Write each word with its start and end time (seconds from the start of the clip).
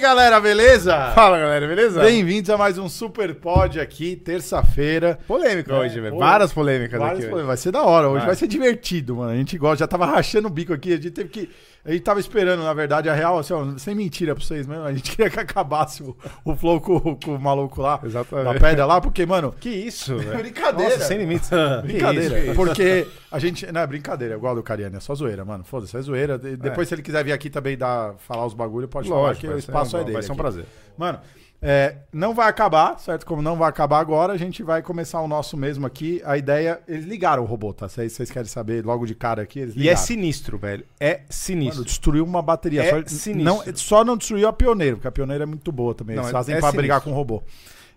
galera, 0.00 0.40
beleza? 0.40 1.12
Fala 1.14 1.38
galera, 1.38 1.66
beleza? 1.68 2.00
Bem-vindos 2.00 2.48
a 2.50 2.56
mais 2.56 2.78
um 2.78 2.88
Super 2.88 3.34
Pod 3.34 3.78
aqui, 3.78 4.16
terça-feira. 4.16 5.18
Polêmica 5.28 5.72
É, 5.74 5.78
hoje, 5.78 6.00
velho. 6.00 6.16
Várias 6.16 6.52
polêmicas 6.52 6.98
Várias 6.98 7.24
aqui. 7.24 7.34
hoje. 7.34 7.44
Vai 7.44 7.56
ser 7.56 7.70
da 7.70 7.82
hora, 7.82 8.08
hoje 8.08 8.18
Vai. 8.20 8.26
vai 8.28 8.34
ser 8.34 8.46
divertido, 8.46 9.16
mano. 9.16 9.30
A 9.32 9.36
gente 9.36 9.58
gosta, 9.58 9.78
já 9.84 9.86
tava 9.86 10.06
rachando 10.06 10.48
o 10.48 10.50
bico 10.50 10.72
aqui, 10.72 10.92
a 10.92 10.96
gente 10.96 11.10
teve 11.10 11.28
que. 11.28 11.50
A 11.82 11.90
gente 11.92 12.02
tava 12.02 12.20
esperando, 12.20 12.62
na 12.62 12.74
verdade, 12.74 13.08
a 13.08 13.14
real, 13.14 13.38
assim, 13.38 13.54
ó, 13.54 13.78
sem 13.78 13.94
mentira 13.94 14.34
pra 14.34 14.44
vocês 14.44 14.66
mesmo. 14.66 14.84
A 14.84 14.92
gente 14.92 15.10
queria 15.16 15.30
que 15.30 15.40
acabasse 15.40 16.02
o, 16.02 16.14
o 16.44 16.54
flow 16.54 16.78
com, 16.80 17.16
com 17.16 17.34
o 17.36 17.40
maluco 17.40 17.80
lá, 17.80 17.98
Exatamente. 18.04 18.52
da 18.52 18.60
pedra 18.60 18.84
lá, 18.84 19.00
porque, 19.00 19.24
mano, 19.24 19.54
Que 19.58 19.70
isso, 19.70 20.18
velho? 20.18 20.36
Brincadeira. 20.40 20.92
Nossa, 20.94 21.04
sem 21.06 21.16
limites. 21.18 21.48
Brincadeira. 21.82 22.34
Que 22.40 22.46
isso, 22.48 22.54
Porque 22.54 23.06
a 23.32 23.38
gente. 23.38 23.72
Não, 23.72 23.80
é 23.80 23.86
brincadeira, 23.86 24.34
igual 24.34 24.54
do 24.54 24.62
Cariani, 24.62 24.96
é 24.96 25.00
só 25.00 25.14
zoeira, 25.14 25.42
mano. 25.44 25.64
Foda-se, 25.64 25.96
é 25.96 26.02
zoeira. 26.02 26.38
De- 26.38 26.56
Depois, 26.56 26.86
se 26.86 26.94
ele 26.94 27.02
quiser 27.02 27.24
vir 27.24 27.32
aqui 27.32 27.48
também 27.48 27.78
dar, 27.78 28.14
falar 28.18 28.44
os 28.44 28.52
bagulho, 28.52 28.86
pode 28.86 29.08
falar 29.08 29.20
Lógico, 29.22 29.40
que 29.40 29.46
vai 29.46 29.56
o 29.56 29.58
espaço 29.58 29.96
um- 29.96 30.00
é 30.00 30.02
dele. 30.04 30.12
vai 30.14 30.22
ser 30.22 30.28
um 30.30 30.32
aqui. 30.34 30.42
prazer. 30.42 30.64
Mano, 30.98 31.18
é, 31.62 31.96
não 32.12 32.32
vai 32.34 32.48
acabar, 32.48 32.98
certo? 32.98 33.26
Como 33.26 33.42
não 33.42 33.56
vai 33.56 33.68
acabar 33.68 33.98
agora, 34.00 34.32
a 34.32 34.36
gente 34.36 34.62
vai 34.62 34.80
começar 34.82 35.20
o 35.20 35.28
nosso 35.28 35.56
mesmo 35.56 35.86
aqui. 35.86 36.22
A 36.24 36.38
ideia. 36.38 36.80
Eles 36.88 37.04
ligaram 37.04 37.42
o 37.42 37.46
robô, 37.46 37.72
tá? 37.74 37.88
Se 37.88 38.08
vocês 38.08 38.30
querem 38.30 38.48
saber 38.48 38.84
logo 38.84 39.04
de 39.06 39.14
cara 39.14 39.42
aqui, 39.42 39.60
eles 39.60 39.74
E 39.74 39.78
é 39.78 39.82
ligaram. 39.82 39.98
sinistro, 39.98 40.56
velho. 40.58 40.86
É 40.98 41.20
sinistro. 41.28 41.76
Mano, 41.80 41.84
destruiu 41.86 42.24
uma 42.24 42.40
bateria. 42.40 42.82
É 42.82 42.90
só, 42.90 43.06
sinistro. 43.06 43.42
não, 43.44 43.62
só 43.76 44.04
não 44.04 44.16
destruiu 44.16 44.48
a 44.48 44.52
pioneiro, 44.52 44.96
porque 44.96 45.08
a 45.08 45.12
pioneira 45.12 45.44
é 45.44 45.46
muito 45.46 45.70
boa 45.70 45.94
também. 45.94 46.16
Não, 46.16 46.22
Eles 46.22 46.30
é- 46.30 46.32
fazem 46.32 46.54
é 46.54 46.58
pra 46.58 46.68
sinistro. 46.68 46.80
brigar 46.80 47.00
com 47.02 47.10
o 47.10 47.14
robô. 47.14 47.42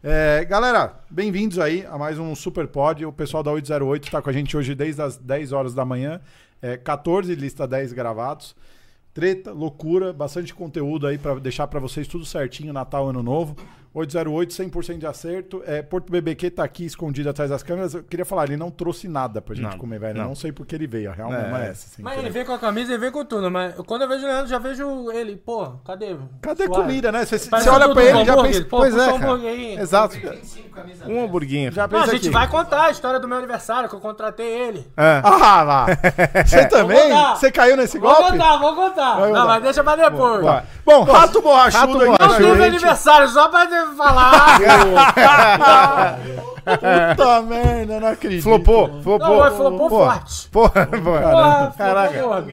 É, 0.03 0.43
galera, 0.43 0.95
bem-vindos 1.09 1.57
aí 1.57 1.85
a 1.89 1.97
mais 1.97 2.19
um 2.19 2.35
Super 2.35 2.67
Pod. 2.67 3.05
O 3.05 3.13
pessoal 3.13 3.41
da 3.41 3.51
808 3.51 4.11
tá 4.11 4.21
com 4.21 4.29
a 4.29 4.33
gente 4.33 4.57
hoje 4.57 4.75
desde 4.75 5.01
as 5.01 5.15
10 5.15 5.53
horas 5.53 5.73
da 5.73 5.85
manhã. 5.85 6.19
É, 6.61 6.75
14 6.75 7.33
lista 7.35 7.65
10 7.65 7.93
gravados. 7.93 8.53
Treta, 9.13 9.51
loucura, 9.51 10.11
bastante 10.11 10.53
conteúdo 10.55 11.05
aí 11.05 11.19
pra 11.19 11.35
deixar 11.35 11.67
pra 11.67 11.79
vocês 11.79 12.07
tudo 12.07 12.25
certinho, 12.25 12.73
Natal, 12.73 13.09
Ano 13.09 13.21
Novo. 13.21 13.55
808, 13.93 14.53
100% 14.53 14.97
de 14.97 15.05
acerto. 15.05 15.61
É, 15.67 15.81
Porto 15.83 16.11
BBQ 16.11 16.49
tá 16.49 16.63
aqui 16.63 16.83
escondido 16.85 17.29
atrás 17.29 17.49
das 17.51 17.61
câmeras. 17.61 17.93
Eu 17.93 18.03
queria 18.03 18.25
falar, 18.25 18.45
ele 18.45 18.57
não 18.57 18.71
trouxe 18.71 19.07
nada 19.07 19.39
pra 19.41 19.53
gente 19.53 19.63
Nada, 19.65 19.77
comer, 19.77 19.99
velho. 19.99 20.17
não. 20.17 20.29
Não 20.29 20.35
sei 20.35 20.51
por 20.51 20.65
que 20.65 20.73
ele 20.73 20.87
veio. 20.87 21.11
A 21.11 21.13
real 21.13 21.31
É. 21.31 21.41
mesmo 21.43 21.55
é 21.57 21.69
essa. 21.69 21.87
assim, 21.91 22.01
Mas 22.01 22.17
ele 22.17 22.29
vem 22.31 22.43
com 22.43 22.53
a 22.53 22.57
camisa 22.59 22.91
e 22.93 22.97
vem 22.97 23.11
com 23.11 23.23
tudo, 23.23 23.51
mas 23.51 23.75
quando 23.85 24.01
eu 24.01 24.07
vejo 24.07 24.23
o 24.23 24.27
Leandro, 24.27 24.47
já 24.47 24.57
vejo 24.57 25.11
ele, 25.11 25.35
pô, 25.35 25.73
cadê? 25.85 26.15
Cadê 26.41 26.65
Suave. 26.65 26.81
comida, 26.81 27.11
né? 27.11 27.23
Você 27.23 27.69
olha 27.69 27.89
pra 27.93 28.03
ele 28.03 28.21
e 28.21 28.25
já 28.25 28.41
pensa. 28.41 28.61
Pô, 28.65 28.77
Pois 28.77 28.97
é, 28.97 29.13
um 29.13 29.15
hambúrguer 29.15 29.49
aí. 29.51 29.75
Exato. 29.79 30.17
Um 31.07 31.23
hamburguinho. 31.25 31.71
Já 31.71 31.87
Não, 31.87 31.97
a 31.99 32.01
pensa 32.01 32.11
gente 32.13 32.25
aqui. 32.27 32.29
vai 32.33 32.47
contar 32.47 32.85
a 32.85 32.91
história 32.91 33.19
do 33.19 33.27
meu 33.27 33.37
aniversário, 33.37 33.87
que 33.87 33.95
eu 33.95 33.99
contratei 33.99 34.45
ele. 34.47 34.87
É. 34.97 35.21
Ah, 35.23 35.61
lá. 35.63 35.85
Você 36.45 36.65
também? 36.67 37.11
Você 37.35 37.51
caiu 37.51 37.77
nesse 37.77 37.99
Vou 37.99 38.09
golpe? 38.09 38.31
contar, 38.31 38.57
vou 38.57 38.75
contar. 38.75 39.19
Não, 39.19 39.27
contar. 39.27 39.45
mas 39.45 39.63
deixa 39.63 39.83
pra 39.83 39.95
depois. 39.95 40.41
Bom, 40.83 41.03
rato 41.03 41.41
borrachudo 41.41 42.09
Rato 42.11 42.23
aqui 42.23 42.41
Não 42.41 42.55
gente. 42.55 42.65
aniversário, 42.67 43.27
só 43.29 43.47
pra 43.49 43.65
falar. 43.95 44.59
Puta 46.63 47.41
merda, 47.41 47.99
não 47.99 48.07
acredito. 48.07 48.43
Flopou, 48.43 49.01
flopou. 49.01 49.43
Não, 49.43 49.55
flopou 49.57 49.89
Pô, 49.89 49.97
forte. 49.99 50.49
Porra, 50.51 50.85
porra. 50.87 51.21
Porra, 51.21 51.73
Caraca. 51.77 52.47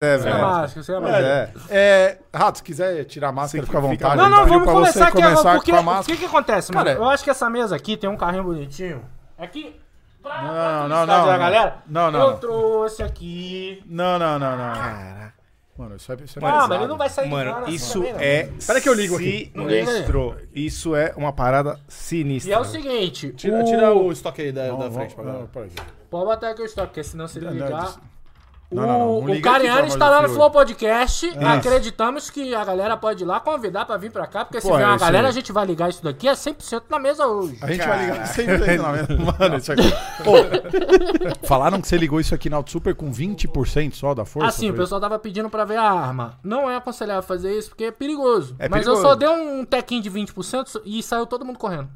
É, 0.00 0.16
Sem 0.16 0.30
velho. 0.30 0.40
máscara, 0.46 0.82
sem 0.84 0.94
Mas 0.94 1.02
máscara. 1.10 1.52
é. 1.70 1.76
É, 1.76 2.18
Rato, 2.32 2.58
se 2.58 2.64
quiser 2.64 3.04
tirar 3.06 3.30
a 3.30 3.32
máscara, 3.32 3.66
Fica- 3.66 3.66
fica 3.66 3.78
à 3.78 3.90
vontade. 3.90 4.16
Não, 4.16 4.30
não, 4.30 4.46
vamos 4.46 4.62
pra 4.62 4.72
começar 4.72 4.92
você 4.92 5.02
aqui 5.02 5.10
agora, 5.22 5.34
começar 5.34 5.54
porque 5.56 5.70
com 5.72 5.90
a 5.90 6.00
o 6.00 6.04
que 6.04 6.16
que 6.16 6.24
acontece, 6.24 6.72
mano? 6.72 6.86
Cara, 6.86 6.98
eu 6.98 7.04
acho 7.10 7.24
que 7.24 7.30
essa 7.30 7.50
mesa 7.50 7.74
aqui 7.74 7.96
tem 7.96 8.08
um 8.08 8.16
carrinho 8.16 8.44
bonitinho. 8.44 9.04
Aqui, 9.36 9.74
pra, 10.22 10.30
pra 10.34 10.42
Não, 10.42 10.48
felicidade 10.52 10.88
não, 10.88 11.06
da 11.06 11.32
não. 11.32 11.38
galera, 11.38 11.76
Não, 11.88 12.10
não, 12.12 12.20
eu 12.20 12.30
não. 12.30 12.38
trouxe 12.38 13.02
aqui... 13.02 13.82
Não, 13.86 14.20
não, 14.20 14.38
não, 14.38 14.50
não. 14.56 14.72
Caraca. 14.74 15.34
Mano, 15.76 15.96
isso 15.96 16.12
é, 16.12 16.16
isso 16.24 16.38
é 16.38 16.42
Ah, 16.44 16.66
mas 16.68 16.78
ele 16.78 16.88
não 16.88 16.96
vai 16.96 17.08
sair 17.08 17.24
de 17.24 17.30
Mano, 17.32 17.52
cara 17.54 17.70
isso 17.70 17.98
também, 17.98 18.12
não. 18.12 18.20
é 18.20 18.42
Espera 18.56 18.80
que 18.80 18.88
eu 18.88 18.94
ligo 18.94 19.14
aqui. 19.16 19.52
sinistro. 19.54 20.36
Isso 20.54 20.94
é 20.96 21.12
uma 21.16 21.32
parada 21.32 21.78
sinistra. 21.88 22.50
E 22.52 22.54
é 22.54 22.58
o 22.58 22.64
seguinte, 22.64 23.32
Tira, 23.32 23.60
o... 23.60 23.64
tira 23.64 23.92
o 23.94 24.12
estoque 24.12 24.42
aí 24.42 24.52
da, 24.52 24.66
Vamos, 24.68 24.84
da 24.84 24.90
frente 24.92 25.14
pra 25.14 25.24
vamos, 25.24 25.38
galera. 25.40 25.50
vamos, 25.52 25.72
peraí. 25.74 25.88
Pode 26.08 26.24
botar 26.24 26.50
aqui 26.50 26.62
o 26.62 26.64
estoque, 26.64 26.88
porque 26.88 27.02
senão 27.04 27.26
se 27.28 27.38
ele 27.38 27.46
Não, 27.46 27.52
ligar... 27.52 27.94
não, 28.70 28.82
O, 28.82 28.86
não, 28.86 28.98
não, 28.98 29.28
não 29.28 29.34
o 29.34 29.40
Cariani 29.40 29.88
no. 29.88 30.28
Flow 30.34 30.50
Podcast. 30.50 31.30
Acreditamos 31.38 32.28
que 32.28 32.54
a 32.54 32.64
galera 32.64 32.96
pode 32.96 33.24
ir 33.24 33.26
lá 33.26 33.40
convidar 33.40 33.86
pra 33.86 33.96
vir 33.96 34.12
pra 34.12 34.26
cá, 34.26 34.44
porque 34.44 34.60
se 34.60 34.68
Pô, 34.68 34.76
vier 34.76 34.86
é 34.86 34.90
uma 34.90 34.98
galera, 34.98 35.26
aí. 35.26 35.30
a 35.30 35.32
gente 35.32 35.50
vai 35.52 35.64
ligar 35.64 35.88
isso 35.88 36.04
daqui 36.04 36.28
a 36.28 36.34
100% 36.34 36.82
na 36.90 36.98
mesa 36.98 37.26
hoje. 37.26 37.56
A 37.62 37.72
gente 37.72 37.86
vai 37.86 38.04
ligar 38.04 38.26
sempre 38.26 38.76
na 38.76 38.92
mesma. 38.92 39.16
Mano, 39.38 39.56
isso 39.56 39.72
aqui. 39.72 39.88
Ô, 40.26 41.46
falaram 41.46 41.80
que 41.80 41.88
você 41.88 41.96
ligou 41.96 42.20
isso 42.20 42.34
aqui 42.34 42.50
na 42.50 42.56
Auto 42.58 42.70
Super 42.70 42.94
com 42.94 43.10
20% 43.10 43.94
só 43.94 44.14
da 44.14 44.24
força? 44.24 44.48
Assim, 44.48 44.70
o 44.70 44.74
pessoal 44.74 45.00
tava 45.00 45.18
pedindo 45.18 45.48
pra 45.48 45.64
ver 45.64 45.76
a 45.76 45.90
arma. 45.90 46.38
Não 46.42 46.68
é 46.70 46.76
aconselhável 46.76 47.22
fazer 47.22 47.56
isso, 47.56 47.70
porque 47.70 47.84
é 47.84 47.90
perigoso. 47.90 48.54
É 48.58 48.68
Mas 48.68 48.82
perigoso. 48.84 49.02
eu 49.02 49.08
só 49.10 49.14
dei 49.14 49.28
um 49.28 49.64
tequinho 49.64 50.02
de 50.02 50.10
20% 50.10 50.82
e 50.84 51.02
saiu 51.02 51.26
todo 51.26 51.44
mundo 51.44 51.58
correndo. 51.58 51.88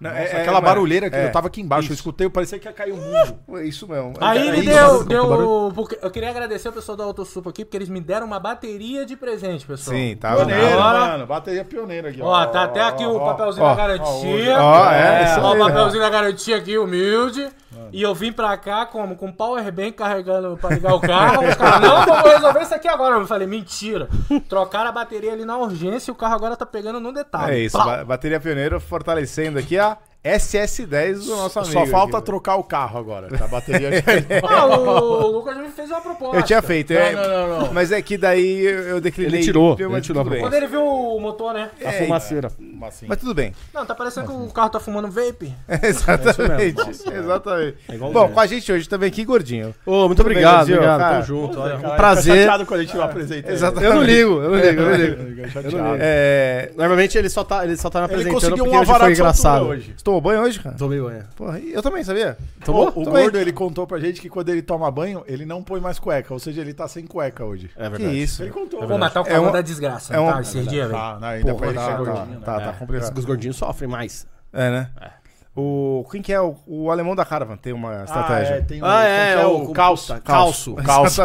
Não, 0.00 0.10
Nossa, 0.10 0.22
é- 0.22 0.26
é- 0.26 0.40
aquela 0.42 0.60
mano, 0.60 0.66
barulheira 0.66 1.10
que 1.10 1.16
é. 1.16 1.26
eu 1.26 1.32
tava 1.32 1.48
aqui 1.48 1.60
embaixo, 1.60 1.86
eu 1.88 1.94
Isso. 1.94 1.94
escutei, 1.94 2.28
parecia 2.28 2.56
que 2.58 2.68
ia 2.68 2.72
cair 2.72 2.92
o 2.92 2.96
mundo. 2.96 3.38
É 3.58 3.64
Isso 3.64 3.88
mesmo. 3.88 4.14
Aí 4.20 4.38
é 4.38 4.46
ele 4.48 4.62
deu. 4.62 4.74
barulho, 4.76 5.04
deu 5.04 5.72
porque 5.74 5.98
eu 6.00 6.10
queria 6.10 6.30
agradecer 6.30 6.68
o 6.68 6.72
pessoal 6.72 6.96
da 6.96 7.02
Autosupo 7.02 7.48
aqui, 7.48 7.64
porque 7.64 7.76
eles 7.76 7.88
me 7.88 8.00
deram 8.00 8.26
uma 8.26 8.38
bateria 8.38 9.04
de 9.04 9.16
presente, 9.16 9.66
pessoal. 9.66 9.96
Sim, 9.96 10.16
tá. 10.16 10.36
Pioneiro, 10.36 10.66
Agora- 10.78 11.00
mano. 11.00 11.26
Bateria 11.26 11.64
pioneira 11.64 12.10
aqui. 12.10 12.22
Ó, 12.22 12.46
tá 12.46 12.62
até 12.62 12.80
aqui 12.80 13.04
o 13.04 13.18
papelzinho 13.18 13.66
ó, 13.66 13.70
da 13.70 13.74
garantia. 13.74 14.56
ó, 14.60 14.90
é, 14.92 15.24
isso 15.24 15.40
Ó, 15.40 15.54
o 15.54 15.58
papelzinho 15.58 16.02
da 16.02 16.10
garantia 16.10 16.56
aqui, 16.56 16.78
humilde. 16.78 17.48
E 17.92 18.02
eu 18.02 18.14
vim 18.14 18.32
pra 18.32 18.56
cá 18.56 18.86
como? 18.86 19.16
Com 19.16 19.32
powerbank 19.32 19.92
carregando 19.92 20.56
pra 20.56 20.70
ligar 20.70 20.94
o 20.94 21.00
carro. 21.00 21.46
Os 21.46 21.54
caras, 21.54 21.80
não, 21.80 22.06
vamos 22.06 22.30
resolver 22.32 22.62
isso 22.62 22.74
aqui 22.74 22.88
agora. 22.88 23.16
Eu 23.16 23.26
falei, 23.26 23.46
mentira. 23.46 24.08
Trocaram 24.48 24.88
a 24.88 24.92
bateria 24.92 25.32
ali 25.32 25.44
na 25.44 25.56
urgência 25.56 26.10
e 26.10 26.12
o 26.12 26.14
carro 26.14 26.34
agora 26.34 26.56
tá 26.56 26.64
pegando 26.64 26.98
no 26.98 27.12
detalhe. 27.12 27.54
É 27.54 27.58
isso, 27.60 27.78
bateria 28.06 28.40
pioneiro 28.40 28.80
fortalecendo 28.80 29.58
aqui 29.58 29.78
a 29.78 29.98
SS10 30.36 31.24
do 31.24 31.36
nosso 31.36 31.58
amigo. 31.58 31.72
Só 31.72 31.86
falta 31.86 32.16
aqui, 32.18 32.26
trocar 32.26 32.56
o 32.56 32.64
carro 32.64 32.98
agora. 32.98 33.28
Tá? 33.28 33.44
A 33.44 33.48
bateria. 33.48 33.88
Ah, 34.48 34.66
o 34.66 35.26
Lucas 35.28 35.56
me 35.56 35.68
fez 35.68 35.88
uma 35.90 36.00
proposta. 36.00 36.36
Eu 36.36 36.42
tinha 36.42 36.60
feito, 36.62 36.92
é, 36.92 37.12
Não, 37.12 37.22
não, 37.22 37.48
não, 37.48 37.60
não. 37.66 37.72
mas 37.72 37.92
é 37.92 38.00
que 38.02 38.16
daí 38.16 38.64
eu 38.64 39.00
declinei. 39.00 39.36
Ele 39.40 39.44
tirou, 39.44 39.76
Mas 39.78 39.80
ele 39.80 40.00
tirou 40.00 40.24
bem. 40.24 40.40
Quando 40.40 40.54
ele 40.54 40.66
viu 40.66 40.82
o 40.84 41.20
motor, 41.20 41.54
né? 41.54 41.70
A 41.84 41.92
fumaceira. 41.92 42.48
assim. 42.86 43.06
Mas 43.08 43.18
tudo 43.18 43.34
bem. 43.34 43.52
Não, 43.72 43.84
tá 43.86 43.94
parecendo 43.94 44.26
que 44.26 44.32
o 44.32 44.48
carro 44.52 44.70
tá 44.70 44.80
fumando 44.80 45.08
vape. 45.10 45.52
Exatamente. 45.82 46.76
Nossa, 46.78 47.14
exatamente. 47.14 47.76
É. 47.88 47.96
Bom, 47.96 48.28
com 48.28 48.40
a 48.40 48.46
gente 48.46 48.70
hoje 48.72 48.88
também 48.88 49.08
aqui, 49.08 49.24
gordinho. 49.24 49.74
Ô, 49.84 50.06
muito 50.06 50.20
obrigado, 50.20 50.56
Gordinho, 50.68 50.76
obrigado. 50.78 50.98
cara. 51.00 51.12
Tamo 51.14 51.24
junto. 51.26 51.60
Olha, 51.60 51.76
um 51.76 51.80
Cara, 51.82 51.94
prazer. 51.96 52.22
Fica 52.32 52.36
chateado 52.38 52.66
quando 52.66 52.80
a 52.80 52.84
gente 52.84 53.00
apresenta. 53.00 53.46
ele. 53.48 53.54
Exatamente. 53.54 53.84
Eu 53.86 53.94
não 53.94 54.02
ligo, 54.02 54.30
eu 54.42 54.50
não 54.50 54.56
ligo, 54.58 54.80
eu 54.82 54.88
não 54.90 54.96
ligo. 54.96 55.16
Fica 55.28 55.48
chateado. 55.50 55.76
Eu 55.76 55.82
não 55.82 55.92
ligo. 55.92 55.98
É, 56.02 56.70
Normalmente 56.76 57.18
ele 57.18 57.28
só 57.28 57.44
tá, 57.44 57.64
ele 57.64 57.76
só 57.76 57.90
tá 57.90 58.00
me 58.00 58.04
Ele 58.06 58.12
apresentando 58.14 58.34
conseguiu 58.34 58.64
porque 58.64 58.76
um 58.76 58.80
hoje 58.80 58.94
foi 58.98 59.12
engraçado. 59.12 59.64
hoje. 59.66 59.94
Tomou 60.18 60.32
banho 60.32 60.42
hoje, 60.42 60.58
cara? 60.60 60.74
Tomei 60.76 61.00
banho. 61.00 61.24
Porra, 61.36 61.58
eu 61.60 61.80
também, 61.82 62.02
sabia? 62.02 62.36
Tomou? 62.64 62.86
O, 62.94 63.02
o 63.02 63.04
Tomei. 63.04 63.22
gordo, 63.22 63.38
ele 63.38 63.52
contou 63.52 63.86
pra 63.86 63.98
gente 64.00 64.20
que 64.20 64.28
quando 64.28 64.48
ele 64.48 64.62
toma 64.62 64.90
banho, 64.90 65.22
ele 65.26 65.44
não 65.46 65.62
põe 65.62 65.80
mais 65.80 65.98
cueca. 65.98 66.32
Ou 66.34 66.40
seja, 66.40 66.60
ele 66.60 66.74
tá 66.74 66.88
sem 66.88 67.06
cueca 67.06 67.44
hoje. 67.44 67.70
É 67.76 67.84
Que 67.84 67.90
verdade. 67.90 68.20
isso? 68.22 68.42
Ele 68.42 68.50
contou. 68.50 68.80
Pô, 68.86 68.98
mas 68.98 69.12
tá 69.12 69.20
o 69.22 69.26
É 69.26 69.30
calor 69.30 69.48
um- 69.48 69.52
da 69.52 69.60
desgraça. 69.60 70.12
é 70.14 70.18
um- 70.18 70.32
tá, 70.32 70.40
esses 70.40 70.66
dias, 70.66 70.88
velho. 70.88 70.98
Não, 71.20 71.28
ainda 71.28 71.52
Porra, 71.54 71.58
pra 71.58 71.66
ele 71.68 71.76
tá, 71.78 72.12
tá, 72.14 72.24
né? 72.26 72.38
tá, 72.44 72.60
tá 72.60 72.72
complicado. 72.72 73.16
Os 73.18 73.24
gordinhos 73.24 73.56
sofrem 73.56 73.88
mais. 73.88 74.26
É, 74.52 74.70
né? 74.70 74.90
O, 75.54 76.04
quem 76.10 76.22
que 76.22 76.32
é 76.32 76.40
o, 76.40 76.56
o 76.66 76.90
alemão 76.90 77.14
da 77.16 77.24
Caravan? 77.24 77.56
Tem 77.56 77.72
uma 77.72 78.04
estratégia. 78.04 78.54
Ah, 78.54 78.58
é, 78.58 78.60
tem 78.62 78.82
um, 78.82 78.86
Ah, 78.86 79.04
é, 79.04 79.36
que 79.36 79.44
o- 79.44 79.70
o 79.70 79.72
calço. 79.72 80.20
Calço. 80.22 80.74
Calço. 80.84 81.22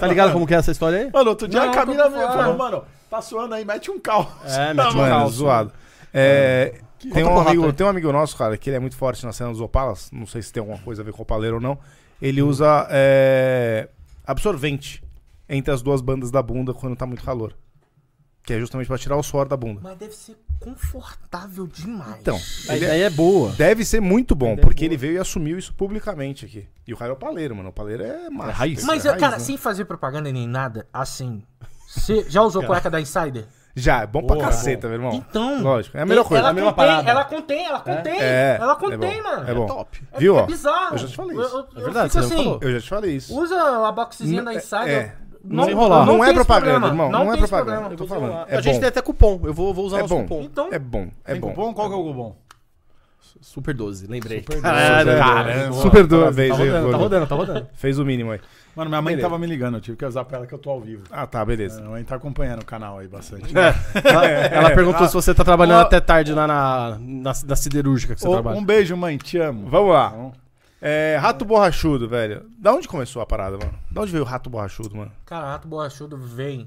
Tá 0.00 0.06
ligado 0.06 0.32
como 0.32 0.46
que 0.46 0.54
é 0.54 0.58
essa 0.58 0.70
história 0.70 0.98
aí? 0.98 1.10
Mano, 1.12 1.30
outro 1.30 1.46
dia 1.48 1.60
Não, 1.60 1.70
a 1.70 1.74
Camila 1.74 2.10
falou, 2.10 2.56
mano, 2.58 2.84
tá 3.10 3.20
suando 3.22 3.54
aí, 3.54 3.64
mete 3.64 3.90
um 3.90 3.98
calço. 3.98 4.32
É, 4.46 4.72
mete 4.74 4.94
um 4.94 4.98
Mano, 4.98 5.08
calço. 5.08 5.32
zoado. 5.36 5.72
É, 6.12 6.74
tem, 7.12 7.24
um 7.24 7.38
amigo, 7.38 7.72
tem 7.72 7.86
um 7.86 7.90
amigo 7.90 8.12
nosso, 8.12 8.36
cara, 8.36 8.56
que 8.56 8.70
ele 8.70 8.76
é 8.76 8.80
muito 8.80 8.96
forte 8.96 9.24
na 9.24 9.32
cena 9.32 9.50
dos 9.50 9.60
Opalas. 9.60 10.10
Não 10.12 10.26
sei 10.26 10.42
se 10.42 10.52
tem 10.52 10.60
alguma 10.60 10.78
coisa 10.78 11.02
a 11.02 11.04
ver 11.04 11.12
com 11.12 11.18
o 11.18 11.22
Opaleiro 11.22 11.56
ou 11.56 11.62
não. 11.62 11.78
Ele 12.20 12.40
usa 12.42 12.86
é, 12.90 13.88
absorvente 14.26 15.02
entre 15.48 15.72
as 15.72 15.82
duas 15.82 16.00
bandas 16.00 16.30
da 16.30 16.42
bunda 16.42 16.72
quando 16.72 16.96
tá 16.96 17.06
muito 17.06 17.22
calor. 17.24 17.54
Que 18.42 18.52
é 18.52 18.60
justamente 18.60 18.86
pra 18.88 18.98
tirar 18.98 19.16
o 19.16 19.22
suor 19.22 19.48
da 19.48 19.56
bunda. 19.56 19.80
Mas 19.82 19.96
deve 19.96 20.14
ser 20.14 20.36
confortável 20.60 21.66
demais. 21.66 22.20
Então, 22.20 22.38
A 22.68 22.76
ele 22.76 22.84
ideia 22.84 23.04
é 23.06 23.10
boa. 23.10 23.52
deve 23.52 23.84
ser 23.84 24.00
muito 24.00 24.34
bom, 24.34 24.52
é 24.52 24.56
porque 24.56 24.82
boa. 24.82 24.86
ele 24.86 24.96
veio 24.96 25.14
e 25.14 25.18
assumiu 25.18 25.58
isso 25.58 25.72
publicamente 25.74 26.44
aqui. 26.44 26.68
E 26.86 26.92
o 26.92 26.96
cara 26.96 27.10
é 27.10 27.14
o 27.14 27.16
paleiro, 27.16 27.56
mano. 27.56 27.70
O 27.70 27.72
paleiro 27.72 28.02
é 28.02 28.28
macho. 28.28 28.50
raiz. 28.58 28.78
tem 28.78 28.82
que 28.82 28.86
Mas, 28.86 29.04
eu, 29.04 29.12
raiz, 29.12 29.20
cara, 29.20 29.36
né? 29.38 29.42
sem 29.42 29.56
fazer 29.56 29.86
propaganda 29.86 30.30
nem 30.30 30.46
nada, 30.46 30.86
assim. 30.92 31.42
Você 31.88 32.26
já 32.28 32.42
usou 32.42 32.62
cueca 32.66 32.90
da 32.90 33.00
Insider? 33.00 33.46
Já, 33.76 34.02
é 34.02 34.06
bom 34.06 34.22
pra 34.22 34.36
Porra, 34.36 34.48
caceta, 34.50 34.86
meu 34.86 34.96
irmão. 34.98 35.14
Então. 35.14 35.60
Lógico, 35.60 35.96
é 35.98 36.02
a 36.02 36.06
melhor 36.06 36.20
Ela 36.20 36.28
coisa. 36.28 36.46
a 36.48 36.52
mesma 36.52 36.72
contém, 36.72 36.86
parada. 36.86 37.10
ela 37.10 37.24
contém, 37.24 37.64
ela 37.66 37.80
contém. 37.80 38.20
É, 38.20 38.56
ela 38.60 38.72
é 38.72 38.76
contém, 38.76 39.22
bom, 39.22 39.28
mano. 39.30 39.50
É 39.50 39.54
bom. 39.54 39.66
top. 39.66 40.02
É, 40.12 40.18
Viu, 40.20 40.38
é 40.38 40.42
ó? 40.42 40.46
bizarro. 40.46 40.94
Eu 40.94 40.98
já 40.98 41.08
te 41.08 41.16
falei 41.16 41.36
Eu- 41.36 41.42
isso. 41.42 41.56
eu- 41.56 41.60
É 41.60 41.80
eu 41.80 41.84
verdade, 41.84 42.10
fico 42.10 42.22
você 42.22 42.28
já 42.28 42.34
assim, 42.34 42.44
falou. 42.44 42.58
Eu 42.62 42.72
já 42.72 42.80
te 42.80 42.88
falei 42.88 43.16
isso. 43.16 43.36
Usa 43.40 43.88
a 43.88 43.90
boxzinha 43.92 44.42
da 44.44 44.54
Insider. 44.54 44.88
é. 44.88 45.14
não, 45.42 45.68
enrolar. 45.68 46.06
Não, 46.06 46.24
é 46.24 46.32
propaganda, 46.32 46.70
problema, 46.72 46.86
irmão. 46.86 47.10
Não, 47.10 47.24
Não, 47.24 47.34
é 47.34 47.36
propaganda. 47.36 47.88
Eu 47.90 47.96
tô 47.96 48.06
falando. 48.06 48.46
É 48.48 48.56
a 48.56 48.60
gente 48.60 48.78
tem 48.78 48.88
até 48.88 49.02
cupom. 49.02 49.40
Eu 49.42 49.52
vou, 49.52 49.74
vou 49.74 49.86
usar 49.86 49.98
É 49.98 50.00
nosso 50.02 50.14
bom. 50.14 50.22
cupom. 50.22 50.42
Então, 50.42 50.68
É 50.70 50.78
bom, 50.78 51.08
é 51.24 51.32
Tem 51.32 51.40
bom. 51.40 51.48
cupom? 51.48 51.74
Qual 51.74 51.88
que 51.88 51.94
é 51.94 51.98
o 51.98 52.04
cupom? 52.04 52.36
Super 53.40 53.74
12, 53.74 54.06
lembrei. 54.06 54.40
Super 54.40 54.60
Caralho, 54.62 55.04
12. 55.10 55.18
caramba. 55.18 55.72
Super 55.74 56.06
Tá 56.08 56.30
vez, 56.30 56.50
hein, 56.58 56.66
rodando, 56.70 56.90
tá 56.92 56.96
rodando, 56.96 57.26
tá 57.26 57.34
rodando. 57.34 57.68
Fez 57.74 57.98
o 57.98 58.04
mínimo 58.04 58.30
aí. 58.30 58.40
Mano, 58.76 58.90
minha 58.90 59.00
mãe 59.02 59.12
Beleza. 59.14 59.28
tava 59.28 59.38
me 59.38 59.46
ligando, 59.46 59.76
eu 59.76 59.80
tive 59.80 59.96
que 59.96 60.04
avisar 60.04 60.24
pra 60.24 60.38
ela 60.38 60.46
que 60.46 60.52
eu 60.54 60.58
tô 60.58 60.70
ao 60.70 60.80
vivo. 60.80 61.04
Ah, 61.10 61.26
tá, 61.26 61.44
beleza. 61.44 61.78
Minha 61.80 61.90
mãe 61.92 62.04
tá 62.04 62.16
acompanhando 62.16 62.62
o 62.62 62.64
canal 62.64 62.98
aí 62.98 63.06
bastante. 63.06 63.52
Ela, 63.56 64.26
ela 64.50 64.70
perguntou 64.74 65.04
Ah. 65.04 65.08
se 65.08 65.14
você 65.14 65.32
tá 65.34 65.44
trabalhando 65.44 65.78
Ó. 65.78 65.82
até 65.86 66.00
tarde 66.00 66.32
lá 66.32 66.46
na, 66.46 66.98
na, 66.98 67.32
na 67.46 67.56
siderúrgica 67.56 68.14
que 68.14 68.20
você 68.20 68.26
Ô, 68.28 68.32
trabalha. 68.32 68.58
um 68.58 68.64
beijo, 68.64 68.96
mãe, 68.96 69.16
te 69.16 69.38
amo. 69.38 69.68
Vamos 69.70 69.92
lá. 69.92 70.08
Bom? 70.10 70.32
É, 70.82 71.16
rato 71.20 71.44
borrachudo, 71.44 72.08
velho. 72.08 72.44
Da 72.58 72.74
onde 72.74 72.88
começou 72.88 73.22
a 73.22 73.26
parada, 73.26 73.56
mano? 73.56 73.72
Da 73.90 74.02
onde 74.02 74.10
veio 74.12 74.24
o 74.24 74.26
rato 74.26 74.50
borrachudo, 74.50 74.94
mano? 74.96 75.12
Cara, 75.24 75.46
Rato 75.52 75.66
Borrachudo 75.68 76.16
vem 76.18 76.66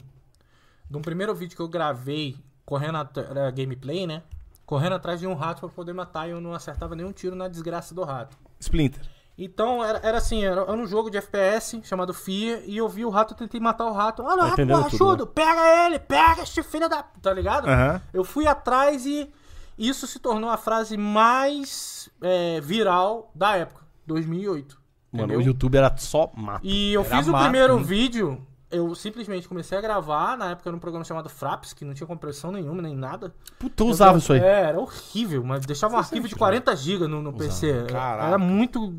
de 0.90 0.98
um 0.98 1.02
primeiro 1.02 1.36
vídeo 1.36 1.56
que 1.56 1.62
eu 1.62 1.68
gravei 1.68 2.36
correndo 2.66 2.98
atrás, 2.98 3.54
gameplay, 3.54 4.08
né? 4.08 4.24
Correndo 4.66 4.96
atrás 4.96 5.20
de 5.20 5.28
um 5.28 5.34
rato 5.36 5.60
pra 5.60 5.70
poder 5.70 5.94
matar 5.94 6.28
e 6.28 6.32
eu 6.32 6.42
não 6.42 6.54
acertava 6.54 6.96
nenhum 6.96 7.12
tiro 7.12 7.36
na 7.36 7.48
desgraça 7.48 7.94
do 7.94 8.04
rato. 8.04 8.36
Splinter. 8.60 9.02
Então 9.38 9.84
era, 9.84 10.00
era 10.02 10.18
assim, 10.18 10.44
era, 10.44 10.62
era 10.62 10.74
um 10.74 10.88
jogo 10.88 11.12
de 11.12 11.18
FPS 11.18 11.80
chamado 11.84 12.12
Fear 12.14 12.62
e 12.66 12.76
eu 12.78 12.90
vi 12.90 13.06
o 13.06 13.10
rato, 13.10 13.34
eu 13.34 13.38
tentei 13.38 13.60
matar 13.60 13.86
o 13.86 13.94
rato. 13.94 14.24
Olha, 14.24 14.44
o 14.44 14.48
rato 14.48 14.66
borrachudo, 14.66 14.98
tudo, 14.98 15.28
pega 15.28 15.86
ele, 15.86 16.00
pega 16.00 16.42
este 16.42 16.64
filho 16.64 16.90
da. 16.90 17.04
Tá 17.04 17.32
ligado? 17.34 17.68
Aham. 17.70 18.02
Eu 18.12 18.24
fui 18.24 18.48
atrás 18.48 19.06
e 19.06 19.30
isso 19.78 20.08
se 20.08 20.18
tornou 20.18 20.50
a 20.50 20.58
frase 20.58 20.98
mais 20.98 22.10
é, 22.22 22.60
viral 22.62 23.32
da 23.36 23.56
época, 23.58 23.84
2008. 24.08 24.76
Mano, 25.12 25.26
entendeu? 25.26 25.40
o 25.40 25.42
YouTube 25.44 25.76
era 25.78 25.96
só 25.98 26.32
mato. 26.36 26.66
E 26.66 26.94
eu 26.94 27.02
Era 27.02 27.18
fiz 27.18 27.28
o 27.28 27.32
mato, 27.32 27.44
primeiro 27.44 27.78
hein? 27.78 27.84
vídeo, 27.84 28.46
eu 28.72 28.94
simplesmente 28.96 29.48
comecei 29.48 29.78
a 29.78 29.82
gravar, 29.82 30.36
na 30.36 30.52
época 30.52 30.68
era 30.70 30.76
um 30.76 30.80
programa 30.80 31.06
chamado 31.06 31.30
Fraps, 31.30 31.74
que 31.74 31.86
não 31.86 31.94
tinha 31.94 32.08
compressão 32.08 32.52
nenhuma, 32.52 32.82
nem 32.82 32.96
nada. 32.96 33.34
Puta, 33.60 33.84
eu 33.84 33.88
usava 33.88 34.14
Eu- 34.14 34.18
isso 34.18 34.34
aí. 34.34 34.40
É, 34.40 34.62
era 34.64 34.80
horrível, 34.80 35.44
mas 35.44 35.64
deixava 35.66 35.96
um 35.96 36.00
arquivo 36.00 36.28
de 36.28 36.36
40 36.36 36.76
GB 36.76 37.08
no, 37.08 37.22
no 37.22 37.34
PC. 37.34 37.86
Caraca. 37.88 38.28
Era 38.28 38.38
muito. 38.40 38.92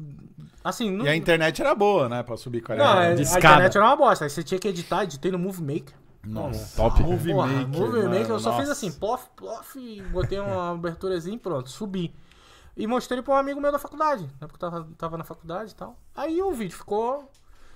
Assim, 0.69 0.91
não. 0.91 1.07
E 1.07 1.09
a 1.09 1.17
internet 1.17 1.61
era 1.61 1.75
boa, 1.75 2.09
né? 2.09 2.23
Pra 2.23 2.37
subir 2.37 2.61
40. 2.61 2.85
Não, 2.85 3.01
a 3.01 3.15
Discada. 3.15 3.39
internet 3.39 3.77
era 3.77 3.87
uma 3.87 3.97
bosta. 3.97 4.25
Aí 4.25 4.31
você 4.31 4.43
tinha 4.43 4.59
que 4.59 4.69
editar, 4.69 5.05
editei 5.05 5.31
no 5.31 5.39
Movie 5.39 5.63
Maker. 5.63 5.95
Nossa. 6.25 6.77
Top. 6.77 7.03
Movie 7.03 7.33
Porra, 7.33 7.47
Maker. 7.47 7.69
Movie 7.69 7.99
mano, 8.03 8.11
Maker, 8.11 8.31
eu 8.31 8.39
só 8.39 8.57
fiz 8.57 8.69
assim, 8.69 8.93
plof, 8.93 9.27
plof, 9.35 9.77
botei 10.13 10.39
uma 10.39 10.73
aberturazinha 10.77 11.37
e 11.37 11.39
pronto, 11.39 11.71
subi. 11.71 12.15
E 12.77 12.87
mostrei 12.87 13.23
pra 13.23 13.35
um 13.35 13.37
amigo 13.37 13.61
meu 13.61 13.73
da 13.73 13.79
faculdade, 13.79 14.25
né? 14.25 14.47
Porque 14.47 14.63
eu 14.63 14.71
tava, 14.71 14.89
tava 14.97 15.19
na 15.19 15.25
faculdade 15.25 15.73
e 15.73 15.75
tal. 15.75 15.99
Aí 16.15 16.41
o 16.43 16.53
vídeo 16.53 16.77
ficou. 16.77 17.31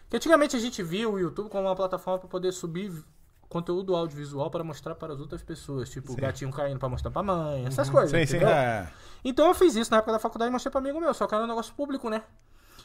Que 0.08 0.16
antigamente 0.16 0.54
a 0.54 0.60
gente 0.60 0.82
via 0.82 1.08
o 1.08 1.18
YouTube 1.18 1.48
como 1.48 1.66
uma 1.66 1.74
plataforma 1.74 2.18
pra 2.18 2.28
poder 2.28 2.52
subir 2.52 2.92
conteúdo 3.48 3.96
audiovisual 3.96 4.50
para 4.50 4.62
mostrar 4.62 4.94
para 4.94 5.14
as 5.14 5.20
outras 5.20 5.42
pessoas. 5.42 5.88
Tipo, 5.88 6.14
gatinho 6.14 6.50
caindo 6.52 6.78
pra 6.78 6.88
mostrar 6.88 7.10
pra 7.10 7.22
mãe, 7.22 7.64
essas 7.64 7.88
coisas. 7.88 8.10
Sim, 8.10 8.26
sim. 8.26 8.36
entendeu? 8.36 8.54
É. 8.54 8.92
Então 9.24 9.46
eu 9.48 9.54
fiz 9.54 9.74
isso 9.74 9.90
na 9.90 9.98
época 9.98 10.12
da 10.12 10.18
faculdade 10.18 10.50
e 10.50 10.52
mostrei 10.52 10.70
pra 10.70 10.80
amigo 10.80 11.00
meu, 11.00 11.14
só 11.14 11.26
que 11.26 11.34
era 11.34 11.44
um 11.44 11.46
negócio 11.48 11.72
público, 11.74 12.10
né? 12.10 12.22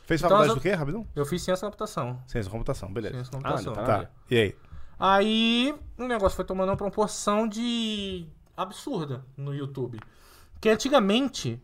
Fez 0.07 0.21
Então, 0.21 0.29
faculdade 0.29 0.51
as- 0.51 0.55
do 0.55 0.61
quê, 0.61 0.71
rapidão? 0.73 1.05
Eu 1.15 1.25
fiz 1.25 1.41
ciência 1.43 1.61
da 1.65 1.67
computação. 1.67 2.19
Ciência 2.25 2.49
da 2.49 2.51
computação, 2.51 2.91
beleza. 2.91 3.13
Ciência 3.15 3.31
da 3.33 3.37
Ah, 3.37 3.41
computação. 3.41 3.73
ainda 3.73 3.85
tá. 3.85 3.99
Tá. 4.05 4.09
E 4.31 4.37
aí? 4.37 4.55
Aí 4.97 5.75
o 5.97 6.07
negócio 6.07 6.35
foi 6.35 6.45
tomando 6.45 6.69
uma 6.69 6.77
proporção 6.77 7.47
de 7.47 8.25
absurda 8.55 9.23
no 9.35 9.53
YouTube. 9.53 9.99
Que 10.61 10.69
antigamente, 10.69 11.61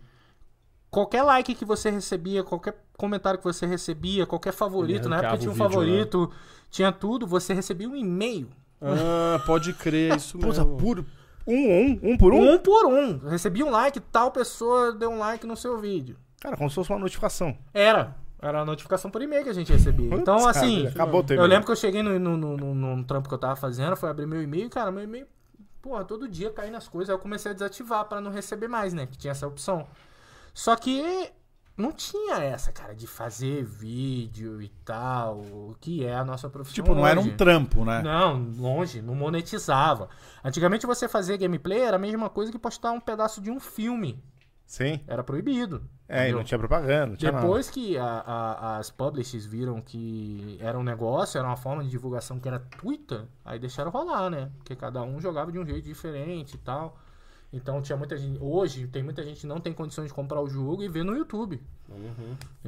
qualquer 0.92 1.24
like 1.24 1.56
que 1.56 1.66
você 1.66 1.90
recebia, 1.90 2.44
qualquer 2.44 2.84
comentário 2.98 3.40
que 3.40 3.46
você 3.46 3.66
recebia, 3.66 4.26
qualquer 4.28 4.52
favorito, 4.54 5.10
na 5.10 5.18
época 5.20 5.38
tinha 5.38 5.50
um 5.50 5.54
vídeo, 5.54 5.70
favorito, 5.70 6.32
tinha 6.70 6.92
tudo, 6.92 7.26
você 7.26 7.54
recebia 7.54 7.90
um 7.90 7.96
e-mail. 7.96 8.50
Ah, 8.82 9.42
pode 9.46 9.74
crer, 9.74 10.16
isso 10.18 10.38
Puta, 10.38 10.64
mesmo. 10.64 10.78
por 10.78 11.00
um, 11.48 11.54
um, 11.54 12.00
um 12.04 12.18
por 12.18 12.34
um? 12.34 12.54
Um 12.54 12.60
por 12.60 12.86
um. 12.86 13.18
Recebia 13.30 13.66
um 13.66 13.70
like, 13.72 14.00
tal 14.00 14.32
pessoa 14.32 14.92
deu 14.92 15.10
um 15.10 15.18
like 15.18 15.48
no 15.48 15.56
seu 15.58 15.80
vídeo. 15.80 16.18
Cara, 16.40 16.58
como 16.58 16.70
se 16.70 16.76
fosse 16.76 16.90
uma 16.92 17.00
notificação. 17.00 17.58
Era. 17.74 18.16
Era 18.44 18.60
a 18.60 18.66
notificação 18.66 19.10
por 19.10 19.22
e-mail 19.22 19.42
que 19.42 19.50
a 19.50 19.54
gente 19.54 19.72
recebia. 19.72 20.14
Então, 20.14 20.36
Putz, 20.36 20.58
assim. 20.58 20.80
cara, 20.80 20.90
acabou 20.90 21.24
o 21.24 21.34
Eu 21.34 21.46
lembro 21.46 21.66
que 21.66 21.72
eu 21.72 21.76
cheguei 21.78 22.04
no, 22.04 22.20
no, 22.20 22.36
no, 22.38 22.76
num 22.76 23.04
trampo 23.04 23.30
que 23.30 23.34
eu 23.34 23.40
tava 23.40 23.56
fazendo, 23.56 23.96
foi 23.96 24.10
abrir 24.10 24.26
meu 24.26 24.44
e-mail, 24.44 24.70
cara, 24.70 24.92
meu 24.92 25.02
e-mail, 25.02 25.26
porra, 25.82 26.04
todo 26.04 26.28
dia 26.28 26.52
caindo 26.52 26.76
as 26.76 26.88
coisas. 26.88 27.10
Aí 27.10 27.16
eu 27.16 27.20
comecei 27.20 27.52
a 27.52 27.54
desativar 27.54 28.04
pra 28.04 28.20
não 28.20 28.32
receber 28.32 28.68
mais, 28.68 28.94
né? 28.94 29.06
Que 29.06 29.18
tinha 29.18 29.32
essa 29.32 29.48
opção. 29.48 29.88
Só 30.54 30.76
que 30.76 31.32
não 31.78 31.94
tinha 31.94 32.36
essa, 32.36 32.74
cara, 32.74 32.94
de 32.94 33.08
fazer 33.08 33.64
vídeo 33.64 34.62
e 34.62 34.68
tal, 34.84 35.76
que 35.80 36.06
é 36.06 36.14
a 36.14 36.26
nossa 36.26 36.50
profissão. 36.50 36.84
Tipo, 36.84 36.94
não 36.94 37.08
era 37.08 37.22
um 37.22 37.38
trampo, 37.38 37.86
né? 37.86 38.02
Não, 38.02 38.44
longe, 38.58 39.02
não 39.02 39.16
monetizava. 39.16 40.10
Antigamente 40.44 40.86
você 40.86 41.08
fazer 41.08 41.38
gameplay 41.38 41.80
era 41.80 41.96
a 41.96 42.00
mesma 42.00 42.30
coisa 42.30 42.52
que 42.52 42.60
postar 42.60 42.92
um 42.92 43.00
pedaço 43.00 43.40
de 43.42 43.50
um 43.50 43.60
filme. 43.60 44.22
Sim. 44.66 45.00
Era 45.08 45.24
proibido. 45.24 45.82
É, 46.08 46.18
e 46.18 46.22
entendeu? 46.24 46.38
não 46.38 46.44
tinha 46.44 46.60
propaganda, 46.60 47.06
não 47.08 47.16
tinha 47.16 47.32
nada. 47.32 47.44
Depois 47.46 47.70
que 47.70 47.98
a- 47.98 48.24
a- 48.26 48.78
as 48.78 48.90
publishers 48.92 49.46
viram 49.46 49.80
que 49.82 50.58
era 50.62 50.78
um 50.78 50.84
negócio, 50.84 51.38
era 51.38 51.48
uma 51.48 51.56
forma 51.56 51.84
de 51.84 51.90
divulgação 51.90 52.40
que 52.40 52.48
era 52.48 52.60
tuita, 52.60 53.28
aí 53.46 53.58
deixaram 53.58 53.90
rolar, 53.90 54.30
né? 54.30 54.50
Porque 54.58 54.76
cada 54.76 55.02
um 55.02 55.20
jogava 55.22 55.52
de 55.52 55.58
um 55.60 55.66
jeito 55.66 55.86
diferente 55.86 56.56
e 56.56 56.58
tal. 56.58 56.98
Então 57.54 57.82
tinha 57.82 57.96
muita 57.98 58.18
gente. 58.18 58.38
Hoje 58.42 58.88
tem 58.88 59.04
muita 59.04 59.24
gente 59.24 59.42
que 59.42 59.48
não 59.48 59.60
tem 59.60 59.72
condições 59.72 60.08
de 60.08 60.14
comprar 60.14 60.42
o 60.42 60.50
jogo 60.50 60.84
e 60.84 60.90
ver 60.90 61.04
no 61.06 61.16
YouTube. 61.16 61.62
Pra 61.88 61.96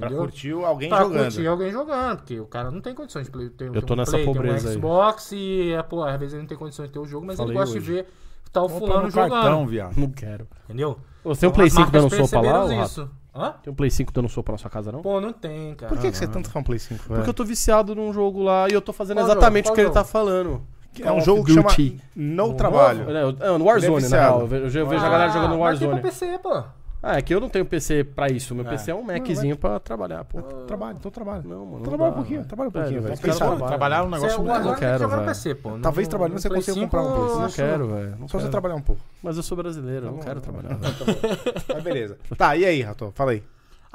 Entendeu? 0.07 0.17
curtir 0.19 0.51
alguém 0.51 0.89
Pra 0.89 0.99
jogando. 1.01 1.21
curtir 1.23 1.47
alguém 1.47 1.71
jogando, 1.71 2.17
porque 2.17 2.39
o 2.39 2.45
cara 2.45 2.69
não 2.69 2.79
tem 2.81 2.93
condições 2.93 3.25
de 3.25 3.31
play, 3.31 3.49
ter, 3.49 3.75
Eu 3.75 3.81
tô 3.81 3.93
um 3.95 3.97
nessa 3.97 4.11
play, 4.11 4.25
pobreza 4.25 4.67
um 4.67 4.71
aí. 4.71 4.75
Xbox 4.77 5.31
e, 5.31 5.71
é, 5.73 5.81
pô, 5.81 6.03
às 6.03 6.19
vezes 6.19 6.33
ele 6.35 6.43
não 6.43 6.47
tem 6.47 6.57
condições 6.57 6.87
de 6.87 6.93
ter 6.93 6.99
o 6.99 7.05
jogo, 7.05 7.25
mas 7.25 7.35
Falei 7.37 7.51
ele 7.53 7.59
gosta 7.59 7.75
hoje. 7.77 7.85
de 7.85 7.91
ver 7.93 8.07
tal 8.51 8.69
Compra 8.69 8.79
fulano 8.87 9.03
no 9.05 9.09
jogando. 9.11 9.29
cartão, 9.31 9.67
viado. 9.67 9.97
Não 9.97 10.09
quero. 10.11 10.47
Entendeu? 10.65 10.99
Você 11.25 11.41
tem 11.41 11.49
um 11.49 11.51
Play 11.51 11.67
as 11.67 11.73
5 11.73 11.81
marcas 11.81 12.01
dando 12.03 12.27
sopa 12.27 12.41
lá, 12.41 12.85
isso. 12.85 13.09
Hã? 13.35 13.53
Tem 13.61 13.73
um 13.73 13.75
Play 13.75 13.89
5 13.91 14.13
dando 14.13 14.29
sopa 14.29 14.51
na 14.53 14.57
sua 14.57 14.69
casa, 14.69 14.91
não? 14.91 15.01
Pô, 15.01 15.19
não 15.19 15.33
tem, 15.33 15.75
cara. 15.75 15.93
Por 15.93 15.99
que, 16.01 16.09
que 16.11 16.17
você 16.17 16.27
tanto 16.27 16.49
quer 16.49 16.59
um 16.59 16.63
Play 16.63 16.79
5, 16.79 17.03
velho? 17.03 17.15
Porque 17.15 17.29
eu 17.29 17.33
tô 17.33 17.43
viciado 17.43 17.93
num 17.93 18.13
jogo 18.13 18.41
lá 18.41 18.67
e 18.69 18.73
eu 18.73 18.81
tô 18.81 18.93
fazendo 18.93 19.17
Qual 19.17 19.27
exatamente 19.27 19.65
jogo? 19.65 19.73
o 19.73 19.75
que 19.75 19.81
ele 19.81 19.89
Qual 19.89 20.03
tá 20.03 20.09
falando. 20.09 20.61
É 21.01 21.11
um 21.11 21.19
jogo 21.19 21.43
que 21.43 21.53
chama. 21.53 21.69
No 22.15 22.53
Trabalho. 22.53 23.05
É, 23.09 23.47
é, 23.47 23.57
no 23.57 23.65
Warzone, 23.65 23.93
na 23.95 23.99
viciado. 23.99 24.37
real. 24.37 24.41
Eu 24.41 24.47
vejo, 24.87 25.05
a 25.05 25.09
galera 25.09 25.29
jogando 25.31 25.51
no 25.51 25.59
Mas 25.59 25.79
tem 25.79 25.87
Warzone. 25.89 26.01
pra 26.01 26.09
PC, 26.09 26.39
pô. 26.41 26.63
Ah, 27.07 27.17
é 27.19 27.21
que 27.21 27.35
eu 27.35 27.39
não 27.39 27.49
tenho 27.49 27.63
PC 27.63 28.03
pra 28.03 28.29
isso. 28.29 28.55
Meu 28.55 28.65
PC 28.65 28.89
é 28.89 28.95
um 28.95 29.03
Maczinho 29.03 29.55
pra 29.55 29.79
trabalhar, 29.79 30.23
pô. 30.25 30.41
Trabalho, 30.41 30.97
então 30.97 31.11
trabalho. 31.11 31.43
Não, 31.47 31.63
mano. 31.63 31.77
não 31.77 31.83
Trabalha 31.83 32.11
um 32.11 32.15
pouquinho, 32.15 32.39
velho. 32.39 32.47
trabalha 32.47 32.69
um 32.69 32.71
pouquinho, 32.71 33.01
velho. 33.03 33.67
Trabalhar 33.67 33.97
é 33.97 34.01
um 34.01 34.09
negócio 34.09 34.37
Você, 34.43 34.59
não 34.59 34.73
que 34.73 34.79
quero, 34.79 35.07
velho. 35.07 35.25
PC, 35.25 35.55
pô. 35.55 35.77
Talvez 35.77 36.07
trabalhando 36.07 36.39
você 36.39 36.49
consiga 36.49 36.73
5, 36.73 36.85
comprar 36.85 37.03
um 37.03 37.05
eu 37.05 37.39
Não 37.41 37.49
quero, 37.51 37.87
velho. 37.89 38.17
Só 38.27 38.39
você 38.39 38.49
trabalhar 38.49 38.75
um 38.75 38.81
pouco. 38.81 39.01
Mas 39.21 39.37
eu 39.37 39.43
sou 39.43 39.55
brasileiro, 39.55 40.07
eu 40.07 40.11
não 40.13 40.19
quero 40.19 40.41
trabalhar. 40.41 40.79
Mas 41.71 41.83
beleza. 41.83 42.17
Tá, 42.35 42.55
e 42.55 42.65
aí, 42.65 42.81
Rato? 42.81 43.11
Fala 43.15 43.33
aí. 43.33 43.43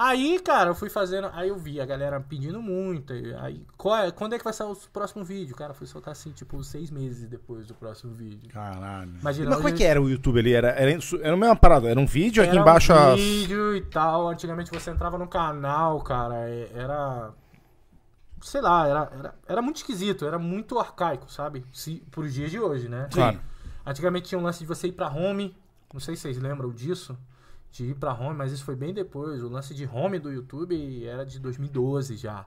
Aí, 0.02 0.40
cara, 0.40 0.70
eu 0.70 0.74
fui 0.74 0.88
fazendo. 0.88 1.28
Aí 1.34 1.50
eu 1.50 1.58
vi 1.58 1.78
a 1.78 1.84
galera 1.84 2.18
pedindo 2.22 2.62
muito. 2.62 3.12
Aí, 3.12 3.62
é- 4.02 4.10
quando 4.10 4.34
é 4.34 4.38
que 4.38 4.44
vai 4.44 4.52
sair 4.54 4.72
o 4.72 4.76
próximo 4.90 5.22
vídeo? 5.22 5.54
Cara, 5.54 5.74
foi 5.74 5.86
soltar 5.86 6.12
assim, 6.12 6.30
tipo, 6.30 6.64
seis 6.64 6.90
meses 6.90 7.28
depois 7.28 7.66
do 7.66 7.74
próximo 7.74 8.14
vídeo. 8.14 8.48
Caralho. 8.48 9.12
Imagina. 9.20 9.50
Mas 9.50 9.58
como 9.58 9.68
é 9.68 9.72
que 9.72 9.84
era 9.84 10.00
o 10.00 10.08
YouTube 10.08 10.40
ali? 10.40 10.54
Era, 10.54 10.70
era, 10.70 10.90
era 10.90 11.34
a 11.34 11.36
mesma 11.36 11.54
parada? 11.54 11.86
Era 11.86 12.00
um 12.00 12.06
vídeo 12.06 12.42
aqui 12.42 12.52
era 12.52 12.60
embaixo 12.62 12.94
um 12.94 12.96
as... 12.96 13.20
vídeo 13.20 13.76
e 13.76 13.82
tal. 13.82 14.26
Antigamente 14.30 14.70
você 14.70 14.90
entrava 14.90 15.18
no 15.18 15.28
canal, 15.28 16.00
cara. 16.00 16.48
Era. 16.74 17.34
Sei 18.40 18.62
lá, 18.62 18.88
era, 18.88 19.12
era, 19.18 19.34
era 19.46 19.60
muito 19.60 19.76
esquisito, 19.76 20.24
era 20.24 20.38
muito 20.38 20.78
arcaico, 20.78 21.30
sabe? 21.30 21.62
Se, 21.74 22.02
pros 22.10 22.32
dias 22.32 22.50
de 22.50 22.58
hoje, 22.58 22.88
né? 22.88 23.06
Claro. 23.12 23.38
Antigamente 23.84 24.30
tinha 24.30 24.38
um 24.38 24.42
lance 24.42 24.60
de 24.60 24.66
você 24.66 24.88
ir 24.88 24.92
pra 24.92 25.10
home. 25.10 25.54
Não 25.92 26.00
sei 26.00 26.16
se 26.16 26.22
vocês 26.22 26.38
lembram 26.38 26.70
disso. 26.70 27.18
De 27.72 27.84
ir 27.86 27.94
pra 27.94 28.12
home, 28.12 28.36
mas 28.36 28.52
isso 28.52 28.64
foi 28.64 28.74
bem 28.74 28.92
depois. 28.92 29.42
O 29.42 29.48
lance 29.48 29.74
de 29.74 29.86
home 29.86 30.18
do 30.18 30.32
YouTube 30.32 31.06
era 31.06 31.24
de 31.24 31.38
2012 31.38 32.16
já. 32.16 32.46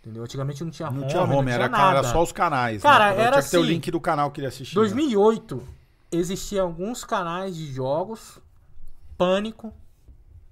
Entendeu? 0.00 0.22
Antigamente 0.22 0.62
não 0.64 0.70
tinha 0.70 0.88
home. 0.88 1.00
Não 1.00 1.08
tinha 1.08 1.22
home, 1.22 1.50
era, 1.50 1.68
tinha 1.68 1.78
era 1.78 1.92
nada. 1.94 2.08
só 2.08 2.22
os 2.22 2.32
canais. 2.32 2.82
Cara, 2.82 3.12
né? 3.14 3.22
era 3.22 3.30
Tinha 3.32 3.42
que 3.42 3.50
ter 3.50 3.56
o 3.56 3.60
assim, 3.60 3.68
link 3.68 3.90
do 3.90 4.00
canal 4.00 4.30
que 4.30 4.40
ele 4.40 4.48
assistia. 4.48 4.74
2008 4.74 5.62
existiam 6.10 6.66
alguns 6.66 7.04
canais 7.04 7.56
de 7.56 7.72
jogos. 7.72 8.38
Pânico. 9.16 9.72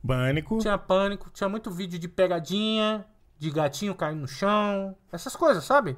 Pânico. 0.07 0.59
Tinha 0.59 0.79
pânico. 0.79 1.31
Tinha 1.31 1.49
muito 1.49 1.71
vídeo 1.71 1.99
de 1.99 2.09
pegadinha. 2.09 3.05
De 3.39 3.51
gatinho 3.51 3.95
caindo 3.95 4.21
no 4.21 4.29
chão. 4.29 4.97
Essas 5.13 5.35
coisas, 5.35 5.65
sabe? 5.65 5.97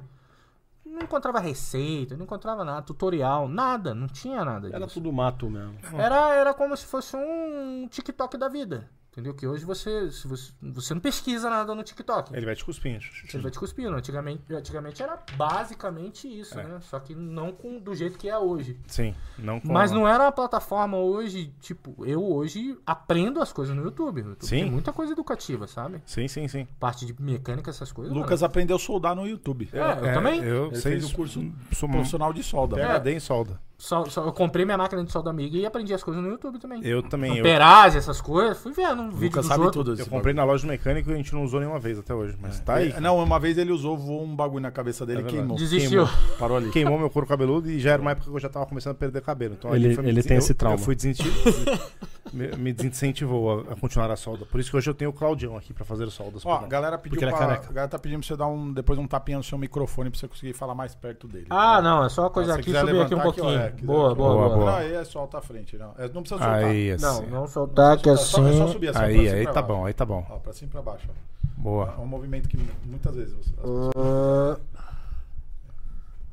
Não 0.93 1.01
encontrava 1.01 1.39
receita, 1.39 2.15
não 2.15 2.23
encontrava 2.25 2.63
nada, 2.63 2.83
tutorial, 2.83 3.47
nada, 3.47 3.95
não 3.95 4.07
tinha 4.07 4.45
nada 4.45 4.67
Era 4.67 4.85
disso. 4.85 4.93
tudo 4.99 5.11
mato 5.11 5.49
mesmo. 5.49 5.75
Era, 5.97 6.33
era 6.35 6.53
como 6.53 6.77
se 6.77 6.85
fosse 6.85 7.15
um 7.17 7.87
TikTok 7.89 8.37
da 8.37 8.47
vida. 8.47 8.87
Entendeu? 9.13 9.35
Que 9.35 9.45
hoje 9.45 9.63
você, 9.63 10.09
se 10.09 10.27
você, 10.27 10.51
você 10.59 10.91
não 10.95 10.99
pesquisa 10.99 11.47
nada 11.47 11.75
no 11.75 11.83
TikTok. 11.83 12.35
Ele 12.35 12.47
vai 12.47 12.55
te 12.55 12.65
cuspindo. 12.65 12.97
Ele 13.31 13.43
vai 13.43 13.51
te 13.51 13.59
cuspindo. 13.59 13.95
Antigamente, 13.95 14.51
antigamente 14.51 15.03
era 15.03 15.19
basicamente 15.37 16.27
isso, 16.27 16.59
É. 16.59 16.63
né? 16.63 16.79
Só 16.81 16.99
que 16.99 17.13
não 17.13 17.51
com, 17.51 17.79
do 17.79 17.93
jeito 17.93 18.17
que 18.17 18.27
é 18.27 18.35
hoje. 18.35 18.75
Sim, 18.87 19.13
não 19.37 19.59
com 19.59 19.71
Mas 19.71 19.91
não 19.91 20.07
era 20.07 20.23
uma 20.23 20.31
plataforma 20.31 20.97
hoje, 20.97 21.53
tipo, 21.61 21.95
eu 22.03 22.23
hoje 22.25 22.75
aprendo 22.87 23.39
as 23.39 23.53
coisas 23.53 23.75
no 23.75 23.83
YouTube. 23.83 24.23
No 24.23 24.29
YouTube 24.31 24.49
Sim. 24.49 24.61
Tem 24.63 24.71
muita 24.71 24.91
coisa 24.91 25.13
educativa, 25.13 25.67
sabe? 25.67 26.01
Sim, 26.07 26.27
sim, 26.27 26.47
sim. 26.47 26.67
Parte 26.79 27.05
de 27.05 27.15
mecânica, 27.21 27.69
essas 27.69 27.91
coisas. 27.91 28.11
Lucas 28.11 28.41
aprendeu 28.41 28.77
a 28.77 28.79
soldar 28.79 29.15
no 29.15 29.27
YouTube. 29.27 29.69
É, 29.71 30.09
eu 30.09 30.13
também. 30.15 30.43
Eu 30.43 30.65
Ele 30.67 30.75
sei 30.75 30.91
fez 30.93 31.11
o 31.11 31.15
curso 31.15 31.53
sou 31.71 31.87
um 31.87 31.91
Profissional 31.91 32.33
de 32.33 32.41
solda. 32.41 32.75
PhD 32.77 33.13
em 33.13 33.19
solda. 33.19 33.61
Só, 33.83 34.05
só- 34.05 34.23
eu 34.23 34.31
comprei 34.31 34.63
minha 34.63 34.77
máquina 34.77 35.03
de 35.03 35.11
solda 35.11 35.29
amiga 35.29 35.57
e 35.57 35.65
aprendi 35.65 35.93
as 35.93 36.01
coisas 36.01 36.23
no 36.23 36.29
YouTube 36.29 36.57
também. 36.57 36.79
Eu 36.85 37.03
também. 37.03 37.33
Eu, 37.33 37.39
Amperagem, 37.41 37.97
essas 37.97 38.21
coisas, 38.21 38.57
fui 38.57 38.71
vendo 38.71 39.01
um 39.01 39.11
vídeo 39.11 39.35
dos 39.35 39.45
sabe 39.45 39.61
outros. 39.65 39.83
tudo. 39.83 39.91
eu 39.97 40.01
esse 40.03 40.09
comprei 40.09 40.33
na 40.33 40.45
loja 40.45 40.65
do 40.65 40.69
mecânico 40.69 41.09
e 41.11 41.13
a 41.13 41.17
gente 41.17 41.33
não 41.33 41.43
usou 41.43 41.59
nenhuma 41.59 41.79
vez 41.79 41.99
até 41.99 42.13
hoje. 42.13 42.37
Mas 42.41 42.61
tá 42.61 42.75
aí. 42.75 42.85
bagulho. 42.87 43.01
Não, 43.03 43.17
uma 43.21 43.37
vez 43.41 43.57
ele 43.57 43.73
usou, 43.73 43.97
voou 43.97 44.23
um 44.23 44.33
bagulho 44.33 44.61
na 44.61 44.71
cabeça 44.71 45.05
dele 45.05 45.17
É 45.17 45.21
e 45.21 45.23
verdade. 45.23 45.41
queimou. 45.41 45.57
Desistiu. 45.57 46.07
Parou 46.39 46.55
ali. 46.55 46.69
Queimou 46.71 46.97
meu 46.97 47.09
couro 47.09 47.27
cabeludo 47.27 47.69
e 47.69 47.77
já 47.77 47.91
era 47.91 48.01
uma 48.01 48.11
época 48.11 48.29
que 48.29 48.33
eu 48.33 48.39
já 48.39 48.47
tava 48.47 48.65
começando 48.67 48.91
a 48.91 48.95
perder 48.95 49.21
cabelo. 49.21 49.55
Então 49.59 49.75
Ele- 49.75 49.93
foi 49.95 50.07
ele 50.07 50.23
tem 50.23 50.37
eu- 50.37 50.39
esse 50.39 50.53
trauma. 50.53 50.77
Eu 50.77 50.81
fui 50.81 50.95
desincentivado. 50.95 51.81
me, 52.31 52.47
me 52.55 52.71
desincentivou 52.73 53.65
a, 53.69 53.73
a 53.73 53.75
continuar 53.75 54.09
a 54.09 54.15
solda. 54.15 54.45
Por 54.45 54.61
isso 54.61 54.71
que 54.71 54.77
hoje 54.77 54.89
eu 54.89 54.93
tenho 54.93 55.11
o 55.11 55.13
Claudião 55.13 55.57
aqui 55.57 55.73
pra 55.73 55.83
fazer 55.83 56.09
soldas. 56.09 56.45
Ó, 56.45 56.53
a 56.53 56.67
galera 56.67 56.97
pediu 56.97 57.17
é 57.27 57.31
pra, 57.31 57.37
a 57.45 57.57
galera 57.57 57.87
tá 57.89 57.99
pedindo 57.99 58.19
pra 58.19 58.27
você 58.27 58.37
dar 58.37 58.47
um, 58.47 58.71
depois 58.71 58.97
um 58.97 59.05
tapinha 59.05 59.37
no 59.37 59.43
seu 59.43 59.57
microfone 59.57 60.09
pra 60.09 60.17
você 60.17 60.27
conseguir 60.27 60.53
falar 60.53 60.73
mais 60.73 60.95
perto 60.95 61.27
dele. 61.27 61.47
Ah, 61.49 61.81
não, 61.81 62.05
é 62.05 62.09
só 62.09 62.21
uma 62.23 62.29
coisa 62.29 62.53
aqui, 62.55 62.63
subir 62.71 62.77
aqui 62.77 62.83
um 62.85 62.93
levantar 62.93 63.15
aqui, 63.15 63.41
ó, 63.41 63.43
pouquinho. 63.43 63.72
Quiser 63.73 63.85
boa, 63.87 64.07
aqui. 64.09 64.17
boa, 64.17 64.33
Boa, 64.33 64.47
boa, 64.47 64.57
boa. 64.57 64.71
Não, 64.71 64.77
aí 64.77 64.93
é 64.93 65.03
só 65.03 65.19
alta 65.19 65.37
a 65.37 65.41
frente, 65.41 65.77
não. 65.77 65.91
É, 65.97 66.03
não 66.09 66.21
precisa 66.23 66.39
soltar. 66.39 66.63
Aí, 66.65 66.91
assim. 66.91 67.05
Não, 67.05 67.21
não 67.41 67.47
soltar 67.47 67.97
que 67.97 68.09
É 68.09 68.15
só, 68.15 68.47
é 68.47 68.53
só 68.53 68.63
assim. 68.63 68.73
subir 68.73 68.89
assim, 68.89 68.99
Aí, 68.99 69.25
cima 69.27 69.35
aí 69.37 69.45
tá 69.45 69.53
baixo. 69.53 69.67
bom, 69.67 69.85
aí 69.85 69.93
tá 69.93 70.05
bom. 70.05 70.25
Ó, 70.29 70.35
pra 70.37 70.53
cima 70.53 70.69
e 70.69 70.71
pra 70.71 70.81
baixo, 70.81 71.07
ó. 71.09 71.61
Boa. 71.61 71.93
É 71.97 72.01
um 72.01 72.05
movimento 72.05 72.49
que 72.49 72.57
muitas 72.85 73.15
vezes... 73.15 73.33
Pessoas... 73.35 73.93
Ah. 73.95 74.57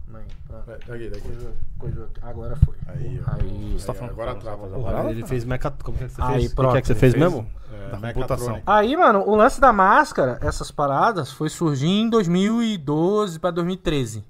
Mãe, 0.09 0.25
pronto. 0.47 0.66
Daqui, 0.66 1.09
daqui. 1.09 1.20
Coisa- 1.28 1.52
coisa- 1.78 2.09
Agora 2.23 2.56
foi. 2.56 2.75
Aí, 2.88 3.20
ó. 3.26 3.35
Aí. 3.35 3.73
Você 3.78 3.87
tá 3.87 3.94
falando 3.94 4.11
agora 4.12 4.35
que 4.35 4.40
trava. 4.40 4.66
você 4.66 4.75
Agora 4.75 5.11
ele 5.11 5.26
fez 5.26 5.44
meca... 5.44 5.70
Como 5.70 5.97
que 5.97 6.04
é 6.04 6.06
que 6.09 6.12
você 6.14 6.23
Aí, 6.23 6.32
fez? 6.32 6.47
O 6.47 6.49
que 6.49 6.54
pronto, 6.56 6.76
é 6.76 6.80
que 6.80 6.87
você 6.88 6.94
fez 6.97 7.12
Fez, 7.12 7.23
mesmo? 7.25 7.47
é, 7.73 7.97
Da 7.97 8.12
computação. 8.12 8.61
Aí, 8.66 8.97
mano, 8.97 9.23
o 9.25 9.37
lance 9.37 9.61
da 9.61 9.73
máscara, 9.73 10.38
essas 10.42 10.70
paradas, 10.73 11.30
foi 11.32 11.49
surgir 11.49 11.87
em 11.88 12.11
2012 12.11 13.38
pra 13.38 13.52
2013. 13.52 14.25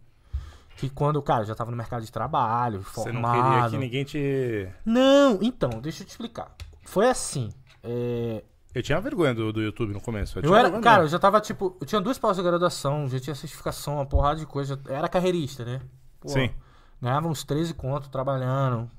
Que 0.81 0.89
quando, 0.89 1.21
cara, 1.21 1.43
eu 1.43 1.47
já 1.47 1.55
tava 1.55 1.71
no 1.71 1.77
mercado 1.77 2.03
de 2.03 2.11
trabalho, 2.11 2.81
Você 2.83 3.13
não 3.13 3.21
formado. 3.21 3.51
queria 3.51 3.71
que 3.71 3.77
ninguém 3.77 4.03
te. 4.05 4.69
Não, 4.85 5.39
então, 5.43 5.69
deixa 5.81 6.03
eu 6.03 6.07
te 6.07 6.11
explicar. 6.11 6.51
Foi 6.85 7.07
assim. 7.09 7.51
é, 7.85 8.43
Eu 8.75 8.83
tinha 8.83 8.99
vergonha 8.99 9.35
do, 9.35 9.53
do 9.53 9.61
YouTube 9.61 9.93
no 9.93 10.01
começo. 10.01 10.39
Eu 10.39 10.43
tinha 10.43 10.55
era, 10.55 10.63
vergonha 10.65 10.83
cara, 10.83 11.03
eu 11.03 11.09
já 11.09 11.19
tava 11.19 11.39
tipo. 11.41 11.77
Eu 11.79 11.87
tinha 11.87 12.01
duas 12.01 12.19
pós-graduação, 12.19 13.07
já 13.09 13.21
tinha 13.21 13.35
certificação, 13.35 13.97
uma 13.97 14.07
porrada 14.07 14.41
de 14.41 14.47
coisa. 14.47 14.81
Eu 14.87 14.95
era 14.95 15.07
carreirista, 15.07 15.65
né? 15.67 15.81
Pô, 16.19 16.29
Sim. 16.29 16.51
Ganhava 17.01 17.29
uns 17.29 17.45
13 17.45 17.75
conto 17.75 18.09
trabalhando. 18.09 18.91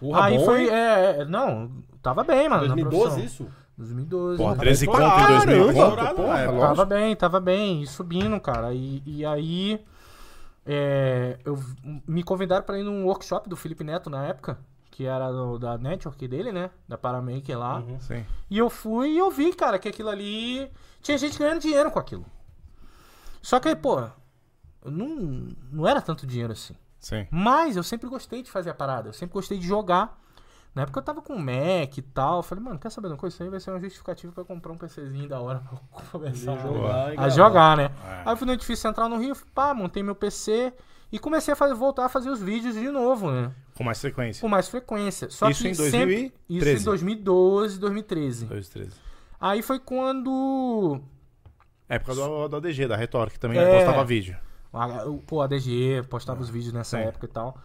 Porra, 0.00 0.24
aí 0.24 0.36
bom, 0.36 0.44
foi. 0.44 0.68
É, 0.68 1.20
é, 1.20 1.24
não, 1.24 1.70
tava 2.02 2.22
bem, 2.22 2.48
mano. 2.50 2.68
na 2.68 2.74
2012 2.74 2.98
profissão. 3.06 3.24
isso? 3.24 3.48
2012. 3.78 4.36
Porra, 4.36 4.52
né? 4.52 4.60
13 4.60 4.86
conto 4.86 4.98
Caramba, 4.98 5.32
em 5.32 5.58
2000 5.58 5.70
estourado, 5.70 6.08
conto, 6.08 6.16
porra, 6.16 6.36
né? 6.36 6.46
lógico. 6.46 6.60
Tava 6.60 6.84
bem, 6.84 7.16
tava 7.16 7.40
bem, 7.40 7.82
e 7.82 7.86
subindo, 7.86 8.38
cara. 8.40 8.74
E, 8.74 9.02
e 9.06 9.24
aí. 9.24 9.80
É, 10.66 11.38
eu 11.44 11.58
me 12.06 12.22
convidaram 12.22 12.64
pra 12.64 12.78
ir 12.78 12.82
num 12.82 13.04
workshop 13.04 13.48
do 13.48 13.56
Felipe 13.56 13.84
Neto 13.84 14.08
na 14.10 14.24
época, 14.24 14.58
que 14.90 15.04
era 15.06 15.30
do- 15.30 15.58
da 15.58 15.76
network 15.76 16.26
dele, 16.28 16.52
né? 16.52 16.70
Da 16.88 16.96
Paramaker 16.96 17.58
lá. 17.58 17.78
Uhum. 17.78 18.00
Sim. 18.00 18.24
E 18.50 18.56
eu 18.58 18.70
fui 18.70 19.10
e 19.10 19.18
eu 19.18 19.30
vi, 19.30 19.52
cara, 19.52 19.78
que 19.78 19.88
aquilo 19.88 20.08
ali. 20.08 20.70
Tinha 21.02 21.18
gente 21.18 21.38
ganhando 21.38 21.60
dinheiro 21.60 21.90
com 21.90 21.98
aquilo. 21.98 22.24
Só 23.42 23.60
que, 23.60 23.74
pô, 23.76 24.02
não, 24.84 25.48
não 25.70 25.86
era 25.86 26.00
tanto 26.00 26.26
dinheiro 26.26 26.52
assim. 26.52 26.74
Sim. 26.98 27.26
Mas 27.30 27.76
eu 27.76 27.82
sempre 27.82 28.08
gostei 28.08 28.42
de 28.42 28.50
fazer 28.50 28.70
a 28.70 28.74
parada. 28.74 29.08
Eu 29.08 29.12
sempre 29.12 29.34
gostei 29.34 29.58
de 29.58 29.66
jogar. 29.66 30.18
Na 30.74 30.82
época 30.82 30.98
eu 30.98 31.04
tava 31.04 31.22
com 31.22 31.38
Mac 31.38 31.96
e 31.96 32.02
tal. 32.02 32.42
Falei, 32.42 32.64
mano, 32.64 32.78
quer 32.78 32.90
saber 32.90 33.06
de 33.08 33.12
uma 33.14 33.18
coisa? 33.18 33.34
Isso 33.36 33.42
aí 33.44 33.48
vai 33.48 33.60
ser 33.60 33.70
uma 33.70 33.78
justificativa 33.80 34.32
pra 34.32 34.44
comprar 34.44 34.72
um 34.72 34.76
PCzinho 34.76 35.28
da 35.28 35.40
hora 35.40 35.60
pra 35.92 36.02
eu 36.02 36.04
começar 36.10 36.52
a 36.52 36.56
Jogar 36.58 37.14
a 37.18 37.28
jogar, 37.28 37.76
né? 37.76 37.90
É. 38.04 38.22
Aí 38.26 38.32
eu 38.32 38.36
fui 38.36 38.46
no 38.46 38.52
Edifício 38.52 38.82
Central 38.82 39.08
no 39.08 39.16
Rio, 39.18 39.36
pá, 39.54 39.72
montei 39.72 40.02
meu 40.02 40.14
PC 40.16 40.72
e 41.12 41.18
comecei 41.18 41.52
a 41.52 41.56
fazer, 41.56 41.74
voltar 41.74 42.06
a 42.06 42.08
fazer 42.08 42.28
os 42.28 42.40
vídeos 42.42 42.74
de 42.74 42.88
novo, 42.90 43.30
né? 43.30 43.52
Com 43.76 43.84
mais 43.84 44.00
frequência. 44.00 44.40
Com 44.40 44.48
mais 44.48 44.68
frequência. 44.68 45.30
Só 45.30 45.48
Isso 45.48 45.62
que 45.62 45.68
em 45.68 45.74
sempre- 45.74 46.32
2013. 46.48 46.72
Isso 46.72 46.82
em 46.82 46.84
2012, 46.84 47.78
2013. 47.78 48.46
2, 48.46 48.68
13. 48.68 48.90
Aí 49.40 49.62
foi 49.62 49.78
quando. 49.78 51.00
Época 51.88 52.14
do, 52.16 52.48
do 52.48 52.56
ADG, 52.56 52.88
da 52.88 52.96
Retorque, 52.96 53.38
também 53.38 53.58
É. 53.60 53.76
postava 53.78 54.04
vídeo. 54.04 54.36
Pô, 55.26 55.40
ADG, 55.40 56.02
postava 56.10 56.40
os 56.42 56.48
vídeos 56.48 56.72
nessa 56.72 56.96
sim. 56.98 57.04
época 57.04 57.26
e 57.26 57.28
tal. 57.28 57.56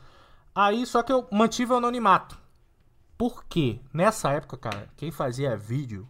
Aí 0.53 0.85
só 0.85 1.01
que 1.01 1.11
eu 1.11 1.27
mantive 1.31 1.73
o 1.73 1.77
anonimato. 1.77 2.37
Por 3.19 3.43
quê? 3.43 3.81
Nessa 3.93 4.31
época, 4.31 4.55
cara, 4.55 4.87
quem 4.95 5.11
fazia 5.11 5.57
vídeo 5.57 6.07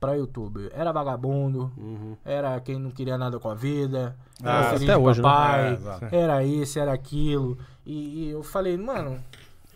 pra 0.00 0.14
YouTube 0.14 0.70
era 0.72 0.90
vagabundo, 0.90 1.70
Uhum. 1.76 2.16
era 2.24 2.58
quem 2.62 2.78
não 2.78 2.90
queria 2.90 3.18
nada 3.18 3.38
com 3.38 3.50
a 3.50 3.54
vida, 3.54 4.16
Ah, 4.42 4.62
era 4.72 4.76
até 4.76 4.96
hoje, 4.96 5.20
né? 5.20 5.28
papai, 5.28 5.68
É, 5.68 5.72
exato. 5.74 6.04
era 6.10 6.42
esse, 6.42 6.80
era 6.80 6.94
aquilo. 6.94 7.58
E, 7.84 8.24
e 8.24 8.30
eu 8.30 8.42
falei, 8.42 8.78
mano, 8.78 9.22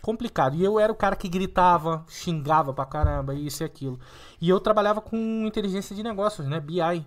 complicado. 0.00 0.56
E 0.56 0.64
eu 0.64 0.80
era 0.80 0.90
o 0.90 0.96
cara 0.96 1.14
que 1.16 1.28
gritava, 1.28 2.02
xingava 2.08 2.72
pra 2.72 2.86
caramba, 2.86 3.34
isso 3.34 3.62
e 3.62 3.66
aquilo. 3.66 4.00
E 4.40 4.48
eu 4.48 4.58
trabalhava 4.58 5.02
com 5.02 5.18
inteligência 5.46 5.94
de 5.94 6.02
negócios, 6.02 6.46
né? 6.46 6.60
BI. 6.60 7.04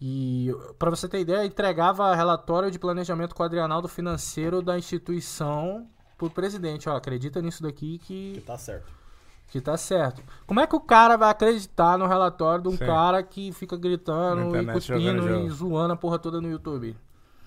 E, 0.00 0.54
pra 0.78 0.88
você 0.90 1.08
ter 1.08 1.18
ideia, 1.18 1.38
eu 1.38 1.46
entregava 1.46 2.14
relatório 2.14 2.70
de 2.70 2.78
planejamento 2.78 3.34
quadrienal 3.34 3.82
do 3.82 3.88
financeiro 3.88 4.62
da 4.62 4.78
instituição 4.78 5.88
pro 6.18 6.28
presidente. 6.28 6.88
Ó, 6.88 6.96
acredita 6.96 7.40
nisso 7.40 7.62
daqui 7.62 7.98
que, 7.98 8.42
Tá 8.46 8.58
certo. 8.58 8.86
que 9.48 9.60
tá 9.60 9.76
certo. 9.76 10.22
Como 10.46 10.60
é 10.60 10.66
que 10.66 10.76
o 10.76 10.80
cara 10.80 11.16
vai 11.16 11.30
acreditar 11.30 11.96
no 11.96 12.06
relatório 12.06 12.62
de 12.64 12.68
um 12.68 12.76
Sim. 12.76 12.84
cara 12.84 13.22
que 13.22 13.50
fica 13.52 13.76
gritando 13.76 14.42
e 14.42 14.48
internet 14.48 14.74
cuspindo 14.74 15.46
e 15.46 15.48
zoando 15.50 15.94
a 15.94 15.96
porra 15.96 16.18
toda 16.18 16.40
no 16.40 16.50
YouTube? 16.50 16.94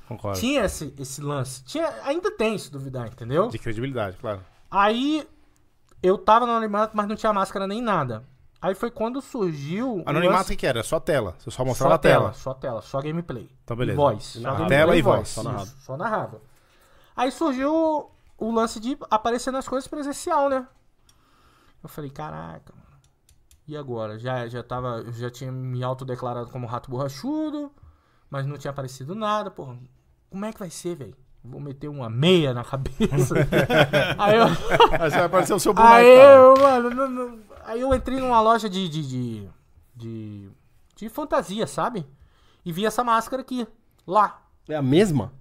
Concordo. 0.08 0.40
Tinha 0.40 0.66
esse, 0.66 0.94
esse 0.98 1.22
lance. 1.22 1.64
Tinha, 1.64 1.88
ainda 2.04 2.32
tem, 2.32 2.58
se 2.58 2.72
duvidar, 2.72 3.08
entendeu? 3.08 3.48
De 3.50 3.60
credibilidade, 3.60 4.18
claro. 4.18 4.42
Aí 4.70 5.28
eu 6.04 6.18
tava 6.18 6.46
no 6.46 6.52
anonimato, 6.54 6.98
mas 6.98 7.08
não 7.08 7.16
tinha 7.16 7.32
máscara 7.32 7.66
nem 7.68 7.82
nada. 7.82 8.24
Aí 8.62 8.76
foi 8.76 8.92
quando 8.92 9.22
surgiu. 9.22 10.04
Anonimato, 10.06 10.36
o 10.36 10.38
lance- 10.40 10.50
que 10.52 10.58
que 10.58 10.68
era? 10.68 10.84
Só 10.84 11.00
tela. 11.00 11.34
Você 11.40 11.46
só 11.50 11.58
só 11.58 11.66
mostrava 11.66 11.96
a 11.96 11.98
tela. 11.98 12.34
Só 12.34 12.54
tela, 12.54 12.82
só 12.82 13.02
gameplay. 13.02 13.50
Então, 13.64 13.76
beleza. 13.76 13.94
E 13.94 13.98
voz. 13.98 14.36
E 14.36 14.42
Só 14.42 14.42
narrava. 14.52 14.68
Tela 14.68 14.96
e 14.98 15.02
voz, 15.02 15.28
Só 15.30 15.42
só 15.42 15.50
narrava. 15.50 15.66
Só 15.80 15.98
narrava. 15.98 16.42
Aí 17.16 17.32
surgiu 17.32 18.10
o 18.44 18.52
lance 18.52 18.80
de 18.80 18.98
aparecer 19.10 19.52
nas 19.52 19.68
coisas 19.68 19.88
presencial, 19.88 20.50
né? 20.50 20.68
Eu 21.84 21.90
falei, 21.90 22.10
caraca, 22.10 22.74
mano. 22.76 22.88
E 23.68 23.78
agora? 23.78 24.18
Já, 24.20 24.48
já 24.48 24.64
tava. 24.64 24.98
Eu 25.06 25.14
já 25.14 25.30
tinha 25.30 25.52
me 25.52 25.84
autodeclarado 25.84 26.50
como 26.50 26.68
rato 26.68 26.90
borrachudo, 26.90 27.72
mas 28.30 28.46
não 28.46 28.58
tinha 28.58 28.72
aparecido 28.72 29.14
nada, 29.16 29.50
porra. 29.52 29.78
Como 30.30 30.44
é 30.46 30.52
que 30.52 30.60
vai 30.60 30.70
ser, 30.70 30.96
velho? 30.96 31.16
Vou 31.44 31.60
meter 31.60 31.88
uma 31.88 32.10
meia 32.10 32.54
na 32.54 32.64
cabeça. 32.64 33.36
Aí 34.18 34.38
eu. 34.38 34.46
Aí 34.46 35.10
você 35.10 35.18
vai 35.18 35.26
aparecer 35.26 35.54
o 35.54 35.60
seu 35.60 35.74
boneco. 35.74 35.94
Aí 35.96 36.08
eu, 36.08 36.54
mano, 36.58 36.90
não- 36.90 37.10
não- 37.10 37.40
aí 37.64 37.82
eu 37.82 37.94
entrei 37.94 38.20
numa 38.20 38.42
loja 38.42 38.70
de, 38.70 38.88
de, 38.90 39.08
de, 39.08 39.50
de, 39.96 40.50
de 40.96 41.10
fantasia, 41.10 41.66
sabe? 41.68 42.06
E 42.66 42.72
vi 42.72 42.86
essa 42.86 43.04
máscara 43.04 43.42
aqui, 43.42 43.68
lá. 44.06 44.42
É 44.68 44.76
a 44.76 44.82
mesma? 44.82 45.34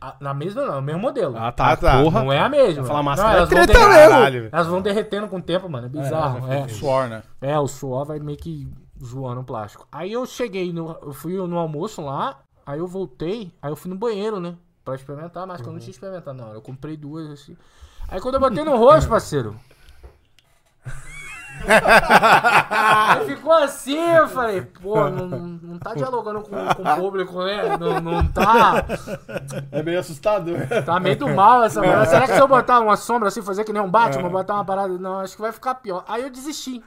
A- 0.00 0.16
Na 0.20 0.34
mesma 0.34 0.62
não, 0.66 0.74
é 0.74 0.78
o 0.78 0.82
mesmo 0.82 1.00
modelo. 1.00 1.36
Ah, 1.36 1.50
tá. 1.52 1.72
Ah, 1.72 1.76
tá. 1.76 2.02
Porra. 2.02 2.22
Não 2.22 2.32
é 2.32 2.38
a 2.40 2.48
mesma. 2.48 2.84
Falar 2.84 2.98
Não, 2.98 3.04
máscara. 3.04 3.38
elas, 3.38 3.50
é 3.52 3.54
vão 3.54 3.64
treta 3.64 3.78
derre- 3.80 3.94
mesmo. 3.96 4.10
Caralho, 4.12 4.40
velho. 4.42 4.50
elas 4.52 4.66
vão 4.66 4.82
derretendo 4.82 5.28
com 5.28 5.36
o 5.38 5.42
tempo, 5.42 5.68
mano. 5.68 5.86
É 5.86 5.88
bizarro. 5.88 6.52
É, 6.52 6.68
Suor, 6.68 7.08
né? 7.08 7.22
é, 7.40 7.58
o 7.58 7.66
suor 7.66 8.04
vai 8.04 8.18
meio 8.18 8.36
que 8.38 8.68
zoando 9.02 9.40
o 9.40 9.44
plástico. 9.44 9.86
Aí 9.90 10.12
eu 10.12 10.24
cheguei, 10.26 10.72
no, 10.72 10.96
eu 11.02 11.12
fui 11.12 11.34
no 11.34 11.58
almoço 11.58 12.02
lá, 12.02 12.38
aí 12.66 12.78
eu 12.78 12.86
voltei, 12.86 13.52
aí 13.62 13.70
eu 13.70 13.76
fui 13.76 13.90
no 13.90 13.96
banheiro, 13.96 14.38
né? 14.40 14.54
Pra 14.84 14.94
experimentar, 14.94 15.46
mas 15.46 15.60
que 15.62 15.68
eu 15.68 15.72
não 15.72 15.80
tinha 15.80 15.90
experimentado 15.92 16.36
na 16.36 16.44
hora. 16.46 16.56
Eu 16.56 16.62
comprei 16.62 16.96
duas 16.96 17.30
assim. 17.30 17.56
Aí 18.08 18.20
quando 18.20 18.34
eu 18.34 18.40
botei 18.40 18.62
no 18.64 18.76
rosto, 18.76 19.08
parceiro. 19.08 19.56
Aí 21.66 23.26
ficou 23.26 23.52
assim, 23.52 23.98
eu 23.98 24.28
falei, 24.28 24.62
pô, 24.62 25.08
não, 25.08 25.28
não, 25.28 25.78
tá 25.78 25.94
dialogando 25.94 26.42
com, 26.42 26.50
com 26.50 26.82
o 26.82 26.96
público, 26.96 27.42
né? 27.42 27.76
Não, 27.78 28.00
não 28.00 28.26
tá. 28.26 28.84
É 29.72 29.82
meio 29.82 30.00
assustador. 30.00 30.56
Tá 30.84 31.00
meio 31.00 31.16
do 31.16 31.28
mal 31.28 31.62
essa 31.64 31.80
parada. 31.80 32.06
Será 32.06 32.26
que 32.26 32.34
se 32.34 32.40
eu 32.40 32.48
botar 32.48 32.80
uma 32.80 32.96
sombra 32.96 33.28
assim, 33.28 33.42
fazer 33.42 33.64
que 33.64 33.72
nem 33.72 33.82
um 33.82 33.90
Batman, 33.90 34.28
botar 34.28 34.54
uma 34.54 34.64
parada. 34.64 34.98
Não, 34.98 35.20
acho 35.20 35.36
que 35.36 35.42
vai 35.42 35.52
ficar 35.52 35.76
pior. 35.76 36.04
Aí 36.08 36.22
eu 36.22 36.30
desisti. 36.30 36.82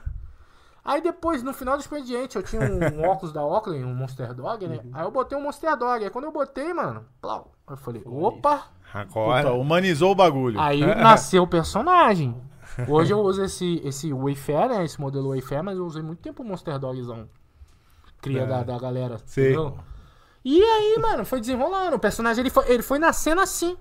Aí 0.83 1.01
depois, 1.01 1.43
no 1.43 1.53
final 1.53 1.75
do 1.75 1.81
expediente, 1.81 2.37
eu 2.37 2.43
tinha 2.43 2.61
um 2.61 3.03
óculos 3.03 3.33
da 3.33 3.43
Oakley, 3.43 3.83
um 3.83 3.93
Monster 3.93 4.33
Dog, 4.33 4.65
né? 4.67 4.79
Aí 4.93 5.03
eu 5.03 5.11
botei 5.11 5.37
um 5.37 5.41
Monster 5.41 5.75
Dog. 5.75 6.03
Aí 6.03 6.09
quando 6.09 6.25
eu 6.25 6.31
botei, 6.31 6.73
mano, 6.73 7.05
plau, 7.19 7.51
eu 7.69 7.75
falei, 7.75 8.01
opa! 8.05 8.63
Agora. 8.93 9.43
Puta, 9.43 9.53
humanizou 9.53 10.11
o 10.11 10.15
bagulho. 10.15 10.57
Aí 10.59 10.79
nasceu 10.95 11.43
o 11.43 11.47
personagem. 11.47 12.33
Hoje 12.87 13.13
eu 13.13 13.19
uso 13.19 13.43
esse, 13.43 13.81
esse 13.83 14.11
Wayfair, 14.13 14.69
né? 14.69 14.83
Esse 14.83 14.99
modelo 14.99 15.29
Wayfair, 15.29 15.63
mas 15.63 15.77
eu 15.77 15.85
usei 15.85 16.01
muito 16.01 16.19
tempo 16.19 16.43
o 16.43 16.45
Monster 16.45 16.77
Dogzão. 16.77 17.27
Cria 18.21 18.41
É. 18.41 18.45
da, 18.45 18.63
da 18.63 18.79
galera. 18.79 19.17
Sim. 19.25 19.41
Entendeu? 19.41 19.77
E 20.43 20.61
aí, 20.63 20.97
mano, 21.01 21.25
foi 21.25 21.39
desenrolando. 21.39 21.95
O 21.95 21.99
personagem 21.99 22.41
ele 22.41 22.49
foi, 22.49 22.69
ele 22.71 22.83
foi 22.83 22.99
nascendo 22.99 23.41
assim. 23.41 23.75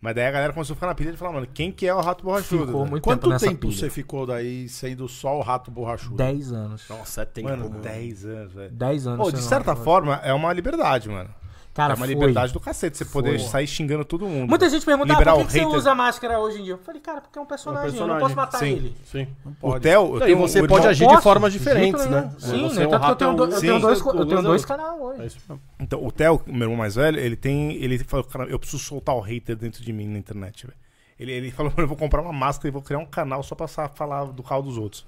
Mas 0.00 0.14
daí 0.14 0.26
a 0.26 0.30
galera 0.30 0.52
começou 0.52 0.74
a 0.74 0.76
ficar 0.76 0.86
na 0.86 0.94
pilha 0.94 1.10
e 1.10 1.16
falar, 1.16 1.32
mano, 1.32 1.48
quem 1.52 1.72
que 1.72 1.86
é 1.86 1.94
o 1.94 2.00
rato 2.00 2.22
borrachudo? 2.22 2.66
Ficou 2.66 2.84
né? 2.84 2.90
muito 2.90 3.02
Quanto 3.02 3.28
tempo 3.28 3.40
tempo 3.40 3.72
você 3.72 3.90
ficou 3.90 4.26
daí 4.26 4.68
sendo 4.68 5.08
só 5.08 5.38
o 5.38 5.42
rato 5.42 5.70
borrachudo? 5.70 6.16
10 6.16 6.52
anos. 6.52 6.88
Nossa, 6.88 7.22
é 7.22 7.24
tempo, 7.24 7.48
Mano, 7.48 7.70
mano. 7.70 7.82
10 7.82 8.24
anos, 8.24 8.52
velho. 8.52 8.70
10 8.72 9.06
anos. 9.06 9.26
Pô, 9.26 9.32
de 9.32 9.42
certa 9.42 9.74
forma, 9.74 10.16
é 10.22 10.32
uma 10.32 10.52
liberdade, 10.52 11.08
mano. 11.08 11.30
Cara, 11.76 11.92
é 11.92 11.96
uma 11.96 12.06
foi. 12.06 12.14
liberdade 12.14 12.52
do 12.54 12.58
cacete, 12.58 12.96
você 12.96 13.04
poder 13.04 13.38
Foi. 13.38 13.48
sair 13.48 13.66
xingando 13.66 14.02
todo 14.02 14.26
mundo. 14.26 14.48
Muita 14.48 14.70
gente 14.70 14.86
pergunta, 14.86 15.12
ah, 15.12 15.16
por 15.16 15.24
que, 15.24 15.44
que 15.44 15.52
você 15.52 15.58
hater. 15.60 15.74
usa 15.76 15.94
máscara 15.94 16.40
hoje 16.40 16.60
em 16.60 16.64
dia? 16.64 16.72
Eu 16.72 16.78
falei, 16.78 17.00
cara, 17.02 17.20
porque 17.20 17.38
é 17.38 17.40
um 17.40 17.42
É 17.42 17.44
um 17.44 17.48
personagem, 17.48 17.84
eu 18.00 18.06
não 18.06 18.16
personagem. 18.16 18.20
posso 18.22 18.34
matar 18.36 18.58
Sim. 18.58 18.72
ele. 18.72 18.96
Sim. 19.04 19.28
O 19.60 19.78
Theo, 19.78 20.26
E 20.26 20.34
um 20.34 20.38
você 20.38 20.66
pode 20.66 20.86
agir 20.86 21.04
de 21.06 21.10
Posso? 21.10 21.22
formas 21.22 21.52
De 21.52 21.58
diferentes, 21.58 22.00
jeito 22.00 22.14
né? 22.14 22.20
nenhum. 22.22 22.40
Sim, 22.40 22.68
Você 22.74 22.80
né? 22.80 22.86
é 22.86 22.88
Tanto 22.88 23.04
que 23.04 23.10
eu 23.10 23.16
tenho, 23.16 23.34
do- 23.34 23.44
eu 23.44 23.60
tenho 23.60 23.78
dois, 23.80 24.00
eu 24.00 24.26
tenho 24.26 24.42
dois 24.42 24.64
canais 24.64 24.98
hoje. 25.00 25.20
É 25.22 25.26
isso 25.26 25.38
mesmo. 25.46 25.62
Então, 25.78 26.02
o 26.02 26.10
Theo, 26.10 26.40
meu 26.46 26.62
irmão 26.62 26.76
mais 26.78 26.94
velho, 26.94 27.20
ele 27.20 27.36
tem. 27.36 27.74
Ele 27.74 27.98
falou, 27.98 28.24
cara, 28.24 28.44
eu 28.48 28.58
preciso 28.58 28.82
soltar 28.82 29.14
o 29.14 29.20
hater 29.20 29.54
dentro 29.54 29.84
de 29.84 29.92
mim 29.92 30.08
na 30.08 30.18
internet, 30.18 30.66
velho. 30.66 30.78
Ele, 31.20 31.32
ele 31.32 31.50
falou, 31.50 31.72
eu 31.76 31.86
vou 31.86 31.96
comprar 31.96 32.22
uma 32.22 32.32
máscara 32.32 32.68
e 32.68 32.70
vou 32.70 32.80
criar 32.82 32.98
um 32.98 33.06
canal 33.06 33.42
só 33.42 33.54
pra 33.54 33.68
falar 33.68 34.24
do 34.24 34.42
carro 34.42 34.62
dos 34.62 34.78
outros. 34.78 35.04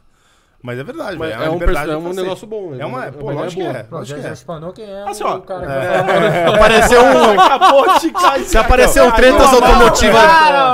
Mas 0.61 0.77
é 0.77 0.83
verdade, 0.83 1.17
Mas 1.17 1.31
velho. 1.31 1.43
é, 1.43 1.49
uma 1.49 1.57
um, 1.57 1.93
é 1.93 1.97
um 2.11 2.12
negócio 2.12 2.47
bom. 2.47 2.71
né? 2.71 2.79
É 2.81 2.87
uma. 2.87 2.99
Uma 3.05 3.12
Pô, 3.12 3.31
lógico 3.31 3.62
que 3.62 3.69
boa. 3.69 3.79
é. 3.79 3.87
Lógico 3.88 4.07
já, 4.07 4.17
que 4.17 4.23
já 4.23 4.29
é. 4.29 4.33
espanou 4.33 4.73
quem 4.73 4.85
é 4.85 5.09
Assim, 5.09 5.23
ó, 5.23 5.37
o 5.37 5.43
cara 5.43 5.67
que 5.67 5.71
é. 5.73 6.03
falar. 6.45 6.55
Apareceu 6.57 7.00
um. 7.05 7.41
Acabou 7.41 7.99
de 8.00 8.11
cair. 8.11 8.45
Se 8.45 8.59
apareceu 8.59 9.12
tretas 9.12 9.55
automotivas 9.55 10.21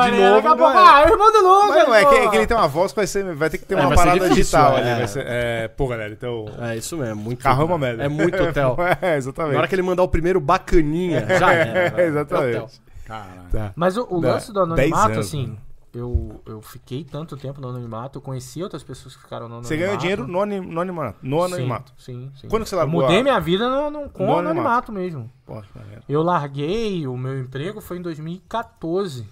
de 0.07 0.11
novo. 0.13 0.49
mano. 0.59 0.79
Ah, 0.79 1.03
irmão 1.07 1.31
do 1.31 1.39
Lucas. 1.41 1.69
Mas 1.69 1.87
não, 1.87 1.95
é 1.95 2.05
que, 2.07 2.15
é 2.15 2.29
que 2.31 2.37
ele 2.37 2.47
tem 2.47 2.57
uma 2.57 2.67
voz 2.67 2.93
que 2.93 2.97
vai, 2.97 3.07
ser, 3.07 3.35
vai 3.35 3.51
ter 3.51 3.59
que 3.59 3.67
ter 3.67 3.77
É, 3.77 3.81
uma 3.81 3.95
parada 3.95 4.21
difícil, 4.21 4.37
digital 4.37 4.79
é. 4.79 4.81
ali. 4.81 4.99
Vai 5.01 5.09
ser, 5.09 5.25
é, 5.27 5.69
pô, 5.69 5.87
galera, 5.87 6.13
então. 6.13 6.47
É 6.63 6.77
isso 6.77 6.97
mesmo. 6.97 7.17
Muito. 7.17 7.43
Carro 7.43 7.63
é 7.63 7.67
uma 7.67 7.79
merda. 7.79 8.05
É 8.05 8.09
muito 8.09 8.39
Theo. 8.53 8.77
É, 9.03 9.17
exatamente. 9.17 9.53
Na 9.53 9.59
hora 9.59 9.69
que 9.69 9.75
ele 9.75 9.83
mandar 9.83 10.03
o 10.03 10.09
primeiro 10.09 10.41
bacaninha, 10.41 11.27
já 11.39 11.53
era. 11.53 12.03
Exatamente. 12.03 12.81
É. 12.81 13.07
Caralho. 13.07 13.29
Tá. 13.53 13.71
Mas 13.77 13.99
o, 13.99 14.19
lance 14.19 14.51
do 14.51 14.65
10 14.75 14.93
anonimato, 14.93 15.21
assim, 15.21 15.43
mano. 15.49 15.59
Eu, 15.95 16.43
eu 16.47 16.61
fiquei 16.61 17.05
tanto 17.05 17.37
tempo 17.37 17.61
no 17.61 17.69
anonimato, 17.69 18.19
eu 18.19 18.23
conheci 18.23 18.63
outras 18.63 18.83
pessoas 18.83 19.15
que 19.17 19.23
ficaram 19.23 19.49
no 19.49 19.55
anonimato. 19.57 19.69
Você 19.69 19.77
ganhou 19.77 19.97
dinheiro 19.97 20.27
no, 20.27 20.41
anim- 20.43 20.61
no 20.61 20.81
anonimato. 20.81 21.19
No 21.23 21.39
Sim, 21.39 21.45
anonimato. 21.45 21.93
Sim, 21.97 22.33
sim. 22.37 22.49
Quando 22.49 22.67
você 22.67 22.75
eu 22.75 22.79
largou 22.79 23.01
mudei 23.03 23.21
a- 23.21 23.23
minha 23.23 23.41
vida 23.41 23.69
no, 23.69 23.91
no- 23.91 24.11
com 24.11 24.25
No 24.27 24.33
o 24.33 24.39
anonimato. 24.39 24.91
anonimato 24.91 24.93
mesmo. 24.93 25.31
Maneiro. 25.75 26.03
Eu 26.09 26.23
larguei 26.23 27.07
o 27.07 27.17
meu 27.17 27.39
emprego 27.39 27.81
foi 27.81 27.99
em 27.99 28.03
2014. 28.03 29.27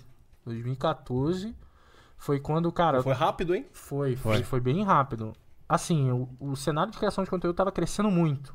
2014 0.45 1.55
foi 2.17 2.39
quando, 2.39 2.71
cara, 2.71 3.03
Foi 3.03 3.13
rápido, 3.13 3.55
hein? 3.55 3.67
Foi, 3.73 4.15
foi, 4.17 4.35
Foi. 4.37 4.43
foi 4.45 4.61
bem 4.61 4.83
rápido. 4.85 5.33
Assim, 5.69 6.11
o, 6.11 6.29
o 6.39 6.55
cenário 6.57 6.93
de 6.93 6.99
criação 6.99 7.25
de 7.25 7.31
conteúdo 7.31 7.57
tava 7.57 7.73
crescendo 7.73 8.11
muito. 8.11 8.55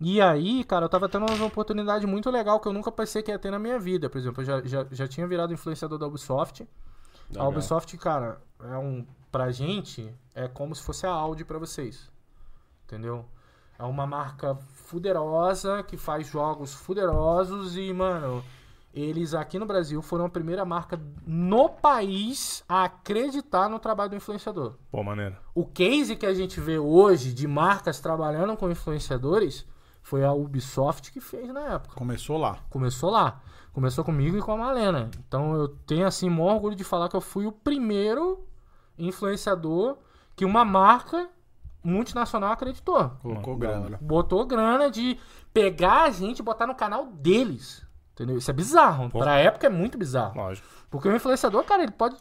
E 0.00 0.20
aí, 0.20 0.64
cara, 0.64 0.86
eu 0.86 0.88
tava 0.88 1.08
tendo 1.08 1.30
uma 1.30 1.44
oportunidade 1.44 2.06
muito 2.06 2.30
legal 2.30 2.58
que 2.58 2.66
eu 2.66 2.72
nunca 2.72 2.90
pensei 2.90 3.22
que 3.22 3.30
ia 3.30 3.38
ter 3.38 3.50
na 3.50 3.58
minha 3.58 3.78
vida. 3.78 4.08
Por 4.08 4.16
exemplo, 4.16 4.42
eu 4.42 4.46
já, 4.46 4.62
já, 4.62 4.86
já 4.90 5.06
tinha 5.06 5.26
virado 5.26 5.52
influenciador 5.52 5.98
da 5.98 6.06
Ubisoft. 6.06 6.62
A 6.62 7.32
Legal. 7.32 7.48
Ubisoft, 7.50 7.96
cara, 7.98 8.40
é 8.60 8.76
um. 8.78 9.06
Pra 9.30 9.52
gente, 9.52 10.12
é 10.34 10.48
como 10.48 10.74
se 10.74 10.82
fosse 10.82 11.06
a 11.06 11.10
Audi 11.10 11.44
pra 11.44 11.58
vocês. 11.58 12.10
Entendeu? 12.84 13.24
É 13.78 13.84
uma 13.84 14.06
marca 14.06 14.56
fuderosa 14.72 15.82
que 15.82 15.96
faz 15.96 16.26
jogos 16.26 16.74
fuderosos 16.74 17.76
e, 17.76 17.92
mano, 17.92 18.42
eles 18.92 19.34
aqui 19.34 19.58
no 19.58 19.66
Brasil 19.66 20.02
foram 20.02 20.24
a 20.24 20.28
primeira 20.28 20.64
marca 20.64 21.00
no 21.24 21.68
país 21.68 22.64
a 22.68 22.84
acreditar 22.84 23.68
no 23.68 23.78
trabalho 23.78 24.10
do 24.10 24.16
influenciador. 24.16 24.74
Pô, 24.90 25.02
maneiro. 25.04 25.36
O 25.54 25.64
case 25.64 26.16
que 26.16 26.26
a 26.26 26.34
gente 26.34 26.58
vê 26.58 26.78
hoje 26.78 27.32
de 27.32 27.46
marcas 27.46 28.00
trabalhando 28.00 28.56
com 28.56 28.70
influenciadores 28.70 29.64
foi 30.10 30.24
a 30.24 30.32
Ubisoft 30.32 31.12
que 31.12 31.20
fez 31.20 31.48
na 31.54 31.74
época. 31.74 31.94
Começou 31.94 32.36
lá. 32.36 32.58
Começou 32.68 33.10
lá. 33.10 33.40
Começou 33.72 34.04
comigo 34.04 34.36
e 34.36 34.42
com 34.42 34.50
a 34.50 34.56
Malena. 34.56 35.08
Então 35.24 35.54
eu 35.54 35.68
tenho 35.68 36.04
assim 36.04 36.28
maior 36.28 36.54
orgulho 36.54 36.74
de 36.74 36.82
falar 36.82 37.08
que 37.08 37.14
eu 37.14 37.20
fui 37.20 37.46
o 37.46 37.52
primeiro 37.52 38.44
influenciador 38.98 39.98
que 40.34 40.44
uma 40.44 40.64
marca 40.64 41.28
multinacional 41.80 42.50
acreditou. 42.50 43.08
Colocou 43.22 43.56
grana. 43.56 43.98
Botou 44.00 44.44
grana 44.44 44.90
de 44.90 45.16
pegar 45.54 46.02
a 46.02 46.10
gente 46.10 46.40
e 46.40 46.42
botar 46.42 46.66
no 46.66 46.74
canal 46.74 47.06
deles. 47.06 47.86
Entendeu? 48.12 48.36
Isso 48.36 48.50
é 48.50 48.54
bizarro. 48.54 49.08
Pô. 49.10 49.20
Pra 49.20 49.36
época 49.36 49.68
é 49.68 49.70
muito 49.70 49.96
bizarro. 49.96 50.36
Lógico. 50.36 50.66
Porque 50.90 51.08
o 51.08 51.14
influenciador, 51.14 51.62
cara, 51.62 51.84
ele 51.84 51.92
pode. 51.92 52.16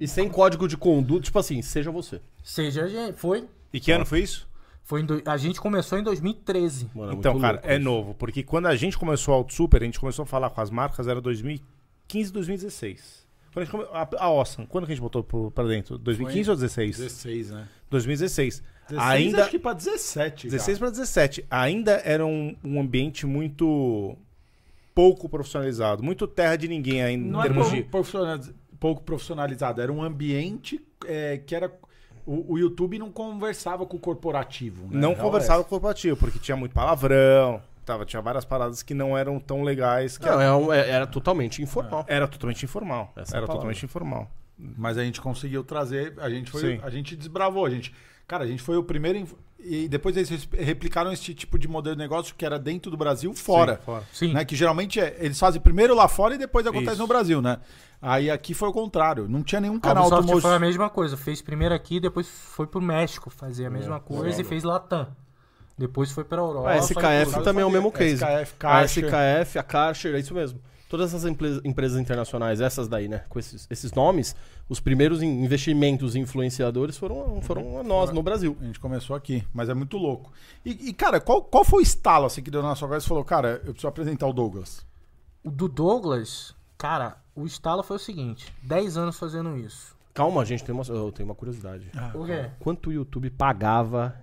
E 0.00 0.08
sem 0.08 0.30
código 0.30 0.66
de 0.66 0.78
conduta, 0.78 1.24
tipo 1.24 1.38
assim, 1.38 1.60
seja 1.60 1.90
você. 1.90 2.22
Seja 2.42 2.84
a 2.84 2.88
gente. 2.88 3.18
Foi. 3.18 3.46
E 3.70 3.78
que 3.78 3.92
ano 3.92 4.06
foi 4.06 4.20
isso? 4.20 4.48
Foi 4.84 5.00
em 5.00 5.04
do- 5.06 5.22
A 5.26 5.36
gente 5.36 5.60
começou 5.60 5.98
em 5.98 6.02
2013. 6.02 6.90
Mano, 6.94 7.12
é 7.12 7.14
então, 7.16 7.40
cara, 7.40 7.54
louco 7.54 7.68
é 7.68 7.74
isso. 7.76 7.84
novo. 7.84 8.14
Porque 8.14 8.42
quando 8.42 8.66
a 8.66 8.76
gente 8.76 8.96
começou 8.98 9.34
a 9.34 9.36
Auto 9.38 9.52
Super, 9.54 9.82
a 9.82 9.84
gente 9.86 9.98
começou 9.98 10.22
a 10.22 10.26
falar 10.26 10.50
com 10.50 10.60
as 10.60 10.70
marcas, 10.70 11.08
era 11.08 11.20
2015, 11.20 12.32
2016. 12.32 13.24
Quando 13.52 13.62
a, 13.62 13.64
gente 13.64 13.72
come... 13.72 13.84
a, 13.92 14.08
a 14.18 14.24
Awesome, 14.24 14.66
quando 14.66 14.84
que 14.86 14.92
a 14.92 14.94
gente 14.94 15.02
botou 15.02 15.22
pro, 15.24 15.50
pra 15.50 15.64
dentro? 15.64 15.96
2015 15.98 16.50
ou 16.50 16.56
16? 16.56 16.96
16, 16.98 17.50
né? 17.50 17.68
2016. 17.90 18.62
16, 18.88 19.10
Ainda. 19.10 19.42
acho 19.42 19.50
que 19.50 19.58
pra 19.58 19.72
17 19.72 20.48
já. 20.48 20.56
16 20.56 20.78
para 20.78 20.90
17. 20.90 21.46
Ainda 21.50 21.92
era 22.04 22.26
um, 22.26 22.54
um 22.62 22.78
ambiente 22.80 23.24
muito 23.26 24.16
pouco 24.94 25.28
profissionalizado. 25.28 26.02
Muito 26.02 26.26
terra 26.26 26.56
de 26.56 26.68
ninguém 26.68 27.02
ainda 27.02 27.26
Não 27.30 27.38
em 27.38 27.42
é 27.42 27.46
termos 27.46 27.68
pouco, 27.68 27.76
de. 27.82 27.88
profissionaliz- 27.88 28.54
pouco 28.78 29.02
profissionalizado, 29.02 29.80
era 29.80 29.90
um 29.92 30.02
ambiente 30.02 30.84
é, 31.06 31.38
que 31.38 31.54
era. 31.54 31.72
O, 32.26 32.54
o 32.54 32.58
YouTube 32.58 32.98
não 32.98 33.10
conversava 33.10 33.84
com 33.86 33.96
o 33.96 34.00
corporativo. 34.00 34.84
né? 34.84 35.00
Não 35.00 35.12
Real 35.12 35.24
conversava 35.24 35.60
é 35.60 35.62
com 35.62 35.66
o 35.68 35.70
corporativo, 35.70 36.16
porque 36.16 36.38
tinha 36.38 36.56
muito 36.56 36.72
palavrão, 36.72 37.60
tava, 37.84 38.04
tinha 38.06 38.22
várias 38.22 38.44
paradas 38.44 38.82
que 38.82 38.94
não 38.94 39.16
eram 39.16 39.38
tão 39.38 39.62
legais. 39.62 40.16
Que 40.16 40.26
Não, 40.26 40.40
é 40.40 40.54
um- 40.54 40.72
é- 40.72 40.88
era 40.88 41.06
totalmente 41.06 41.62
informal. 41.62 42.04
Era 42.08 42.26
totalmente 42.26 42.64
informal. 42.64 43.12
Essa 43.16 43.36
é 43.36 43.38
era 43.38 43.46
totalmente 43.46 43.84
informal. 43.84 44.30
Mas 44.56 44.96
a 44.96 45.04
gente 45.04 45.20
conseguiu 45.20 45.62
trazer. 45.64 46.14
A 46.18 46.30
gente 46.30 46.50
foi. 46.50 46.60
Sim. 46.60 46.80
A 46.82 46.88
gente 46.88 47.16
desbravou. 47.16 47.66
A 47.66 47.70
gente, 47.70 47.92
cara, 48.26 48.44
a 48.44 48.46
gente 48.46 48.62
foi 48.62 48.76
o 48.76 48.84
primeiro. 48.84 49.26
E 49.66 49.88
depois 49.88 50.14
eles 50.16 50.46
replicaram 50.52 51.10
esse 51.10 51.32
tipo 51.32 51.58
de 51.58 51.66
modelo 51.66 51.96
de 51.96 52.02
negócio 52.02 52.34
que 52.36 52.44
era 52.44 52.58
dentro 52.58 52.90
do 52.90 52.96
Brasil, 52.96 53.32
fora. 53.34 53.76
Sim, 53.76 53.82
fora. 53.84 54.04
Sim. 54.12 54.32
Né? 54.34 54.44
Que 54.44 54.54
geralmente 54.54 55.00
é, 55.00 55.16
eles 55.18 55.38
fazem 55.38 55.60
primeiro 55.60 55.94
lá 55.94 56.06
fora 56.06 56.34
e 56.34 56.38
depois 56.38 56.66
acontece 56.66 56.92
Isso. 56.92 57.02
no 57.02 57.06
Brasil, 57.06 57.40
né? 57.40 57.58
Aí 58.00 58.30
aqui 58.30 58.52
foi 58.52 58.68
o 58.68 58.72
contrário. 58.72 59.26
Não 59.26 59.42
tinha 59.42 59.62
nenhum 59.62 59.76
A 59.76 59.80
canal 59.80 60.04
Ubisoft 60.04 60.22
automotivo. 60.22 60.48
foi 60.48 60.56
a 60.56 60.60
mesma 60.60 60.90
coisa. 60.90 61.16
Fez 61.16 61.40
primeiro 61.40 61.74
aqui, 61.74 61.98
depois 61.98 62.28
foi 62.28 62.66
pro 62.66 62.80
México 62.80 63.30
fazer 63.30 63.64
a 63.64 63.70
mesma 63.70 63.98
coisa 63.98 64.42
e 64.42 64.44
fez 64.44 64.62
Latam. 64.62 65.08
Depois 65.76 66.10
foi 66.12 66.24
pra 66.24 66.38
Europa. 66.38 66.68
A 66.68 66.76
e 66.76 66.80
SKF 66.80 67.42
também 67.42 67.62
é 67.62 67.66
o 67.66 67.70
mesmo 67.70 67.90
case. 67.90 68.22
SKF, 68.22 68.54
A 68.54 68.58
Karcher. 68.58 69.04
SKF, 69.04 69.58
a 69.58 69.62
Karcher, 69.62 70.14
é 70.14 70.18
isso 70.18 70.34
mesmo. 70.34 70.60
Todas 70.94 71.12
essas 71.12 71.24
empresas, 71.64 72.00
internacionais, 72.00 72.60
essas 72.60 72.86
daí, 72.86 73.08
né? 73.08 73.24
Com 73.28 73.40
esses, 73.40 73.66
esses 73.68 73.90
nomes, 73.92 74.36
os 74.68 74.78
primeiros 74.78 75.24
in- 75.24 75.42
investimentos 75.44 76.14
em 76.14 76.20
influenciadores 76.20 76.96
foram, 76.96 77.42
foram 77.42 77.80
a 77.80 77.82
nós 77.82 78.12
no 78.12 78.22
Brasil. 78.22 78.56
A 78.60 78.64
gente 78.64 78.78
começou 78.78 79.16
aqui, 79.16 79.44
mas 79.52 79.68
é 79.68 79.74
muito 79.74 79.96
louco. 79.96 80.30
E, 80.64 80.90
e, 80.90 80.92
cara, 80.92 81.20
qual, 81.20 81.42
qual 81.42 81.64
foi 81.64 81.80
o 81.80 81.82
estalo 81.82 82.26
assim, 82.26 82.42
que 82.44 82.48
deu 82.50 82.62
na 82.62 82.76
sua 82.76 82.86
cabeça 82.88 83.06
e 83.06 83.08
falou, 83.08 83.24
cara, 83.24 83.60
eu 83.64 83.72
preciso 83.72 83.88
apresentar 83.88 84.28
o 84.28 84.32
Douglas? 84.32 84.86
O 85.42 85.50
do 85.50 85.68
Douglas, 85.68 86.54
cara, 86.78 87.16
o 87.34 87.44
estalo 87.44 87.82
foi 87.82 87.96
o 87.96 87.98
seguinte: 88.00 88.54
10 88.62 88.96
anos 88.96 89.18
fazendo 89.18 89.56
isso. 89.58 89.96
Calma, 90.14 90.44
gente, 90.44 90.62
tem 90.62 90.72
uma, 90.72 90.84
eu 90.86 91.10
tenho 91.10 91.28
uma 91.28 91.34
curiosidade. 91.34 91.90
O 92.14 92.24
quê? 92.24 92.50
Quanto 92.60 92.90
o 92.90 92.92
YouTube 92.92 93.30
pagava 93.30 94.14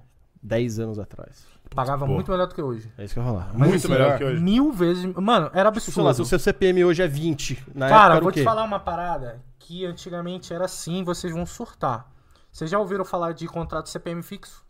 10 0.42 0.80
anos 0.80 0.98
atrás? 0.98 1.51
Pagava 1.74 2.06
Pô. 2.06 2.12
muito 2.14 2.30
melhor 2.30 2.48
do 2.48 2.54
que 2.56 2.62
hoje. 2.62 2.92
É 2.98 3.06
isso 3.06 3.14
que 3.14 3.20
eu 3.20 3.24
ia 3.24 3.30
falar. 3.30 3.52
Mas, 3.54 3.70
Muito 3.70 3.90
melhor 3.90 4.18
que 4.18 4.24
hoje. 4.26 4.42
Mil 4.42 4.72
vezes. 4.74 5.06
Mano, 5.16 5.50
era 5.54 5.54
Sei 5.54 5.64
lá, 5.64 5.68
absurdo. 5.70 6.14
se 6.16 6.22
o 6.22 6.26
seu 6.26 6.38
CPM 6.40 6.84
hoje 6.84 7.02
é 7.02 7.08
20, 7.08 7.64
na 7.74 7.88
Cara, 7.88 7.96
época 7.96 8.12
era 8.16 8.22
vou 8.22 8.30
o 8.30 8.34
quê? 8.34 8.40
te 8.42 8.44
falar 8.44 8.64
uma 8.64 8.80
parada 8.80 9.42
que 9.58 9.86
antigamente 9.86 10.54
era 10.54 10.66
assim, 10.66 11.02
vocês 11.04 11.32
vão 11.34 11.46
surtar. 11.46 12.12
Vocês 12.52 12.70
já 12.70 12.78
ouviram 12.78 13.06
falar 13.06 13.32
de 13.34 13.48
contrato 13.48 13.88
CPM 13.88 14.22
fixo? 14.22 14.66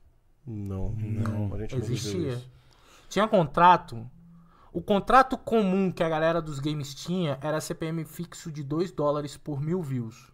Não, 0.45 0.91
não. 0.91 1.55
A 1.55 1.57
gente 1.57 1.75
não 1.75 1.81
Existia. 1.83 2.39
Tinha 3.09 3.27
contrato. 3.27 4.07
O 4.71 4.79
contrato 4.81 5.37
comum 5.39 5.91
que 5.91 6.03
a 6.03 6.07
galera 6.09 6.39
dos 6.41 6.59
games 6.59 6.93
tinha 6.93 7.37
era 7.41 7.59
CPM 7.59 8.05
fixo 8.05 8.51
de 8.51 8.63
2 8.63 8.91
dólares 8.91 9.35
por 9.35 9.59
mil 9.59 9.81
views. 9.81 10.31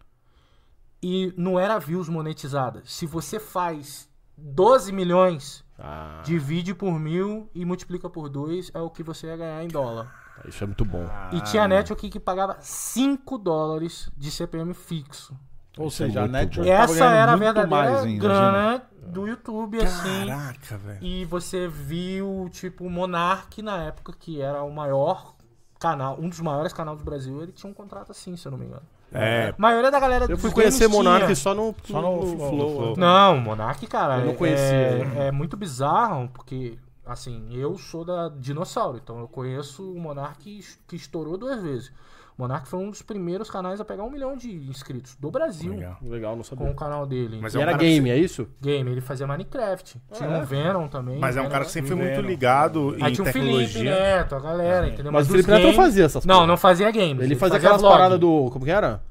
E 1.01 1.33
não 1.37 1.57
era 1.57 1.79
views 1.79 2.09
monetizadas. 2.09 2.91
Se 2.91 3.05
você 3.05 3.39
faz 3.39 4.09
12 4.37 4.91
milhões, 4.91 5.63
Ah, 5.79 6.21
divide 6.25 6.73
por 6.73 6.99
mil 6.99 7.49
e 7.53 7.63
multiplica 7.63 8.09
por 8.09 8.29
2, 8.29 8.71
é 8.73 8.79
o 8.79 8.89
que 8.89 9.03
você 9.03 9.27
ia 9.27 9.37
ganhar 9.37 9.63
em 9.63 9.67
dólar. 9.67 10.11
isso 10.47 10.63
é 10.63 10.67
muito 10.67 10.83
bom. 10.83 11.05
E 11.31 11.41
tinha 11.41 11.67
network 11.67 12.09
que 12.09 12.19
pagava 12.19 12.57
5 12.59 13.37
dólares 13.37 14.09
de 14.17 14.31
CPM 14.31 14.73
fixo. 14.73 15.35
Ou 15.77 15.87
Isso 15.87 16.03
é 16.03 16.07
seja, 16.07 16.19
a 16.19 16.21
muito 16.23 16.33
Network 16.33 16.69
essa 16.71 17.05
era 17.05 17.33
a 17.33 17.35
verdadeira 17.35 17.67
mais 17.67 18.03
ainda, 18.03 18.27
grana 18.27 18.83
do 19.03 19.27
YouTube, 19.27 19.77
assim. 19.79 20.27
Caraca, 20.27 20.77
velho. 20.77 20.97
E 21.03 21.23
você 21.25 21.67
viu, 21.67 22.49
tipo, 22.51 22.83
o 22.83 22.89
Monark 22.89 23.61
na 23.61 23.83
época, 23.83 24.11
que 24.17 24.41
era 24.41 24.63
o 24.63 24.73
maior 24.73 25.35
canal, 25.79 26.17
um 26.19 26.27
dos 26.27 26.39
maiores 26.39 26.73
canais 26.73 26.97
do 26.97 27.03
Brasil, 27.03 27.43
ele 27.43 27.51
tinha 27.51 27.69
um 27.69 27.73
contrato 27.73 28.11
assim, 28.11 28.35
se 28.35 28.47
eu 28.47 28.51
não 28.51 28.57
me 28.57 28.65
engano. 28.65 28.81
É, 29.11 29.49
A 29.57 29.61
maioria 29.61 29.89
da 29.89 29.99
galera 29.99 30.25
Eu 30.29 30.37
fui 30.37 30.51
conhecer. 30.51 30.87
Monark 30.87 31.33
só 31.35 31.53
no, 31.55 31.73
Só 31.83 32.01
no 32.01 32.21
Flow, 32.21 32.51
no 32.55 32.69
Flow. 32.69 32.97
Não, 32.97 33.37
Monark, 33.39 33.85
cara, 33.87 34.17
Eu 34.19 34.25
não 34.25 34.31
é- 34.33 34.35
conhecia 34.35 34.75
é, 34.75 35.27
é 35.27 35.31
muito 35.31 35.55
bizarro, 35.55 36.29
porque, 36.33 36.77
assim, 37.05 37.47
eu 37.51 37.77
sou 37.77 38.03
da 38.03 38.27
Dinossauro, 38.29 38.99
então 39.01 39.19
eu 39.19 39.27
conheço 39.27 39.81
o 39.93 39.99
Monark 39.99 40.61
que 40.87 40.95
estourou 40.95 41.37
duas 41.37 41.61
vezes. 41.61 41.91
O 42.37 42.41
Monark 42.43 42.67
foi 42.67 42.79
um 42.79 42.91
dos 42.91 43.01
primeiros 43.01 43.49
canais 43.49 43.81
a 43.81 43.85
pegar 43.85 44.03
um 44.03 44.11
milhão 44.11 44.37
de 44.37 44.53
inscritos 44.53 45.15
do 45.15 45.31
Brasil 45.31 45.71
legal. 45.73 45.97
Legal, 46.03 46.31
não 46.35 46.43
com 46.43 46.43
sabia. 46.43 46.69
o 46.69 46.75
canal 46.75 47.05
dele. 47.07 47.39
Mas 47.41 47.55
é 47.55 47.57
um 47.57 47.61
era 47.63 47.71
cara 47.71 47.83
game, 47.83 48.11
é 48.11 48.15
isso? 48.17 48.47
Game, 48.61 48.91
ele 48.91 49.01
fazia 49.01 49.25
Minecraft. 49.25 49.99
Tinha 50.13 50.29
é? 50.29 50.37
um 50.37 50.45
Venom 50.45 50.87
também. 50.87 51.17
Mas 51.17 51.35
é 51.35 51.41
um 51.41 51.49
cara 51.49 51.65
que 51.65 51.71
sempre 51.71 51.87
foi 51.87 51.97
muito 51.97 52.21
ligado 52.21 52.95
Aí 53.01 53.09
em 53.11 53.13
tinha 53.15 53.27
o 53.27 53.31
Felipe 53.33 53.73
tecnologia. 53.73 53.91
Neto, 53.91 54.35
a 54.35 54.39
galera, 54.39 54.87
entendeu? 54.87 55.11
Mas 55.11 55.25
o 55.25 55.33
dos 55.33 55.41
Felipe 55.43 55.49
Neto 55.51 55.65
não 55.67 55.73
fazia 55.73 56.05
essas 56.05 56.25
Não, 56.25 56.35
coisas. 56.35 56.47
não 56.47 56.57
fazia 56.57 56.91
games. 56.91 57.23
Ele 57.23 57.35
fazia 57.35 57.57
aquelas 57.57 57.81
vlog. 57.81 57.93
paradas 57.95 58.19
do. 58.19 58.49
Como 58.51 58.63
que 58.63 58.71
era? 58.71 59.01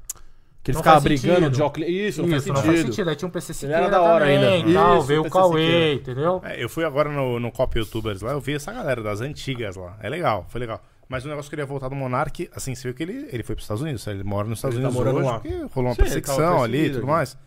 Que 0.63 0.71
ele 0.71 0.75
Não 0.75 0.81
ficava 0.83 1.01
faz 1.01 1.03
brigando 1.03 1.49
de 1.49 1.61
óculos. 1.61 1.89
Isso, 1.89 2.21
não 2.21 2.29
faz 2.29 2.43
Isso, 2.43 2.49
não 2.53 2.55
sentido. 2.61 2.73
faz 2.73 2.85
sentido. 2.85 3.09
Aí 3.09 3.15
tinha 3.17 3.27
um 3.27 3.31
PC 3.31 3.51
Ele 3.51 3.57
Siqueira 3.57 3.77
era 3.83 3.89
da 3.89 4.01
hora 4.01 4.25
também, 4.25 4.37
ainda. 4.53 4.73
tal, 4.73 4.97
Isso, 4.97 5.07
veio 5.07 5.23
o 5.23 5.27
o 5.27 5.29
Cauê, 5.29 5.93
entendeu? 5.95 6.41
É, 6.45 6.63
eu 6.63 6.69
fui 6.69 6.83
agora 6.85 7.09
no, 7.09 7.39
no 7.41 7.51
Cop 7.51 7.77
Youtubers 7.77 8.21
lá, 8.21 8.31
eu 8.31 8.39
vi 8.41 8.53
essa 8.55 8.71
galera 8.73 9.01
das 9.01 9.19
antigas 9.21 9.75
lá. 9.75 9.97
É 10.01 10.09
legal, 10.09 10.45
foi 10.47 10.59
legal. 10.61 10.81
Mas 11.09 11.23
o 11.25 11.29
negócio 11.29 11.49
que 11.49 11.55
eu 11.55 11.57
queria 11.57 11.65
voltar 11.65 11.87
do 11.89 11.95
Monark, 11.95 12.49
assim, 12.53 12.75
você 12.75 12.83
viu 12.89 12.93
que 12.93 13.03
ele, 13.03 13.29
ele 13.31 13.43
foi 13.43 13.55
pros 13.55 13.63
Estados 13.63 13.81
Unidos, 13.81 14.05
ele 14.07 14.23
mora 14.23 14.47
nos 14.47 14.57
Estados 14.59 14.75
Ele 14.77 14.83
tá 14.83 14.89
Unidos 14.89 15.05
morando 15.05 15.19
hoje, 15.19 15.27
lá. 15.31 15.39
porque 15.39 15.73
rolou 15.73 15.89
uma 15.91 15.95
Sim, 15.95 16.01
ele 16.01 16.21
tava 16.21 16.37
perseguição 16.37 16.63
ali 16.63 16.77
e 16.79 16.87
tudo 16.89 16.97
aqui. 16.99 17.07
mais. 17.07 17.37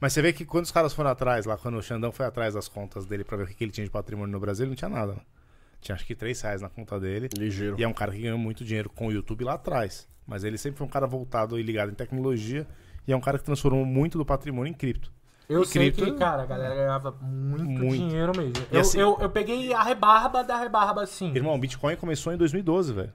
Mas 0.00 0.12
você 0.14 0.22
vê 0.22 0.32
que 0.32 0.44
quando 0.44 0.64
os 0.64 0.70
caras 0.72 0.92
foram 0.92 1.10
atrás 1.10 1.44
lá, 1.46 1.56
quando 1.56 1.76
o 1.78 1.82
Xandão 1.82 2.10
foi 2.10 2.26
atrás 2.26 2.54
das 2.54 2.68
contas 2.68 3.04
dele 3.06 3.22
pra 3.22 3.36
ver 3.36 3.44
o 3.44 3.46
que 3.46 3.54
que 3.54 3.62
ele 3.64 3.70
tinha 3.70 3.84
de 3.84 3.90
patrimônio 3.90 4.32
no 4.32 4.40
Brasil, 4.40 4.64
ele 4.64 4.70
não 4.70 4.76
tinha 4.76 4.88
nada. 4.88 5.12
né? 5.12 5.20
Tinha 5.80 5.94
acho 5.94 6.06
que 6.06 6.14
3 6.14 6.40
reais 6.40 6.62
na 6.62 6.68
conta 6.68 6.98
dele. 6.98 7.28
Ligeiro. 7.36 7.76
E 7.78 7.84
é 7.84 7.88
um 7.88 7.92
cara 7.92 8.12
que 8.12 8.20
ganhou 8.20 8.38
muito 8.38 8.64
dinheiro 8.64 8.88
com 8.90 9.08
o 9.08 9.12
YouTube 9.12 9.44
lá 9.44 9.54
atrás. 9.54 10.08
Mas 10.26 10.42
ele 10.44 10.56
sempre 10.56 10.78
foi 10.78 10.86
um 10.86 10.90
cara 10.90 11.06
voltado 11.06 11.58
e 11.58 11.62
ligado 11.62 11.90
em 11.90 11.94
tecnologia. 11.94 12.66
E 13.06 13.12
é 13.12 13.16
um 13.16 13.20
cara 13.20 13.38
que 13.38 13.44
transformou 13.44 13.84
muito 13.84 14.16
do 14.16 14.24
patrimônio 14.24 14.70
em 14.70 14.74
cripto. 14.74 15.12
Eu 15.48 15.62
E 15.62 15.66
sei 15.66 15.90
cripto- 15.92 16.04
que, 16.12 16.18
cara, 16.18 16.42
a 16.42 16.46
galera 16.46 16.74
ganhava 16.74 17.10
muito, 17.20 17.64
Muito. 17.64 17.94
dinheiro 17.94 18.32
mesmo. 18.36 18.52
Eu, 18.70 18.80
assim- 18.80 18.98
eu, 18.98 19.18
eu 19.20 19.28
peguei 19.30 19.72
a 19.74 19.82
rebarba 19.82 20.42
da 20.42 20.56
rebarba, 20.58 21.02
assim. 21.02 21.32
Irmão, 21.34 21.54
o 21.54 21.58
Bitcoin 21.58 21.96
começou 21.96 22.32
em 22.32 22.36
2012, 22.36 22.92
velho. 22.92 23.12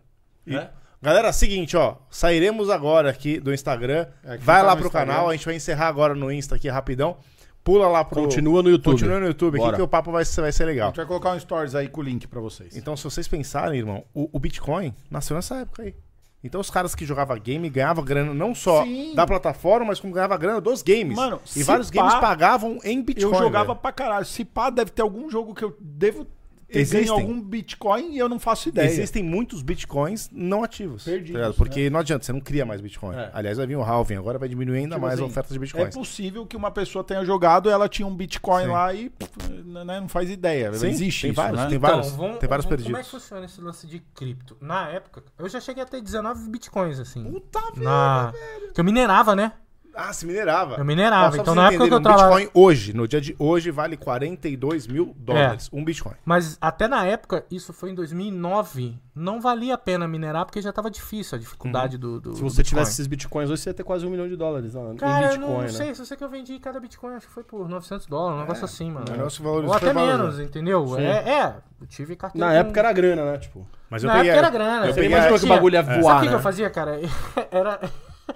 É? 0.48 0.70
Galera, 1.02 1.32
seguinte, 1.34 1.76
ó. 1.78 1.96
Sairemos 2.10 2.70
agora 2.70 3.10
aqui 3.10 3.40
do 3.40 3.54
Instagram. 3.54 4.08
É, 4.24 4.38
que 4.38 4.44
vai 4.44 4.62
tá 4.62 4.68
lá 4.68 4.76
pro 4.76 4.86
Instagram. 4.88 5.13
canal. 5.13 5.30
A 5.30 5.34
gente 5.34 5.46
vai 5.46 5.56
encerrar 5.56 5.88
agora 5.88 6.16
no 6.16 6.32
Insta 6.32 6.56
aqui 6.56 6.68
rapidão. 6.70 7.18
Pula 7.63 7.88
lá 7.88 8.04
pro. 8.04 8.22
Continua 8.24 8.63
no 8.63 8.70
YouTube. 8.70 8.94
Continua 8.94 9.20
no 9.20 9.28
YouTube 9.28 9.62
aqui 9.62 9.76
que 9.76 9.82
o 9.82 9.88
papo 9.88 10.12
vai 10.12 10.24
ser, 10.24 10.42
vai 10.42 10.52
ser 10.52 10.63
A 10.63 10.66
legal. 10.68 10.88
gente 10.88 10.96
vai 10.98 11.06
colocar 11.06 11.34
um 11.34 11.40
stories 11.40 11.76
aí 11.76 11.88
com 11.90 12.00
o 12.02 12.04
link 12.04 12.26
pra 12.28 12.40
vocês. 12.40 12.76
Então, 12.78 12.96
se 12.96 13.04
vocês 13.04 13.28
pensarem, 13.28 13.78
irmão, 13.80 14.06
o, 14.13 14.30
o 14.32 14.40
Bitcoin 14.40 14.94
nasceu 15.12 15.36
nessa 15.36 15.58
época 15.58 15.84
aí. 15.84 15.94
Então, 16.43 16.62
os 16.62 16.69
caras 16.69 16.93
que 16.93 17.06
jogavam 17.06 17.38
game 17.39 17.69
ganhavam 17.69 18.06
grana 18.06 18.34
não 18.34 18.54
só 18.54 18.84
Sim. 18.84 19.15
da 19.15 19.26
plataforma, 19.26 19.88
mas 19.88 20.00
como 20.00 20.13
ganhava 20.13 20.38
grana 20.38 20.62
dos 20.62 20.82
games. 20.82 21.15
Mano, 21.15 21.41
e 21.56 21.63
vários 21.63 21.89
pá, 21.89 21.95
games 22.02 22.15
pagavam 22.15 22.78
em 22.84 23.02
Bitcoin. 23.02 23.34
eu 23.34 23.39
jogava 23.39 23.67
velho. 23.67 23.80
pra 23.80 23.91
caralho. 23.91 24.26
Se 24.26 24.45
pá, 24.45 24.69
deve 24.69 24.91
ter 24.91 25.02
algum 25.02 25.30
jogo 25.30 25.54
que 25.56 25.63
eu 25.63 25.76
devo 25.80 26.28
Existem. 26.69 27.01
ganho 27.01 27.13
algum 27.13 27.41
Bitcoin 27.41 28.12
e 28.13 28.17
eu 28.17 28.27
não 28.27 28.39
faço 28.39 28.67
ideia. 28.69 28.86
Existem 28.88 29.23
muitos 29.23 29.62
bitcoins 29.62 30.30
não 30.34 30.63
ativos. 30.63 31.03
Perdidos, 31.06 31.32
tá 31.32 31.38
ligado? 31.39 31.53
Porque 31.56 31.89
não 31.89 31.99
adianta, 31.99 32.25
você 32.25 32.34
não 32.34 32.41
cria 32.41 32.65
mais 32.65 32.82
bitcoin. 32.82 33.15
É. 33.15 33.30
Aliás, 33.34 33.58
vai 33.58 33.65
vir 33.65 33.75
o 33.77 33.82
halving, 33.84 34.15
agora 34.15 34.38
vai 34.38 34.49
diminuir 34.49 34.80
ainda 34.80 34.95
Tipo 34.95 35.08
mais 35.08 35.19
a 35.19 35.23
assim, 35.23 35.32
oferta 35.32 35.49
de 35.53 35.56
É 35.58 35.60
bitcoins. 35.62 35.95
possível 35.95 36.45
que 36.45 36.58
uma 36.58 36.69
pessoa 36.71 37.03
tenha 37.03 37.23
jogado, 37.23 37.69
ela 37.69 37.88
tinha 37.88 38.06
um 38.08 38.13
Bitcoin 38.15 38.63
Sim. 38.63 38.69
lá 38.71 38.93
e 38.93 39.10
pff, 39.10 39.49
né, 39.63 39.99
não 40.01 40.08
faz 40.10 40.30
ideia. 40.30 40.73
Sim, 40.73 40.88
Existe 40.89 41.21
tem 41.21 41.32
isso, 41.32 41.41
vários, 41.41 41.60
né? 41.62 41.67
tem 41.69 41.77
vários, 41.77 42.08
Então, 42.08 42.17
vamos- 42.17 42.38
tem 42.39 42.49
vários 42.49 42.65
vamos- 42.65 42.84
perdidos. 42.84 42.91
Como 42.91 42.97
é 42.97 43.03
que 43.03 43.10
funciona 43.12 43.45
esse 43.45 43.62
lance 43.62 43.88
de 43.88 43.99
cripto? 44.13 44.58
Na 44.60 44.89
época, 44.89 45.23
eu 45.39 45.47
já 45.47 45.60
cheguei 45.62 45.84
a 45.84 45.86
ter 45.86 46.01
19 46.01 46.49
bitcoins, 46.49 46.99
assim. 46.99 47.23
Puta 47.23 47.60
na... 47.77 48.34
Que 48.73 48.82
eu 48.82 48.84
minerava, 48.86 49.36
né? 49.36 49.53
Ah, 49.98 50.14
se 50.14 50.26
minerava. 50.26 50.76
Eu 50.76 50.86
minerava. 50.86 51.36
Ó, 51.38 51.42
então, 51.42 51.56
na 51.56 51.68
época 51.70 51.88
que 51.88 51.94
eu 51.94 51.98
um 51.98 52.02
trabalhava. 52.02 52.36
Bitcoin 52.38 52.52
hoje, 52.64 52.94
no 52.94 53.08
dia 53.08 53.20
de 53.20 53.36
hoje, 53.40 53.72
vale 53.72 53.98
42 53.98 54.88
mil 54.88 55.16
dólares. 55.18 55.70
Um 55.74 55.84
Bitcoin. 55.84 56.14
Mas 56.24 56.58
até 56.62 56.88
na 56.88 57.04
época, 57.06 57.44
isso 57.50 57.74
foi 57.74 57.90
em 57.92 57.96
2009, 57.96 58.98
não 59.16 59.42
valia 59.42 59.74
a 59.74 59.78
pena 59.78 60.08
minerar 60.08 60.46
porque 60.46 60.62
já 60.62 60.72
tava 60.72 60.92
difícil 60.92 61.36
a 61.36 61.40
dificuldade 61.40 61.98
do, 61.98 62.20
do. 62.22 62.36
Se 62.36 62.42
você 62.42 62.58
Bitcoin. 62.58 62.64
tivesse 62.64 62.92
esses 62.92 63.08
bitcoins 63.08 63.50
hoje, 63.50 63.62
você 63.64 63.70
ia 63.70 63.74
ter 63.74 63.84
quase 63.84 64.06
um 64.06 64.10
milhão 64.10 64.28
de 64.28 64.36
dólares 64.36 64.76
ó, 64.76 64.94
Cara, 64.96 65.22
em 65.22 65.24
eu 65.24 65.30
Bitcoin, 65.32 65.52
não 65.54 65.62
né? 65.62 65.68
sei, 65.70 65.96
só 65.96 66.06
sei 66.06 66.16
que 66.18 66.24
eu 66.24 66.30
vendi 66.30 66.60
cada 66.60 66.80
Bitcoin, 66.80 67.16
acho 67.16 67.28
que 67.28 67.34
foi 67.34 67.44
por 67.44 67.68
900 67.68 68.06
dólares, 68.08 68.38
um 68.38 68.42
negócio 68.42 68.66
assim, 68.66 68.92
mano. 68.92 69.06
O 69.10 69.12
negócio 69.12 69.44
valorizou, 69.44 69.72
Ou 69.72 69.78
até 69.78 69.92
valorizado. 69.94 70.24
menos, 70.24 70.40
entendeu? 70.40 70.88
Sim. 70.88 71.02
É, 71.02 71.30
é, 71.42 71.54
eu 71.82 71.88
tive 71.88 72.16
carteira. 72.16 72.46
Na 72.48 72.54
com- 72.54 72.60
época 72.60 72.80
era 72.80 72.94
grana, 72.94 73.26
né? 73.32 73.38
Tipo, 73.40 73.68
Mas 73.90 74.04
eu 74.04 74.08
Na 74.08 74.16
peguei. 74.18 74.32
época 74.32 74.46
era 74.48 74.54
grana. 74.56 74.86
eu 74.86 74.94
Você 74.94 75.02
peguei 75.02 75.10
imaginou 75.18 75.36
a- 75.36 75.40
que 75.40 75.46
o 75.46 75.50
bagulho 75.50 75.74
ia 75.76 75.84
Sabe 75.84 76.02
voar, 76.02 76.16
o 76.16 76.20
que, 76.20 76.26
né? 76.26 76.30
que 76.32 76.36
eu 76.36 76.40
fazia, 76.42 76.70
cara? 76.70 77.00
Era, 77.52 77.80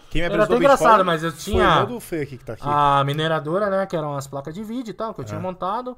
Quem 0.09 0.21
me 0.21 0.25
Era 0.25 0.35
apresentou 0.35 0.55
até 0.57 0.65
engraçado, 0.65 1.05
mas 1.05 1.23
eu 1.23 1.31
Foi 1.31 1.39
o 1.39 1.43
tinha- 1.43 1.83
do 1.85 1.99
Fê 1.99 2.21
aqui 2.21 2.37
que 2.37 2.45
tá 2.45 2.53
aqui. 2.53 2.63
a 2.65 3.03
mineradora, 3.05 3.69
né? 3.69 3.85
Que 3.85 3.95
eram 3.95 4.15
as 4.15 4.27
placas 4.27 4.53
de 4.53 4.63
vídeo 4.63 4.91
e 4.91 4.93
tal, 4.93 5.13
que 5.13 5.21
eu 5.21 5.25
tinha 5.25 5.39
É. 5.39 5.41
montado. 5.41 5.97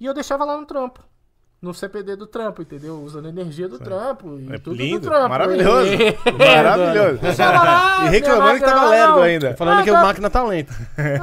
E 0.00 0.06
eu 0.06 0.14
deixava 0.14 0.44
lá 0.44 0.56
no 0.56 0.66
trampo. 0.66 1.00
No 1.60 1.72
CPD 1.72 2.16
do 2.16 2.26
trampo, 2.26 2.60
entendeu? 2.60 3.00
Usando 3.02 3.28
energia 3.28 3.68
do 3.68 3.78
trampo 3.78 4.36
e 4.36 4.52
É 4.52 4.58
tudo 4.58 4.74
lindo, 4.74 4.98
do 5.02 5.08
trampo. 5.08 5.28
maravilhoso. 5.28 5.92
E- 5.92 6.16
Maravilhoso. 6.36 7.18
Deixava 7.20 7.62
lá, 7.62 8.04
E 8.06 8.08
reclamando 8.08 8.58
que 8.58 8.64
tava 8.64 8.88
lerdo 8.88 9.20
ainda. 9.20 9.54
falando 9.56 9.78
Ah, 9.78 9.82
que 9.84 9.92
tá. 9.92 10.00
a 10.00 10.02
máquina 10.02 10.28
tá 10.30 10.42
lenta. 10.42 10.72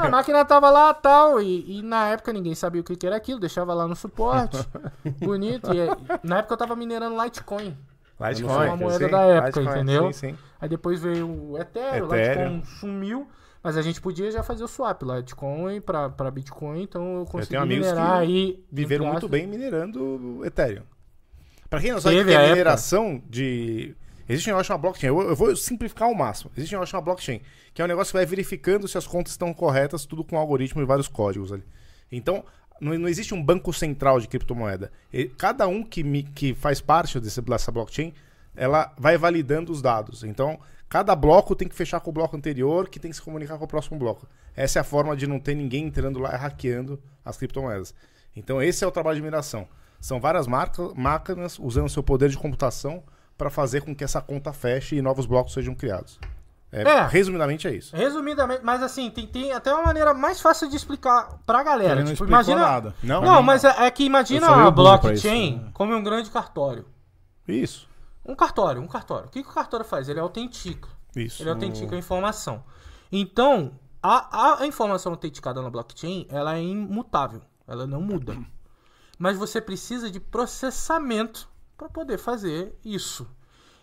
A 0.01 0.07
máquina 0.09 0.45
tava 0.45 0.69
lá 0.69 0.93
tal, 0.93 1.41
e, 1.41 1.79
e 1.79 1.81
na 1.81 2.07
época 2.07 2.31
ninguém 2.31 2.55
sabia 2.55 2.79
o 2.79 2.83
que 2.85 2.95
que 2.95 3.05
era 3.05 3.17
aquilo, 3.17 3.37
deixava 3.37 3.73
lá 3.73 3.85
no 3.85 3.97
suporte, 3.97 4.57
bonito. 5.19 5.69
E, 5.73 5.87
na 6.25 6.37
época 6.37 6.53
eu 6.53 6.57
tava 6.57 6.73
minerando 6.73 7.21
Litecoin. 7.21 7.77
Litecoin, 8.17 8.67
Uma 8.67 8.77
moeda 8.77 9.05
sim, 9.05 9.11
da 9.11 9.21
época, 9.21 9.59
Litecoin, 9.59 9.69
entendeu? 9.81 10.13
Sim, 10.13 10.29
sim. 10.29 10.37
Aí 10.59 10.67
depois 10.69 10.99
veio 11.01 11.27
o 11.27 11.57
Ethereum, 11.57 12.07
o 12.07 12.15
Ethereum. 12.15 12.55
Litecoin 12.57 12.63
sumiu, 12.79 13.27
mas 13.63 13.77
a 13.77 13.81
gente 13.81 14.01
podia 14.01 14.29
já 14.31 14.43
fazer 14.43 14.63
o 14.63 14.67
swap, 14.67 15.01
Litecoin 15.03 15.79
pra, 15.81 16.09
pra 16.09 16.29
Bitcoin, 16.31 16.81
então 16.83 17.19
eu 17.19 17.25
consegui 17.25 17.49
tenho 17.51 17.61
amigos 17.61 17.87
minerar 17.87 18.17
que 18.17 18.23
aí. 18.23 18.63
Viveram 18.71 19.05
muito 19.05 19.27
bem 19.29 19.47
minerando 19.47 20.41
Ethereum. 20.45 20.83
Pra 21.69 21.79
quem 21.79 21.91
não 21.91 22.01
sabe 22.01 22.15
Teve 22.17 22.29
que 22.31 22.35
é 22.35 22.37
a 22.37 22.41
época. 22.41 22.55
mineração 22.55 23.21
de. 23.29 23.95
Existe 24.27 24.47
um 24.49 24.53
negócio 24.53 24.67
chamado 24.67 24.81
blockchain. 24.81 25.07
Eu, 25.09 25.21
eu 25.21 25.35
vou 25.35 25.55
simplificar 25.55 26.07
ao 26.07 26.13
máximo. 26.13 26.51
Existe 26.55 26.75
um 26.75 26.77
negócio 26.77 26.91
chamado 26.91 27.05
blockchain, 27.05 27.41
que 27.73 27.81
é 27.81 27.85
um 27.85 27.87
negócio 27.87 28.11
que 28.11 28.17
vai 28.17 28.25
verificando 28.25 28.87
se 28.87 28.97
as 28.97 29.07
contas 29.07 29.33
estão 29.33 29.53
corretas, 29.53 30.05
tudo 30.05 30.23
com 30.23 30.37
algoritmo 30.37 30.81
e 30.81 30.85
vários 30.85 31.07
códigos 31.07 31.51
ali. 31.51 31.63
Então, 32.11 32.43
não, 32.81 32.97
não 32.97 33.07
existe 33.07 33.33
um 33.33 33.43
banco 33.43 33.71
central 33.73 34.19
de 34.19 34.27
criptomoeda. 34.27 34.91
E 35.11 35.25
cada 35.25 35.67
um 35.67 35.83
que, 35.83 36.03
mi- 36.03 36.23
que 36.23 36.53
faz 36.53 36.79
parte 36.81 37.19
desse, 37.19 37.41
dessa 37.41 37.71
blockchain, 37.71 38.13
ela 38.59 38.91
vai 38.97 39.17
validando 39.17 39.71
os 39.71 39.81
dados. 39.81 40.23
Então, 40.23 40.59
cada 40.89 41.15
bloco 41.15 41.55
tem 41.55 41.67
que 41.67 41.73
fechar 41.73 42.01
com 42.01 42.09
o 42.09 42.13
bloco 42.13 42.35
anterior, 42.35 42.89
que 42.89 42.99
tem 42.99 43.09
que 43.09 43.15
se 43.15 43.23
comunicar 43.23 43.57
com 43.57 43.63
o 43.63 43.67
próximo 43.67 43.97
bloco. 43.97 44.27
Essa 44.55 44.79
é 44.79 44.81
a 44.81 44.83
forma 44.83 45.15
de 45.15 45.25
não 45.25 45.39
ter 45.39 45.55
ninguém 45.55 45.85
entrando 45.85 46.19
lá 46.19 46.33
e 46.33 46.37
hackeando 46.37 47.01
as 47.23 47.37
criptomoedas. 47.37 47.95
Então, 48.35 48.61
esse 48.61 48.83
é 48.83 48.87
o 48.87 48.91
trabalho 48.91 49.15
de 49.15 49.21
mineração. 49.21 49.65
São 50.01 50.19
várias 50.19 50.45
marca, 50.45 50.89
máquinas 50.95 51.57
usando 51.57 51.89
seu 51.89 52.03
poder 52.03 52.29
de 52.29 52.37
computação 52.37 53.01
para 53.37 53.49
fazer 53.49 53.81
com 53.81 53.95
que 53.95 54.03
essa 54.03 54.21
conta 54.21 54.51
feche 54.51 54.97
e 54.97 55.01
novos 55.01 55.25
blocos 55.25 55.53
sejam 55.53 55.73
criados. 55.73 56.19
É, 56.71 56.81
É. 56.83 57.07
Resumidamente 57.07 57.67
é 57.67 57.73
isso. 57.73 57.95
Resumidamente, 57.95 58.61
mas 58.63 58.83
assim, 58.83 59.09
tem, 59.09 59.25
tem 59.25 59.51
até 59.53 59.73
uma 59.73 59.83
maneira 59.83 60.13
mais 60.13 60.39
fácil 60.39 60.69
de 60.69 60.75
explicar 60.75 61.39
pra 61.45 61.63
galera. 61.63 61.95
Não 61.95 62.01
Tipo, 62.03 62.13
explicou 62.13 62.35
imagina. 62.35 62.59
nada. 62.59 62.93
Não? 63.01 63.21
Não, 63.21 63.41
mas 63.41 63.63
é, 63.63 63.85
é 63.85 63.91
que 63.91 64.03
imagina 64.03 64.47
a 64.47 64.69
blockchain 64.69 65.55
isso. 65.55 65.71
como 65.73 65.95
um 65.95 66.03
grande 66.03 66.29
cartório. 66.29 66.85
Isso. 67.47 67.88
Um 68.25 68.35
cartório, 68.35 68.81
um 68.81 68.87
cartório. 68.87 69.27
O 69.27 69.31
que, 69.31 69.43
que 69.43 69.49
o 69.49 69.53
cartório 69.53 69.85
faz? 69.85 70.09
Ele 70.09 70.19
autentica. 70.19 70.89
Isso. 71.15 71.41
Ele 71.41 71.49
autentica 71.49 71.95
a 71.95 71.99
informação. 71.99 72.63
Então, 73.11 73.79
a, 74.01 74.61
a 74.61 74.67
informação 74.67 75.11
autenticada 75.11 75.61
na 75.61 75.69
blockchain, 75.69 76.27
ela 76.29 76.57
é 76.57 76.61
imutável. 76.61 77.41
Ela 77.67 77.85
não 77.85 78.01
muda. 78.01 78.37
Mas 79.17 79.37
você 79.37 79.59
precisa 79.59 80.09
de 80.09 80.19
processamento 80.19 81.49
para 81.75 81.89
poder 81.89 82.17
fazer 82.17 82.77
isso. 82.83 83.27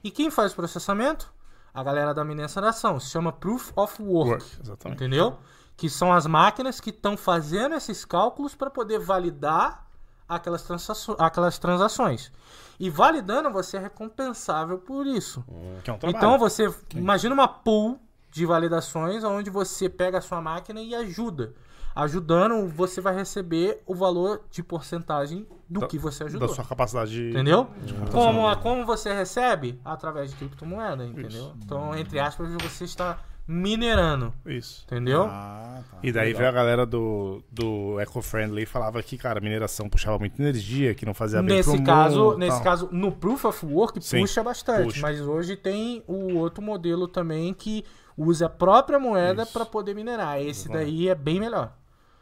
E 0.02 0.10
quem 0.10 0.30
faz 0.30 0.52
o 0.52 0.56
processamento? 0.56 1.32
A 1.74 1.82
galera 1.82 2.14
da 2.14 2.24
mineração. 2.24 2.98
Se 2.98 3.10
chama 3.10 3.32
Proof 3.32 3.72
of 3.76 4.02
Work. 4.02 4.30
Work, 4.30 4.62
exatamente. 4.62 4.98
Entendeu? 4.98 5.38
Que 5.76 5.90
são 5.90 6.12
as 6.12 6.26
máquinas 6.26 6.80
que 6.80 6.88
estão 6.88 7.16
fazendo 7.16 7.74
esses 7.74 8.04
cálculos 8.04 8.54
para 8.54 8.70
poder 8.70 8.98
validar 8.98 9.85
aquelas, 10.28 10.62
transaço- 10.62 11.16
aquelas 11.18 11.58
transações. 11.58 12.32
E 12.78 12.90
validando, 12.90 13.50
você 13.50 13.76
é 13.76 13.80
recompensável 13.80 14.78
por 14.78 15.06
isso. 15.06 15.44
Que 15.82 15.90
é 15.90 15.92
um 15.92 15.98
trabalho. 15.98 16.16
Então 16.16 16.38
você 16.38 16.72
imagina 16.94 17.34
uma 17.34 17.48
pool 17.48 17.98
de 18.30 18.44
validações 18.44 19.24
onde 19.24 19.48
você 19.50 19.88
pega 19.88 20.18
a 20.18 20.20
sua 20.20 20.40
máquina 20.42 20.80
e 20.80 20.94
ajuda. 20.94 21.54
Ajudando, 21.94 22.68
você 22.68 23.00
vai 23.00 23.14
receber 23.14 23.82
o 23.86 23.94
valor 23.94 24.42
de 24.50 24.62
porcentagem 24.62 25.46
do 25.66 25.80
Da- 25.80 25.86
que 25.86 25.98
você 25.98 26.24
da 26.24 26.28
ajudou. 26.28 26.48
sua 26.50 26.62
capacidade 26.64 27.10
de. 27.10 27.30
Entendeu? 27.30 27.70
Como, 28.12 28.54
como 28.58 28.84
você 28.84 29.14
recebe? 29.14 29.80
Através 29.82 30.30
de 30.30 30.36
criptomoeda, 30.36 31.06
entendeu? 31.06 31.54
Então, 31.64 31.96
entre 31.96 32.20
aspas, 32.20 32.50
você 32.62 32.84
está 32.84 33.18
minerando, 33.48 34.32
Isso. 34.44 34.82
entendeu? 34.86 35.24
Ah, 35.30 35.80
tá. 35.90 35.98
E 36.02 36.10
daí 36.10 36.26
Legal. 36.28 36.38
veio 36.38 36.48
a 36.50 36.52
galera 36.52 36.86
do, 36.86 37.42
do 37.50 37.98
Eco-Friendly 38.00 38.62
e 38.62 38.66
falava 38.66 39.02
que, 39.02 39.16
cara, 39.16 39.38
a 39.38 39.42
mineração 39.42 39.88
puxava 39.88 40.18
muita 40.18 40.42
energia, 40.42 40.94
que 40.94 41.06
não 41.06 41.14
fazia 41.14 41.40
bem 41.42 41.56
Nesse 41.58 41.70
pro 41.76 41.84
caso, 41.84 42.24
mundo, 42.24 42.38
nesse 42.38 42.56
tal. 42.56 42.64
caso, 42.64 42.88
no 42.90 43.12
Proof 43.12 43.44
of 43.44 43.66
Work 43.66 44.02
Sim, 44.02 44.20
puxa 44.20 44.42
bastante, 44.42 44.84
puxa. 44.84 45.00
mas 45.00 45.20
hoje 45.20 45.56
tem 45.56 46.02
o 46.08 46.34
outro 46.36 46.62
modelo 46.62 47.06
também 47.06 47.54
que 47.54 47.84
usa 48.16 48.46
a 48.46 48.48
própria 48.50 48.98
moeda 48.98 49.46
para 49.46 49.64
poder 49.64 49.94
minerar. 49.94 50.40
Esse 50.42 50.68
daí 50.68 51.08
é 51.08 51.14
bem 51.14 51.38
melhor, 51.38 51.72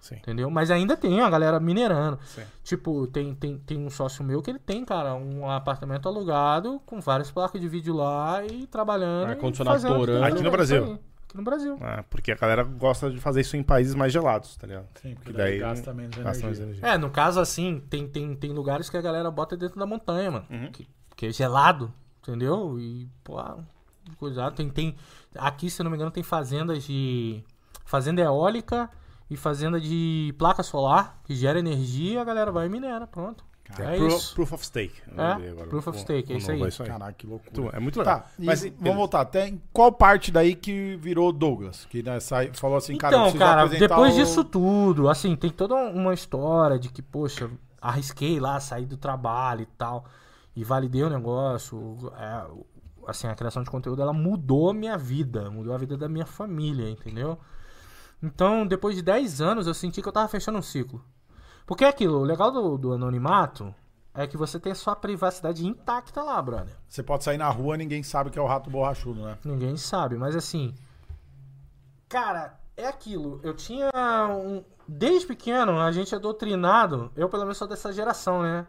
Sim. 0.01 0.17
entendeu? 0.17 0.51
Mas 0.51 0.71
ainda 0.71 0.95
tem 0.97 1.23
a 1.23 1.31
galera 1.31 1.59
minerando. 1.59 2.19
Sim. 2.27 2.43
Tipo, 2.63 3.07
tem, 3.07 3.35
tem, 3.35 3.57
tem 3.59 3.79
um 3.79 3.89
sócio 3.89 4.23
meu 4.23 4.43
que 4.43 4.51
ele 4.51 4.59
tem, 4.59 4.85
cara, 4.85 5.15
um 5.15 5.49
apartamento 5.49 6.07
alugado 6.07 6.81
com 6.85 7.01
várias 7.01 7.31
placas 7.31 7.61
de 7.61 7.69
vídeo 7.69 7.95
lá 7.95 8.45
e 8.45 8.67
trabalhando. 8.67 9.29
e 9.29 9.31
Ar-condicionado 9.33 9.81
torando. 9.89 10.25
Aqui 10.25 10.43
no 10.43 10.51
Brasil. 10.51 10.99
Aqui 11.35 11.37
no 11.37 11.43
Brasil. 11.43 11.77
Ah, 11.81 12.05
porque 12.09 12.31
a 12.31 12.37
galera 12.37 12.63
gosta 12.63 13.11
de 13.11 13.19
fazer 13.19 13.41
isso 13.41 13.57
em 13.57 13.63
países 13.63 13.95
mais 13.97 14.13
gelados, 14.13 14.57
tá 14.57 14.69
ligado? 14.69 14.87
Sim, 15.03 15.15
porque 15.17 15.33
Que 15.33 15.37
daí 15.37 15.51
daí 15.51 15.59
gasta 15.59 15.93
menos 15.93 16.17
Gasta 16.17 16.45
energia. 16.45 16.65
energia. 16.65 16.87
É, 16.87 16.97
no 16.97 17.11
caso 17.11 17.41
assim, 17.41 17.83
tem, 17.91 18.07
tem, 18.07 18.37
tem 18.37 18.53
lugares 18.53 18.89
que 18.89 18.97
a 18.97 19.03
galera 19.03 19.29
bota 19.33 19.57
dentro 19.57 19.79
da 19.79 19.85
montanha, 19.85 20.31
mano. 20.31 20.47
Uhum. 20.49 20.71
Que, 20.71 20.89
que 21.17 21.27
é 21.27 21.33
gelado, 21.33 21.93
entendeu? 22.23 22.79
E, 22.79 23.09
pô, 23.25 23.35
coisado. 24.17 24.55
Tem, 24.55 24.71
tem. 24.71 24.95
Aqui, 25.35 25.69
se 25.69 25.83
eu 25.83 25.85
não 25.85 25.91
me 25.91 25.97
engano, 25.97 26.13
tem 26.13 26.23
fazendas 26.23 26.85
de. 26.85 27.43
Fazenda 27.85 28.23
eólica 28.23 28.89
e 29.29 29.37
fazenda 29.37 29.81
de 29.81 30.35
placa 30.39 30.63
solar 30.63 31.21
que 31.25 31.35
gera 31.35 31.59
energia 31.59 32.15
e 32.15 32.19
a 32.19 32.25
galera 32.25 32.53
vai 32.53 32.67
e 32.67 32.71
minera, 32.71 33.07
pronto. 33.07 33.45
É 33.83 33.97
Pro- 33.97 34.07
isso. 34.09 34.35
Proof 34.35 34.53
of 34.53 34.65
Stake. 34.67 34.95
eu 35.07 35.23
É, 35.23 35.49
agora. 35.51 35.67
Proof 35.69 35.87
of 35.89 35.99
O- 35.99 36.01
Stake, 36.01 36.33
é 36.33 36.37
isso 36.37 36.53
novo 36.53 36.65
aí. 36.65 36.73
Caraca, 36.73 37.13
que 37.13 37.27
loucura. 37.27 37.51
Tu- 37.53 37.71
É 37.77 37.81
muito 37.81 37.99
legal. 37.99 38.21
Tá, 38.21 38.27
e 38.39 38.45
Mas, 38.47 38.61
vamos 38.63 38.77
beleza. 38.79 38.97
voltar. 38.99 39.21
Até 39.23 39.49
em 39.49 39.61
qual 39.73 39.91
parte 39.93 40.31
daí 40.31 40.55
que 40.55 40.97
virou 40.97 41.33
Douglas? 41.33 41.85
Que 41.87 42.03
né, 42.03 42.21
sai, 42.21 42.51
falou 42.53 42.77
assim, 42.77 42.97
cara, 42.97 43.17
eu 43.17 43.29
Então, 43.29 43.39
cara, 43.39 43.67
depois 43.69 44.13
o- 44.15 44.17
disso 44.17 44.45
tudo, 44.45 45.09
assim, 45.09 45.35
tem 45.37 45.51
toda 45.51 45.75
uma 45.75 46.13
história 46.15 46.79
de 46.79 46.89
que, 46.89 47.03
poxa, 47.03 47.51
arrisquei 47.81 48.39
lá, 48.41 48.59
sair 48.61 48.87
do 48.87 48.97
trabalho 48.97 49.63
e 49.63 49.67
tal, 49.79 50.05
e 50.55 50.63
validei 50.65 51.03
o 51.03 51.11
negócio. 51.11 52.13
é, 52.19 52.47
assim, 53.07 53.27
a 53.27 53.35
criação 53.35 53.63
de 53.63 53.71
conteúdo, 53.71 54.01
ela 54.01 54.13
mudou 54.15 54.71
a 54.71 54.75
minha 54.75 54.97
vida, 54.97 55.51
mudou 55.51 55.75
a 55.75 55.79
vida 55.79 55.97
da 55.97 56.09
minha 56.09 56.25
família, 56.25 56.89
entendeu? 56.89 57.39
Então, 58.23 58.67
depois 58.67 58.97
de 58.97 59.03
10 59.03 59.41
anos, 59.43 59.67
eu 59.67 59.75
senti 59.75 60.01
que 60.01 60.09
eu 60.09 60.13
tava 60.13 60.29
fechando 60.29 60.57
um 60.59 60.63
ciclo. 60.63 61.05
Porque 61.67 61.85
é 61.85 61.89
aquilo, 61.89 62.19
o 62.19 62.25
legal 62.25 62.51
do, 62.51 62.77
do 62.77 62.93
anonimato 62.93 63.75
é 64.15 64.27
que 64.27 64.37
você 64.37 64.61
tem 64.61 64.73
a 64.73 64.77
sua 64.77 64.95
privacidade 64.95 65.67
intacta 65.67 66.23
lá, 66.23 66.41
brother. 66.41 66.77
Você 66.89 67.03
pode 67.03 67.25
sair 67.25 67.39
na 67.39 67.49
rua, 67.49 67.77
ninguém 67.77 68.03
sabe 68.03 68.31
que 68.31 68.39
é 68.39 68.43
o 68.43 68.47
rato 68.47 68.71
borrachudo, 68.71 69.23
né? 69.23 69.39
Ninguém 69.45 69.77
sabe, 69.77 70.17
mas 70.17 70.37
assim. 70.37 70.75
Cara, 72.09 72.59
é 72.77 72.87
aquilo. 72.87 73.41
Eu 73.43 73.55
tinha 73.55 73.91
um. 74.29 74.63
Desde 74.87 75.27
pequeno, 75.27 75.81
a 75.81 75.91
gente 75.91 76.15
é 76.15 76.19
doutrinado. 76.19 77.11
Eu, 77.17 77.29
pelo 77.29 77.43
menos, 77.43 77.57
sou 77.57 77.67
dessa 77.67 77.93
geração, 77.93 78.43
né? 78.43 78.67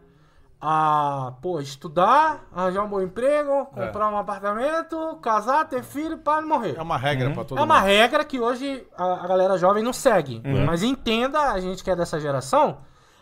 A, 0.68 1.34
pô, 1.40 1.60
estudar, 1.60 2.44
arranjar 2.52 2.82
um 2.82 2.88
bom 2.88 3.00
emprego, 3.00 3.68
É. 3.76 3.86
comprar 3.86 4.08
um 4.10 4.16
apartamento, 4.18 5.16
casar, 5.22 5.64
ter 5.68 5.84
filho 5.84 6.18
para 6.18 6.44
morrer. 6.44 6.74
É 6.76 6.82
uma 6.82 6.96
regra 6.98 7.30
pra 7.30 7.44
todo 7.44 7.56
É 7.56 7.62
uma 7.62 7.76
mundo. 7.76 7.84
regra 7.86 8.24
que 8.24 8.40
hoje 8.40 8.84
a, 8.98 9.24
a 9.24 9.28
galera 9.28 9.56
jovem 9.58 9.80
não 9.84 9.92
segue. 9.92 10.42
Uhum. 10.44 10.64
Mas 10.66 10.82
entenda, 10.82 11.52
a 11.52 11.60
gente 11.60 11.84
que 11.84 11.90
é 11.90 11.94
dessa 11.94 12.18
geração, 12.18 12.78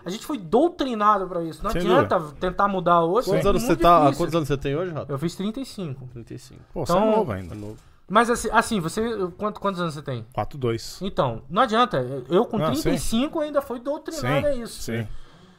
a 0.07 0.09
gente 0.09 0.25
foi 0.25 0.39
doutrinado 0.39 1.27
pra 1.29 1.43
isso. 1.43 1.63
Não 1.63 1.71
Sem 1.71 1.83
adianta 1.83 2.19
tentar 2.41 2.67
mudar 2.67 3.03
hoje. 3.05 3.29
Quantos 3.29 3.45
é 3.45 3.49
anos, 3.51 3.63
você 3.63 3.77
tá, 3.77 3.99
difícil. 4.01 4.19
quantos 4.25 4.35
anos 4.37 4.49
você 4.49 4.57
tem 4.57 4.75
hoje, 4.75 4.93
Rato? 4.93 5.13
Eu 5.13 5.19
fiz 5.19 5.35
35. 5.37 6.07
35. 6.15 6.61
Pô, 6.73 6.87
você 6.87 6.93
Então- 6.93 7.09
é 7.13 7.17
novo 7.17 7.31
ainda. 7.33 7.55
É 7.55 7.59
novo. 7.59 7.77
Mas 8.09 8.31
assim, 8.31 8.49
assim 8.53 8.81
você. 8.81 9.03
Quanto, 9.37 9.61
quantos 9.61 9.81
anos 9.83 9.93
você 9.95 10.03
tem? 10.03 10.27
4-2. 10.35 10.99
Então, 11.03 11.43
não 11.49 11.61
adianta. 11.63 11.99
Eu 12.31 12.47
com 12.47 12.57
Não, 12.59 12.67
35 12.67 13.41
ainda 13.41 13.61
fui 13.63 13.81
doutrinado 13.81 14.41
Sim, 14.41 14.47
a 14.47 14.55
isso. 14.55 14.83
sim. 14.83 15.07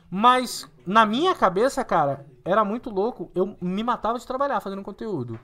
Mas 0.10 0.70
na 0.86 1.06
minha 1.06 1.34
cabeça, 1.36 1.84
cara, 1.84 2.26
era 2.44 2.64
muito 2.64 2.90
louco. 2.90 3.32
Eu 3.34 3.56
me 3.60 3.84
matava 3.84 4.20
de 4.20 4.28
trabalhar 4.28 4.60
fazendo 4.60 4.84
conteúdo. 4.84 5.40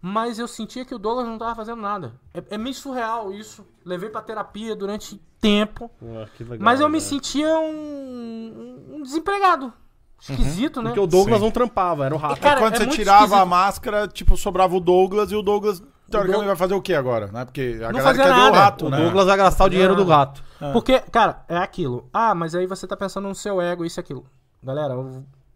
Mas 0.00 0.38
eu 0.38 0.46
sentia 0.46 0.84
que 0.84 0.94
o 0.94 0.98
Douglas 0.98 1.26
não 1.26 1.38
tava 1.38 1.56
fazendo 1.56 1.82
nada. 1.82 2.14
É, 2.32 2.42
é 2.50 2.58
meio 2.58 2.74
surreal 2.74 3.32
isso. 3.32 3.66
Levei 3.84 4.08
pra 4.08 4.22
terapia 4.22 4.76
durante 4.76 5.20
tempo. 5.40 5.90
Que 6.36 6.44
legal, 6.44 6.58
mas 6.60 6.80
eu 6.80 6.88
me 6.88 6.98
né? 6.98 7.00
sentia 7.00 7.58
um, 7.58 8.96
um 8.96 9.02
desempregado. 9.02 9.72
Esquisito, 10.20 10.82
né? 10.82 10.90
Porque 10.90 11.00
o 11.00 11.06
Douglas 11.06 11.38
Sim. 11.38 11.44
não 11.44 11.50
trampava, 11.50 12.04
era 12.04 12.14
o 12.14 12.18
rato. 12.18 12.40
Cara, 12.40 12.60
Quando 12.60 12.74
é 12.74 12.78
você 12.78 12.86
tirava 12.88 13.22
a 13.22 13.24
esquisito. 13.26 13.46
máscara, 13.46 14.08
tipo, 14.08 14.36
sobrava 14.36 14.74
o 14.74 14.80
Douglas 14.80 15.30
e 15.30 15.36
o 15.36 15.42
Douglas, 15.42 15.82
teoricamente, 16.10 16.46
vai 16.46 16.56
fazer 16.56 16.74
o 16.74 16.82
quê 16.82 16.94
agora? 16.94 17.26
Né? 17.32 17.44
Porque 17.44 17.78
a 17.82 17.92
Não 17.92 17.98
galera 17.98 18.16
quer 18.16 18.24
ver 18.24 18.30
o 18.30 18.36
nada. 18.36 18.58
rato, 18.58 18.86
o 18.86 18.90
né? 18.90 18.96
Douglas 18.96 19.26
vai 19.26 19.36
gastar 19.36 19.64
o 19.64 19.68
dinheiro 19.68 19.94
do 19.96 20.04
gato. 20.04 20.42
Porque, 20.72 20.98
cara, 21.00 21.44
é 21.48 21.56
aquilo. 21.56 22.08
Ah, 22.12 22.34
mas 22.34 22.54
aí 22.54 22.66
você 22.66 22.86
tá 22.86 22.96
pensando 22.96 23.28
no 23.28 23.34
seu 23.34 23.60
ego, 23.60 23.84
isso 23.84 23.98
e 23.98 24.02
aquilo. 24.02 24.26
Galera, 24.62 24.94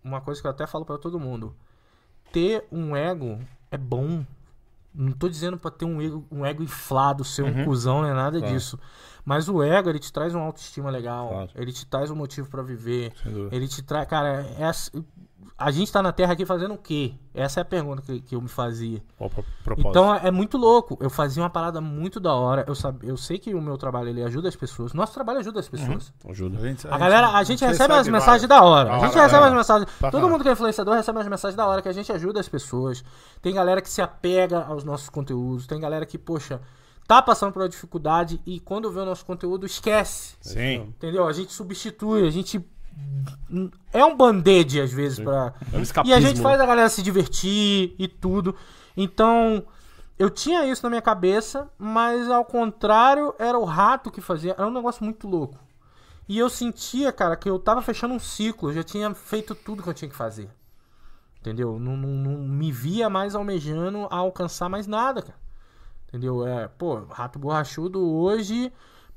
uma 0.05 0.21
coisa 0.21 0.41
que 0.41 0.47
eu 0.47 0.51
até 0.51 0.67
falo 0.67 0.85
pra 0.85 0.99
todo 0.99 1.19
mundo. 1.19 1.55
Ter 2.33 2.65
um 2.73 2.97
ego 2.97 3.39
é 3.71 3.77
bom. 3.77 4.25
Não 4.95 5.13
tô 5.13 5.27
dizendo 5.29 5.57
pra 5.59 5.71
ter 5.71 5.87
um 5.87 6.01
ego, 6.03 6.25
um 6.31 6.45
ego 6.45 6.63
inflado, 6.63 7.25
ser 7.25 7.43
um 7.43 7.65
cuzão, 7.65 8.03
não 8.03 8.09
é 8.09 8.13
nada 8.15 8.39
Claro. 8.39 8.55
disso. 8.55 8.79
Mas 9.25 9.49
o 9.49 9.63
ego, 9.63 9.89
ele 9.89 9.99
te 9.99 10.13
traz 10.13 10.35
uma 10.35 10.45
autoestima 10.45 10.91
legal. 10.91 11.29
Claro. 11.29 11.51
Ele 11.55 11.73
te 11.73 11.87
traz 11.87 12.11
um 12.11 12.15
motivo 12.17 12.51
pra 12.51 12.63
viver. 12.63 13.13
Ele 13.51 13.67
te 13.69 13.83
traz. 13.83 14.07
Cara, 14.09 14.45
essa- 14.59 14.91
a 15.59 15.71
gente 15.71 15.93
tá 15.93 16.03
na 16.03 16.13
Terra 16.13 16.33
aqui 16.33 16.45
fazendo 16.47 16.75
o 16.75 16.79
quê? 16.79 17.15
Essa 17.35 17.61
é 17.61 17.63
a 17.63 17.65
pergunta 17.65 18.03
que, 18.03 18.21
que 18.21 18.35
eu 18.35 18.41
me 18.41 18.49
fazia. 18.49 19.03
Então 19.91 20.15
é 20.15 20.31
muito 20.31 20.57
louco. 20.59 20.99
Eu 21.01 21.09
fazia 21.09 21.43
uma 21.43 21.49
parada 21.51 21.81
muito 21.81 22.19
da 22.21 22.35
hora. 22.35 22.65
Eu, 22.67 22.75
sab... 22.75 23.03
eu 23.07 23.17
sei 23.17 23.39
que 23.39 23.55
o 23.55 23.61
meu 23.61 23.79
trabalho 23.79 24.09
ele 24.09 24.23
ajuda 24.23 24.49
as 24.49 24.57
pessoas. 24.57 24.93
Nosso 24.93 25.15
trabalho 25.15 25.39
ajuda 25.39 25.61
as 25.61 25.69
pessoas. 25.69 26.13
Ajuda. 26.29 26.59
gente- 26.61 26.87
A 26.89 26.99
galera, 26.99 27.29
a 27.29 27.43
gente 27.43 27.65
recebe 27.65 27.95
as 27.95 28.07
mensagens 28.09 28.49
da 28.49 28.63
hora. 28.63 28.91
A 28.91 28.99
Da 28.99 29.07
gente 29.07 29.13
hora, 29.17 29.23
recebe 29.23 29.45
é. 29.45 29.49
as 29.49 29.55
mensagens. 29.55 29.89
Todo 30.11 30.29
mundo 30.29 30.43
que 30.43 30.49
é 30.49 30.53
influenciador 30.53 30.95
recebe 30.95 31.19
as 31.21 31.29
mensagens 31.29 31.57
da 31.57 31.67
hora 31.67 31.81
que 31.83 31.89
a 31.89 31.93
gente 31.93 32.13
ajuda 32.13 32.41
as 32.41 32.49
pessoas. 32.49 33.05
Tem 33.41 33.55
galera 33.55 33.81
que 33.81 33.89
se 33.91 34.03
apega 34.03 34.63
aos 34.65 34.85
nossos 34.85 35.09
conteúdos. 35.09 35.67
Tem 35.67 35.81
galera 35.81 36.05
que, 36.05 36.19
poxa, 36.19 36.61
tá 37.07 37.21
passando 37.23 37.53
por 37.53 37.63
uma 37.63 37.69
dificuldade 37.69 38.41
e 38.47 38.61
quando 38.61 38.91
vê 38.91 39.01
o 39.01 39.05
nosso 39.07 39.25
conteúdo 39.25 39.65
esquece. 39.67 40.35
Sim. 40.41 40.83
Entendeu? 40.97 41.27
A 41.27 41.33
gente 41.33 41.53
substitui, 41.53 42.27
a 42.27 42.31
gente. 42.31 42.65
É 43.93 44.05
um 44.05 44.17
band-aid 44.17 44.81
às 44.81 44.93
vezes 44.93 45.19
pra. 45.19 45.53
É 45.73 45.77
um 45.77 46.07
E 46.07 46.13
a 46.13 46.21
gente 46.21 46.41
faz 46.41 46.61
a 46.61 46.67
galera 46.67 46.89
se 46.89 47.03
divertir 47.03 47.95
e 47.99 48.09
tudo. 48.09 48.55
Então, 48.97 49.65
eu 50.19 50.31
tinha 50.31 50.67
isso 50.67 50.83
na 50.83 50.91
minha 50.91 51.03
cabeça, 51.03 51.71
mas 51.79 52.31
ao 52.31 52.45
contrário, 52.45 53.35
era 53.39 53.59
o 53.59 53.65
rato 53.65 54.11
que 54.11 54.21
fazia. 54.21 54.53
Era 54.53 54.67
um 54.67 54.73
negócio 54.73 55.05
muito 55.05 55.29
louco. 55.29 55.59
E 56.29 56.39
eu 56.39 56.49
sentia, 56.49 57.13
cara, 57.13 57.37
que 57.37 57.49
eu 57.49 57.59
tava 57.59 57.83
fechando 57.83 58.15
um 58.15 58.19
ciclo. 58.19 58.71
Eu 58.71 58.75
já 58.75 58.83
tinha 58.83 59.13
feito 59.15 59.55
tudo 59.55 59.83
que 59.83 59.89
eu 59.89 59.95
tinha 59.95 60.09
que 60.09 60.17
fazer. 60.17 60.49
Entendeu? 61.41 61.79
Não, 61.79 61.97
não, 61.97 62.09
não 62.09 62.39
me 62.39 62.71
via 62.71 63.11
mais 63.11 63.35
almejando 63.35 64.07
a 64.11 64.17
alcançar 64.17 64.69
mais 64.69 64.87
nada, 64.87 65.23
cara. 65.23 65.39
Entendeu? 66.09 66.47
É, 66.47 66.69
pô, 66.69 67.05
rato 67.11 67.39
borrachudo 67.39 68.01
hoje. 68.01 68.73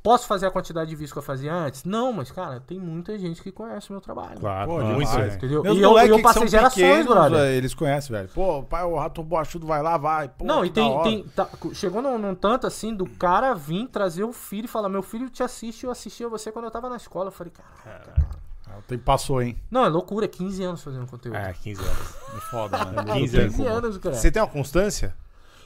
Posso 0.06 0.28
fazer 0.28 0.46
a 0.46 0.52
quantidade 0.52 0.88
de 0.88 0.96
vídeos 0.96 1.12
que 1.12 1.18
eu 1.18 1.24
fazia 1.24 1.52
antes? 1.52 1.84
Não, 1.84 2.14
mas, 2.14 2.30
cara, 2.32 2.60
tem 2.60 2.80
muita 2.80 3.18
gente 3.18 3.42
que 3.42 3.52
conhece 3.52 3.90
o 3.90 3.94
meu 3.94 4.00
trabalho. 4.00 4.40
Claro. 4.40 4.70
Pô, 4.70 4.80
muito, 4.80 5.10
demais. 5.10 5.36
Entendeu? 5.36 5.64
Meus 5.64 5.78
E 5.78 5.82
eu, 5.82 5.98
eu 5.98 6.22
passei 6.22 6.48
gerações, 6.48 6.76
pequenos, 6.76 7.06
brother. 7.08 7.40
Eles 7.52 7.74
conhecem, 7.74 8.16
velho. 8.16 8.30
Pô, 8.30 8.62
pai, 8.62 8.84
o 8.84 8.96
rato 8.96 9.24
borrachudo 9.24 9.66
vai 9.66 9.82
lá, 9.82 9.98
vai. 9.98 10.30
Pô, 10.30 10.46
Não, 10.46 10.64
e 10.64 10.70
tem. 10.70 11.02
tem 11.02 11.24
tá- 11.36 11.50
chegou 11.74 12.04
num, 12.04 12.20
num 12.20 12.36
tanto 12.36 12.68
assim 12.68 12.94
do 12.96 13.08
cara 13.10 13.56
vir 13.56 13.88
trazer 13.88 14.24
o 14.24 14.32
filho 14.32 14.66
e 14.66 14.68
falar: 14.68 14.90
Meu 14.90 15.02
filho 15.02 15.28
te 15.28 15.42
assiste, 15.42 15.86
eu 15.86 15.92
assistia 15.92 16.30
você 16.30 16.52
quando 16.52 16.66
eu 16.66 16.72
tava 16.72 16.88
na 16.88 16.98
escola. 16.98 17.30
Eu 17.30 17.32
falei: 17.32 17.52
Caraca. 17.52 18.12
cara." 18.12 18.28
Ah, 18.68 18.78
O 18.78 18.82
tempo 18.84 19.04
passou, 19.04 19.42
hein? 19.42 19.58
Não, 19.72 19.86
é 19.86 19.90
loucura, 19.90 20.26
é 20.26 20.28
15 20.28 20.64
anos 20.64 20.84
fazendo 20.84 21.08
conteúdo. 21.08 21.36
É, 21.36 21.52
15 21.54 21.82
anos. 21.82 22.16
É 22.36 22.40
foda, 22.52 22.86
né? 22.86 23.04
15 23.14 23.38
15 23.40 23.62
anos. 23.64 23.84
anos, 23.86 23.98
cara. 23.98 24.16
Você 24.16 24.30
tem 24.32 24.42
uma 24.42 24.48
constância? 24.48 25.16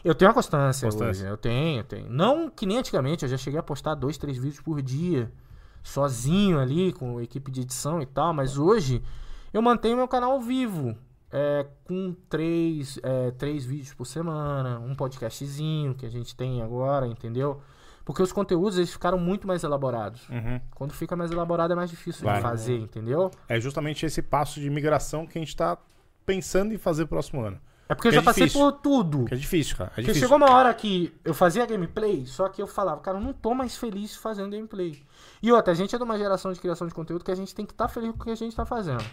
Eu 0.04 0.16
tenho 0.16 0.30
uma 0.30 0.36
constância, 0.36 0.88
Constância. 0.88 1.24
hoje. 1.24 1.32
Eu 1.34 1.38
tenho, 1.38 1.80
eu 1.80 1.84
tenho. 1.84 2.10
Não 2.10 2.50
que 2.50 2.66
nem 2.66 2.78
antigamente, 2.78 3.24
eu 3.26 3.30
já 3.30 3.38
cheguei 3.38 3.60
a 3.60 3.64
postar 3.64 3.96
dois, 3.96 4.18
três 4.18 4.38
vídeos 4.38 4.62
por 4.62 4.82
dia, 4.82 5.32
sozinho 5.84 6.60
ali, 6.60 6.94
com 6.94 7.20
equipe 7.22 7.52
de 7.52 7.62
edição 7.62 8.02
e 8.02 8.06
tal, 8.06 8.34
mas 8.34 8.58
hoje 8.58 9.02
eu 9.54 9.62
mantenho 9.62 9.98
meu 9.98 10.08
canal 10.08 10.40
vivo. 10.40 10.96
é, 11.32 11.68
com 11.84 12.16
três, 12.28 12.98
é, 13.04 13.30
três 13.32 13.64
vídeos 13.64 13.94
por 13.94 14.06
semana, 14.06 14.80
um 14.80 14.96
podcastzinho 14.96 15.94
que 15.94 16.04
a 16.06 16.10
gente 16.10 16.36
tem 16.36 16.62
agora, 16.64 17.06
entendeu? 17.06 17.62
Porque 18.04 18.24
os 18.24 18.32
conteúdos 18.32 18.78
eles 18.80 18.92
ficaram 18.92 19.20
muito 19.20 19.46
mais 19.46 19.64
elaborados. 19.64 20.28
Uhum. 20.30 20.60
Quando 20.74 20.92
fica 20.94 21.16
mais 21.16 21.30
elaborado 21.32 21.72
é 21.74 21.76
mais 21.76 21.92
difícil 21.92 22.24
Vai. 22.24 22.38
de 22.38 22.42
fazer, 22.42 22.80
entendeu? 22.80 23.30
É 23.48 23.62
justamente 23.62 24.08
esse 24.08 24.24
passo 24.24 24.60
de 24.60 24.68
migração 24.72 25.28
que 25.28 25.38
a 25.38 25.42
gente 25.42 25.56
tá 25.56 25.78
pensando 26.26 26.74
em 26.74 26.80
fazer 26.80 27.06
próximo 27.06 27.42
ano. 27.46 27.60
É 27.90 27.96
porque 27.96 28.10
eu 28.10 28.12
já 28.12 28.22
é 28.22 28.24
passei 28.24 28.46
difícil. 28.46 28.72
por 28.72 28.80
tudo. 28.80 29.26
É 29.32 29.36
difícil, 29.36 29.76
cara. 29.76 29.90
É 29.90 29.94
Porque 29.96 30.02
difícil. 30.04 30.22
chegou 30.28 30.38
uma 30.38 30.52
hora 30.56 30.72
que 30.76 31.12
eu 31.26 31.34
fazia 31.34 31.66
gameplay, 31.66 32.24
só 32.28 32.48
que 32.48 32.62
eu 32.62 32.68
falava, 32.68 33.02
cara, 33.02 33.18
eu 33.18 33.22
não 33.22 33.34
tô 33.34 33.56
mais 33.56 33.76
feliz 33.76 34.16
fazendo 34.16 34.52
gameplay. 34.52 35.04
E 35.42 35.52
outra, 35.52 35.74
a 35.74 35.76
gente 35.76 35.96
é 35.96 35.98
de 35.98 36.04
uma 36.04 36.16
geração 36.18 36.54
de 36.54 36.60
criação 36.60 36.86
de 36.88 36.94
conteúdo 36.94 37.26
que 37.26 37.32
a 37.32 37.36
gente 37.36 37.54
tem 37.56 37.66
que 37.66 37.74
estar 37.74 37.88
feliz 37.88 38.12
com 38.12 38.18
o 38.22 38.24
que 38.26 38.30
a 38.30 38.36
gente 38.36 38.56
tá 38.56 38.64
fazendo. 38.64 39.04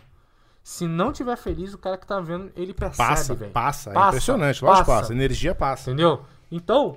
Se 0.63 0.87
não 0.87 1.11
tiver 1.11 1.37
feliz, 1.37 1.73
o 1.73 1.79
cara 1.79 1.97
que 1.97 2.07
tá 2.07 2.21
vendo, 2.21 2.53
ele 2.55 2.75
percebe, 2.75 3.09
Passa, 3.09 3.35
velho. 3.35 3.53
passa, 3.53 3.91
É 3.91 3.95
Passa, 3.95 4.09
impressionante. 4.09 4.63
Lógico 4.65 4.85
que 4.85 4.91
passa. 4.91 5.01
passa. 5.03 5.13
Energia 5.15 5.55
passa. 5.55 5.91
Entendeu? 5.91 6.23
Então, 6.53 6.97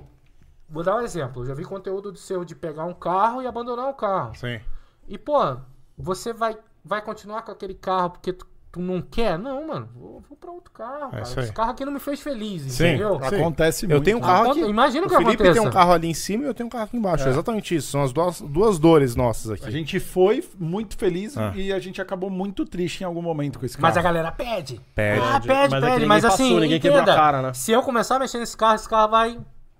vou 0.68 0.82
dar 0.82 0.96
um 0.96 1.00
exemplo. 1.00 1.42
Eu 1.42 1.46
já 1.46 1.54
vi 1.54 1.64
conteúdo 1.64 2.12
do 2.12 2.18
seu 2.18 2.44
de 2.44 2.54
pegar 2.54 2.84
um 2.84 2.92
carro 2.92 3.40
e 3.40 3.46
abandonar 3.46 3.88
o 3.88 3.94
carro. 3.94 4.34
Sim. 4.34 4.60
E, 5.08 5.16
pô, 5.16 5.56
você 5.96 6.32
vai, 6.32 6.58
vai 6.84 7.00
continuar 7.00 7.42
com 7.42 7.52
aquele 7.52 7.74
carro 7.74 8.10
porque 8.10 8.32
tu, 8.32 8.44
tu 8.72 8.80
não 8.80 9.00
quer? 9.02 9.38
Não, 9.38 9.66
mano. 9.66 9.88
Vou, 9.94 10.22
vou 10.28 10.36
pra 10.38 10.50
outro 10.50 10.70
carro. 10.72 11.10
cara. 11.10 11.18
É. 11.18 11.22
Esse 11.22 11.52
carro 11.52 11.70
aqui 11.72 11.84
não 11.84 11.92
me 11.92 11.98
fez 12.00 12.20
feliz, 12.20 12.62
Sim. 12.72 12.84
entendeu? 12.88 13.18
Sim. 13.28 13.36
Acontece 13.36 13.84
Eu 13.86 13.90
muito. 13.90 14.04
tenho 14.04 14.18
um 14.18 14.20
carro 14.20 14.48
Ah, 14.48 14.50
aqui. 14.52 14.60
imagina 14.60 15.06
o 15.06 15.08
que 15.08 15.14
Felipe 15.16 15.34
aconteça. 15.34 15.52
tem 15.60 15.68
um 15.68 15.70
carro 15.72 15.92
ali 15.92 16.08
em 16.08 16.14
cima 16.14 16.44
e 16.44 16.46
eu 16.46 16.54
tenho 16.54 16.66
um 16.66 16.70
carro 16.70 16.84
aqui 16.84 16.96
embaixo. 16.96 17.26
É, 17.26 17.30
exatamente 17.30 17.74
isso. 17.74 17.90
São 17.90 18.02
as 18.02 18.12
duas, 18.12 18.40
duas 18.40 18.78
dores 18.78 19.16
nossas 19.16 19.50
aqui. 19.50 19.66
A 19.66 19.70
gente 19.70 19.98
foi 20.00 20.44
muito 20.58 20.96
feliz 20.96 21.36
Ah. 21.36 21.52
e 21.54 21.72
a 21.72 21.78
gente 21.78 22.00
acabou 22.00 22.30
muito 22.30 22.64
triste 22.64 23.00
em 23.00 23.04
algum 23.04 23.22
momento 23.22 23.58
com 23.58 23.66
esse 23.66 23.76
carro. 23.76 23.82
Mas 23.88 23.96
a 23.96 24.02
galera 24.02 24.30
pede. 24.32 24.80
Pede. 24.94 25.20
Ah, 25.20 25.40
pede, 25.40 25.70
Mas 25.74 25.84
é 25.84 25.90
pede. 25.90 26.06
Mas 26.06 26.22
passou, 26.24 26.46
assim, 26.46 26.60
ninguém 26.60 26.80
quebrou 26.80 27.00
a 27.00 27.02
entenda, 27.02 27.16
cara, 27.16 27.42
né? 27.42 27.52
se 27.54 27.72
eu 27.72 27.82
começar 27.82 28.16
a 28.16 28.18
mexer 28.20 28.38
nesse 28.38 28.56
carro, 28.56 28.74
esse 28.76 28.88
carro 28.88 29.10
vai, 29.10 29.38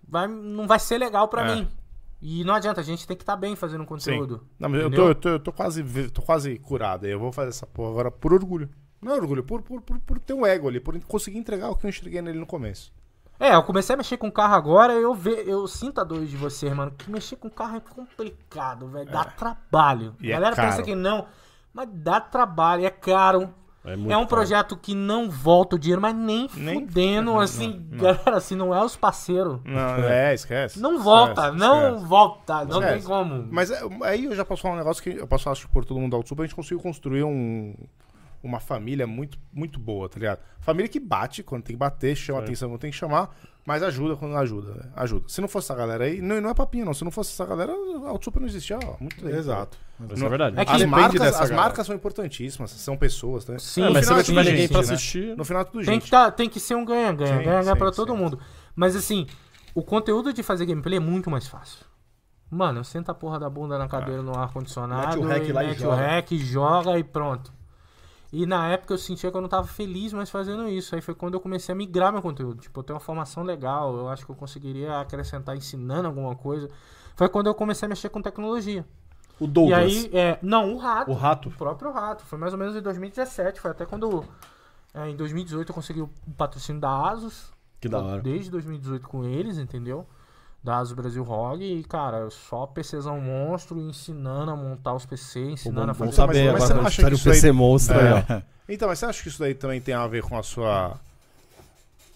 vai 0.08 0.26
não 0.28 0.66
vai 0.66 0.78
ser 0.78 0.98
legal 0.98 1.28
pra 1.28 1.48
É. 1.50 1.54
mim. 1.54 1.68
E 2.22 2.44
não 2.44 2.52
adianta, 2.52 2.82
a 2.82 2.84
gente 2.84 3.06
tem 3.06 3.16
que 3.16 3.22
estar 3.22 3.34
bem 3.34 3.56
fazendo 3.56 3.82
conteúdo. 3.86 4.44
Não, 4.58 4.68
mas 4.68 4.82
eu 4.82 4.90
tô, 4.90 5.08
eu, 5.08 5.14
tô, 5.14 5.28
eu 5.30 5.40
tô 5.40 5.50
quase, 5.52 5.82
tô 6.10 6.20
quase 6.20 6.58
curado. 6.58 7.06
Eu 7.06 7.18
vou 7.18 7.32
fazer 7.32 7.48
essa 7.48 7.66
porra 7.66 7.90
agora 7.92 8.10
por 8.10 8.34
orgulho. 8.34 8.68
Não 9.00 9.12
é 9.12 9.16
orgulho, 9.16 9.42
por, 9.42 9.62
por, 9.62 9.80
por, 9.80 9.98
por 10.00 10.18
ter 10.18 10.34
um 10.34 10.44
ego 10.44 10.68
ali, 10.68 10.78
por 10.80 10.98
conseguir 11.04 11.38
entregar 11.38 11.70
o 11.70 11.76
que 11.76 11.86
eu 11.86 11.88
enxerguei 11.88 12.20
nele 12.20 12.38
no 12.38 12.46
começo. 12.46 12.92
É, 13.38 13.54
eu 13.54 13.62
comecei 13.62 13.94
a 13.94 13.96
mexer 13.96 14.18
com 14.18 14.30
carro 14.30 14.54
agora, 14.54 14.92
eu 14.92 15.14
ve, 15.14 15.30
eu 15.46 15.66
sinto 15.66 15.98
a 15.98 16.04
dor 16.04 16.24
de 16.26 16.36
vocês, 16.36 16.70
mano. 16.74 16.90
Que 16.90 17.10
mexer 17.10 17.36
com 17.36 17.48
carro 17.48 17.76
é 17.78 17.80
complicado, 17.80 18.86
velho. 18.88 19.10
Dá 19.10 19.24
trabalho. 19.24 20.14
E 20.20 20.26
a 20.30 20.36
é 20.36 20.38
galera 20.38 20.56
pensa 20.56 20.72
caro. 20.72 20.84
que 20.84 20.94
não, 20.94 21.26
mas 21.72 21.88
dá 21.90 22.20
trabalho, 22.20 22.84
é 22.84 22.90
caro. 22.90 23.54
É, 23.82 23.96
muito 23.96 24.12
É 24.12 24.16
um 24.18 24.20
caro. 24.20 24.28
projeto 24.28 24.76
que 24.76 24.94
não 24.94 25.30
volta 25.30 25.76
o 25.76 25.78
dinheiro, 25.78 26.02
mas 26.02 26.14
nem, 26.14 26.50
Nem- 26.54 26.80
fudendo, 26.80 27.30
não, 27.32 27.40
assim, 27.40 27.86
não. 27.90 27.98
galera, 27.98 28.36
assim, 28.36 28.54
não 28.54 28.74
é 28.74 28.84
os 28.84 28.94
parceiros. 28.94 29.58
Não, 29.64 30.04
é, 30.04 30.34
esquece. 30.34 30.78
Não 30.78 31.02
volta, 31.02 31.40
Esquece, 31.46 31.56
não 31.56 31.86
esquece. 31.94 32.04
volta, 32.06 32.64
não 32.66 32.78
Esquece. 32.82 32.92
tem 32.92 33.02
como. 33.04 33.48
Mas 33.50 33.70
é, 33.70 33.80
aí 34.02 34.26
eu 34.26 34.36
já 34.36 34.44
posso 34.44 34.60
falar 34.60 34.74
um 34.74 34.78
negócio 34.78 35.02
que 35.02 35.08
eu 35.18 35.26
posso 35.26 35.44
falar 35.44 35.52
acho 35.52 35.66
que 35.66 35.72
por 35.72 35.86
todo 35.86 35.98
mundo 35.98 36.10
da 36.10 36.18
Autosuper, 36.18 36.42
a 36.44 36.46
gente 36.46 36.54
conseguiu 36.54 36.80
construir 36.80 37.24
um, 37.24 37.74
uma 38.42 38.60
família 38.60 39.06
muito, 39.06 39.38
muito 39.52 39.78
boa, 39.78 40.08
tá 40.08 40.18
ligado? 40.18 40.40
Família 40.60 40.88
que 40.88 40.98
bate 41.00 41.42
quando 41.42 41.62
tem 41.62 41.74
que 41.74 41.78
bater, 41.80 42.16
chama 42.16 42.38
atenção 42.40 42.68
quando 42.70 42.80
tem 42.80 42.90
que 42.90 42.96
chamar, 42.96 43.34
mas 43.66 43.82
ajuda 43.82 44.16
quando 44.16 44.36
ajuda, 44.36 44.74
né? 44.74 44.90
ajuda. 44.96 45.26
Se 45.28 45.40
não 45.40 45.48
fosse 45.48 45.66
essa 45.66 45.74
galera 45.74 46.04
aí, 46.04 46.20
não, 46.22 46.40
não 46.40 46.50
é 46.50 46.54
papinho 46.54 46.84
não, 46.86 46.94
se 46.94 47.04
não 47.04 47.10
fosse 47.10 47.32
essa 47.32 47.44
galera, 47.44 47.72
a 47.72 48.08
Autosuper 48.08 48.40
não 48.40 48.48
existia 48.48 48.78
ó, 48.82 48.96
muito 48.98 49.16
tempo. 49.16 49.28
Exato. 49.28 49.76
Isso 50.14 50.24
é 50.24 50.28
verdade. 50.28 50.58
É 50.58 50.64
que- 50.64 50.72
As, 50.72 50.84
marcas, 50.86 51.20
dessa 51.20 51.42
as 51.42 51.50
galera. 51.50 51.56
marcas 51.56 51.86
são 51.86 51.94
importantíssimas, 51.94 52.70
são 52.70 52.96
pessoas, 52.96 53.46
né? 53.46 53.58
Sim, 53.58 53.82
no 53.82 53.92
mas 53.92 54.06
se 54.06 54.12
final 54.12 54.14
não 54.14 54.20
é 54.20 54.24
tiver 54.24 54.44
ninguém 54.44 54.60
gente, 54.62 54.72
pra 54.72 54.78
né? 54.78 54.84
assistir. 54.94 55.36
No 55.36 55.44
final 55.44 55.62
é 55.62 55.64
tudo 55.66 55.84
Tem 55.84 55.94
gente. 55.94 56.04
que, 56.04 56.10
tá, 56.10 56.30
tem 56.30 56.48
que 56.48 56.58
ser 56.58 56.74
um 56.74 56.84
ganha-ganha, 56.84 57.38
Sim, 57.38 57.44
ganha-ganha 57.44 57.74
sim, 57.74 57.78
pra 57.78 57.90
todo 57.92 58.12
sim. 58.12 58.18
mundo. 58.18 58.38
Mas 58.74 58.96
assim, 58.96 59.26
o 59.74 59.82
conteúdo 59.82 60.32
de 60.32 60.42
fazer 60.42 60.64
gameplay 60.64 60.96
é 60.96 61.00
muito 61.00 61.28
mais 61.30 61.46
fácil. 61.46 61.84
Mano, 62.50 62.82
senta 62.84 63.12
a 63.12 63.14
porra 63.14 63.38
da 63.38 63.48
bunda 63.48 63.78
na 63.78 63.86
cadeira 63.86 64.22
no 64.22 64.36
ar-condicionado, 64.36 65.18
Mete 65.22 65.24
o 65.24 65.28
rec 65.28 65.48
e 65.48 65.52
lá 65.52 65.62
e 65.62 65.66
mete 65.68 65.78
o 65.78 65.80
joga. 65.82 65.96
rec, 65.96 66.30
joga 66.38 66.98
e 66.98 67.04
pronto. 67.04 67.52
E 68.32 68.46
na 68.46 68.68
época 68.68 68.94
eu 68.94 68.98
sentia 68.98 69.30
que 69.30 69.36
eu 69.36 69.40
não 69.40 69.48
tava 69.48 69.66
feliz 69.66 70.12
mais 70.12 70.30
fazendo 70.30 70.68
isso. 70.68 70.94
Aí 70.94 71.00
foi 71.00 71.14
quando 71.14 71.34
eu 71.34 71.40
comecei 71.40 71.72
a 71.72 71.76
migrar 71.76 72.12
meu 72.12 72.22
conteúdo. 72.22 72.60
Tipo, 72.60 72.78
eu 72.80 72.84
tenho 72.84 72.94
uma 72.94 73.00
formação 73.00 73.42
legal, 73.42 73.96
eu 73.96 74.08
acho 74.08 74.24
que 74.24 74.30
eu 74.30 74.36
conseguiria 74.36 75.00
acrescentar 75.00 75.56
ensinando 75.56 76.06
alguma 76.06 76.36
coisa. 76.36 76.70
Foi 77.16 77.28
quando 77.28 77.48
eu 77.48 77.54
comecei 77.54 77.86
a 77.86 77.88
mexer 77.88 78.08
com 78.08 78.22
tecnologia. 78.22 78.86
O 79.40 79.44
E 79.44 79.48
Douglas. 79.48 79.78
aí, 79.78 80.10
é, 80.12 80.38
não, 80.42 80.74
o 80.74 80.78
rato. 80.78 81.10
O 81.10 81.14
rato. 81.14 81.48
O 81.48 81.52
próprio 81.52 81.90
rato. 81.90 82.24
Foi 82.24 82.38
mais 82.38 82.52
ou 82.52 82.58
menos 82.58 82.76
em 82.76 82.80
2017. 82.80 83.60
Foi 83.60 83.70
até 83.72 83.84
quando. 83.84 84.24
é, 84.94 85.08
em 85.08 85.16
2018 85.16 85.70
eu 85.70 85.74
consegui 85.74 86.00
o 86.02 86.10
patrocínio 86.36 86.80
da 86.80 87.10
Asus. 87.10 87.50
Que 87.80 87.88
da 87.88 87.98
hora. 88.00 88.20
Desde 88.22 88.50
2018 88.50 89.08
com 89.08 89.24
eles, 89.24 89.56
entendeu? 89.58 90.06
Da 90.62 90.78
Asus 90.78 90.92
Brasil 90.92 91.22
ROG. 91.22 91.62
E, 91.62 91.82
cara, 91.84 92.28
só 92.30 92.66
PCzão 92.66 93.20
monstro, 93.20 93.78
ensinando 93.78 94.50
a 94.50 94.56
montar 94.56 94.94
os 94.94 95.06
PC, 95.06 95.40
ensinando 95.52 95.90
a 95.90 95.94
fazer. 95.94 96.12
saber 96.12 96.52
mas 96.52 96.62
você 96.62 96.72
agora. 96.72 96.80
não 96.80 96.86
acha 96.86 97.02
que 97.02 97.08
o 97.08 97.14
isso 97.14 97.24
PC 97.24 97.52
monstro 97.52 97.98
aí, 97.98 98.12
ó. 98.12 98.32
É. 98.34 98.42
Então, 98.68 98.86
mas 98.86 98.98
você 98.98 99.06
acha 99.06 99.22
que 99.22 99.28
isso 99.28 99.38
daí 99.40 99.54
também 99.54 99.80
tem 99.80 99.94
a 99.94 100.06
ver 100.06 100.22
com 100.22 100.38
a 100.38 100.42
sua 100.42 101.00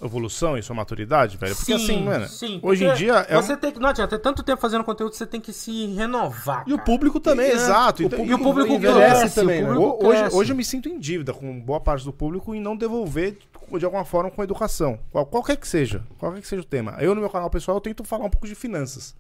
evolução 0.07 0.57
e 0.59 0.63
sua 0.63 0.75
maturidade, 0.77 1.37
velho? 1.37 1.55
Porque 1.57 1.77
Sim, 1.79 1.85
assim, 1.85 2.03
mano, 2.05 2.29
sim, 2.29 2.61
hoje 2.63 2.85
em 2.85 2.95
dia 2.95 3.15
é 3.29 3.39
um- 3.39 3.43
Você 3.43 3.57
tem 3.57 3.73
que. 3.73 3.79
Não 3.81 3.89
adianta, 3.89 4.17
ter 4.17 4.23
tanto 4.23 4.43
tempo 4.43 4.61
fazendo 4.61 4.85
conteúdo, 4.85 5.15
você 5.15 5.27
tem 5.27 5.41
que 5.41 5.53
se 5.53 5.87
renovar. 5.95 6.65
E 6.67 6.73
o 6.73 6.77
cara. 6.77 6.87
público 6.87 7.21
também, 7.21 7.49
né? 7.49 7.55
Exato, 7.55 8.03
O 8.03 8.07
então- 8.07 8.25
E 8.25 8.35
o 8.35 8.39
público 8.39 8.79
cresce, 8.79 9.35
também, 9.35 9.63
o 9.65 9.69
né? 9.69 9.75
público 9.75 10.05
Ho- 10.05 10.09
Hoje, 10.09 10.19
cresce. 10.21 10.37
hoje 10.37 10.53
eu 10.53 10.57
me 10.57 10.65
sinto 10.65 10.89
em 10.89 10.99
dívida 10.99 11.33
com 11.33 11.61
boa 11.61 11.81
parte 11.81 12.05
do 12.05 12.13
público 12.13 12.55
em 12.55 12.61
não 12.61 12.77
devolver 12.77 13.39
de 13.79 13.85
alguma 13.85 14.05
forma 14.05 14.31
com 14.31 14.41
a 14.41 14.45
educação. 14.45 14.99
Qual- 15.11 15.27
Qualquer 15.27 15.57
que 15.57 15.67
seja. 15.67 16.03
Qualquer 16.19 16.41
que 16.41 16.47
seja 16.47 16.63
o 16.63 16.65
tema. 16.67 16.97
Eu, 17.01 17.15
no 17.15 17.21
meu 17.21 17.31
canal 17.31 17.49
pessoal, 17.51 17.77
eu 17.77 17.81
tento 17.81 18.05
falar 18.05 18.25
um 18.27 18.31
pouco 18.31 18.47
de 18.47 18.55
finanças. 18.55 19.15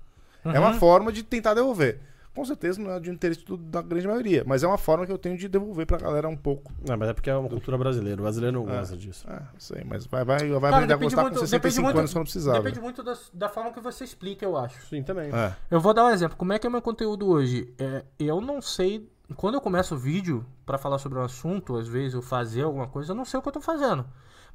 É 0.44 0.49
Uhum. 0.49 0.59
uma 0.59 0.75
forma 0.75 1.11
de 1.11 1.23
tentar 1.23 1.55
devolver. 1.55 1.99
Com 2.35 2.44
certeza 2.44 2.83
não 2.83 2.90
é 2.90 2.99
de 2.99 3.11
interesse 3.11 3.44
do- 3.44 3.57
da 3.57 3.81
grande 3.81 4.09
maioria, 4.09 4.42
mas 4.44 4.64
é 4.64 4.66
uma 4.66 4.77
forma 4.77 5.07
que 5.07 5.12
eu 5.12 5.18
tenho 5.18 5.38
de 5.38 5.47
devolver 5.49 5.87
pra 5.87 5.99
galera 5.99 6.29
um 6.29 6.37
pouco. 6.37 6.73
Não, 6.87 6.97
mas 6.97 7.09
é 7.09 7.12
porque 7.12 7.31
é 7.31 7.37
uma 7.37 7.49
cultura 7.49 7.79
brasileira. 7.79 8.20
O 8.20 8.25
brasileiro 8.25 8.59
não 8.59 8.66
gosta 8.66 8.97
disso. 8.97 9.25
É, 9.31 9.35
não 9.38 9.61
sei, 9.61 9.85
mas 9.85 10.05
vai, 10.07 10.25
vai, 10.25 10.38
vai 10.38 10.49
Cara, 10.61 10.77
aprender 10.77 10.94
a 10.94 10.97
gostar 10.97 11.23
muito, 11.23 11.35
com 11.35 11.40
depende 11.44 11.51
65 11.51 11.85
muito, 11.85 11.99
anos 11.99 12.12
quando 12.12 12.25
precisava. 12.25 12.59
depende 12.59 12.81
muito 12.81 13.03
da, 13.05 13.14
da 13.33 13.49
forma 13.49 13.70
que 13.73 13.81
você 13.81 14.03
explica, 14.03 14.44
eu 14.44 14.57
acho. 14.57 14.85
Sim, 14.87 15.03
também. 15.05 15.31
É. 15.33 15.55
Eu 15.70 15.81
vou 15.81 15.94
dar 15.94 16.07
um 16.07 16.11
exemplo. 16.11 16.37
Como 16.37 16.53
é 16.53 16.59
que 16.59 16.66
é 16.66 16.68
o 16.68 16.73
meu 16.73 16.83
conteúdo 16.83 17.29
hoje? 17.29 17.73
É, 17.79 18.05
eu 18.18 18.40
não 18.40 18.61
sei. 18.61 19.09
Quando 19.37 19.55
eu 19.55 19.61
começo 19.61 19.94
o 19.94 19.99
vídeo 19.99 20.44
pra 20.66 20.77
falar 20.77 20.99
sobre 20.99 21.18
um 21.18 21.23
assunto, 21.23 21.77
às 21.77 21.87
vezes 21.87 22.14
eu 22.14 22.20
fazer 22.23 22.62
alguma 22.62 22.88
coisa, 22.88 23.12
eu 23.12 23.16
não 23.16 23.25
sei 23.25 23.38
o 23.38 23.42
que 23.42 23.49
eu 23.49 23.53
tô 23.53 23.61
fazendo. 23.61 24.05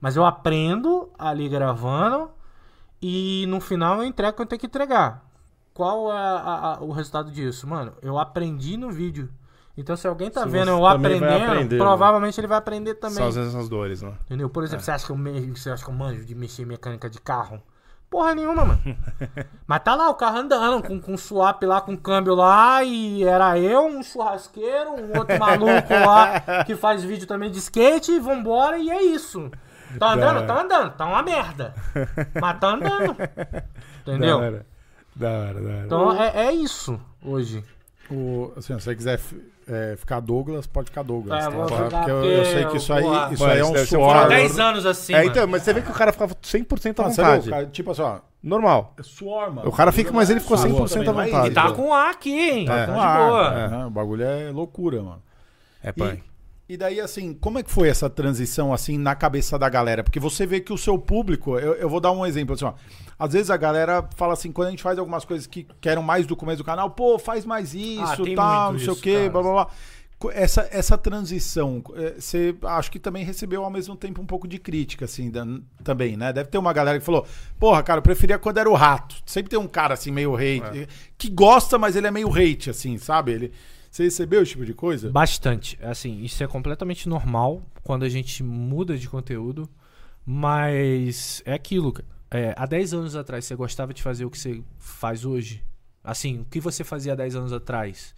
Mas 0.02 0.15
eu 0.18 0.26
aprendo 0.26 1.10
ali 1.18 1.48
gravando 1.50 2.30
e 3.02 3.46
no 3.48 3.60
final 3.62 3.98
eu 4.00 4.04
entrego 4.04 4.32
o 4.34 4.36
que 4.36 4.42
eu 4.42 4.46
tenho 4.46 4.60
que 4.60 4.68
entregar. 4.68 5.29
Qual 5.80 6.12
é 6.12 6.18
a- 6.18 6.76
a- 6.78 6.84
o 6.84 6.92
resultado 6.92 7.32
disso? 7.32 7.65
Mano, 7.65 7.94
eu 8.02 8.20
aprendi 8.20 8.76
no 8.76 8.92
vídeo. 8.92 9.30
Então 9.78 9.96
se 9.96 10.06
alguém 10.06 10.30
tá 10.30 10.44
Se 10.44 10.50
vendo 10.50 10.72
eu 10.72 10.86
aprendendo, 10.86 11.24
aprender, 11.46 11.78
né? 11.78 11.82
provavelmente 11.82 12.38
ele 12.38 12.48
vai 12.48 12.58
aprender 12.58 12.96
também. 12.96 13.15
São 13.15 13.28
as 13.30 13.38
mesmas 13.38 13.70
dores, 13.70 14.02
né? 14.02 14.12
Entendeu? 14.26 14.50
Por 14.50 14.65
exemplo, 14.65 14.84
você, 14.84 14.92
acha 14.92 15.06
que 15.06 15.12
eu 15.13 15.15
me... 15.15 15.39
você 15.56 15.70
acha 15.70 15.82
que 15.82 15.89
eu 15.89 15.94
manjo 15.94 16.26
de 16.26 16.36
mexer 16.36 16.63
em 16.63 16.65
mecânica 16.65 17.10
de 17.10 17.22
carro? 17.22 17.63
Porra 18.10 18.36
nenhuma, 18.36 18.65
mano. 18.65 18.82
Mas 19.65 19.80
tá 19.82 19.96
lá 19.96 20.10
o 20.10 20.15
carro 20.15 20.39
andando, 20.39 20.84
com, 20.86 21.00
com 21.00 21.15
swap 21.15 21.63
lá, 21.63 21.80
com 21.80 21.96
câmbio 21.96 22.36
lá, 22.36 22.84
e 22.84 23.24
era 23.24 23.58
eu, 23.58 23.86
um 23.86 24.04
churrasqueiro, 24.04 24.89
um 24.96 25.18
outro 25.18 25.39
maluco 25.39 25.94
lá 25.94 26.42
que 26.65 26.76
faz 26.76 27.02
vídeo 27.06 27.26
também 27.26 27.50
de 27.50 27.60
skate, 27.60 28.12
e 28.12 28.20
vambora, 28.20 28.78
e 28.78 28.89
é 28.89 29.02
isso. 29.02 29.50
Tá 29.98 30.12
andando? 30.12 30.46
Tá 30.46 30.62
andando, 30.62 30.92
tá 30.92 31.06
uma 31.06 31.24
merda. 31.24 31.74
Mas 32.42 32.60
tá 32.60 32.68
andando. 32.68 33.15
Entendeu? 34.06 34.65
Da 35.15 35.30
hora. 35.30 35.54
Da 35.62 35.69
hora. 35.69 35.84
Então 35.86 36.22
é, 36.24 36.48
é 36.48 36.54
isso 36.54 37.00
hoje. 37.24 37.63
O, 38.12 38.52
assim, 38.58 38.78
se 38.80 38.86
você 38.86 38.95
quiser 38.95 39.19
é, 39.67 39.95
ficar 39.95 40.19
Douglas, 40.19 40.65
pode 40.65 40.89
ficar 40.89 41.04
Douglas. 41.04 41.45
É, 41.45 41.50
tá? 41.50 41.89
Porque 42.00 42.12
eu, 42.12 42.24
eu 42.24 42.45
sei 42.45 42.65
que 42.65 42.78
isso 42.78 42.91
aí, 42.91 43.04
isso 43.34 43.45
aí 43.45 43.60
é 43.60 43.65
um 43.65 43.86
suor. 43.86 44.13
calor. 44.13 44.30
10 44.30 44.60
anos 44.60 44.86
assim, 44.86 45.13
É, 45.13 45.26
então, 45.26 45.45
mas 45.48 45.62
você 45.62 45.74
vê 45.74 45.82
que 45.82 45.91
o 45.91 45.93
cara 45.93 46.12
ficava 46.12 46.34
100% 46.34 47.00
à 47.00 47.06
Ah, 47.06 47.10
vontade. 47.10 47.50
cara, 47.50 47.65
tipo 47.67 47.91
assim, 47.91 48.02
ó, 48.02 48.17
Normal. 48.41 48.95
é 48.98 49.04
suor, 49.04 49.54
mano. 49.54 49.69
O 49.69 49.72
cara 49.72 49.91
fica, 49.91 50.12
mas 50.12 50.30
ele 50.32 50.39
ficou 50.39 50.58
Suor 50.58 50.88
100% 50.88 51.08
à 51.10 51.12
vontade. 51.12 51.45
Ele 51.48 51.56
tá 51.56 51.72
com 51.72 51.93
A 51.93 52.10
aqui, 52.10 52.32
hein? 52.32 52.63
É. 52.67 52.86
Tá 52.88 52.93
Com 52.93 53.00
ar, 53.00 53.28
boa. 53.30 53.54
é? 53.84 53.86
O 53.86 53.89
bagulho 53.91 54.24
é 54.24 54.50
loucura, 54.50 55.04
mano. 55.04 55.22
É, 55.84 55.89
E, 55.89 55.93
pai. 55.93 56.24
e 56.67 56.78
daí, 56.78 57.00
assim, 57.00 57.34
como 57.36 57.60
é 57.60 57.63
que 57.63 57.69
foi 57.69 57.89
essa 57.89 58.10
transição, 58.10 58.74
assim, 58.74 58.98
na 58.98 59.13
cabeça 59.13 59.60
da 59.60 59.69
galera? 59.69 60.04
Porque 60.04 60.19
você 60.19 60.48
vê 60.48 60.60
que 60.62 60.74
o 60.74 60.78
seu 60.80 60.98
público, 60.98 61.60
eu, 61.60 61.74
eu 61.76 61.88
vou 61.89 62.00
dar 62.00 62.12
um 62.12 62.26
exemplo, 62.26 62.56
assim, 62.56 62.65
ó. 62.65 62.74
Às 63.20 63.34
vezes 63.34 63.50
a 63.52 63.58
galera 63.58 64.08
fala 64.16 64.32
assim, 64.34 64.50
quando 64.52 64.70
a 64.70 64.72
gente 64.72 64.82
faz 64.82 64.98
algumas 64.98 65.26
coisas 65.26 65.46
que 65.46 65.68
querem 65.82 66.02
mais 66.02 66.26
do 66.26 66.36
começo 66.38 66.60
do 66.60 66.64
canal, 66.64 66.90
pô, 66.90 67.20
faz 67.20 67.46
mais 67.46 67.74
isso, 67.76 68.02
Ah, 68.02 68.36
tal, 68.36 68.72
não 68.72 68.80
sei 68.80 68.90
o 68.90 68.96
quê, 68.96 69.14
cara. 69.14 69.30
blá, 69.30 69.42
blá, 69.42 69.52
blá. 69.52 69.68
Essa, 70.34 70.68
essa 70.72 70.98
transição, 70.98 71.82
você 72.18 72.54
acho 72.64 72.92
que 72.92 73.00
também 73.00 73.24
recebeu 73.24 73.64
ao 73.64 73.70
mesmo 73.72 73.96
tempo 73.96 74.22
um 74.22 74.26
pouco 74.26 74.48
de 74.50 74.60
crítica, 74.60 75.06
assim, 75.06 75.32
da- 75.32 75.46
também, 75.82 76.18
né? 76.18 76.34
Deve 76.34 76.50
ter 76.50 76.58
uma 76.58 76.74
galera 76.74 77.00
que 77.00 77.06
falou, 77.06 77.26
porra, 77.58 77.82
cara, 77.84 78.00
eu 78.00 78.02
preferia 78.04 78.38
quando 78.38 78.58
era 78.58 78.70
o 78.70 78.74
rato. 78.74 79.16
Sempre 79.26 79.50
tem 79.52 79.60
um 79.60 79.68
cara 79.68 79.94
assim, 79.94 80.12
meio 80.12 80.36
hate, 80.36 80.88
que 81.18 81.30
gosta, 81.30 81.78
mas 81.78 81.96
ele 81.96 82.08
é 82.08 82.12
meio 82.12 82.30
hate, 82.34 82.70
assim, 82.70 82.98
sabe? 82.98 83.32
Ele, 83.32 83.52
você 83.90 84.04
recebeu 84.04 84.42
esse 84.42 84.52
tipo 84.52 84.66
de 84.66 84.74
coisa? 84.74 85.10
Bastante. 85.10 85.80
Assim, 85.82 86.22
isso 86.22 86.44
é 86.44 86.48
completamente 86.48 87.08
normal 87.08 87.62
quando 87.82 88.04
a 88.04 88.10
gente 88.10 88.44
muda 88.44 88.98
de 88.98 89.08
conteúdo. 89.10 89.70
Mas 90.26 91.42
é 91.46 91.54
aquilo, 91.54 91.92
cara. 91.92 92.08
É, 92.32 92.54
há 92.56 92.65
10 92.65 92.94
anos 92.94 93.15
atrás 93.15 93.46
você 93.46 93.56
gostava 93.56 93.94
de 93.94 94.04
fazer 94.04 94.26
o 94.26 94.30
que 94.30 94.38
você 94.38 94.62
faz 94.78 95.26
hoje? 95.26 95.63
Assim, 96.04 96.39
o 96.42 96.46
que 96.46 96.60
você 96.60 96.84
fazia 96.84 97.13
há 97.13 97.15
10 97.15 97.36
anos 97.36 97.54
atrás? 97.54 98.13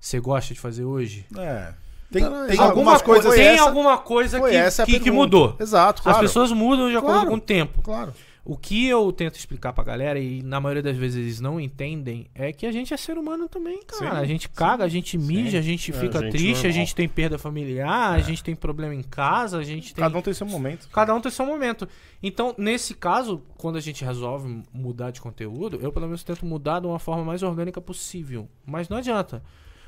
Você 0.00 0.18
gosta 0.20 0.54
de 0.54 0.60
fazer 0.60 0.84
hoje? 0.84 1.26
É. 1.36 1.72
Tem, 2.10 2.22
Então, 2.22 2.46
tem 2.46 2.58
alguma 2.58 2.64
algumas 2.68 3.02
coisas. 3.02 3.26
foi 3.26 3.36
tem 3.36 3.46
essa- 3.48 3.62
alguma 3.62 3.98
coisa 3.98 4.38
Foi 4.38 4.50
que, 4.50 4.84
que, 4.86 5.00
que 5.00 5.10
mudou. 5.10 5.56
Exato, 5.58 6.02
claro. 6.02 6.18
As 6.18 6.22
pessoas 6.22 6.52
mudam 6.52 6.88
de 6.90 6.96
acordo 6.96 7.14
Claro. 7.14 7.30
com 7.30 7.36
o 7.36 7.40
tempo. 7.40 7.82
Claro. 7.82 8.12
O 8.44 8.56
que 8.56 8.88
eu 8.88 9.12
tento 9.12 9.36
explicar 9.36 9.72
pra 9.72 9.84
galera, 9.84 10.18
e 10.18 10.42
na 10.42 10.60
maioria 10.60 10.82
das 10.82 10.96
vezes 10.96 11.16
eles 11.16 11.40
não 11.40 11.60
entendem, 11.60 12.28
é 12.34 12.52
que 12.52 12.66
a 12.66 12.72
gente 12.72 12.92
é 12.92 12.96
ser 12.96 13.16
humano 13.16 13.48
também, 13.48 13.80
cara. 13.84 14.10
Sim, 14.14 14.16
a 14.20 14.24
gente 14.24 14.48
caga, 14.48 14.82
a 14.84 14.88
gente 14.88 15.16
mija, 15.16 15.58
a 15.58 15.62
gente 15.62 15.92
É, 15.92 15.94
fica 15.94 16.18
gente 16.18 16.30
triste, 16.32 16.50
a 16.66 16.68
normal. 16.68 16.72
gente 16.72 16.94
tem 16.96 17.08
perda 17.08 17.38
familiar, 17.38 18.10
a 18.12 18.18
gente 18.18 18.42
tem 18.42 18.56
problema 18.56 18.96
em 18.96 19.02
casa, 19.02 19.58
a 19.58 19.62
gente 19.62 19.94
tem. 19.94 20.02
Cada 20.02 20.18
um 20.18 20.22
tem 20.22 20.34
seu 20.34 20.44
momento. 20.46 20.88
Cada 20.92 21.14
um 21.14 21.20
tem 21.20 21.30
seu 21.30 21.46
momento. 21.46 21.88
Então, 22.20 22.52
nesse 22.58 22.94
caso, 22.94 23.42
quando 23.56 23.76
a 23.76 23.80
gente 23.80 24.04
resolve 24.04 24.62
mudar 24.74 25.12
de 25.12 25.20
conteúdo, 25.20 25.78
eu 25.80 25.92
pelo 25.92 26.06
menos 26.06 26.24
tento 26.24 26.44
mudar 26.44 26.80
de 26.80 26.86
uma 26.88 26.98
forma 26.98 27.24
mais 27.24 27.44
orgânica 27.44 27.80
possível. 27.80 28.48
Mas 28.66 28.88
não 28.88 28.96
adianta. 28.96 29.40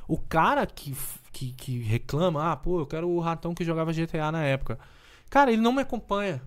O 0.07 0.17
cara 0.17 0.65
que, 0.65 0.95
que, 1.33 1.51
que 1.53 1.79
reclama, 1.81 2.53
ah, 2.53 2.57
pô, 2.57 2.79
eu 2.79 2.87
quero 2.87 3.09
o 3.09 3.19
ratão 3.19 3.53
que 3.53 3.65
jogava 3.65 3.93
GTA 3.93 4.31
na 4.31 4.45
época. 4.45 4.79
Cara, 5.29 5.51
ele 5.53 5.61
não 5.63 5.73
me 5.73 5.83
acompanha. 5.83 6.41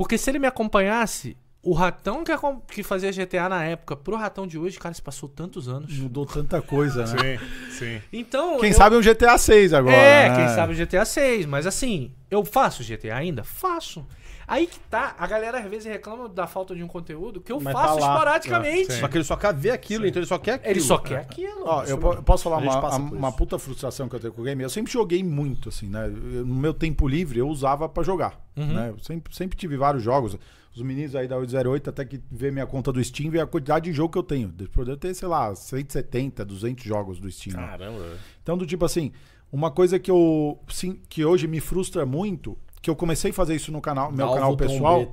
Porque 0.00 0.16
se 0.16 0.30
ele 0.30 0.38
me 0.38 0.46
acompanhasse, 0.46 1.36
o 1.62 1.74
ratão 1.74 2.24
que, 2.24 2.32
que 2.68 2.82
fazia 2.82 3.12
GTA 3.12 3.50
na 3.50 3.62
época 3.64 3.94
pro 3.94 4.16
ratão 4.16 4.46
de 4.46 4.56
hoje, 4.58 4.78
cara, 4.78 4.94
se 4.94 5.02
passou 5.02 5.28
tantos 5.28 5.68
anos. 5.68 5.94
Mudou 5.98 6.24
tanta 6.24 6.62
coisa, 6.62 7.04
né? 7.04 7.36
Sim, 7.36 7.70
sim. 7.70 8.02
Então. 8.10 8.58
Quem 8.60 8.70
eu- 8.70 8.74
sabe 8.74 8.96
um 8.96 9.02
GTA 9.02 9.36
6 9.36 9.74
agora. 9.74 9.94
é, 9.94 10.30
né? 10.30 10.36
quem 10.36 10.48
sabe 10.54 10.72
o 10.72 10.76
GTA 10.86 11.04
6, 11.04 11.44
mas 11.44 11.66
assim, 11.66 12.14
eu 12.30 12.42
faço 12.46 12.82
GTA 12.82 13.14
ainda? 13.14 13.44
Faço. 13.44 14.06
Aí 14.52 14.66
que 14.66 14.80
tá, 14.80 15.14
a 15.16 15.26
galera 15.28 15.60
às 15.60 15.64
vezes 15.70 15.86
reclama 15.86 16.28
da 16.28 16.44
falta 16.44 16.74
de 16.74 16.82
um 16.82 16.88
conteúdo 16.88 17.40
que 17.40 17.52
eu 17.52 17.60
Mas 17.60 17.72
faço 17.72 17.94
tá 18.00 18.00
lá. 18.06 18.12
esporadicamente. 18.14 18.92
Só 18.94 19.06
que 19.06 19.16
ele 19.16 19.22
só 19.24 19.36
quer 19.36 19.54
ver 19.54 19.70
aquilo, 19.70 20.04
então 20.04 20.18
ele 20.20 20.26
só 20.26 20.38
quer 20.38 20.54
aquilo. 20.54 20.70
Ele 20.72 20.80
só 20.80 20.98
quer 20.98 21.18
aquilo. 21.18 21.62
Ó, 21.64 21.84
eu 21.84 21.96
po- 21.96 22.20
posso 22.24 22.42
falar 22.42 22.56
A 22.56 22.60
gente 22.62 22.72
uma, 22.72 22.80
passa 22.80 22.98
uma, 22.98 23.08
por 23.10 23.16
uma 23.16 23.28
isso. 23.28 23.36
puta 23.38 23.58
frustração 23.60 24.08
que 24.08 24.16
eu 24.16 24.20
tenho 24.20 24.32
com 24.32 24.40
o 24.40 24.44
game? 24.44 24.60
Eu 24.60 24.68
sempre 24.68 24.92
joguei 24.92 25.22
muito, 25.22 25.68
assim, 25.68 25.86
né? 25.88 26.06
Eu- 26.08 26.44
no 26.44 26.54
meu 26.56 26.74
tempo 26.74 27.06
livre 27.06 27.38
eu 27.38 27.48
usava 27.48 27.88
pra 27.88 28.02
jogar. 28.02 28.40
Uhum. 28.56 28.66
Né? 28.74 28.90
Eu 28.90 28.98
sempre, 28.98 29.32
sempre 29.36 29.56
tive 29.56 29.76
vários 29.76 30.02
jogos. 30.02 30.36
Os 30.74 30.82
meninos 30.82 31.14
aí 31.14 31.28
da 31.28 31.36
808, 31.36 31.88
até 31.90 32.04
que 32.04 32.20
vê 32.30 32.50
minha 32.50 32.66
conta 32.66 32.92
do 32.92 33.02
Steam, 33.04 33.30
vê 33.30 33.40
a 33.40 33.46
quantidade 33.46 33.84
de 33.84 33.92
jogo 33.92 34.10
que 34.12 34.18
eu 34.18 34.22
tenho. 34.24 34.48
Depois 34.48 34.84
de 34.84 34.92
eu 34.92 34.96
ter, 34.96 35.14
sei 35.14 35.28
lá, 35.28 35.54
170, 35.54 36.44
200 36.44 36.84
jogos 36.84 37.20
do 37.20 37.30
Steam. 37.30 37.56
né? 37.56 37.66
Caramba. 37.68 38.16
Então, 38.42 38.58
do 38.58 38.66
tipo 38.66 38.84
assim, 38.84 39.12
uma 39.52 39.70
coisa 39.70 39.98
que 39.98 40.10
eu 40.10 40.58
sim, 40.68 41.00
que 41.08 41.24
hoje 41.24 41.46
me 41.46 41.60
frustra 41.60 42.04
muito, 42.06 42.56
que 42.80 42.88
eu 42.88 42.96
comecei 42.96 43.30
a 43.30 43.34
fazer 43.34 43.54
isso 43.54 43.70
no 43.70 43.80
canal, 43.80 44.10
meu 44.12 44.32
canal 44.32 44.56
pessoal, 44.56 45.06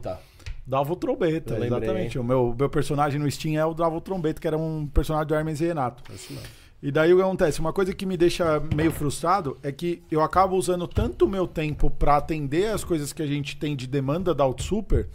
Dava 0.66 0.92
o 0.92 0.96
Trombeta, 0.98 1.54
Eu 1.54 1.62
lembrei, 1.62 1.80
exatamente. 1.80 2.20
O 2.20 2.24
meu, 2.24 2.54
meu 2.58 2.70
personagem 2.70 3.18
no 3.18 3.32
Steam 3.32 3.58
é 3.58 3.66
o 3.66 3.74
Dava 3.74 3.96
o 3.96 4.02
Trombeta, 4.02 4.42
que 4.42 4.48
era 4.48 4.58
um 4.58 4.86
personagem 4.86 5.28
do 5.28 5.34
Hermes 5.34 5.62
e 5.62 5.68
Renato. 5.68 6.04
E 6.84 6.92
daí 6.92 7.14
o 7.14 7.18
que 7.18 7.24
acontece? 7.24 7.62
Uma 7.62 7.72
coisa 7.72 7.94
que 7.94 8.06
me 8.06 8.18
deixa 8.18 8.60
meio 8.76 8.92
frustrado 8.92 9.58
é 9.64 9.72
que 9.72 10.04
eu 10.12 10.22
acabo 10.22 10.58
usando 10.58 10.86
tanto 10.86 11.26
o 11.26 11.30
meu 11.30 11.48
tempo 11.48 11.90
pra 11.90 12.18
atender 12.18 12.68
as 12.68 12.84
coisas 12.84 13.14
que 13.14 13.22
a 13.22 13.26
gente 13.26 13.56
tem 13.56 13.78
de 13.78 13.88
demanda 13.88 14.36
da 14.36 14.44
Outsuper, 14.44 15.08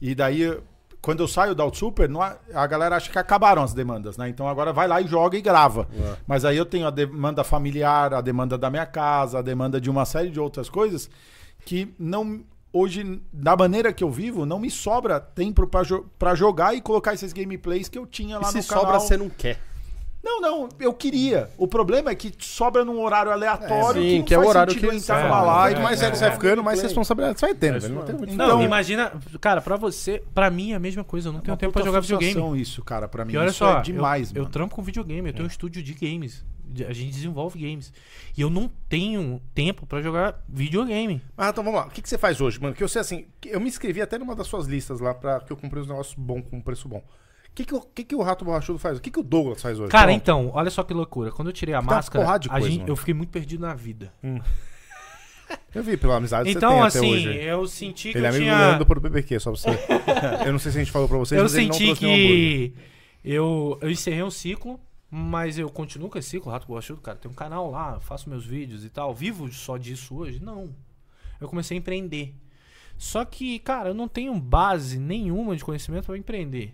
e 0.00 0.14
daí 0.14 0.58
quando 1.04 1.20
eu 1.20 1.28
saio 1.28 1.54
da 1.54 1.62
Outsuper, 1.62 2.08
a 2.54 2.66
galera 2.66 2.96
acha 2.96 3.10
que 3.10 3.18
acabaram 3.18 3.62
as 3.62 3.74
demandas, 3.74 4.16
né? 4.16 4.28
Então 4.28 4.48
agora 4.48 4.72
vai 4.72 4.88
lá 4.88 5.00
e 5.00 5.06
joga 5.06 5.36
e 5.36 5.42
grava. 5.42 5.86
É. 5.94 6.16
Mas 6.26 6.44
aí 6.44 6.56
eu 6.56 6.64
tenho 6.64 6.86
a 6.86 6.90
demanda 6.90 7.44
familiar, 7.44 8.14
a 8.14 8.20
demanda 8.22 8.56
da 8.56 8.70
minha 8.70 8.86
casa, 8.86 9.38
a 9.38 9.42
demanda 9.42 9.78
de 9.80 9.90
uma 9.90 10.04
série 10.06 10.30
de 10.30 10.40
outras 10.40 10.68
coisas 10.68 11.10
que 11.64 11.94
não 11.98 12.40
hoje 12.72 13.22
da 13.32 13.54
maneira 13.56 13.92
que 13.92 14.02
eu 14.02 14.10
vivo 14.10 14.44
não 14.44 14.58
me 14.58 14.70
sobra 14.70 15.20
tempo 15.20 15.66
pra, 15.66 15.82
jo 15.84 16.04
jogar 16.34 16.74
e 16.74 16.80
colocar 16.80 17.14
esses 17.14 17.32
gameplays 17.32 17.88
que 17.88 17.98
eu 17.98 18.06
tinha 18.06 18.38
lá 18.38 18.48
E 18.48 18.52
se 18.52 18.56
no 18.56 18.62
sobra, 18.62 18.80
canal. 18.86 19.00
você 19.00 19.16
não 19.16 19.28
quer. 19.28 19.60
Não, 20.24 20.40
não, 20.40 20.68
eu 20.80 20.94
queria. 20.94 21.50
O 21.58 21.68
problema 21.68 22.10
é 22.10 22.14
que 22.14 22.32
sobra 22.38 22.82
num 22.84 22.98
horário 23.00 23.30
aleatório 23.30 24.00
sim, 24.02 24.08
que, 24.08 24.18
não 24.18 24.24
que 24.24 24.34
é 24.34 24.38
o 24.38 24.40
faz 24.40 24.50
horário 24.50 24.72
sentido 24.72 24.90
que- 24.90 24.96
entrar 24.96 25.18
é, 25.20 25.22
numa 25.24 25.36
Quanto 25.36 25.46
live, 25.46 25.80
mais 25.82 25.98
sério 25.98 26.16
você 26.16 26.24
vai 26.24 26.32
ficando, 26.32 26.64
mais 26.64 26.80
responsabilidade 26.82 27.38
você 27.40 27.46
vai 27.46 27.54
tendo. 27.54 27.80
velho. 27.80 27.94
Não 27.94 28.02
tem 28.04 28.14
muito 28.16 28.34
Não, 28.34 28.44
Então- 28.46 28.62
imagina, 28.62 29.12
cara, 29.40 29.60
pra 29.60 29.76
você, 29.76 30.22
pra 30.34 30.50
mim 30.50 30.72
é 30.72 30.76
a 30.76 30.80
mesma 30.80 31.04
coisa, 31.04 31.28
eu 31.28 31.32
não 31.32 31.40
tenho 31.40 31.56
tempo 31.58 31.72
pra 31.74 31.84
jogar 31.84 32.00
videogame. 32.00 32.60
isso, 32.60 32.82
cara, 32.82 33.06
pra 33.06 33.24
mim. 33.24 33.34
E 33.34 33.36
olha 33.36 33.48
isso 33.48 33.58
só, 33.58 33.78
é 33.78 33.82
demais, 33.82 34.30
eu, 34.30 34.36
eu 34.36 34.42
mano. 34.44 34.52
trampo 34.52 34.74
com 34.74 34.82
videogame, 34.82 35.28
eu 35.28 35.32
tenho 35.34 35.44
um 35.44 35.48
estúdio 35.50 35.82
de 35.82 35.92
games. 35.92 36.42
De- 36.66 36.86
A 36.86 36.92
gente 36.92 37.12
desenvolve 37.12 37.58
games. 37.60 37.92
E 38.36 38.40
eu 38.40 38.48
não 38.50 38.68
tenho 38.88 39.40
tempo 39.54 39.86
pra 39.86 40.00
jogar 40.00 40.42
videogame. 40.48 41.22
Ah, 41.36 41.50
então 41.50 41.62
vamos 41.62 41.78
lá. 41.78 41.86
O 41.86 41.90
que, 41.90 42.00
que 42.02 42.08
você 42.08 42.16
faz 42.18 42.40
hoje, 42.40 42.58
mano? 42.60 42.74
Que 42.74 42.82
eu 42.82 42.88
sei 42.88 43.00
assim, 43.02 43.26
que 43.40 43.50
eu 43.50 43.60
me 43.60 43.68
inscrevi 43.68 44.00
até 44.00 44.18
numa 44.18 44.34
das 44.34 44.46
suas 44.46 44.66
listas 44.66 44.98
lá 44.98 45.14
pra 45.14 45.38
que 45.40 45.52
eu 45.52 45.56
comprei 45.56 45.82
uns 45.82 45.88
negócios 45.88 46.14
bons 46.16 46.42
com 46.50 46.60
preço 46.60 46.88
bom. 46.88 47.02
O 47.54 47.56
que, 47.56 47.64
que, 47.64 47.74
o- 47.74 47.80
que, 47.80 48.04
que 48.04 48.14
o 48.16 48.20
Rato 48.22 48.44
Borrachudo 48.44 48.80
faz? 48.80 48.98
O 48.98 49.00
que, 49.00 49.12
que 49.12 49.20
o 49.20 49.22
Douglas 49.22 49.62
faz 49.62 49.78
hoje? 49.78 49.88
Cara, 49.88 50.06
Pronto. 50.08 50.16
então, 50.16 50.50
olha 50.52 50.70
só 50.70 50.82
que 50.82 50.92
loucura. 50.92 51.30
Quando 51.30 51.48
eu 51.48 51.52
tirei 51.52 51.72
a 51.72 51.78
Tem 51.78 51.86
uma 51.88 51.94
máscara, 51.96 52.24
porrada 52.24 52.40
de 52.40 52.48
a 52.48 52.52
coisa, 52.52 52.68
gente- 52.68 52.78
mano. 52.80 52.90
eu 52.90 52.96
fiquei 52.96 53.14
muito 53.14 53.30
perdido 53.30 53.60
na 53.64 53.74
vida. 53.74 54.12
Eu 55.74 55.82
vi 55.82 55.96
pela 55.96 56.16
amizade 56.16 56.44
que 56.46 56.52
você 56.52 56.58
Então, 56.58 56.70
tem 56.72 56.82
assim, 56.82 56.98
até 56.98 57.08
hoje. 57.30 57.38
eu 57.44 57.66
senti 57.66 58.12
que 58.12 58.18
Ele 58.18 58.26
é 58.26 58.30
eu 58.30 58.34
amigo 58.34 58.44
tinha... 58.44 58.56
do 58.56 58.60
Leandro 58.60 58.86
por 58.86 58.98
BBQ, 59.00 59.40
só 59.40 59.52
pra 59.52 59.60
você. 59.60 59.70
eu 60.46 60.52
não 60.52 60.58
sei 60.58 60.72
se 60.72 60.78
a 60.78 60.80
gente 60.84 60.90
falou 60.92 61.06
pra 61.08 61.18
vocês, 61.18 61.36
eu 61.38 61.44
mas 61.44 61.54
ele 61.54 61.66
não 61.66 61.74
senti 61.74 61.84
trouxe 61.86 62.04
nenhum 62.04 62.14
hambúrguer. 62.16 62.72
que 62.72 62.74
eu, 63.24 63.78
eu 63.82 63.90
encerrei 63.90 64.22
um 64.22 64.30
ciclo, 64.30 64.80
mas 65.10 65.58
eu 65.58 65.68
continuo 65.68 66.08
com 66.08 66.18
esse 66.18 66.30
ciclo, 66.30 66.50
Rato 66.50 66.66
Borrachudo, 66.66 67.00
cara. 67.00 67.18
Tem 67.18 67.30
um 67.30 67.34
canal 67.34 67.70
lá, 67.70 68.00
faço 68.00 68.30
meus 68.30 68.46
vídeos 68.46 68.84
e 68.84 68.88
tal. 68.88 69.12
Vivo 69.14 69.52
só 69.52 69.76
disso 69.76 70.16
hoje? 70.16 70.40
Não. 70.42 70.74
Eu 71.40 71.48
comecei 71.48 71.76
a 71.76 71.78
empreender. 71.78 72.34
Só 72.96 73.24
que, 73.24 73.58
cara, 73.58 73.90
eu 73.90 73.94
não 73.94 74.08
tenho 74.08 74.34
base 74.38 74.98
nenhuma 74.98 75.56
de 75.56 75.64
conhecimento 75.64 76.06
pra 76.06 76.16
empreender. 76.16 76.72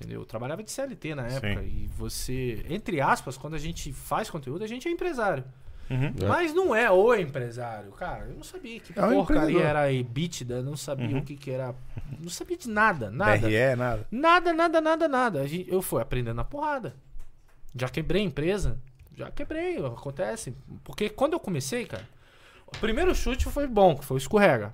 Entendeu? 0.00 0.20
Eu 0.20 0.24
trabalhava 0.26 0.62
de 0.62 0.70
CLT 0.70 1.14
na 1.16 1.26
época. 1.26 1.60
Sim. 1.60 1.66
E 1.66 1.90
você, 1.96 2.64
entre 2.68 3.00
aspas, 3.00 3.36
quando 3.36 3.54
a 3.54 3.58
gente 3.58 3.92
faz 3.92 4.30
conteúdo, 4.30 4.62
a 4.62 4.66
gente 4.68 4.86
é 4.86 4.90
empresário. 4.92 5.44
Uhum. 5.90 6.12
É. 6.22 6.26
Mas 6.26 6.54
não 6.54 6.74
é 6.74 6.88
o 6.90 7.14
empresário, 7.14 7.90
cara. 7.92 8.26
Eu 8.26 8.36
não 8.36 8.44
sabia 8.44 8.78
que 8.78 8.92
É 8.96 9.02
porcaria 9.02 9.60
era 9.64 9.90
EBITDA, 9.92 10.62
não 10.62 10.76
sabia 10.76 11.08
Uhum. 11.08 11.18
o 11.18 11.24
que, 11.24 11.34
que 11.34 11.50
era. 11.50 11.74
Não 12.20 12.28
sabia 12.28 12.56
de 12.56 12.68
nada, 12.68 13.10
nada. 13.10 13.38
BRE, 13.48 13.74
nada. 13.76 14.06
Nada, 14.10 14.52
nada, 14.52 14.80
nada, 14.80 15.08
nada. 15.08 15.46
Eu 15.66 15.82
fui 15.82 16.00
aprendendo 16.00 16.36
na 16.36 16.44
porrada. 16.44 16.94
Já 17.74 17.88
quebrei 17.88 18.22
a 18.22 18.24
empresa. 18.26 18.78
Já 19.16 19.30
quebrei, 19.32 19.84
acontece. 19.84 20.54
Porque 20.84 21.08
quando 21.08 21.32
eu 21.32 21.40
comecei, 21.40 21.86
cara, 21.86 22.08
o 22.66 22.78
primeiro 22.78 23.12
chute 23.14 23.46
foi 23.46 23.66
bom, 23.66 23.96
que 23.96 24.04
foi 24.04 24.16
o 24.16 24.18
escorrega. 24.18 24.72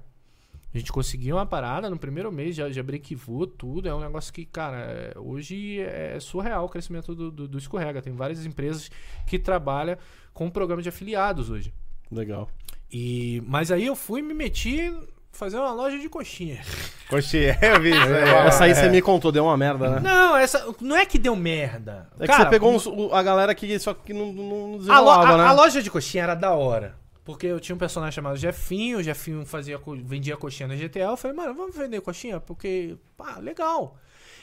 A 0.75 0.79
gente 0.79 0.91
conseguiu 0.91 1.37
uma 1.37 1.47
parada 1.47 1.89
no 1.89 1.97
primeiro 1.97 2.33
mês, 2.33 2.57
já, 2.57 2.69
já 2.69 2.83
brequivou 2.83 3.47
tudo. 3.47 3.89
É 3.89 3.95
um 3.95 4.01
negócio 4.01 4.33
que, 4.33 4.45
cara, 4.45 4.77
é- 4.79 5.13
hoje 5.19 5.79
é 5.81 6.19
surreal 6.21 6.65
o 6.65 6.69
crescimento 6.69 7.15
do, 7.15 7.31
do, 7.31 7.47
do 7.47 7.59
escorrega. 7.59 8.03
Tem 8.03 8.13
várias 8.13 8.45
empresas 8.45 8.91
que 9.27 9.39
trabalham 9.39 9.97
com 10.33 10.47
um 10.47 10.51
programa 10.51 10.83
de 10.83 10.89
afiliados 10.89 11.49
hoje. 11.49 11.73
Legal. 12.11 12.49
E, 12.93 13.41
mas 13.47 13.71
aí 13.71 13.87
eu 13.87 13.95
fui 13.95 14.19
e 14.21 14.23
me 14.23 14.35
meti 14.35 14.93
fazer 15.33 15.59
uma 15.59 15.73
loja 15.73 15.99
de 15.99 16.09
coxinha. 16.09 16.61
Coxinha, 17.09 17.57
eu 17.63 17.81
vi 17.81 17.91
isso 17.91 18.01
aí. 18.03 18.47
Essa 18.47 18.65
aí 18.65 18.71
É. 18.71 18.75
você 18.75 18.89
me 18.89 19.03
contou, 19.03 19.31
deu 19.31 19.45
uma 19.45 19.57
merda, 19.57 19.91
né? 19.91 20.01
Não, 20.01 20.37
essa 20.37 20.75
não 20.81 20.97
é 20.97 21.05
que 21.05 21.19
deu 21.19 21.37
merda. 21.37 22.09
É 22.19 22.23
que 22.23 22.27
Cara, 22.27 22.45
você 22.45 22.51
pegou 22.51 22.73
uns- 22.75 22.89
a 23.13 23.23
galera 23.23 23.55
que 23.55 23.79
só 23.79 23.93
que 23.95 24.13
não, 24.15 24.33
não 24.33 24.45
A, 24.55 24.69
lo- 24.73 24.79
desenrolava, 24.79 25.29
a- 25.35 25.37
né? 25.39 25.45
a 25.45 25.53
loja 25.53 25.83
de 25.83 25.91
coxinha 25.91 26.25
era 26.25 26.35
da 26.35 26.53
hora. 26.53 26.97
Porque 27.25 27.47
eu 27.47 27.59
tinha 27.59 27.75
um 27.75 27.79
personagem 27.79 28.15
chamado 28.15 28.37
Jefinho, 28.37 28.99
o 28.99 29.03
Jefinho 29.03 29.47
fazia, 29.47 29.81
vendia 30.05 30.37
coxinha 30.37 30.69
na 30.69 30.77
GTA. 30.77 31.01
Eu 31.05 31.17
falei, 31.17 31.35
mano, 31.37 31.55
vamos 31.55 31.75
vender 31.75 32.01
coxinha? 32.03 32.39
Porque, 32.39 32.97
pá, 33.17 33.39
legal. 33.39 33.97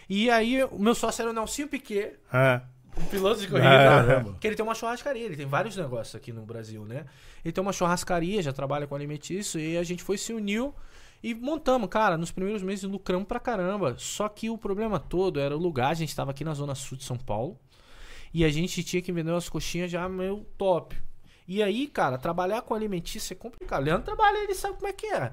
E 0.10 0.30
aí, 0.32 0.64
o 0.64 0.80
meu 0.80 0.96
sócio 0.96 1.22
era 1.22 1.30
o 1.30 1.34
Nelsinho 1.34 1.68
Piquet, 1.68 2.16
É. 2.34 2.62
um 2.98 3.06
piloto 3.06 3.40
de 3.40 3.48
corrida. 3.48 3.70
Caramba. 3.70 4.36
que 4.40 4.48
ele 4.48 4.56
tem 4.56 4.66
uma 4.66 4.74
churrascaria, 4.76 5.24
ele 5.26 5.38
tem 5.38 5.46
vários 5.46 5.78
negócios 5.78 6.16
aqui 6.16 6.34
no 6.34 6.42
Brasil, 6.44 6.84
né? 6.84 7.06
Ele 7.46 7.52
tem 7.52 7.62
uma 7.62 7.72
churrascaria, 7.72 8.42
já 8.42 8.52
trabalha 8.52 8.88
com 8.88 8.96
alimentício, 8.96 9.60
e 9.60 9.78
a 9.78 9.84
gente 9.84 10.02
foi 10.04 10.18
se 10.18 10.34
uniu 10.34 10.74
e 11.24 11.36
montamos, 11.36 11.88
cara, 11.88 12.18
nos 12.18 12.32
primeiros 12.32 12.64
meses 12.64 12.84
lucramos 12.84 13.28
pra 13.28 13.40
caramba. 13.40 13.94
Só 14.00 14.28
que 14.28 14.50
o 14.50 14.58
problema 14.58 15.00
todo 15.00 15.40
era 15.40 15.56
o 15.56 15.60
lugar, 15.60 15.92
a 15.92 15.94
gente 15.94 16.16
tava 16.16 16.32
aqui 16.32 16.44
na 16.44 16.56
zona 16.56 16.74
sul 16.74 16.98
de 16.98 17.04
São 17.04 17.16
Paulo, 17.16 17.58
e 18.34 18.44
a 18.44 18.50
gente 18.50 18.84
tinha 18.84 19.02
que 19.04 19.12
vender 19.12 19.30
umas 19.32 19.48
coxinhas 19.48 19.92
já 19.92 20.10
meio 20.10 20.44
top. 20.58 20.96
E 21.48 21.62
aí, 21.62 21.88
cara, 21.88 22.18
trabalhar 22.18 22.62
com 22.62 22.74
alimentício 22.74 23.34
é 23.34 23.36
complicado. 23.36 23.84
Leandro 23.84 24.06
trabalha, 24.06 24.38
ele 24.38 24.54
sabe 24.54 24.76
como 24.76 24.88
é 24.88 24.94
que 24.94 25.08
é. 25.08 25.32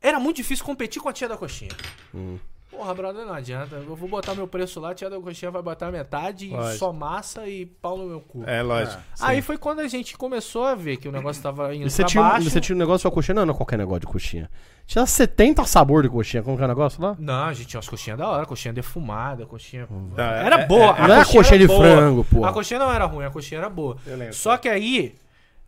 Era 0.00 0.20
muito 0.20 0.36
difícil 0.36 0.64
competir 0.64 1.00
com 1.00 1.08
a 1.08 1.12
tia 1.12 1.28
da 1.28 1.36
coxinha. 1.36 1.72
Hum. 2.14 2.38
Porra, 2.76 2.94
brother, 2.94 3.24
não 3.24 3.32
adianta. 3.34 3.76
Eu 3.76 3.94
vou 3.94 4.08
botar 4.08 4.34
meu 4.34 4.48
preço 4.48 4.80
lá, 4.80 4.90
a 4.90 4.94
tia 4.94 5.08
da 5.08 5.18
coxinha 5.20 5.50
vai 5.50 5.62
botar 5.62 5.90
metade, 5.90 6.48
Lógico. 6.48 6.78
só 6.78 6.92
massa 6.92 7.46
e 7.46 7.66
pau 7.66 7.96
no 7.96 8.06
meu 8.06 8.20
cu. 8.20 8.42
É, 8.46 8.62
lógico. 8.62 9.00
Aí 9.20 9.40
foi 9.40 9.56
quando 9.56 9.80
a 9.80 9.86
gente 9.88 10.16
começou 10.16 10.64
a 10.64 10.74
ver 10.74 10.96
que 10.96 11.08
o 11.08 11.12
negócio 11.12 11.42
tava 11.42 11.74
indo 11.74 11.86
E 11.86 11.90
você 11.90 12.02
pra 12.02 12.08
tinha, 12.08 12.22
um- 12.22 12.28
baixo. 12.28 12.50
você 12.50 12.60
tinha 12.60 12.74
um 12.74 12.78
negócio 12.78 13.08
de 13.08 13.14
coxinha? 13.14 13.34
Não, 13.34 13.46
não 13.46 13.54
é 13.54 13.56
qualquer 13.56 13.78
negócio 13.78 14.00
de 14.00 14.06
coxinha. 14.06 14.50
Tinha 14.86 15.06
70 15.06 15.64
sabor 15.64 16.02
de 16.02 16.08
coxinha. 16.08 16.42
Como 16.42 16.56
que 16.56 16.62
é 16.62 16.66
o 16.66 16.68
negócio 16.68 17.00
lá? 17.00 17.16
Não, 17.18 17.44
a 17.44 17.52
gente 17.52 17.68
tinha 17.68 17.78
umas 17.78 17.88
coxinhas 17.88 18.18
da 18.18 18.28
hora, 18.28 18.44
coxinha 18.44 18.74
defumada, 18.74 19.46
coxinha... 19.46 19.88
é- 20.16 20.46
Era 20.46 20.60
é- 20.62 20.66
boa. 20.66 20.92
Não 21.06 21.14
é 21.14 21.20
a 21.20 21.24
coxinha 21.24 21.44
era 21.46 21.58
de 21.58 21.66
boa. 21.66 21.80
frango, 21.80 22.24
pô. 22.24 22.44
A 22.44 22.52
coxinha 22.52 22.80
não 22.80 22.90
era 22.92 23.04
ruim, 23.06 23.24
a 23.24 23.30
coxinha 23.30 23.60
era 23.60 23.70
boa. 23.70 23.96
Eu 24.06 24.16
lembro. 24.16 24.34
Só 24.34 24.56
que 24.56 24.68
aí 24.68 25.14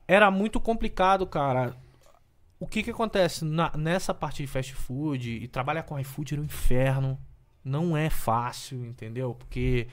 era 0.08 0.30
muito 0.30 0.60
complicado, 0.60 1.26
cara. 1.26 1.72
O 2.58 2.66
que 2.66 2.82
que 2.82 2.90
acontece 2.90 3.44
Na- 3.44 3.72
nessa 3.76 4.14
parte 4.14 4.42
de 4.42 4.46
fast 4.46 4.74
food 4.74 5.30
e 5.30 5.46
trabalhar 5.48 5.82
com 5.82 5.98
iFood 5.98 6.34
era 6.34 6.40
um 6.42 6.44
inferno. 6.44 7.18
Não 7.64 7.96
é 7.96 8.08
fácil, 8.08 8.84
entendeu? 8.84 9.34
Porque 9.34 9.88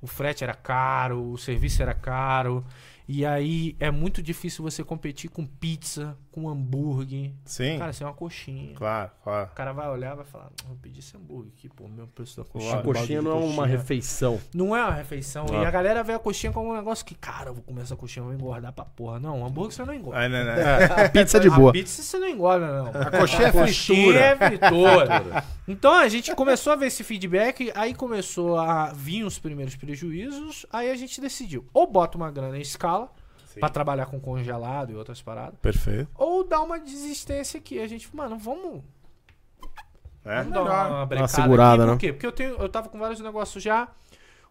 o 0.00 0.06
frete 0.06 0.42
era 0.42 0.54
caro, 0.54 1.30
o 1.32 1.38
serviço 1.38 1.82
era 1.82 1.94
caro. 1.94 2.64
E 3.06 3.24
aí 3.24 3.76
é 3.78 3.90
muito 3.90 4.22
difícil 4.22 4.62
você 4.64 4.82
competir 4.82 5.30
com 5.30 5.46
pizza, 5.46 6.16
com 6.38 6.48
hambúrguer. 6.48 7.32
Sim, 7.44 7.78
Cara, 7.78 7.90
isso 7.90 8.02
é 8.02 8.06
uma 8.06 8.14
coxinha. 8.14 8.74
claro, 8.74 9.10
claro. 9.24 9.50
O 9.52 9.54
cara 9.54 9.72
vai 9.72 9.88
olhar 9.88 10.12
e 10.12 10.16
vai 10.16 10.24
falar, 10.24 10.44
"Não, 10.62 10.68
vou 10.68 10.76
pedir 10.80 11.00
esse 11.00 11.16
hambúrguer 11.16 11.52
aqui, 11.56 11.68
pô, 11.68 11.88
meu 11.88 12.06
preço 12.06 12.36
da 12.36 12.44
coxinha. 12.44 12.72
Claro. 12.72 12.90
A 12.90 12.94
coxinha 12.94 13.22
não 13.22 13.30
é 13.32 13.34
uma 13.34 13.66
refeição. 13.66 14.40
Não 14.54 14.76
é 14.76 14.84
uma 14.84 14.94
refeição. 14.94 15.46
Claro. 15.46 15.64
E 15.64 15.66
a 15.66 15.70
galera 15.70 16.02
vê 16.02 16.12
a 16.12 16.18
coxinha 16.18 16.52
como 16.52 16.70
um 16.70 16.76
negócio 16.76 17.04
que, 17.04 17.14
cara, 17.14 17.50
eu 17.50 17.54
vou 17.54 17.62
comer 17.62 17.82
essa 17.82 17.96
coxinha, 17.96 18.22
eu 18.22 18.26
vou 18.28 18.34
engordar 18.34 18.72
pra 18.72 18.84
porra. 18.84 19.18
Não, 19.18 19.44
hambúrguer 19.44 19.72
você 19.72 19.84
não 19.84 19.94
engorda. 19.94 20.24
É, 20.24 20.28
né, 20.28 20.44
né? 20.44 20.84
A 21.04 21.08
pizza 21.08 21.40
de 21.40 21.50
boa. 21.50 21.70
A 21.70 21.72
pizza 21.72 22.02
você 22.02 22.18
não 22.18 22.28
engorda, 22.28 22.66
não. 22.66 22.88
A 23.02 23.10
coxinha 23.10 23.48
é 23.48 23.52
coxinha 23.52 24.12
fritura. 24.12 24.20
é 24.20 24.36
fritura. 24.36 25.44
então 25.66 25.92
a 25.94 26.08
gente 26.08 26.34
começou 26.34 26.72
a 26.72 26.76
ver 26.76 26.86
esse 26.86 27.02
feedback, 27.02 27.72
aí 27.74 27.94
começou 27.94 28.58
a 28.58 28.92
vir 28.92 29.24
os 29.24 29.38
primeiros 29.38 29.74
prejuízos, 29.76 30.66
aí 30.72 30.90
a 30.90 30.96
gente 30.96 31.20
decidiu, 31.20 31.66
ou 31.72 31.86
bota 31.86 32.16
uma 32.16 32.30
grana 32.30 32.56
em 32.58 32.62
escala, 32.62 33.10
Pra 33.60 33.68
trabalhar 33.68 34.06
com 34.06 34.20
congelado 34.20 34.92
e 34.92 34.94
outras 34.94 35.20
paradas, 35.22 35.58
Perfeito. 35.60 36.08
ou 36.14 36.44
dá 36.44 36.60
uma 36.60 36.78
desistência 36.78 37.58
aqui. 37.58 37.80
A 37.80 37.86
gente, 37.86 38.14
mano, 38.14 38.38
vamos 38.38 38.82
É? 40.24 40.38
Vamos 40.38 40.52
dar 40.52 40.62
uma, 40.62 40.88
uma 40.88 41.06
brecada 41.06 41.28
segurada, 41.28 41.82
aqui, 41.82 41.86
né? 41.86 41.92
Por 41.92 42.00
quê? 42.00 42.12
Porque 42.12 42.26
eu, 42.26 42.32
tenho, 42.32 42.54
eu 42.56 42.68
tava 42.68 42.88
com 42.88 42.98
vários 42.98 43.20
negócios 43.20 43.62
já. 43.62 43.88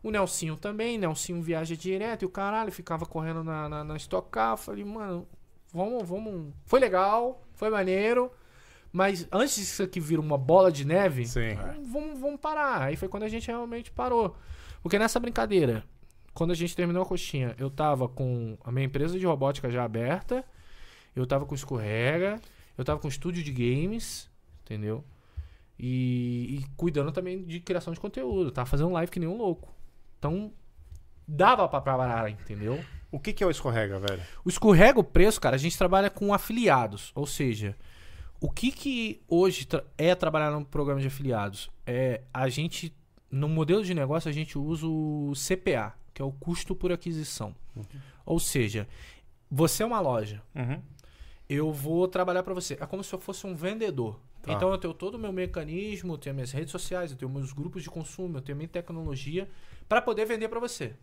O 0.02 0.12
Nelsinho 0.12 0.56
também. 0.56 0.98
Nelsinho 0.98 1.42
viaja 1.42 1.76
direto 1.76 2.24
e 2.24 2.26
o 2.26 2.30
caralho 2.30 2.72
ficava 2.72 3.06
correndo 3.06 3.44
na, 3.44 3.70
na, 3.70 3.84
na 3.84 3.96
Stock 3.98 4.30
Car. 4.30 4.54
Eu 4.54 4.58
Falei, 4.58 4.86
mano, 4.86 5.28
vamos, 5.74 6.08
vamos. 6.08 6.54
Foi 6.66 6.80
legal, 6.80 7.42
foi 7.54 7.70
maneiro. 7.70 8.32
Mas 8.92 9.28
antes 9.32 9.56
disso 9.58 9.84
aqui 9.84 10.00
vir 10.00 10.18
uma 10.18 10.38
bola 10.38 10.72
de 10.72 10.86
neve, 10.86 11.26
Sim. 11.26 11.56
vamos, 11.92 12.20
vamos 12.20 12.40
parar. 12.40 12.84
Aí 12.84 12.96
foi 12.96 13.08
quando 13.08 13.24
a 13.24 13.28
gente 13.28 13.48
realmente 13.48 13.92
parou. 13.92 14.36
Porque 14.82 14.98
nessa 14.98 15.20
brincadeira, 15.20 15.84
quando 16.38 16.52
a 16.52 16.56
gente 16.56 16.76
terminou 16.76 17.02
a 17.02 17.06
coxinha, 17.06 17.56
eu 17.58 17.68
tava 17.68 18.08
com 18.08 18.56
a 18.64 18.72
minha 18.72 18.86
empresa 18.86 19.18
de 19.18 19.26
robótica 19.26 19.72
já 19.72 19.84
aberta, 19.84 20.46
eu 21.16 21.26
tava 21.26 21.48
com 21.48 21.56
escorrega, 21.56 22.40
eu 22.78 22.86
tava 22.86 23.00
com 23.00 23.08
estúdio 23.08 23.44
de 23.44 23.52
games, 23.52 24.30
entendeu? 24.64 25.04
E, 25.80 26.60
e 26.60 26.66
cuidando 26.76 27.12
também 27.12 27.44
de 27.44 27.60
criação 27.60 27.92
de 27.92 28.00
conteúdo, 28.00 28.52
tava 28.52 28.70
fazendo 28.70 28.92
live 28.92 29.12
que 29.12 29.20
nem 29.20 29.28
um 29.28 29.36
louco. 29.36 29.74
Então, 30.20 30.52
dava 31.28 31.68
pra 31.68 31.82
parar, 31.82 32.30
entendeu? 32.30 32.80
O 33.12 33.20
que, 33.20 33.34
que 33.34 33.44
é 33.44 33.48
o 33.48 33.50
escorrega, 33.50 34.00
velho? 34.00 34.22
O 34.46 34.50
escorrega 34.50 35.00
o 35.00 35.04
preço, 35.04 35.42
cara, 35.42 35.56
a 35.56 35.60
gente 35.60 35.76
trabalha 35.76 36.10
com 36.12 36.32
afiliados. 36.34 37.12
Ou 37.16 37.26
seja, 37.26 37.76
o 38.40 38.48
que 38.52 38.72
que 38.72 39.24
hoje 39.28 39.66
tra- 39.66 39.84
é 39.98 40.14
trabalhar 40.14 40.52
num 40.52 40.64
programa 40.64 41.02
de 41.02 41.08
afiliados? 41.08 41.68
É 41.84 42.22
a 42.32 42.48
gente, 42.48 42.96
no 43.32 43.50
modelo 43.50 43.84
de 43.84 43.96
negócio, 43.96 44.30
a 44.30 44.34
gente 44.34 44.56
usa 44.56 44.86
o 44.86 45.34
CPA, 45.36 45.96
que 46.18 46.22
é 46.24 46.26
o 46.26 46.32
custo 46.32 46.76
por 46.76 46.92
aquisição. 46.92 47.56
Ou 48.26 48.40
seja, 48.40 48.88
você 49.52 49.84
é 49.84 49.86
uma 49.86 50.00
loja, 50.00 50.42
Uhum. 50.56 50.82
eu 51.48 51.72
vou 51.72 52.08
trabalhar 52.08 52.42
para 52.42 52.56
você. 52.56 52.74
É 52.82 52.88
como 52.88 53.04
se 53.04 53.14
eu 53.14 53.20
fosse 53.20 53.46
um 53.46 53.54
vendedor. 53.54 54.20
Tá. 54.42 54.54
Então 54.54 54.72
eu 54.72 54.80
tenho 54.80 54.96
todo 54.96 55.14
o 55.14 55.20
meu 55.20 55.32
mecanismo, 55.32 56.14
eu 56.14 56.18
tenho 56.18 56.34
minhas 56.34 56.52
redes 56.52 56.72
sociais, 56.72 57.12
eu 57.12 57.18
tenho 57.18 57.30
meus 57.30 57.54
grupos 57.54 57.84
de 57.84 57.90
consumo, 57.92 58.36
eu 58.38 58.42
tenho 58.42 58.58
minha 58.58 58.68
tecnologia 58.68 59.48
para 59.88 60.02
poder 60.02 60.26
vender 60.26 60.50
para 60.50 60.60
você. 60.60 60.96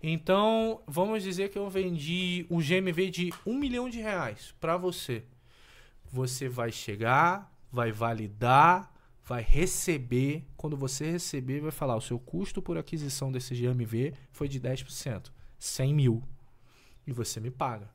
Então, 0.00 0.80
vamos 0.86 1.24
dizer 1.24 1.48
que 1.50 1.58
eu 1.58 1.68
vendi 1.68 2.46
um 2.48 2.58
GMV 2.60 3.10
de 3.10 3.34
um 3.44 3.58
milhão 3.58 3.88
de 3.90 3.98
reais 4.00 4.54
para 4.60 4.76
você. 4.76 5.24
Você 6.12 6.48
vai 6.48 6.70
chegar, 6.70 7.52
vai 7.72 7.90
validar, 7.90 8.91
vai 9.32 9.42
receber. 9.42 10.44
Quando 10.56 10.76
você 10.76 11.10
receber, 11.10 11.60
vai 11.60 11.70
falar: 11.70 11.96
o 11.96 12.00
seu 12.00 12.18
custo 12.18 12.60
por 12.60 12.76
aquisição 12.76 13.32
desse 13.32 13.54
GMV 13.54 14.12
foi 14.30 14.46
de 14.48 14.60
10%, 14.60 15.30
100 15.58 15.94
mil. 15.94 16.22
E 17.06 17.12
você 17.12 17.40
me 17.40 17.50
paga. 17.50 17.88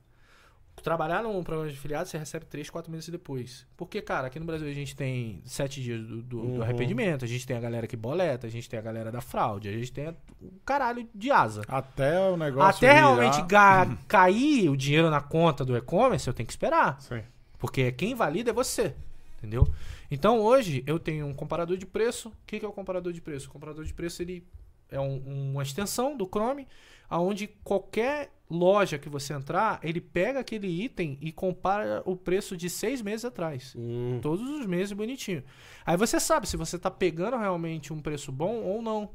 Trabalhar 0.82 1.24
num 1.24 1.42
programa 1.42 1.68
de 1.70 1.76
afiliado, 1.76 2.08
você 2.08 2.16
recebe 2.16 2.44
3, 2.46 2.70
4 2.70 2.90
meses 2.90 3.08
depois. 3.08 3.66
Porque, 3.76 4.00
cara, 4.00 4.28
aqui 4.28 4.38
no 4.38 4.44
Brasil 4.46 4.68
a 4.68 4.72
gente 4.72 4.94
tem 4.94 5.42
7 5.44 5.82
dias 5.82 6.00
do, 6.06 6.16
do- 6.22 6.22
do 6.22 6.38
Uhum. 6.40 6.62
arrependimento, 6.62 7.24
a 7.24 7.28
gente 7.28 7.44
tem 7.44 7.56
a 7.56 7.60
galera 7.60 7.86
que 7.88 7.96
boleta, 7.96 8.46
a 8.46 8.50
gente 8.50 8.68
tem 8.70 8.78
a 8.78 8.82
galera 8.82 9.10
da 9.10 9.20
fraude, 9.20 9.68
a 9.68 9.72
gente 9.72 9.90
tem 9.92 10.08
o 10.40 10.52
caralho 10.64 11.08
de 11.12 11.32
asa. 11.32 11.62
Até 11.66 12.20
o 12.30 12.36
negócio. 12.36 12.76
Até 12.86 12.94
virar- 12.94 13.06
realmente 13.16 13.42
ga- 13.42 13.98
cair 14.06 14.68
o 14.70 14.76
dinheiro 14.76 15.10
na 15.10 15.20
conta 15.20 15.64
do 15.64 15.76
e-commerce, 15.76 16.28
eu 16.28 16.34
tenho 16.34 16.46
que 16.46 16.52
esperar. 16.52 17.00
Sim. 17.00 17.22
Porque 17.58 17.90
quem 17.90 18.14
valida 18.14 18.50
é 18.50 18.52
você. 18.52 18.94
Entendeu? 19.38 19.66
Então 20.10 20.40
hoje 20.40 20.82
eu 20.86 20.98
tenho 20.98 21.26
um 21.26 21.32
comparador 21.34 21.76
de 21.76 21.86
preço. 21.86 22.28
O 22.28 22.32
que, 22.46 22.58
que 22.58 22.64
é 22.64 22.68
o 22.68 22.72
comparador 22.72 23.12
de 23.12 23.20
preço? 23.20 23.48
O 23.48 23.52
comparador 23.52 23.84
de 23.84 23.94
preço 23.94 24.20
ele 24.20 24.44
é 24.90 24.98
um- 24.98 25.50
uma 25.52 25.62
extensão 25.62 26.16
do 26.16 26.26
Chrome, 26.26 26.66
aonde 27.08 27.46
qualquer 27.62 28.30
loja 28.50 28.98
que 28.98 29.08
você 29.08 29.34
entrar, 29.34 29.78
ele 29.82 30.00
pega 30.00 30.40
aquele 30.40 30.66
item 30.66 31.18
e 31.20 31.30
compara 31.30 32.02
o 32.06 32.16
preço 32.16 32.56
de 32.56 32.68
seis 32.70 33.00
meses 33.02 33.24
atrás. 33.26 33.74
Hum. 33.78 34.18
Todos 34.22 34.48
os 34.48 34.66
meses 34.66 34.92
bonitinho. 34.92 35.44
Aí 35.86 35.96
você 35.96 36.18
sabe 36.18 36.48
se 36.48 36.56
você 36.56 36.78
tá 36.78 36.90
pegando 36.90 37.36
realmente 37.36 37.92
um 37.92 38.00
preço 38.00 38.32
bom 38.32 38.56
ou 38.62 38.80
não. 38.82 39.10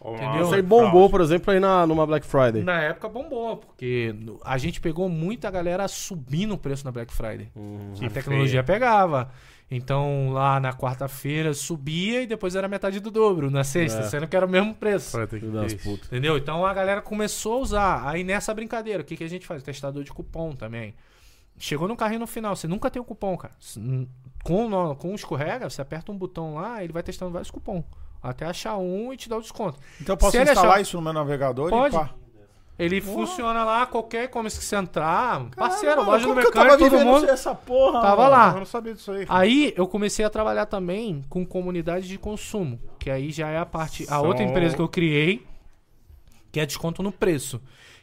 Entendeu? 0.00 0.44
Isso 0.44 0.54
aí 0.54 0.62
bombou, 0.62 1.10
por 1.10 1.20
exemplo, 1.20 1.52
aí 1.52 1.58
na, 1.58 1.84
numa 1.84 2.06
Black 2.06 2.24
Friday. 2.24 2.62
Na 2.62 2.80
época 2.80 3.08
bombou, 3.08 3.56
porque 3.56 4.14
a 4.44 4.56
gente 4.56 4.80
pegou 4.80 5.08
muita 5.08 5.50
galera 5.50 5.88
subindo 5.88 6.54
o 6.54 6.58
preço 6.58 6.84
na 6.84 6.92
Black 6.92 7.12
Friday. 7.12 7.50
Hum. 7.56 7.92
a 8.00 8.08
tecnologia 8.10 8.62
pegava. 8.62 9.32
Então 9.70 10.30
lá 10.30 10.58
na 10.58 10.72
quarta-feira 10.72 11.52
subia 11.52 12.22
e 12.22 12.26
depois 12.26 12.56
era 12.56 12.66
metade 12.66 13.00
do 13.00 13.10
dobro 13.10 13.50
na 13.50 13.62
sexta, 13.64 14.00
É. 14.00 14.02
sendo 14.04 14.26
que 14.26 14.34
era 14.34 14.46
o 14.46 14.48
mesmo 14.48 14.74
preço. 14.74 15.18
Filho 15.28 15.52
das 15.52 15.74
putas. 15.74 16.06
Entendeu? 16.06 16.38
Então 16.38 16.64
a 16.64 16.72
galera 16.72 17.02
começou 17.02 17.54
a 17.54 17.58
usar. 17.58 18.08
Aí 18.08 18.24
nessa 18.24 18.54
brincadeira, 18.54 19.02
o 19.02 19.04
que, 19.04 19.16
que 19.16 19.24
a 19.24 19.28
gente 19.28 19.46
faz? 19.46 19.62
Testador 19.62 20.02
de 20.02 20.10
cupom 20.12 20.52
também. 20.56 20.94
Chegou 21.58 21.86
no 21.88 21.96
carrinho 21.96 22.20
no 22.20 22.26
final, 22.26 22.54
você 22.56 22.66
nunca 22.68 22.88
tem 22.90 23.02
o 23.02 23.04
cupom, 23.04 23.36
cara. 23.36 23.52
Com, 24.44 24.94
com 24.96 25.12
o 25.12 25.14
escorrega, 25.14 25.68
você 25.68 25.82
aperta 25.82 26.10
um 26.12 26.16
botão 26.16 26.54
lá, 26.54 26.82
ele 26.82 26.92
vai 26.92 27.02
testando 27.02 27.32
vários 27.32 27.50
cupons. 27.50 27.84
Até 28.22 28.46
achar 28.46 28.76
um 28.78 29.12
e 29.12 29.16
te 29.16 29.28
dá 29.28 29.36
o 29.36 29.40
desconto. 29.40 29.78
Então 30.00 30.14
eu 30.14 30.16
posso 30.16 30.32
Se 30.32 30.42
instalar 30.42 30.66
achar- 30.72 30.80
isso 30.80 30.96
no 30.96 31.02
meu 31.02 31.12
navegador 31.12 31.68
Pode. 31.70 31.94
e 31.94 31.98
pá. 31.98 32.10
Ele 32.78 33.00
funciona 33.00 33.64
lá, 33.64 33.86
qualquer 33.86 34.24
e-commerce 34.24 34.56
que 34.58 34.64
você 34.64 34.76
entrar. 34.76 35.46
Parceiro, 35.56 36.04
loja 36.04 36.26
do 36.26 36.34
mecânico, 36.34 36.78
todo 36.78 37.00
mundo. 37.04 37.28
essa 37.28 37.52
porra? 37.54 38.00
Tava 38.00 38.22
mano? 38.22 38.30
lá. 38.30 38.50
Eu 38.52 38.58
não 38.58 38.66
sabia 38.66 38.94
disso 38.94 39.10
aí. 39.10 39.26
Aí 39.28 39.74
eu 39.76 39.88
comecei 39.88 40.24
a 40.24 40.30
trabalhar 40.30 40.66
também 40.66 41.24
com 41.28 41.44
comunidade 41.44 42.06
de 42.06 42.16
consumo, 42.18 42.78
que 42.98 43.10
aí 43.10 43.32
já 43.32 43.48
é 43.48 43.58
a 43.58 43.66
parte, 43.66 44.06
a 44.08 44.20
outra 44.20 44.44
empresa 44.44 44.76
que 44.76 44.82
eu 44.82 44.88
criei, 44.88 45.44
que 46.52 46.60
é 46.60 46.64
desconto 46.66 47.02
no 47.02 47.10
preço, 47.10 47.60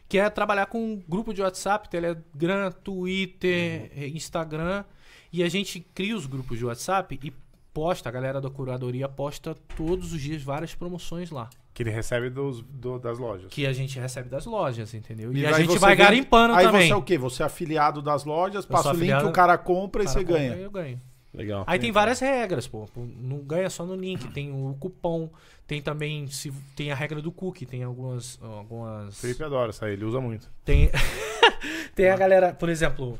que 0.08 0.18
é 0.18 0.28
trabalhar 0.28 0.66
com 0.66 0.78
um 0.78 1.02
grupo 1.08 1.32
de 1.32 1.40
WhatsApp, 1.40 1.88
Telegram, 1.88 2.70
Twitter, 2.70 3.90
Uhum. 3.96 4.02
Instagram, 4.14 4.84
e 5.32 5.42
a 5.42 5.48
gente 5.48 5.80
cria 5.94 6.14
os 6.16 6.26
grupos 6.26 6.58
de 6.58 6.64
WhatsApp 6.66 7.18
e 7.22 7.32
posta, 7.72 8.08
a 8.08 8.12
galera 8.12 8.40
da 8.40 8.48
curadoria 8.50 9.08
posta 9.08 9.56
todos 9.76 10.12
os 10.12 10.20
dias 10.20 10.42
várias 10.42 10.74
promoções 10.74 11.30
lá, 11.30 11.48
Que 11.76 11.82
ele 11.82 11.90
recebe 11.90 12.30
dos, 12.30 12.62
do- 12.62 12.98
das 12.98 13.18
lojas. 13.18 13.48
que 13.50 13.66
a 13.66 13.72
gente 13.74 13.98
recebe 14.00 14.30
das 14.30 14.46
lojas, 14.46 14.94
entendeu? 14.94 15.30
E, 15.30 15.40
E 15.40 15.46
a 15.46 15.50
aí 15.54 15.66
gente 15.66 15.78
vai 15.78 15.94
vende- 15.94 16.02
garimpando 16.08 16.54
Aí 16.54 16.64
também. 16.64 16.86
você 16.86 16.92
é 16.94 16.96
o 16.96 17.02
quê? 17.02 17.18
Você 17.18 17.42
é 17.42 17.46
afiliado 17.46 18.00
das 18.00 18.24
lojas, 18.24 18.64
Eu 18.64 18.70
passa 18.70 18.88
o 18.88 18.92
link, 18.94 19.12
o 19.24 19.30
cara 19.30 19.58
compra 19.58 20.02
e 20.02 20.08
você 20.08 20.20
compra 20.20 20.38
ganha. 20.38 20.56
e 20.56 20.62
Eu 20.62 20.70
ganho. 20.70 20.98
Legal. 21.34 21.64
Aí 21.66 21.78
tem 21.78 21.92
várias 21.92 22.18
regras, 22.18 22.66
pô. 22.66 22.88
Não 22.96 23.40
ganha 23.40 23.68
só 23.68 23.84
no 23.84 23.94
link, 23.94 24.26
tem 24.32 24.50
o 24.50 24.74
cupom, 24.80 25.28
tem 25.66 25.82
também 25.82 26.26
se 26.28 26.50
tem 26.74 26.90
a 26.90 26.94
regra 26.94 27.20
do 27.20 27.30
cookie, 27.30 27.66
tem 27.66 27.82
algumas 27.84 28.38
algumas 28.42 29.20
Felipe 29.20 29.44
adora 29.44 29.68
isso 29.70 29.84
aí, 29.84 29.92
ele 29.92 30.06
usa 30.06 30.18
muito. 30.18 30.50
tem 30.64 30.90
tem 31.94 32.08
a 32.08 32.16
galera, 32.16 32.54
por 32.54 32.70
exemplo, 32.70 33.18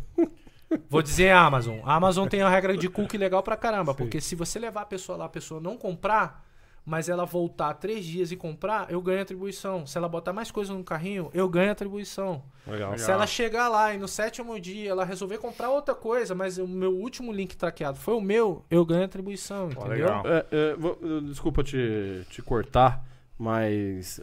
vou 0.89 1.03
dizer 1.03 1.29
a 1.31 1.41
Amazon. 1.43 1.79
A 1.85 1.95
Amazon 1.95 2.27
tem 2.27 2.41
a 2.41 2.49
regra 2.49 2.75
de 2.75 2.89
cookie 2.89 3.19
legal 3.19 3.43
pra 3.43 3.55
caramba, 3.55 3.93
porque 3.95 4.19
se 4.19 4.35
você 4.35 4.59
levar 4.59 4.81
a 4.81 4.87
pessoa 4.87 5.19
lá, 5.19 5.25
a 5.27 5.29
pessoa 5.29 5.61
não 5.61 5.77
comprar, 5.77 6.46
mas 6.87 7.09
ela 7.09 7.25
voltar 7.27 7.75
três 7.75 8.05
dias 8.07 8.31
e 8.31 8.37
comprar, 8.37 8.89
eu 8.91 9.03
ganho 9.03 9.21
atribuição. 9.21 9.85
Se 9.85 9.99
ela 9.99 10.09
botar 10.09 10.33
mais 10.33 10.53
coisa 10.53 10.73
no 10.73 10.85
carrinho, 10.85 11.29
eu 11.35 11.49
ganho 11.49 11.73
atribuição. 11.73 12.43
Legal. 12.67 12.97
Se 12.97 13.11
ela 13.11 13.27
chegar 13.27 13.69
lá 13.69 13.93
e 13.93 13.99
no 13.99 14.07
sétimo 14.07 14.59
dia 14.61 14.91
ela 14.91 15.05
resolver 15.05 15.39
comprar 15.39 15.69
outra 15.71 15.95
coisa, 15.97 16.33
mas 16.35 16.59
o 16.59 16.67
meu 16.69 16.93
último 16.95 17.33
link 17.33 17.57
traqueado 17.57 17.99
foi 17.99 18.15
o 18.15 18.21
meu, 18.21 18.65
eu 18.71 18.85
ganho 18.87 19.05
atribuição, 19.05 19.69
Pô, 19.71 19.81
entendeu? 19.87 20.07
legal. 20.07 20.23
É, 20.27 20.47
é, 20.53 20.75
vou- 20.77 20.97
desculpa 21.23 21.65
te, 21.65 22.25
te 22.31 22.41
cortar, 22.41 23.05
mas 23.39 24.19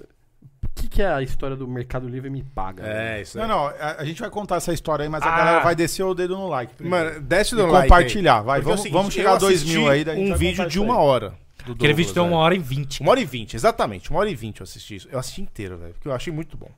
o 0.63 0.69
que, 0.75 0.87
que 0.87 1.01
é 1.01 1.07
a 1.07 1.21
história 1.21 1.55
do 1.55 1.67
Mercado 1.67 2.07
Livre 2.07 2.29
me 2.29 2.43
paga? 2.43 2.83
É, 2.83 2.93
né? 2.93 3.21
isso 3.21 3.39
aí. 3.39 3.47
Não, 3.47 3.55
não, 3.57 3.65
a, 3.67 3.95
a 3.99 4.05
gente 4.05 4.19
vai 4.21 4.29
contar 4.29 4.55
essa 4.55 4.73
história 4.73 5.03
aí, 5.03 5.09
mas 5.09 5.21
a 5.23 5.27
Ah. 5.33 5.37
galera 5.37 5.59
vai 5.63 5.75
descer 5.75 6.03
o 6.03 6.13
dedo 6.13 6.35
no 6.37 6.47
like. 6.47 6.73
primeiro. 6.75 7.05
Mano, 7.13 7.21
desce 7.21 7.53
e 7.53 7.57
do 7.57 7.65
like. 7.67 7.87
compartilhar, 7.89 8.41
vai. 8.41 8.59
Porque 8.59 8.69
é 8.69 8.71
Vamos, 8.71 8.81
seguinte, 8.83 8.97
vamos 8.97 9.13
chegar 9.13 9.33
a 9.33 9.37
2 9.37 9.55
assisti 9.61 9.77
mil 9.77 9.89
aí. 9.89 10.03
daí 10.03 10.17
a 10.17 10.19
Um 10.25 10.29
vai 10.29 10.37
vídeo 10.37 10.67
de 10.67 10.79
uma 10.79 10.95
aí. 10.95 10.99
hora. 10.99 11.42
Do 11.65 11.71
Aquele 11.73 11.93
Douglas, 11.93 11.97
vídeo 11.97 12.13
tem 12.13 12.23
uma 12.23 12.37
hora 12.37 12.55
e 12.55 12.59
vinte. 12.59 13.01
Uma 13.01 13.11
hora 13.11 13.19
e 13.19 13.25
vinte, 13.25 13.55
exatamente. 13.55 14.09
Uma 14.09 14.19
hora 14.19 14.29
e 14.29 14.35
vinte 14.35 14.59
eu 14.59 14.63
assisti 14.63 14.95
isso. 14.95 15.07
Eu 15.11 15.19
assisti 15.19 15.41
inteiro, 15.41 15.77
velho. 15.77 15.93
Porque 15.93 16.07
eu 16.07 16.13
achei 16.13 16.31
muito 16.31 16.55
bom. 16.57 16.69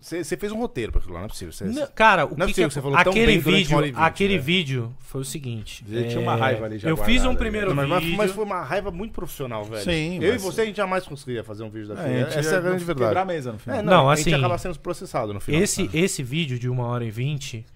Você 0.00 0.36
fez 0.36 0.52
um 0.52 0.58
roteiro 0.58 0.92
pra 0.92 1.00
aquilo 1.00 1.14
lá, 1.14 1.18
não 1.20 1.26
é 1.26 1.28
possível. 1.28 1.52
Você- 1.52 1.64
Não, 1.64 1.84
cara, 1.88 2.24
o 2.24 2.28
Não 2.28 2.44
é 2.44 2.46
que, 2.46 2.52
possível 2.52 2.68
que 2.68 2.68
que 2.68 2.74
você 2.74 2.80
falou 2.80 2.96
tão 3.02 3.10
aquele 3.10 3.26
bem 3.26 3.40
durante 3.40 3.56
vídeo, 3.62 3.70
uma 3.72 3.78
hora 3.78 3.86
e 3.88 3.90
vinte, 3.90 4.00
aquele 4.00 4.34
né? 4.36 4.40
vídeo 4.40 4.94
foi 5.00 5.20
o 5.20 5.24
seguinte. 5.24 5.84
Ele 5.88 6.06
tinha 6.08 6.20
uma 6.20 6.36
raiva 6.36 6.66
ali 6.66 6.78
já 6.78 6.88
Eu 6.88 6.96
fiz 6.98 7.16
um 7.22 7.24
guardada, 7.24 7.38
primeiro 7.40 7.68
Não, 7.70 7.74
mas, 7.74 7.88
mas- 7.88 8.02
vídeo. 8.04 8.16
mas 8.16 8.30
foi 8.30 8.44
uma 8.44 8.62
raiva 8.62 8.92
muito 8.92 9.12
profissional, 9.12 9.64
velho. 9.64 9.82
Sim, 9.82 10.22
Eu 10.22 10.32
mas- 10.34 10.40
e 10.40 10.44
você, 10.44 10.60
a 10.60 10.64
gente 10.66 10.76
jamais 10.76 11.04
conseguiria 11.04 11.42
fazer 11.42 11.64
um 11.64 11.68
vídeo 11.68 11.90
É, 11.92 11.96
daquele. 11.96 12.14
a 12.14 12.24
gente 12.26 12.38
Essa 12.38 12.54
é 12.54 12.58
a 12.58 12.60
grande 12.60 12.84
verdade. 12.84 13.08
Quebrar 13.08 13.22
a 13.22 13.24
mesa 13.24 13.52
no 13.52 13.58
final. 13.58 13.78
É, 13.80 13.82
Não, 13.82 14.08
a 14.08 14.12
assim, 14.12 14.22
gente 14.22 14.34
acaba 14.34 14.56
sendo 14.56 14.78
processado 14.78 15.34
no 15.34 15.40
final. 15.40 15.60
Esse, 15.60 15.90
esse 15.92 16.22
vídeo 16.22 16.60
de 16.60 16.68
1 16.70 16.78
hora 16.78 17.04
e 17.04 17.10
20 17.10 17.66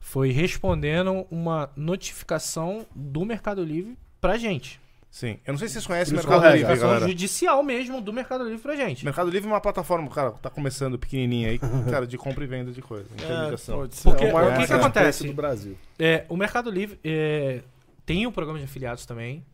foi 0.00 0.32
respondendo 0.32 1.26
uma 1.30 1.70
notificação 1.76 2.86
do 2.92 3.24
Mercado 3.24 3.62
Livre 3.62 3.96
pra 4.20 4.36
gente. 4.36 4.80
Sim. 5.10 5.38
Eu 5.46 5.52
não 5.52 5.58
sei 5.58 5.68
se 5.68 5.74
vocês 5.74 5.86
conhecem 5.86 6.12
o 6.14 6.16
Mercado. 6.16 6.54
Livre, 6.54 6.76
galera. 6.76 7.08
judicial 7.08 7.62
mesmo 7.62 8.00
do 8.00 8.12
Mercado 8.12 8.44
Livre 8.44 8.58
pra 8.60 8.76
gente. 8.76 9.04
Mercado 9.04 9.30
Livre 9.30 9.48
é 9.48 9.52
uma 9.52 9.60
plataforma, 9.60 10.08
cara, 10.10 10.32
tá 10.32 10.50
começando 10.50 10.98
pequenininha 10.98 11.48
aí, 11.48 11.58
cara, 11.90 12.06
de 12.06 12.18
compra 12.18 12.44
e 12.44 12.46
venda 12.46 12.70
de 12.72 12.82
coisa, 12.82 13.08
pode 13.72 13.94
ser. 13.96 14.02
Porque- 14.02 14.24
É 14.24 14.30
o 14.30 14.34
maior 14.34 14.52
o 14.52 14.60
que 14.60 14.66
que 14.66 14.72
acontece? 14.72 15.26
do 15.26 15.32
Brasil. 15.32 15.76
É, 15.98 16.24
o 16.28 16.36
Mercado 16.36 16.70
Livre 16.70 16.98
é, 17.02 17.62
tem 18.04 18.26
um 18.26 18.32
programa 18.32 18.58
de 18.58 18.64
afiliados 18.66 19.06
também. 19.06 19.44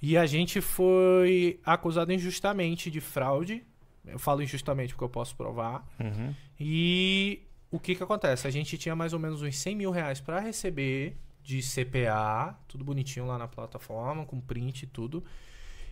E 0.00 0.16
a 0.16 0.26
gente 0.26 0.60
foi 0.60 1.58
acusado 1.64 2.12
injustamente 2.12 2.90
de 2.90 3.00
fraude. 3.00 3.64
Eu 4.06 4.18
falo 4.18 4.42
injustamente 4.42 4.92
porque 4.94 5.04
eu 5.04 5.08
posso 5.08 5.34
provar. 5.34 5.84
Uhum. 5.98 6.32
E 6.60 7.40
o 7.70 7.80
que 7.80 7.94
que 7.94 8.02
acontece? 8.02 8.46
A 8.46 8.50
gente 8.50 8.76
tinha 8.78 8.94
mais 8.94 9.12
ou 9.12 9.18
menos 9.18 9.42
uns 9.42 9.56
100 9.58 9.74
mil 9.74 9.90
reais 9.90 10.20
pra 10.20 10.38
receber 10.38 11.16
de 11.46 11.60
CPA, 11.62 12.58
tudo 12.66 12.84
bonitinho 12.84 13.26
lá 13.26 13.38
na 13.38 13.46
plataforma, 13.46 14.26
com 14.26 14.40
print 14.40 14.82
e 14.82 14.86
tudo. 14.86 15.24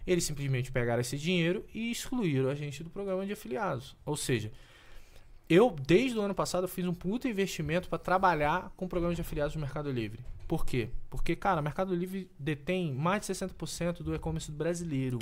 Eles 0.04 0.24
simplesmente 0.24 0.72
pegaram 0.72 1.00
esse 1.00 1.16
dinheiro 1.16 1.64
e 1.72 1.90
excluíram 1.92 2.50
a 2.50 2.54
gente 2.54 2.82
do 2.82 2.90
programa 2.90 3.24
de 3.24 3.32
afiliados. 3.32 3.96
Ou 4.04 4.16
seja, 4.16 4.50
eu, 5.48 5.70
desde 5.70 6.18
o 6.18 6.22
ano 6.22 6.34
passado, 6.34 6.66
fiz 6.66 6.84
um 6.84 6.92
puta 6.92 7.28
investimento 7.28 7.88
para 7.88 7.98
trabalhar 7.98 8.72
com 8.76 8.86
o 8.86 8.88
programa 8.88 9.14
de 9.14 9.20
afiliados 9.20 9.54
do 9.54 9.60
Mercado 9.60 9.90
Livre. 9.90 10.24
Por 10.48 10.66
quê? 10.66 10.90
Porque, 11.08 11.36
cara, 11.36 11.60
o 11.60 11.64
Mercado 11.64 11.94
Livre 11.94 12.28
detém 12.38 12.92
mais 12.92 13.24
de 13.24 13.32
60% 13.32 14.02
do 14.02 14.14
e-commerce 14.14 14.50
brasileiro. 14.50 15.18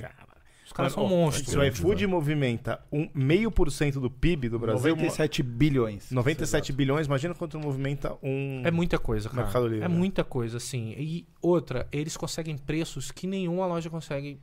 Os 0.65 0.73
caras 0.73 0.93
são 0.93 1.07
monstros. 1.07 1.49
Se 1.49 1.59
o 1.59 1.65
iFood 1.65 2.07
movimenta 2.07 2.81
um 2.91 3.09
meio 3.15 3.51
por 3.51 3.71
cento 3.71 4.01
do 4.01 4.11
PIB 4.11 4.49
do 4.49 4.59
Brasil, 4.59 4.97
97 4.97 5.43
bilhões. 5.43 6.11
97 6.11 6.73
bilhões, 6.73 7.07
imagina 7.07 7.35
quanto 7.35 7.59
movimenta 7.59 8.17
um... 8.23 8.63
É 8.65 8.71
muita 8.71 8.99
coisa, 8.99 9.29
cara. 9.29 9.43
Mercado 9.43 9.67
Livre, 9.67 9.85
é 9.85 9.89
né? 9.89 9.95
muita 9.95 10.25
coisa, 10.25 10.57
assim. 10.57 10.95
E 10.97 11.27
outra, 11.41 11.87
eles 11.93 12.17
conseguem 12.17 12.57
preços 12.57 13.11
que 13.11 13.27
nenhuma 13.27 13.67
loja 13.67 13.91
consegue 13.91 14.41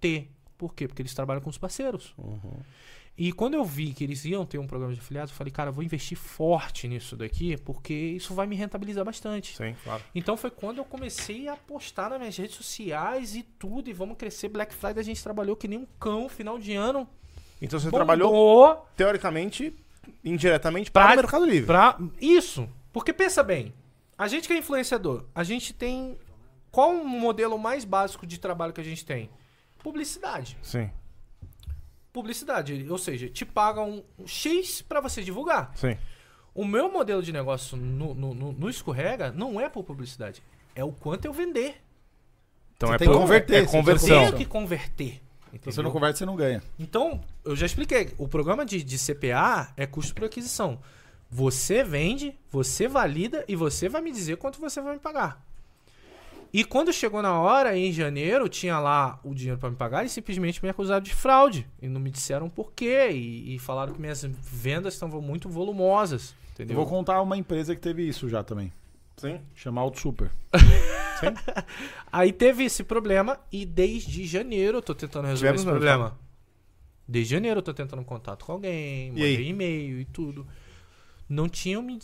ter. 0.00 0.30
Por 0.56 0.74
quê? 0.74 0.86
Porque 0.86 1.02
eles 1.02 1.14
trabalham 1.14 1.40
com 1.40 1.50
os 1.50 1.58
parceiros. 1.58 2.14
E 3.16 3.30
quando 3.30 3.54
eu 3.54 3.64
vi 3.64 3.92
que 3.92 4.02
eles 4.02 4.24
iam 4.24 4.44
ter 4.46 4.58
um 4.58 4.66
programa 4.66 4.94
de 4.94 4.98
afiliados, 5.00 5.30
eu 5.32 5.36
falei, 5.36 5.52
cara, 5.52 5.68
eu 5.68 5.72
vou 5.74 5.84
investir 5.84 6.16
forte 6.16 6.88
nisso 6.88 7.14
daqui, 7.14 7.56
porque 7.58 7.92
isso 7.92 8.34
vai 8.34 8.46
me 8.46 8.56
rentabilizar 8.56 9.04
bastante. 9.04 9.54
Sim, 9.56 9.76
claro. 9.84 10.02
Então 10.14 10.34
foi 10.36 10.50
quando 10.50 10.78
eu 10.78 10.84
comecei 10.84 11.46
a 11.46 11.54
postar 11.54 12.08
nas 12.10 12.18
minhas 12.18 12.36
redes 12.36 12.56
sociais 12.56 13.36
e 13.36 13.42
tudo, 13.42 13.90
e 13.90 13.92
vamos 13.92 14.16
crescer. 14.16 14.48
Black 14.48 14.74
Friday 14.74 15.00
a 15.00 15.04
gente 15.04 15.22
trabalhou 15.22 15.54
que 15.54 15.68
nem 15.68 15.78
um 15.80 15.86
cão, 16.00 16.26
final 16.28 16.58
de 16.58 16.72
ano. 16.74 17.06
Então 17.60 17.78
você 17.78 17.86
bombou 17.86 17.98
trabalhou, 17.98 18.86
teoricamente, 18.96 19.74
indiretamente 20.24 20.90
para 20.90 21.04
Pra- 21.04 21.12
o 21.12 21.16
Mercado 21.16 21.44
Livre. 21.44 21.66
Pra 21.66 21.98
isso. 22.20 22.66
Porque 22.92 23.12
pensa 23.12 23.42
bem, 23.42 23.74
a 24.16 24.26
gente 24.26 24.48
que 24.48 24.54
é 24.54 24.58
influenciador, 24.58 25.24
a 25.34 25.44
gente 25.44 25.72
tem. 25.74 26.18
Qual 26.70 26.90
o 26.90 27.06
modelo 27.06 27.58
mais 27.58 27.84
básico 27.84 28.26
de 28.26 28.40
trabalho 28.40 28.72
que 28.72 28.80
a 28.80 28.84
gente 28.84 29.04
tem? 29.04 29.28
Publicidade. 29.82 30.56
Sim, 30.62 30.90
Publicidade, 32.12 32.86
ou 32.90 32.98
seja, 32.98 33.28
te 33.28 33.44
pagam 33.44 34.04
um 34.18 34.26
X 34.26 34.82
pra 34.82 35.00
você 35.00 35.22
divulgar. 35.22 35.72
sim. 35.74 35.96
O 36.54 36.66
meu 36.66 36.92
modelo 36.92 37.22
de 37.22 37.32
negócio 37.32 37.78
no, 37.78 38.12
no, 38.14 38.34
no- 38.34 38.52
no 38.52 38.68
escorrega 38.68 39.32
não 39.32 39.58
é 39.58 39.70
por 39.70 39.82
publicidade, 39.84 40.42
é 40.74 40.84
o 40.84 40.92
quanto 40.92 41.24
eu 41.24 41.32
vender. 41.32 41.76
Então 42.76 42.90
Você 42.90 42.94
é 42.94 42.98
tem 42.98 43.08
que 43.08 43.14
por- 43.14 43.20
converter, 43.20 43.54
É 43.54 43.60
você 43.60 43.64
Eu 43.66 43.70
conversão. 43.70 44.08
tenho 44.08 44.36
que 44.36 44.44
converter. 44.44 45.22
Se 45.52 45.58
você 45.64 45.80
não 45.82 45.90
converte, 45.90 46.18
você 46.18 46.26
não 46.26 46.36
ganha. 46.36 46.62
Então, 46.78 47.22
eu 47.44 47.56
já 47.56 47.64
expliquei. 47.64 48.12
O 48.18 48.28
programa 48.28 48.66
de, 48.66 48.82
de 48.82 48.98
CPA 48.98 49.72
é 49.78 49.86
custo 49.86 50.14
por 50.14 50.24
aquisição. 50.24 50.78
Você 51.30 51.82
vende, 51.82 52.38
você 52.50 52.86
valida 52.88 53.44
e 53.48 53.56
você 53.56 53.88
vai 53.88 54.02
me 54.02 54.12
dizer 54.12 54.36
quanto 54.36 54.60
você 54.60 54.80
vai 54.82 54.92
me 54.94 54.98
pagar. 55.00 55.42
E 56.52 56.64
quando 56.64 56.92
chegou 56.92 57.22
na 57.22 57.40
hora, 57.40 57.76
em 57.76 57.90
janeiro, 57.90 58.46
tinha 58.46 58.78
lá 58.78 59.18
o 59.24 59.34
dinheiro 59.34 59.58
para 59.58 59.70
me 59.70 59.76
pagar 59.76 60.04
e 60.04 60.08
simplesmente 60.08 60.62
me 60.62 60.68
acusaram 60.68 61.02
de 61.02 61.14
fraude. 61.14 61.66
E 61.80 61.88
não 61.88 61.98
me 61.98 62.10
disseram 62.10 62.50
por 62.50 62.72
quê. 62.72 63.08
E, 63.10 63.54
e 63.54 63.58
falaram 63.58 63.94
que 63.94 64.00
minhas 64.00 64.22
vendas 64.22 64.92
estavam 64.92 65.22
muito 65.22 65.48
volumosas. 65.48 66.34
Eu 66.50 66.52
Entendeu? 66.52 66.76
vou 66.76 66.86
contar 66.86 67.22
uma 67.22 67.38
empresa 67.38 67.74
que 67.74 67.80
teve 67.80 68.06
isso 68.06 68.28
já 68.28 68.42
também. 68.42 68.70
Sim. 69.16 69.40
Chama 69.54 69.80
Auto 69.80 69.98
Super. 69.98 70.30
Aí 72.12 72.32
teve 72.32 72.64
esse 72.64 72.84
problema 72.84 73.40
e 73.50 73.64
desde 73.64 74.26
janeiro 74.26 74.78
eu 74.78 74.82
tô 74.82 74.94
tentando 74.94 75.28
resolver 75.28 75.56
Tivemos 75.56 75.60
esse 75.62 75.66
mesmo, 75.66 75.78
problema. 75.80 76.18
Desde 77.08 77.34
janeiro 77.34 77.58
eu 77.58 77.62
tô 77.62 77.72
tentando 77.72 78.04
contato 78.04 78.44
com 78.44 78.52
alguém, 78.52 79.10
mandei 79.10 79.48
e-mail 79.48 80.00
e 80.00 80.04
tudo. 80.04 80.46
Não 81.28 81.48
tinham 81.48 81.82
me 81.82 81.98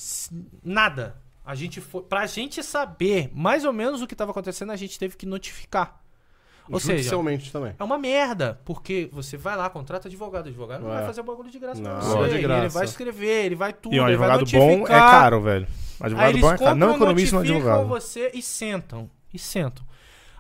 nada. 0.65 1.21
A 1.49 1.55
gente 1.55 1.81
foi, 1.81 2.03
pra 2.03 2.27
gente 2.27 2.63
saber 2.63 3.31
mais 3.35 3.65
ou 3.65 3.73
menos 3.73 4.03
o 4.03 4.07
que 4.07 4.15
tava 4.15 4.33
acontecendo, 4.33 4.71
a 4.71 4.77
gente 4.77 4.99
teve 4.99 5.17
que 5.17 5.25
notificar. 5.25 5.99
Ou 6.71 6.79
seja, 6.79 7.11
também. 7.51 7.75
é 7.79 7.83
uma 7.83 7.97
merda, 7.97 8.61
porque 8.67 9.09
você 9.11 9.39
vai 9.39 9.57
lá, 9.57 9.71
contrata 9.71 10.07
advogado, 10.09 10.45
o 10.45 10.49
advogado 10.51 10.83
não 10.83 10.93
É. 10.93 10.97
vai 10.97 11.07
fazer 11.07 11.23
o 11.23 11.25
bagulho 11.25 11.51
de 11.51 11.59
graça 11.59 11.81
pra 11.81 11.95
Não, 11.95 12.01
você. 12.03 12.19
é 12.25 12.29
de 12.29 12.35
Ele 12.35 12.43
graça. 12.43 12.69
vai 12.79 12.85
escrever, 12.85 13.47
ele 13.47 13.55
vai 13.55 13.73
tudo, 13.73 13.95
E 13.97 13.99
um 13.99 14.07
ele 14.07 14.19
vai 14.19 14.29
advogado 14.31 14.59
bom 14.59 14.73
é 14.73 14.77
notificar. 14.77 15.11
caro, 15.11 15.41
velho. 15.41 15.67
Advogado 15.99 16.39
bom 16.39 16.53
é 16.53 16.59
caro. 16.59 16.77
Não 16.77 16.95
economiza 16.97 17.35
um 17.35 17.39
notificam 17.39 17.73
advogado. 17.73 17.89
você 17.89 18.31
e 18.35 18.43
sentam. 18.43 19.11
E 19.33 19.39
sentam. 19.39 19.83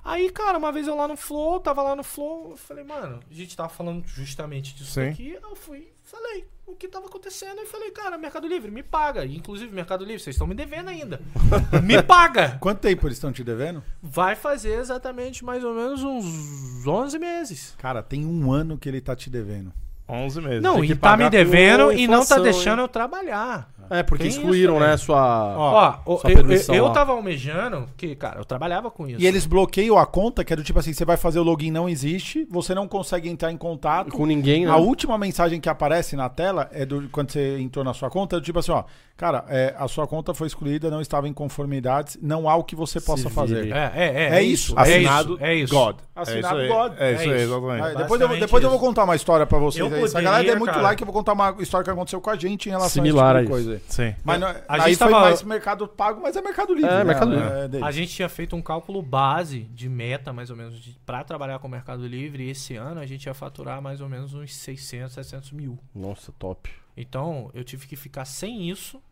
Aí, 0.05 0.31
cara, 0.31 0.59
uma 0.59 0.73
vez 0.73 0.87
eu 0.87 0.97
lá 0.97 1.07
no 1.09 1.17
Flow, 1.17 1.61
tava 1.61 1.83
lá 1.83 1.95
no 1.95 2.03
Flow, 2.03 2.51
eu 2.51 2.57
falei, 2.57 2.85
mano, 2.85 3.21
a 3.31 3.35
gente 3.35 3.57
tava 3.57 3.69
falando 3.69 4.07
justamente 4.07 4.75
disso 4.75 4.93
Sim. 4.93 5.09
aqui. 5.09 5.39
Eu 5.43 5.55
fui, 5.55 5.93
falei 6.03 6.47
o 6.67 6.77
que 6.77 6.87
tava 6.87 7.07
acontecendo 7.07 7.61
e 7.61 7.67
falei, 7.67 7.91
cara, 7.91 8.19
Mercado 8.19 8.47
Livre, 8.47 8.71
me 8.71 8.83
paga. 8.83 9.25
Inclusive, 9.25 9.75
Mercado 9.75 10.05
Livre, 10.05 10.21
vocês 10.23 10.35
estão 10.35 10.47
me 10.47 10.55
devendo 10.55 10.89
ainda. 10.89 11.21
me 11.83 12.03
paga! 12.03 12.59
Quanto 12.61 12.81
tempo 12.81 13.07
eles 13.07 13.17
estão 13.17 13.33
te 13.33 13.43
devendo? 13.43 13.83
Vai 14.03 14.37
fazer 14.37 14.79
exatamente 14.79 15.45
mais 15.45 15.65
ou 15.65 15.75
menos 15.75 16.03
uns 16.03 16.87
11 16.87 17.19
meses. 17.19 17.75
Cara, 17.79 18.03
tem 18.03 18.27
um 18.27 18.53
ano 18.53 18.77
que 18.77 18.89
ele 18.89 19.01
tá 19.01 19.17
te 19.17 19.31
devendo. 19.31 19.73
11 20.09 20.41
meses. 20.41 20.63
Não, 20.63 20.81
Tem 20.81 20.91
e 20.91 20.97
tá 20.97 21.17
me 21.17 21.29
devendo 21.29 21.93
e 21.93 22.09
não 22.09 22.25
tá 22.25 22.39
deixando 22.39 22.79
hein? 22.79 22.85
eu 22.85 22.89
trabalhar. 22.89 23.71
É, 23.91 24.03
porque 24.03 24.24
Tem 24.24 24.30
excluíram, 24.32 24.74
isso, 24.74 24.84
né, 24.84 24.91
né? 24.91 24.97
sua... 24.97 25.55
Ó, 25.57 26.14
o- 26.14 26.18
sua 26.18 26.30
eu, 26.30 26.36
eu, 26.39 26.45
permissão 26.45 26.74
eu 26.74 26.84
lá. 26.86 26.93
tava 26.93 27.12
almejando, 27.12 27.86
que, 27.97 28.14
cara, 28.14 28.39
eu 28.41 28.45
trabalhava 28.45 28.91
com 28.91 29.07
isso. 29.09 29.20
E 29.20 29.26
eles 29.26 29.47
bloqueiam 29.47 29.97
a 29.99 30.07
conta, 30.07 30.45
que 30.45 30.53
é 30.53 30.57
do 30.57 30.62
tipo 30.64 30.78
assim, 30.78 30.93
você 30.93 31.05
vai 31.05 31.16
fazer 31.16 31.39
o 31.39 31.43
login, 31.43 31.70
não 31.70 31.89
existe, 31.89 32.47
você 32.51 32.74
não 32.74 32.86
consegue 32.89 33.28
entrar 33.28 33.51
em 33.53 33.57
contato. 33.57 34.11
Com 34.12 34.26
ninguém, 34.26 34.66
né? 34.66 34.70
A 34.72 34.76
última 34.76 35.16
mensagem 35.18 35.61
que 35.61 35.68
aparece 35.68 36.16
na 36.16 36.28
tela 36.28 36.68
é 36.72 36.84
do 36.84 37.09
quando 37.11 37.30
você 37.32 37.59
entrou 37.61 37.84
na 37.84 37.95
sua 37.95 38.11
conta, 38.11 38.36
é 38.36 38.41
do 38.41 38.45
tipo 38.45 38.59
assim, 38.59 38.72
ó, 38.72 38.84
cara, 39.16 39.45
é, 39.49 39.74
a 39.78 39.89
sua 39.89 40.07
conta 40.07 40.32
foi 40.34 40.47
excluída, 40.47 40.91
não 40.91 41.01
estava 41.01 41.28
em 41.28 41.32
conformidades, 41.32 42.18
não 42.22 42.49
há 42.49 42.57
o 42.57 42.64
que 42.64 42.76
você 42.76 43.01
possa 43.01 43.28
fazer. 43.30 43.72
É, 43.72 43.93
é, 43.95 44.07
é. 44.34 44.39
É 44.39 44.43
isso, 44.43 44.74
É 44.78 44.82
Assinado. 44.82 45.39
É 45.41 45.55
isso. 45.55 45.74
God. 45.74 45.97
Assinado 46.14 46.61
é. 46.61 46.68
God. 46.68 46.93
É 46.99 47.12
isso 47.14 47.22
É 47.30 47.34
aí, 47.34 47.43
exatamente. 47.43 47.82
Aí, 47.84 47.97
depois 47.97 48.20
eu, 48.20 48.28
depois 48.28 48.64
eu 48.64 48.70
vou 48.70 48.78
contar 48.78 49.05
uma 49.05 49.16
história 49.16 49.47
pra 49.47 49.59
vocês. 49.59 49.80
Eu 49.80 49.86
aí. 49.86 49.93
Se 49.93 49.99
a 49.99 50.09
poderia, 50.09 50.22
galera 50.30 50.45
der 50.49 50.59
muito 50.59 50.70
cara. 50.70 50.82
like, 50.82 51.03
eu 51.03 51.07
vou 51.07 51.14
contar 51.14 51.32
uma 51.32 51.55
história 51.61 51.84
que 51.84 51.91
aconteceu 51.91 52.20
com 52.20 52.30
a 52.30 52.36
gente 52.36 52.66
em 52.66 52.70
relação 52.70 52.89
Similar 52.91 53.36
a 53.36 53.39
a 53.39 53.43
esse 53.43 53.51
tipo 53.51 53.57
de 53.57 53.61
isso. 53.62 53.68
coisa. 53.70 53.78
Sim. 53.89 54.14
Mas 54.24 54.41
não- 54.41 54.49
A 54.49 54.62
aí 54.68 54.81
gente 54.91 54.99
foi 54.99 55.11
tava- 55.11 55.20
mais 55.20 55.43
mercado 55.43 55.87
pago, 55.89 56.20
mas 56.22 56.37
é 56.37 56.43
mercado 56.43 56.74
livre. 56.74 56.91
É, 56.91 56.99
né? 56.99 57.05
Mercado 57.05 57.33
É, 57.33 57.37
Livre. 57.37 57.59
é 57.61 57.68
deles. 57.68 57.87
A 57.87 57.91
gente 57.91 58.12
tinha 58.14 58.29
feito 58.29 58.57
um 58.57 58.62
cálculo 58.62 59.03
base 59.03 59.61
de 59.64 59.89
meta, 59.89 60.33
mais 60.33 60.51
ou 60.51 60.57
menos, 60.57 60.79
pra 61.05 61.22
trabalhar 61.24 61.59
com 61.59 61.66
o 61.68 61.70
Mercado 61.70 62.07
Livre. 62.07 62.45
E 62.45 62.51
esse 62.51 62.76
ano 62.76 63.01
a 63.01 63.07
gente 63.07 63.26
ia 63.26 63.35
faturar 63.35 63.81
mais 63.83 64.01
ou 64.01 64.09
menos 64.09 64.35
uns 64.35 64.55
600, 64.55 65.12
700 65.14 65.53
mil. 65.53 65.79
Nossa, 65.95 66.33
top. 66.33 66.70
Então 66.97 67.51
eu 67.55 67.62
tive 67.64 67.87
que 67.87 67.97
ficar 67.97 68.24
sem 68.24 68.68
isso. 68.68 69.03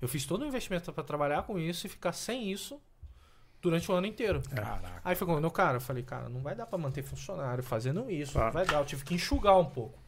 Eu 0.00 0.08
fiz 0.08 0.24
todo 0.26 0.42
o 0.42 0.46
investimento 0.46 0.92
pra 0.92 1.02
trabalhar 1.02 1.42
com 1.44 1.58
isso 1.58 1.86
e 1.86 1.90
ficar 1.90 2.12
sem 2.12 2.50
isso 2.52 2.78
durante 3.62 3.90
o 3.90 3.94
ano 3.94 4.06
inteiro. 4.06 4.42
Caraca. 4.54 5.00
Aí 5.04 5.16
foi 5.16 5.26
quando 5.26 5.50
cara, 5.50 5.78
eu 5.78 5.80
falei, 5.80 6.02
cara, 6.02 6.28
não 6.28 6.40
vai 6.40 6.54
dar 6.54 6.66
pra 6.66 6.78
manter 6.78 7.02
funcionário 7.02 7.64
fazendo 7.64 8.08
isso, 8.10 8.34
Tá. 8.34 8.44
não 8.44 8.52
vai 8.52 8.66
dar. 8.66 8.78
Eu 8.78 8.84
tive 8.84 9.04
que 9.04 9.14
enxugar 9.14 9.58
um 9.58 9.64
pouco. 9.64 9.98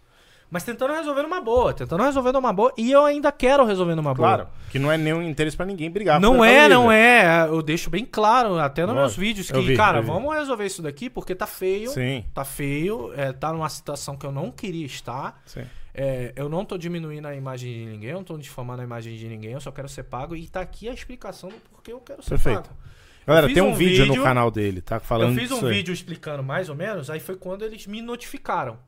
Mas 0.50 0.64
tentando 0.64 0.94
resolver 0.94 1.22
numa 1.22 1.40
boa, 1.42 1.74
tentando 1.74 2.02
resolver 2.02 2.32
numa 2.32 2.52
boa. 2.52 2.72
E 2.78 2.90
eu 2.90 3.04
ainda 3.04 3.30
quero 3.30 3.66
resolver 3.66 3.94
numa 3.94 4.14
boa. 4.14 4.28
Claro. 4.36 4.48
Que 4.70 4.78
não 4.78 4.90
é 4.90 4.96
nenhum 4.96 5.22
interesse 5.22 5.54
pra 5.56 5.66
ninguém 5.66 5.90
brigar. 5.90 6.18
Não 6.18 6.42
é, 6.42 6.52
Mercado 6.52 6.70
não 6.72 6.90
é. 6.92 7.46
Eu 7.48 7.60
deixo 7.60 7.90
bem 7.90 8.04
claro, 8.04 8.58
até 8.58 8.82
nos 8.86 8.94
meus 8.94 9.02
Lógico. 9.04 9.20
vídeos, 9.20 9.50
que, 9.50 9.60
vi, 9.60 9.76
cara, 9.76 10.00
vamos 10.00 10.34
resolver 10.34 10.64
isso 10.64 10.80
daqui 10.80 11.10
porque 11.10 11.34
tá 11.34 11.46
feio. 11.46 11.90
Sim, 11.90 12.24
Tá 12.32 12.44
feio, 12.44 13.12
é, 13.14 13.30
tá 13.32 13.52
numa 13.52 13.68
situação 13.68 14.16
que 14.16 14.24
eu 14.24 14.32
não 14.32 14.50
queria 14.50 14.86
estar. 14.86 15.40
sim. 15.44 15.64
É, 16.00 16.32
eu 16.36 16.48
não 16.48 16.64
tô 16.64 16.78
diminuindo 16.78 17.26
a 17.26 17.34
imagem 17.34 17.72
de 17.72 17.84
ninguém, 17.86 18.10
eu 18.10 18.16
não 18.18 18.22
tô 18.24 18.38
difamando 18.38 18.80
a 18.80 18.84
imagem 18.84 19.16
de 19.16 19.26
ninguém, 19.26 19.50
eu 19.52 19.60
só 19.60 19.72
quero 19.72 19.88
ser 19.88 20.04
pago. 20.04 20.36
E 20.36 20.46
tá 20.48 20.60
aqui 20.60 20.88
a 20.88 20.92
explicação 20.92 21.48
do 21.48 21.56
porquê 21.72 21.92
eu 21.92 21.98
quero 21.98 22.22
ser 22.22 22.30
Perfeito. 22.30 22.62
pago. 22.68 22.76
Galera, 23.26 23.52
tem 23.52 23.60
um, 23.62 23.70
um 23.70 23.74
vídeo, 23.74 24.04
vídeo- 24.04 24.16
no 24.16 24.22
canal 24.22 24.48
dele, 24.48 24.80
tá? 24.80 25.00
Falando 25.00 25.32
eu 25.32 25.40
fiz 25.40 25.50
um 25.50 25.66
vídeo 25.68 25.92
explicando 25.92 26.42
mais 26.42 26.68
ou 26.68 26.76
menos, 26.76 27.10
aí 27.10 27.18
foi 27.18 27.34
quando 27.36 27.64
eles 27.64 27.84
me 27.88 28.00
notificaram. 28.00 28.78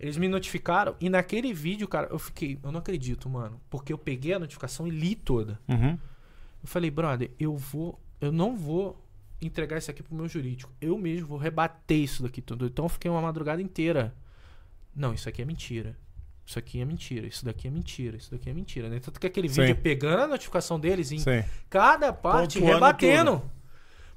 Eles 0.00 0.16
me 0.16 0.26
notificaram 0.28 0.96
e 0.98 1.10
naquele 1.10 1.52
vídeo, 1.52 1.86
cara, 1.86 2.08
eu 2.10 2.18
fiquei, 2.18 2.58
eu 2.62 2.72
não 2.72 2.80
acredito, 2.80 3.28
mano. 3.28 3.60
Porque 3.68 3.92
eu 3.92 3.98
peguei 3.98 4.32
a 4.32 4.38
notificação 4.38 4.86
e 4.86 4.90
li 4.90 5.14
toda. 5.14 5.60
Uhum. 5.68 5.90
Eu 5.90 6.68
falei, 6.68 6.90
brother, 6.90 7.30
eu 7.38 7.54
vou. 7.54 8.00
Eu 8.18 8.32
não 8.32 8.56
vou 8.56 9.06
entregar 9.42 9.76
isso 9.76 9.90
aqui 9.90 10.02
pro 10.02 10.14
meu 10.14 10.26
jurídico. 10.26 10.72
Eu 10.80 10.96
mesmo 10.96 11.26
vou 11.26 11.38
rebater 11.38 11.98
isso 11.98 12.22
daqui 12.22 12.40
tudo. 12.40 12.64
Então 12.64 12.86
eu 12.86 12.88
fiquei 12.88 13.10
uma 13.10 13.20
madrugada 13.20 13.60
inteira. 13.60 14.14
Não, 14.96 15.12
isso 15.12 15.28
aqui 15.28 15.42
é 15.42 15.44
mentira. 15.44 15.94
Isso 16.46 16.58
aqui 16.58 16.80
é 16.80 16.84
mentira. 16.84 17.26
Isso 17.26 17.44
daqui 17.44 17.68
é 17.68 17.70
mentira. 17.70 18.16
Isso 18.16 18.30
daqui 18.30 18.48
é 18.48 18.54
mentira. 18.54 18.88
Né? 18.88 19.00
Tanto 19.00 19.20
que 19.20 19.26
aquele 19.26 19.50
Sim. 19.50 19.60
vídeo 19.60 19.72
é 19.72 19.74
pegando 19.74 20.22
a 20.22 20.26
notificação 20.26 20.80
deles 20.80 21.12
em 21.12 21.18
Sim. 21.18 21.44
cada 21.68 22.10
parte 22.10 22.58
Pontuando 22.58 22.74
rebatendo. 22.74 23.42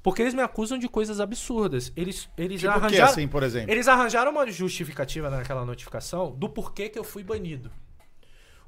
Porque 0.04 0.20
eles 0.20 0.34
me 0.34 0.42
acusam 0.42 0.76
de 0.78 0.86
coisas 0.86 1.18
absurdas. 1.18 1.90
Eles, 1.96 2.28
eles 2.36 2.60
Tipo 2.60 2.72
arranjaram. 2.74 3.10
assim, 3.10 3.26
por 3.26 3.42
exemplo? 3.42 3.70
Eles 3.72 3.88
arranjaram 3.88 4.30
uma 4.32 4.46
justificativa 4.50 5.30
naquela 5.30 5.64
notificação 5.64 6.30
do 6.36 6.46
porquê 6.46 6.90
que 6.90 6.98
eu 6.98 7.02
fui 7.02 7.24
banido. 7.24 7.72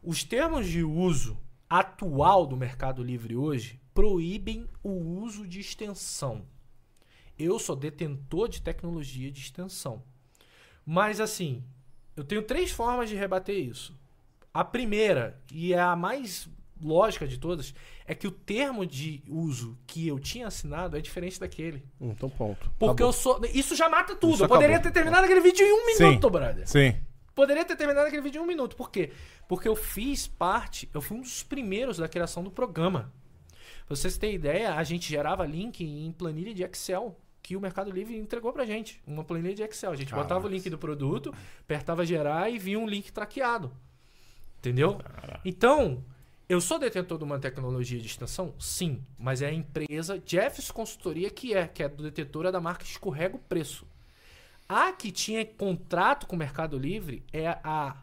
Os 0.02 0.24
termos 0.24 0.66
de 0.66 0.82
uso 0.82 1.38
atual 1.68 2.46
do 2.46 2.56
Mercado 2.56 3.02
Livre 3.04 3.36
hoje 3.36 3.78
proíbem 3.92 4.66
o 4.82 4.88
uso 5.20 5.46
de 5.46 5.60
extensão. 5.60 6.46
Eu 7.38 7.58
sou 7.58 7.76
detentor 7.76 8.48
de 8.48 8.62
tecnologia 8.62 9.30
de 9.30 9.38
extensão. 9.40 10.02
Mas 10.86 11.20
assim, 11.20 11.62
eu 12.16 12.24
tenho 12.24 12.40
três 12.40 12.70
formas 12.70 13.10
de 13.10 13.14
rebater 13.14 13.56
isso. 13.58 13.94
A 14.54 14.64
primeira, 14.64 15.38
e 15.52 15.74
é 15.74 15.80
a 15.80 15.94
mais 15.94 16.48
lógica 16.82 17.26
de 17.26 17.38
todas, 17.38 17.74
é 18.06 18.14
que 18.14 18.26
o 18.26 18.30
termo 18.30 18.84
de 18.86 19.22
uso 19.28 19.76
que 19.86 20.06
eu 20.06 20.18
tinha 20.18 20.46
assinado 20.46 20.96
é 20.96 21.00
diferente 21.00 21.40
daquele. 21.40 21.82
Então, 22.00 22.28
ponto. 22.28 22.70
Porque 22.78 23.02
Acabou. 23.02 23.08
eu 23.08 23.12
sou. 23.12 23.40
Isso 23.52 23.74
já 23.74 23.88
mata 23.88 24.14
tudo. 24.14 24.34
Isso 24.34 24.44
eu 24.44 24.48
poderia 24.48 24.76
acabou. 24.76 24.92
ter 24.92 24.98
terminado 24.98 25.24
aquele 25.24 25.40
vídeo 25.40 25.64
em 25.66 25.72
um 25.72 25.94
Sim. 25.96 26.04
minuto, 26.04 26.30
brother. 26.30 26.68
Sim. 26.68 26.96
Poderia 27.34 27.64
ter 27.64 27.76
terminado 27.76 28.06
aquele 28.06 28.22
vídeo 28.22 28.40
em 28.40 28.42
um 28.42 28.46
minuto. 28.46 28.76
Por 28.76 28.90
quê? 28.90 29.10
Porque 29.46 29.68
eu 29.68 29.76
fiz 29.76 30.26
parte, 30.26 30.88
eu 30.94 31.02
fui 31.02 31.18
um 31.18 31.20
dos 31.20 31.42
primeiros 31.42 31.98
da 31.98 32.08
criação 32.08 32.42
do 32.42 32.50
programa. 32.50 33.12
Pra 33.86 33.94
vocês 33.94 34.16
terem 34.16 34.34
ideia, 34.34 34.74
a 34.74 34.82
gente 34.82 35.08
gerava 35.08 35.44
link 35.46 35.84
em 35.84 36.10
planilha 36.12 36.52
de 36.54 36.62
Excel 36.62 37.16
que 37.42 37.54
o 37.54 37.60
Mercado 37.60 37.92
Livre 37.92 38.16
entregou 38.16 38.52
pra 38.52 38.64
gente. 38.64 39.00
Uma 39.06 39.22
planilha 39.22 39.54
de 39.54 39.62
Excel. 39.62 39.92
A 39.92 39.96
gente 39.96 40.12
botava 40.12 40.46
o 40.46 40.50
link 40.50 40.68
do 40.68 40.76
produto, 40.76 41.32
apertava 41.60 42.04
gerar 42.04 42.50
e 42.50 42.58
vinha 42.58 42.78
um 42.78 42.88
link 42.88 43.12
traqueado. 43.12 43.70
Entendeu? 44.58 44.98
Então, 45.44 46.02
eu 46.48 46.60
sou 46.60 46.78
detentor 46.78 47.18
de 47.18 47.24
uma 47.24 47.38
tecnologia 47.38 47.98
de 47.98 48.06
extensão? 48.06 48.54
Sim. 48.58 49.02
Mas 49.18 49.42
é 49.42 49.46
a 49.46 49.52
empresa 49.52 50.22
Jeffs 50.24 50.70
Consultoria 50.70 51.28
que 51.30 51.54
é, 51.54 51.66
que 51.66 51.82
é 51.82 51.88
detetora 51.88 52.52
da 52.52 52.60
marca 52.60 52.84
Escorrega 52.84 53.36
o 53.36 53.40
Preço. 53.40 53.86
A 54.68 54.92
que 54.92 55.10
tinha 55.10 55.44
contrato 55.44 56.26
com 56.26 56.36
o 56.36 56.38
Mercado 56.38 56.78
Livre 56.78 57.24
é 57.32 57.48
a, 57.48 57.96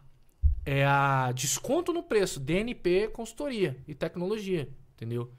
é 0.66 0.86
a 0.86 1.32
Desconto 1.34 1.92
no 1.94 2.04
Preço, 2.04 2.40
DNP 2.40 3.10
Consultoria 3.10 3.78
e 3.88 3.94
Tecnologia, 3.94 4.70
entendeu? 4.94 5.32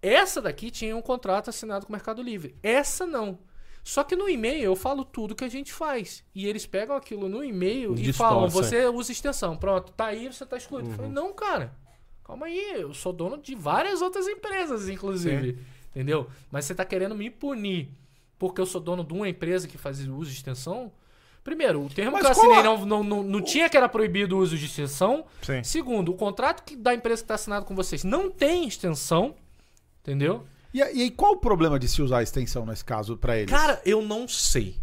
Essa 0.00 0.40
daqui 0.40 0.70
tinha 0.70 0.96
um 0.96 1.02
contrato 1.02 1.50
assinado 1.50 1.86
com 1.86 1.92
o 1.92 1.96
Mercado 1.96 2.22
Livre. 2.22 2.54
Essa 2.62 3.06
não. 3.06 3.38
Só 3.82 4.04
que 4.04 4.14
no 4.14 4.28
e-mail 4.28 4.64
eu 4.64 4.76
falo 4.76 5.04
tudo 5.04 5.34
que 5.34 5.44
a 5.44 5.48
gente 5.48 5.72
faz. 5.72 6.22
E 6.34 6.46
eles 6.46 6.66
pegam 6.66 6.94
aquilo 6.94 7.28
no 7.28 7.42
e-mail 7.42 7.92
e 7.92 8.02
Distorcem. 8.02 8.12
falam: 8.14 8.48
você 8.48 8.86
usa 8.86 9.12
extensão. 9.12 9.56
Pronto, 9.56 9.92
tá 9.92 10.06
aí, 10.06 10.30
você 10.30 10.44
tá 10.44 10.56
excluído. 10.56 10.90
Eu 10.90 10.94
falei: 10.94 11.10
não, 11.10 11.32
cara. 11.32 11.74
Calma 12.28 12.44
aí, 12.44 12.72
eu 12.74 12.92
sou 12.92 13.10
dono 13.10 13.38
de 13.38 13.54
várias 13.54 14.02
outras 14.02 14.28
empresas, 14.28 14.86
inclusive. 14.86 15.58
Entendeu? 15.90 16.28
Mas 16.50 16.66
você 16.66 16.74
tá 16.74 16.84
querendo 16.84 17.14
me 17.14 17.30
punir 17.30 17.88
porque 18.38 18.60
eu 18.60 18.66
sou 18.66 18.82
dono 18.82 19.02
de 19.02 19.14
uma 19.14 19.26
empresa 19.26 19.66
que 19.66 19.78
faz 19.78 19.98
uso 20.06 20.30
de 20.30 20.36
extensão? 20.36 20.92
Primeiro, 21.42 21.82
o 21.82 21.88
termo 21.88 22.12
Mas 22.12 22.20
que 22.20 22.26
eu 22.26 22.30
assinei 22.32 22.58
a- 22.58 22.62
não, 22.62 22.84
não, 22.84 23.02
não, 23.02 23.22
não 23.22 23.40
tinha 23.40 23.66
que 23.70 23.78
era 23.78 23.88
proibido 23.88 24.36
o 24.36 24.40
uso 24.40 24.58
de 24.58 24.66
extensão. 24.66 25.24
Sim. 25.40 25.64
Segundo, 25.64 26.12
o 26.12 26.14
contrato 26.14 26.62
que, 26.64 26.76
da 26.76 26.92
empresa 26.94 27.22
que 27.22 27.24
está 27.24 27.34
assinado 27.36 27.64
com 27.64 27.74
vocês 27.74 28.04
não 28.04 28.30
tem 28.30 28.68
extensão. 28.68 29.34
Entendeu? 30.02 30.44
E, 30.74 30.78
e 30.80 30.82
aí, 30.82 31.10
qual 31.10 31.32
o 31.32 31.36
problema 31.38 31.78
de 31.78 31.88
se 31.88 32.02
usar 32.02 32.18
a 32.18 32.22
extensão 32.22 32.66
nesse 32.66 32.84
caso 32.84 33.16
pra 33.16 33.38
eles? 33.38 33.50
Cara, 33.50 33.80
eu 33.86 34.02
não 34.02 34.28
sei. 34.28 34.76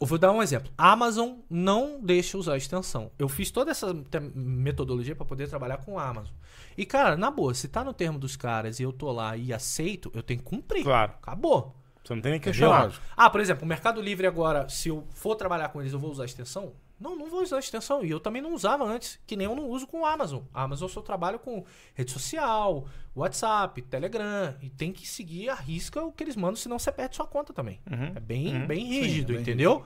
Eu 0.00 0.06
vou 0.06 0.18
dar 0.18 0.32
um 0.32 0.42
exemplo. 0.42 0.70
A 0.76 0.92
Amazon 0.92 1.38
não 1.48 2.00
deixa 2.00 2.36
usar 2.36 2.56
extensão. 2.56 3.10
Eu 3.18 3.28
fiz 3.28 3.50
toda 3.50 3.70
essa 3.70 3.94
metodologia 4.34 5.14
para 5.14 5.24
poder 5.24 5.48
trabalhar 5.48 5.78
com 5.78 5.98
a 5.98 6.08
Amazon. 6.08 6.32
E, 6.76 6.84
cara, 6.86 7.16
na 7.16 7.30
boa, 7.30 7.54
se 7.54 7.68
tá 7.68 7.82
no 7.82 7.92
termo 7.92 8.18
dos 8.18 8.36
caras 8.36 8.78
e 8.80 8.82
eu 8.82 8.92
tô 8.92 9.10
lá 9.10 9.36
e 9.36 9.52
aceito, 9.52 10.10
eu 10.14 10.22
tenho 10.22 10.40
que 10.40 10.46
cumprir. 10.46 10.84
Claro. 10.84 11.12
Acabou. 11.22 11.74
Você 12.04 12.14
não 12.14 12.22
tem 12.22 12.32
nem 12.32 12.40
questionar. 12.40 12.92
Ah, 13.16 13.28
por 13.28 13.40
exemplo, 13.40 13.64
o 13.64 13.68
Mercado 13.68 14.00
Livre 14.00 14.26
agora, 14.26 14.68
se 14.68 14.88
eu 14.88 15.04
for 15.10 15.34
trabalhar 15.34 15.68
com 15.68 15.80
eles, 15.80 15.92
eu 15.92 15.98
vou 15.98 16.10
usar 16.10 16.24
extensão? 16.24 16.72
Não, 17.00 17.14
não 17.16 17.28
vou 17.28 17.42
usar 17.42 17.58
extensão. 17.58 18.04
E 18.04 18.10
eu 18.10 18.18
também 18.18 18.42
não 18.42 18.54
usava 18.54 18.84
antes, 18.84 19.20
que 19.26 19.36
nem 19.36 19.46
eu 19.46 19.54
não 19.54 19.68
uso 19.68 19.86
com 19.86 20.00
o 20.00 20.06
Amazon. 20.06 20.42
A 20.52 20.64
Amazon 20.64 20.88
eu 20.88 20.92
só 20.92 21.00
trabalho 21.00 21.38
com 21.38 21.64
rede 21.94 22.10
social, 22.10 22.86
WhatsApp, 23.14 23.80
Telegram. 23.82 24.56
E 24.60 24.68
tem 24.68 24.92
que 24.92 25.06
seguir 25.06 25.48
a 25.48 25.54
risca 25.54 26.02
o 26.02 26.12
que 26.12 26.24
eles 26.24 26.36
mandam, 26.36 26.56
senão 26.56 26.78
você 26.78 26.90
perde 26.90 27.16
sua 27.16 27.26
conta 27.26 27.52
também. 27.52 27.80
É 28.16 28.20
bem, 28.20 28.66
bem 28.66 28.84
rígido, 28.84 29.32
bem 29.32 29.42
entendeu? 29.42 29.84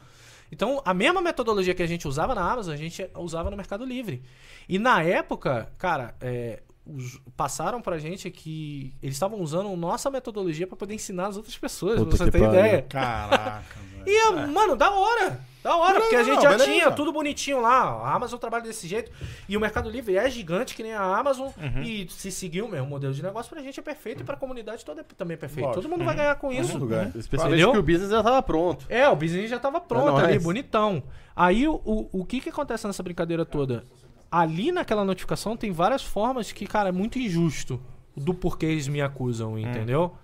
Então, 0.51 0.83
a 0.85 0.93
mesma 0.93 1.23
metodologia 1.23 1.75
que 1.75 1.83
a 1.83 1.87
gente 1.87 2.07
usava 2.07 2.35
na 2.35 2.51
Amazon, 2.51 2.75
a 2.75 2.77
gente 2.77 3.09
usava 3.17 3.51
no 3.51 3.57
Mercado 3.57 3.87
Livre. 3.87 4.23
E 4.69 4.79
na 4.79 5.03
época, 5.03 5.73
cara, 5.79 6.15
é, 6.21 6.63
os- 6.87 7.21
passaram 7.37 7.81
pra 7.81 7.99
gente 7.99 8.31
que 8.31 8.95
eles 9.03 9.17
estavam 9.17 9.41
usando 9.41 9.75
nossa 9.77 10.11
metodologia 10.11 10.67
pra 10.67 10.77
poder 10.77 10.95
ensinar 10.95 11.27
as 11.29 11.37
outras 11.37 11.57
pessoas, 11.57 11.99
Puta 11.99 12.17
pra 12.17 12.25
você 12.27 12.31
ter 12.31 12.39
pariu. 12.41 12.59
ideia. 12.59 12.83
Caraca, 12.83 13.63
velho. 14.05 14.05
E, 14.07 14.47
mano, 14.49 14.77
da 14.77 14.91
hora. 14.91 15.41
Da 15.63 15.77
hora, 15.77 16.01
porque 16.01 16.17
a 16.17 16.19
não, 16.19 16.25
gente 16.25 16.43
já 16.43 16.49
beleza. 16.51 16.65
tinha 16.73 16.91
tudo 16.91 17.13
bonitinho 17.13 17.61
lá. 17.61 17.83
A 17.85 18.15
Amazon 18.17 18.37
trabalha 18.37 18.65
desse 18.65 18.89
jeito. 18.89 19.13
E 19.49 19.57
o 19.57 19.61
Mercado 19.61 19.89
Livre 19.89 20.17
é 20.17 20.29
gigante, 20.29 20.75
que 20.75 20.83
nem 20.83 20.93
a 20.93 21.01
Amazon. 21.17 21.51
Uhum. 21.57 21.83
E 21.85 22.09
se 22.11 22.33
seguir 22.33 22.63
o 22.63 22.69
mesmo 22.69 22.89
modelo 22.89 23.15
de 23.15 23.23
negócio, 23.23 23.49
pra 23.49 23.63
gente 23.63 23.79
é 23.79 23.83
perfeito 23.83 24.23
e 24.23 24.25
pra 24.25 24.37
comunidade 24.37 24.85
toda 24.85 25.03
é 25.03 25.05
também 25.17 25.37
perfeito. 25.37 25.67
Lógico. 25.67 25.83
Todo 25.83 25.89
mundo 25.93 26.05
vai 26.05 26.17
ganhar 26.17 26.35
com 26.35 26.51
isso. 26.51 26.73
mundo 26.73 26.87
ganha. 26.89 27.13
Especialmente 27.15 27.63
que 27.71 27.79
o 27.79 27.83
business 27.83 28.11
já 28.11 28.25
tava 28.25 28.43
pronto. 28.43 28.85
É, 28.89 29.09
o 29.09 29.15
business 29.15 29.49
já 29.49 29.61
tava 29.61 29.81
pronto 29.81 30.07
Não, 30.07 30.17
ali, 30.17 30.35
é. 30.35 30.39
bonitão. 30.41 31.01
Aí 31.35 31.69
o, 31.69 31.75
o, 31.85 32.09
o 32.13 32.25
que 32.25 32.41
que 32.41 32.49
acontece 32.49 32.85
nessa 32.89 33.03
brincadeira 33.05 33.45
toda? 33.45 33.85
Ali 34.33 34.73
naquela 34.73 35.05
notificação 35.05 35.59
tem 35.59 35.71
várias 35.71 36.03
formas 36.03 36.51
que, 36.51 36.67
cara, 36.67 36.89
é 36.89 36.93
muito 36.93 37.19
injusto 37.19 37.79
do 38.17 38.33
porquê 38.33 38.65
eles 38.65 38.89
me 38.89 39.03
acusam, 39.03 39.59
entendeu? 39.59 40.17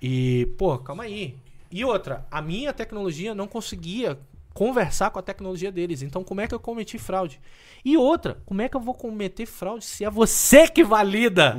E, 0.00 0.46
pô, 0.56 0.78
calma 0.78 1.02
aí. 1.02 1.36
E 1.68 1.84
outra, 1.84 2.24
a 2.30 2.40
minha 2.40 2.72
tecnologia 2.72 3.34
não 3.34 3.48
conseguia 3.48 4.16
conversar 4.54 5.10
com 5.10 5.18
a 5.18 5.22
tecnologia 5.22 5.72
deles. 5.72 6.02
Então, 6.02 6.22
como 6.22 6.40
é 6.40 6.46
que 6.46 6.54
eu 6.54 6.60
cometi 6.60 6.98
fraude? 6.98 7.40
E 7.84 7.96
outra, 7.96 8.38
como 8.46 8.62
é 8.62 8.68
que 8.68 8.76
eu 8.76 8.80
vou 8.80 8.94
cometer 8.94 9.44
fraude 9.44 9.84
se 9.84 10.04
é 10.04 10.10
você 10.10 10.68
que 10.68 10.84
valida 10.84 11.56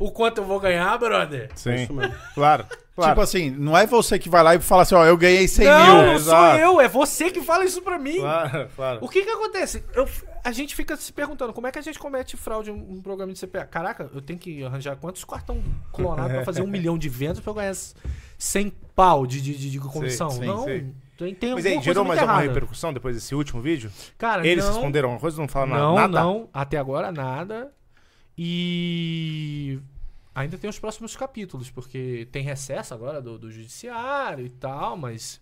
o 0.00 0.10
quanto 0.12 0.38
eu 0.38 0.44
vou 0.44 0.60
ganhar, 0.60 0.96
brother? 0.98 1.50
Sim. 1.54 1.74
Isso 1.74 1.92
mesmo. 1.92 2.14
Claro. 2.32 2.64
Claro. 2.98 3.12
Tipo 3.12 3.20
assim, 3.22 3.50
não 3.50 3.76
é 3.76 3.86
você 3.86 4.18
que 4.18 4.28
vai 4.28 4.42
lá 4.42 4.54
e 4.54 4.60
fala 4.60 4.82
assim, 4.82 4.94
ó, 4.94 5.04
eu 5.04 5.16
ganhei 5.16 5.46
100 5.46 5.66
não, 5.66 6.02
mil. 6.02 6.12
não 6.12 6.18
sou 6.18 6.46
eu, 6.56 6.80
é 6.80 6.88
você 6.88 7.30
que 7.30 7.40
fala 7.40 7.64
isso 7.64 7.80
pra 7.82 7.98
mim. 7.98 8.18
Claro, 8.18 8.68
claro. 8.74 8.98
O 9.02 9.08
que 9.08 9.22
que 9.22 9.30
acontece? 9.30 9.84
Eu- 9.94 10.08
a 10.44 10.52
gente 10.52 10.74
fica 10.74 10.96
se 10.96 11.12
perguntando 11.12 11.52
como 11.52 11.66
é 11.66 11.72
que 11.72 11.78
a 11.78 11.82
gente 11.82 11.98
comete 11.98 12.36
fraude 12.36 12.70
em 12.70 12.72
um, 12.72 12.94
um 12.94 13.02
programa 13.02 13.32
de 13.32 13.38
CPA. 13.38 13.64
Caraca, 13.66 14.10
eu 14.14 14.20
tenho 14.20 14.38
que 14.38 14.64
arranjar 14.64 14.96
quantos 14.96 15.24
cartão 15.24 15.62
clonados 15.92 16.32
pra 16.32 16.44
fazer 16.44 16.62
um 16.62 16.66
milhão 16.68 16.96
de 16.98 17.08
vendas 17.08 17.40
pra 17.40 17.50
eu 17.50 17.54
ganhar 17.54 17.74
100 18.38 18.72
pau 18.94 19.26
de, 19.26 19.40
de, 19.40 19.56
de, 19.56 19.70
de 19.70 19.78
comissão? 19.80 20.30
sim, 20.30 20.44
não, 20.46 20.64
sim. 20.64 20.92
tem, 21.16 21.34
tem 21.34 21.54
Mas 21.54 21.66
aí, 21.66 21.80
gerou 21.80 22.04
mais 22.04 22.20
alguma 22.20 22.40
repercussão 22.40 22.92
depois 22.92 23.14
desse 23.14 23.34
último 23.34 23.60
vídeo? 23.60 23.90
Cara, 24.16 24.46
Eles 24.46 24.64
não, 24.64 24.72
responderam 24.72 25.08
alguma 25.10 25.20
coisa? 25.20 25.40
Não 25.40 25.48
falaram 25.48 25.74
não, 25.74 25.94
nada? 25.94 26.20
não, 26.20 26.48
até 26.52 26.78
agora 26.78 27.12
nada. 27.12 27.70
E 28.36 29.80
ainda 30.38 30.56
tem 30.58 30.68
os 30.70 30.78
próximos 30.78 31.16
capítulos, 31.16 31.70
porque 31.70 32.28
tem 32.32 32.42
recesso 32.42 32.94
agora 32.94 33.20
do, 33.20 33.38
do 33.38 33.50
judiciário 33.50 34.44
e 34.46 34.50
tal, 34.50 34.96
mas 34.96 35.40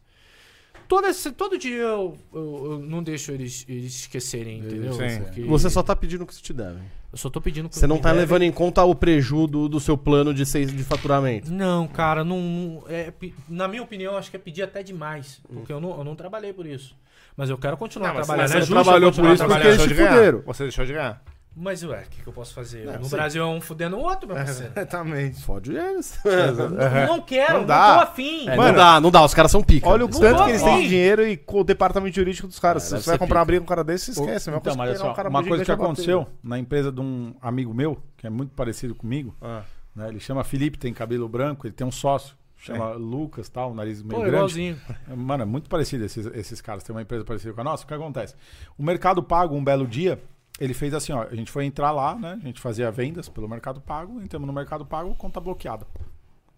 todo, 0.89 1.07
esse, 1.07 1.31
todo 1.33 1.59
dia 1.59 1.75
eu, 1.83 2.17
eu- 2.33 2.73
eu 2.73 2.79
não 2.79 3.03
deixo 3.03 3.33
eles, 3.33 3.65
eles 3.69 3.95
esquecerem, 4.01 4.59
entendeu? 4.61 4.93
Sim. 4.95 5.21
Porque 5.23 5.43
Você 5.43 5.69
só 5.71 5.83
tá 5.83 5.95
pedindo 5.97 6.25
o 6.25 6.27
que 6.27 6.35
se 6.35 6.43
te 6.43 6.53
deve. 6.53 6.79
Eu 7.13 7.19
só 7.19 7.31
tô 7.31 7.41
pedindo 7.41 7.69
que 7.69 7.77
Você 7.77 7.87
não 7.87 7.99
tá 7.99 8.09
devem. 8.11 8.21
levando 8.21 8.43
em 8.43 8.53
conta 8.53 8.85
o 8.85 8.95
prejuízo 8.95 9.47
do, 9.47 9.69
do 9.69 9.81
seu 9.81 9.97
plano 9.97 10.35
de, 10.35 10.45
seis, 10.45 10.71
de 10.75 10.85
faturamento. 10.85 11.51
Não, 11.51 11.87
cara, 11.89 12.23
não, 12.25 12.41
não- 12.41 12.85
é, 12.89 13.13
na 13.49 13.67
minha 13.67 13.83
opinião, 13.83 14.17
acho 14.17 14.31
que 14.31 14.37
é 14.37 14.41
pedir 14.41 14.63
até 14.63 14.83
demais. 14.83 15.41
Porque 15.51 15.73
eu 15.73 15.81
não, 15.81 15.97
eu 15.97 16.05
não 16.05 16.15
trabalhei 16.15 16.53
por 16.53 16.67
isso. 16.67 16.95
Mas 17.37 17.49
eu 17.51 17.57
quero 17.59 17.77
continuar 17.77 18.09
Não, 18.09 18.15
mas 18.17 18.27
trabalhando. 18.27 18.49
você 18.51 18.59
É 18.59 18.67
trabalhou 18.67 19.13
por 19.13 19.25
isso 19.33 19.45
porque 19.45 19.53
eles 19.55 19.65
deixou 19.67 19.83
se 19.85 19.89
de 19.89 19.95
ganhar. 19.95 20.13
fuderam. 20.15 20.43
Você 20.47 20.63
deixou 20.65 20.85
de 20.87 20.93
ganhar. 20.93 21.23
Mas, 21.59 21.83
ué, 21.83 22.03
o 22.07 22.11
que, 22.11 22.21
que 22.23 22.27
eu 22.29 22.33
posso 22.35 22.53
fazer? 22.53 22.85
Não, 22.85 22.99
no 22.99 23.05
sim. 23.07 23.11
Brasil 23.17 23.43
é 23.43 23.47
um 23.47 23.63
fudendo 23.63 23.97
o 23.97 24.01
outro, 24.01 24.27
meu 24.29 24.37
parceiro. 24.45 24.73
Exatamente. 24.77 25.41
Fode 25.43 25.75
eles. 25.75 26.19
Eu 26.23 27.07
não 27.09 27.23
quero, 27.23 27.53
Não 27.55 27.61
não, 27.61 27.67
dá. 27.67 27.95
tô 27.95 28.01
afim. 28.11 28.47
É, 28.47 28.55
Mano, 28.57 28.69
não 28.69 28.75
dá, 28.77 29.01
não 29.01 29.11
dá, 29.11 29.25
os 29.25 29.33
caras 29.33 29.51
são 29.51 29.63
pica. 29.63 29.89
Olha 29.89 30.05
o 30.05 30.09
Não 30.09 30.21
tanto 30.21 30.45
que 30.45 30.51
eles 30.51 30.63
têm 30.63 30.83
de 30.83 30.89
dinheiro 30.89 31.27
e 31.27 31.35
com 31.37 31.61
o 31.61 31.65
departamento 31.65 32.15
jurídico 32.15 32.47
dos 32.47 32.59
caras. 32.59 32.85
É, 32.93 32.99
Se 32.99 33.03
você 33.05 33.11
vai 33.11 33.19
comprar 33.19 33.39
uma 33.41 33.47
pica. 33.47 33.47
briga 33.47 33.61
com 33.61 33.65
um 33.65 33.69
cara 33.69 33.83
desse, 33.83 34.11
esquece. 34.11 34.51
É 34.51 34.53
a 34.53 34.57
mesma 34.57 34.57
Então, 34.59 34.77
coisa 34.77 34.77
mas 34.77 34.99
só, 34.99 35.11
um 35.11 35.15
cara 35.15 35.29
uma 35.31 35.43
coisa 35.43 35.65
que 35.65 35.71
e 35.71 35.75
bater. 35.75 35.83
aconteceu 35.85 36.27
na 36.43 36.59
empresa 36.59 36.93
de 36.93 37.01
um 37.01 37.35
amigo 37.41 37.73
meu, 37.73 38.03
que 38.19 38.27
é 38.27 38.31
muito 38.31 38.51
parecido 38.55 38.95
comigo, 38.95 39.35
Ah. 39.41 39.63
né? 39.95 40.09
Ele 40.09 40.21
chama 40.21 40.45
Felipe, 40.45 40.77
tem 40.77 40.93
cabelo 40.93 41.27
branco, 41.27 41.67
ele 41.67 41.73
tem 41.75 41.87
um 41.87 41.91
sócio 41.93 42.37
chama 42.59 42.93
Lucas, 42.93 43.49
tal, 43.49 43.73
nariz 43.75 44.03
meio 44.03 44.11
Pô, 44.15 44.21
grande. 44.21 44.35
igualzinho. 44.37 44.81
Mano, 45.17 45.43
é 45.43 45.47
muito 45.47 45.69
parecido 45.71 46.05
esses, 46.05 46.27
esses 46.35 46.61
caras. 46.61 46.83
Tem 46.83 46.95
uma 46.95 47.03
empresa 47.03 47.25
parecida 47.25 47.53
com 47.55 47.61
a 47.61 47.65
nossa. 47.65 47.85
O 47.85 47.87
que 47.87 47.95
acontece? 47.95 48.35
O 48.77 48.83
Mercado 48.83 49.23
Pago, 49.23 49.55
um 49.55 49.63
belo 49.63 49.87
dia, 49.87 50.19
ele 50.61 50.75
fez 50.75 50.95
assim, 50.95 51.13
ó. 51.13 51.23
A 51.23 51.35
gente 51.35 51.51
foi 51.51 51.65
entrar 51.65 51.91
lá, 51.91 52.15
né? 52.15 52.39
A 52.43 52.47
gente 52.47 52.61
fazia 52.61 52.91
vendas 52.91 53.29
pelo 53.29 53.49
Mercado 53.49 53.81
Pago. 53.81 54.21
Entramos 54.21 54.47
no 54.47 54.53
Mercado 54.53 54.85
Pago, 54.87 55.15
conta 55.15 55.41
bloqueada. 55.41 55.87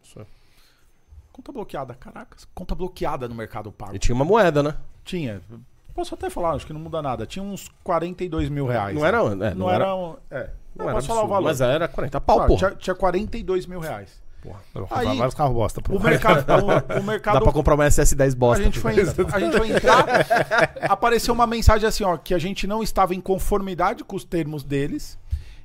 Isso. 0.03 0.25
Conta 1.33 1.53
bloqueada, 1.53 1.95
caracas. 1.95 2.47
Conta 2.55 2.75
bloqueada 2.75 3.29
no 3.29 3.35
Mercado 3.35 3.71
Pago. 3.71 3.95
E 3.95 3.99
tinha 3.99 4.15
uma 4.15 4.25
moeda, 4.25 4.63
né? 4.63 4.75
Tinha. 5.05 5.41
Posso 5.95 6.15
até 6.15 6.31
falar, 6.31 6.53
acho 6.53 6.67
que 6.67 6.73
não 6.73 6.81
muda 6.81 7.01
nada. 7.03 7.27
Tinha 7.27 7.43
uns 7.43 7.69
42 7.83 8.49
mil 8.49 8.67
reais. 8.67 8.95
Não 8.97 9.05
era, 9.05 9.19
é, 9.19 9.55
Não, 9.55 9.71
era. 9.71 9.95
um- 9.95 10.17
É. 10.31 10.51
Não, 10.77 10.85
não 10.85 10.91
era 10.91 10.95
posso 10.95 11.09
falar 11.09 11.21
o 11.21 11.25
absurdo, 11.25 11.29
valor. 11.29 11.45
Mas 11.49 11.61
era 11.61 11.89
40 11.89 12.21
pau, 12.21 12.37
Claro, 12.37 12.49
porra. 12.49 12.69
tinha, 12.71 12.79
tinha 12.79 12.95
42 12.95 13.67
mil 13.67 13.81
reais. 13.81 14.23
Vou 14.45 14.87
Aí, 14.91 15.17
vários 15.17 15.35
carros 15.35 15.55
bosta. 15.55 15.83
O 15.89 15.99
mercado. 15.99 16.45
o, 16.65 16.67
o 16.67 16.81
Dá 16.81 17.01
mercado 17.01 17.43
pra 17.43 17.53
comprar 17.53 17.75
uma 17.75 17.85
SS10 17.87 18.33
a 18.33 18.37
bosta. 18.37 18.65
gente, 18.65 18.79
foi, 18.79 18.93
a 18.93 19.41
gente 19.41 19.57
foi 19.57 19.71
entrar, 19.71 20.05
apareceu 20.89 21.35
uma 21.35 21.47
mensagem 21.47 21.89
assim, 21.89 22.05
ó, 22.05 22.17
que 22.17 22.33
a 22.33 22.39
gente 22.39 22.67
não 22.67 22.83
estava 22.83 23.15
em 23.15 23.21
conformidade 23.21 24.05
com 24.05 24.17
os 24.17 24.25
termos 24.25 24.63
deles 24.63 25.19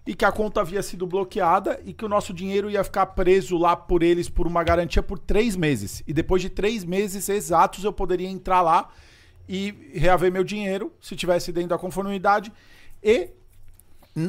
e 0.06 0.14
que 0.14 0.26
a 0.26 0.32
conta 0.32 0.62
havia 0.62 0.82
sido 0.84 1.08
bloqueada 1.08 1.80
e 1.86 1.94
que 1.94 2.04
o 2.04 2.10
nosso 2.10 2.34
dinheiro 2.34 2.70
ia 2.70 2.84
ficar 2.84 3.06
preso 3.08 3.58
lá 3.58 3.76
por 3.76 4.04
eles 4.04 4.28
por 4.28 4.48
uma 4.48 4.64
garantia 4.64 5.02
por 5.02 5.18
três 5.18 5.56
meses. 5.56 6.04
E 6.06 6.14
depois 6.14 6.42
de 6.42 6.50
três 6.50 6.84
meses 6.84 7.30
exatos 7.30 7.84
eu 7.84 7.94
poderia 7.94 8.28
entrar 8.28 8.62
lá 8.62 8.90
e 9.48 9.92
reaver 9.94 10.32
meu 10.32 10.44
dinheiro 10.44 10.92
se 11.00 11.16
tivesse 11.16 11.52
dentro 11.52 11.70
da 11.70 11.78
conformidade 11.78 12.52
e 13.02 13.30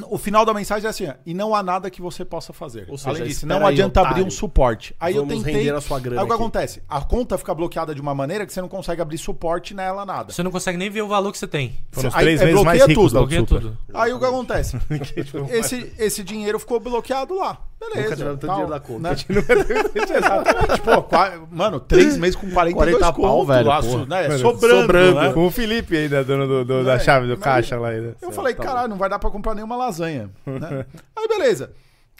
o 0.09 0.17
final 0.17 0.47
da 0.47 0.55
mensagem 0.55 0.87
é 0.87 0.91
assim, 0.91 1.07
ó, 1.07 1.15
e 1.27 1.35
não 1.35 1.55
há 1.55 1.63
nada 1.63 1.91
que 1.91 2.01
você 2.01 2.25
possa 2.25 2.53
fazer. 2.55 2.87
Ou 2.89 2.97
seja, 2.97 3.11
Além 3.11 3.25
disso, 3.25 3.47
não 3.47 3.67
aí, 3.67 3.75
adianta 3.75 4.01
abrir 4.01 4.23
um 4.23 4.31
suporte. 4.31 4.95
Aí 4.99 5.15
Vamos 5.15 5.31
eu 5.31 5.39
tentei. 5.39 5.55
render 5.55 5.75
a 5.75 5.81
sua 5.81 6.01
grana 6.01 6.21
aí 6.21 6.25
o 6.25 6.27
que 6.27 6.33
aqui. 6.33 6.43
acontece? 6.43 6.83
A 6.89 7.03
conta 7.03 7.37
fica 7.37 7.55
bloqueada 7.55 7.95
de 7.95 8.01
uma 8.01 8.15
maneira 8.15 8.47
que 8.47 8.53
você 8.53 8.63
não 8.63 8.69
consegue 8.69 9.03
abrir 9.03 9.19
suporte 9.19 9.75
nela 9.75 10.07
nada. 10.07 10.33
Você 10.33 10.43
não 10.43 10.51
consegue 10.51 10.79
nem 10.79 10.89
ver 10.89 11.03
o 11.03 11.09
valor 11.09 11.31
que 11.33 11.39
você 11.39 11.47
tem. 11.47 11.77
Foram 11.93 12.09
os 12.09 12.15
Aí, 12.15 12.25
três 12.25 12.41
é, 12.41 12.65
mais 12.65 12.81
ricos 12.87 12.95
tudo, 13.13 13.19
Bloqueia 13.19 13.45
tudo. 13.45 13.79
Aí 13.93 14.13
o 14.13 14.19
que 14.19 14.25
acontece? 14.25 14.79
esse, 15.51 15.93
esse 15.99 16.25
dinheiro 16.25 16.59
ficou 16.59 16.81
bloqueado 16.81 17.35
lá. 17.35 17.59
Beleza. 17.93 18.17
Nunca 18.17 18.25
tanto 18.31 18.47
dinheiro 18.49 18.71
da 18.71 18.81
conta. 18.81 19.09
né? 19.11 19.17
Exatamente. 20.19 20.81
Pô, 20.83 21.07
mano, 21.51 21.81
três 21.81 22.17
meses 22.17 22.37
com 22.37 22.51
42 22.51 22.99
40 22.99 23.13
pau, 23.21 23.37
conto 23.39 23.47
velho, 23.47 24.07
né? 24.07 24.29
Mano, 24.29 24.39
sobrando, 24.39 24.81
sobrando. 24.83 25.21
né? 25.21 25.33
Com 25.33 25.47
o 25.47 25.51
Felipe 25.51 25.97
ainda, 25.97 26.25
dono 26.25 26.47
do, 26.47 26.65
do- 26.65 26.85
da 26.85 26.95
É, 26.95 26.99
chave 26.99 27.27
do 27.27 27.37
caixa 27.37 27.79
lá 27.79 27.89
ainda. 27.89 28.17
Eu 28.21 28.33
falei, 28.33 28.55
caralho, 28.55 28.89
não 28.89 28.97
vai 28.97 29.09
dar 29.09 29.19
pra 29.19 29.31
comprar 29.31 29.55
nenhuma 29.55 29.77
lasanha. 29.77 30.31
né? 30.47 30.87
Aí, 31.17 31.29
beleza. 31.29 31.73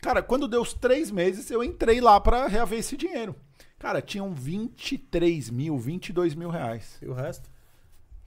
Cara, 0.03 0.23
quando 0.23 0.47
deu 0.47 0.61
os 0.61 0.75
três 0.75 1.11
meses, 1.11 1.51
eu 1.51 1.65
entrei 1.65 2.01
lá 2.01 2.21
pra 2.21 2.47
reaver 2.47 2.79
esse 2.79 2.97
dinheiro. 2.97 3.35
Cara, 3.79 4.01
tinham 4.03 4.33
23 4.35 5.51
mil, 5.51 5.79
22 5.79 6.35
mil 6.35 6.49
reais. 6.51 6.99
E 7.03 7.07
o 7.09 7.13
resto? 7.15 7.49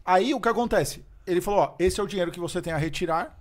Aí 0.05 0.33
o 0.33 0.39
que 0.41 0.49
acontece? 0.49 1.03
Ele 1.25 1.41
falou: 1.41 1.59
ó, 1.61 1.75
esse 1.79 1.99
é 1.99 2.03
o 2.03 2.07
dinheiro 2.07 2.31
que 2.31 2.39
você 2.39 2.61
tem 2.61 2.73
a 2.73 2.77
retirar. 2.77 3.37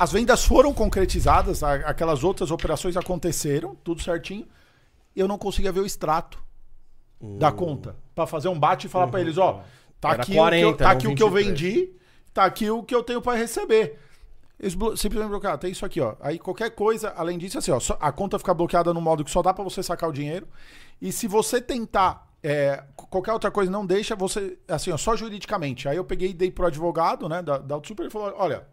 As 0.00 0.10
vendas 0.12 0.42
foram 0.46 0.72
concretizadas, 0.72 1.62
aquelas 1.62 2.24
outras 2.24 2.50
operações 2.50 2.96
aconteceram, 2.96 3.74
tudo 3.84 4.00
certinho. 4.02 4.48
Eu 5.14 5.28
não 5.28 5.36
conseguia 5.36 5.70
ver 5.70 5.80
o 5.80 5.84
extrato 5.84 6.42
da 7.20 7.52
conta 7.52 7.96
Pra 8.14 8.26
fazer 8.26 8.48
um 8.48 8.58
bate 8.58 8.86
e 8.86 8.90
falar 8.90 9.08
pra 9.08 9.20
eles: 9.20 9.36
ó, 9.36 9.62
tá 10.00 10.12
Era 10.12 10.22
aqui, 10.22 10.34
40, 10.34 10.66
o, 10.66 10.70
que 10.70 10.72
eu, 10.72 10.76
tá 10.86 10.90
aqui 10.90 11.06
o 11.06 11.14
que 11.14 11.22
eu 11.22 11.28
23. 11.30 11.46
vendi, 11.60 11.92
tá 12.32 12.44
aqui 12.46 12.70
o 12.70 12.82
que 12.82 12.94
eu 12.94 13.02
tenho 13.02 13.20
pra 13.20 13.34
receber. 13.34 13.98
Eles 14.58 14.72
simplesmente 14.96 15.28
bloquearam, 15.28 15.58
tem 15.58 15.70
isso 15.70 15.84
aqui, 15.84 16.00
ó. 16.00 16.14
Aí 16.18 16.38
qualquer 16.38 16.70
coisa, 16.70 17.12
além 17.14 17.36
disso, 17.36 17.58
assim, 17.58 17.70
ó, 17.70 17.78
só- 17.78 17.98
a 18.00 18.10
conta 18.10 18.38
fica 18.38 18.54
bloqueada 18.54 18.94
no 18.94 19.02
modo 19.02 19.22
que 19.22 19.30
só 19.30 19.42
dá 19.42 19.52
pra 19.52 19.62
você 19.62 19.82
sacar 19.82 20.08
o 20.08 20.12
dinheiro. 20.14 20.48
E 20.98 21.12
se 21.12 21.26
você 21.26 21.60
tentar 21.60 22.26
é, 22.42 22.82
qu- 22.96 23.06
qualquer 23.08 23.34
outra 23.34 23.50
coisa, 23.50 23.70
não 23.70 23.84
deixa, 23.84 24.16
você, 24.16 24.56
assim, 24.66 24.90
ó, 24.92 24.96
só 24.96 25.14
juridicamente. 25.14 25.86
Aí 25.86 25.98
eu 25.98 26.04
peguei 26.06 26.30
e 26.30 26.34
dei 26.34 26.50
pro 26.50 26.64
advogado, 26.64 27.28
né, 27.28 27.42
da, 27.42 27.58
da 27.58 27.78
Super 27.84 28.06
e 28.06 28.10
falou: 28.10 28.32
olha. 28.38 28.66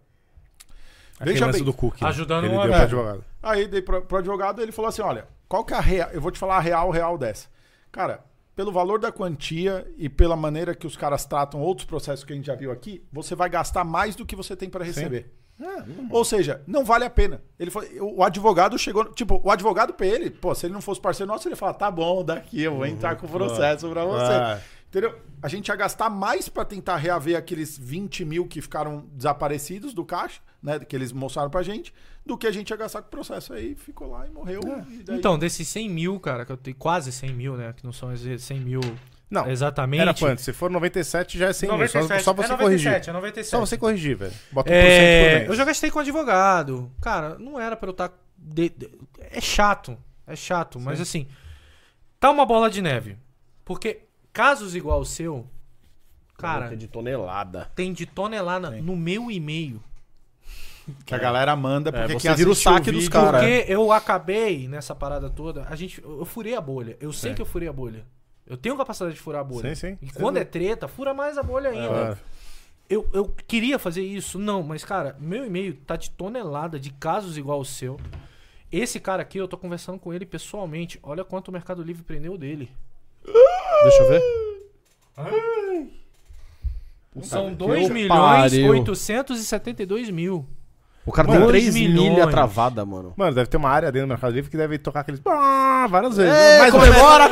Lance 1.20 1.60
bem. 1.60 1.64
do 1.64 1.74
cookie. 1.74 2.04
né? 2.04 2.10
Ajudando 2.10 2.46
Ele 2.46 2.54
deu 2.54 2.74
advogado. 2.74 3.26
Aí 3.42 3.68
dei 3.68 3.82
pro, 3.82 4.02
pro 4.02 4.18
advogado 4.18 4.62
ele 4.62 4.72
falou 4.72 4.90
assim: 4.90 5.02
olha, 5.02 5.28
qual 5.48 5.64
que 5.64 5.74
é 5.74 5.78
a 5.78 5.82
real? 5.82 6.10
Eu 6.12 6.22
vou 6.22 6.32
te 6.32 6.40
falar 6.40 6.58
a 6.58 6.62
real, 6.62 6.90
real 6.90 7.18
dessa. 7.18 7.48
Cara, 7.92 8.24
pelo 8.56 8.72
valor 8.72 9.00
da 9.00 9.12
quantia 9.12 9.88
e 9.98 10.10
pela 10.10 10.36
maneira 10.36 10.76
que 10.76 10.88
os 10.88 10.98
caras 10.98 11.26
tratam 11.26 11.62
outros 11.62 11.86
processos 11.86 12.26
que 12.26 12.34
a 12.34 12.36
gente 12.36 12.46
já 12.46 12.56
viu 12.56 12.72
aqui, 12.72 13.04
você 13.12 13.36
vai 13.36 13.50
gastar 13.50 13.84
mais 13.84 14.16
do 14.16 14.26
que 14.26 14.36
você 14.36 14.56
tem 14.56 14.70
para 14.70 14.84
receber. 14.84 15.32
Ou 16.12 16.24
seja, 16.24 16.62
não 16.68 16.86
vale 16.86 17.04
a 17.04 17.10
pena. 17.10 17.42
Ele 17.60 17.72
falou, 17.72 17.90
o 18.18 18.24
advogado 18.24 18.78
chegou, 18.78 19.06
tipo, 19.06 19.42
o 19.44 19.50
advogado 19.50 19.94
pra 19.94 20.06
ele, 20.06 20.30
pô, 20.30 20.54
se 20.54 20.68
ele 20.68 20.74
não 20.74 20.82
fosse 20.82 21.02
parceiro 21.02 21.32
nosso, 21.32 21.48
ele 21.48 21.54
ia 21.54 21.58
falar, 21.58 21.74
tá 21.74 21.90
bom, 21.90 22.24
daqui 22.24 22.62
eu 22.62 22.76
vou 22.76 22.86
entrar 22.86 23.16
com 23.16 23.26
o 23.26 23.30
processo 23.30 23.90
pra 23.90 24.06
você. 24.06 24.34
Ah. 24.34 24.60
Entendeu? 24.90 25.20
A 25.42 25.48
gente 25.50 25.68
ia 25.68 25.76
gastar 25.76 26.10
mais 26.10 26.48
pra 26.48 26.64
tentar 26.64 26.96
reaver 26.96 27.38
aqueles 27.38 27.78
20 27.78 28.24
mil 28.26 28.48
que 28.48 28.62
ficaram 28.62 29.06
desaparecidos 29.14 29.94
do 29.94 30.06
caixa, 30.06 30.40
né? 30.64 30.80
Que 30.80 30.96
eles 30.96 31.12
mostraram 31.12 31.50
pra 31.50 31.62
gente, 31.62 31.94
do 32.26 32.38
que 32.38 32.48
a 32.48 32.52
gente 32.52 32.70
ia 32.70 32.78
gastar 32.78 33.02
com 33.02 33.08
o 33.08 33.12
processo. 33.12 33.52
Aí 33.54 33.76
ficou 33.76 34.10
lá 34.12 34.26
e 34.26 34.32
morreu. 34.32 34.62
e 34.90 35.04
daí- 35.04 35.18
Então, 35.18 35.38
desses 35.38 35.68
100 35.68 35.90
mil, 35.90 36.20
cara, 36.20 36.46
que 36.46 36.52
eu 36.52 36.58
tenho 36.58 36.76
quase 36.78 37.12
100 37.12 37.34
mil, 37.34 37.56
né? 37.58 37.74
Que 37.74 37.84
não 37.84 37.92
são 37.92 38.14
esses 38.14 38.42
100 38.44 38.62
mil 38.62 38.80
Não, 39.30 39.46
exatamente. 39.50 40.00
era 40.02 40.14
quanto? 40.14 40.42
Se 40.42 40.54
for 40.54 40.70
97, 40.72 41.38
já 41.38 41.48
é 41.50 41.54
100 41.54 41.68
mil. 41.70 41.78
Só, 41.90 42.00
97, 42.00 42.24
só 42.24 42.34
você 42.34 42.54
é 42.54 42.58
corrigir. 42.58 42.86
97, 42.86 43.10
é 43.10 43.14
97. 43.14 43.52
Só 43.52 43.60
você 43.60 43.78
corrigir, 43.78 44.16
velho. 44.16 44.34
Bota 44.54 44.70
1% 44.72 44.74
É, 44.74 45.30
por 45.32 45.36
mês. 45.40 45.50
eu 45.50 45.56
já 45.56 45.66
gastei 45.66 45.92
com 45.92 46.00
advogado. 46.00 46.90
Cara, 47.02 47.38
não 47.38 47.60
era 47.60 47.76
pra 47.76 47.90
eu 47.90 47.92
estar. 47.92 48.12
É 49.20 49.42
chato. 49.42 49.98
É 50.26 50.36
chato, 50.36 50.80
mas 50.80 51.02
assim. 51.02 51.28
Tá 52.20 52.32
uma 52.32 52.46
bola 52.46 52.70
de 52.70 52.82
neve. 52.82 53.18
Porque 53.66 54.07
casos 54.38 54.76
igual 54.76 55.00
o 55.00 55.06
seu. 55.06 55.48
Cara, 56.38 56.78
de 56.78 56.88
tonelada. 56.88 57.72
tem 57.76 57.92
de 57.92 58.06
tonelada 58.06 58.70
no 58.70 58.96
meu 58.96 59.32
e-mail. 59.32 59.82
Que 61.06 61.16
a 61.16 61.18
galera 61.18 61.56
manda 61.56 61.92
porque 61.92 62.14
você 62.14 62.28
quem 62.28 62.38
vira 62.38 62.50
o 62.52 62.56
saque 62.56 62.92
dos 62.92 63.06
vídeo- 63.06 63.12
caras. 63.12 63.42
Porque 63.42 63.66
eu 63.68 63.92
acabei 63.92 64.68
nessa 64.68 64.94
parada 64.94 65.30
toda. 65.30 65.66
A 65.68 65.76
gente, 65.76 66.02
eu 66.04 66.24
furei 66.24 66.56
a 66.56 66.62
bolha. 66.62 66.96
Eu 67.02 67.12
sei 67.12 67.34
que 67.34 67.42
eu 67.42 67.46
furei 67.46 67.68
a 67.68 67.74
bolha. 67.74 68.06
Eu 68.46 68.56
tenho 68.56 68.78
capacidade 68.78 69.16
de 69.16 69.20
furar 69.20 69.42
a 69.42 69.44
bolha. 69.44 69.76
Sim, 69.76 69.98
sim. 69.98 69.98
E 70.02 70.12
quando 70.12 70.38
é 70.38 70.46
treta, 70.46 70.88
fura 70.88 71.14
mais 71.14 71.38
a 71.38 71.44
bolha 71.44 71.72
ainda. 71.72 71.88
Claro. 71.88 72.18
Eu, 72.90 73.10
eu 73.12 73.36
queria 73.48 73.78
fazer 73.78 74.02
isso, 74.04 74.40
não, 74.40 74.64
mas 74.64 74.86
cara, 74.86 75.18
meu 75.20 75.44
e-mail 75.46 75.74
tá 75.86 75.98
de 75.98 76.10
tonelada 76.12 76.80
de 76.80 76.92
casos 76.92 77.38
igual 77.38 77.60
o 77.60 77.66
seu. 77.66 78.00
Esse 78.72 79.00
cara 79.00 79.24
aqui, 79.24 79.40
eu 79.40 79.48
tô 79.48 79.58
conversando 79.58 80.00
com 80.00 80.14
ele 80.14 80.26
pessoalmente. 80.26 80.98
Olha 81.04 81.26
quanto 81.26 81.50
o 81.50 81.52
Mercado 81.52 81.82
Livre 81.84 82.04
prendeu 82.04 82.38
dele. 82.38 82.72
Deixa 83.84 84.04
eu 84.04 84.10
ver. 84.10 84.22
São 87.24 87.50
que 87.50 87.56
2 87.56 87.88
eu 87.88 87.94
milhões 87.94 88.10
pariu. 88.52 88.70
872 88.70 90.10
mil. 90.10 90.46
O 91.06 91.12
cara 91.12 91.28
Mano, 91.28 91.40
tem 91.40 91.50
dois 91.52 91.64
3 91.64 91.74
milhões. 91.76 92.10
milha 92.12 92.28
travada, 92.28 92.86
mano. 92.86 93.14
Mano, 93.16 93.34
deve 93.34 93.50
ter 93.50 93.58
uma 93.58 93.70
área 93.70 93.92
dentro 93.92 94.08
do 94.08 94.12
Mercado 94.12 94.34
Livre 94.34 94.52
que 94.52 94.58
deve 94.58 94.78
tocar 94.78 95.00
aqueles. 95.02 95.22
Várias 95.24 96.18
vezes. 96.18 96.34
É, 96.34 96.60
Mais 96.60 96.74
ou 96.74 96.80
comemora. 96.80 97.30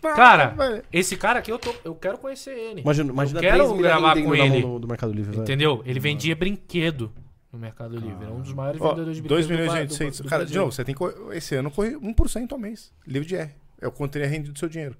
Cara, 0.00 0.46
Velho. 0.50 0.82
esse 0.92 1.16
cara 1.16 1.40
aqui 1.40 1.50
eu, 1.50 1.58
tô, 1.58 1.74
eu 1.84 1.94
quero 1.94 2.18
conhecer 2.18 2.52
ele. 2.52 2.80
Imagina, 2.82 3.12
imagina 3.12 3.38
Eu 3.38 3.42
quero 3.42 3.56
3 3.58 3.70
milha 3.72 3.82
gravar 3.82 4.22
com 4.22 4.34
ele. 4.34 4.62
do, 4.62 4.78
do 4.78 4.88
Mercado 4.88 5.12
Livre, 5.12 5.32
velho. 5.32 5.42
Entendeu? 5.42 5.82
Ele 5.84 5.98
vendia 5.98 6.36
brinquedo 6.36 7.12
no 7.52 7.58
Mercado 7.58 7.96
Livre. 7.96 8.16
Era 8.22 8.30
um 8.32 8.40
dos 8.40 8.52
maiores 8.54 8.80
Ó, 8.80 8.90
vendedores 8.90 9.16
de 9.16 9.22
2 9.22 9.46
brinquedos 9.46 9.72
milhões 9.72 9.88
do, 9.88 9.92
de 9.92 9.98
do, 9.98 10.04
800. 10.04 10.20
do 10.20 10.28
Cara, 10.28 10.46
de 10.46 10.56
novo, 10.56 10.70
você 10.72 10.84
tem 10.84 10.94
que. 10.94 11.04
Esse 11.32 11.56
ano 11.56 11.70
corre 11.70 11.96
1% 11.96 12.52
ao 12.52 12.58
mês. 12.58 12.92
Livre 13.06 13.28
de 13.28 13.36
R. 13.36 13.50
É 13.80 13.86
o 13.86 13.92
quanto 13.92 14.12
teria 14.12 14.28
rendido 14.28 14.52
do 14.52 14.58
seu 14.58 14.68
dinheiro. 14.68 14.96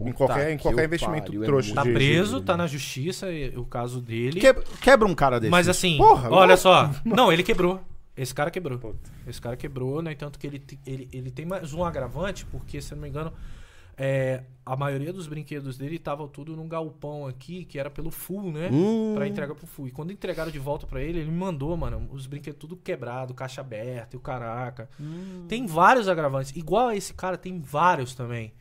em 0.00 0.12
qualquer, 0.12 0.50
em 0.52 0.56
que 0.58 0.62
qualquer 0.62 0.84
investimento 0.84 1.24
pariu, 1.26 1.42
é 1.42 1.46
trouxa. 1.46 1.74
Tá 1.74 1.82
de- 1.82 1.92
preso, 1.92 2.38
de- 2.40 2.44
tá 2.46 2.56
na 2.56 2.66
justiça, 2.66 3.32
e- 3.32 3.56
o 3.56 3.64
caso 3.64 4.00
dele. 4.00 4.40
Que- 4.40 4.52
Quebra 4.80 5.08
um 5.08 5.14
cara 5.14 5.40
desse. 5.40 5.50
Mas 5.50 5.68
assim, 5.68 5.96
Porra, 5.96 6.30
olha 6.30 6.50
não. 6.50 6.56
só. 6.56 6.90
Não, 7.04 7.32
ele 7.32 7.42
quebrou. 7.42 7.80
Esse 8.16 8.34
cara 8.34 8.50
quebrou. 8.50 8.94
Esse 9.26 9.40
cara 9.40 9.56
quebrou, 9.56 10.02
né? 10.02 10.14
Tanto 10.14 10.38
que 10.38 10.46
ele, 10.46 10.62
ele, 10.86 11.08
ele 11.12 11.30
tem 11.30 11.44
mais 11.46 11.72
um 11.72 11.82
agravante, 11.84 12.44
porque, 12.46 12.80
se 12.80 12.92
eu 12.92 12.96
não 12.96 13.02
me 13.02 13.08
engano, 13.08 13.32
é, 13.96 14.42
a 14.64 14.76
maioria 14.76 15.12
dos 15.12 15.26
brinquedos 15.26 15.78
dele 15.78 15.98
tava 15.98 16.28
tudo 16.28 16.54
num 16.54 16.68
galpão 16.68 17.26
aqui, 17.26 17.64
que 17.64 17.78
era 17.78 17.88
pelo 17.88 18.10
full, 18.10 18.52
né? 18.52 18.68
Hum. 18.70 19.14
Pra 19.14 19.26
entregar 19.26 19.54
pro 19.54 19.66
full. 19.66 19.88
E 19.88 19.90
quando 19.90 20.12
entregaram 20.12 20.50
de 20.50 20.58
volta 20.58 20.86
pra 20.86 21.00
ele, 21.00 21.20
ele 21.20 21.30
me 21.30 21.36
mandou, 21.38 21.74
mano, 21.76 22.08
os 22.12 22.26
brinquedos 22.26 22.58
tudo 22.58 22.76
quebrado, 22.76 23.32
caixa 23.32 23.60
aberta 23.60 24.16
e 24.16 24.18
o 24.18 24.20
caraca. 24.20 24.90
Tem 25.48 25.66
vários 25.66 26.08
agravantes. 26.08 26.54
Igual 26.54 26.88
a 26.88 26.96
esse 26.96 27.14
cara, 27.14 27.38
tem 27.38 27.60
vários 27.60 28.14
também. 28.14 28.52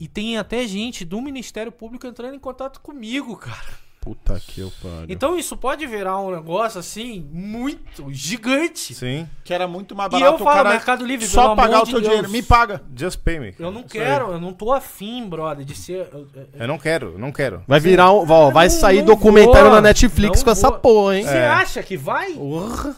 E 0.00 0.08
tem 0.08 0.38
até 0.38 0.66
gente 0.66 1.04
do 1.04 1.20
Ministério 1.20 1.70
Público 1.70 2.06
entrando 2.06 2.34
em 2.34 2.40
contato 2.40 2.80
comigo, 2.80 3.36
cara. 3.38 3.81
Puta 4.02 4.38
que 4.44 4.60
eu 4.60 4.72
pariu. 4.82 5.06
Então 5.08 5.38
isso 5.38 5.56
pode 5.56 5.86
virar 5.86 6.18
um 6.18 6.32
negócio 6.32 6.80
assim 6.80 7.24
muito 7.32 8.12
gigante. 8.12 8.92
Sim. 8.94 9.28
Que 9.44 9.54
era 9.54 9.68
muito 9.68 9.94
mais 9.94 10.08
E 10.08 10.10
barato 10.18 10.32
eu 10.32 10.34
o 10.34 10.38
falo, 10.38 10.56
cara 10.56 10.70
Mercado 10.70 11.06
Livre, 11.06 11.24
só 11.24 11.54
pagar 11.54 11.82
o 11.82 11.84
de 11.84 11.92
teu 11.92 12.00
Deus. 12.00 12.10
dinheiro. 12.10 12.28
Me 12.30 12.42
paga. 12.42 12.82
Just 12.96 13.20
pay 13.20 13.38
me. 13.38 13.54
Eu 13.60 13.70
não 13.70 13.80
Isso 13.82 13.90
quero, 13.90 14.32
eu 14.32 14.40
não 14.40 14.52
tô 14.52 14.72
afim, 14.72 15.28
brother, 15.28 15.64
de 15.64 15.76
ser. 15.76 16.08
eu- 16.12 16.26
eu-. 16.34 16.46
Eu 16.52 16.66
não 16.66 16.78
quero, 16.78 17.16
não 17.16 17.30
quero. 17.30 17.62
Vai 17.68 17.78
virar 17.78 18.10
um. 18.12 18.28
Ó, 18.28 18.50
vai 18.50 18.66
Não- 18.68 18.74
sair 18.74 18.98
não 18.98 19.04
documentário 19.06 19.66
vou, 19.66 19.74
na 19.76 19.80
Netflix 19.80 20.38
não 20.38 20.44
com 20.44 20.50
essa 20.50 20.68
vou. 20.70 20.78
porra, 20.80 21.16
hein? 21.18 21.22
Você 21.24 21.36
É. 21.36 21.48
acha 21.48 21.80
que 21.82 21.96
vai? 21.96 22.32
Porra. 22.32 22.96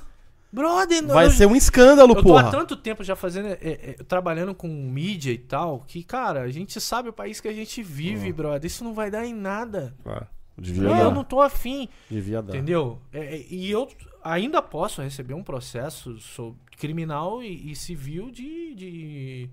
Brother, 0.51 1.05
Vai 1.09 1.27
eu- 1.27 1.31
ser 1.33 1.47
um 1.47 1.57
escândalo, 1.57 2.13
Eu 2.13 2.23
tô 2.23 2.37
há 2.39 2.43
porra. 2.45 2.51
tanto 2.53 2.77
tempo 2.77 3.03
já 3.03 3.17
fazendo, 3.17 3.49
é, 3.49 3.59
é, 3.61 3.97
trabalhando 4.07 4.55
com 4.55 4.69
mídia 4.69 5.33
e 5.33 5.39
tal, 5.39 5.85
que, 5.87 6.03
cara, 6.05 6.43
a 6.43 6.49
gente 6.51 6.81
sabe 6.81 7.09
o 7.09 7.13
país 7.13 7.41
que 7.41 7.49
a 7.49 7.53
gente 7.53 7.83
vive, 7.83 8.33
brother. 8.33 8.65
Isso 8.65 8.85
não 8.85 8.95
vai 8.95 9.11
dar 9.11 9.27
em 9.27 9.35
nada. 9.35 9.93
Claro. 10.03 10.27
Devia 10.57 10.83
eu 10.89 10.95
dar. 10.97 11.11
não 11.15 11.25
tô 11.25 11.41
afim, 11.41 11.89
Devia 12.09 12.41
dar. 12.41 12.55
entendeu? 12.55 12.99
É, 13.13 13.37
é, 13.37 13.47
e 13.51 13.71
eu 13.71 13.89
ainda 14.23 14.63
posso 14.63 15.03
receber 15.03 15.35
um 15.35 15.43
processo 15.43 16.19
so- 16.21 16.57
criminal 16.79 17.43
e, 17.43 17.71
e 17.73 17.75
civil 17.77 18.31
de, 18.31 18.75
de, 18.75 19.51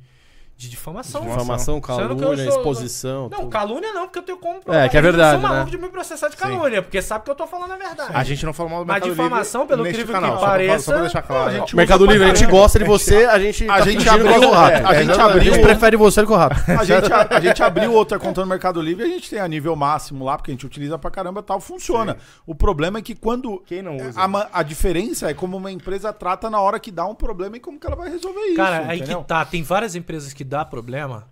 de 0.62 0.70
difamação. 0.70 1.22
Difamação, 1.22 1.82
que 1.82 1.92
eu 1.92 1.98
calúnia, 1.98 2.36
sou- 2.52 2.58
exposição. 2.60 3.22
Não, 3.30 3.40
tudo. 3.40 3.50
calúnia 3.50 3.92
não, 3.94 4.04
porque 4.04 4.20
eu 4.20 4.24
tenho 4.24 4.38
como 4.38 4.58
É, 4.58 4.62
que 4.62 4.70
é 4.70 4.74
Eles 4.76 4.94
não 4.94 5.02
verdade, 5.02 5.42
são 5.42 5.50
né? 5.56 5.66
de 5.66 5.78
me 5.80 5.90
processar 5.90 6.28
de 6.30 6.38
calúnia, 6.38 6.82
porque 6.84 7.02
sabe 7.02 7.26
que 7.26 7.32
eu 7.32 7.36
tô 7.36 7.48
falando 7.48 7.72
a 7.74 7.78
verdade. 7.78 8.12
A 8.14 8.24
gente 8.24 8.46
não 8.46 8.54
fala 8.54 8.70
mal 8.70 8.80
do 8.86 8.88
Mas 8.88 9.02
Mercado 9.02 9.10
difamação, 9.16 9.62
Livre 9.62 9.76
pelo 9.76 9.84
neste 9.84 10.02
incrível 10.02 10.16
que 10.16 10.22
canal, 10.22 10.38
pra- 10.40 10.48
pareça, 10.50 10.80
Só 10.86 10.92
pra 10.92 11.02
deixar 11.02 11.22
claro. 11.24 11.50
a 11.50 11.54
gente 11.54 11.76
Mercado 11.76 12.06
Livre, 12.06 12.24
a 12.30 12.34
gente 12.36 12.46
gosta 12.52 12.78
de 12.78 12.86
você, 12.86 13.26
a 13.26 13.40
gente. 13.40 13.64
A 13.64 13.78
tá 13.78 13.82
gente 13.82 14.04
que 14.04 14.10
abriu- 14.10 14.40
do 14.40 14.52
rato. 14.52 14.72
é, 14.72 14.84
a 14.86 15.04
gente 15.04 15.12
abriu- 15.20 15.42
A 15.52 15.56
gente 15.56 15.62
prefere 15.64 15.98
você 15.98 16.22
do 16.22 16.28
que 16.28 16.34
o 16.34 16.36
rato. 16.38 16.56
A 16.80 16.84
gente, 16.84 17.12
a, 17.12 17.28
a 17.32 17.40
gente 17.40 17.64
abriu 17.64 17.94
outra 17.94 18.20
conta 18.20 18.42
no 18.42 18.48
Mercado 18.48 18.80
Livre 18.82 19.04
e 19.06 19.12
a 19.12 19.14
gente 19.14 19.30
tem 19.30 19.40
a 19.40 19.48
nível 19.48 19.76
máximo 19.76 20.26
lá, 20.26 20.38
porque 20.38 20.52
a 20.52 20.54
gente 20.54 20.66
utiliza 20.66 20.98
pra 20.98 21.10
caramba 21.10 21.42
tal, 21.42 21.60
funciona. 21.60 22.18
O 22.46 22.54
problema 22.54 23.00
é 23.00 23.02
que 23.02 23.16
quando. 23.16 23.62
Quem 23.66 23.82
não 23.82 23.98
usa? 23.98 24.20
A, 24.54 24.62
diferença 24.64 25.30
é 25.30 25.34
como 25.34 25.58
uma 25.58 25.72
empresa 25.72 26.14
trata 26.14 26.50
na 26.50 26.60
hora 26.62 26.80
que 26.80 26.92
dá 26.92 27.06
um 27.06 27.16
problema 27.16 27.58
e 27.58 27.60
como 27.60 27.80
que 27.80 27.88
ela 27.88 27.96
vai 27.96 28.10
resolver 28.10 28.40
isso. 28.42 28.56
Cara, 28.56 28.86
aí 28.88 29.02
que 29.02 29.16
tá. 29.24 29.46
Tem 29.46 29.64
várias 29.64 29.96
empresas 29.96 30.34
que 30.34 30.44
dá 30.52 30.66
problema. 30.66 31.30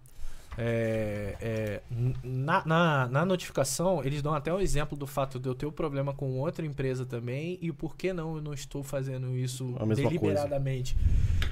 É, 0.58 1.36
é, 1.42 1.82
na, 2.24 2.66
na, 2.66 3.08
na 3.08 3.26
notificação, 3.26 4.04
eles 4.04 4.22
dão 4.22 4.34
até 4.34 4.52
o 4.54 4.60
exemplo 4.60 4.98
do 4.98 5.06
fato 5.06 5.40
de 5.40 5.48
eu 5.48 5.56
ter 5.56 5.66
um 5.66 5.72
problema 5.72 6.14
com 6.14 6.40
outra 6.40 6.66
empresa 6.66 7.06
também 7.06 7.58
e 7.62 7.70
o 7.70 7.74
porquê 7.74 8.12
não 8.12 8.38
eu 8.38 8.42
não 8.42 8.54
estou 8.54 8.82
fazendo 8.82 9.38
isso 9.38 9.76
deliberadamente. 9.96 10.98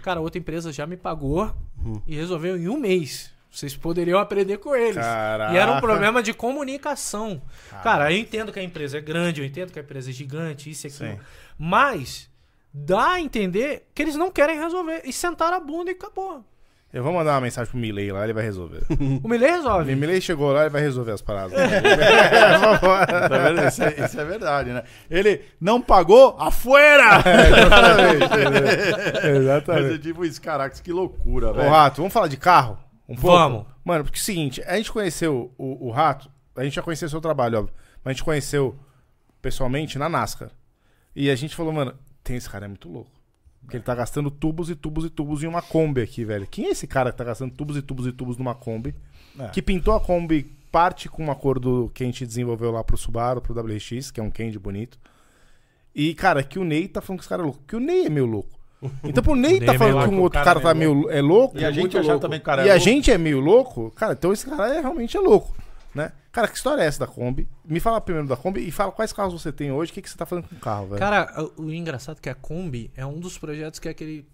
Cara, 0.01 0.19
outra 0.19 0.39
empresa 0.39 0.71
já 0.71 0.87
me 0.87 0.97
pagou 0.97 1.53
e 2.05 2.15
resolveu 2.15 2.57
em 2.57 2.67
um 2.69 2.77
mês. 2.77 3.31
Vocês 3.49 3.75
poderiam 3.75 4.19
aprender 4.19 4.57
com 4.57 4.75
eles. 4.75 4.95
Caraca. 4.95 5.53
E 5.53 5.57
era 5.57 5.71
um 5.71 5.79
problema 5.79 6.21
de 6.21 6.33
comunicação. 6.33 7.41
Cara, 7.83 8.11
eu 8.11 8.17
entendo 8.17 8.51
que 8.51 8.59
a 8.59 8.63
empresa 8.63 8.97
é 8.97 9.01
grande, 9.01 9.41
eu 9.41 9.45
entendo 9.45 9.71
que 9.71 9.79
a 9.79 9.81
empresa 9.81 10.09
é 10.09 10.13
gigante, 10.13 10.69
isso 10.69 10.85
e 10.85 10.89
aquilo. 10.89 11.11
Sim. 11.11 11.19
Mas 11.57 12.29
dá 12.73 13.13
a 13.13 13.21
entender 13.21 13.87
que 13.95 14.01
eles 14.01 14.15
não 14.15 14.31
querem 14.31 14.59
resolver. 14.59 15.01
E 15.05 15.13
sentaram 15.13 15.57
a 15.57 15.59
bunda 15.61 15.91
e 15.91 15.93
acabou. 15.93 16.43
Eu 16.93 17.03
vou 17.03 17.11
mandar 17.11 17.33
uma 17.33 17.41
mensagem 17.41 17.69
pro 17.69 17.79
Milley 17.79 18.11
lá, 18.11 18.23
ele 18.23 18.33
vai 18.33 18.43
resolver. 18.43 18.83
O 19.23 19.27
Milley 19.27 19.51
resolve. 19.51 19.93
O 19.93 19.97
Milley 19.97 20.21
chegou 20.21 20.53
lá, 20.53 20.61
ele 20.61 20.69
vai 20.69 20.81
resolver 20.81 21.11
as 21.11 21.21
paradas. 21.21 21.57
Tá? 23.27 23.67
Isso, 23.67 23.83
é, 23.83 24.05
isso 24.05 24.19
é 24.19 24.25
verdade, 24.25 24.71
né? 24.71 24.83
Ele 25.09 25.41
não 25.59 25.81
pagou, 25.81 26.37
afuera! 26.39 27.21
Mas 29.13 29.23
é 29.23 29.37
Exatamente. 29.37 29.99
tipo 29.99 30.23
isso, 30.23 30.41
caraca, 30.41 30.75
que 30.81 30.91
loucura, 30.91 31.49
Ô, 31.49 31.53
velho. 31.53 31.69
Rato, 31.69 31.97
vamos 31.97 32.13
falar 32.13 32.27
de 32.27 32.37
carro? 32.37 32.77
Um 33.07 33.15
pouco? 33.15 33.37
Vamos. 33.37 33.65
Mano, 33.83 34.03
porque 34.03 34.17
é 34.17 34.21
o 34.21 34.23
seguinte, 34.23 34.63
a 34.65 34.77
gente 34.77 34.91
conheceu 34.91 35.53
o, 35.57 35.87
o 35.87 35.91
Rato, 35.91 36.29
a 36.55 36.63
gente 36.63 36.75
já 36.75 36.81
conheceu 36.81 37.07
o 37.07 37.11
seu 37.11 37.21
trabalho, 37.21 37.59
óbvio, 37.59 37.73
mas 38.03 38.11
a 38.11 38.13
gente 38.13 38.23
conheceu 38.23 38.77
pessoalmente 39.41 39.99
na 39.99 40.09
NASCAR. 40.09 40.49
E 41.15 41.29
a 41.29 41.35
gente 41.35 41.55
falou, 41.55 41.73
mano, 41.73 41.93
tem 42.23 42.35
esse 42.35 42.49
cara 42.49 42.65
é 42.65 42.67
muito 42.67 42.89
louco. 42.89 43.11
Porque 43.67 43.75
ele 43.75 43.83
tá 43.83 43.93
gastando 43.93 44.31
tubos 44.31 44.69
e 44.69 44.75
tubos 44.75 45.03
e 45.03 45.09
tubos 45.09 45.43
em 45.43 45.47
uma 45.47 45.61
Kombi 45.61 45.99
aqui, 45.99 46.23
velho. 46.23 46.47
Quem 46.49 46.67
é 46.67 46.69
esse 46.69 46.87
cara 46.87 47.11
que 47.11 47.17
tá 47.17 47.25
gastando 47.25 47.51
tubos 47.51 47.75
e 47.75 47.81
tubos 47.81 48.07
e 48.07 48.13
tubos 48.13 48.37
numa 48.37 48.55
Kombi? 48.55 48.95
É. 49.37 49.49
Que 49.49 49.61
pintou 49.61 49.93
a 49.93 49.99
Kombi 49.99 50.43
parte 50.71 51.09
com 51.09 51.21
uma 51.21 51.35
cor 51.35 51.59
do 51.59 51.91
que 51.93 52.01
a 52.01 52.05
gente 52.05 52.25
desenvolveu 52.25 52.71
lá 52.71 52.81
pro 52.81 52.95
Subaru, 52.95 53.41
pro 53.41 53.53
WRX, 53.53 54.09
que 54.09 54.21
é 54.21 54.23
um 54.23 54.31
candy 54.31 54.57
bonito. 54.57 54.97
E, 55.93 56.13
cara, 56.13 56.43
que 56.43 56.57
o 56.57 56.63
Ney 56.63 56.87
tá 56.87 57.01
falando 57.01 57.19
que 57.19 57.23
esse 57.23 57.29
cara 57.29 57.41
é 57.41 57.45
louco. 57.45 57.59
Que 57.67 57.75
o 57.75 57.79
Ney 57.81 58.05
é 58.05 58.09
meio 58.09 58.25
louco. 58.25 58.57
Então, 59.03 59.21
pro 59.21 59.35
Ney 59.35 59.59
Ney 59.59 59.65
tá 59.65 59.73
é 59.73 59.77
meio 59.77 59.79
falando 59.79 59.93
que 59.95 59.99
louco, 60.05 60.15
um 60.15 60.21
outro 60.21 60.39
cara 60.39 60.45
cara, 60.45 60.59
é 60.59 60.63
tá 60.63 60.73
meio 60.73 60.95
meio 60.95 61.09
é 61.09 61.21
louco. 61.21 61.57
E 61.59 61.65
a 61.65 61.71
gente 61.71 61.97
achar 61.97 62.07
louco. 62.13 62.21
também 62.21 62.39
que 62.39 62.43
o 62.43 62.45
cara 62.45 62.61
é 62.61 62.67
E 62.67 62.69
a 62.69 62.73
louco. 62.75 62.85
gente 62.85 63.11
é 63.11 63.17
meio 63.17 63.41
louco, 63.41 63.91
cara, 63.91 64.13
então 64.13 64.31
esse 64.31 64.45
cara 64.49 64.73
é, 64.75 64.79
realmente 64.79 65.17
é 65.17 65.19
louco, 65.19 65.53
né? 65.97 66.13
Cara, 66.31 66.47
que 66.47 66.55
história 66.55 66.83
é 66.83 66.85
essa 66.85 66.99
da 66.99 67.07
Kombi? 67.07 67.49
Me 67.65 67.79
fala 67.79 67.99
primeiro 67.99 68.27
da 68.27 68.37
Kombi 68.37 68.65
e 68.65 68.71
fala 68.71 68.91
quais 68.91 69.11
carros 69.11 69.33
você 69.33 69.51
tem 69.51 69.71
hoje, 69.71 69.91
o 69.91 69.93
que, 69.95 70.01
que 70.01 70.09
você 70.09 70.15
tá 70.15 70.25
fazendo 70.25 70.47
com 70.47 70.55
o 70.55 70.59
carro, 70.59 70.87
velho? 70.89 70.99
Cara, 70.99 71.51
o, 71.57 71.71
engraçado 71.71 72.19
é 72.19 72.21
que 72.21 72.29
a 72.29 72.35
Kombi 72.35 72.91
é 72.95 73.05
um 73.05 73.19
dos 73.19 73.37
projetos 73.37 73.79
que 73.79 73.87
é 73.87 73.91
aquele. 73.91 74.25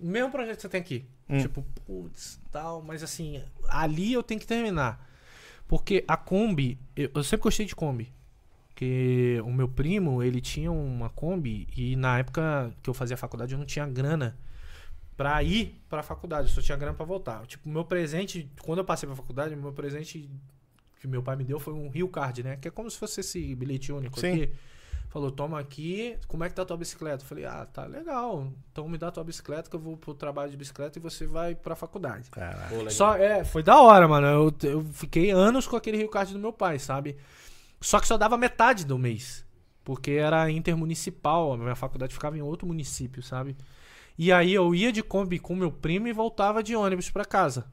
Mesmo 0.00 0.32
projeto 0.32 0.56
que 0.56 0.62
você 0.62 0.68
tem 0.68 0.80
aqui. 0.80 1.06
Hum. 1.30 1.40
Tipo, 1.40 1.64
putz, 1.86 2.40
tal, 2.50 2.82
mas 2.82 3.04
assim, 3.04 3.40
ali 3.68 4.12
eu 4.12 4.22
tenho 4.22 4.40
que 4.40 4.46
terminar. 4.46 5.08
Porque 5.68 6.04
a 6.08 6.16
Kombi, 6.16 6.78
eu, 6.96 7.08
eu 7.14 7.22
sempre 7.22 7.44
gostei 7.44 7.64
de 7.64 7.76
Kombi. 7.76 8.12
Porque 8.68 9.40
o 9.44 9.52
meu 9.52 9.68
primo, 9.68 10.22
ele 10.22 10.40
tinha 10.40 10.72
uma 10.72 11.08
Kombi 11.08 11.68
e 11.76 11.94
na 11.94 12.18
época 12.18 12.74
que 12.82 12.90
eu 12.90 12.94
fazia 12.94 13.16
faculdade 13.16 13.52
eu 13.52 13.58
não 13.58 13.64
tinha 13.64 13.86
grana 13.86 14.36
pra 15.16 15.40
ir 15.42 15.80
pra 15.88 16.02
faculdade, 16.02 16.48
eu 16.48 16.54
só 16.54 16.60
tinha 16.60 16.76
grana 16.76 16.94
pra 16.94 17.06
voltar. 17.06 17.46
Tipo, 17.46 17.68
o 17.68 17.72
meu 17.72 17.84
presente, 17.84 18.50
quando 18.62 18.78
eu 18.78 18.84
passei 18.84 19.06
pra 19.06 19.14
faculdade, 19.14 19.54
o 19.54 19.58
meu 19.58 19.72
presente 19.72 20.28
que 21.02 21.08
meu 21.08 21.20
pai 21.20 21.34
me 21.34 21.42
deu 21.42 21.58
foi 21.58 21.74
um 21.74 21.88
Rio 21.88 22.08
Card, 22.08 22.44
né? 22.44 22.56
Que 22.56 22.68
é 22.68 22.70
como 22.70 22.88
se 22.88 22.96
fosse 22.96 23.20
esse 23.20 23.54
bilhete 23.56 23.92
único 23.92 24.20
Sim. 24.20 24.34
aqui. 24.34 24.52
Falou, 25.08 25.32
toma 25.32 25.58
aqui, 25.58 26.16
como 26.28 26.44
é 26.44 26.48
que 26.48 26.54
tá 26.54 26.62
a 26.62 26.64
tua 26.64 26.76
bicicleta? 26.76 27.24
Eu 27.24 27.28
falei, 27.28 27.44
ah, 27.44 27.66
tá 27.66 27.84
legal. 27.84 28.50
Então 28.70 28.88
me 28.88 28.96
dá 28.96 29.08
a 29.08 29.10
tua 29.10 29.24
bicicleta 29.24 29.68
que 29.68 29.74
eu 29.74 29.80
vou 29.80 29.96
pro 29.96 30.14
trabalho 30.14 30.50
de 30.50 30.56
bicicleta 30.56 30.98
e 30.98 31.02
você 31.02 31.26
vai 31.26 31.56
pra 31.56 31.74
faculdade. 31.74 32.30
Caralho. 32.30 32.88
Só, 32.90 33.16
é, 33.16 33.44
foi 33.44 33.64
da 33.64 33.78
hora, 33.80 34.06
mano. 34.06 34.26
Eu, 34.26 34.70
eu 34.70 34.84
fiquei 34.92 35.32
anos 35.32 35.66
com 35.66 35.76
aquele 35.76 35.98
Rio 35.98 36.08
Card 36.08 36.32
do 36.32 36.38
meu 36.38 36.52
pai, 36.52 36.78
sabe? 36.78 37.16
Só 37.80 37.98
que 37.98 38.06
só 38.06 38.16
dava 38.16 38.38
metade 38.38 38.86
do 38.86 38.96
mês. 38.96 39.44
Porque 39.84 40.12
era 40.12 40.48
intermunicipal, 40.50 41.52
a 41.52 41.58
minha 41.58 41.74
faculdade 41.74 42.14
ficava 42.14 42.38
em 42.38 42.42
outro 42.42 42.66
município, 42.66 43.22
sabe? 43.24 43.56
E 44.16 44.32
aí 44.32 44.54
eu 44.54 44.72
ia 44.72 44.92
de 44.92 45.02
Kombi 45.02 45.40
com 45.40 45.56
meu 45.56 45.72
primo 45.72 46.06
e 46.06 46.12
voltava 46.12 46.62
de 46.62 46.76
ônibus 46.76 47.10
pra 47.10 47.24
casa. 47.24 47.66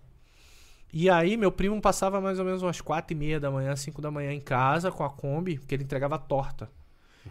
E 0.92 1.10
aí 1.10 1.38
meu 1.38 1.52
primo 1.52 1.80
passava 1.82 2.20
mais 2.20 2.40
ou 2.40 2.46
menos 2.46 2.64
umas 2.64 2.82
quatro 2.82 3.14
e 3.14 3.16
meia 3.16 3.40
da 3.40 3.52
manhã, 3.52 3.76
5 3.76 4.02
da 4.02 4.10
manhã 4.10 4.32
em 4.32 4.40
casa 4.42 4.92
com 4.92 5.04
a 5.04 5.10
Kombi, 5.10 5.60
porque 5.60 5.76
ele 5.76 5.84
entregava 5.84 6.18
torta. 6.18 6.70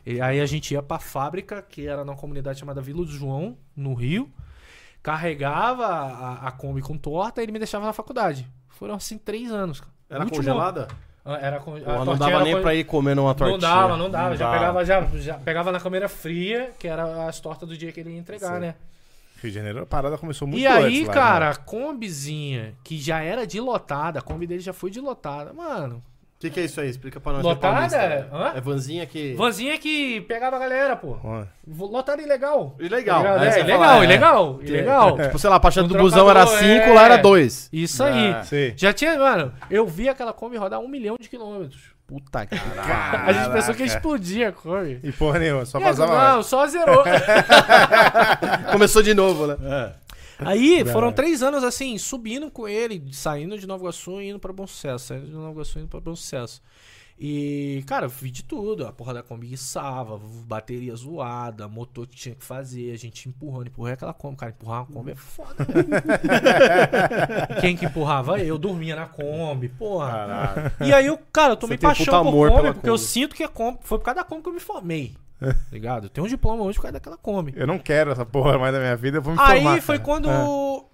E 0.06 0.20
aí 0.20 0.40
a 0.40 0.46
gente 0.46 0.72
ia 0.74 0.82
pra 0.82 0.98
fábrica, 1.00 1.60
que 1.62 1.86
era 1.86 2.04
numa 2.04 2.16
comunidade 2.16 2.60
chamada 2.60 2.80
Vila 2.80 3.04
do 3.04 3.10
João, 3.10 3.56
no 3.74 3.94
Rio. 3.94 4.30
Carregava 5.02 5.86
a, 5.86 6.48
a 6.48 6.50
Kombi 6.52 6.82
com 6.82 6.96
torta 6.96 7.40
e 7.40 7.44
ele 7.44 7.52
me 7.52 7.58
deixava 7.58 7.86
na 7.86 7.92
faculdade. 7.92 8.46
Foram 8.68 8.94
assim 8.94 9.16
três 9.18 9.50
anos. 9.50 9.80
cara. 9.80 9.92
Era 10.10 10.20
Último- 10.24 10.36
congelada? 10.38 10.88
Ah, 11.24 11.36
Era 11.40 11.60
con... 11.60 11.76
a 11.76 11.80
Pô, 11.80 12.04
não 12.04 12.16
dava 12.16 12.32
era 12.32 12.44
nem 12.44 12.54
con- 12.54 12.62
pra 12.62 12.74
ir 12.74 12.84
comendo 12.84 13.22
uma 13.22 13.34
tortinha. 13.34 13.58
Não 13.58 13.58
dava, 13.60 13.96
não 13.96 14.10
dava. 14.10 14.30
Não 14.30 14.36
já, 14.36 14.44
dava. 14.46 14.58
Pegava, 14.58 14.84
já, 14.84 15.00
já 15.18 15.34
pegava 15.34 15.72
na 15.72 15.78
câmera 15.80 16.08
fria, 16.08 16.70
que 16.78 16.88
era 16.88 17.26
as 17.28 17.38
tortas 17.38 17.68
do 17.68 17.76
dia 17.76 17.92
que 17.92 18.00
ele 18.00 18.10
ia 18.10 18.18
entregar, 18.18 18.54
Sim. 18.54 18.60
né? 18.60 18.74
Rio 19.42 19.50
de 19.50 19.56
Janeiro, 19.56 19.82
a 19.82 19.86
parada 19.86 20.18
começou 20.18 20.46
muito 20.48 20.60
e 20.60 20.66
aí, 20.66 21.04
lá, 21.04 21.12
cara, 21.12 21.44
né? 21.46 21.52
a 21.52 21.54
Kombizinha, 21.56 22.74
que 22.84 22.98
já 22.98 23.20
era 23.20 23.46
dilotada, 23.46 24.18
a 24.18 24.22
Kombi 24.22 24.46
dele 24.46 24.60
já 24.60 24.72
foi 24.72 24.90
dilotada. 24.90 25.52
Mano, 25.52 26.02
O 26.36 26.40
que, 26.40 26.50
que 26.50 26.60
é 26.60 26.64
isso 26.64 26.80
aí? 26.80 26.88
Explica 26.88 27.18
pra 27.20 27.32
nós. 27.32 27.42
Lotada? 27.44 27.96
é. 27.96 28.28
Hã? 28.32 28.52
É 28.56 28.60
vanzinha 28.60 29.04
que. 29.06 29.34
vanzinha 29.34 29.76
que 29.78 30.20
pegava 30.22 30.56
a 30.56 30.58
galera, 30.58 30.94
pô. 30.96 31.16
Ó, 31.22 31.44
Lotada 31.66 32.22
ilegal. 32.22 32.76
Ilegal. 32.78 33.20
Ilegal, 33.20 33.38
É, 33.44 33.48
é, 33.48 33.60
ilegal, 33.60 33.78
fala, 33.80 34.00
é. 34.00 34.04
ilegal, 34.04 34.60
ilegal. 34.62 35.16
Tipo, 35.18 35.38
sei 35.38 35.50
lá, 35.50 35.56
a 35.56 35.60
parte 35.60 35.80
No 35.80 35.88
do 35.88 35.98
busão 35.98 36.28
era 36.30 36.44
trocador, 36.46 36.68
5, 36.68 36.82
é. 36.84 36.94
lá 36.94 37.04
era 37.04 37.16
2. 37.18 37.68
Isso 37.72 38.04
aí. 38.04 38.30
Ah, 38.32 38.44
Sim. 38.44 38.72
Já 38.76 38.92
tinha, 38.92 39.18
mano, 39.18 39.52
eu 39.70 39.86
vi 39.86 40.08
aquela 40.08 40.32
Kombi 40.32 40.56
rodar 40.56 40.80
um 40.80 40.88
milhão 40.88 41.16
de 41.20 41.28
quilômetros. 41.28 41.96
Puta 42.08 42.46
que 42.46 42.54
A 42.54 43.32
gente 43.34 43.52
pensou 43.52 43.74
que 43.74 43.82
explodia 43.82 44.48
a 44.48 44.52
Kombi. 44.52 44.98
E 45.02 45.12
porra 45.12 45.38
nenhuma, 45.38 45.66
só 45.66 45.78
vazava 45.78 46.16
mais. 46.16 46.34
não, 46.36 46.42
só 46.42 46.66
zerou. 46.66 47.04
Começou 48.72 49.02
de 49.02 49.12
novo, 49.12 49.46
né? 49.46 49.56
É. 49.62 49.92
Aí 50.38 50.84
foram 50.86 51.12
três 51.12 51.42
anos 51.42 51.62
assim, 51.62 51.98
subindo 51.98 52.50
com 52.50 52.66
ele, 52.66 53.04
saindo 53.12 53.58
de 53.58 53.66
Nova 53.66 53.82
Iguaçu 53.82 54.22
e 54.22 54.30
indo 54.30 54.38
pra 54.38 54.54
Bom 54.54 54.66
Sucesso, 54.66 55.08
saindo 55.08 55.26
de 55.26 55.32
Nova 55.32 55.50
Iguaçu 55.50 55.78
e 55.78 55.82
indo 55.82 55.88
pra 55.88 56.00
Bom 56.00 56.16
Sucesso. 56.16 56.62
E, 57.20 57.82
cara, 57.86 58.06
eu 58.06 58.10
vi 58.10 58.30
de 58.30 58.44
tudo. 58.44 58.86
A 58.86 58.92
porra 58.92 59.12
da 59.14 59.22
Kombi 59.24 59.48
guiçava, 59.48 60.20
bateria 60.46 60.94
zoada, 60.94 61.66
motor 61.66 62.06
que 62.06 62.14
tinha 62.14 62.34
que 62.34 62.44
fazer, 62.44 62.92
a 62.92 62.96
gente 62.96 63.28
empurrando, 63.28 63.66
empurrei 63.66 63.94
aquela 63.94 64.14
Kombi. 64.14 64.36
Cara, 64.36 64.52
empurrar 64.52 64.80
uma 64.82 64.86
Kombi 64.86 65.10
é 65.10 65.14
foda, 65.16 65.64
velho. 65.64 65.88
Quem 67.60 67.76
que 67.76 67.86
empurrava? 67.86 68.38
Eu 68.38 68.56
dormia 68.56 68.94
na 68.94 69.06
Kombi, 69.06 69.68
porra. 69.68 70.10
Caralho. 70.10 70.72
E 70.80 70.92
aí, 70.92 71.06
eu, 71.06 71.18
cara, 71.32 71.54
eu 71.54 71.56
tomei 71.56 71.76
Você 71.76 71.82
paixão 71.82 72.22
por 72.22 72.28
amor 72.28 72.50
Kombi, 72.50 72.72
porque 72.74 72.88
eu 72.88 72.94
Kombi. 72.94 73.04
sinto 73.04 73.34
que 73.34 73.42
a 73.42 73.48
Kombi, 73.48 73.78
foi 73.82 73.98
por 73.98 74.04
causa 74.04 74.20
da 74.20 74.24
Kombi 74.24 74.42
que 74.42 74.48
eu 74.50 74.54
me 74.54 74.60
formei. 74.60 75.16
ligado? 75.72 76.04
Eu 76.04 76.10
tenho 76.10 76.24
um 76.24 76.30
diploma 76.30 76.62
hoje 76.62 76.78
por 76.78 76.82
causa 76.82 76.92
daquela 76.92 77.16
Kombi. 77.16 77.52
Eu 77.56 77.66
não 77.66 77.80
quero 77.80 78.12
essa 78.12 78.24
porra 78.24 78.56
mais 78.58 78.72
da 78.72 78.78
minha 78.78 78.96
vida, 78.96 79.18
eu 79.18 79.22
vou 79.22 79.32
me 79.32 79.38
formar. 79.38 79.72
Aí 79.74 79.80
foi 79.80 79.98
cara. 79.98 80.06
quando 80.06 80.30
É. 80.30 80.87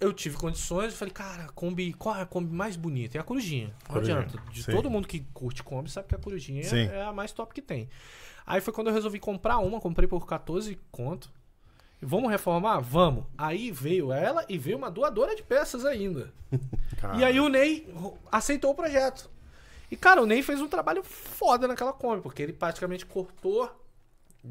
eu 0.00 0.12
tive 0.12 0.36
condições, 0.36 0.92
eu 0.92 0.98
falei, 0.98 1.12
cara, 1.12 1.48
Kombi, 1.54 1.92
qual 1.94 2.16
é 2.16 2.22
a 2.22 2.26
Kombi 2.26 2.52
mais 2.52 2.76
bonita? 2.76 3.16
É 3.16 3.20
a 3.20 3.24
Corujinha. 3.24 3.74
Não 3.88 3.94
Corujinha, 3.94 4.18
adianta. 4.18 4.50
De 4.50 4.62
sim. 4.62 4.72
todo 4.72 4.90
mundo 4.90 5.08
que 5.08 5.20
curte 5.32 5.62
Kombi 5.62 5.90
sabe 5.90 6.08
que 6.08 6.14
a 6.14 6.18
Corujinha 6.18 6.62
Sim. 6.64 6.86
é 6.86 7.02
a 7.02 7.12
mais 7.12 7.32
top 7.32 7.54
que 7.54 7.62
tem. 7.62 7.88
Aí 8.46 8.60
foi 8.60 8.72
quando 8.72 8.88
eu 8.88 8.92
resolvi 8.92 9.18
comprar 9.18 9.58
uma, 9.58 9.80
comprei 9.80 10.08
por 10.08 10.26
14 10.26 10.78
conto. 10.90 11.30
Vamos 12.00 12.30
reformar? 12.30 12.78
Vamos. 12.80 13.24
Aí 13.38 13.70
veio 13.70 14.12
ela 14.12 14.44
e 14.48 14.58
veio 14.58 14.76
uma 14.76 14.90
doadora 14.90 15.34
de 15.34 15.42
peças 15.42 15.84
ainda. 15.84 16.32
E 17.18 17.22
aí 17.22 17.38
o 17.38 17.48
Ney 17.48 17.86
aceitou 18.32 18.70
o 18.70 18.74
projeto. 18.74 19.28
E, 19.90 19.96
cara, 19.96 20.22
o 20.22 20.26
Ney 20.26 20.42
fez 20.42 20.60
um 20.60 20.66
trabalho 20.66 21.02
foda 21.02 21.68
naquela 21.68 21.92
Kombi, 21.92 22.22
porque 22.22 22.42
ele 22.42 22.52
praticamente 22.52 23.04
cortou 23.04 23.70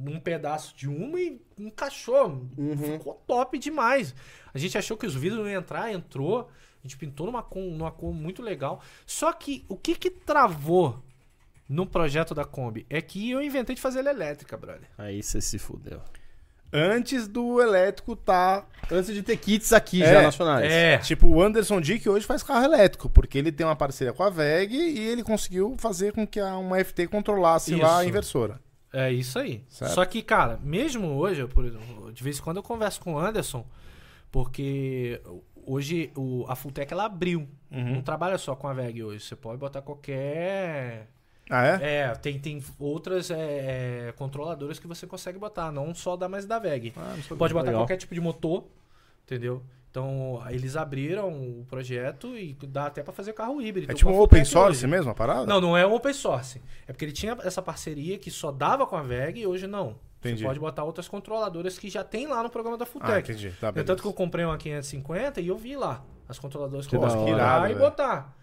um 0.08 0.20
pedaço 0.20 0.76
de 0.76 0.88
uma 0.90 1.20
e 1.20 1.42
encaixou. 1.58 2.46
Ficou 2.78 3.14
top 3.28 3.58
demais. 3.58 4.14
A 4.54 4.58
gente 4.58 4.78
achou 4.78 4.98
que 4.98 5.06
os 5.06 5.16
vidros 5.16 5.42
não 5.42 5.50
iam 5.50 5.60
entrar, 5.62 5.92
entrou. 5.92 6.50
A 6.84 6.88
gente 6.88 6.98
pintou 6.98 7.26
numa 7.26 7.42
cor, 7.44 7.64
numa 7.64 7.92
cor 7.92 8.14
muito 8.14 8.42
legal. 8.42 8.82
Só 9.06 9.32
que 9.34 9.66
o 9.68 9.76
que 9.76 9.96
que 9.96 10.10
travou 10.10 11.02
no 11.68 11.86
projeto 11.86 12.36
da 12.36 12.46
Kombi 12.46 12.86
é 12.90 13.02
que 13.02 13.32
eu 13.32 13.42
inventei 13.42 13.76
de 13.76 13.82
fazer 13.82 14.00
ela 14.00 14.12
elétrica, 14.12 14.56
brother. 14.56 14.88
Aí 14.98 15.24
você 15.24 15.42
se 15.42 15.58
fudeu. 15.58 16.00
Antes 16.74 17.28
do 17.28 17.62
elétrico 17.62 18.16
tá. 18.16 18.66
Antes 18.92 19.14
de 19.14 19.24
ter 19.24 19.38
kits 19.38 19.72
aqui 19.72 20.04
É, 20.04 20.14
já 20.14 20.22
nacionais. 20.24 20.72
É. 20.72 20.98
Tipo, 20.98 21.28
o 21.28 21.42
Anderson 21.42 21.80
Dick 21.80 22.08
hoje 22.10 22.26
faz 22.26 22.44
carro 22.44 22.66
elétrico, 22.66 23.10
porque 23.10 23.38
ele 23.38 23.52
tem 23.52 23.66
uma 23.66 23.76
parceria 23.78 24.12
com 24.12 24.24
a 24.24 24.30
VEG 24.30 24.76
e 24.76 25.00
ele 25.00 25.24
conseguiu 25.24 25.76
fazer 25.78 26.12
com 26.12 26.28
que 26.28 26.40
a- 26.40 26.58
uma 26.58 26.78
FT 26.84 27.08
controlasse 27.08 27.74
lá 27.76 28.00
a 28.00 28.02
Isso. 28.02 28.10
inversora. 28.10 28.60
É 28.96 29.12
isso 29.12 29.38
aí. 29.38 29.62
Certo. 29.68 29.94
Só 29.94 30.06
que, 30.06 30.22
cara, 30.22 30.58
mesmo 30.64 31.08
hoje, 31.18 31.42
eu, 31.42 31.50
por 31.50 31.66
exemplo, 31.66 32.14
de 32.14 32.24
vez 32.24 32.40
em 32.40 32.42
quando 32.42 32.58
eu 32.58 32.64
converso 32.64 33.02
com 33.02 33.16
o 33.16 33.20
Anderson, 33.20 33.66
porque 34.32 35.22
hoje 35.66 36.12
o, 36.16 36.46
a 36.48 36.56
Fulltech 36.56 36.94
ela 36.94 37.06
abriu. 37.06 37.48
Uhum. 37.70 37.96
Não 37.96 38.02
trabalha 38.02 38.38
só 38.38 38.56
com 38.56 38.70
a 38.70 38.74
VEG 38.74 39.04
hoje. 39.04 39.26
Você 39.26 39.36
pode 39.36 39.58
botar 39.58 39.82
qualquer. 39.82 41.10
Ah, 41.50 41.66
é? 41.66 41.98
É, 41.98 42.16
tem, 42.16 42.40
tem 42.40 42.64
outras 42.80 43.30
é, 43.30 44.08
é, 44.08 44.14
controladoras 44.14 44.80
que 44.80 44.88
você 44.88 45.06
consegue 45.06 45.38
botar, 45.38 45.72
não 45.72 45.94
só 45.94 46.16
da 46.16 46.30
mais 46.30 46.46
da 46.46 46.58
VEG. 46.58 46.94
Ah. 46.96 47.16
Pode 47.38 47.54
botar 47.54 47.66
Legal. 47.68 47.82
qualquer 47.82 47.98
tipo 47.98 48.16
de 48.16 48.22
motor, 48.22 48.64
entendeu? 49.26 49.62
Então, 50.00 50.44
eles 50.50 50.76
abriram 50.76 51.30
o 51.32 51.66
projeto 51.70 52.36
e 52.36 52.54
dá 52.68 52.88
até 52.88 53.02
pra 53.02 53.14
fazer 53.14 53.32
carro 53.32 53.62
híbrido. 53.62 53.86
É 53.90 53.94
Então, 53.94 53.96
tipo 53.96 54.12
um 54.12 54.20
open 54.20 54.44
source 54.44 54.80
hoje- 54.80 54.88
mesmo 54.88 55.10
a 55.10 55.16
parada? 55.16 55.46
não, 55.46 55.62
não 55.62 55.78
é 55.78 55.86
open 55.86 56.12
source. 56.14 56.62
É 56.86 56.92
porque 56.92 57.06
ele 57.06 57.14
tinha 57.14 57.38
essa 57.46 57.62
parceria 57.62 58.18
que 58.18 58.30
só 58.30 58.52
dava 58.52 58.86
com 58.86 58.98
a 58.98 59.02
VEG 59.02 59.40
e 59.40 59.48
hoje 59.48 59.68
não. 59.68 59.96
Entendi. 60.20 60.40
Você 60.42 60.48
pode 60.48 60.60
botar 60.60 60.84
outras 60.84 61.08
controladoras 61.08 61.80
que 61.80 61.90
já 61.90 62.04
tem 62.04 62.28
lá 62.28 62.44
no 62.44 62.50
programa 62.50 62.78
da 62.78 62.84
Ah, 62.84 62.88
Fulltech. 62.88 63.32
entendi. 63.32 63.52
Tá, 63.58 63.72
beleza. 63.72 63.88
tanto 63.88 64.02
que 64.02 64.08
eu 64.10 64.14
comprei 64.14 64.44
uma 64.44 64.58
550 64.58 65.40
e 65.40 65.48
eu 65.48 65.58
vi 65.58 65.78
lá 65.78 66.04
as 66.28 66.38
controladoras 66.40 66.86
que 66.88 66.94
eu 66.96 67.00
posso 67.00 67.24
tirar 67.24 67.72
e 67.72 67.76
botar. 67.76 68.36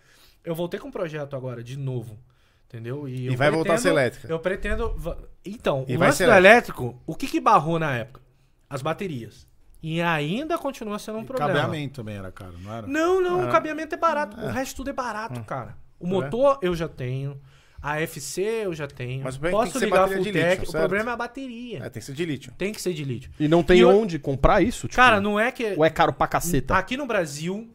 Eu 0.42 0.54
voltei 0.54 0.80
com 0.80 0.88
um 0.88 0.92
projeto 0.92 1.36
agora, 1.36 1.62
de 1.62 1.76
novo. 1.78 2.18
Entendeu? 2.66 3.06
E 3.06 3.26
eu 3.26 3.36
vai 3.36 3.50
voltar 3.50 3.74
a 3.74 3.76
ser 3.76 3.90
pretendo- 3.92 4.00
elétrica. 4.00 4.28
Eu 4.32 4.38
pretendo. 4.38 5.26
Então, 5.44 5.84
E 5.86 5.94
o 5.96 6.00
lance 6.00 6.22
elétrico, 6.22 6.98
o 7.06 7.14
que, 7.14 7.26
que 7.26 7.38
barrou 7.40 7.78
na 7.78 7.94
época? 7.94 8.22
As 8.70 8.80
baterias. 8.80 9.46
E 9.82 10.00
ainda 10.00 10.56
continua 10.58 10.98
sendo 10.98 11.18
um 11.18 11.24
problema. 11.24 11.52
Cabeamento 11.52 11.94
também 11.94 12.16
era 12.16 12.30
caro, 12.30 12.54
não 12.62 12.72
era? 12.72 12.86
Não, 12.86 13.20
não, 13.20 13.42
Ah. 13.42 13.46
o 13.46 13.50
cabeamento 13.50 13.94
é 13.94 13.98
barato. 13.98 14.40
O 14.40 14.48
resto 14.48 14.76
tudo 14.76 14.90
é 14.90 14.92
barato, 14.92 15.42
cara. 15.44 15.76
O 15.98 16.06
É. 16.06 16.08
motor 16.10 16.58
eu 16.62 16.74
já 16.74 16.88
tenho. 16.88 17.40
A 17.84 18.00
FC 18.00 18.42
eu 18.64 18.72
já 18.72 18.86
tenho. 18.86 19.24
Mas 19.24 19.36
o 19.36 19.44
é 19.44 19.50
Posso 19.50 19.64
tem 19.64 19.72
que 19.72 19.78
ser 19.80 19.84
ligar 19.86 20.04
a 20.04 20.08
Fulltech. 20.08 20.30
lítio, 20.38 20.62
O 20.62 20.66
certo? 20.66 20.78
problema 20.82 21.10
é 21.10 21.14
a 21.14 21.16
bateria. 21.16 21.78
É, 21.78 21.90
tem 21.90 22.00
que 22.00 22.02
ser 22.06 22.12
de 22.12 22.24
lítio. 22.24 22.52
Tem 22.56 22.72
que 22.72 22.80
ser 22.80 22.92
de 22.94 23.02
lítio. 23.04 23.32
E 23.40 23.48
não 23.48 23.60
tem 23.64 23.78
E 23.78 23.80
eu- 23.80 23.88
onde 23.90 24.20
comprar 24.20 24.62
isso? 24.62 24.86
Tipo, 24.86 24.94
Cara, 24.94 25.20
não 25.20 25.38
é 25.40 25.50
que. 25.50 25.74
Ou 25.76 25.84
é 25.84 25.90
caro 25.90 26.12
pra 26.12 26.28
caceta? 26.28 26.76
Aqui 26.76 26.96
no 26.96 27.04
Brasil, 27.06 27.68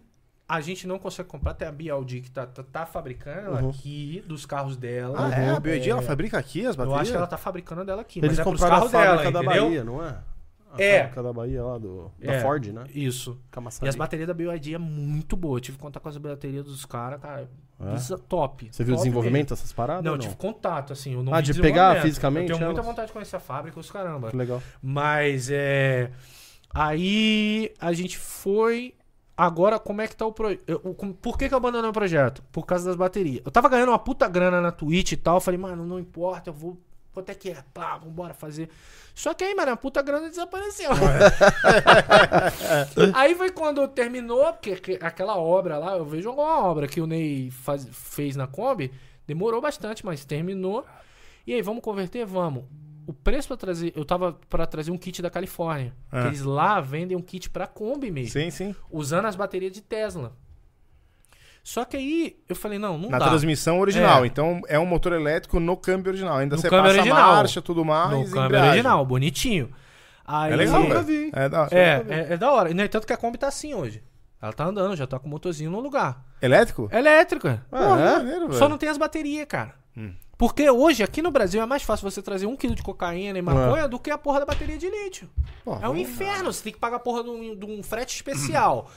a 0.47 0.61
gente 0.61 0.87
não 0.87 0.97
consegue 0.97 1.27
comprar. 1.27 1.55
Tem 1.55 1.67
a 1.67 1.71
BLD 1.73 2.21
que 2.21 2.31
tá, 2.31 2.45
tá, 2.47 2.63
tá 2.63 2.85
fabricando 2.85 3.47
ela 3.47 3.61
Uhum. 3.63 3.69
aqui, 3.71 4.23
dos 4.25 4.45
carros 4.45 4.77
dela. 4.77 5.27
Ah, 5.27 5.35
é? 5.41 5.49
A 5.49 5.53
Uhum. 5.55 5.59
BioID 5.59 5.89
ela 5.89 6.01
fabrica 6.01 6.37
aqui 6.37 6.61
as 6.65 6.67
Eu 6.67 6.77
baterias? 6.77 7.01
acho 7.01 7.11
que 7.11 7.17
ela 7.17 7.27
tá 7.27 7.37
fabricando 7.37 7.83
dela 7.83 8.01
aqui. 8.01 8.19
Eles 8.19 8.29
mas 8.31 8.39
é 8.39 8.43
pros 8.43 8.61
carros 8.61 8.89
fábrica 8.89 9.13
dela, 9.23 9.31
da 9.31 9.39
entendeu? 9.41 9.65
Bahia, 9.65 9.83
não 9.83 10.05
é? 10.05 10.15
A 10.73 10.81
É. 10.81 10.99
fábrica 10.99 11.23
da 11.23 11.33
Bahia 11.33 11.63
lá, 11.63 11.77
do, 11.77 12.11
da 12.19 12.33
É. 12.33 12.41
Ford, 12.41 12.67
né? 12.67 12.83
Isso. 12.93 13.39
Camaçari. 13.49 13.87
E 13.87 13.89
as 13.89 13.95
baterias 13.95 14.27
da 14.27 14.33
BYD 14.33 14.75
é 14.75 14.77
muito 14.77 15.35
boa. 15.37 15.57
Eu 15.57 15.61
tive 15.61 15.77
contato 15.77 16.03
com 16.03 16.09
as 16.09 16.17
baterias 16.17 16.65
dos 16.65 16.85
caras, 16.85 17.19
cara. 17.21 17.49
É? 17.79 18.13
É 18.13 18.17
top. 18.27 18.67
Você 18.71 18.83
viu 18.83 18.95
o 18.95 18.97
desenvolvimento 18.97 19.49
dessas 19.49 19.71
paradas? 19.71 20.03
Não, 20.03 20.11
ou 20.11 20.17
eu 20.17 20.21
tive 20.21 20.35
contato, 20.35 20.91
assim. 20.93 21.13
Eu 21.13 21.23
não 21.23 21.33
Ah, 21.33 21.41
de 21.41 21.53
pegar 21.59 22.01
fisicamente 22.01 22.51
Eu 22.51 22.57
tenho 22.57 22.69
muita 22.69 22.81
vontade 22.81 23.07
de 23.07 23.13
conhecer 23.13 23.35
a 23.35 23.39
fábrica, 23.39 23.79
os 23.79 23.89
caramba. 23.91 24.29
Que 24.29 24.35
legal. 24.37 24.61
Mas 24.81 25.49
é. 25.51 26.11
Aí 26.73 27.73
a 27.79 27.93
gente 27.93 28.17
foi. 28.17 28.93
Agora, 29.35 29.77
como 29.77 30.01
é 30.01 30.07
que 30.07 30.15
tá 30.15 30.25
o 30.25 30.31
projeto? 30.33 30.63
Por 31.21 31.37
que, 31.37 31.47
que 31.47 31.53
eu 31.53 31.57
abandonei 31.59 31.89
o 31.89 31.93
projeto? 31.93 32.41
Por 32.51 32.65
causa 32.65 32.85
das 32.85 32.95
baterias. 32.95 33.41
Eu 33.45 33.51
tava 33.51 33.69
ganhando 33.69 33.89
uma 33.89 33.99
puta 33.99 34.27
grana 34.27 34.59
na 34.59 34.71
Twitch 34.71 35.11
e 35.11 35.17
tal. 35.17 35.37
Eu 35.37 35.41
falei, 35.41 35.59
mano, 35.59 35.85
não 35.85 35.99
importa, 35.99 36.49
eu 36.49 36.53
vou. 36.53 36.77
Quanto 37.17 37.31
é 37.31 37.33
que 37.33 37.49
é? 37.49 37.63
Pá, 37.73 37.97
vambora 37.97 38.31
fazer. 38.35 38.69
Só 39.15 39.33
que 39.33 39.43
aí, 39.43 39.55
mano, 39.55 39.71
a 39.71 39.75
puta 39.75 40.03
grana 40.03 40.29
desapareceu. 40.29 40.91
aí 43.15 43.33
foi 43.33 43.49
quando 43.51 43.87
terminou, 43.87 44.53
porque 44.53 44.75
que- 44.75 44.99
aquela 45.01 45.35
obra 45.35 45.79
lá, 45.79 45.97
eu 45.97 46.05
vejo 46.05 46.29
alguma 46.29 46.63
obra 46.63 46.87
que 46.87 47.01
o 47.01 47.07
Ney 47.07 47.49
faz- 47.49 47.87
fez 47.91 48.35
na 48.35 48.45
Kombi, 48.45 48.93
demorou 49.25 49.59
bastante, 49.59 50.05
mas 50.05 50.23
terminou. 50.25 50.85
E 51.47 51.55
aí, 51.55 51.61
vamos 51.63 51.81
converter? 51.81 52.23
Vamos. 52.23 52.65
O 53.07 53.13
preço 53.13 53.47
pra 53.47 53.57
trazer, 53.57 53.93
eu 53.95 54.05
tava 54.05 54.33
pra 54.47 54.67
trazer 54.67 54.91
um 54.91 54.97
kit 54.97 55.19
da 55.21 55.29
Califórnia. 55.31 55.95
Ah. 56.11 56.21
que 56.21 56.27
Eles 56.27 56.43
lá 56.43 56.79
vendem 56.79 57.17
um 57.17 57.21
kit 57.21 57.49
pra 57.49 57.65
Kombi 57.65 58.11
mesmo, 58.11 58.33
Sim, 58.33 58.51
sim. 58.51 58.75
usando 58.91 59.25
as 59.25 59.35
baterias 59.35 59.71
de 59.71 59.81
Tesla. 59.81 60.33
Só 61.67 61.83
que 61.83 61.97
aí 61.97 62.37
eu 62.47 62.55
falei, 62.55 62.79
não, 62.79 62.97
não 62.97 63.09
Na 63.09 63.19
dá. 63.19 63.27
transmissão 63.27 63.81
original. 63.81 64.23
É. 64.23 64.27
Então 64.27 64.61
é 64.69 64.79
um 64.79 64.85
motor 64.85 65.11
elétrico 65.11 65.59
no 65.59 65.75
câmbio 65.75 66.11
original. 66.11 66.37
Ainda 66.37 66.55
No 66.55 66.61
você 66.61 66.69
passa 66.69 66.93
original. 66.93 67.35
marcha, 67.35 67.61
tudo 67.61 67.83
mais. 67.83 68.09
no 68.11 68.21
e 68.21 68.25
câmbio 68.27 68.45
embreagem. 68.45 68.69
original, 68.69 69.05
bonitinho. 69.05 69.73
Aí, 70.25 70.53
É 70.53 70.55
legal, 70.55 70.81
velho. 70.81 71.03
vi. 71.03 71.29
É, 71.33 71.49
da... 71.49 71.67
É, 71.69 72.05
é, 72.07 72.27
é 72.33 72.37
da 72.37 72.49
hora. 72.53 72.73
No 72.73 72.81
entanto 72.81 73.05
que 73.05 73.11
a 73.11 73.17
Kombi 73.17 73.37
tá 73.37 73.49
assim 73.49 73.73
hoje. 73.73 74.01
Ela 74.41 74.53
tá 74.53 74.63
andando, 74.63 74.95
já 74.95 75.05
tá 75.05 75.19
com 75.19 75.27
o 75.27 75.29
motorzinho 75.29 75.69
no 75.69 75.81
lugar. 75.81 76.23
Elétrico? 76.41 76.87
É 76.89 76.99
elétrica. 76.99 77.61
Pô, 77.69 77.75
é? 77.77 78.15
maneiro, 78.17 78.47
velho. 78.47 78.53
Só 78.57 78.69
não 78.69 78.77
tem 78.77 78.87
as 78.87 78.97
baterias, 78.97 79.45
cara. 79.45 79.73
Hum. 79.97 80.13
Porque 80.37 80.69
hoje, 80.69 81.03
aqui 81.03 81.21
no 81.21 81.31
Brasil, 81.31 81.61
é 81.61 81.65
mais 81.65 81.83
fácil 81.83 82.09
você 82.09 82.21
trazer 82.21 82.45
um 82.45 82.55
quilo 82.55 82.75
de 82.75 82.81
cocaína 82.83 83.37
e 83.39 83.41
maconha 83.41 83.89
do 83.89 83.99
que 83.99 84.09
a 84.09 84.17
porra 84.17 84.39
da 84.39 84.45
bateria 84.45 84.77
de 84.77 84.89
lítio. 84.89 85.29
Pô, 85.65 85.77
É 85.81 85.89
um 85.89 85.97
inferno. 85.97 86.53
Você 86.53 86.63
tem 86.63 86.71
que 86.71 86.79
pagar 86.79 86.95
a 86.97 86.99
porra 86.99 87.23
de 87.23 87.29
um, 87.29 87.55
de 87.57 87.65
um 87.65 87.83
frete 87.83 88.15
especial. 88.15 88.89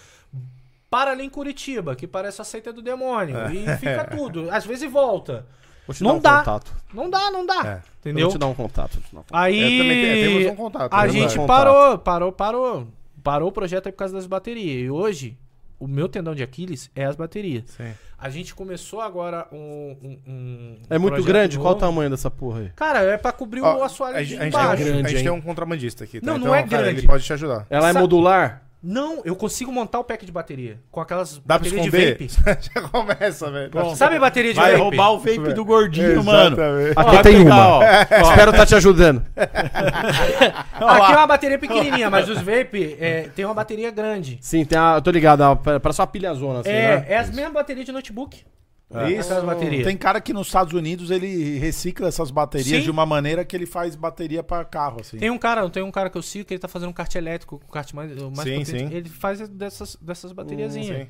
Para 0.91 1.13
ali 1.13 1.25
em 1.25 1.31
Curitiba, 1.31 1.95
que 1.95 2.07
parece 2.07 2.41
a 2.41 2.45
seita 2.45 2.73
do 2.73 2.83
demônio. 2.83 3.37
E 3.53 3.65
fica 3.77 4.05
tudo. 4.11 4.49
Às 4.51 4.67
vezes 4.67 4.91
volta. 4.91 5.47
Vou 5.87 5.95
te 5.95 6.03
Não 6.03 6.11
dar 6.11 6.17
um 6.19 6.21
dá. 6.21 6.39
contato. 6.39 6.73
Não 6.93 7.09
dá, 7.11 7.31
não 7.31 7.47
dá. 7.47 7.63
É. 7.65 7.75
Eu 7.75 7.81
Entendeu? 8.01 8.27
vou 8.27 8.33
te 8.33 8.39
dar 8.39 8.47
um 8.49 8.55
contato. 8.55 8.95
dar 9.13 9.19
um 9.21 9.23
contato. 9.23 9.35
Aí. 9.37 9.81
É, 9.81 10.27
temos 10.29 10.53
um 10.53 10.57
contato, 10.57 10.93
A 10.95 11.07
é 11.07 11.09
gente 11.09 11.37
parou, 11.47 11.99
parou, 11.99 12.33
parou. 12.33 12.89
Parou 13.23 13.49
o 13.49 13.53
projeto 13.53 13.87
aí 13.87 13.93
por 13.93 13.99
causa 13.99 14.15
das 14.15 14.27
baterias. 14.27 14.87
E 14.87 14.91
hoje, 14.91 15.37
o 15.79 15.87
meu 15.87 16.09
tendão 16.09 16.35
de 16.35 16.43
Aquiles 16.43 16.91
é 16.97 17.05
as 17.05 17.17
baterias. 17.17 17.65
Sim. 17.77 17.93
A 18.19 18.29
gente 18.31 18.55
começou 18.55 19.01
agora 19.01 19.47
um. 19.53 19.97
um- 20.03 20.19
um 20.27 20.77
É 20.91 20.99
muito 20.99 21.23
grande? 21.23 21.57
Qual 21.57 21.69
o 21.69 21.71
novo. 21.71 21.81
tamanho 21.81 22.11
dessa 22.11 22.31
porra 22.31 22.61
aí? 22.61 22.71
Cara, 22.77 23.01
é 23.03 23.17
pra 23.17 23.31
cobrir 23.33 23.61
Ó, 23.63 23.79
o 23.79 23.83
assoalho 23.85 24.17
a, 24.17 24.21
de 24.23 24.27
gente- 24.31 24.41
a 24.41 24.45
gente 24.45 24.53
baixo. 24.53 24.77
tem, 24.77 24.85
um- 24.85 24.89
grande, 24.89 25.07
a 25.07 25.09
gente 25.09 25.19
hein? 25.19 25.25
tem 25.25 25.33
um 25.33 25.41
contrabandista 25.41 26.05
aqui. 26.05 26.21
Tá? 26.21 26.27
Não, 26.27 26.35
não 26.35 26.47
então, 26.49 26.55
é 26.55 26.63
cara, 26.65 26.83
grande. 26.85 27.01
ele 27.01 27.07
pode 27.07 27.25
te 27.25 27.33
ajudar. 27.33 27.67
Ela 27.71 27.89
é 27.89 27.93
Sabe- 27.93 28.01
modular? 28.03 28.63
Não, 28.83 29.21
eu 29.27 29.37
consigo 29.37 29.71
montar 29.71 29.99
o 29.99 30.05
pack 30.05 30.25
de 30.25 30.33
bateria. 30.33 30.79
Com 30.91 31.01
aquelas 31.03 31.37
Dá 31.45 31.59
pra 31.59 31.69
baterias 31.71 31.83
de 31.83 31.89
esconder? 31.89 32.45
vape. 32.47 32.65
Já 32.75 32.89
começa, 32.89 33.51
velho. 33.51 33.95
Sabe 33.95 34.17
a 34.17 34.21
bateria 34.21 34.55
de 34.55 34.59
Vai 34.61 34.71
vape? 34.73 34.83
roubar 34.83 35.11
o 35.13 35.19
vape 35.19 35.53
do 35.53 35.65
gordinho, 35.67 36.25
mano. 36.25 36.57
Exatamente. 36.57 36.93
Aqui 36.99 37.11
Vai 37.15 37.23
tem 37.23 37.37
pegar, 37.39 37.55
uma. 37.55 37.67
ó. 37.69 37.83
Espero 38.31 38.53
tá 38.53 38.65
te 38.65 38.75
ajudando. 38.75 39.23
Aqui 39.37 41.13
é 41.13 41.17
uma 41.17 41.27
bateria 41.27 41.59
pequenininha, 41.59 42.09
mas 42.09 42.29
os 42.29 42.39
vape 42.41 42.97
é, 42.99 43.29
tem 43.35 43.45
uma 43.45 43.55
bateria 43.55 43.91
grande. 43.91 44.39
Sim, 44.41 44.65
tem 44.65 44.79
a. 44.79 44.95
Eu 44.97 45.03
tô 45.03 45.11
ligado, 45.11 45.43
a- 45.43 45.57
parece 45.57 46.01
uma 46.01 46.07
pilhazona 46.07 46.61
assim, 46.61 46.71
é, 46.71 46.97
né? 47.01 47.07
é 47.09 47.19
as 47.19 47.31
mesmas 47.31 47.53
baterias 47.53 47.85
de 47.85 47.93
notebook. 47.93 48.43
Isso. 48.91 49.21
Essas 49.21 49.45
baterias. 49.45 49.87
Tem 49.87 49.97
cara 49.97 50.21
que 50.21 50.33
nos 50.33 50.49
Estados 50.49 50.73
Unidos 50.73 51.11
ele 51.13 51.59
recicla 51.59 52.09
essas 52.09 52.31
baterias 52.31 52.79
Sim. 52.79 52.83
de 52.83 52.91
uma 52.91 53.07
maneira 53.07 53.45
que 53.45 53.57
ele 53.57 53.67
faz 53.67 53.95
bateria 53.95 54.43
pra 54.43 54.65
carro, 54.65 55.01
assim. 55.01 55.17
Tem 55.17 55.31
um 55.31 55.39
cara, 55.39 55.69
tem 55.71 55.83
um 55.83 55.93
cara 55.93 56.11
que 56.11 56.19
eu 56.19 56.23
sigo 56.23 56.45
que 56.45 56.55
ele 56.55 56.61
tá 56.61 56.67
fazendo 56.67 56.91
um 56.91 56.93
kart 56.93 57.15
elétrico, 57.15 57.61
um 57.65 57.73
kart 57.73 57.93
mais, 57.93 58.11
mais 58.11 58.41
Sim, 58.41 58.59
potente. 58.59 58.71
sim. 58.71 58.89
Ele 58.93 59.09
faz 59.09 59.49
dessas, 59.49 59.97
dessas 60.01 60.33
bateriazinhas. 60.33 61.07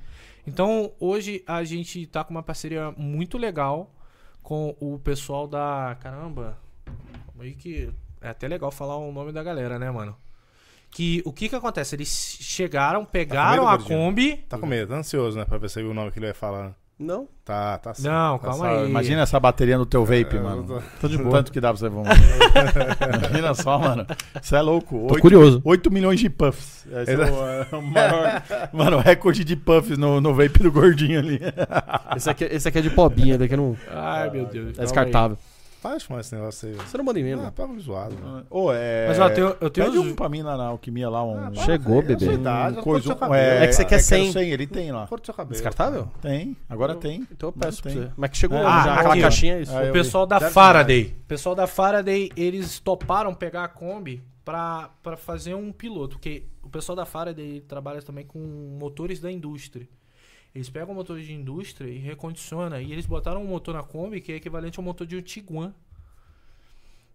Então, 0.47 0.93
hoje 1.01 1.43
a 1.47 1.65
gente 1.65 2.07
tá 2.07 2.23
com 2.23 2.33
uma 2.33 2.43
parceria 2.43 2.93
muito 2.97 3.39
legal 3.39 3.95
com 4.43 4.77
o 4.79 4.99
pessoal 4.99 5.47
da. 5.47 5.97
Caramba! 6.01 6.59
Aí 7.39 7.55
que. 7.55 7.91
É 8.21 8.29
até 8.29 8.47
legal 8.47 8.71
falar 8.71 8.99
o 8.99 9.11
nome 9.11 9.33
da 9.33 9.43
galera, 9.43 9.79
né, 9.79 9.91
mano? 9.91 10.15
Que 10.91 11.23
o 11.25 11.33
que 11.33 11.49
que 11.49 11.55
acontece? 11.55 11.95
Eles 11.95 12.37
chegaram, 12.41 13.05
pegaram 13.05 13.67
a 13.67 13.73
medo, 13.73 13.85
Gordinho? 13.85 13.99
Kombi. 13.99 14.37
Tá 14.49 14.59
com 14.59 14.67
medo, 14.67 14.89
tá 14.89 14.97
ansioso, 14.97 15.39
né? 15.39 15.47
Pra 15.47 15.57
ver 15.57 15.71
se 15.71 15.81
o 15.81 15.95
nome 15.95 16.11
que 16.11 16.19
ele 16.19 16.27
vai 16.27 16.35
falar. 16.35 16.75
Não? 17.03 17.27
Tá, 17.47 17.79
tá 17.79 17.95
sim. 17.95 18.07
Não, 18.07 18.39
Tá 18.39 18.45
calma 18.49 18.59
só- 18.59 18.79
aí. 18.81 18.89
Imagina 18.91 19.23
essa 19.23 19.41
bateria 19.41 19.79
no 19.79 19.87
teu 19.87 20.05
vape, 20.05 20.37
É, 20.37 20.41
mano. 20.41 20.67
eu 20.69 20.83
Tô 21.01 21.09
de 21.09 21.17
boa. 21.19 21.31
Tanto 21.31 21.51
que 21.51 21.59
dá 21.59 21.69
pra 21.73 21.79
você 21.79 21.89
fumar. 21.89 22.13
Imagina 23.27 23.55
só, 23.55 23.79
mano. 23.79 24.07
Você 24.41 24.57
é 24.57 24.61
louco. 24.61 25.07
Tô 25.09 25.15
Oito- 25.15 25.21
curioso. 25.23 25.63
8 25.65 25.91
milhões 25.91 26.21
de 26.21 26.29
puffs. 26.29 26.87
Esse 26.87 27.13
é 27.13 27.17
o, 27.17 27.21
é 27.23 27.67
o 27.77 27.83
maior, 27.83 28.43
mano, 28.73 28.97
o 28.99 29.01
recorde 29.01 29.45
de 29.45 29.57
puffs 29.57 29.97
no, 29.97 30.21
no 30.21 30.35
vape 30.35 30.59
do 30.63 30.71
gordinho 30.71 31.19
ali. 31.21 31.41
Esse 32.17 32.29
aqui, 32.29 32.45
esse 32.45 32.69
aqui 32.69 32.79
é 32.79 32.83
de 32.83 32.91
pobinha, 32.91 33.39
daqui 33.39 33.57
não. 33.57 33.75
Ai, 33.91 34.31
meu 34.31 34.45
Deus. 34.47 34.79
É 34.79 34.83
descartável. 34.83 35.39
aí. 35.41 35.50
Para 35.83 35.97
de 35.97 36.05
fumar 36.05 36.21
esse 36.21 36.35
negócio 36.35 36.69
aí. 36.69 36.75
Você 36.75 36.99
não 36.99 37.05
manda 37.05 37.19
em 37.19 37.25
mim, 37.25 37.33
Ah, 37.33 37.37
mano. 37.39 37.53
paga 37.53 37.79
zoado, 37.79 38.15
mano. 38.23 38.47
Ô, 38.51 38.71
é... 38.73 39.09
Mas 39.09 39.19
ó, 39.19 39.29
eu 39.29 39.35
tenho, 39.35 39.57
eu 39.63 39.71
tenho 39.71 39.87
Pede 39.87 39.99
um 39.99 40.15
pra 40.15 40.29
mim 40.29 40.43
na, 40.43 40.57
na 40.57 40.65
alquimia 40.67 41.09
lá, 41.09 41.25
um... 41.25 41.55
Chegou, 41.55 42.03
bebê. 42.03 42.25
sua 42.25 42.35
idade, 42.35 42.73
um 42.73 42.77
do 42.77 42.83
coisa, 42.83 43.13
um- 43.13 43.17
cabelo. 43.17 43.35
É 43.65 43.67
que 43.67 43.73
você 43.73 43.85
quer 43.85 43.87
eu 43.87 43.89
quero 43.89 44.03
100. 44.03 44.33
100, 44.33 44.51
ele 44.51 44.67
tem 44.67 44.93
lá. 44.93 45.07
Cor 45.07 45.19
do 45.21 45.25
seu 45.25 45.35
cabelo. 45.35 45.53
Descartável? 45.53 46.09
Tem, 46.21 46.57
agora 46.69 46.95
tem. 46.95 47.27
Então 47.33 47.49
eu 47.49 47.53
peço 47.53 47.83
pra 47.83 47.93
tem. 47.93 48.03
você. 48.03 48.11
Mas 48.17 48.31
que 48.31 48.37
chegou 48.37 48.59
É. 48.59 48.63
Ah, 48.65 48.83
já. 48.85 48.95
Aquela 48.95 49.09
aqui, 49.15 49.21
ó. 49.21 49.23
caixinha 49.23 49.55
é 49.55 49.63
isso. 49.63 49.77
Ah, 49.77 49.85
eu 49.85 49.91
O 49.91 49.93
pessoal 49.93 50.27
da 50.27 50.39
Deve 50.39 50.51
Faraday. 50.53 51.17
O 51.23 51.27
pessoal 51.27 51.55
da 51.55 51.67
Faraday, 51.67 52.31
eles 52.37 52.79
toparam 52.81 53.35
pegar 53.35 53.65
a 53.65 53.69
Kombi 53.69 54.23
pra, 54.45 54.91
pra 55.03 55.17
fazer 55.17 55.55
um 55.55 55.73
piloto. 55.73 56.17
Porque 56.17 56.45
o 56.63 56.69
pessoal 56.69 56.95
da 56.95 57.07
Faraday 57.07 57.61
trabalha 57.63 58.03
também 58.03 58.27
com 58.27 58.39
motores 58.79 59.19
da 59.19 59.31
indústria. 59.33 59.89
Eles 60.55 60.69
pegam 60.69 60.95
motores 60.95 61.27
de 61.27 61.33
indústria 61.33 61.89
e 61.89 61.99
recondicionam. 61.99 62.81
E 62.81 62.93
eles 62.93 63.07
botaram 63.07 63.43
um 63.43 63.47
motor 63.47 63.75
na 63.75 63.83
Kombi 63.83 64.21
que 64.21 64.33
é 64.33 64.37
equivalente 64.37 64.79
ao 64.79 64.85
motor 64.85 65.07
de 65.07 65.17
um 65.17 65.23
Tiguan. 65.23 65.73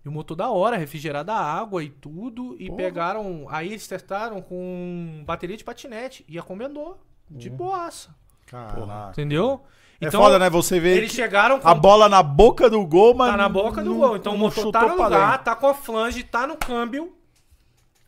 E 0.03 0.07
o 0.07 0.11
motor 0.11 0.35
da 0.35 0.49
hora, 0.49 0.77
refrigerado 0.77 1.31
a 1.31 1.35
água 1.39 1.83
e 1.83 1.89
tudo. 1.89 2.55
E 2.59 2.71
pegaram. 2.71 3.45
Aí 3.49 3.69
eles 3.69 3.87
testaram 3.87 4.41
com 4.41 5.23
bateria 5.25 5.57
de 5.57 5.63
patinete. 5.63 6.23
E 6.29 6.37
a 6.39 6.43
Kombi 6.43 6.63
andou. 6.65 6.99
De 7.29 7.49
boaça. 7.49 8.15
Caraca. 8.45 9.09
Entendeu? 9.11 9.61
É 9.99 10.11
foda, 10.11 10.37
né? 10.37 10.49
Você 10.49 10.79
vê 10.79 10.97
Eles 10.97 11.11
chegaram 11.11 11.59
com 11.59 11.67
a 11.67 11.73
bola 11.73 12.07
na 12.07 12.21
boca 12.21 12.69
do 12.69 12.85
gol, 12.85 13.15
mas 13.15 13.31
Tá 13.31 13.37
na 13.37 13.49
boca 13.49 13.83
do 13.83 13.89
não- 13.91 13.97
gol. 13.97 14.15
Então 14.15 14.35
o 14.35 14.37
motor 14.37 14.71
tá 14.71 14.81
no 14.87 14.93
lugar, 15.03 15.31
dentro. 15.31 15.45
tá 15.45 15.55
com 15.55 15.67
a 15.67 15.73
flange, 15.73 16.23
tá 16.23 16.45
no 16.45 16.55
câmbio. 16.55 17.15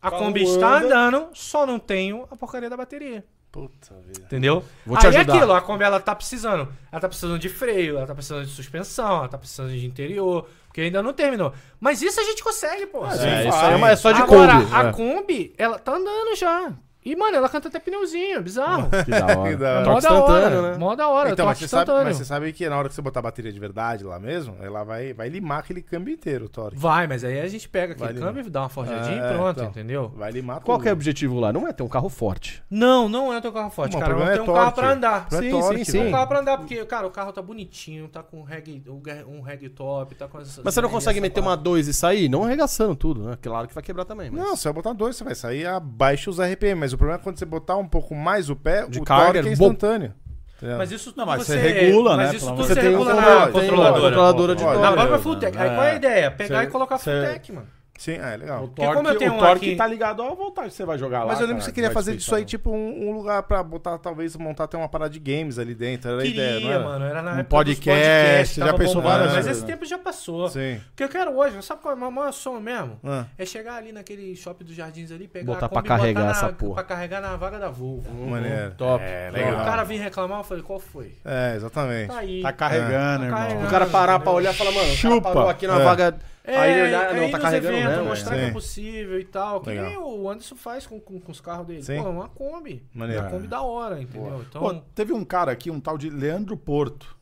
A 0.02 0.12
Carro 0.12 0.26
Kombi 0.26 0.44
está 0.44 0.78
anda. 0.78 0.86
andando, 1.10 1.30
só 1.34 1.66
não 1.66 1.80
tenho 1.80 2.28
a 2.30 2.36
porcaria 2.36 2.70
da 2.70 2.78
bateria. 2.78 3.26
Puta 3.58 3.96
vida. 4.06 4.20
Entendeu? 4.22 4.64
Vou 4.86 4.96
te 4.98 5.08
Aí 5.08 5.14
é 5.16 5.18
ajudar. 5.18 5.34
aquilo, 5.36 5.54
a 5.54 5.62
Kombi 5.62 5.84
ela 5.84 6.00
tá 6.00 6.14
precisando. 6.14 6.72
Ela 6.92 7.02
tá 7.02 7.08
precisando 7.08 7.40
de 7.40 7.50
freio, 7.50 7.98
ela 7.98 8.06
tá 8.06 8.14
precisando 8.14 8.46
de 8.46 8.52
suspensão, 8.52 9.18
ela 9.18 9.28
tá 9.28 9.38
precisando 9.38 9.70
de 9.72 9.86
interior, 9.86 10.48
porque 10.68 10.82
ainda 10.82 11.02
não 11.02 11.12
terminou. 11.14 11.52
Mas 11.80 12.02
isso 12.04 12.20
a 12.20 12.24
gente 12.24 12.44
consegue, 12.44 12.86
pô. 12.86 13.04
Ah, 13.04 13.14
É, 13.16 13.48
isso 13.48 13.58
aí 13.58 13.74
é, 13.74 13.76
uma- 13.76 13.90
é 13.90 13.96
só 13.96 14.12
de 14.12 14.22
Agora, 14.22 14.54
Kombi. 14.62 14.74
a 14.76 14.84
É. 14.84 14.92
Kombi, 14.92 15.56
ela 15.58 15.80
tá 15.80 15.94
andando 15.96 16.36
já. 16.36 16.72
E, 17.12 17.16
mano, 17.16 17.38
ela 17.38 17.48
canta 17.50 17.68
até 17.68 17.80
pneuzinho, 17.80 18.42
bizarro. 18.42 18.90
Que 19.06 19.12
da 19.12 19.26
hora. 19.38 19.50
Que 19.50 19.56
da 19.56 19.68
É 19.70 19.78
hora. 19.78 19.90
mó 19.92 20.00
da 20.00 20.14
hora, 20.14 20.62
né? 20.72 20.78
Mó 20.78 20.96
da 20.96 21.08
hora, 21.08 21.30
Então, 21.32 21.46
mas 21.46 21.58
você, 21.60 21.68
sabe, 21.68 21.92
mas 22.04 22.18
você 22.18 22.26
sabe 22.26 22.52
que 22.54 22.68
na 22.68 22.78
hora 22.78 22.90
que 22.90 22.96
você 22.96 23.02
botar 23.02 23.20
a 23.20 23.24
bateria 23.24 23.52
de 23.52 23.60
verdade 23.60 24.04
lá 24.04 24.20
mesmo, 24.20 24.56
ela 24.62 24.84
vai, 24.84 25.14
vai 25.14 25.30
limar 25.30 25.60
aquele 25.60 25.82
câmbio 25.82 26.14
inteiro, 26.14 26.50
Tori. 26.50 26.76
Vai, 26.76 27.08
mas 27.08 27.24
aí 27.24 27.40
a 27.40 27.48
gente 27.48 27.68
pega 27.70 27.94
aquele 27.94 28.20
câmbio, 28.20 28.50
dá 28.50 28.62
uma 28.62 28.70
forjadinha 28.70 29.22
É, 29.24 29.32
e 29.32 29.34
pronto, 29.36 29.58
então. 29.60 29.70
entendeu? 29.70 30.12
Vai 30.16 30.32
limar 30.32 30.60
Qual 30.62 30.80
que 30.80 30.88
é 30.88 30.92
o 30.92 30.94
objetivo 30.94 31.40
lá? 31.40 31.54
Não 31.54 31.68
é 31.68 31.72
ter 31.74 31.84
um 31.84 31.88
carro 31.88 32.10
forte. 32.10 32.62
Não, 32.70 33.08
não 33.08 33.34
é 33.34 33.40
teu 33.40 33.52
carro 33.54 33.70
forte, 33.70 33.94
Não, 33.94 34.00
o 34.00 34.02
cara. 34.02 34.14
Eu 34.14 34.18
problema 34.18 34.38
tenho 34.38 34.48
é 34.48 34.52
um 34.52 34.54
carro 34.54 34.66
torque. 34.72 34.80
pra 34.82 34.92
andar. 34.92 35.28
Não 35.32 35.40
é 35.40 35.42
Sim, 35.42 35.50
torque, 35.52 35.78
sim, 35.78 35.84
sim. 35.86 35.92
Tem 36.00 36.08
um 36.08 36.12
carro 36.12 36.28
pra 36.28 36.40
andar, 36.40 36.58
porque, 36.58 36.86
cara, 36.86 37.08
o 37.08 37.12
carro 37.12 37.32
tá 37.32 37.42
bonitinho, 37.42 38.08
tá 38.08 38.22
com 38.24 38.42
um 38.42 39.00
ga- 39.00 39.26
um 39.28 39.42
reggae 39.42 39.70
top, 39.70 40.16
tá 40.16 40.28
com 40.28 40.40
essas... 40.40 40.62
Mas 40.64 40.74
você 40.74 40.82
não 40.82 40.90
consegue 40.90 41.22
meter 41.22 41.40
uma 41.40 41.56
2 41.56 41.88
e 41.88 41.94
sair? 41.94 42.28
Não 42.30 42.44
arregaçando 42.44 42.96
tudo, 42.96 43.24
né? 43.24 43.38
Claro 43.42 43.68
que 43.68 43.74
vai 43.74 43.84
quebrar 43.84 44.04
também. 44.06 44.30
Mas... 44.30 44.40
Não, 44.42 44.56
você 44.56 44.68
vai 44.68 44.74
botar 44.74 44.94
dois, 44.94 45.16
você 45.16 45.24
vai 45.24 45.36
sair 45.36 45.66
abaixo 45.66 46.30
os 46.30 46.40
RPM. 46.40 46.80
Mas 46.80 46.97
o 46.98 47.00
problema 47.00 47.20
é 47.22 47.24
quando 47.24 47.38
você 47.40 47.46
botar 47.46 47.78
um 47.78 47.88
pouco 47.88 48.14
mais 48.16 48.50
o 48.50 48.56
pé, 48.56 48.86
De 48.88 49.00
o 49.00 49.04
carga, 49.04 49.34
torque 49.36 49.50
é 49.50 49.52
instantâneo. 49.54 50.14
Entendeu? 50.58 50.78
Mas 50.80 50.92
isso 50.92 51.14
Não, 51.16 51.26
mas 51.26 51.46
você 51.46 51.56
regula, 51.56 52.18
mas 52.18 52.30
né, 52.32 52.36
isso 52.36 52.46
pelo 52.46 52.58
tudo 52.58 52.68
você, 52.68 52.74
Deus. 52.76 52.88
regula 52.88 53.14
Tem 53.14 53.22
na 53.22 53.42
tem 53.44 53.52
controladora. 53.54 54.02
controladora 54.02 54.56
de 54.56 54.64
Olha, 54.64 54.74
Na 54.80 54.88
torque. 54.88 54.96
própria 54.98 55.20
Fulltech. 55.20 55.58
Aí 55.58 55.68
É. 55.70 55.74
qual 55.76 55.84
é 55.84 55.92
a 55.92 55.96
ideia? 55.96 56.32
Pegar 56.32 56.60
Cê- 56.62 56.64
e 56.64 56.68
colocar 56.72 56.98
Fulltech, 56.98 57.52
mano. 57.52 57.68
Sim, 57.98 58.14
é 58.14 58.38
legal. 58.38 58.64
O 58.64 58.68
Porque 58.68 58.82
como 58.86 59.00
eu 59.00 59.04
torque, 59.04 59.20
tenho 59.20 59.34
o 59.34 59.36
um 59.36 59.40
torque 59.40 59.66
aqui- 59.68 59.76
tá 59.76 59.88
ligado 59.88 60.22
à 60.22 60.28
que 60.28 60.70
você 60.70 60.86
vai 60.86 60.98
jogar 60.98 61.20
lá. 61.24 61.28
Mas 61.28 61.40
eu 61.40 61.48
lembro 61.48 61.56
que 61.58 61.62
cara, 61.62 61.66
você 61.66 61.72
queria 61.72 61.92
fazer 61.92 62.16
disso 62.16 62.34
aí, 62.36 62.46
tipo, 62.46 62.70
um, 62.72 63.10
um 63.10 63.12
lugar 63.12 63.44
pra 63.44 63.62
botar, 63.64 63.98
talvez, 63.98 64.36
montar 64.36 64.66
até 64.66 64.78
uma 64.78 64.88
parada 64.88 65.10
de 65.10 65.20
games 65.20 65.58
ali 65.60 65.74
dentro. 65.76 66.12
Era 66.12 66.20
a 66.22 66.24
Queria, 66.24 66.44
ideia, 66.58 66.60
não 66.60 66.72
era? 66.72 66.84
mano. 66.84 67.06
Era 67.06 67.22
na 67.22 67.32
Um 67.32 67.40
época 67.40 67.50
podcast, 67.50 67.90
dos 67.90 68.06
podcasts, 68.06 68.56
já 68.66 68.74
pensou 68.74 69.02
várias 69.02 69.34
Mas 69.34 69.48
esse 69.48 69.62
né? 69.62 69.68
tempo 69.68 69.86
já 69.86 69.98
passou. 69.98 70.48
Sim. 70.50 70.76
O 70.76 70.96
que 70.96 71.04
eu 71.04 71.10
quero 71.10 71.36
hoje, 71.38 71.62
sabe 71.64 71.82
qual 71.82 71.94
é 71.94 71.98
o 71.98 72.00
meu 72.00 72.12
maior 72.12 72.32
sonho 72.32 72.62
mesmo? 72.62 73.00
Ah. 73.04 73.26
É 73.38 73.46
chegar 73.46 73.76
ali 73.76 73.92
naquele 73.92 74.36
shopping 74.36 74.66
dos 74.66 74.76
Jardins 74.76 75.12
ali, 75.12 75.28
pegar 75.28 75.46
Botar 75.46 75.66
a 75.66 75.70
pra 75.70 75.82
Kombi 75.82 75.94
e 75.94 75.98
carregar 75.98 76.26
na- 76.26 76.32
essa 76.32 76.50
porra. 76.50 76.76
Pra 76.76 76.84
carregar 76.84 77.22
na 77.22 77.36
vaga 77.36 77.58
da 77.60 77.70
Volvo. 77.70 78.12
Maneiro. 78.28 78.72
Top. 78.78 79.04
É, 79.04 79.30
legal. 79.32 79.54
o 79.62 79.66
cara 79.66 79.84
vinha 79.84 80.04
reclamar, 80.04 80.40
eu 80.40 80.44
falei, 80.44 80.64
qual 80.64 80.80
foi? 80.80 81.14
É, 81.26 81.56
exatamente. 81.56 82.08
Tá 82.10 82.20
aí. 82.20 82.42
Tá 82.42 82.52
carregando, 82.54 83.30
Tá 83.30 83.50
irmão. 83.50 83.66
O 83.66 83.70
cara 83.70 83.86
parar 83.88 84.20
pra 84.20 84.32
olhar 84.32 84.54
e 84.54 84.58
falar, 84.58 84.72
mano, 84.72 84.92
o 84.92 84.96
Chupa. 84.96 85.22
cara 85.22 85.34
parou 85.36 85.50
aqui 85.50 85.68
na 85.68 85.80
É. 85.80 85.84
vaga. 85.84 86.16
É, 86.48 86.58
aí 86.58 86.72
ele 86.72 86.82
olhar, 86.84 87.14
não, 87.14 87.24
aí 87.24 87.32
tá 87.32 87.38
nos 87.38 87.44
carregando 87.46 87.76
eventos, 87.76 87.96
mesmo. 87.96 88.06
mostrar 88.10 88.30
velho. 88.32 88.44
que 88.44 88.50
é 88.50 88.54
possível 88.54 89.20
e 89.20 89.26
tal. 89.26 89.60
Que 89.60 89.70
Legal. 89.70 89.86
nem 89.86 89.98
o 89.98 90.30
Anderson 90.30 90.56
faz 90.56 90.88
com, 90.88 90.98
com, 90.98 91.20
com 91.20 91.32
os 91.32 91.42
carros 91.42 91.68
dele. 91.68 91.84
Sim. 91.84 92.02
Pô, 92.02 92.08
é 92.08 92.10
uma 92.10 92.30
Kombi. 92.30 92.86
Maneiro. 92.94 93.22
Uma 93.22 93.30
Kombi 93.32 93.48
da 93.48 93.62
hora, 93.62 94.02
entendeu? 94.02 94.46
Então, 94.48 94.62
Pô, 94.62 94.74
teve 94.96 95.12
um 95.12 95.26
cara 95.26 95.52
aqui, 95.52 95.70
um 95.70 95.80
tal 95.80 95.98
de 95.98 96.10
Leandro 96.10 96.56
Porto. 96.56 97.18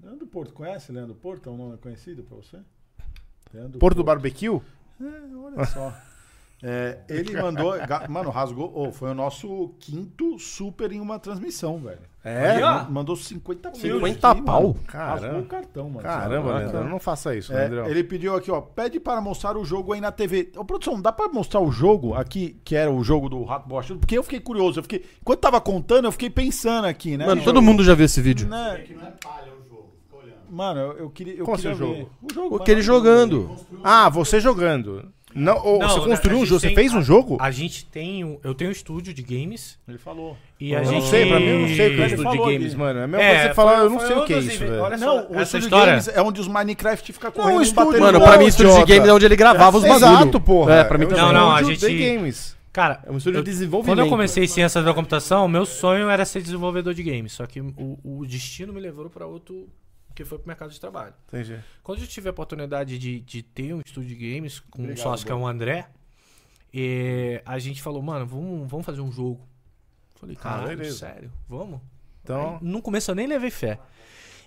Leandro 0.00 0.26
Porto, 0.28 0.54
conhece 0.54 0.92
Leandro 0.92 1.16
Porto? 1.16 1.48
É 1.48 1.52
um 1.52 1.56
nome 1.56 1.78
conhecido 1.78 2.22
pra 2.22 2.36
você? 2.36 2.60
Leandro 3.52 3.80
Porto 3.80 3.96
do 3.96 4.04
Barbecue? 4.04 4.60
É, 5.00 5.36
olha 5.36 5.64
só. 5.66 5.92
É, 6.66 7.00
ele 7.10 7.38
mandou. 7.38 7.74
Mano, 8.08 8.30
rasgou. 8.30 8.72
ô, 8.74 8.90
foi 8.90 9.10
o 9.10 9.14
nosso 9.14 9.74
quinto 9.80 10.38
super 10.38 10.92
em 10.92 10.98
uma 10.98 11.18
transmissão, 11.18 11.78
velho. 11.78 12.00
É? 12.24 12.52
Aí. 12.62 12.90
Mandou 12.90 13.14
50 13.16 13.70
pau. 13.70 13.78
50 13.78 14.30
aqui, 14.30 14.42
pau? 14.42 14.62
mano. 14.62 14.74
Caramba. 14.86 15.38
O 15.40 15.44
cartão, 15.44 15.90
mano. 15.90 16.00
Caramba, 16.02 16.48
Sabe? 16.52 16.58
Leandro, 16.72 16.88
não 16.88 16.98
faça 16.98 17.36
isso, 17.36 17.52
É, 17.52 17.56
Leandrão. 17.68 17.86
ele 17.86 18.02
pediu 18.02 18.34
aqui, 18.34 18.50
ó, 18.50 18.62
pede 18.62 18.98
para 18.98 19.20
mostrar 19.20 19.56
o 19.58 19.64
jogo 19.64 19.92
aí 19.92 20.00
na 20.00 20.10
TV. 20.10 20.50
Ô, 20.56 20.64
produção, 20.64 20.98
dá 21.00 21.12
pra 21.12 21.28
mostrar 21.28 21.60
o 21.60 21.70
jogo 21.70 22.14
aqui, 22.14 22.58
que 22.64 22.74
era 22.74 22.90
o 22.90 23.04
jogo 23.04 23.28
do 23.28 23.44
Rato 23.44 23.68
Bosta? 23.68 23.94
Porque 23.94 24.16
eu 24.16 24.22
fiquei 24.22 24.40
curioso, 24.40 24.78
eu 24.78 24.82
fiquei, 24.82 25.04
enquanto 25.20 25.40
tava 25.40 25.60
contando, 25.60 26.06
eu 26.06 26.12
fiquei 26.12 26.30
pensando 26.30 26.86
aqui, 26.86 27.16
né? 27.18 27.26
Mano, 27.26 27.42
O 27.42 27.44
todo 27.44 27.56
jogo, 27.56 27.66
mundo 27.66 27.84
já 27.84 27.94
viu 27.94 28.06
esse 28.06 28.22
vídeo. 28.22 28.48
né? 28.48 28.82
Mano, 30.48 30.80
eu, 30.80 30.92
eu 30.98 31.10
queria, 31.10 31.34
eu 31.34 31.44
Como 31.44 31.56
queria 31.56 31.72
assim 31.72 31.82
o 31.82 31.86
ver. 31.86 31.96
jogo? 31.98 32.10
O 32.22 32.32
jogo. 32.34 32.56
O 32.56 32.60
que 32.60 32.70
ele 32.70 32.82
jogando. 32.82 33.56
Ah, 33.82 34.08
você 34.08 34.38
jogando. 34.40 35.12
Não, 35.34 35.56
ou 35.64 35.78
Não, 35.80 35.88
você 35.88 36.00
né, 36.00 36.06
construiu 36.06 36.38
um 36.38 36.46
jogo? 36.46 36.60
Você 36.60 36.66
tem- 36.68 36.74
fez 36.76 36.92
um 36.94 37.02
jogo? 37.02 37.36
a 37.40 37.50
gente 37.50 37.84
tem. 37.86 38.24
um- 38.24 38.38
Eu 38.44 38.54
tenho 38.54 38.70
um 38.70 38.72
estúdio 38.72 39.12
de 39.12 39.22
games. 39.22 39.78
Ele 39.88 39.98
falou. 39.98 40.36
E 40.60 40.72
Eu 40.72 40.78
a 40.78 40.82
não 40.82 40.90
gente. 40.92 41.06
sei, 41.06 41.26
pra 41.28 41.40
mim 41.40 41.46
eu 41.46 41.58
não 41.60 41.68
sei 41.68 41.74
o 41.92 41.96
que 41.96 42.02
é 42.02 42.06
estúdio 42.06 42.30
de 42.32 42.38
games, 42.38 42.66
aqui. 42.68 42.76
mano. 42.76 42.98
É 43.00 43.04
a 43.04 43.06
mesma 43.06 43.22
É, 43.22 43.28
coisa 43.28 43.40
que 43.42 43.48
você 43.48 43.54
falar, 43.54 43.78
eu 43.78 43.90
não 43.90 44.00
sei 44.00 44.16
o 44.16 44.22
um 44.22 44.24
que 44.26 44.32
é 44.34 44.38
isso, 44.38 44.58
velho. 44.60 44.80
Olha 44.82 44.96
Não, 44.96 45.16
o 45.16 45.34
essa 45.34 45.42
estúdio 45.42 45.58
história- 45.66 45.84
de 45.84 45.90
games 45.90 46.08
é 46.08 46.22
onde 46.22 46.40
os 46.40 46.48
Minecraft 46.48 47.12
ficam 47.12 47.28
Não, 47.30 47.34
correndo 47.34 47.56
o 47.56 47.58
um 47.58 47.62
estúdio- 47.62 48.00
Mano, 48.00 48.18
Não, 48.18 48.26
pra 48.26 48.38
mim, 48.38 48.46
estúdio 48.46 48.74
de 48.74 48.84
games 48.94 49.08
é 49.08 49.12
onde 49.12 49.24
ele 49.26 49.36
gravava 49.36 49.76
os 49.76 49.82
bagulho. 49.82 49.96
Exato, 49.96 50.40
porra. 50.40 50.74
É, 50.74 50.84
pra 50.84 50.96
mim 50.98 51.06
também. 51.06 51.22
Não, 51.22 51.32
não, 51.32 51.50
a 51.54 51.60
estúdio 51.62 51.88
gente- 51.88 51.98
de 51.98 52.16
games. 52.16 52.54
Cara, 52.72 53.00
É 53.06 53.10
um 53.12 53.16
estúdio 53.18 53.38
eu- 53.38 53.42
de 53.44 53.50
desenvolvimento. 53.50 53.96
quando 53.96 54.04
eu 54.06 54.10
comecei 54.10 54.48
ciências 54.48 54.84
da 54.84 54.92
computação, 54.92 55.46
meu 55.46 55.64
sonho 55.64 56.10
era 56.10 56.24
ser 56.24 56.42
desenvolvedor 56.42 56.92
de 56.92 57.04
games. 57.04 57.32
Só 57.32 57.46
que 57.46 57.60
o, 57.60 57.98
o 58.02 58.26
destino 58.26 58.72
me 58.72 58.80
levou 58.80 59.08
pra 59.08 59.26
outro. 59.26 59.68
Que 60.14 60.24
foi 60.24 60.38
pro 60.38 60.46
mercado 60.46 60.70
de 60.70 60.78
trabalho. 60.80 61.12
Entendi. 61.28 61.58
Quando 61.82 62.00
eu 62.00 62.06
tive 62.06 62.28
a 62.28 62.30
oportunidade 62.30 62.98
de, 62.98 63.20
de 63.20 63.42
ter 63.42 63.74
um 63.74 63.80
estúdio 63.84 64.16
de 64.16 64.34
games 64.34 64.60
com 64.60 64.80
um 64.82 64.84
Obrigado, 64.84 65.02
sócio 65.02 65.26
que 65.26 65.32
é 65.32 65.34
o 65.34 65.46
André, 65.46 65.88
eh, 66.72 67.42
a 67.44 67.58
gente 67.58 67.82
falou, 67.82 68.02
mano, 68.02 68.26
vamos, 68.26 68.70
vamos 68.70 68.86
fazer 68.86 69.00
um 69.00 69.10
jogo. 69.12 69.40
Falei, 70.16 70.36
Ah, 70.38 70.42
caralho, 70.42 70.76
beleza. 70.78 70.98
sério, 70.98 71.32
vamos? 71.48 71.80
Então, 72.22 72.58
Aí, 72.60 72.66
no 72.68 72.80
começo 72.80 73.10
eu 73.10 73.14
nem 73.14 73.26
levei 73.26 73.50
fé. 73.50 73.78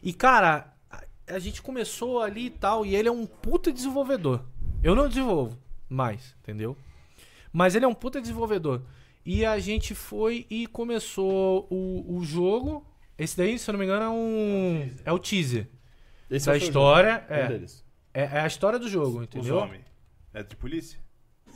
E, 0.02 0.14
cara, 0.14 0.74
a, 0.90 1.04
a 1.28 1.40
gente 1.40 1.62
começou 1.62 2.22
ali 2.22 2.46
e 2.48 2.50
tal, 2.50 2.86
e 2.86 2.96
ele 2.96 3.08
é 3.08 3.12
um 3.12 3.26
puta 3.26 3.72
desenvolvedor. 3.72 4.44
Eu 4.84 4.96
não 4.96 5.08
desenvolvo 5.08 5.58
mais, 5.90 6.36
entendeu? 6.42 6.78
Mas 7.52 7.76
ele 7.76 7.86
é 7.86 7.88
um 7.88 7.94
puta 7.94 8.20
desenvolvedor. 8.22 8.82
E 9.26 9.46
a 9.46 9.60
gente 9.60 9.94
foi 9.94 10.46
e 10.50 10.68
começou 10.68 11.68
o, 11.70 12.18
o 12.18 12.24
jogo. 12.24 12.86
Esse 13.18 13.36
daí, 13.38 13.58
se 13.58 13.70
eu 13.70 13.74
não 13.74 13.80
me 13.80 13.86
engano, 13.86 14.04
é 14.06 14.10
um. 14.10 14.92
É 15.06 15.12
o 15.12 15.20
teaser. 15.20 15.68
Esse 16.30 16.46
da 16.46 16.54
é 16.54 16.58
o 16.58 16.60
seu 16.60 16.68
história. 16.68 17.14
jogo. 17.14 17.34
Um 17.34 17.36
É, 17.36 17.48
deles. 17.48 17.86
é, 18.14 18.22
é 18.24 18.40
a 18.42 18.48
história 18.48 18.78
do 18.80 18.88
jogo, 18.90 19.18
os 19.20 19.24
entendeu? 19.24 19.58
homens. 19.58 19.86
É 20.34 20.44
de 20.44 20.56
polícia? 20.56 21.00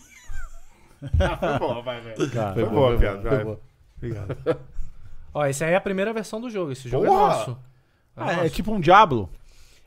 foi 1.40 1.60
boa, 1.60 1.82
vai, 1.82 2.02
velho. 2.02 2.32
Cara, 2.32 2.54
Foi 2.54 2.64
Foi 2.64 2.74
boa, 2.74 2.88
boa, 2.90 3.00
piada. 3.00 3.22
foi 3.22 3.30
vai. 3.30 3.44
boa. 3.44 3.62
Obrigado. 3.98 4.38
Ó, 5.34 5.46
essa 5.46 5.66
aí 5.66 5.74
é 5.74 5.76
a 5.76 5.82
primeira 5.82 6.12
versão 6.14 6.42
do 6.42 6.50
jogo. 6.50 6.72
Esse 6.72 6.90
jogo 6.90 7.06
Porra! 7.06 7.18
é 7.20 7.28
nosso. 7.28 7.58
Ah, 8.16 8.32
é 8.32 8.36
nosso. 8.38 8.50
tipo 8.50 8.72
um 8.74 8.80
Diablo. 8.80 9.30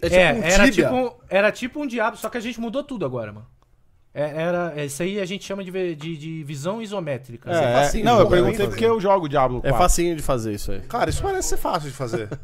É 0.00 0.06
É, 0.06 0.32
tipo 0.34 0.40
um 0.40 0.44
era, 0.52 0.70
tipo, 0.70 1.24
era 1.28 1.52
tipo 1.52 1.80
um 1.82 1.86
diabo, 1.86 2.16
só 2.16 2.28
que 2.28 2.36
a 2.36 2.40
gente 2.40 2.60
mudou 2.60 2.82
tudo 2.84 3.04
agora, 3.04 3.32
mano. 3.32 3.46
É, 4.14 4.42
era, 4.42 4.84
isso 4.84 5.02
aí 5.02 5.18
a 5.18 5.24
gente 5.26 5.44
chama 5.44 5.64
de, 5.64 5.96
de, 5.96 6.16
de 6.16 6.44
visão 6.44 6.80
isométrica. 6.80 7.50
é 7.50 7.54
É, 7.64 7.72
facinho, 7.82 8.04
não, 8.04 8.20
eu 8.20 8.28
perguntei 8.28 8.68
porque 8.68 8.86
eu 8.86 9.00
jogo 9.00 9.28
Diablo 9.28 9.60
4. 9.60 9.74
É 9.74 9.78
facinho 9.78 10.14
de 10.14 10.22
fazer 10.22 10.52
isso 10.52 10.70
aí. 10.70 10.80
Cara, 10.82 11.10
isso 11.10 11.20
parece 11.20 11.48
ser 11.48 11.56
fácil 11.56 11.90
de 11.90 11.96
fazer. 11.96 12.28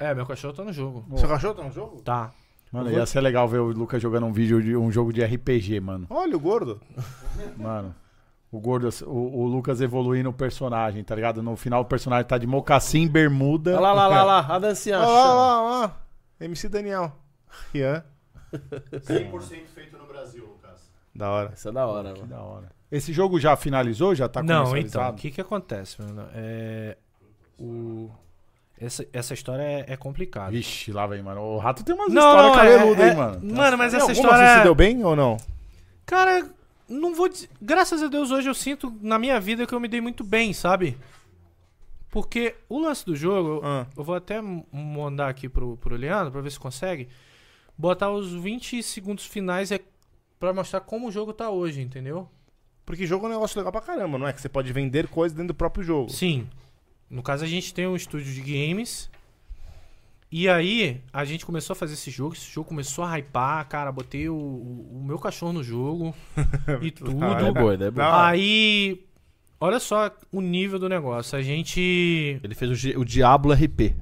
É, 0.00 0.14
meu 0.14 0.24
cachorro 0.24 0.54
tá 0.54 0.62
no 0.62 0.72
jogo. 0.72 1.04
Seu 1.18 1.28
cachorro 1.28 1.54
tá 1.54 1.64
no 1.64 1.72
jogo? 1.72 2.00
Tá. 2.02 2.30
Mano, 2.70 2.90
ia 2.90 3.04
ser 3.04 3.20
legal 3.20 3.48
ver 3.48 3.58
o 3.58 3.72
Lucas 3.72 4.00
jogando 4.00 4.26
um 4.26 4.32
vídeo 4.32 4.62
de 4.62 4.76
um 4.76 4.92
jogo 4.92 5.12
de 5.12 5.24
RPG, 5.24 5.80
mano. 5.80 6.06
Olha 6.08 6.36
o 6.36 6.40
gordo. 6.40 6.80
Mano. 7.56 7.94
O 8.52 8.60
gordo, 8.60 8.88
o, 9.06 9.42
o 9.42 9.46
Lucas 9.46 9.80
evoluindo 9.80 10.30
o 10.30 10.32
personagem, 10.32 11.02
tá 11.02 11.14
ligado? 11.14 11.42
No 11.42 11.56
final 11.56 11.82
o 11.82 11.84
personagem 11.84 12.26
tá 12.26 12.38
de 12.38 12.46
mocassim, 12.46 13.08
bermuda. 13.08 13.72
Olha 13.72 13.80
lá, 13.80 13.92
lá, 13.92 14.06
lá, 14.08 14.22
lá, 14.24 14.46
a 14.54 14.58
dancinha. 14.58 14.98
Olha 14.98 15.06
lá, 15.06 15.12
olha 15.12 15.34
lá, 15.34 15.80
lá. 15.80 15.96
MC 16.40 16.68
Daniel. 16.68 17.12
Rian. 17.74 18.04
100% 18.52 19.66
feito 19.74 19.96
no 19.98 20.06
Brasil, 20.06 20.44
Lucas. 20.44 20.90
Da 21.14 21.30
hora. 21.30 21.52
Isso 21.54 21.68
é 21.68 21.72
da 21.72 21.86
hora, 21.86 22.12
Que 22.12 22.20
mano. 22.20 22.30
da 22.32 22.40
hora. 22.42 22.72
Esse 22.90 23.12
jogo 23.12 23.38
já 23.38 23.56
finalizou? 23.56 24.14
Já 24.14 24.28
tá 24.28 24.42
Não, 24.42 24.76
então, 24.76 25.10
o 25.10 25.14
que 25.14 25.30
que 25.30 25.40
acontece, 25.40 26.00
mano? 26.00 26.26
É. 26.34 26.96
O... 27.58 28.10
Essa, 28.80 29.04
essa 29.12 29.34
história 29.34 29.62
é, 29.62 29.84
é 29.88 29.96
complicada. 29.96 30.52
Vixe, 30.52 30.92
lá 30.92 31.06
vem, 31.06 31.20
mano. 31.22 31.40
O 31.40 31.58
rato 31.58 31.82
tem 31.84 31.94
umas 31.94 32.12
Não, 32.12 32.22
histórias 32.30 32.56
não, 32.56 32.62
é- 32.62 32.78
cabeludas, 32.78 33.04
é- 33.04 33.10
hein, 33.10 33.16
mano. 33.16 33.54
Mano, 33.56 33.76
mas 33.78 33.92
Tem 33.92 34.00
essa 34.00 34.10
alguma 34.10 34.12
história. 34.12 34.46
você 34.52 34.56
se 34.58 34.62
deu 34.62 34.74
bem 34.74 35.04
ou 35.04 35.16
não? 35.16 35.36
Cara, 36.06 36.48
não 36.88 37.14
vou 37.14 37.28
dizer. 37.28 37.50
Graças 37.60 38.02
a 38.02 38.06
Deus, 38.06 38.30
hoje 38.30 38.48
eu 38.48 38.54
sinto 38.54 38.96
na 39.02 39.18
minha 39.18 39.40
vida 39.40 39.66
que 39.66 39.74
eu 39.74 39.80
me 39.80 39.88
dei 39.88 40.00
muito 40.00 40.22
bem, 40.22 40.52
sabe? 40.52 40.96
Porque 42.10 42.54
o 42.68 42.78
lance 42.78 43.04
do 43.04 43.14
jogo, 43.14 43.60
Ah. 43.64 43.84
eu 43.96 44.02
vou 44.04 44.14
até 44.14 44.40
mandar 44.72 45.28
aqui 45.28 45.48
pro, 45.48 45.76
pro 45.76 45.96
Leandro 45.96 46.30
pra 46.32 46.40
ver 46.40 46.50
se 46.50 46.58
consegue. 46.58 47.08
Botar 47.78 48.10
os 48.10 48.32
20 48.32 48.82
segundos 48.82 49.24
finais 49.24 49.70
é 49.70 49.78
pra 50.38 50.52
mostrar 50.52 50.80
como 50.80 51.06
o 51.08 51.12
jogo 51.12 51.32
tá 51.32 51.48
hoje, 51.48 51.80
entendeu? 51.80 52.28
Porque 52.84 53.06
jogo 53.06 53.26
é 53.26 53.28
um 53.28 53.32
negócio 53.32 53.56
legal 53.58 53.70
pra 53.70 53.80
caramba, 53.80 54.18
não 54.18 54.26
é? 54.26 54.32
Que 54.32 54.40
você 54.40 54.48
pode 54.48 54.72
vender 54.72 55.06
coisas 55.06 55.36
dentro 55.36 55.48
do 55.48 55.54
próprio 55.54 55.84
jogo. 55.84 56.10
Sim. 56.10 56.48
No 57.08 57.22
caso, 57.22 57.44
a 57.44 57.46
gente 57.46 57.72
tem 57.72 57.86
um 57.86 57.94
estúdio 57.96 58.32
de 58.32 58.40
games. 58.40 59.08
E 60.30 60.48
aí, 60.48 61.00
a 61.12 61.24
gente 61.24 61.46
começou 61.46 61.72
a 61.72 61.76
fazer 61.76 61.94
esse 61.94 62.10
jogo. 62.10 62.34
Esse 62.34 62.50
jogo 62.50 62.68
começou 62.68 63.04
a 63.04 63.16
hypar. 63.16 63.66
Cara, 63.68 63.90
botei 63.92 64.28
o, 64.28 64.34
o- 64.34 64.98
o 65.00 65.04
meu 65.04 65.18
cachorro 65.18 65.52
no 65.54 65.62
jogo. 65.64 66.14
e 66.82 66.90
tudo. 66.90 67.12
É 67.24 67.52
doido, 67.52 67.84
é. 67.84 67.90
Não. 67.90 68.14
Aí, 68.20 69.06
olha 69.60 69.78
só 69.80 70.10
o 70.32 70.40
nível 70.42 70.78
do 70.78 70.88
negócio. 70.88 71.38
A 71.38 71.42
gente. 71.42 72.40
Ele 72.42 72.54
fez 72.54 72.84
o, 72.84 73.00
o 73.00 73.04
Diablo 73.04 73.52
RP. 73.54 73.94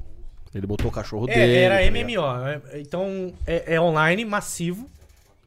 Ele 0.56 0.66
botou 0.66 0.88
o 0.88 0.92
cachorro 0.92 1.26
dele. 1.26 1.40
É, 1.40 1.62
era 1.62 1.76
tá 1.76 1.82
ligado? 1.82 2.08
MMO. 2.08 2.46
é- 2.72 2.80
Então, 2.80 3.34
é, 3.46 3.74
é 3.74 3.80
online, 3.80 4.24
massivo. 4.24 4.90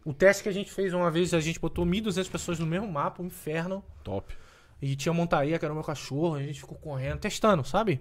O 0.06 0.14
teste 0.14 0.44
que 0.44 0.50
a 0.50 0.52
gente 0.52 0.72
fez 0.72 0.94
uma 0.94 1.10
vez, 1.12 1.34
a 1.34 1.40
gente 1.40 1.60
botou 1.60 1.86
1.200 1.86 2.30
pessoas 2.30 2.60
no 2.60 2.66
mesmo 2.66 2.88
mapa, 2.92 3.22
um 3.22 3.26
inferno. 3.26 3.84
Top. 4.04 4.34
E 4.82 4.96
tinha 4.96 5.12
montaria, 5.14 5.58
que 5.60 5.66
era 5.66 5.74
o 5.74 5.76
meu 5.76 5.84
cachorro, 5.84 6.36
a 6.36 6.42
gente 6.44 6.60
ficou 6.62 6.78
correndo, 6.78 7.20
testando, 7.20 7.64
sabe? 7.66 8.00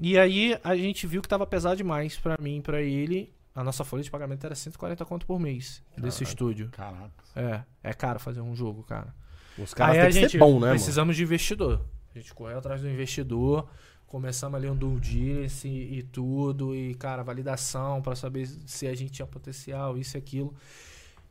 E 0.00 0.18
aí 0.18 0.58
a 0.64 0.76
gente 0.76 1.06
viu 1.06 1.20
que 1.20 1.28
tava 1.28 1.46
pesado 1.46 1.76
demais 1.76 2.16
pra 2.16 2.36
mim 2.40 2.58
e 2.58 2.62
pra 2.62 2.80
ele. 2.80 3.32
A 3.54 3.64
nossa 3.64 3.84
folha 3.84 4.02
de 4.02 4.10
pagamento 4.10 4.44
era 4.46 4.54
140 4.54 5.04
conto 5.04 5.26
por 5.26 5.40
mês 5.40 5.82
desse 5.96 6.22
estúdio. 6.22 6.68
Caraca. 6.70 7.10
É, 7.34 7.62
é 7.82 7.92
caro 7.92 8.20
fazer 8.20 8.40
um 8.40 8.54
jogo, 8.54 8.84
cara. 8.84 9.12
Os 9.58 9.74
caras 9.74 9.96
têm 9.96 10.06
que 10.06 10.12
gente 10.12 10.30
ser 10.32 10.38
bom, 10.38 10.54
né, 10.54 10.60
mano? 10.60 10.72
precisamos 10.74 11.16
de 11.16 11.24
investidor. 11.24 11.84
A 12.14 12.18
gente 12.18 12.32
correu 12.32 12.58
atrás 12.58 12.80
do 12.80 12.88
investidor, 12.88 13.68
começamos 14.08 14.56
ali 14.56 14.68
um 14.68 14.74
due 14.76 14.98
diligence 14.98 15.68
e, 15.68 15.98
e 15.98 16.02
tudo, 16.02 16.74
e 16.74 16.94
cara, 16.94 17.22
validação 17.22 18.02
pra 18.02 18.16
saber 18.16 18.46
se 18.66 18.86
a 18.86 18.94
gente 18.94 19.12
tinha 19.12 19.26
potencial, 19.26 19.96
isso 19.96 20.16
e 20.16 20.18
aquilo. 20.18 20.54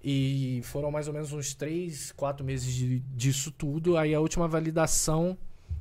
E 0.03 0.61
foram 0.63 0.91
mais 0.91 1.07
ou 1.07 1.13
menos 1.13 1.33
uns 1.33 1.53
3, 1.53 2.11
4 2.13 2.45
meses 2.45 2.71
de- 2.73 2.99
disso 2.99 3.51
tudo. 3.51 3.97
Aí 3.97 4.13
a 4.13 4.19
última 4.19 4.47
validação, 4.47 5.37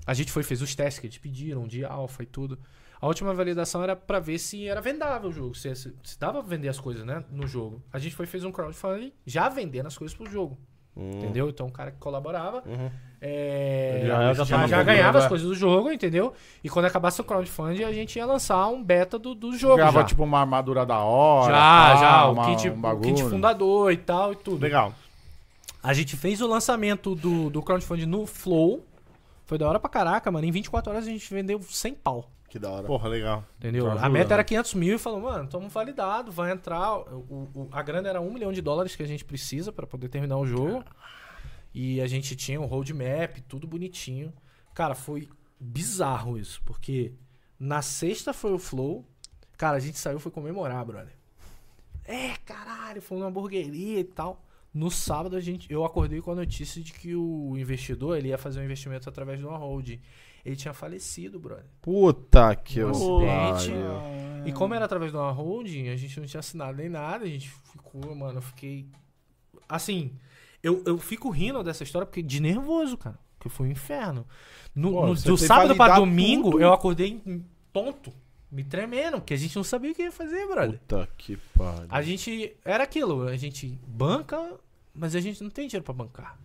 a 0.07 0.15
gente 0.15 0.33
foi 0.33 0.43
fez 0.43 0.63
os 0.63 0.75
testes 0.75 0.99
que 0.99 1.07
eles 1.07 1.19
pediram, 1.19 1.67
de 1.69 1.85
alfa 1.85 2.23
e 2.23 2.27
tudo. 2.27 2.59
A 2.99 3.07
última 3.07 3.35
validação 3.35 3.83
era 3.83 3.95
pra 3.95 4.19
ver 4.19 4.39
se 4.39 4.67
era 4.67 4.81
vendável 4.81 5.29
o 5.29 5.33
jogo, 5.33 5.55
se, 5.55 5.73
se, 5.77 5.95
se 6.03 6.19
dava 6.19 6.41
pra 6.41 6.49
vender 6.49 6.69
as 6.69 6.81
coisas, 6.81 7.05
né, 7.05 7.23
no 7.31 7.47
jogo. 7.47 7.83
A 7.93 7.99
gente 7.99 8.15
foi 8.15 8.25
fez 8.27 8.43
um 8.43 8.51
crowdfunding 8.51 9.13
já 9.27 9.51
vendendo 9.51 9.87
as 9.87 9.99
coisas 9.99 10.17
pro 10.17 10.29
jogo. 10.29 10.59
Entendeu? 10.97 11.49
Então 11.51 11.67
o 11.67 11.71
cara 11.71 11.91
que 11.91 11.99
colaborava 11.99 12.63
Uhum. 12.67 12.91
é, 13.21 14.03
já, 14.07 14.33
já- 14.33 14.45
já 14.45 14.67
já, 14.67 14.83
ganhava 14.83 15.19
as 15.19 15.25
né? 15.25 15.29
coisas 15.29 15.47
do 15.47 15.55
jogo, 15.55 15.93
entendeu? 15.93 16.33
E 16.65 16.71
quando 16.71 16.87
acabasse 16.87 17.21
o 17.21 17.25
crowdfunding, 17.25 17.85
a 17.85 17.93
gente 17.93 18.17
ia 18.17 18.25
lançar 18.25 18.67
um 18.69 18.83
beta 18.83 19.19
do, 19.19 19.35
do 19.35 19.49
jogo. 19.57 19.75
Jogava 19.77 20.01
já. 20.01 20.05
tipo 20.07 20.25
uma 20.25 20.41
armadura 20.41 20.87
da 20.87 20.99
hora. 21.01 21.53
já, 21.53 21.59
pá, 21.61 21.97
já, 22.01 22.29
uma- 22.31 22.43
o, 22.43 22.57
kit, 22.57 22.71
um 22.71 22.81
o 22.93 23.01
kit 23.01 23.23
fundador 23.25 23.93
e 23.93 23.97
tal 23.99 24.33
e 24.33 24.37
tudo. 24.37 24.63
Legal. 24.63 24.93
A 25.83 25.93
gente 25.93 26.17
fez 26.17 26.41
o 26.41 26.47
lançamento 26.47 27.15
do, 27.15 27.51
do 27.51 27.63
crowdfunding 27.63 28.07
no 28.07 28.27
Flow. 28.27 28.85
Foi 29.45 29.57
da 29.59 29.69
hora 29.69 29.79
pra 29.79 29.89
caraca, 29.89 30.31
mano. 30.31 30.45
Em 30.47 30.51
24 30.51 30.91
horas 30.91 31.07
a 31.07 31.11
gente 31.11 31.33
vendeu 31.33 31.61
100 31.63 31.95
pau. 31.95 32.29
Que 32.57 32.61
da 32.61 32.71
hora. 32.71 32.87
Porra, 32.87 33.09
legal. 33.09 33.45
Entendeu? 33.59 33.91
A 33.91 34.09
meta 34.09 34.29
né? 34.31 34.35
era 34.35 34.45
500 34.45 34.75
mil 34.75 34.97
e 34.97 34.99
falou, 34.99 35.21
mano, 35.21 35.45
estamos 35.45 35.73
validado, 35.73 36.33
vai 36.33 36.51
entrar. 36.53 36.99
O, 36.99 37.49
o- 37.55 37.69
a 37.71 37.83
grana 37.83 38.09
era 38.09 38.21
1 38.21 38.33
milhão 38.33 38.53
de 38.53 38.63
dólares 38.63 38.97
que 38.97 39.03
a 39.03 39.07
gente 39.07 39.25
precisa 39.25 39.71
pra 39.73 39.87
poder 39.87 40.09
terminar 40.09 40.39
o 40.39 40.47
jogo. 40.47 40.83
E 41.75 42.01
a 42.01 42.07
gente 42.07 42.35
tinha 42.35 42.61
um 42.61 42.65
roadmap, 42.67 43.39
tudo 43.47 43.67
bonitinho. 43.67 44.33
Cara, 44.75 44.95
foi 44.95 45.29
bizarro 45.61 46.39
isso, 46.39 46.63
porque 46.65 47.13
na 47.59 47.83
sexta 47.83 48.33
foi 48.33 48.53
o 48.53 48.59
Flow. 48.59 49.05
Cara, 49.59 49.77
a 49.77 49.81
gente 49.81 49.99
saiu 49.99 50.19
foi 50.19 50.33
comemorar, 50.33 50.85
brother. 50.85 51.15
É, 52.05 52.37
caralho, 52.45 53.03
foi 53.03 53.19
uma 53.19 53.27
hamburgueria 53.27 54.01
e 54.01 54.05
tal. 54.05 54.43
No 54.73 54.91
sábado 54.91 55.37
a 55.37 55.41
gente, 55.41 55.71
eu 55.73 55.85
acordei 55.85 56.21
com 56.21 56.31
a 56.33 56.35
notícia 56.35 56.83
de 56.83 56.93
que 56.93 57.15
o 57.15 57.57
investidor 57.57 58.17
ele 58.19 58.29
ia 58.29 58.39
fazer 58.39 58.61
um 58.61 58.65
investimento 58.65 59.09
através 59.09 59.39
de 59.39 59.47
uma 59.47 59.57
hold. 59.57 59.99
Ele 60.47 60.55
tinha 60.57 60.73
falecido, 60.73 61.41
brother. 61.41 61.65
Puta 61.83 62.55
que 62.55 62.83
Um 62.85 62.89
eu. 62.89 63.31
acidente. 63.51 63.73
E 64.47 64.53
como 64.53 64.75
era 64.75 64.85
através 64.85 65.11
de 65.11 65.17
uma 65.19 65.31
holding, 65.33 65.89
a 65.89 65.97
gente 65.97 66.21
não 66.21 66.27
tinha 66.27 66.39
assinado 66.39 66.77
nem 66.77 66.89
nada, 66.89 67.25
a 67.25 67.29
gente 67.29 67.51
ficou, 67.51 68.15
mano, 68.15 68.39
eu 68.39 68.43
fiquei. 68.43 68.87
Assim, 69.69 70.13
eu, 70.63 70.83
eu 70.87 70.99
fico 70.99 71.31
rindo 71.31 71.63
dessa 71.65 71.83
história 71.83 72.07
porque 72.07 72.23
de 72.23 72.41
nervoso, 72.41 72.97
cara. 72.97 73.19
Porque 73.37 73.49
foi 73.49 73.67
um 73.67 73.71
inferno. 73.73 74.25
No, 74.75 74.93
Pô, 74.93 75.07
no- 75.09 75.15
do 75.17 75.37
que 75.37 75.45
sábado 75.45 75.75
pra 75.75 75.97
domingo, 75.97 76.53
tudo. 76.53 76.63
eu 76.63 76.73
acordei 76.73 77.21
tonto, 77.73 78.13
me 78.51 78.63
tremendo, 78.63 79.15
porque 79.19 79.35
a 79.35 79.37
gente 79.37 79.57
não 79.57 79.65
sabia 79.65 79.91
o 79.91 79.95
que 79.97 80.03
ia 80.03 80.13
fazer, 80.13 80.47
brother. 80.47 80.79
Puta 80.79 81.09
que 81.19 81.37
pariu. 81.59 81.87
A 81.89 82.01
gente. 82.03 82.55
Era 82.65 82.85
aquilo, 82.85 83.27
a 83.27 83.37
gente 83.37 83.77
banca, 83.85 84.55
mas 84.95 85.17
a 85.17 85.21
gente 85.21 85.43
não 85.43 85.51
tem 85.51 85.67
dinheiro 85.67 85.85
pra 85.85 85.93
bancar. 85.93 86.39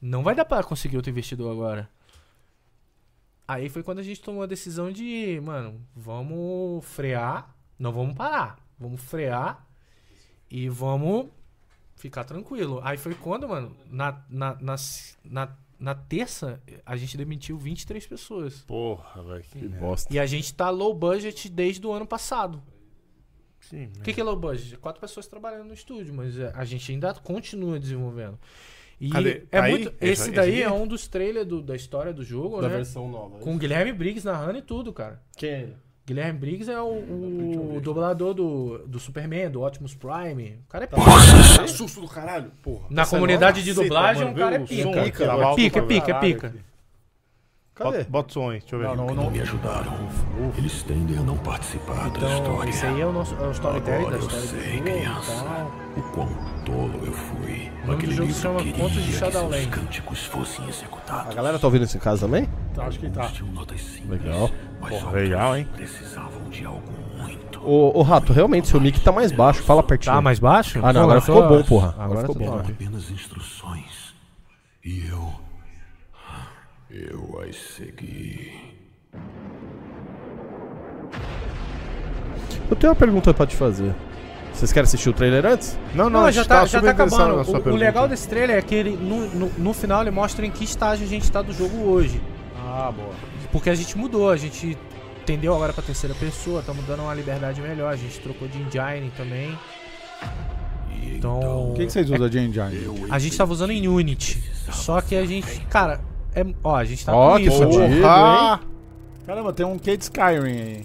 Não 0.00 0.22
vai 0.22 0.34
dar 0.36 0.44
pra 0.44 0.62
conseguir 0.62 0.96
outro 0.96 1.10
investidor 1.10 1.50
agora. 1.50 1.88
Aí 3.48 3.68
foi 3.68 3.82
quando 3.82 4.00
a 4.00 4.02
gente 4.02 4.20
tomou 4.20 4.42
a 4.42 4.46
decisão 4.46 4.90
de, 4.90 5.40
mano, 5.42 5.80
vamos 5.94 6.84
frear, 6.84 7.54
não 7.78 7.92
vamos 7.92 8.14
parar. 8.14 8.58
Vamos 8.78 9.00
frear 9.00 9.66
e 10.50 10.68
vamos 10.68 11.28
ficar 11.94 12.24
tranquilo. 12.24 12.80
Aí 12.82 12.96
foi 12.96 13.14
quando, 13.14 13.48
mano, 13.48 13.74
na, 13.90 14.22
na, 14.28 14.54
na, 14.60 14.76
na, 15.24 15.56
na 15.78 15.94
terça, 15.94 16.60
a 16.84 16.96
gente 16.96 17.16
demitiu 17.16 17.56
23 17.56 18.06
pessoas. 18.06 18.62
Porra, 18.62 19.22
velho. 19.22 19.44
Que 19.44 19.68
bosta. 19.68 20.12
E 20.12 20.18
a 20.18 20.26
gente 20.26 20.52
tá 20.52 20.68
low 20.68 20.92
budget 20.92 21.48
desde 21.48 21.86
o 21.86 21.92
ano 21.92 22.06
passado. 22.06 22.62
Sim, 23.60 23.90
O 23.98 24.02
que, 24.02 24.12
que 24.12 24.20
é 24.20 24.24
low 24.24 24.36
budget? 24.36 24.76
Quatro 24.76 25.00
pessoas 25.00 25.26
trabalhando 25.26 25.68
no 25.68 25.74
estúdio, 25.74 26.14
mas 26.14 26.38
a 26.38 26.64
gente 26.64 26.92
ainda 26.92 27.12
continua 27.14 27.80
desenvolvendo. 27.80 28.38
E 29.00 29.10
Cadê? 29.10 29.42
é 29.52 29.58
Aí? 29.60 29.70
muito. 29.72 29.88
Esse- 29.88 29.96
Esse 30.00 30.22
esse 30.22 30.30
daí 30.32 30.54
aqui? 30.54 30.62
é 30.62 30.70
um 30.72 30.86
dos 30.86 31.06
trailers 31.06 31.46
do- 31.46 31.60
da 31.62 31.76
história 31.76 32.12
do 32.12 32.24
jogo, 32.24 32.60
Da 32.62 32.68
né? 32.68 32.76
versão 32.76 33.08
nova. 33.08 33.38
Com 33.38 33.54
o 33.54 33.58
Guilherme 33.58 33.92
Briggs 33.92 34.24
narrando 34.24 34.58
e 34.58 34.62
tudo, 34.62 34.92
cara. 34.92 35.20
Quem 35.36 35.50
é 35.50 35.60
ele? 35.60 35.76
Guilherme 36.06 36.38
Briggs 36.38 36.70
é 36.70 36.80
o, 36.80 37.74
o 37.76 37.80
dublador 37.82 38.32
do, 38.32 38.78
do 38.86 38.98
Superman, 39.00 39.50
do 39.50 39.64
Optimus 39.66 39.92
Prime. 39.94 40.60
O 40.64 40.68
cara 40.70 40.84
é 40.84 40.86
pica. 40.86 41.02
Tá 41.56 41.66
Susto 41.66 42.00
do 42.00 42.06
caralho, 42.08 42.52
porra. 42.62 42.86
Na 42.88 43.02
Essa 43.02 43.16
comunidade 43.16 43.60
é 43.60 43.62
de 43.64 43.74
dublagem, 43.74 44.30
o 44.30 44.34
cara 44.34 44.54
é 44.54 44.58
pica. 44.60 44.88
O 44.88 45.54
Pica, 45.56 45.82
pica, 45.82 45.82
pica, 45.82 46.14
pica. 46.20 46.54
Aqui. 47.84 47.98
Bota, 47.98 48.06
bota 48.10 48.28
o 48.30 48.32
som 48.32 48.50
aí, 48.50 48.60
deixa 48.60 48.74
eu 48.74 48.78
ver. 48.80 48.86
Não, 48.88 49.06
não, 49.06 49.14
não 49.14 49.30
me 49.30 49.40
ajudaram. 49.40 49.92
Eles 50.56 50.82
tendem 50.82 51.18
a 51.18 51.22
não 51.22 51.36
participar 51.36 52.08
da 52.10 52.18
Então, 52.18 52.28
história. 52.30 52.70
esse 52.70 52.86
aí 52.86 53.00
é 53.00 53.06
o 53.06 53.12
nosso 53.12 53.34
é 53.34 53.46
o 53.46 53.50
storytelling 53.52 53.98
Agora 54.06 54.10
da 54.18 54.22
eu 54.22 54.26
história 54.28 54.46
do 54.46 54.62
sei, 54.62 54.80
criança. 54.80 55.44
tal. 55.44 55.72
O 55.96 56.02
quão 56.12 56.28
tolo 56.64 57.06
eu 57.06 57.12
fui. 57.12 57.70
nome 57.82 57.94
Aquele 57.94 58.12
do 58.12 58.16
jogo 58.16 58.32
se 58.32 58.40
chama 58.40 58.58
Contos 58.64 58.92
de 58.92 59.00
que 59.12 59.12
Shadowland. 59.18 59.62
seus 59.62 59.74
cânticos 59.74 60.24
fossem 60.26 60.68
executados. 60.68 61.30
A 61.32 61.34
galera 61.34 61.58
tá 61.58 61.66
ouvindo 61.66 61.84
isso 61.84 61.96
em 61.96 62.00
casa 62.00 62.26
também? 62.26 62.48
Acho 62.78 62.98
que 62.98 63.08
tá. 63.10 63.30
Legal. 64.08 64.50
Mas 64.80 64.90
Porra, 64.90 65.10
legal, 65.12 65.56
hein? 65.56 65.68
precisavam 65.74 66.50
de 66.50 66.64
algo 66.66 66.82
muito. 67.16 67.60
Ô, 67.66 67.98
ô 67.98 68.02
Rato, 68.02 68.32
realmente 68.32 68.68
seu 68.68 68.80
mic 68.80 69.00
tá 69.00 69.10
mais 69.10 69.32
baixo. 69.32 69.62
Fala 69.62 69.82
pertinho. 69.82 70.14
Tá 70.14 70.20
mais 70.20 70.38
baixo? 70.38 70.78
Ah, 70.82 70.92
não, 70.92 71.02
agora 71.02 71.20
ficou 71.20 71.48
bom, 71.48 71.62
porra. 71.62 71.94
Agora 71.98 72.20
ficou 72.20 72.34
tá 72.34 72.44
bom. 72.44 72.58
Apenas 72.58 73.10
instruções. 73.10 74.14
E 74.84 75.06
eu. 75.08 75.32
Eu 76.90 77.40
as 77.46 77.56
segui. 77.56 78.52
Eu 82.70 82.76
tenho 82.76 82.92
uma 82.92 82.96
pergunta 82.98 83.34
pra 83.34 83.46
te 83.46 83.56
fazer. 83.56 83.94
Vocês 84.52 84.72
querem 84.72 84.84
assistir 84.86 85.10
o 85.10 85.12
trailer 85.12 85.44
antes? 85.44 85.78
Não, 85.94 86.08
não, 86.08 86.22
Não, 86.22 86.32
já 86.32 86.44
tá, 86.44 86.60
tá 86.60 86.66
já 86.66 86.80
tá 86.80 86.90
acabando. 86.90 87.68
O, 87.68 87.72
o 87.72 87.76
legal 87.76 88.08
desse 88.08 88.26
trailer 88.28 88.56
é 88.56 88.62
que 88.62 88.74
ele, 88.74 88.96
no, 88.96 89.28
no, 89.28 89.52
no 89.58 89.72
final 89.74 90.00
ele 90.00 90.10
mostra 90.10 90.46
em 90.46 90.50
que 90.50 90.64
estágio 90.64 91.04
a 91.04 91.08
gente 91.08 91.30
tá 91.30 91.42
do 91.42 91.52
jogo 91.52 91.76
hoje. 91.82 92.22
Ah, 92.56 92.90
boa. 92.94 93.12
Porque 93.52 93.68
a 93.68 93.74
gente 93.74 93.96
mudou, 93.98 94.30
a 94.30 94.36
gente 94.36 94.78
entendeu 95.20 95.54
agora 95.54 95.72
pra 95.72 95.82
terceira 95.82 96.14
pessoa, 96.14 96.60
estamos 96.60 96.84
dando 96.86 97.02
uma 97.02 97.14
liberdade 97.14 97.60
melhor, 97.60 97.92
a 97.92 97.96
gente 97.96 98.18
trocou 98.20 98.48
de 98.48 98.58
engine 98.58 99.10
também. 99.16 99.58
Então, 101.02 101.70
O 101.72 101.74
que, 101.74 101.86
que 101.86 101.92
vocês 101.92 102.08
usam 102.10 102.28
de 102.28 102.38
engine? 102.38 103.06
a 103.10 103.18
gente 103.18 103.36
tava 103.36 103.52
usando 103.52 103.70
em 103.72 103.86
Unity. 103.86 104.42
Só 104.70 105.00
que 105.00 105.14
a 105.14 105.24
gente, 105.26 105.60
cara, 105.66 106.00
é, 106.36 106.46
ó, 106.62 106.76
a 106.76 106.84
gente 106.84 107.04
tá 107.04 107.14
Ó, 107.14 107.30
com 107.32 107.36
que 107.38 107.42
isso. 107.44 107.56
fodido. 107.58 108.02
Caramba, 109.26 109.52
tem 109.52 109.66
um 109.66 109.76
Kate 109.78 110.02
Skyrim 110.02 110.60
aí. 110.60 110.84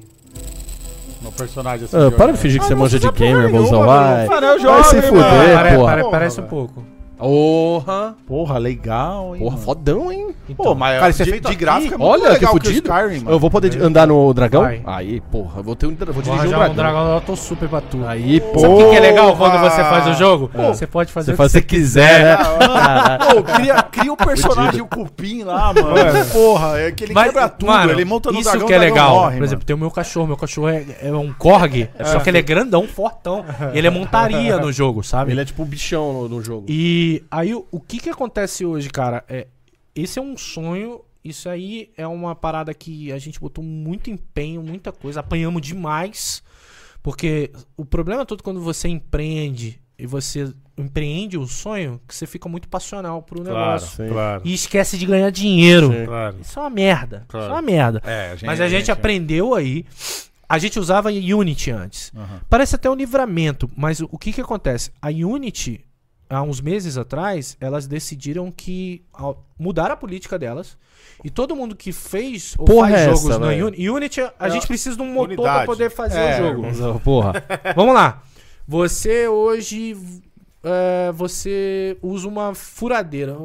No 1.21 1.31
personagem 1.31 1.85
assim. 1.85 1.95
Ah, 1.97 2.09
de 2.09 2.15
para 2.15 2.31
de 2.31 2.39
fingir 2.39 2.59
que 2.59 2.65
Ah, 2.65 2.69
você 2.69 2.75
manja 2.75 2.99
de 2.99 3.11
gamer, 3.11 3.49
mozão. 3.51 3.85
Vai. 3.85 4.25
Eu 4.25 4.61
Vai 4.71 4.83
se 4.85 5.01
fuder. 5.03 5.23
Pare- 5.53 5.75
porra. 5.75 5.85
pare- 5.85 6.01
Porra, 6.01 6.11
parece 6.11 6.41
um 6.41 6.47
pouco. 6.47 6.83
Porra. 7.21 8.15
Porra, 8.27 8.57
legal, 8.57 9.35
hein? 9.35 9.39
Porra, 9.43 9.51
mano? 9.53 9.65
fodão, 9.65 10.11
hein? 10.11 10.29
Pô, 10.57 10.73
mas 10.73 10.99
Cara, 10.99 11.09
isso 11.11 11.21
é 11.21 11.25
de, 11.25 11.31
feito 11.31 11.43
de 11.43 11.49
aqui? 11.49 11.55
gráfico 11.57 11.93
é 11.93 11.97
muito 11.97 12.11
Olha 12.11 12.23
que 12.23 12.29
legal 12.33 12.51
que 12.53 12.57
o 12.57 12.63
fudido. 12.71 12.87
Skyrim, 12.89 13.19
mano. 13.19 13.31
Eu 13.35 13.39
vou 13.39 13.49
poder 13.51 13.81
andar 13.81 14.07
no 14.07 14.33
dragão? 14.33 14.63
Vai. 14.63 14.81
Aí, 14.85 15.21
porra, 15.21 15.59
eu 15.59 15.63
vou 15.63 15.75
ter 15.75 15.85
um 15.85 15.95
vou 15.95 16.13
Vou 16.13 16.23
dirigir 16.23 16.47
um 16.47 16.49
dragão. 16.49 16.71
um 16.71 16.75
dragão, 16.75 17.13
eu 17.13 17.21
tô 17.21 17.35
super 17.35 17.69
pra 17.69 17.79
tu. 17.79 18.03
Aí, 18.07 18.41
Sabe 18.57 18.73
o 18.73 18.77
que, 18.77 18.89
que 18.89 18.95
é 18.95 18.99
legal 18.99 19.37
quando 19.37 19.51
Porra! 19.53 19.69
você 19.69 19.81
faz 19.83 20.07
o 20.07 20.13
jogo? 20.15 20.49
Você 20.53 20.87
pode 20.87 21.11
fazer 21.11 21.25
Você 21.27 21.31
o 21.31 21.35
que 21.35 21.37
faz 21.37 21.53
o 21.53 21.57
que 21.57 21.61
quiser, 21.67 22.23
né? 22.23 22.37
Pô, 23.33 23.43
cria, 23.43 23.83
cria 23.83 24.13
o 24.13 24.17
personagem, 24.17 24.81
o 24.81 24.87
cupim 24.87 25.43
lá, 25.43 25.71
mano. 25.73 25.91
Porra, 26.31 26.79
é 26.79 26.91
que 26.91 27.03
ele 27.03 27.13
Mas, 27.13 27.25
quebra 27.27 27.47
tudo. 27.49 27.69
mano, 27.71 27.91
ele 27.91 28.03
monta 28.05 28.31
no 28.31 28.39
isso 28.39 28.49
dragão, 28.49 28.67
que 28.67 28.73
é 28.73 28.77
legal. 28.79 29.09
morre, 29.15 29.25
Por 29.25 29.33
mano. 29.33 29.45
exemplo, 29.45 29.65
tem 29.65 29.75
o 29.75 29.79
meu 29.79 29.91
cachorro. 29.91 30.27
Meu 30.27 30.37
cachorro 30.37 30.69
é, 30.69 30.85
é 31.03 31.11
um 31.13 31.31
corgi, 31.33 31.87
só 32.03 32.19
que 32.19 32.29
ele 32.29 32.39
é 32.39 32.41
grandão, 32.41 32.87
fortão. 32.87 33.45
E 33.73 33.77
ele 33.77 33.87
é 33.87 33.91
montaria 33.91 34.57
no 34.57 34.71
jogo, 34.71 35.03
sabe? 35.03 35.31
Ele 35.31 35.41
é 35.41 35.45
tipo 35.45 35.61
um 35.63 35.65
bichão 35.65 36.13
no, 36.13 36.29
no 36.29 36.43
jogo. 36.43 36.65
E 36.67 37.10
aí, 37.31 37.53
o, 37.53 37.65
o 37.71 37.79
que 37.79 37.99
que 37.99 38.09
acontece 38.09 38.65
hoje, 38.65 38.89
cara? 38.89 39.23
É, 39.27 39.47
esse 39.95 40.19
é 40.19 40.21
um 40.21 40.37
sonho. 40.37 41.01
Isso 41.23 41.47
aí 41.49 41.91
é 41.97 42.07
uma 42.07 42.33
parada 42.35 42.73
que 42.73 43.11
a 43.11 43.17
gente 43.19 43.39
botou 43.39 43.63
muito 43.63 44.09
empenho, 44.09 44.63
muita 44.63 44.91
coisa, 44.91 45.19
apanhamos 45.19 45.61
demais. 45.61 46.41
Porque 47.03 47.51
o 47.77 47.85
problema 47.85 48.25
todo 48.25 48.43
quando 48.43 48.61
você 48.61 48.87
empreende 48.87 49.79
e 49.97 50.05
você 50.07 50.51
empreende 50.77 51.37
o 51.37 51.45
sonho, 51.47 52.01
que 52.07 52.15
você 52.15 52.25
fica 52.25 52.49
muito 52.49 52.67
passional 52.67 53.21
pro 53.21 53.43
Claro, 53.43 53.59
negócio. 53.59 54.07
claro. 54.07 54.41
E 54.43 54.53
esquece 54.53 54.97
de 54.97 55.05
ganhar 55.05 55.29
dinheiro. 55.31 55.91
Claro. 56.05 56.37
Isso 56.41 56.57
é 56.57 56.61
uma 56.63 56.69
merda. 56.71 57.25
Claro. 57.27 57.45
Isso 57.45 57.51
é 57.51 57.55
uma 57.55 57.61
merda. 57.61 58.01
É, 58.05 58.31
a 58.41 58.45
Mas 58.45 58.61
a 58.61 58.67
gente 58.67 58.91
aprendeu 58.91 59.53
aí. 59.53 59.85
A 60.49 60.57
gente 60.57 60.79
usava 60.79 61.09
Unity 61.09 61.71
antes. 61.71 62.11
Aham. 62.15 62.41
Parece 62.49 62.75
até 62.75 62.89
um 62.89 62.95
livramento, 62.95 63.69
mas 63.75 63.99
o, 64.01 64.09
o 64.11 64.17
que 64.17 64.33
que 64.33 64.41
acontece? 64.41 64.91
A 65.01 65.09
Unity, 65.09 65.85
há 66.31 66.41
uns 66.41 66.61
meses 66.61 66.97
atrás, 66.97 67.57
elas 67.59 67.87
decidiram 67.87 68.51
que 68.51 69.03
mudaram 69.59 69.93
a 69.93 69.97
política 69.97 70.39
delas. 70.39 70.77
E 71.23 71.29
todo 71.29 71.55
mundo 71.55 71.75
que 71.75 71.91
fez 71.91 72.55
ou 72.57 72.65
Porra 72.65 72.89
faz 72.89 73.01
é 73.01 73.05
jogos 73.05 73.29
essa, 73.29 73.39
na 73.39 73.47
velho? 73.47 73.67
Unity, 73.67 73.89
Unity 73.89 74.21
a 74.39 74.49
gente 74.49 74.65
precisa 74.65 74.95
de 74.95 75.01
um 75.01 75.13
motor 75.13 75.43
para 75.43 75.65
poder 75.65 75.91
fazer 75.91 76.19
É, 76.19 76.41
o 76.41 76.73
jogo. 76.73 76.99
Porra. 77.01 77.33
Vamos 77.75 77.93
lá. 77.93 78.23
Você 78.67 79.27
hoje 79.27 79.95
é, 80.63 81.11
você 81.11 81.97
usa 82.01 82.27
uma 82.27 82.55
furadeira. 82.55 83.35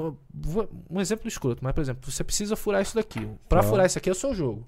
Um 0.88 1.00
exemplo 1.00 1.26
escroto, 1.28 1.64
mas 1.64 1.72
por 1.72 1.80
exemplo, 1.80 2.10
você 2.10 2.22
precisa 2.22 2.54
furar 2.56 2.82
isso 2.82 2.94
daqui. 2.94 3.26
Pra 3.48 3.62
furar 3.62 3.86
isso 3.86 3.98
aqui 3.98 4.08
é 4.08 4.12
o 4.12 4.14
seu 4.14 4.34
jogo. 4.34 4.66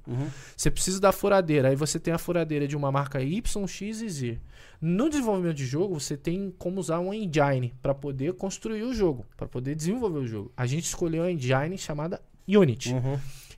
Você 0.56 0.70
precisa 0.70 1.00
da 1.00 1.12
furadeira. 1.12 1.68
Aí 1.68 1.76
você 1.76 1.98
tem 2.00 2.12
a 2.12 2.18
furadeira 2.18 2.66
de 2.66 2.76
uma 2.76 2.90
marca 2.90 3.22
Y, 3.22 3.66
X 3.66 4.00
e 4.02 4.08
Z. 4.08 4.38
No 4.80 5.08
desenvolvimento 5.08 5.56
de 5.56 5.66
jogo, 5.66 5.98
você 5.98 6.16
tem 6.16 6.54
como 6.56 6.78
usar 6.80 7.00
um 7.00 7.12
engine 7.12 7.74
para 7.82 7.94
poder 7.94 8.34
construir 8.34 8.84
o 8.84 8.94
jogo, 8.94 9.26
para 9.36 9.48
poder 9.48 9.74
desenvolver 9.74 10.18
o 10.18 10.26
jogo. 10.26 10.52
A 10.56 10.66
gente 10.66 10.84
escolheu 10.84 11.24
a 11.24 11.32
engine 11.32 11.76
chamada 11.76 12.20
Unity. 12.46 12.94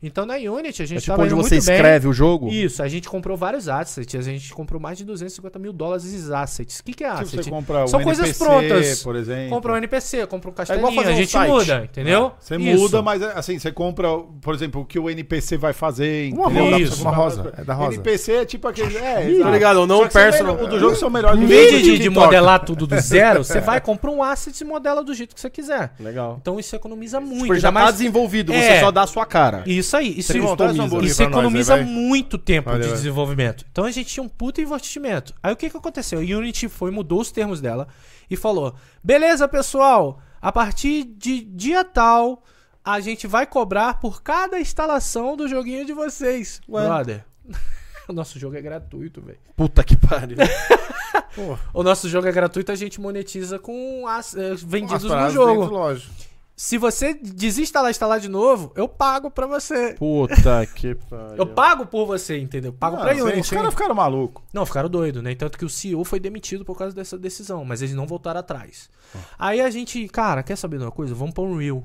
Então 0.02 0.24
na 0.24 0.34
Unity 0.36 0.82
a 0.82 0.86
gente 0.86 0.98
É 0.98 1.00
tipo 1.00 1.20
onde 1.20 1.34
você 1.34 1.56
muito 1.56 1.66
bem. 1.66 1.74
escreve 1.76 2.08
o 2.08 2.12
jogo? 2.12 2.48
Isso, 2.48 2.82
a 2.82 2.88
gente 2.88 3.08
comprou 3.08 3.36
vários 3.36 3.68
assets, 3.68 4.14
a 4.14 4.22
gente 4.22 4.52
comprou 4.54 4.80
mais 4.80 4.96
de 4.98 5.04
250 5.04 5.58
mil 5.58 5.72
dólares 5.72 6.04
em 6.06 6.34
assets. 6.34 6.78
O 6.80 6.84
que, 6.84 6.94
que 6.94 7.04
é 7.04 7.08
Se 7.16 7.22
asset? 7.22 7.36
você 7.44 7.50
compra 7.50 7.86
São 7.86 8.00
um 8.00 8.02
coisas 8.04 8.24
NPC, 8.24 8.44
prontas. 8.44 9.02
por 9.02 9.16
exemplo. 9.16 9.50
Compra 9.50 9.72
um 9.72 9.76
NPC, 9.76 10.26
compra 10.26 10.48
um 10.48 10.52
igual 10.52 10.54
castelinho, 10.66 10.94
fazer 10.94 11.08
a 11.08 11.12
um 11.12 11.16
gente 11.16 11.30
site. 11.30 11.50
muda, 11.50 11.84
entendeu? 11.84 12.32
Você 12.40 12.56
Isso. 12.56 12.80
muda, 12.82 13.02
mas 13.02 13.22
assim, 13.22 13.58
você 13.58 13.70
compra, 13.70 14.08
por 14.40 14.54
exemplo, 14.54 14.80
o 14.80 14.84
que 14.86 14.98
o 14.98 15.10
NPC 15.10 15.56
vai 15.58 15.72
fazer. 15.72 16.32
Uma 16.32 16.46
entendeu? 16.50 16.68
Pra 16.68 16.78
Isso. 16.78 16.96
você 16.96 17.02
Uma 17.02 17.10
rosa. 17.10 17.52
É 17.58 17.64
da 17.64 17.74
rosa. 17.74 17.94
NPC 17.94 18.32
é 18.32 18.44
tipo 18.46 18.68
aquele. 18.68 18.96
É, 18.96 19.38
Tá 19.42 19.50
ligado? 19.50 19.86
Não 19.86 20.08
personal. 20.08 20.54
melhor- 20.54 20.66
O 20.66 20.70
do 20.70 20.78
jogo 20.80 20.96
são 20.96 21.10
melhores. 21.10 21.40
Em 21.40 21.46
vez 21.46 21.82
de, 21.82 21.98
de, 21.98 22.08
modelar 22.10 22.64
tudo 22.64 22.86
do 22.86 22.96
zero, 23.00 23.44
você 23.44 23.60
vai, 23.60 23.80
compra 23.80 24.10
um 24.10 24.22
asset 24.22 24.58
e 24.58 24.64
modela 24.64 25.02
do 25.04 25.12
jeito 25.14 25.34
que 25.34 25.40
você 25.40 25.50
quiser. 25.50 25.92
Legal. 26.00 26.38
Então 26.40 26.58
isso 26.58 26.74
economiza 26.74 27.20
muito. 27.20 27.42
Tipo, 27.42 27.54
já 27.56 27.68
tá 27.68 27.72
mais... 27.72 27.92
desenvolvido, 27.96 28.52
É. 28.52 28.74
você 28.76 28.80
só 28.80 28.90
dá 28.90 29.02
a 29.02 29.06
sua 29.06 29.26
cara. 29.26 29.62
Isso 29.66 29.89
aí, 29.96 30.18
isso, 30.18 30.32
um 30.36 30.52
hambúrguer 30.52 31.04
isso 31.10 31.16
pra 31.16 31.26
nós, 31.26 31.38
economiza 31.38 31.74
aí, 31.74 31.84
vai? 31.84 31.92
muito 31.92 32.36
tempo 32.38 32.70
Vai, 32.70 32.80
de 32.80 32.86
vai. 32.86 32.96
desenvolvimento. 32.96 33.64
Então 33.70 33.84
a 33.84 33.90
gente 33.90 34.08
tinha 34.10 34.22
um 34.22 34.28
puta 34.28 34.60
investimento. 34.60 35.34
Aí 35.42 35.52
o 35.52 35.56
que 35.56 35.70
que 35.70 35.76
aconteceu? 35.76 36.18
A 36.20 36.22
Unity 36.22 36.68
foi, 36.68 36.90
mudou 36.90 37.20
os 37.20 37.30
termos 37.30 37.60
dela 37.60 37.88
e 38.30 38.36
falou: 38.36 38.74
beleza, 39.02 39.46
pessoal, 39.48 40.20
a 40.40 40.50
partir 40.52 41.04
de 41.04 41.42
dia 41.42 41.84
tal, 41.84 42.42
a 42.84 43.00
gente 43.00 43.26
vai 43.26 43.46
cobrar 43.46 44.00
por 44.00 44.22
cada 44.22 44.58
instalação 44.60 45.36
do 45.36 45.46
joguinho 45.48 45.84
de 45.84 45.92
vocês. 45.92 46.60
Brother. 46.68 47.24
O 48.08 48.12
nosso 48.12 48.40
jogo 48.40 48.56
é 48.56 48.60
gratuito, 48.60 49.20
velho. 49.20 49.38
Puta 49.54 49.84
que 49.84 49.96
pariu. 49.96 50.36
O 51.72 51.84
nosso 51.84 52.08
jogo 52.08 52.26
é 52.26 52.32
gratuito, 52.32 52.72
a 52.72 52.74
gente 52.74 53.00
monetiza 53.00 53.56
com 53.56 54.04
as 54.08 54.34
Umas 54.34 54.62
vendidos 54.64 55.04
no 55.04 55.30
jogo. 55.30 55.60
dentro, 55.60 55.74
lógico. 55.74 56.12
Se 56.62 56.76
você 56.76 57.14
desinstalar 57.14 57.88
e 57.88 57.92
instalar 57.92 58.20
de 58.20 58.28
novo, 58.28 58.70
eu 58.76 58.86
pago 58.86 59.30
pra 59.30 59.46
você. 59.46 59.94
Puta 59.94 60.66
que 60.76 60.94
pariu. 60.94 61.36
Eu 61.38 61.46
pago 61.46 61.86
por 61.86 62.04
você, 62.04 62.38
entendeu? 62.38 62.70
Pago 62.70 62.96
Ah, 62.96 63.00
pra 63.00 63.14
Unity. 63.14 63.40
Os 63.40 63.48
caras 63.48 63.72
ficaram 63.72 63.94
malucos. 63.94 64.44
Não, 64.52 64.66
ficaram 64.66 64.90
doidos, 64.90 65.22
né? 65.22 65.34
Tanto 65.34 65.56
que 65.56 65.64
o 65.64 65.70
CEO 65.70 66.04
foi 66.04 66.20
demitido 66.20 66.62
por 66.62 66.76
causa 66.76 66.94
dessa 66.94 67.16
decisão, 67.16 67.64
mas 67.64 67.80
eles 67.80 67.94
não 67.94 68.06
voltaram 68.06 68.40
atrás. 68.40 68.90
Aí 69.38 69.58
a 69.58 69.70
gente, 69.70 70.06
cara, 70.08 70.42
quer 70.42 70.54
saber 70.54 70.76
de 70.76 70.84
uma 70.84 70.92
coisa? 70.92 71.14
Vamos 71.14 71.32
pra 71.32 71.42
Unreal. 71.44 71.82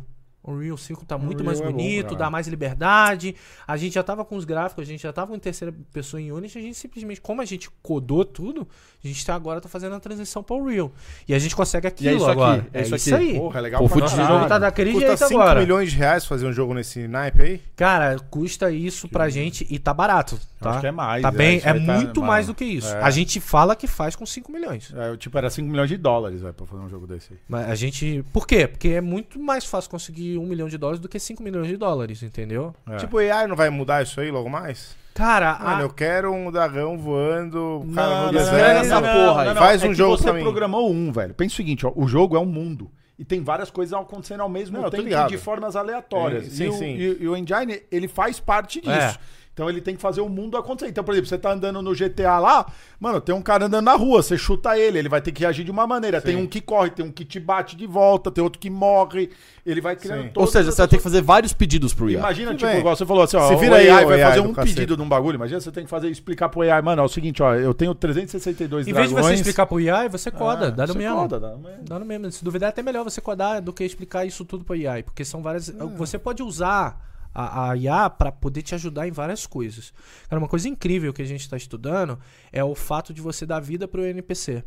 Unreal 0.48 0.78
5 0.78 1.06
tá 1.06 1.18
muito 1.18 1.42
Unreal 1.42 1.46
mais 1.46 1.60
é 1.60 1.64
bom, 1.64 1.72
bonito, 1.72 2.16
dá 2.16 2.30
mais 2.30 2.48
liberdade. 2.48 3.36
A 3.68 3.78
gente 3.78 3.94
já 3.94 4.04
tava 4.04 4.24
com 4.24 4.36
os 4.36 4.46
gráficos, 4.46 4.84
a 4.84 4.86
gente 4.86 5.02
já 5.04 5.12
tava 5.14 5.36
em 5.36 5.40
terceira 5.40 5.74
pessoa 5.92 6.22
em 6.22 6.32
Unity, 6.32 6.58
a 6.58 6.62
gente 6.62 6.78
simplesmente, 6.78 7.20
como 7.22 7.42
a 7.42 7.46
gente 7.46 7.70
codou 7.82 8.24
tudo, 8.24 8.68
a 9.04 9.08
gente 9.08 9.26
tá 9.26 9.34
agora 9.36 9.60
tá 9.62 9.68
fazendo 9.70 9.96
a 9.96 10.00
transição 10.00 10.44
pra 10.44 10.56
Unreal. 10.56 10.92
E 11.28 11.34
a 11.34 11.40
gente 11.40 11.56
consegue 11.56 11.88
aquilo 11.88 12.10
E 12.10 12.14
é 12.14 12.16
isso 12.16 12.26
aqui, 12.26 12.32
agora. 12.32 12.68
é 12.74 12.82
isso 12.82 12.96
aqui. 12.96 13.14
aí. 13.14 13.34
Porra, 13.40 13.60
é 13.60 13.62
legal 13.62 13.82
Pô, 13.82 13.90
pra. 13.96 14.06
O 14.06 14.10
jogo 14.10 14.48
tá 14.48 14.60
daquele 14.60 14.92
Custa 14.94 15.08
jeito 15.08 15.28
5 15.28 15.42
agora. 15.42 15.60
milhões 15.60 15.92
de 15.92 15.98
reais 15.98 16.26
fazer 16.26 16.46
um 16.46 16.54
jogo 16.54 16.74
nesse 16.74 17.08
naipe 17.08 17.42
aí? 17.42 17.62
Cara, 17.76 18.18
custa 18.30 18.72
isso 18.72 19.08
pra 19.10 19.30
gente 19.30 19.66
e 19.70 19.80
tá 19.80 19.94
barato, 19.94 20.40
tá? 20.60 20.72
Acho 20.72 20.82
que 20.82 20.88
é 20.88 20.92
mais. 20.92 21.22
Tá 21.22 21.32
bem, 21.32 21.58
isso 21.58 21.68
é 21.68 21.74
tá- 21.74 21.80
muito 21.80 22.20
mano, 22.22 22.28
mais 22.32 22.48
do 22.48 22.54
que 22.54 22.66
isso. 22.66 22.88
é. 22.94 23.02
A 23.02 23.10
gente 23.10 23.40
fala 23.40 23.76
que 23.76 23.88
faz 23.88 24.16
com 24.16 24.26
5 24.26 24.52
milhões. 24.52 24.94
É, 24.96 25.18
tipo, 25.18 25.38
era 25.38 25.50
5 25.50 25.68
milhões 25.70 25.90
de 25.90 25.98
dólares, 25.98 26.42
velho, 26.42 26.54
pra 26.54 26.66
fazer 26.66 26.82
um 26.84 26.90
jogo 26.90 27.08
desse 27.08 27.34
aí. 27.34 27.40
Mas 27.48 27.70
a 27.70 27.76
gente. 27.76 28.24
Por 28.32 28.46
quê? 28.48 28.68
Porque 28.68 28.90
é 28.90 29.02
muito 29.02 29.40
mais 29.40 29.66
fácil 29.66 29.90
conseguir 29.90 30.35
um 30.38 30.46
milhão 30.46 30.68
de 30.68 30.78
dólares 30.78 31.00
do 31.00 31.08
que 31.10 31.20
5 31.20 31.42
milhões 31.44 31.68
de 31.68 31.78
dólares, 31.78 32.22
entendeu? 32.24 32.74
É. 32.90 32.98
Tipo, 32.98 33.18
o 33.18 33.20
AI 33.20 33.48
não 33.48 33.56
vai 33.56 33.70
mudar 33.70 34.04
isso 34.04 34.20
aí 34.20 34.30
logo 34.32 34.50
mais? 34.50 34.96
Cara, 35.14 35.58
Mano, 35.60 35.78
a- 35.78 35.82
eu 35.84 35.90
quero 35.90 36.32
um 36.34 36.52
dragão 36.52 36.98
voando, 36.98 37.86
cara 37.96 38.10
não, 38.26 38.32
não, 38.34 38.40
essa 38.42 39.02
porra 39.02 39.42
aí. 39.44 39.56
Faz 39.56 39.82
é 39.84 39.86
um 39.86 39.90
que 39.92 39.96
jogo 39.96 40.18
você 40.18 40.24
pra 40.26 40.34
mim. 40.34 40.42
programou 40.42 40.92
um, 40.92 41.12
velho. 41.12 41.34
Pensa 41.34 41.54
o 41.54 41.56
seguinte, 41.58 41.86
ó, 41.86 41.92
o 41.96 42.08
jogo 42.08 42.36
é 42.36 42.40
um 42.40 42.46
mundo. 42.46 42.92
E 43.18 43.24
tem 43.24 43.42
várias 43.42 43.70
coisas 43.72 43.98
acontecendo 43.98 44.42
ao 44.42 44.50
mesmo 44.50 44.78
Não, 44.82 44.90
tempo 44.90 45.28
de 45.30 45.38
formas 45.38 45.78
aleatórias. 45.78 46.48
É, 46.48 46.50
sim, 46.50 46.64
e, 46.66 46.68
o, 46.68 46.74
sim. 46.74 46.86
e- 46.98 47.18
e 47.24 47.28
o 47.30 47.38
Engine, 47.38 47.82
ele 47.90 48.10
faz 48.10 48.42
parte 48.42 48.82
disso. 48.82 48.92
É. 48.92 49.16
Então 49.56 49.70
ele 49.70 49.80
tem 49.80 49.96
que 49.96 50.02
fazer 50.02 50.20
o 50.20 50.28
mundo 50.28 50.58
acontecer. 50.58 50.92
Então, 50.92 51.02
por 51.02 51.14
exemplo, 51.14 51.30
você 51.30 51.38
tá 51.38 51.54
andando 51.54 51.82
no 51.82 51.96
GTA 51.96 52.40
lá, 52.40 52.66
mano, 53.00 53.22
tem 53.22 53.34
um 53.34 53.42
cara 53.42 53.68
andando 53.68 53.86
na 53.86 53.94
rua, 53.96 54.22
você 54.22 54.38
chuta 54.38 54.78
ele, 54.78 55.00
ele 55.00 55.08
vai 55.08 55.22
ter 55.22 55.32
que 55.32 55.40
reagir 55.44 55.64
de 55.64 55.72
uma 55.72 55.88
maneira. 55.88 56.20
Tem 56.22 56.36
um 56.36 56.46
que 56.46 56.60
corre, 56.60 56.90
tem 56.90 57.06
um 57.06 57.10
que 57.12 57.24
te 57.24 57.40
bate 57.40 57.74
de 57.78 57.88
volta, 57.88 58.30
tem 58.30 58.44
outro 58.44 58.60
que 58.60 58.70
morre. 58.70 59.30
Ele 59.66 59.80
vai 59.80 59.96
criando 59.96 60.24
Sim. 60.26 60.32
Ou 60.36 60.46
seja, 60.46 60.72
você 60.74 60.78
vai 60.82 60.88
ter 60.90 60.98
que 60.98 61.04
fazer 61.04 61.22
vários 61.22 61.54
pedidos 61.54 61.94
pro 61.94 62.10
IA. 62.10 62.20
Imagina, 62.20 62.52
Tudo 62.52 62.60
tipo, 62.60 62.70
bem. 62.70 62.80
igual 62.82 62.96
você 62.98 63.06
falou 63.06 63.24
assim, 63.24 63.38
ó, 63.38 63.48
Se 63.48 63.54
o 63.54 63.58
vira 63.58 63.78
aí, 63.78 63.90
AI 63.90 64.04
o 64.04 64.08
vai 64.10 64.22
AI 64.22 64.30
fazer 64.30 64.42
do 64.44 64.50
um 64.50 64.54
cacete. 64.54 64.76
pedido 64.76 64.98
de 64.98 65.02
um 65.04 65.08
bagulho. 65.08 65.36
Imagina 65.38 65.60
você 65.62 65.72
tem 65.72 65.86
que 65.86 65.90
fazer, 65.90 66.10
explicar 66.10 66.50
pro 66.50 66.62
AI, 66.62 66.82
mano, 66.82 67.02
é 67.02 67.06
o 67.06 67.08
seguinte, 67.08 67.42
ó, 67.42 67.56
eu 67.56 67.74
tenho 67.74 67.96
362 67.96 68.88
em 68.88 68.94
vez 68.94 69.08
de 69.08 69.14
dragões. 69.16 69.36
você 69.36 69.42
explicar 69.42 69.66
pro 69.66 69.78
AI, 69.78 70.10
você 70.10 70.30
coda, 70.30 70.68
Ah, 70.68 70.70
dá 70.70 70.86
no 70.86 70.94
você 70.94 71.00
mesmo. 71.00 71.16
coda, 71.16 71.40
dá 71.40 71.50
no 71.52 71.58
mesmo. 71.60 71.84
Dá 71.84 72.00
no 72.00 72.06
mesmo. 72.06 72.32
Se 72.32 72.44
duvidar, 72.44 72.68
é 72.68 72.70
até 72.72 72.84
melhor 72.84 73.04
você 73.06 73.22
codar 73.22 73.62
do 73.62 73.72
que 73.72 73.86
explicar 73.86 74.26
isso 74.26 74.44
tudo 74.44 74.66
pro 74.66 74.76
AI. 74.76 75.02
Porque 75.04 75.24
são 75.24 75.42
várias. 75.42 75.70
Você 75.98 76.20
pode 76.20 76.44
usar 76.44 77.00
a, 77.36 77.72
a 77.72 77.76
IA 77.78 78.10
pra 78.10 78.32
poder 78.32 78.62
te 78.62 78.74
ajudar 78.74 79.08
em 79.08 79.12
várias 79.12 79.46
coisas. 79.46 79.94
Cara, 80.30 80.40
uma 80.40 80.48
coisa 80.48 80.68
incrível 80.70 81.14
que 81.14 81.22
a 81.22 81.26
gente 81.26 81.48
tá 81.50 81.58
estudando 81.58 82.18
é 82.52 82.64
o 82.64 82.74
fato 82.74 83.14
de 83.14 83.22
você 83.22 83.46
dar 83.46 83.60
vida 83.60 83.88
pro 83.88 84.06
NPC. 84.06 84.64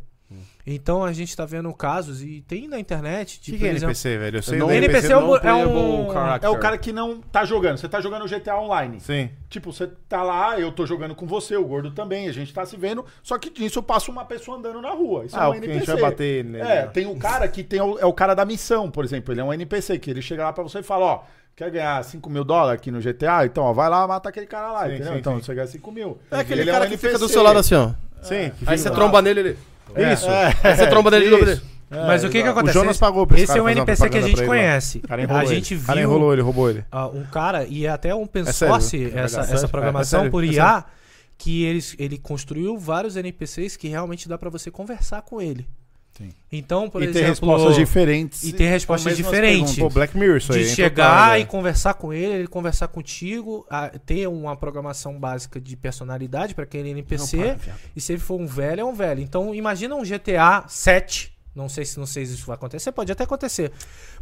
Então 0.63 1.03
a 1.03 1.11
gente 1.11 1.35
tá 1.35 1.43
vendo 1.43 1.73
casos, 1.73 2.21
e 2.21 2.41
tem 2.47 2.67
na 2.67 2.79
internet, 2.79 3.39
O 3.39 3.41
tipo, 3.41 3.57
que, 3.57 3.63
que 3.63 3.65
é 3.65 3.69
exemplo- 3.71 3.85
NPC, 3.87 4.17
velho? 4.19 4.37
Eu 4.37 4.43
sei 4.43 4.59
Não, 4.59 4.67
do 4.67 4.73
NPC 4.73 5.11
é 5.11 5.17
um- 5.17 5.21
não- 5.21 5.35
é 5.37 5.53
um- 5.55 6.11
É 6.43 6.49
o 6.49 6.59
cara 6.59 6.77
que 6.77 6.93
não 6.93 7.19
tá 7.19 7.43
jogando. 7.45 7.77
Você 7.79 7.89
tá 7.89 7.99
jogando 7.99 8.27
GTA 8.27 8.55
Online. 8.59 8.99
Sim. 8.99 9.31
Tipo, 9.49 9.73
você 9.73 9.87
tá 10.07 10.21
lá, 10.21 10.59
eu 10.59 10.71
tô 10.71 10.85
jogando 10.85 11.15
com 11.15 11.25
você, 11.25 11.57
o 11.57 11.65
gordo 11.65 11.89
também, 11.89 12.27
a 12.27 12.31
gente 12.31 12.53
tá 12.53 12.63
se 12.63 12.77
vendo. 12.77 13.03
Só 13.23 13.39
que 13.39 13.59
nisso 13.59 13.81
passa 13.81 14.11
uma 14.11 14.23
pessoa 14.23 14.59
andando 14.59 14.79
na 14.79 14.91
rua. 14.91 15.25
Isso 15.25 15.35
Ah, 15.35 15.45
é 15.45 15.47
um 15.47 15.49
o 15.49 15.53
que 15.53 15.57
a 15.57 15.63
NPC. 15.63 15.79
gente 15.79 15.87
vai 15.87 16.11
bater 16.11 16.45
nele. 16.45 16.63
É, 16.63 16.75
né? 16.83 16.87
tem 16.87 17.07
o 17.07 17.15
cara 17.17 17.47
que 17.47 17.63
tem 17.63 17.81
o, 17.81 17.97
é 17.97 18.05
o 18.05 18.13
cara 18.13 18.35
da 18.35 18.45
missão, 18.45 18.91
por 18.91 19.03
exemplo. 19.03 19.33
Ele 19.33 19.41
é 19.41 19.43
um 19.43 19.51
NPC, 19.51 19.97
que 19.97 20.11
ele 20.11 20.21
chega 20.21 20.43
lá 20.43 20.53
pra 20.53 20.61
você 20.61 20.77
e 20.77 20.83
fala, 20.83 21.05
ó, 21.05 21.23
quer 21.55 21.69
ganhar 21.71 22.03
5 22.03 22.29
mil 22.29 22.43
dólares 22.43 22.79
aqui 22.79 22.91
no 22.91 22.99
GTA? 22.99 23.45
Então, 23.45 23.63
ó, 23.63 23.73
vai 23.73 23.89
lá, 23.89 24.07
mata 24.07 24.29
aquele 24.29 24.45
cara 24.47 24.71
lá, 24.71 24.85
Sim, 24.87 24.95
entendeu? 24.95 25.13
sim, 25.13 25.19
então, 25.19 25.35
sim. 25.37 25.43
você 25.45 25.55
ganha 25.55 25.67
5 25.67 25.91
mil. 25.91 26.17
É 26.31 26.39
aquele 26.39 26.61
Ele 26.61 26.71
cara 26.71 26.85
um 26.85 26.89
que 26.89 26.97
fica 26.97 27.09
NPC. 27.09 27.25
do 27.25 27.29
seu 27.31 27.43
lado 27.43 27.59
assim, 27.59 27.75
ó. 27.75 27.89
Sim. 28.21 28.27
que 28.27 28.35
Aí 28.39 28.51
fica 28.51 28.77
você 28.77 28.89
tromba 28.91 29.21
nele, 29.21 29.39
ele... 29.39 29.57
Isso. 30.13 30.27
Aí 30.63 30.75
você 30.75 30.87
tromba 30.87 31.11
nele 31.11 31.25
de 31.25 31.31
novo. 31.31 31.43
ele- 31.43 31.61
Mas 31.89 32.23
o 32.23 32.29
que 32.29 32.43
que 32.43 32.47
acontece? 32.47 32.77
O 32.77 32.81
Jonas 32.81 32.97
pagou 32.97 33.25
pra 33.25 33.35
esse 33.37 33.45
Esse 33.45 33.53
cara 33.53 33.59
é 33.59 33.63
um 33.63 33.69
NPC 33.69 34.09
que 34.09 34.17
a 34.17 34.21
gente 34.21 34.37
ele 34.39 34.47
conhece. 34.47 34.99
cara 34.99 35.21
A 35.21 35.43
ele. 35.43 35.55
gente 35.55 35.75
O 35.75 35.81
cara 35.83 35.99
viu 35.99 36.07
enrolou 36.09 36.33
ele, 36.33 36.41
roubou 36.43 36.69
ele. 36.69 36.85
ah, 36.91 37.07
um 37.07 37.23
cara 37.23 37.65
e 37.65 37.87
até 37.87 38.13
um 38.13 38.21
open 38.23 38.43
É 38.43 38.51
sério, 38.51 38.73
source 38.75 38.97
é 39.03 39.07
essa, 39.19 39.37
verdade, 39.37 39.53
essa 39.55 39.67
programação 39.67 40.25
é 40.25 40.29
por 40.29 40.43
é 40.43 40.47
IA 40.47 40.85
que 41.37 41.63
eles, 41.63 41.95
ele 41.97 42.17
construiu 42.19 42.77
vários 42.77 43.15
NPCs 43.15 43.75
que 43.75 43.87
realmente 43.87 44.29
dá 44.29 44.37
pra 44.37 44.49
você 44.51 44.69
conversar 44.69 45.21
com 45.23 45.41
ele. 45.41 45.67
Sim. 46.19 46.29
Então, 46.51 46.89
por 46.89 47.01
e 47.01 47.05
ter 47.07 47.19
exemplo, 47.23 47.29
respostas 47.49 47.75
diferentes. 47.77 48.43
e 48.43 48.51
ter 48.51 48.65
com 48.65 48.69
respostas 48.71 49.15
diferentes. 49.17 49.77
Pô. 49.79 49.89
Black 49.89 50.17
Mirror, 50.17 50.37
isso 50.37 50.51
aí. 50.51 50.63
de 50.63 50.69
hein, 50.69 50.75
chegar 50.75 51.09
total, 51.09 51.37
e 51.39 51.45
conversar 51.45 51.93
com 51.93 52.11
ele, 52.13 52.33
ele 52.33 52.47
conversar 52.47 52.89
contigo, 52.89 53.65
a- 53.69 53.89
ter 54.05 54.27
uma 54.27 54.55
programação 54.55 55.17
básica 55.17 55.59
de 55.61 55.75
personalidade 55.77 56.53
para 56.53 56.65
aquele 56.65 56.89
NPC. 56.89 57.55
e 57.95 58.01
se 58.01 58.11
ele 58.13 58.19
for 58.19 58.39
um 58.39 58.45
velho, 58.45 58.81
é 58.81 58.85
um 58.85 58.93
velho. 58.93 59.21
Então, 59.21 59.55
imagina 59.55 59.95
um 59.95 60.03
GTA 60.03 60.65
7. 60.67 61.33
Não 61.55 61.67
sei 61.67 61.83
se 61.83 61.97
não 61.99 62.05
sei 62.05 62.25
se 62.25 62.35
isso 62.35 62.45
vai 62.45 62.55
acontecer, 62.55 62.91
pode 62.91 63.11
até 63.11 63.23
acontecer. 63.23 63.71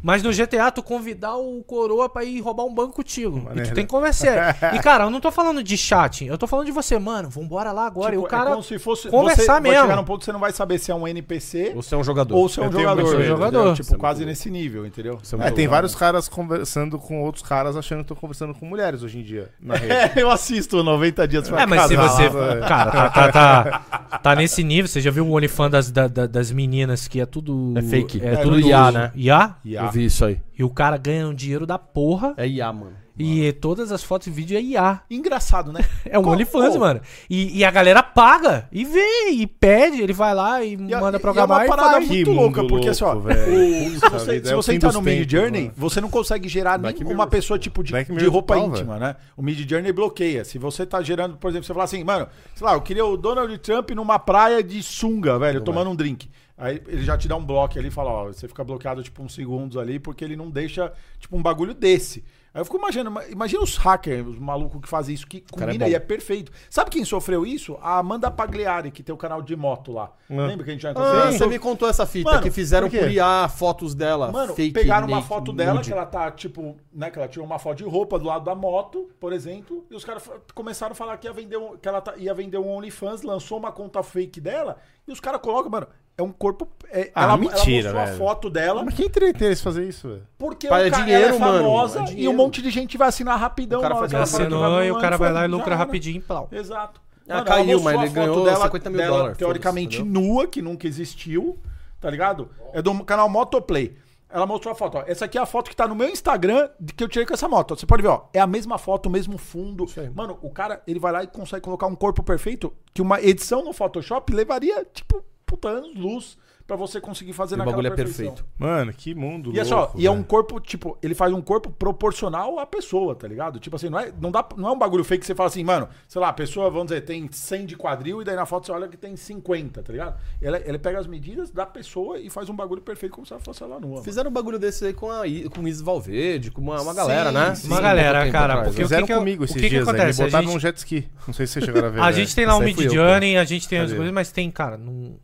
Mas 0.01 0.23
no 0.23 0.31
GTA, 0.31 0.71
tu 0.71 0.81
convidar 0.81 1.35
o 1.35 1.61
coroa 1.63 2.07
pra 2.09 2.23
ir 2.23 2.39
roubar 2.39 2.63
um 2.63 2.73
banco 2.73 2.93
contigo. 2.95 3.47
E 3.55 3.61
tu 3.63 3.73
tem 3.73 3.85
que 3.85 3.91
conversar. 3.91 4.57
e, 4.73 4.79
cara, 4.79 5.03
eu 5.03 5.09
não 5.09 5.19
tô 5.19 5.29
falando 5.31 5.61
de 5.61 5.77
chat, 5.77 6.25
eu 6.25 6.37
tô 6.37 6.47
falando 6.47 6.65
de 6.67 6.71
você, 6.71 6.97
mano. 6.97 7.29
Vambora 7.29 7.71
lá 7.71 7.85
agora. 7.85 8.11
Tipo, 8.11 8.23
e 8.23 8.25
o 8.25 8.27
cara. 8.27 8.49
é 8.49 8.53
como 8.53 8.63
se 8.63 8.79
fosse 8.79 9.09
conversar 9.09 9.41
você 9.41 9.47
Vai 9.47 9.61
mesmo. 9.61 9.81
chegar 9.81 9.95
num 9.97 10.03
ponto 10.05 10.19
que 10.19 10.25
você 10.25 10.31
não 10.31 10.39
vai 10.39 10.51
saber 10.51 10.79
se 10.79 10.89
é 10.89 10.95
um 10.95 11.07
NPC 11.07 11.73
Você 11.75 11.93
é 11.93 11.97
um 11.97 12.03
jogador. 12.03 12.35
ou 12.35 12.47
se 12.49 12.59
é 12.59 12.63
um 12.63 12.67
Eu 12.67 12.71
jogador. 12.71 13.01
entendeu? 13.07 13.23
Jogador. 13.27 13.75
Tipo, 13.75 13.95
é 13.95 13.97
quase 13.97 14.25
nesse 14.25 14.49
nível, 14.49 14.85
entendeu? 14.85 15.19
É 15.43 15.47
É, 15.47 15.51
tem 15.51 15.67
vários 15.67 15.93
caras 15.95 16.27
conversando 16.29 16.97
com 16.97 17.21
outros 17.21 17.43
caras 17.43 17.75
achando 17.75 17.99
que 17.99 18.03
estão 18.05 18.17
conversando 18.17 18.53
com 18.55 18.65
mulheres 18.65 19.03
hoje 19.03 19.19
em 19.19 19.23
dia. 19.23 19.49
Na 19.59 19.75
rede. 19.77 19.91
É, 19.91 20.13
eu 20.15 20.31
assisto 20.31 20.81
90 20.83 21.27
dias 21.27 21.47
pra 21.49 21.61
É, 21.61 21.65
mas 21.65 21.81
se 21.83 21.95
você. 21.95 22.23
é. 22.23 22.29
Cara, 22.67 22.91
tá, 22.91 23.09
tá, 23.09 23.31
tá, 23.31 24.17
tá 24.19 24.35
nesse 24.35 24.63
nível. 24.63 24.87
Você 24.87 25.01
já 25.01 25.11
viu 25.11 25.25
o 25.27 25.31
OnlyFans 25.35 25.71
das, 25.71 25.91
da- 25.91 26.07
da- 26.07 26.25
das 26.27 26.51
meninas 26.51 27.07
que 27.07 27.16
é 27.19 27.25
tudo. 27.25 27.73
É 27.77 27.81
fake. 27.81 28.21
É, 28.23 28.33
É, 28.33 28.37
tudo 28.37 28.59
IA, 28.59 28.83
uso. 28.83 28.91
né? 28.91 29.11
IA? 29.15 29.55
Eu 29.65 29.91
vi 29.91 30.05
isso 30.05 30.25
aí. 30.25 30.39
E 30.57 30.63
o 30.63 30.69
cara 30.69 30.97
ganha 30.97 31.27
um 31.27 31.33
dinheiro 31.33 31.65
da 31.65 31.77
porra. 31.77 32.33
É 32.37 32.47
IA, 32.47 32.71
mano. 32.73 32.93
E 33.19 33.51
todas 33.53 33.91
as 33.91 34.03
fotos 34.03 34.27
e 34.27 34.29
vídeo 34.29 34.55
é 34.55 34.61
IA. 34.61 35.01
Engraçado, 35.09 35.73
né? 35.73 35.79
É 36.05 36.19
um 36.19 36.27
OnlyFans, 36.29 36.73
Pô. 36.75 36.79
mano. 36.81 37.01
E, 37.27 37.57
e 37.57 37.65
a 37.65 37.71
galera 37.71 38.03
paga. 38.03 38.67
E 38.71 38.85
vê, 38.85 39.29
e 39.31 39.47
pede. 39.47 40.01
Ele 40.03 40.13
vai 40.13 40.35
lá 40.35 40.63
e, 40.63 40.73
E 40.73 40.77
manda 40.77 41.17
e 41.17 41.19
programar 41.19 41.61
é 41.61 41.63
e, 41.63 41.67
uma 41.67 41.75
parada 41.75 41.95
faz. 41.97 42.07
muito 42.07 42.29
Que 42.29 42.35
louca, 42.35 42.63
porque 42.67 42.89
assim, 42.89 43.03
ó, 43.03 43.15
se 43.19 44.09
você, 44.09 44.45
se 44.45 44.51
é 44.51 44.55
você 44.55 44.73
entrar 44.75 44.93
no 44.93 45.01
Mid 45.01 45.29
Journey, 45.29 45.61
mano. 45.63 45.73
você 45.75 45.99
não 45.99 46.11
consegue 46.11 46.47
gerar 46.47 46.77
Black 46.77 46.99
nem 46.99 47.07
Mirror. 47.07 47.19
uma 47.19 47.27
pessoa 47.27 47.57
tipo 47.57 47.83
de, 47.83 47.91
de 47.91 48.25
roupa 48.27 48.55
íntima, 48.57 48.97
né? 48.99 49.15
O 49.35 49.41
Mid 49.41 49.67
Journey 49.67 49.91
bloqueia. 49.91 50.45
Se 50.45 50.59
você 50.59 50.85
tá 50.85 51.01
gerando, 51.01 51.37
por 51.37 51.49
exemplo, 51.49 51.65
você 51.65 51.73
fala 51.73 51.85
assim, 51.85 52.03
mano, 52.03 52.27
sei 52.53 52.65
lá, 52.67 52.73
eu 52.73 52.81
queria 52.81 53.03
o 53.05 53.17
Donald 53.17 53.55
Trump 53.57 53.89
numa 53.91 54.19
praia 54.19 54.61
de 54.61 54.81
sunga, 54.83 55.39
velho, 55.39 55.61
tomando 55.61 55.89
um 55.89 55.95
drink. 55.95 56.29
Aí 56.57 56.81
ele 56.87 57.03
já 57.03 57.15
te 57.17 57.27
dá 57.27 57.35
um 57.35 57.45
bloco 57.45 57.77
ali 57.77 57.89
e 57.89 57.91
fala, 57.91 58.09
ó, 58.09 58.25
você 58.27 58.47
fica 58.47 58.63
bloqueado 58.63 59.03
tipo 59.03 59.21
uns 59.21 59.35
segundos 59.35 59.77
ali, 59.77 59.99
porque 59.99 60.23
ele 60.25 60.35
não 60.35 60.49
deixa, 60.49 60.91
tipo, 61.19 61.37
um 61.37 61.41
bagulho 61.41 61.73
desse. 61.73 62.23
Aí 62.51 62.61
eu 62.61 62.65
fico 62.65 62.77
imaginando, 62.77 63.21
imagina 63.29 63.61
os 63.61 63.77
hackers, 63.77 64.25
os 64.25 64.39
malucos 64.39 64.81
que 64.81 64.87
fazem 64.89 65.13
isso, 65.13 65.27
que 65.27 65.37
é 65.37 65.41
combina 65.51 65.85
bom. 65.85 65.91
e 65.91 65.93
é 65.93 65.99
perfeito. 65.99 66.51
Sabe 66.67 66.89
quem 66.89 67.05
sofreu 67.05 67.45
isso? 67.45 67.77
A 67.79 67.99
Amanda 67.99 68.31
Pagliari, 68.31 68.89
que 68.89 69.03
tem 69.03 69.13
o 69.13 69.17
canal 69.17 69.43
de 69.43 69.55
moto 69.55 69.91
lá. 69.91 70.11
Lembra 70.27 70.63
que 70.63 70.71
a 70.71 70.73
gente 70.73 70.81
já 70.81 70.89
Ah, 70.89 70.91
encontrou? 70.93 71.31
você 71.33 71.45
me 71.45 71.59
contou 71.59 71.87
essa 71.87 72.07
fita 72.07 72.31
Mano, 72.31 72.41
que 72.41 72.49
fizeram 72.49 72.89
por 72.89 73.11
IA 73.11 73.47
fotos 73.49 73.93
dela. 73.93 74.31
Mano, 74.31 74.55
fake 74.55 74.73
pegaram 74.73 75.07
uma 75.07 75.21
foto 75.21 75.53
dela, 75.53 75.75
nude. 75.75 75.87
que 75.89 75.93
ela 75.93 76.07
tá, 76.07 76.31
tipo, 76.31 76.75
né, 76.91 77.11
que 77.11 77.19
ela 77.19 77.27
tirou 77.27 77.45
uma 77.45 77.59
foto 77.59 77.77
de 77.77 77.83
roupa 77.83 78.17
do 78.17 78.25
lado 78.25 78.43
da 78.45 78.55
moto, 78.55 79.07
por 79.19 79.31
exemplo, 79.31 79.85
e 79.91 79.95
os 79.95 80.03
caras 80.03 80.27
começaram 80.55 80.93
a 80.93 80.95
falar 80.95 81.17
que 81.17 81.27
ia 81.27 81.33
vender 81.33 81.57
um, 81.57 81.77
que 81.77 81.87
ela 81.87 82.01
tá- 82.01 82.15
ia 82.17 82.33
vender 82.33 82.57
um 82.57 82.67
OnlyFans, 82.67 83.21
lançou 83.21 83.59
uma 83.59 83.71
conta 83.71 84.01
fake 84.01 84.41
dela, 84.41 84.77
e 85.07 85.11
os 85.11 85.19
caras 85.19 85.39
colocam, 85.41 85.69
mano, 85.69 85.85
é 86.17 86.23
um 86.23 86.31
corpo. 86.31 86.67
é- 86.91 87.11
Ah, 87.13 87.23
ela, 87.23 87.37
mentira, 87.37 87.89
ela 87.89 87.99
mostrou 87.99 88.05
velho. 88.05 88.13
a 88.15 88.17
foto 88.17 88.49
dela, 88.49 88.83
Mas 88.83 88.93
quem 88.95 89.09
teria 89.09 89.29
interesse 89.29 89.61
em 89.61 89.63
fazer 89.63 89.83
isso, 89.87 90.07
velho? 90.09 90.23
porque 90.37 90.67
Pai, 90.67 90.85
é 90.85 90.87
o 90.87 90.91
cara, 90.91 91.03
dinheiro, 91.03 91.25
ela 91.27 91.35
é 91.35 91.39
mano, 91.39 91.57
famosa 91.63 91.99
é 91.99 92.03
e 92.03 92.05
dinheiro. 92.07 92.31
um 92.31 92.35
monte 92.35 92.61
de 92.61 92.69
gente 92.71 92.97
vai 92.97 93.07
assinar 93.09 93.37
rapidão. 93.39 93.79
O 93.79 93.81
cara 93.81 93.93
na 93.93 93.99
hora 94.01 94.09
faz 94.09 94.29
que 94.31 94.35
Assinou 94.37 94.61
vai 94.61 94.87
e 94.87 94.91
o 94.91 94.95
no 94.95 95.01
cara 95.01 95.17
vai 95.17 95.31
lá 95.31 95.45
e 95.45 95.47
lucra 95.47 95.67
era. 95.67 95.75
rapidinho 95.75 96.17
e 96.17 96.21
plau. 96.21 96.47
Exato. 96.51 97.01
Ah, 97.29 97.33
ela 97.39 97.43
caiu, 97.43 97.81
mas 97.81 97.95
a 97.95 97.99
ele 97.99 98.07
foto 98.07 98.15
ganhou 98.43 98.55
50 98.55 98.89
mil 98.89 98.97
dela, 98.99 99.17
dólares, 99.17 99.37
Teoricamente 99.37 100.01
nua, 100.01 100.47
que 100.47 100.61
nunca 100.61 100.87
existiu, 100.87 101.59
tá 101.99 102.09
ligado? 102.09 102.49
É 102.73 102.81
do 102.81 103.03
canal 103.03 103.27
Motoplay. 103.29 103.97
Ela 104.29 104.45
mostrou 104.45 104.71
a 104.71 104.75
foto, 104.75 104.97
ó. 104.97 105.03
Essa 105.07 105.25
aqui 105.25 105.37
é 105.37 105.41
a 105.41 105.45
foto 105.45 105.69
que 105.69 105.75
tá 105.75 105.87
no 105.87 105.95
meu 105.95 106.09
Instagram 106.09 106.69
de 106.79 106.93
que 106.93 107.01
eu 107.03 107.07
tirei 107.07 107.25
com 107.25 107.33
essa 107.33 107.47
moto. 107.47 107.75
Você 107.77 107.85
pode 107.85 108.01
ver, 108.01 108.09
ó. 108.09 108.25
É 108.33 108.39
a 108.39 108.47
mesma 108.47 108.77
foto, 108.77 109.05
o 109.07 109.09
mesmo 109.09 109.37
fundo. 109.37 109.85
Mano, 110.15 110.37
o 110.41 110.49
cara, 110.49 110.81
ele 110.87 110.99
vai 110.99 111.11
lá 111.13 111.23
e 111.23 111.27
consegue 111.27 111.61
colocar 111.63 111.87
um 111.87 111.95
corpo 111.95 112.21
perfeito 112.23 112.73
que 112.93 113.01
uma 113.01 113.21
edição 113.21 113.63
no 113.63 113.71
Photoshop 113.73 114.33
levaria, 114.33 114.85
tipo, 114.93 115.23
puta 115.47 115.69
anos 115.69 115.95
luz 115.95 116.37
pra 116.67 116.75
você 116.75 116.99
conseguir 116.99 117.31
fazer 117.31 117.55
O 117.55 117.59
naquela 117.59 117.77
bagulho 117.77 117.93
é 117.93 117.95
perfeição. 117.95 118.25
perfeito. 118.35 118.45
Mano, 118.59 118.91
que 118.93 119.15
mundo 119.15 119.53
E 119.55 119.59
é 119.59 119.63
só, 119.63 119.77
louco, 119.83 119.99
e 120.01 120.05
é 120.05 120.11
um 120.11 120.21
corpo, 120.21 120.59
tipo, 120.59 120.97
ele 121.01 121.15
faz 121.15 121.31
um 121.31 121.39
corpo 121.41 121.69
proporcional 121.71 122.59
à 122.59 122.65
pessoa, 122.65 123.15
tá 123.15 123.25
ligado? 123.25 123.57
Tipo 123.57 123.77
assim, 123.77 123.87
não 123.87 123.97
é, 123.97 124.11
não 124.19 124.29
dá, 124.29 124.45
não 124.57 124.67
é 124.67 124.71
um 124.73 124.77
bagulho 124.77 125.05
fake 125.05 125.21
que 125.21 125.25
você 125.25 125.33
fala 125.33 125.47
assim, 125.47 125.63
mano, 125.63 125.87
sei 126.09 126.19
lá, 126.19 126.27
a 126.27 126.33
pessoa, 126.33 126.69
vamos 126.69 126.87
dizer, 126.87 127.01
tem 127.05 127.25
100 127.31 127.65
de 127.67 127.77
quadril 127.77 128.21
e 128.21 128.25
daí 128.25 128.35
na 128.35 128.45
foto 128.45 128.65
você 128.65 128.73
olha 128.73 128.89
que 128.89 128.97
tem 128.97 129.15
50, 129.15 129.81
tá 129.81 129.93
ligado? 129.93 130.19
Ele, 130.41 130.57
ele 130.65 130.77
pega 130.77 130.99
as 130.99 131.07
medidas 131.07 131.51
da 131.51 131.65
pessoa 131.65 132.19
e 132.19 132.29
faz 132.29 132.49
um 132.49 132.53
bagulho 132.55 132.81
perfeito 132.81 133.13
como 133.13 133.25
se 133.25 133.31
ela 133.31 133.41
fosse 133.41 133.63
ela 133.63 133.79
nua. 133.79 133.91
mano. 133.91 134.03
Fizeram 134.03 134.29
um 134.29 134.33
bagulho 134.33 134.59
desse 134.59 134.85
aí 134.87 134.93
com 134.93 135.09
a 135.09 135.19
com 135.55 135.61
o 135.61 135.67
Isis 135.69 135.81
Valverde, 135.81 136.51
com 136.51 136.59
uma, 136.59 136.81
uma 136.81 136.93
galera, 136.93 137.29
Sim, 137.29 137.35
né? 137.37 137.55
sim. 137.55 137.67
Uma 137.67 137.79
galera, 137.79 138.29
cara, 138.29 138.55
porque 138.63 138.79
né? 138.79 138.83
o 138.83 138.87
Fizeram 138.87 139.07
que 139.07 139.13
que- 139.13 139.19
comigo 139.19 139.41
o 139.43 139.45
esses 139.45 139.55
que 139.55 139.61
que 139.63 139.69
dias, 139.69 139.85
né? 139.87 139.93
Me 139.93 139.99
acontece? 139.99 140.21
A 140.21 140.25
botaram 140.25 140.43
gente- 140.43 140.53
num 140.53 140.59
jet 140.59 140.77
ski. 140.77 141.07
Não 141.25 141.33
sei 141.33 141.47
se 141.47 141.53
vocês 141.53 141.63
chegaram 141.65 141.87
a 141.87 141.91
ver. 141.91 142.01
A 142.01 142.05
né? 142.07 142.11
gente 142.11 142.35
tem 142.35 142.45
lá 142.45 142.57
o 142.57 142.59
aí 142.59 142.65
Mid 142.65 142.91
Journey, 142.91 143.37
a 143.37 143.45
gente 143.45 143.69
tem 143.69 143.79
as 143.79 143.93
coisas, 143.93 144.13
mas 144.13 144.33
tem, 144.33 144.51
cara, 144.51 144.77
não... 144.77 145.15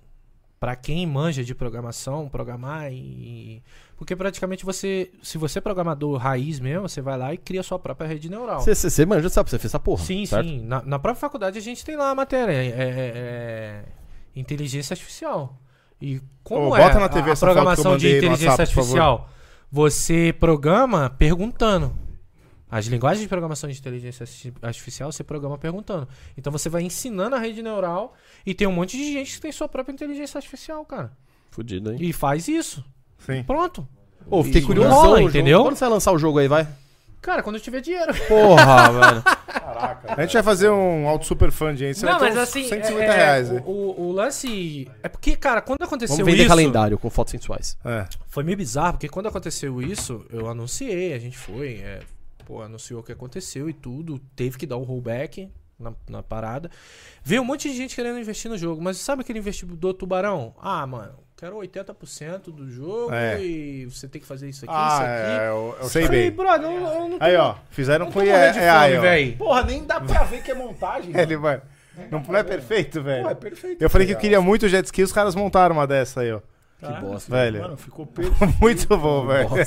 pra 0.63 0.77
quem 0.77 1.05
manja 1.05 1.43
de 1.43 1.53
programação, 1.53 2.29
programar 2.29 2.89
e. 2.89 3.61
Porque 3.97 4.15
praticamente 4.15 4.63
você. 4.63 5.11
Se 5.21 5.37
você 5.37 5.59
é 5.59 5.61
programador 5.61 6.15
raiz 6.15 6.57
mesmo, 6.57 6.87
você 6.87 7.01
vai 7.01 7.17
lá 7.17 7.33
e 7.33 7.37
cria 7.37 7.61
sua 7.61 7.77
própria 7.77 8.07
rede 8.07 8.29
neural. 8.29 8.61
Você, 8.61 9.05
manja, 9.05 9.27
sabe? 9.27 9.49
Você 9.49 9.59
fez 9.59 9.71
essa 9.71 9.79
porra. 9.79 10.05
Sim, 10.05 10.25
certo? 10.25 10.47
sim. 10.47 10.61
Na, 10.61 10.81
na 10.81 10.97
própria 10.97 11.19
faculdade 11.19 11.57
a 11.57 11.61
gente 11.61 11.83
tem 11.83 11.97
lá 11.97 12.11
a 12.11 12.15
matéria. 12.15 12.53
É, 12.53 12.65
é- 12.67 12.73
é 12.77 13.83
inteligência 14.33 14.93
artificial. 14.93 15.59
E 16.01 16.21
como 16.45 16.69
Ô, 16.69 16.77
é 16.77 16.79
bota 16.79 16.97
na 16.97 17.09
TV 17.09 17.31
a 17.31 17.33
eu 17.33 17.37
programação 17.37 17.97
de 17.97 18.07
inteligência 18.07 18.51
WhatsApp, 18.51 18.61
artificial? 18.79 19.29
Você 19.69 20.33
programa 20.39 21.09
perguntando. 21.09 21.93
As 22.75 22.85
linguagens 22.87 23.21
de 23.21 23.27
programação 23.27 23.69
de 23.69 23.77
inteligência 23.77 24.23
arti- 24.23 24.53
artificial 24.61 25.11
você 25.11 25.23
programa 25.23 25.57
perguntando. 25.59 26.07
Então 26.35 26.51
você 26.51 26.69
vai 26.69 26.81
ensinando 26.81 27.35
a 27.35 27.39
rede 27.39 27.61
neural 27.61 28.15
e 28.45 28.53
tem 28.55 28.67
um 28.67 28.71
monte 28.71 28.97
de 28.97 29.13
gente 29.13 29.35
que 29.35 29.41
tem 29.41 29.51
sua 29.51 29.67
própria 29.69 29.93
inteligência 29.93 30.37
artificial, 30.39 30.83
cara. 30.83 31.11
Fudido, 31.51 31.91
hein? 31.91 31.97
E 32.01 32.11
faz 32.11 32.47
isso. 32.47 32.83
Sim. 33.19 33.43
Pronto. 33.43 33.87
Ô, 34.27 34.43
fiquei 34.43 34.61
E 34.61 34.65
curioso. 34.65 34.89
rola, 34.89 35.21
entendeu? 35.21 35.61
Quando 35.63 35.75
você 35.75 35.81
vai 35.85 35.93
lançar 35.93 36.11
o 36.13 36.17
jogo 36.17 36.39
aí, 36.39 36.47
vai? 36.47 36.67
Cara, 37.21 37.43
quando 37.43 37.57
eu 37.57 37.61
tiver 37.61 37.79
dinheiro. 37.79 38.11
Porra, 38.27 38.89
velho. 38.91 39.23
Caraca. 39.47 40.15
A 40.17 40.21
gente 40.25 40.33
vai 40.33 40.43
fazer 40.43 40.69
um 40.69 41.07
auto 41.07 41.25
super 41.25 41.51
fund 41.51 41.79
aí. 41.81 41.93
Você 41.93 42.05
Não, 42.05 42.19
vai 42.19 42.31
ter 42.31 42.35
mas 42.35 42.43
uns 42.43 42.49
assim, 42.49 42.67
150 42.67 43.03
é- 43.03 43.05
é, 43.07 43.15
reais. 43.15 43.49
o, 43.51 43.53
aí. 43.55 43.61
o, 43.65 44.01
o 44.07 44.11
lance 44.11 44.89
é 45.01 45.07
porque, 45.07 45.35
cara, 45.37 45.61
quando 45.61 45.83
aconteceu 45.83 46.15
Vamos 46.17 46.25
vender 46.31 46.39
isso, 46.43 46.49
calendário 46.49 46.97
com 46.97 47.09
fotos 47.09 47.31
sensuais. 47.31 47.77
É. 47.85 48.05
foi 48.27 48.43
meio 48.43 48.57
bizarro, 48.57 48.93
porque 48.93 49.07
quando 49.07 49.27
aconteceu 49.27 49.81
isso, 49.81 50.25
eu 50.31 50.49
anunciei, 50.49 51.13
a 51.13 51.19
gente 51.19 51.37
foi, 51.37 51.75
é, 51.75 51.99
pô, 52.45 52.61
anunciou 52.61 52.99
o 53.01 53.03
que 53.03 53.11
aconteceu 53.11 53.69
e 53.69 53.73
tudo, 53.73 54.19
teve 54.35 54.57
que 54.57 54.65
dar 54.65 54.77
um 54.77 54.83
rollback 54.83 55.49
na, 55.79 55.93
na 56.09 56.23
parada. 56.23 56.69
Veio 57.23 57.41
um 57.41 57.45
monte 57.45 57.69
de 57.69 57.75
gente 57.75 57.95
querendo 57.95 58.19
investir 58.19 58.49
no 58.49 58.57
jogo, 58.57 58.81
mas 58.81 58.97
sabe 58.97 59.21
aquele 59.21 59.39
investidor 59.39 59.93
tubarão? 59.93 60.53
Ah, 60.61 60.85
mano, 60.85 61.13
quero 61.35 61.57
80% 61.57 62.43
do 62.51 62.69
jogo 62.69 63.11
É. 63.13 63.41
e 63.43 63.85
você 63.85 64.07
tem 64.07 64.21
que 64.21 64.27
fazer 64.27 64.49
isso 64.49 64.65
aqui, 64.65 64.73
Ah, 64.75 64.87
isso 64.87 65.01
aqui. 65.01 65.41
é, 65.41 65.45
é 65.47 65.51
o, 65.51 65.75
é 65.81 65.85
o 65.85 65.89
Sei 65.89 66.05
Falei, 66.05 66.21
bem. 66.29 66.31
brother, 66.31 66.69
eu, 66.69 66.87
eu 66.87 67.09
não 67.09 67.19
tô, 67.19 67.25
Aí, 67.25 67.35
ó. 67.35 67.55
Fizeram 67.71 68.11
com 68.11 68.21
é, 68.21 68.27
é, 68.27 68.69
aí, 68.69 68.97
ó. 68.97 69.01
velho. 69.01 69.37
Porra, 69.37 69.63
nem 69.63 69.83
dá 69.83 69.99
pra 69.99 70.23
ver 70.23 70.43
que 70.43 70.51
é 70.51 70.53
montagem. 70.55 71.11
mano. 71.13 71.21
Ele 71.23 71.37
vai. 71.37 71.61
Não, 72.09 72.19
não 72.21 72.35
é 72.35 72.43
perfeito, 72.43 73.03
velho? 73.03 73.23
Pô, 73.25 73.29
é 73.29 73.35
perfeito. 73.35 73.81
Eu 73.81 73.89
falei 73.89 74.07
que 74.07 74.13
eu 74.13 74.15
Legal. 74.15 74.21
queria 74.21 74.41
muito 74.41 74.67
jet 74.67 74.85
ski, 74.85 75.03
os 75.03 75.11
caras 75.11 75.35
montaram 75.35 75.75
uma 75.75 75.85
dessa 75.85 76.21
aí, 76.21 76.31
ó. 76.31 76.41
Que 76.83 77.01
bosta. 77.01 77.31
Velho. 77.35 77.61
Mano, 77.61 77.77
ficou 77.77 78.05
perfeito. 78.05 78.53
Muito 78.61 78.87
bom, 78.97 79.25
velho. 79.27 79.49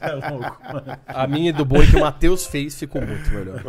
É 0.00 0.12
louco, 0.12 0.62
mano. 0.72 0.98
A 1.06 1.26
minha 1.26 1.52
do 1.52 1.64
boi 1.64 1.86
que 1.86 1.96
o 1.96 2.00
Matheus 2.00 2.46
fez 2.46 2.78
ficou 2.78 3.00
muito 3.02 3.30
melhor. 3.30 3.62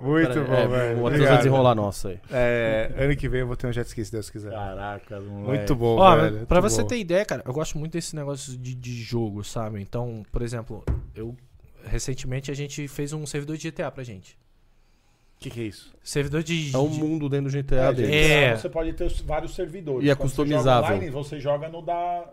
Muito 0.00 0.28
Pera- 0.28 0.44
bom, 0.44 0.54
é, 0.54 0.66
velho. 0.66 0.98
O 1.00 1.02
Matheus 1.04 1.28
vai 1.28 1.36
desenrolar 1.38 1.70
a 1.70 1.74
nossa 1.74 2.08
aí. 2.10 2.20
É, 2.30 2.92
ano 2.96 3.16
que 3.16 3.28
vem 3.28 3.40
eu 3.40 3.46
vou 3.46 3.56
ter 3.56 3.66
um 3.66 3.72
jet 3.72 3.86
ski, 3.86 4.04
se 4.04 4.12
Deus 4.12 4.30
quiser. 4.30 4.50
Caraca, 4.52 5.20
moleque. 5.20 5.48
Muito 5.48 5.74
bom, 5.74 5.96
Ó, 5.98 6.16
velho. 6.16 6.46
pra 6.46 6.60
muito 6.60 6.70
você 6.72 6.82
bom. 6.82 6.88
ter 6.88 6.98
ideia, 6.98 7.24
cara, 7.24 7.42
eu 7.44 7.52
gosto 7.52 7.78
muito 7.78 7.92
desse 7.92 8.14
negócio 8.16 8.56
de, 8.56 8.74
de 8.74 8.94
jogo, 9.02 9.42
sabe? 9.44 9.80
Então, 9.80 10.22
por 10.30 10.42
exemplo, 10.42 10.84
eu 11.14 11.34
recentemente 11.84 12.50
a 12.50 12.54
gente 12.54 12.86
fez 12.88 13.12
um 13.12 13.24
servidor 13.26 13.56
de 13.56 13.70
GTA 13.70 13.90
pra 13.90 14.02
gente. 14.04 14.36
O 15.36 15.38
que, 15.38 15.50
que 15.50 15.60
é 15.60 15.64
isso? 15.64 15.92
Servidor 16.02 16.42
de. 16.42 16.74
É 16.74 16.78
um 16.78 16.88
mundo 16.88 17.28
dentro 17.28 17.50
do 17.50 17.56
GTA 17.62 17.76
É, 17.76 17.92
dele. 17.92 18.12
gente, 18.12 18.32
É. 18.32 18.56
Você 18.56 18.68
pode 18.70 18.92
ter 18.94 19.12
vários 19.24 19.54
servidores. 19.54 20.06
E 20.06 20.10
é 20.10 20.14
Quando 20.14 20.28
você 20.30 20.36
customizável. 20.36 20.82
joga 20.82 20.94
online, 20.96 21.10
você 21.10 21.38
joga 21.40 21.68
no 21.68 21.82
da. 21.82 22.32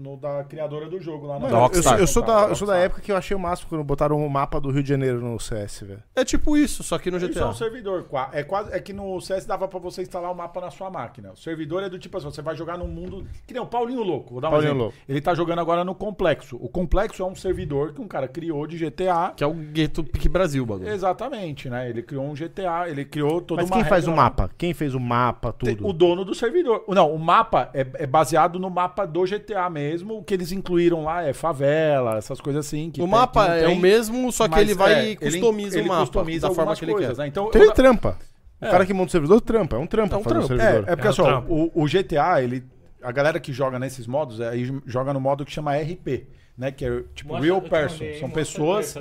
No 0.00 0.16
da 0.16 0.42
criadora 0.44 0.88
do 0.88 1.00
jogo 1.00 1.26
lá 1.26 1.34
na 1.34 1.40
Mano, 1.40 1.54
eu, 1.54 1.60
Rockstar. 1.60 1.92
sou- 1.94 2.00
eu 2.00 2.06
sou 2.06 2.22
da, 2.22 2.42
eu 2.48 2.54
sou 2.54 2.66
da 2.66 2.76
época 2.76 3.00
que 3.00 3.12
eu 3.12 3.16
achei 3.16 3.36
o 3.36 3.40
máximo 3.40 3.68
quando 3.68 3.84
botaram 3.84 4.16
o 4.24 4.30
mapa 4.30 4.60
do 4.60 4.70
Rio 4.70 4.82
de 4.82 4.88
Janeiro 4.88 5.20
no 5.20 5.38
CS, 5.38 5.82
velho. 5.82 6.02
É 6.16 6.24
tipo 6.24 6.56
isso, 6.56 6.82
só 6.82 6.98
que 6.98 7.10
no 7.10 7.18
Isso 7.18 7.26
é 7.26 7.28
GTA. 7.28 7.46
um 7.48 7.54
servidor. 7.54 8.06
É, 8.32 8.42
quase, 8.42 8.72
é 8.72 8.80
que 8.80 8.92
no 8.92 9.20
CS 9.20 9.44
dava 9.46 9.68
pra 9.68 9.78
você 9.78 10.02
instalar 10.02 10.32
o 10.32 10.34
mapa 10.34 10.60
na 10.60 10.70
sua 10.70 10.90
máquina. 10.90 11.32
O 11.32 11.36
servidor 11.36 11.82
é 11.82 11.88
do 11.88 11.98
tipo 11.98 12.16
assim, 12.16 12.26
você 12.30 12.42
vai 12.42 12.56
jogar 12.56 12.78
num 12.78 12.88
mundo. 12.88 13.26
Que 13.46 13.52
nem 13.54 13.62
o 13.62 13.66
Paulinho 13.66 14.02
Louco. 14.02 14.32
Vou 14.32 14.40
dar 14.40 14.48
um 14.48 14.52
Paulinho 14.52 14.70
exemplo. 14.70 14.82
Louco. 14.84 14.98
Ele 15.08 15.20
tá 15.20 15.34
jogando 15.34 15.58
agora 15.60 15.84
no 15.84 15.94
Complexo. 15.94 16.56
O 16.60 16.68
Complexo 16.68 17.22
é 17.22 17.26
um 17.26 17.34
servidor 17.34 17.92
que 17.92 18.00
um 18.00 18.08
cara 18.08 18.26
criou 18.26 18.66
de 18.66 18.78
GTA. 18.78 19.32
Que 19.36 19.44
é 19.44 19.46
o 19.46 19.52
Gueto 19.52 20.02
Pique 20.02 20.28
Brasil, 20.28 20.64
bagulho. 20.64 20.88
Exatamente, 20.88 21.68
né? 21.68 21.88
Ele 21.90 22.02
criou 22.02 22.24
um 22.24 22.34
GTA, 22.34 22.88
ele 22.88 23.04
criou 23.04 23.40
toda 23.40 23.62
Mas 23.62 23.70
uma 23.70 23.76
quem 23.80 23.84
faz 23.88 24.06
o 24.06 24.12
mapa? 24.12 24.50
Quem 24.56 24.72
fez 24.72 24.94
o 24.94 25.00
mapa, 25.00 25.52
tudo? 25.52 25.86
O 25.86 25.92
dono 25.92 26.24
do 26.24 26.34
servidor. 26.34 26.84
Não, 26.88 27.12
o 27.14 27.18
mapa 27.18 27.70
é, 27.74 27.86
é 27.94 28.06
baseado 28.06 28.58
no 28.58 28.70
mapa 28.70 29.04
do 29.06 29.22
GTA 29.24 29.68
mesmo. 29.68 29.89
O 30.18 30.22
que 30.22 30.34
eles 30.34 30.52
incluíram 30.52 31.04
lá 31.04 31.22
é 31.22 31.32
favela, 31.32 32.16
essas 32.16 32.40
coisas 32.40 32.66
assim. 32.66 32.90
que 32.90 33.00
O 33.00 33.04
tem- 33.04 33.10
mapa 33.10 33.42
que 33.44 33.48
não 33.50 33.56
é 33.56 33.64
tem, 33.66 33.76
o 33.76 33.80
mesmo, 33.80 34.32
só 34.32 34.48
que 34.48 34.58
ele 34.58 34.74
vai 34.74 34.92
é, 34.94 35.10
e 35.10 35.16
customiza 35.16 35.78
ele 35.78 35.86
o 35.86 35.88
mapa 35.88 36.00
customiza 36.00 36.48
da 36.48 36.54
forma 36.54 36.76
que 36.76 36.84
ele 36.84 36.92
coisas, 36.92 37.16
quer. 37.16 37.22
né? 37.22 37.28
Então, 37.28 37.48
Então 37.48 37.60
eu- 37.60 37.66
ele 37.66 37.74
trampa. 37.74 38.16
O 38.60 38.66
É. 38.66 38.70
cara 38.70 38.84
que 38.84 38.92
monta 38.92 39.08
o 39.08 39.10
servidor 39.12 39.40
trampa. 39.40 39.76
É 39.76 39.78
um 39.78 39.86
trampo 39.86 40.14
É 40.14 40.18
um 40.18 40.22
fazer 40.22 40.36
o 40.38 40.46
trampo. 40.46 40.62
servidor. 40.62 40.88
É, 40.88 40.92
é 40.92 40.96
porque 40.96 41.08
É, 41.08 41.10
assim, 41.10 41.22
o 41.22 41.70
o, 41.74 41.82
o 41.82 41.86
GTA, 41.88 42.42
ele. 42.42 42.62
A 43.02 43.10
galera 43.10 43.40
que 43.40 43.52
joga 43.52 43.78
nesses 43.78 44.06
modos, 44.06 44.40
aí 44.42 44.70
joga 44.86 45.14
no 45.14 45.20
modo 45.20 45.44
que 45.46 45.50
chama 45.50 45.74
RP, 45.74 46.26
né? 46.58 46.70
Que 46.70 46.84
é 46.84 47.02
tipo 47.14 47.34
Real 47.38 47.62
Person. 47.62 48.04
São 48.20 48.28
pessoas. 48.28 48.94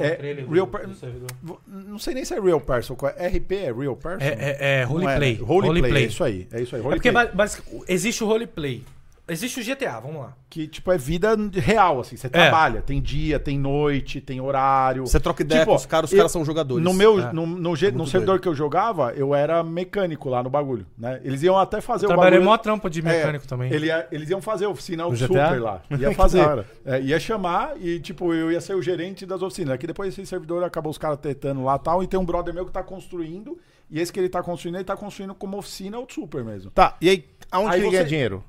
é, 0.00 0.44
real 0.48 0.66
per- 0.68 0.86
v- 0.88 1.54
Não 1.66 1.98
sei 1.98 2.14
nem 2.14 2.24
se 2.24 2.32
é 2.34 2.40
Real 2.40 2.60
Person. 2.60 2.96
é? 3.16 3.26
RP 3.26 3.52
é 3.56 3.72
Real 3.72 3.96
Person? 3.96 4.18
É, 4.24 4.28
é, 4.60 4.80
é 4.80 4.84
roleplay. 4.84 5.32
né? 5.34 5.38
Roleplay. 5.44 5.80
Roleplay. 5.80 6.04
É 6.04 6.06
isso 6.06 6.22
aí. 6.22 6.46
É 6.52 6.60
isso 6.60 6.76
aí. 6.76 6.80
É 6.82 6.84
porque 6.84 7.10
basic- 7.10 7.64
existe 7.88 8.22
o 8.22 8.28
roleplay. 8.28 8.84
Existe 9.28 9.60
o 9.60 9.64
GTA, 9.64 10.00
vamos 10.00 10.20
lá. 10.20 10.36
Que, 10.50 10.66
tipo, 10.66 10.90
é 10.90 10.98
vida 10.98 11.34
real, 11.52 12.00
assim. 12.00 12.16
Você 12.16 12.28
trabalha. 12.28 12.82
Tem 12.82 13.00
dia, 13.00 13.38
tem 13.38 13.56
noite, 13.56 14.20
tem 14.20 14.40
horário. 14.40 15.06
Você 15.06 15.20
troca 15.20 15.42
ideia 15.42 15.60
Tipo, 15.60 15.70
com 15.70 15.76
os 15.76 15.86
caras, 15.86 16.10
os 16.10 16.12
eu- 16.12 16.18
caras 16.18 16.32
são 16.32 16.44
jogadores. 16.44 16.84
No 16.84 16.92
meu, 16.92 17.20
É. 17.20 17.32
no, 17.32 17.46
no, 17.46 17.56
no 17.56 17.68
muito 17.70 18.06
servidor 18.08 18.40
que 18.40 18.48
eu 18.48 18.54
jogava, 18.54 19.12
eu 19.14 19.32
era 19.34 19.62
mecânico 19.62 20.28
lá 20.28 20.42
no 20.42 20.50
bagulho, 20.50 20.84
né? 20.98 21.20
Eles 21.22 21.42
iam 21.44 21.56
até 21.56 21.80
fazer 21.80 22.06
o 22.06 22.08
Trabalhei 22.08 22.32
bagulho... 22.40 22.50
mó 22.50 22.58
trampa 22.58 22.90
de 22.90 23.00
mecânico 23.00 23.44
É, 23.44 23.48
também. 23.48 23.72
ele 23.72 23.86
ia- 23.86 24.08
eles 24.10 24.28
iam 24.28 24.42
fazer 24.42 24.64
a 24.64 24.68
oficina 24.68 25.04
No 25.04 25.16
super 25.16 25.34
GTA? 25.52 25.60
lá. 25.62 25.82
Ia 25.98 26.12
fazer. 26.14 26.42
É, 26.84 27.00
ia 27.00 27.20
chamar 27.20 27.74
e, 27.80 28.00
tipo, 28.00 28.34
eu 28.34 28.50
ia 28.50 28.60
ser 28.60 28.74
o 28.74 28.82
gerente 28.82 29.24
das 29.24 29.40
oficinas. 29.40 29.74
Aqui 29.74 29.86
depois 29.86 30.12
esse 30.12 30.26
servidor 30.26 30.64
acabou 30.64 30.90
os 30.90 30.98
caras 30.98 31.18
tetando 31.18 31.62
lá 31.62 31.76
e 31.76 31.78
tal. 31.78 32.02
E 32.02 32.08
tem 32.08 32.18
um 32.18 32.24
brother 32.24 32.52
meu 32.52 32.66
que 32.66 32.72
tá 32.72 32.82
construindo. 32.82 33.56
E 33.88 34.00
esse 34.00 34.12
que 34.12 34.18
ele 34.18 34.28
tá 34.28 34.42
construindo, 34.42 34.74
ele 34.76 34.84
tá 34.84 34.96
construindo 34.96 35.32
como 35.34 35.56
oficina 35.56 35.98
o 35.98 36.06
super 36.10 36.42
mesmo. 36.42 36.70
Tá, 36.72 36.96
e 37.00 37.08
aí, 37.08 37.24
aonde 37.52 37.74
Aí 37.74 37.80
que 37.80 37.86
ele 37.86 37.90
você- 37.90 37.96
ganha 37.98 38.08
dinheiro? 38.08 38.44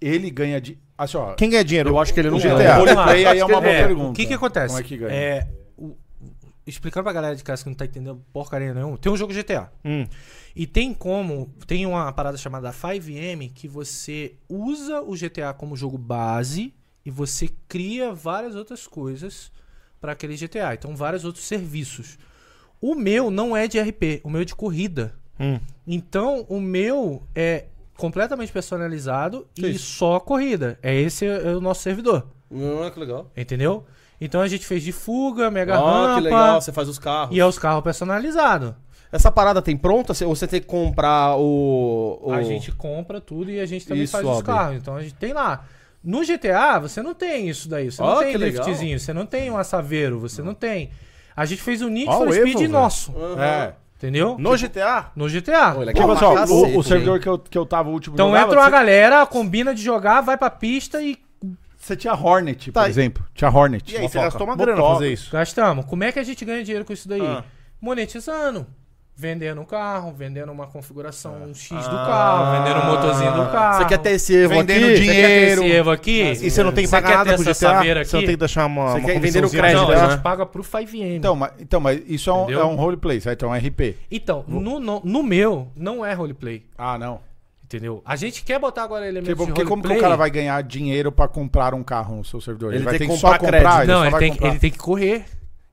Ele 0.00 0.30
ganha 0.30 0.60
de. 0.60 0.78
Assim, 0.98 1.16
ó. 1.16 1.34
Quem 1.34 1.50
ganha 1.50 1.64
dinheiro? 1.64 1.90
Eu 1.90 1.98
acho 1.98 2.12
que 2.14 2.20
ele 2.20 2.30
não 2.30 2.38
O 2.38 2.40
ganha. 2.42 2.54
GTA. 2.56 2.74
O 2.76 2.78
roleplay 2.80 3.26
aí 3.26 3.38
é 3.38 3.44
uma 3.44 3.60
boa 3.60 3.72
É, 3.72 3.86
pergunta. 3.86 4.10
O 4.10 4.12
que 4.14 4.26
que 4.26 4.34
acontece? 4.34 4.68
Como 4.68 4.80
é 4.80 4.82
que 4.82 4.96
ganha? 4.96 5.12
É, 5.14 5.48
o- 5.76 5.96
explicando 6.66 7.04
pra 7.04 7.12
galera 7.12 7.36
de 7.36 7.42
casa 7.44 7.62
que 7.62 7.68
não 7.68 7.76
tá 7.76 7.84
entendendo 7.84 8.22
porcaria 8.32 8.72
nenhuma, 8.74 8.96
tem 8.98 9.10
um 9.12 9.16
jogo 9.16 9.32
GTA. 9.32 9.70
Hum. 9.84 10.06
E 10.54 10.66
tem 10.66 10.94
como, 10.94 11.50
tem 11.66 11.84
uma 11.86 12.10
parada 12.12 12.36
chamada 12.38 12.72
5M 12.72 13.52
que 13.54 13.68
você 13.68 14.34
usa 14.48 15.02
o 15.02 15.14
GTA 15.14 15.52
como 15.52 15.76
jogo 15.76 15.98
base 15.98 16.72
e 17.04 17.10
você 17.10 17.48
cria 17.68 18.12
várias 18.12 18.54
outras 18.54 18.86
coisas 18.86 19.52
pra 20.00 20.12
aquele 20.12 20.34
GTA. 20.36 20.72
Então, 20.74 20.96
vários 20.96 21.24
outros 21.24 21.44
serviços. 21.44 22.18
O 22.80 22.94
meu 22.94 23.30
não 23.30 23.56
é 23.56 23.68
de 23.68 23.78
RP, 23.78 24.20
o 24.24 24.30
meu 24.30 24.40
é 24.42 24.44
de 24.44 24.54
corrida. 24.54 25.14
Hum. 25.38 25.60
Então, 25.86 26.46
o 26.48 26.58
meu 26.60 27.22
é 27.34 27.66
completamente 27.96 28.52
personalizado 28.52 29.46
Que 29.54 29.66
e 29.66 29.70
isso? 29.72 29.96
só 29.96 30.20
corrida. 30.20 30.78
É 30.82 30.94
esse 30.94 31.26
é 31.26 31.54
o 31.54 31.60
nosso 31.60 31.82
servidor. 31.82 32.26
Ah, 32.52 32.90
que 32.90 33.00
legal. 33.00 33.30
Entendeu? 33.36 33.84
Então 34.20 34.40
a 34.40 34.48
gente 34.48 34.66
fez 34.66 34.82
de 34.82 34.92
fuga, 34.92 35.50
mega 35.50 35.74
Ah, 35.76 36.14
que 36.16 36.20
legal, 36.22 36.46
rampa 36.46 36.60
você 36.60 36.72
faz 36.72 36.88
os 36.88 36.98
carros. 36.98 37.36
e 37.36 37.40
é 37.40 37.44
os 37.46 37.58
carros 37.58 37.82
personalizados. 37.84 38.72
Essa 39.12 39.30
parada 39.30 39.62
tem 39.62 39.76
pronta 39.76 40.12
ou 40.24 40.34
você 40.34 40.46
tem 40.46 40.60
que 40.60 40.66
comprar 40.66 41.36
o. 41.36 42.18
o- 42.22 42.32
A 42.32 42.42
gente 42.42 42.72
compra 42.72 43.20
tudo 43.20 43.50
e 43.50 43.60
a 43.60 43.66
gente 43.66 43.86
também 43.86 44.02
Isso, 44.04 44.12
faz 44.12 44.26
os 44.26 44.42
carros. 44.42 44.76
Então 44.76 44.96
a 44.96 45.02
gente 45.02 45.14
tem 45.14 45.32
lá. 45.32 45.64
No 46.02 46.22
GTA, 46.24 46.78
você 46.78 47.02
não 47.02 47.14
tem 47.14 47.48
isso 47.48 47.68
daí. 47.68 47.90
Você 47.90 48.00
não 48.02 48.10
Ah, 48.10 48.18
tem 48.20 48.32
que 48.32 48.38
legal. 48.38 48.64
driftzinho, 48.64 48.98
você 48.98 49.12
não 49.12 49.26
tem 49.26 49.50
um 49.50 49.56
assaveiro, 49.58 50.18
você 50.20 50.40
não, 50.42 50.54
tem. 50.54 50.90
A 51.36 51.44
gente 51.44 51.60
fez 51.62 51.82
o 51.82 51.88
Need 51.88 52.08
Ó, 52.08 52.18
for 52.18 52.28
o 52.28 52.32
Speed 52.32 52.60
Evo, 52.62 52.72
nosso. 52.72 53.12
Aham. 53.16 53.42
É. 53.42 53.74
Entendeu? 53.96 54.36
No 54.38 54.56
GTA? 54.56 55.10
No 55.16 55.28
GTA. 55.28 55.74
Olha, 55.76 55.92
Tipo 55.94 56.06
Pô, 56.06 56.12
assim, 56.12 56.24
ó, 56.24 56.32
pra 56.32 56.42
o, 56.44 56.46
cacete, 56.62 56.78
o 56.78 56.82
servidor 56.82 57.16
hein? 57.16 57.22
que 57.22 57.28
eu, 57.28 57.38
que 57.38 57.56
eu 57.58 57.64
tava 57.64 57.88
o 57.88 57.92
último 57.92 58.14
Então 58.14 58.28
jogava, 58.28 58.46
entra 58.46 58.58
uma 58.58 58.64
você- 58.66 58.70
galera, 58.70 59.26
combina 59.26 59.74
de 59.74 59.82
jogar, 59.82 60.20
vai 60.20 60.36
pra 60.36 60.50
pista 60.50 61.00
e 61.02 61.16
Você 61.78 61.96
tinha 61.96 62.12
Hornet, 62.14 62.72
Tá, 62.72 62.82
por 62.82 62.86
e- 62.88 62.90
exemplo. 62.90 63.24
Tinha 63.34 63.50
Hornet. 63.50 63.92
E 63.94 63.96
aí, 63.96 64.08
você 64.08 64.18
gastou 64.18 64.46
uma 64.46 64.56
grana 64.56 64.76
pra 64.82 64.92
fazer 64.94 65.12
isso? 65.12 65.30
gastamos. 65.32 65.84
Como 65.86 66.04
é 66.04 66.12
que 66.12 66.18
a 66.18 66.22
gente 66.24 66.44
ganha 66.44 66.62
dinheiro 66.64 66.84
com 66.84 66.92
isso 66.92 67.08
daí? 67.08 67.20
Ah. 67.22 67.42
Monetizando. 67.80 68.66
Vendendo 69.18 69.62
um 69.62 69.64
carro, 69.64 70.12
vendendo 70.12 70.52
uma 70.52 70.66
configuração 70.66 71.54
X 71.54 71.70
do 71.70 71.96
Ah. 71.96 72.06
carro, 72.06 72.52
vendendo 72.64 72.80
um 72.84 72.90
motorzinho 72.90 73.32
do 73.32 73.50
carro. 73.50 73.78
Você 73.78 73.84
quer 73.86 73.98
ter 73.98 74.10
esse 74.10 74.36
Evo 74.36 74.54
Vendendo 74.54 74.84
aqui? 74.84 74.94
dinheiro. 75.00 75.06
Você 75.06 75.06
quer 75.06 75.26
ter 75.28 75.52
esse 75.64 75.72
Evo 75.72 75.90
aqui? 75.90 76.20
E 76.22 76.50
você 76.50 76.62
não 76.62 76.70
tem 76.72 76.84
que 76.84 76.90
Você 76.90 76.96
pagar 76.96 77.16
nada 77.24 77.34
pro 77.34 77.42
GTA? 77.44 77.54
saveira 77.54 78.04
Você 78.04 78.12
não 78.14 78.18
aqui? 78.20 78.26
tem 78.26 78.36
que 78.36 78.40
deixar 78.40 78.66
uma, 78.66 78.84
Você 78.92 78.98
uma 78.98 79.00
quer 79.00 79.14
vender 79.14 79.40
comissãozinha 79.40 79.62
crédito, 79.62 79.80
Não, 79.80 79.86
pra 79.86 79.96
a 79.98 80.02
né? 80.06 80.10
gente 80.12 80.22
paga 80.22 80.44
pro 80.44 80.62
5M. 80.62 81.16
Então, 81.16 81.34
mas, 81.34 81.50
então, 81.58 81.80
mas 81.80 82.02
isso 82.06 82.28
é 82.28 82.32
um, 82.34 82.42
Entendeu? 82.42 82.60
é 82.60 82.64
um 82.66 82.74
roleplay, 82.76 83.18
certo? 83.22 83.46
É 83.46 83.48
um 83.48 83.54
RP. 83.54 83.96
Então, 84.10 84.44
no, 84.46 84.78
no, 84.78 85.00
no 85.02 85.22
meu, 85.22 85.68
não 85.74 86.04
é 86.04 86.12
roleplay. 86.12 86.66
Ah, 86.76 86.98
não. 86.98 87.20
Entendeu? 87.64 88.02
A 88.04 88.14
gente 88.16 88.44
quer 88.44 88.60
botar 88.60 88.84
agora 88.84 89.08
elementos 89.08 89.30
Porque, 89.34 89.44
de 89.46 89.48
porque 89.54 89.64
como 89.68 89.82
que 89.82 89.88
roleplay. 89.88 89.98
o 89.98 90.10
cara 90.10 90.16
vai 90.16 90.30
ganhar 90.30 90.62
dinheiro 90.62 91.10
pra 91.10 91.26
comprar 91.26 91.72
um 91.74 91.82
carro 91.82 92.16
no 92.16 92.24
seu 92.24 92.40
servidor? 92.40 92.68
Ele, 92.70 92.76
Ele 92.78 92.84
vai 92.84 92.98
ter 92.98 93.06
que 93.06 93.12
que 93.14 93.18
só 93.18 93.30
comprar 93.32 93.48
crédito. 93.48 93.78
ele 93.80 93.86
Não, 93.86 93.96
só 93.98 94.02
ele 94.04 94.10
vai 94.10 94.20
tem, 94.20 94.30
comprar. 94.32 94.48
ele 94.50 94.58
tem 94.60 94.70
que 94.70 94.78
correr. 94.78 95.24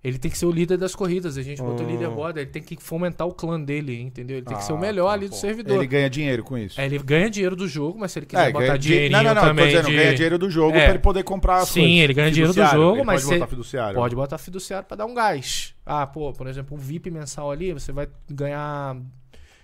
Ele 0.03 0.17
tem 0.19 0.29
que 0.29 0.37
ser 0.37 0.45
o 0.45 0.51
líder 0.51 0.77
das 0.77 0.93
corridas. 0.93 1.37
A 1.37 1.41
gente 1.41 1.61
botou 1.61 1.85
Hum. 1.85 1.89
leaderboard, 1.89 2.37
ele 2.37 2.49
tem 2.49 2.61
que 2.61 2.75
fomentar 2.83 3.25
o 3.25 3.33
clã 3.33 3.57
dele, 3.57 4.01
entendeu? 4.01 4.35
Ele 4.37 4.45
tem 4.45 4.57
que 4.57 4.63
ser 4.65 4.73
o 4.73 4.75
Ah, 4.75 4.79
melhor 4.79 5.07
tá, 5.07 5.13
ali 5.13 5.29
do 5.29 5.35
servidor. 5.35 5.77
Ele 5.77 5.87
ganha 5.87 6.09
dinheiro 6.09 6.43
com 6.43 6.57
isso. 6.57 6.81
É, 6.81 6.85
ele 6.85 6.99
ganha 6.99 7.29
dinheiro 7.29 7.55
do 7.55 7.67
jogo, 7.69 7.97
mas 7.97 8.11
se 8.11 8.19
ele 8.19 8.25
quiser 8.25 8.49
É, 8.49 8.51
botar 8.51 8.65
ganha 8.65 8.77
di- 8.77 8.87
dinheirinho 8.89 9.11
Não, 9.17 9.23
não, 9.23 9.33
não, 9.35 9.41
também 9.41 9.67
dizendo, 9.67 9.85
de... 9.87 9.95
ganha 9.95 10.13
dinheiro 10.13 10.37
do 10.37 10.49
jogo 10.49 10.75
É. 10.75 10.81
pra 10.81 10.89
ele 10.89 10.99
poder 10.99 11.23
comprar 11.23 11.57
as 11.59 11.69
Sim, 11.69 11.81
coisas. 11.81 11.99
ele 11.99 12.13
ganha 12.13 12.31
dinheiro 12.31 12.53
do 12.53 12.65
jogo, 12.65 12.95
ele 12.97 13.03
mas 13.05 13.21
pode 13.21 13.27
você 13.27 13.33
botar 13.39 13.47
fiduciário. 13.47 13.95
pode 13.95 14.15
botar 14.15 14.37
fiduciário 14.37 14.85
pra 14.87 14.97
dar 14.97 15.05
um 15.05 15.13
gás. 15.13 15.73
Ah, 15.85 16.05
pô, 16.05 16.33
por 16.33 16.47
exemplo, 16.47 16.75
um 16.75 16.79
VIP 16.79 17.09
mensal 17.09 17.49
ali, 17.49 17.71
você 17.71 17.93
vai 17.93 18.07
ganhar 18.29 18.97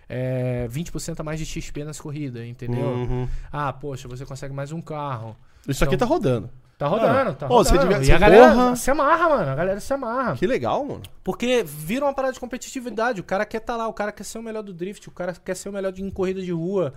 é, 0.08 0.68
20% 0.70 1.20
a 1.20 1.24
mais 1.24 1.38
de 1.40 1.46
XP 1.46 1.84
nas 1.84 2.00
corridas, 2.00 2.46
entendeu? 2.46 2.80
Uhum. 2.86 3.28
Ah, 3.52 3.72
poxa, 3.74 4.08
você 4.08 4.26
consegue 4.26 4.54
mais 4.54 4.72
um 4.72 4.82
carro. 4.82 5.36
Isso 5.68 5.84
aqui 5.84 5.98
tá 5.98 6.06
rodando. 6.06 6.50
Tá 6.80 6.88
rodando, 6.88 7.34
tá 7.36 7.46
você 7.48 7.72
rodando. 7.76 7.90
devia- 7.94 8.02
e 8.02 8.06
você- 8.06 8.12
a 8.14 8.18
galera 8.18 8.52
porra. 8.54 8.76
se 8.78 8.90
amarra, 8.90 9.30
mano. 9.30 9.52
A 9.52 9.56
galera 9.56 9.80
se 9.82 9.94
amarra. 9.94 10.36
Que 10.38 10.48
legal, 10.48 10.86
mano. 10.86 11.02
Porque 11.24 11.62
vira 11.64 12.06
uma 12.06 12.14
parada 12.14 12.34
de 12.34 12.40
competitividade. 12.40 13.20
O 13.20 13.24
cara 13.24 13.46
quer 13.46 13.58
estar 13.58 13.76
lá, 13.76 13.86
o 13.88 13.94
cara 13.94 14.12
quer 14.14 14.24
ser 14.24 14.40
o 14.40 14.42
melhor 14.42 14.64
do 14.64 14.74
drift, 14.74 15.08
o 15.10 15.12
cara 15.12 15.34
quer 15.34 15.56
ser 15.56 15.68
o 15.68 15.74
melhor 15.74 15.92
de- 15.92 16.02
em 16.02 16.10
corrida 16.10 16.42
de 16.42 16.52
rua, 16.54 16.94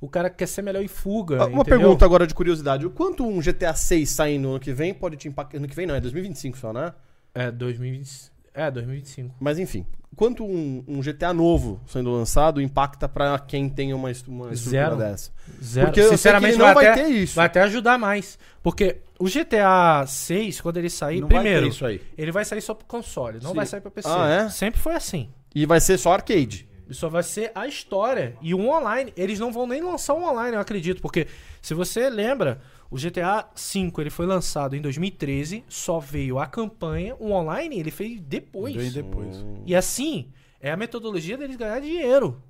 o 0.00 0.08
cara 0.08 0.30
quer 0.30 0.46
ser 0.48 0.62
melhor 0.62 0.82
em 0.82 0.88
fuga. 0.88 1.34
Ah, 1.42 1.46
Uma 1.48 1.60
entendeu? 1.60 1.78
pergunta 1.80 2.04
agora 2.06 2.26
de 2.26 2.32
curiosidade. 2.34 2.86
O 2.86 2.90
quanto 2.90 3.26
um 3.26 3.38
GTA 3.42 3.74
6 3.74 4.08
saindo 4.08 4.48
ano 4.48 4.58
que 4.58 4.72
vem 4.72 4.94
pode 4.94 5.16
te 5.18 5.28
impactar? 5.28 5.58
Ano 5.58 5.68
que 5.68 5.76
vem 5.76 5.86
não, 5.86 5.94
é 5.94 6.00
2025 6.00 6.56
só, 6.56 6.72
né? 6.72 6.94
É, 7.34 7.50
2020... 7.50 8.34
é 8.56 8.70
2025. 8.70 9.34
Mas 9.38 9.58
enfim, 9.58 9.86
quanto 10.16 10.44
um, 10.44 10.82
um 10.88 11.00
GTA 11.00 11.32
novo 11.32 11.80
sendo 11.86 12.10
lançado 12.10 12.60
impacta 12.60 13.08
pra 13.08 13.38
quem 13.38 13.68
tem 13.68 13.92
uma, 13.92 14.10
uma 14.26 14.52
estrutura 14.52 14.54
Zero. 14.54 14.96
dessa? 14.96 15.30
Zero. 15.62 15.86
Porque 15.88 16.02
Sinceramente, 16.02 16.56
não 16.56 16.72
vai 16.74 16.86
até, 16.88 17.04
ter 17.04 17.10
isso. 17.10 17.36
Vai 17.36 17.46
até 17.46 17.60
ajudar 17.62 17.98
mais. 17.98 18.38
Porque 18.62 18.96
o 19.18 19.26
GTA 19.26 20.04
6, 20.06 20.60
quando 20.60 20.78
ele 20.78 20.90
sair, 20.90 21.20
Não 21.20 21.28
vai 21.28 21.40
primeiro, 21.40 21.70
ele 22.16 22.32
vai 22.32 22.44
sair 22.44 22.60
só 22.60 22.74
pro 22.74 22.86
console, 22.86 23.38
não 23.42 23.50
Sim. 23.50 23.56
vai 23.56 23.66
sair 23.66 23.80
pra 23.80 23.90
PC. 23.90 24.08
Ah, 24.10 24.28
é? 24.28 24.48
Sempre 24.48 24.80
foi 24.80 24.94
assim. 24.94 25.28
E 25.54 25.64
vai 25.66 25.80
ser 25.80 25.98
só 25.98 26.12
arcade. 26.12 26.66
Isso 26.88 27.00
só 27.00 27.08
vai 27.08 27.22
ser 27.22 27.50
a 27.54 27.66
história. 27.66 28.36
E 28.40 28.54
o 28.54 28.60
online, 28.68 29.12
eles 29.16 29.38
não 29.38 29.52
vão 29.52 29.66
nem 29.66 29.82
lançar 29.82 30.14
um 30.14 30.24
online, 30.24 30.54
eu 30.54 30.60
acredito. 30.60 31.02
Porque, 31.02 31.26
se 31.60 31.74
você 31.74 32.08
lembra, 32.08 32.60
o 32.90 32.96
GTA 32.96 33.48
V 33.54 33.92
ele 33.98 34.10
foi 34.10 34.26
lançado 34.26 34.76
em 34.76 34.80
2013, 34.80 35.64
só 35.68 35.98
veio 35.98 36.38
a 36.38 36.46
campanha, 36.46 37.14
o 37.18 37.30
online 37.32 37.78
ele 37.78 37.90
fez 37.90 38.20
depois. 38.20 38.76
Bem 38.76 38.90
depois. 38.90 39.44
E 39.64 39.74
assim, 39.74 40.28
é 40.60 40.70
a 40.70 40.76
metodologia 40.76 41.36
deles 41.36 41.56
ganhar 41.56 41.80
dinheiro. 41.80 42.40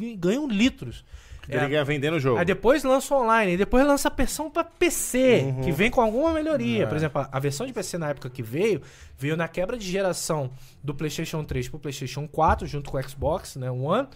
E 0.00 0.14
ganham 0.16 0.46
litros. 0.48 1.04
É, 1.46 1.58
Ele 1.58 1.68
ganha 1.68 1.84
vendendo 1.84 2.14
o 2.14 2.20
jogo. 2.20 2.38
Aí 2.38 2.44
depois 2.46 2.82
lança 2.84 3.14
online, 3.14 3.52
e 3.52 3.56
depois 3.58 3.86
lança 3.86 4.08
a 4.08 4.14
versão 4.14 4.50
pra 4.50 4.64
PC, 4.64 5.42
Uhum. 5.44 5.60
que 5.62 5.72
vem 5.72 5.90
com 5.90 6.00
alguma 6.00 6.32
melhoria. 6.32 6.84
É. 6.84 6.86
Por 6.86 6.96
exemplo, 6.96 7.20
a- 7.20 7.28
a 7.30 7.38
versão 7.38 7.66
de 7.66 7.72
PC 7.74 7.98
na 7.98 8.08
época 8.08 8.30
que 8.30 8.42
veio, 8.42 8.80
veio 9.18 9.36
na 9.36 9.46
quebra 9.46 9.76
de 9.76 9.84
geração 9.90 10.50
do 10.82 10.94
PlayStation 10.94 11.44
3 11.44 11.68
pro 11.68 11.78
PlayStation 11.78 12.26
4, 12.26 12.66
junto 12.66 12.90
com 12.90 12.96
o 12.96 13.02
Xbox, 13.02 13.56
né, 13.56 13.70
One. 13.70 14.08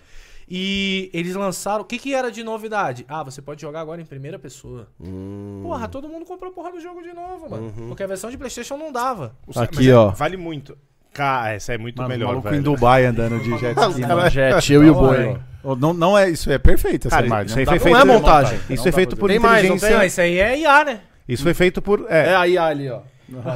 E 0.51 1.11
eles 1.12 1.35
lançaram. 1.35 1.83
O 1.83 1.85
que, 1.85 1.99
que 1.99 2.15
era 2.15 2.31
de 2.31 2.43
novidade? 2.43 3.05
Ah, 3.09 3.23
você 3.23 3.43
pode 3.43 3.61
jogar 3.61 3.81
agora 3.81 4.01
em 4.01 4.05
primeira 4.07 4.39
pessoa. 4.39 4.89
Hum. 5.01 5.61
Porra, 5.62 5.87
todo 5.89 6.09
mundo 6.09 6.25
comprou 6.25 6.51
porra 6.53 6.70
do 6.73 6.81
jogo 6.81 7.03
de 7.03 7.12
novo, 7.12 7.51
mano. 7.51 7.73
Uhum. 7.77 7.89
Porque 7.89 8.03
a 8.03 8.07
versão 8.07 8.31
de 8.31 8.39
PlayStation 8.39 8.77
não 8.77 8.91
dava. 8.91 9.35
Aqui, 9.57 9.77
Mas 9.77 9.87
é- 9.89 9.95
ó. 9.95 10.09
Vale 10.11 10.37
muito. 10.37 10.77
Cara, 11.12 11.53
essa 11.53 11.75
é 11.75 11.79
muito 11.79 11.97
Mano, 11.97 12.09
melhor, 12.09 12.29
maluco 12.29 12.49
velho. 12.49 12.61
em 12.61 12.62
Dubai 12.62 13.05
andando 13.05 13.39
de 13.43 13.51
jet 13.59 13.79
ski. 13.79 14.01
mano. 14.07 14.31
Jet, 14.31 14.73
eu 14.73 14.85
e 14.85 14.91
o 14.91 14.95
boi. 14.95 15.37
Não, 15.79 15.93
não 15.93 16.16
é 16.16 16.31
isso, 16.31 16.51
é 16.51 16.59
perfeito 16.59 17.09
essa 17.09 17.16
Cara, 17.16 17.27
imagem. 17.27 17.47
isso 17.47 17.57
não 17.57 17.61
aí 17.61 17.65
dá 17.66 17.70
foi 17.73 17.79
pra 17.79 17.85
feito- 17.85 17.97
fazer 17.99 18.07
não 18.07 18.15
é 18.15 18.19
montagem. 18.19 18.61
Isso 18.70 18.89
é 18.89 18.93
feito 18.93 19.16
por 19.16 19.29
fazer. 19.29 19.41
Tem 19.41 19.51
mais, 19.51 19.69
não 19.69 19.77
inteligência. 19.77 19.99
Não, 19.99 20.05
isso 20.07 20.20
aí 20.20 20.39
é 20.39 20.59
IA, 20.61 20.85
né? 20.85 21.01
Isso 21.29 21.43
foi 21.43 21.53
feito 21.55 21.83
por 21.83 22.07
É 22.09 22.29
é, 22.31 22.35
a 22.37 22.47
IA 22.49 22.65
ali, 22.65 22.89
ó. 22.89 23.01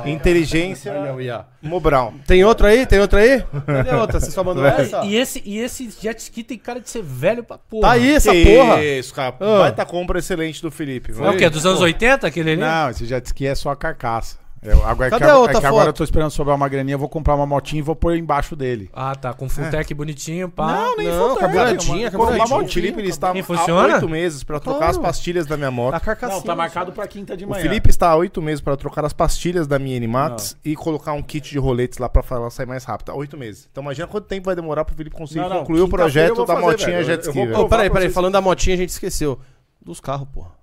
Inteligência 0.04 0.92
Olha 0.92 1.14
o 1.14 1.20
IA. 1.20 1.46
Mobral. 1.62 2.12
Tem 2.26 2.44
outro 2.44 2.66
aí? 2.66 2.84
Tem 2.86 3.00
outro 3.00 3.18
aí? 3.18 3.42
Cadê 3.66 3.94
outra? 3.94 4.20
Você 4.20 4.30
só 4.30 4.44
mandou 4.44 4.64
essa? 4.64 5.04
E 5.04 5.16
esse, 5.16 5.42
e 5.44 5.58
esse 5.58 5.88
jet 6.00 6.18
ski 6.18 6.42
tem 6.42 6.58
cara 6.58 6.80
de 6.80 6.90
ser 6.90 7.02
velho 7.02 7.42
pra 7.42 7.58
porra. 7.58 7.82
Tá 7.82 7.90
aí 7.92 8.14
essa 8.14 8.32
Que 8.32 8.44
porra. 8.44 8.84
Isso, 8.84 9.14
cara. 9.14 9.34
Ah. 9.40 9.58
Baita 9.60 9.84
compra 9.86 10.18
excelente 10.18 10.60
do 10.60 10.70
Felipe. 10.70 11.12
É 11.12 11.30
o 11.30 11.36
quê? 11.36 11.48
Dos 11.48 11.64
anos 11.64 11.80
80 11.80 12.26
aquele 12.26 12.52
ali? 12.52 12.60
Não, 12.60 12.90
esse 12.90 13.06
jet 13.06 13.24
ski 13.26 13.46
é 13.46 13.54
só 13.54 13.70
a 13.70 13.76
carcaça. 13.76 14.41
Eu, 14.64 14.86
agora 14.86 15.10
Cadê 15.10 15.24
que, 15.24 15.30
a 15.30 15.34
agora- 15.34 15.38
outra 15.40 15.58
é 15.58 15.60
que 15.60 15.66
agora 15.66 15.80
foto? 15.80 15.88
eu 15.88 15.92
tô 15.92 16.04
esperando 16.04 16.30
sobrar 16.30 16.54
uma 16.54 16.68
graninha, 16.68 16.94
eu 16.94 16.98
vou 16.98 17.08
comprar 17.08 17.34
uma 17.34 17.44
motinha 17.44 17.80
e 17.80 17.82
vou 17.82 17.96
pôr 17.96 18.16
embaixo 18.16 18.54
dele. 18.54 18.88
Ah, 18.92 19.12
tá. 19.12 19.34
Com 19.34 19.48
fulltech 19.48 19.92
bonitinho, 19.92 20.48
pá. 20.48 20.72
Não, 20.72 20.96
nem 20.96 21.08
Não, 21.08 21.36
carburadinha. 21.36 22.10
Comprar 22.12 22.46
uma 22.46 22.58
O 22.62 22.68
Felipe 22.68 23.00
ele 23.00 23.08
está 23.08 23.34
E 23.34 23.40
há 23.40 23.44
funciona? 23.44 23.94
oito 23.94 24.08
meses 24.08 24.44
para 24.44 24.60
trocar 24.60 24.90
as 24.90 24.98
pastilhas 24.98 25.46
da 25.46 25.56
minha 25.56 25.70
moto. 25.72 26.00
Não, 26.22 26.40
tá 26.42 26.54
marcado 26.54 26.92
pra 26.92 27.08
quinta 27.08 27.36
de 27.36 27.44
O 27.44 27.48
manhã. 27.48 27.60
Felipe 27.60 27.90
está 27.90 28.10
há 28.10 28.16
oito 28.16 28.40
meses 28.40 28.60
para 28.60 28.76
trocar 28.76 29.04
as 29.04 29.12
pastilhas 29.12 29.66
da 29.66 29.80
minha 29.80 29.96
N-Max 29.96 30.56
e 30.64 30.76
colocar 30.76 31.12
um 31.12 31.22
kit 31.22 31.50
de 31.50 31.58
roletes 31.58 31.98
lá 31.98 32.08
para 32.08 32.22
ela 32.30 32.48
sair 32.48 32.66
mais 32.66 32.84
rápido. 32.84 33.10
Há 33.10 33.16
oito 33.16 33.36
meses. 33.36 33.68
Então 33.72 33.82
imagina 33.82 34.06
quanto 34.06 34.28
tempo 34.28 34.44
vai 34.46 34.54
demorar 34.54 34.84
pro 34.84 34.94
Felipe 34.94 35.16
conseguir 35.16 35.40
Não, 35.40 35.48
não, 35.48 35.58
concluir 35.58 35.80
o 35.80 35.88
projeto 35.88 36.44
da 36.46 36.54
fazer, 36.54 36.60
motinha 36.60 36.90
velho. 36.92 37.04
jet 37.04 37.20
ski. 37.26 37.32
peraí, 37.68 37.68
pra 37.68 37.90
peraí. 37.90 38.10
Falando 38.10 38.32
da 38.34 38.40
motinha, 38.40 38.74
a 38.74 38.78
gente 38.78 38.90
esqueceu. 38.90 39.40
Dos 39.84 39.98
carros, 39.98 40.28
porra. 40.32 40.61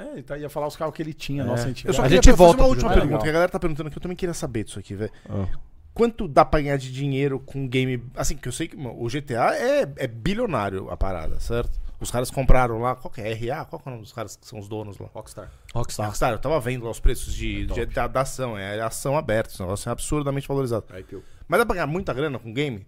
É, 0.00 0.12
ele 0.14 0.22
tá- 0.22 0.38
ia 0.38 0.48
falar 0.48 0.66
os 0.66 0.76
carros 0.76 0.94
que 0.94 1.02
ele 1.02 1.12
tinha. 1.14 1.44
Nossa, 1.44 1.64
a 1.64 1.68
gente... 1.68 1.86
Eu 1.86 1.92
só 1.92 2.00
A 2.00 2.04
queria 2.04 2.16
gente 2.16 2.24
fazer 2.26 2.36
volta 2.36 2.62
uma 2.62 2.68
última 2.68 2.88
jogo. 2.88 2.94
pergunta, 2.94 3.06
Legal. 3.12 3.22
que 3.22 3.28
a 3.28 3.32
galera 3.32 3.50
tá 3.52 3.58
perguntando 3.60 3.90
que 3.90 3.98
eu 3.98 4.02
também 4.02 4.16
queria 4.16 4.34
saber 4.34 4.64
disso 4.64 4.78
aqui, 4.78 4.94
velho. 4.94 5.12
Ah. 5.28 5.46
Quanto 5.92 6.26
dá 6.28 6.44
pra 6.44 6.60
ganhar 6.60 6.76
de 6.78 6.92
dinheiro 6.92 7.40
com 7.40 7.66
game. 7.68 8.02
Assim, 8.14 8.36
que 8.36 8.46
eu 8.48 8.52
sei 8.52 8.68
que 8.68 8.76
o 8.76 9.06
GTA 9.08 9.54
é, 9.56 9.82
é 9.96 10.06
bilionário 10.06 10.88
a 10.90 10.96
parada, 10.96 11.38
certo? 11.40 11.78
Os 12.00 12.10
caras 12.10 12.30
compraram 12.30 12.78
lá. 12.78 12.94
Qual 12.94 13.12
que 13.12 13.20
é? 13.20 13.32
RA? 13.34 13.64
Qual 13.66 13.78
que 13.82 13.88
é 13.88 13.90
o 13.90 13.92
nome 13.92 14.04
dos 14.04 14.12
caras 14.12 14.36
que 14.36 14.46
são 14.46 14.58
os 14.58 14.68
donos 14.68 14.98
lá? 14.98 15.08
Rockstar. 15.12 15.50
Rockstar. 15.74 16.06
Rockstar, 16.06 16.32
eu 16.32 16.38
tava 16.38 16.58
vendo 16.60 16.84
lá 16.84 16.90
os 16.90 17.00
preços 17.00 17.34
de, 17.34 17.66
de- 17.66 17.86
da, 17.86 18.06
da 18.06 18.20
ação. 18.22 18.56
É 18.56 18.80
ação 18.80 19.18
aberta. 19.18 19.52
Esse 19.52 19.60
negócio 19.60 19.88
é 19.88 19.92
absurdamente 19.92 20.48
valorizado. 20.48 20.86
Mas 21.46 21.58
dá 21.60 21.66
pra 21.66 21.74
ganhar 21.74 21.86
muita 21.88 22.14
grana 22.14 22.38
com 22.38 22.52
game? 22.54 22.86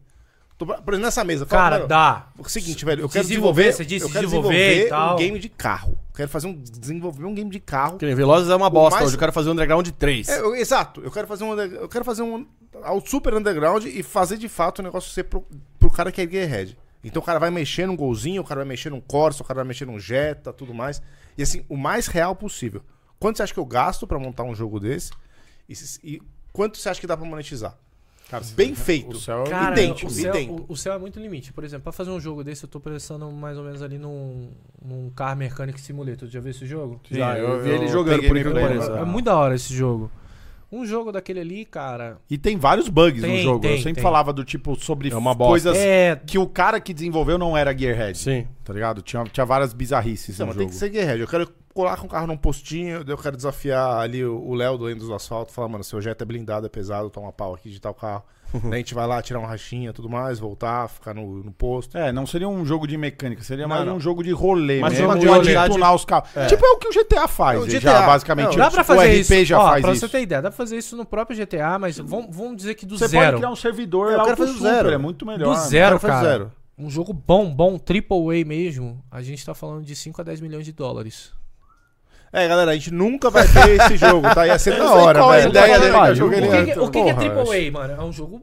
Tô- 0.58 0.66
por 0.66 0.74
exemplo, 0.74 0.98
nessa 1.00 1.24
mesa. 1.24 1.44
fala, 1.46 1.62
Cara, 1.62 1.76
mano, 1.76 1.88
dá. 1.88 2.28
O 2.38 2.48
seguinte, 2.48 2.84
velho, 2.84 3.02
eu 3.02 3.08
quero 3.08 3.26
Desenvolver, 3.26 3.62
desenvolver. 3.62 3.72
você 3.76 3.84
disse 3.84 4.04
eu 4.06 4.10
quero 4.10 4.26
desenvolver 4.26 4.58
desenvolver 4.58 4.88
tal. 4.90 5.14
um 5.14 5.18
game 5.18 5.38
de 5.38 5.48
carro. 5.48 5.98
Quero 6.14 6.28
fazer 6.28 6.46
um. 6.46 6.54
Desenvolver 6.54 7.24
um 7.24 7.34
game 7.34 7.50
de 7.50 7.58
carro. 7.60 7.98
Que 7.98 8.06
nem 8.06 8.14
Velozes 8.14 8.48
é 8.50 8.54
uma 8.54 8.70
bosta 8.70 8.96
mais- 8.96 9.06
hoje. 9.06 9.16
Eu 9.16 9.18
quero 9.18 9.32
fazer 9.32 9.48
o 9.48 9.52
Underground 9.52 9.88
3. 9.98 10.28
É, 10.28 10.40
eu- 10.40 10.54
exato. 10.54 11.00
Eu 11.02 11.10
quero 11.10 11.26
fazer 11.26 11.44
um. 11.44 11.58
Eu 11.58 11.88
quero 11.88 12.04
fazer 12.04 12.22
um. 12.22 12.46
Ao 12.82 13.04
super 13.04 13.34
underground 13.34 13.84
e 13.84 14.02
fazer 14.02 14.36
de 14.38 14.48
fato 14.48 14.78
o 14.78 14.82
negócio 14.82 15.10
ser 15.10 15.24
pro, 15.24 15.46
pro 15.78 15.90
cara 15.90 16.10
que 16.10 16.20
é 16.22 16.26
gearhead. 16.28 16.76
Então 17.04 17.20
o 17.20 17.24
cara 17.24 17.38
vai 17.38 17.50
mexer 17.50 17.86
num 17.86 17.96
golzinho, 17.96 18.40
o 18.42 18.44
cara 18.44 18.60
vai 18.60 18.68
mexer 18.68 18.88
num 18.90 19.00
Corsa, 19.00 19.42
o 19.42 19.46
cara 19.46 19.58
vai 19.58 19.64
mexer 19.66 19.84
num 19.86 19.98
Jetta, 19.98 20.52
tudo 20.52 20.72
mais. 20.72 21.02
E 21.36 21.42
assim, 21.42 21.64
o 21.68 21.76
mais 21.76 22.06
real 22.06 22.34
possível. 22.36 22.82
Quanto 23.18 23.36
você 23.36 23.42
acha 23.42 23.52
que 23.52 23.58
eu 23.60 23.66
gasto 23.66 24.06
pra 24.06 24.18
montar 24.18 24.44
um 24.44 24.54
jogo 24.54 24.78
desse? 24.80 25.10
E, 25.68 25.74
e 26.04 26.22
quanto 26.52 26.78
você 26.78 26.88
acha 26.88 27.00
que 27.00 27.06
dá 27.06 27.16
pra 27.16 27.26
monetizar? 27.26 27.76
Bem 28.54 28.74
feito. 28.74 29.16
O 29.16 29.20
céu 29.20 29.44
é 29.44 29.50
Cara, 29.50 29.72
idêntico, 29.80 30.10
o 30.10 30.14
céu, 30.14 30.34
idêntico. 30.34 30.66
o, 30.68 30.72
o 30.72 30.76
céu 30.76 30.92
é 30.94 30.98
muito 30.98 31.18
limite. 31.20 31.52
Por 31.52 31.64
exemplo, 31.64 31.84
pra 31.84 31.92
fazer 31.92 32.10
um 32.10 32.20
jogo 32.20 32.42
desse, 32.44 32.64
eu 32.64 32.68
tô 32.68 32.80
pensando 32.80 33.30
mais 33.30 33.56
ou 33.58 33.64
menos 33.64 33.82
ali 33.82 33.98
num, 33.98 34.50
num 34.84 35.10
Car 35.10 35.36
Mechanic 35.36 35.80
Simulator. 35.80 36.28
Já 36.28 36.40
viu 36.40 36.50
esse 36.50 36.66
jogo? 36.66 37.00
Já, 37.10 37.38
eu, 37.38 37.48
eu- 37.48 37.62
vi 37.62 37.70
ele 37.70 37.84
eu 37.84 37.88
jogando, 37.88 38.18
por 38.26 38.36
incrível 38.36 38.52
que? 38.54 38.98
É 38.98 39.04
muito 39.04 39.24
da 39.26 39.36
hora 39.36 39.54
esse 39.54 39.74
jogo. 39.74 40.10
Um 40.74 40.86
jogo 40.86 41.12
daquele 41.12 41.38
ali, 41.40 41.66
cara. 41.66 42.16
E 42.30 42.38
tem 42.38 42.56
vários 42.56 42.88
bugs 42.88 43.20
no 43.20 43.28
Tem, 43.28 43.42
jogo. 43.42 43.60
tem, 43.60 43.72
eu 43.72 43.76
sempre 43.76 43.94
tem. 43.96 44.02
falava 44.02 44.32
do 44.32 44.42
tipo 44.42 44.74
sobre 44.74 45.10
É 45.10 45.34
coisas 45.36 45.76
É. 45.76 46.18
que 46.26 46.38
o 46.38 46.46
cara 46.46 46.80
que 46.80 46.94
desenvolveu 46.94 47.36
não 47.36 47.54
era 47.54 47.76
Gearhead. 47.76 48.16
Sim. 48.16 48.46
Tá 48.64 48.72
ligado? 48.72 49.02
Tinha, 49.02 49.22
tinha 49.24 49.44
várias 49.44 49.74
bizarrices 49.74 50.38
Não, 50.38 50.46
no 50.46 50.50
mas 50.52 50.56
tem 50.56 50.66
jogo. 50.68 50.72
que 50.72 50.78
ser 50.78 50.90
gearhead. 50.90 51.20
Eu 51.20 51.28
quero 51.28 51.46
colar 51.72 51.96
com 51.96 52.06
o 52.06 52.10
carro 52.10 52.26
num 52.26 52.36
postinho, 52.36 53.02
daí 53.04 53.14
eu 53.14 53.18
quero 53.18 53.36
desafiar 53.36 53.98
ali 53.98 54.24
o 54.24 54.42
o 54.42 54.54
Léo 54.54 54.76
do 54.78 54.84
Lendos 54.84 55.06
do 55.08 55.14
Asfalto, 55.14 55.52
falar, 55.52 55.68
mano, 55.68 55.82
seu 55.84 56.00
Jetta 56.00 56.24
é 56.24 56.26
blindado, 56.26 56.66
é 56.66 56.68
pesado, 56.68 57.08
toma 57.10 57.32
pau 57.32 57.54
aqui 57.54 57.70
de 57.70 57.80
tal 57.80 57.94
carro. 57.94 58.22
daí 58.64 58.72
a 58.74 58.76
gente 58.76 58.92
vai 58.94 59.06
lá 59.06 59.22
tirar 59.22 59.38
uma 59.38 59.48
rachinha 59.48 59.88
e 59.88 59.92
tudo 59.94 60.10
mais, 60.10 60.38
voltar, 60.38 60.86
ficar 60.88 61.14
no, 61.14 61.42
no 61.42 61.50
posto. 61.52 61.96
É, 61.96 62.12
não 62.12 62.26
seria 62.26 62.46
um 62.48 62.66
jogo 62.66 62.86
de 62.86 62.98
mecânica, 62.98 63.42
seria 63.42 63.66
Não, 63.66 63.74
mais 63.74 63.86
não. 63.86 63.96
um 63.96 64.00
jogo 64.00 64.22
de 64.22 64.30
rolê 64.30 64.78
Mas 64.80 64.92
mesmo, 64.92 65.06
uma 65.08 65.18
de 65.18 65.26
qualidade- 65.26 65.72
tunar 65.72 65.94
os 65.94 66.04
carros. 66.04 66.28
Tipo 66.48 66.66
é 66.66 66.68
o 66.70 66.76
que 66.76 66.88
o 66.88 66.92
GTA 66.92 67.26
faz, 67.26 67.58
É, 67.58 67.62
o 67.62 67.70
já, 67.70 67.78
GTA. 67.78 68.02
basicamente. 68.06 68.50
Não, 68.50 68.56
Dá 68.64 68.70
pra 68.70 68.82
o 68.82 68.84
fazer 68.84 69.06
RP 69.08 69.20
isso. 69.20 69.44
já 69.46 69.58
Ó, 69.58 69.68
faz 69.68 69.82
pra 69.82 69.92
isso. 69.92 70.00
você 70.06 70.08
ter 70.12 70.20
ideia, 70.22 70.42
dá 70.42 70.50
pra 70.50 70.56
fazer 70.56 70.76
isso 70.76 70.96
no 70.96 71.06
próprio 71.06 71.34
GTA, 71.34 71.78
mas 71.78 71.96
vamos, 71.96 72.36
vamos 72.36 72.56
dizer 72.58 72.74
que 72.74 72.84
do 72.84 72.98
Você 72.98 73.08
zero. 73.08 73.24
pode 73.24 73.36
criar 73.38 73.50
um 73.50 73.56
servidor 73.56 74.10
Eu 74.12 74.18
lá 74.18 74.24
quero 74.24 74.36
pro 74.36 74.46
fazer 74.46 74.58
do 74.58 74.62
super, 74.64 74.74
zero. 74.74 74.90
é 74.90 74.98
muito 74.98 75.24
melhor. 75.24 75.54
Do 75.54 75.60
zero, 75.60 75.86
Quero 75.86 76.00
fazer 76.00 76.12
cara. 76.12 76.28
zero. 76.28 76.52
Um 76.76 76.90
jogo 76.90 77.12
bom, 77.14 77.54
bom, 77.54 77.78
triple 77.78 78.16
A 78.42 78.44
mesmo, 78.44 79.02
a 79.10 79.22
gente 79.22 79.44
tá 79.46 79.54
falando 79.54 79.82
de 79.84 79.94
5 79.96 80.20
a 80.20 80.24
10 80.24 80.40
milhões 80.42 80.64
de 80.66 80.72
dólares. 80.72 81.32
É, 82.32 82.48
galera, 82.48 82.70
a 82.70 82.74
gente 82.74 82.90
nunca 82.90 83.28
vai 83.30 83.46
ter 83.46 83.70
esse 83.78 83.96
jogo, 83.98 84.22
tá? 84.34 84.46
Ia 84.46 84.58
ser 84.58 84.78
da 84.78 84.90
hora, 84.92 85.18
qual 85.20 85.34
é 85.34 85.36
a 85.36 85.40
velho. 85.40 85.50
ideia 85.50 85.78
dele 85.78 85.92
que 85.92 85.98
eu 86.08 86.14
joguei 86.14 86.38
O 86.38 86.42
que, 86.42 86.48
antes. 86.56 86.74
que, 86.74 86.80
o 86.80 86.90
que, 86.90 87.02
que 87.02 87.08
é 87.10 87.14
Porra, 87.14 87.44
triple 87.44 87.68
A, 87.68 87.72
mano? 87.72 87.92
É 88.00 88.04
um 88.04 88.12
jogo, 88.12 88.42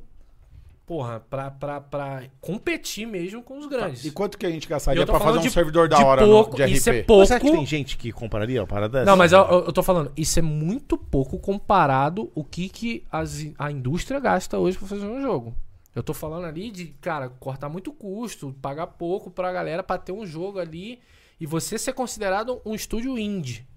porra, 0.85 1.19
pra, 1.29 1.49
pra, 1.51 1.81
pra 1.81 2.23
competir 2.39 3.07
mesmo 3.07 3.41
com 3.41 3.57
os 3.57 3.65
grandes. 3.67 4.05
E 4.05 4.11
quanto 4.11 4.37
que 4.37 4.45
a 4.45 4.49
gente 4.51 4.67
gastaria 4.67 5.05
pra 5.05 5.19
fazer 5.19 5.39
um 5.39 5.49
servidor 5.49 5.87
da 5.87 6.05
hora 6.05 6.21
no- 6.25 6.31
pouco, 6.31 6.55
de 6.55 6.63
RP? 6.63 6.71
isso 6.71 6.89
é 6.91 7.01
pouco. 7.03 7.25
Você 7.25 7.33
acha 7.33 7.43
que 7.45 7.51
tem 7.51 7.65
gente 7.65 7.97
que 7.97 8.11
compraria 8.11 8.61
uma 8.61 8.67
parada 8.67 8.99
dessa? 8.99 9.05
Não, 9.09 9.17
mas 9.17 9.31
eu, 9.31 9.39
eu- 9.39 9.65
eu 9.65 9.73
tô 9.73 9.81
falando, 9.81 10.11
isso 10.15 10.37
é 10.37 10.41
muito 10.41 10.95
pouco 10.97 11.39
comparado 11.39 12.31
o 12.35 12.43
que, 12.43 12.69
que 12.69 13.03
as- 13.11 13.47
a 13.57 13.71
indústria 13.71 14.19
gasta 14.19 14.57
hoje 14.57 14.77
pra 14.77 14.87
fazer 14.87 15.05
um 15.05 15.21
jogo. 15.21 15.55
Eu 15.95 16.03
tô 16.03 16.13
falando 16.13 16.45
ali 16.45 16.69
de, 16.69 16.85
cara, 17.01 17.29
cortar 17.39 17.67
muito 17.69 17.91
custo, 17.91 18.55
pagar 18.61 18.85
pouco 18.85 19.31
pra 19.31 19.51
galera 19.51 19.81
pra 19.81 19.97
ter 19.97 20.11
um 20.11 20.25
jogo 20.27 20.59
ali 20.59 20.99
e 21.39 21.45
você 21.47 21.77
ser 21.79 21.93
considerado 21.93 22.61
um 22.63 22.75
estúdio 22.75 23.17
indie. 23.17 23.67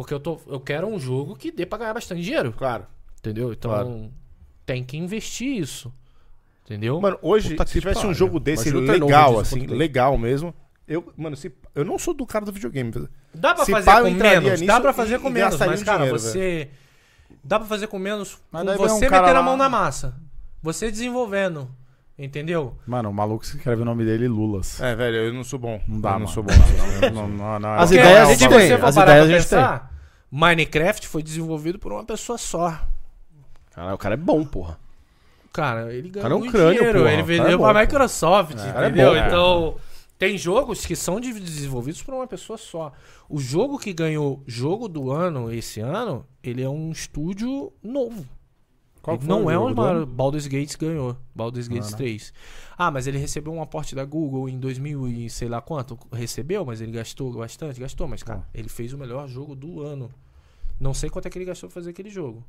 Porque 0.00 0.14
eu, 0.14 0.20
tô, 0.20 0.40
eu 0.46 0.58
quero 0.58 0.86
um 0.86 0.98
jogo 0.98 1.36
que 1.36 1.52
dê 1.52 1.66
pra 1.66 1.76
ganhar 1.78 1.92
bastante 1.92 2.22
dinheiro, 2.22 2.54
Claro. 2.56 2.86
entendeu? 3.18 3.52
Então 3.52 3.70
Claro. 3.70 4.10
tem 4.64 4.82
que 4.82 4.96
investir 4.96 5.58
isso. 5.60 5.92
Entendeu? 6.64 6.98
Mano, 6.98 7.18
hoje, 7.20 7.50
Puta 7.50 7.66
se 7.66 7.72
tivesse 7.78 8.06
um 8.06 8.14
jogo 8.14 8.40
desse 8.40 8.70
legal, 8.70 9.38
assim, 9.38 9.66
tem. 9.66 9.76
legal 9.76 10.16
mesmo. 10.16 10.54
Eu, 10.88 11.12
mano, 11.18 11.36
se, 11.36 11.52
eu 11.74 11.84
não 11.84 11.98
sou 11.98 12.14
do 12.14 12.24
cara 12.24 12.46
do 12.46 12.50
videogame. 12.52 12.90
Dá 13.34 13.54
pra 13.54 13.64
Se 13.66 13.72
fazer 13.72 13.84
pá, 13.84 14.00
com 14.00 14.10
menos, 14.10 14.60
dá 14.62 14.80
pra 14.80 14.92
fazer 14.94 15.18
com 15.20 15.28
menos, 15.28 15.58
mas 15.58 15.82
cara, 15.82 15.98
dinheiro, 15.98 16.18
você 16.18 16.70
dá 17.44 17.58
pra 17.58 17.68
fazer 17.68 17.86
com 17.86 17.98
menos 17.98 18.38
Mas 18.50 18.64
com 18.64 18.88
você 18.88 19.06
um 19.06 19.10
cara 19.10 19.22
metendo 19.22 19.36
a 19.36 19.40
lá- 19.40 19.42
mão 19.42 19.56
na 19.58 19.68
massa. 19.68 20.14
Você 20.62 20.90
desenvolvendo, 20.90 21.68
entendeu? 22.18 22.74
Mano, 22.86 23.10
o 23.10 23.14
maluco 23.14 23.44
escreve 23.44 23.82
o 23.82 23.84
nome 23.84 24.04
dele 24.04 24.26
Lulas. 24.28 24.80
É, 24.80 24.94
velho, 24.96 25.16
eu 25.16 25.32
não 25.34 25.44
sou 25.44 25.58
bom. 25.58 25.80
Não 25.86 26.00
dá, 26.00 26.10
eu 26.10 26.12
não 26.14 26.18
mano. 26.20 26.28
sou 26.32 26.42
bom. 26.42 26.52
não, 27.12 27.28
não, 27.28 27.58
não, 27.58 27.72
As 27.74 27.90
eu- 27.92 27.98
ideias 27.98 28.18
não, 28.22 28.26
a 28.28 28.32
gente 28.32 28.42
não, 28.44 28.50
tem, 28.50 28.60
se 28.60 28.68
você 28.68 28.78
for 28.78 28.86
as 28.86 28.94
parar 28.94 29.10
ideias 29.12 29.24
a 29.26 29.32
gente 29.32 29.42
pensar, 29.42 29.89
Minecraft 30.30 31.08
foi 31.08 31.22
desenvolvido 31.22 31.78
por 31.78 31.92
uma 31.92 32.04
pessoa 32.04 32.38
só. 32.38 32.80
Caralho, 33.72 33.94
o 33.94 33.98
cara 33.98 34.14
é 34.14 34.16
bom, 34.18 34.44
porra. 34.44 34.78
Cara, 35.52 35.92
ele 35.92 36.08
ganhou 36.10 36.22
cara 36.22 36.34
é 36.34 36.36
um 36.36 36.50
crânio, 36.50 36.78
dinheiro, 36.78 36.98
porra. 37.00 37.12
ele 37.12 37.20
é 37.20 37.24
vendeu 37.24 37.58
bom, 37.58 37.64
pra. 37.64 37.80
Microsoft, 37.80 38.54
cara 38.56 38.86
é 38.86 38.88
entendeu? 38.90 39.10
bom, 39.10 39.16
é. 39.16 39.26
então, 39.26 39.76
tem 40.16 40.38
jogos 40.38 40.86
que 40.86 40.94
são 40.94 41.18
de- 41.18 41.32
desenvolvidos 41.40 42.02
por 42.02 42.14
uma 42.14 42.26
pessoa 42.26 42.56
só. 42.56 42.92
O 43.28 43.40
jogo 43.40 43.78
que 43.78 43.92
ganhou 43.92 44.42
jogo 44.46 44.86
do 44.86 45.10
ano 45.10 45.52
esse 45.52 45.80
ano, 45.80 46.24
ele 46.42 46.62
é 46.62 46.68
um 46.68 46.92
estúdio 46.92 47.72
novo. 47.82 48.24
Qual 49.02 49.16
Ele 49.16 49.24
foi 49.24 49.28
não 49.28 49.44
o 49.46 49.50
é 49.50 49.58
um 49.58 49.80
ano? 49.80 50.04
Baldur's 50.06 50.46
Gates 50.46 50.76
ganhou. 50.76 51.16
Baldur's 51.34 51.68
Gates 51.68 51.88
Ah, 51.88 51.90
não. 51.92 51.96
3. 51.98 52.32
Ah, 52.76 52.90
mas 52.90 53.06
ele 53.06 53.16
recebeu 53.18 53.52
um 53.52 53.62
aporte 53.62 53.94
da 53.94 54.04
Google 54.04 54.48
em 54.48 54.58
2000 54.58 55.08
e 55.08 55.30
sei 55.30 55.48
lá 55.48 55.60
quanto. 55.60 55.98
Recebeu, 56.12 56.64
mas 56.64 56.80
ele 56.80 56.92
gastou 56.92 57.32
bastante. 57.32 57.80
Gastou, 57.80 58.06
mas, 58.06 58.22
cara, 58.22 58.46
ele 58.52 58.68
fez 58.68 58.92
o 58.92 58.98
melhor 58.98 59.26
jogo 59.28 59.54
do 59.54 59.80
ano. 59.82 60.10
Não 60.78 60.92
sei 60.94 61.08
quanto 61.10 61.26
é 61.26 61.30
que 61.30 61.38
ele 61.38 61.44
gastou 61.46 61.68
pra 61.68 61.74
fazer 61.74 61.90
aquele 61.90 62.10
jogo. 62.10 62.44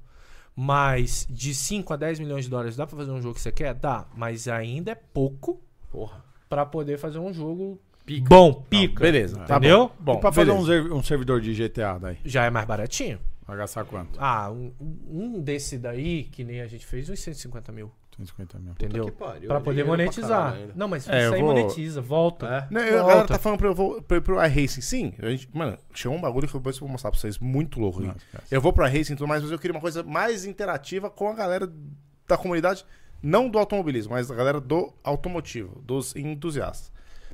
Mas 0.55 1.25
de 1.29 1.55
5 1.55 1.93
a 1.93 1.95
10 1.95 2.19
milhões 2.19 2.43
de 2.45 2.51
dólares 2.51 2.75
dá 2.75 2.85
pra 2.85 2.97
fazer 2.97 3.11
um 3.11 3.21
jogo 3.21 3.35
que 3.35 3.41
você 3.41 3.51
quer? 3.51 3.73
Dá. 3.73 4.05
Mas 4.15 4.47
ainda 4.49 4.91
é 4.91 4.95
pouco 4.95 5.61
Porra. 5.89 6.23
pra 6.49 6.65
poder 6.65 6.97
fazer 6.97 7.19
um 7.19 7.33
jogo 7.33 7.79
bom, 8.27 8.53
pica. 8.69 9.01
Beleza, 9.01 9.37
tá 9.45 9.55
Entendeu? 9.57 9.89
bom. 9.97 10.15
e 10.17 10.19
pra 10.19 10.31
fazer 10.33 10.51
beleza. 10.51 10.63
um, 10.63 10.65
ser- 10.87 10.93
um 10.93 11.03
servidor 11.03 11.39
de 11.39 11.53
GTA 11.53 11.97
daí? 11.97 12.17
Já 12.25 12.43
é 12.43 12.49
mais 12.49 12.65
baratinho. 12.67 13.19
Vai 13.51 13.57
gastar 13.57 13.83
quanto? 13.83 14.17
Ah, 14.17 14.49
um, 14.49 14.71
um 15.09 15.41
desse 15.41 15.77
daí, 15.77 16.23
que 16.23 16.41
nem 16.41 16.61
a 16.61 16.67
gente 16.67 16.85
fez, 16.85 17.09
uns 17.09 17.19
150 17.19 17.69
mil. 17.73 17.91
150 18.15 18.59
mil. 18.59 18.71
Entendeu? 18.71 19.03
que 19.05 19.11
pariu, 19.11 19.49
Pra 19.49 19.59
poder 19.59 19.81
pra 19.83 19.91
monetizar. 19.91 20.53
ainda. 20.53 20.71
Não, 20.73 20.87
mas 20.87 21.05
É, 21.09 21.17
isso 21.19 21.27
eu 21.27 21.33
aí 21.33 21.41
vou- 21.41 21.53
monetiza, 21.53 21.99
volta. 22.01 22.45
É? 22.47 22.67
Não, 22.73 22.79
eu- 22.79 22.87
a 22.87 22.91
Volta. 23.01 23.07
galera 23.09 23.27
tá 23.27 23.39
falando 23.39 23.57
pra 23.59 23.67
eu 23.67 23.75
vou 23.75 24.01
pra, 24.01 24.21
pro 24.21 24.35
iRacing. 24.45 24.79
Sim, 24.79 25.13
a 25.19 25.29
gente, 25.29 25.49
mano, 25.53 25.77
chegou 25.93 26.17
um 26.17 26.21
bagulho 26.21 26.47
que 26.47 26.53
depois 26.53 26.77
eu 26.77 26.79
vou 26.79 26.89
mostrar 26.89 27.11
pra 27.11 27.19
vocês, 27.19 27.37
muito 27.39 27.77
louco. 27.77 28.01
esquece. 28.01 28.23
Eu 28.49 28.61
vou 28.61 28.71
pro 28.71 28.87
iRacing 28.87 29.11
e 29.11 29.15
tudo 29.17 29.27
mais, 29.27 29.41
mas 29.43 29.51
eu 29.51 29.59
queria 29.59 29.73
uma 29.75 29.81
coisa 29.81 30.01
mais 30.01 30.45
interativa 30.45 31.09
com 31.09 31.27
a 31.27 31.33
galera 31.33 31.69
da 32.25 32.37
comunidade, 32.37 32.85
não 33.21 33.49
do 33.49 33.59
automobilismo, 33.59 34.13
mas 34.13 34.31
a 34.31 34.35
galera 34.35 34.61
do 34.61 34.93
automotivo, 35.03 35.81
dos 35.81 36.15
entusiastas. 36.15 36.90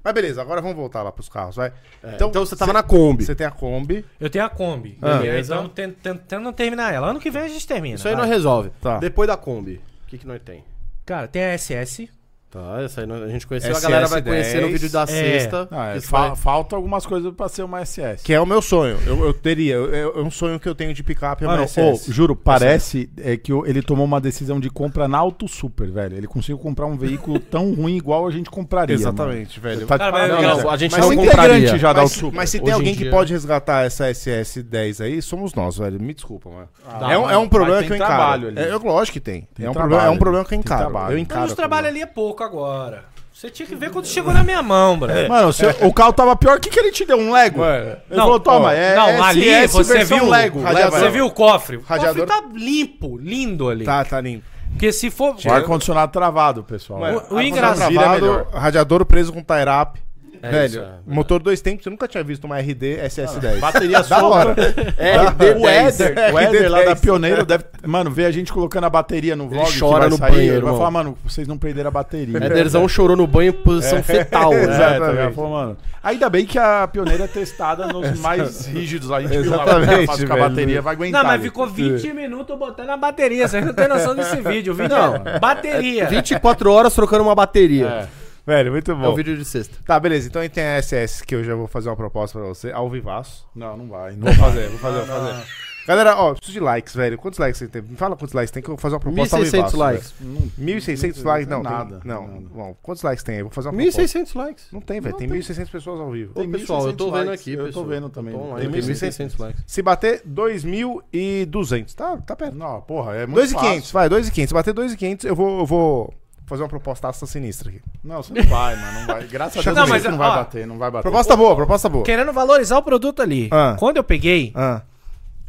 Mas 0.08 0.14
beleza, 0.14 0.42
agora 0.42 0.62
vamos 0.62 0.78
voltar 0.78 1.04
lá 1.04 1.12
pros 1.12 1.28
carros, 1.28 1.58
vai. 1.58 1.74
Então, 2.02 2.32
você 2.32 2.56
tava 2.56 2.72
na 2.72 2.82
Kombi. 2.82 3.26
Você 3.26 3.36
tem 3.36 3.46
a 3.46 3.52
Kombi. 3.52 4.06
Eu 4.18 4.30
tenho 4.30 4.46
a 4.46 4.50
Kombi. 4.50 4.98
Ah. 5.02 5.20
e 5.22 5.30
aí 5.30 5.42
estamos 5.42 5.74
tentando 5.74 6.54
terminar 6.54 6.94
ela. 6.94 7.10
Ano 7.10 7.20
que 7.20 7.30
vem 7.30 7.42
a 7.42 7.48
gente 7.50 7.68
termina. 7.68 7.96
Isso 7.96 8.08
aí 8.08 8.16
vai. 8.16 8.24
nós 8.24 8.34
resolve. 8.34 8.70
Tá. 8.80 9.00
Depois 9.00 9.28
da 9.28 9.36
Kombi, 9.36 9.82
o 10.06 10.08
que, 10.08 10.18
que 10.18 10.26
nós 10.26 10.42
tem? 10.42 10.64
Cara, 11.06 11.28
tem 11.28 11.44
a 11.44 11.58
SS. 11.58 12.10
Tá, 12.50 12.82
essa 12.82 13.02
aí 13.02 13.08
não- 13.08 13.24
a 13.24 13.28
gente 13.28 13.46
conheceu, 13.46 13.72
a 13.72 13.74
SS10. 13.74 13.84
galera 13.92 14.08
vai 14.08 14.22
conhecer 14.22 14.62
no 14.62 14.70
vídeo 14.70 14.90
da 14.90 15.06
sexta. 15.06 15.68
Ah, 15.70 15.96
é, 15.98 16.00
fa- 16.00 16.28
vai- 16.30 16.36
Falta 16.38 16.78
algumas 16.78 17.06
coisas 17.06 17.34
pra 17.36 17.50
ser 17.50 17.64
uma 17.64 17.82
SS. 17.82 18.24
Que 18.24 18.34
é 18.34 18.40
o 18.40 18.46
meu 18.46 18.62
sonho. 18.62 18.98
Eu, 19.06 19.26
eu 19.26 19.34
teria. 19.34 19.74
eu- 19.76 20.18
É 20.18 20.22
um 20.22 20.32
sonho 20.32 20.58
que 20.58 20.68
eu 20.68 20.74
tenho 20.74 20.94
de 20.94 21.04
picape. 21.04 21.44
É 21.44 21.48
Mano, 21.48 21.60
uma 21.60 21.66
ô, 21.66 21.68
SS. 21.68 22.10
juro, 22.12 22.38
parece 22.38 23.10
é, 23.18 23.36
que 23.36 23.52
o- 23.52 23.66
ele 23.66 23.82
tomou 23.82 24.06
uma 24.06 24.22
decisão 24.22 24.62
de 24.62 24.70
compra 24.70 25.10
na 25.10 25.18
Auto 25.18 25.46
Super, 25.48 25.92
velho. 25.92 26.16
Ele 26.16 26.26
conseguiu 26.26 26.58
comprar 26.58 26.86
um 26.86 26.96
veículo 26.98 27.38
tão 27.38 27.74
ruim 27.76 27.98
igual 27.98 28.26
a 28.26 28.32
gente 28.32 28.50
compraria. 28.50 28.96
Exatamente, 28.96 29.60
velho. 29.60 29.86
Tá 29.86 29.96
de 29.96 30.00
Cara, 30.00 30.12
mas- 30.14 30.22
parabéns, 30.30 30.48
não, 30.50 30.56
velho. 30.58 30.70
a 30.70 30.78
gente 30.78 30.92
Mas 30.94 31.02
não 31.02 31.10
o 31.10 31.16
compraria. 31.18 31.58
integrante 31.58 31.82
já 31.82 31.94
da 31.94 32.02
Mas, 32.02 32.12
Auto 32.12 32.20
Super. 32.22 32.36
mas 32.38 32.50
se 32.50 32.58
tem 32.60 32.64
Hoje 32.64 32.72
em 32.72 32.76
alguém 32.76 32.94
que 32.96 33.02
dia- 33.04 33.12
pode 33.12 33.34
resgatar 33.34 33.86
essa 33.86 34.06
SS10 34.10 35.02
aí, 35.02 35.22
somos 35.22 35.54
nós, 35.54 35.78
velho. 35.78 36.02
Me 36.02 36.14
desculpa, 36.14 36.50
mano. 36.50 36.70
Dá, 37.00 37.12
é, 37.12 37.18
um, 37.18 37.30
é 37.30 37.38
um 37.38 37.42
mas 37.42 37.50
problema 37.50 37.80
tem 37.80 37.88
que 37.88 37.94
eu 37.94 37.98
encaro. 37.98 38.14
trabalho 38.16 38.48
ali. 38.48 38.60
É, 38.60 38.72
eu, 38.72 38.80
lógico 38.80 39.14
que 39.14 39.20
tem. 39.20 39.48
Tem 39.54 39.66
é, 39.66 39.70
um 39.70 39.74
trabalho 39.74 39.90
problema, 39.92 40.04
é 40.06 40.10
um 40.10 40.18
problema 40.18 40.46
que 40.46 40.54
eu 40.54 40.58
Tem 40.58 40.60
encaro. 40.60 40.82
trabalho. 40.82 41.12
Eu 41.12 41.18
Mas 41.18 41.22
encaro. 41.22 41.46
os 41.48 41.54
trabalhos 41.54 41.90
ali 41.90 42.02
é 42.02 42.06
pouco 42.06 42.37
agora. 42.44 43.06
Você 43.34 43.52
tinha 43.52 43.68
que 43.68 43.76
ver 43.76 43.92
quando 43.92 44.08
chegou 44.08 44.34
na 44.34 44.44
minha 44.44 44.64
mão, 44.64 44.98
bro. 44.98 45.12
Mano, 45.30 45.54
se 45.54 45.64
o 45.82 45.94
carro 45.94 46.12
tava 46.12 46.36
pior, 46.36 46.58
o 46.58 46.60
que, 46.60 46.72
que 46.72 46.80
ele 46.80 46.92
te 46.92 47.06
deu? 47.06 47.18
Um 47.20 47.32
Lego? 47.32 47.60
Mano, 47.60 47.86
Ele 47.86 47.98
Não, 48.10 48.24
falou, 48.24 48.40
toma, 48.40 48.70
ó, 48.70 48.72
é 48.72 48.96
não, 48.96 49.24
ali 49.24 49.46
SS 49.68 49.74
você 49.74 50.04
viu, 50.04 50.28
Lego. 50.28 50.60
radiador. 50.62 51.00
Você 51.00 51.10
viu 51.10 51.26
o 51.28 51.32
cofre? 51.32 51.78
O 51.78 51.82
Radiador- 51.82 52.26
cofre 52.26 52.42
tá 52.42 52.48
limpo, 52.58 53.16
lindo 53.18 53.70
ali. 53.70 53.86
Tá, 53.86 54.04
tá 54.04 54.20
limpo. 54.20 54.44
Porque 54.72 54.92
se 54.92 55.12
for... 55.12 55.36
O 55.46 55.52
ar-condicionado 55.52 56.12
travado, 56.12 56.64
pessoal. 56.64 57.00
Mano, 57.00 57.18
o 57.18 57.20
ar-condicionado 57.20 57.48
engraçado- 57.48 57.94
travado, 57.94 58.18
é 58.18 58.22
melhor. 58.30 58.48
radiador 58.54 59.06
preso 59.06 59.32
com 59.32 59.44
tie 59.44 59.64
up. 59.84 60.00
É 60.42 60.50
velho, 60.52 60.66
isso, 60.68 60.80
é 60.80 60.90
motor 61.06 61.42
dois 61.42 61.62
tempos, 61.62 61.86
eu 61.86 61.90
nunca 61.92 62.08
tinha 62.08 62.24
visto 62.24 62.44
uma 62.46 62.58
RD 62.60 62.98
SS10. 63.06 63.60
Bateria 63.60 64.02
Da 64.08 64.24
hora. 64.26 64.56
É, 64.98 65.18
o 65.20 65.26
RD10. 65.32 66.00
Éder, 66.02 66.34
o 66.34 66.40
Éder 66.40 66.72
lá 66.72 66.80
RD10. 66.82 66.86
da 66.86 66.96
Pioneiro 66.96 67.46
deve. 67.46 67.64
Mano, 67.86 68.12
ver 68.12 68.26
a 68.26 68.32
gente 68.32 68.52
colocando 68.54 68.86
a 68.86 68.90
bateria 68.90 69.36
no 69.36 69.48
vlog. 69.50 69.72
que 69.72 69.80
chora 69.80 70.02
vai 70.02 70.10
no 70.10 70.18
sair, 70.18 70.32
banho, 70.32 70.42
Ele 70.42 70.50
vai 70.52 70.58
irmão. 70.60 70.78
falar, 70.78 70.92
mano, 70.92 71.18
vocês 71.24 71.48
não 71.48 71.58
perderam 71.58 71.88
a 71.90 71.92
bateria. 71.92 72.38
Ederzão 72.38 72.88
chorou 72.88 73.16
no 73.18 73.26
banho 73.28 73.50
em 73.50 73.54
posição 73.54 74.02
fetal. 74.04 74.54
É, 74.58 74.62
né? 74.62 74.68
tá 74.68 74.74
Exatamente. 74.74 75.12
ligado? 75.12 75.34
Falou, 75.34 75.52
mano. 75.52 75.78
Ainda 76.04 76.30
bem 76.30 76.46
que 76.46 76.58
a 76.58 76.88
pioneira 76.88 77.26
é 77.26 77.28
testada 77.28 77.88
nos 77.88 78.20
mais 78.20 78.66
rígidos 78.66 79.10
lá. 79.10 79.18
A 79.18 79.22
gente 79.22 79.38
viu 79.42 79.52
lá 79.52 79.64
Exatamente, 79.64 80.04
o 80.04 80.06
faz 80.08 80.24
com 80.24 80.34
a 80.34 80.38
bateria, 80.38 80.82
vai 80.82 80.94
aguentar. 80.96 81.24
Não, 81.24 81.30
mas 81.32 81.42
ficou 81.42 81.68
20 81.68 82.14
minutos 82.14 82.58
botando 82.58 82.90
a 82.90 82.98
bateria. 82.98 83.48
Vocês 83.48 83.66
não 83.66 83.74
têm 83.74 83.88
noção 83.88 84.16
desse 84.16 84.38
vídeo. 84.42 84.74
20 84.74 84.90
Não. 84.90 85.14
bateria. 85.42 86.06
24 86.08 86.72
horas 86.72 86.94
trocando 86.94 87.24
uma 87.24 87.36
bateria. 87.36 87.86
É. 87.88 88.08
Velho, 88.48 88.72
muito 88.72 88.90
É, 88.90 88.94
o 88.94 88.98
bom. 88.98 89.14
vídeo 89.14 89.36
de 89.38 89.44
sexta. 89.44 89.78
Tá, 89.86 90.00
beleza. 90.00 90.28
Então 90.30 90.42
aí 90.42 90.48
tem 90.48 90.64
a 90.64 90.78
SS 90.82 91.22
que 91.26 91.36
eu 91.36 91.44
já 91.44 91.54
vou 91.54 91.68
fazer 91.68 91.90
uma 91.90 91.98
proposta 91.98 92.40
pra 92.40 92.48
você, 92.48 92.72
ao 92.72 92.90
vivaço. 92.90 93.46
Não, 93.54 93.76
não 93.76 93.88
vai. 93.90 94.16
Não 94.16 94.28
Vou 94.28 94.34
fazer, 94.36 94.70
vou 94.70 94.80
fazer, 94.80 94.98
vou 95.00 95.08
fazer. 95.08 95.44
Galera, 95.86 96.18
ó, 96.18 96.34
preciso 96.34 96.52
de 96.54 96.60
likes, 96.60 96.94
velho. 96.96 97.18
Quantos 97.18 97.40
likes 97.40 97.60
você 97.60 97.68
tem? 97.68 97.82
Me 97.82 97.96
fala 97.96 98.16
quantos 98.18 98.34
likes 98.34 98.52
tem 98.52 98.62
que 98.62 98.70
eu 98.70 98.76
vou 98.76 98.82
fazer 98.82 98.96
uma 98.96 99.00
proposta 99.00 99.38
ao 99.38 99.42
1.600 99.42 99.52
vivaço. 99.52 99.78
likes. 99.78 100.14
velho. 100.20 100.52
1.600 100.60 101.24
likes? 101.24 101.48
Não, 101.50 101.64
Não, 101.64 101.70
tem- 101.70 101.78
nada, 101.80 102.02
Não, 102.04 102.28
nada. 102.28 102.40
bom, 102.54 102.78
quantos 102.82 103.04
likes 103.04 103.24
tem 103.24 103.36
aí? 103.38 103.42
Vou 103.42 103.52
fazer 103.52 103.68
uma 103.70 103.74
proposta. 103.74 104.02
1.600 104.02 104.34
likes. 104.36 104.68
Não 104.72 104.82
tem, 104.82 105.00
velho. 105.02 105.16
Tem 105.16 105.28
1.600 105.30 105.70
pessoas 105.70 106.00
ao 106.02 106.12
vivo. 106.12 106.32
Ô, 106.36 106.48
pessoal, 106.50 106.88
eu 106.88 106.94
tô 106.94 107.06
1.600 107.06 107.18
vendo 107.20 107.28
likes. 107.28 107.42
aqui, 107.42 107.52
Eu 107.54 107.58
tô 107.60 107.66
pessoal. 107.68 107.86
vendo 107.86 108.10
também. 108.10 108.34
Tô 108.34 108.40
online, 108.40 108.62
Tem 108.62 108.82
tem 108.82 108.82
1.600. 108.82 109.36
1.600 109.36 109.40
likes. 109.40 109.64
Se 109.66 109.82
bater 109.82 110.22
2.200, 110.26 111.94
tá, 111.94 112.18
tá 112.18 112.36
perto. 112.36 112.56
Não, 112.56 112.82
porra, 112.82 113.16
é 113.16 113.26
muito 113.26 113.40
2.500, 113.48 113.54
fácil. 113.92 113.94
vai, 113.94 114.10
2.500. 114.10 114.48
Se 114.48 114.54
bater 114.54 114.74
2.500, 114.74 115.24
eu 115.26 115.36
vou, 115.36 115.60
eu 115.60 115.66
vou 115.66 116.14
fazer 116.48 116.64
uma 116.64 116.70
propostaça 116.70 117.26
sinistra 117.28 117.70
aqui. 117.70 117.82
Não, 118.04 118.24
você 118.24 118.34
não 118.34 118.44
vai, 118.44 118.76
mano. 118.76 119.00
Não 119.02 119.06
vai. 119.08 119.28
Graças 119.28 119.60
a 119.60 119.62
Deus 119.62 119.76
Não, 119.76 119.88
mas, 119.88 120.04
não 120.06 120.18
vai 120.18 120.30
ó, 120.30 120.36
bater, 120.38 120.66
não 120.66 120.78
vai 120.80 120.90
bater. 120.90 121.04
Proposta 121.04 121.36
boa, 121.36 121.56
proposta 121.56 121.90
boa. 121.90 122.04
Querendo 122.04 122.34
valorizar 122.34 122.78
o 122.78 122.82
produto 122.82 123.22
ali. 123.22 123.50
Ah. 123.52 123.76
Quando 123.78 123.98
eu 123.98 124.04
peguei, 124.04 124.52
Ah, 124.56 124.82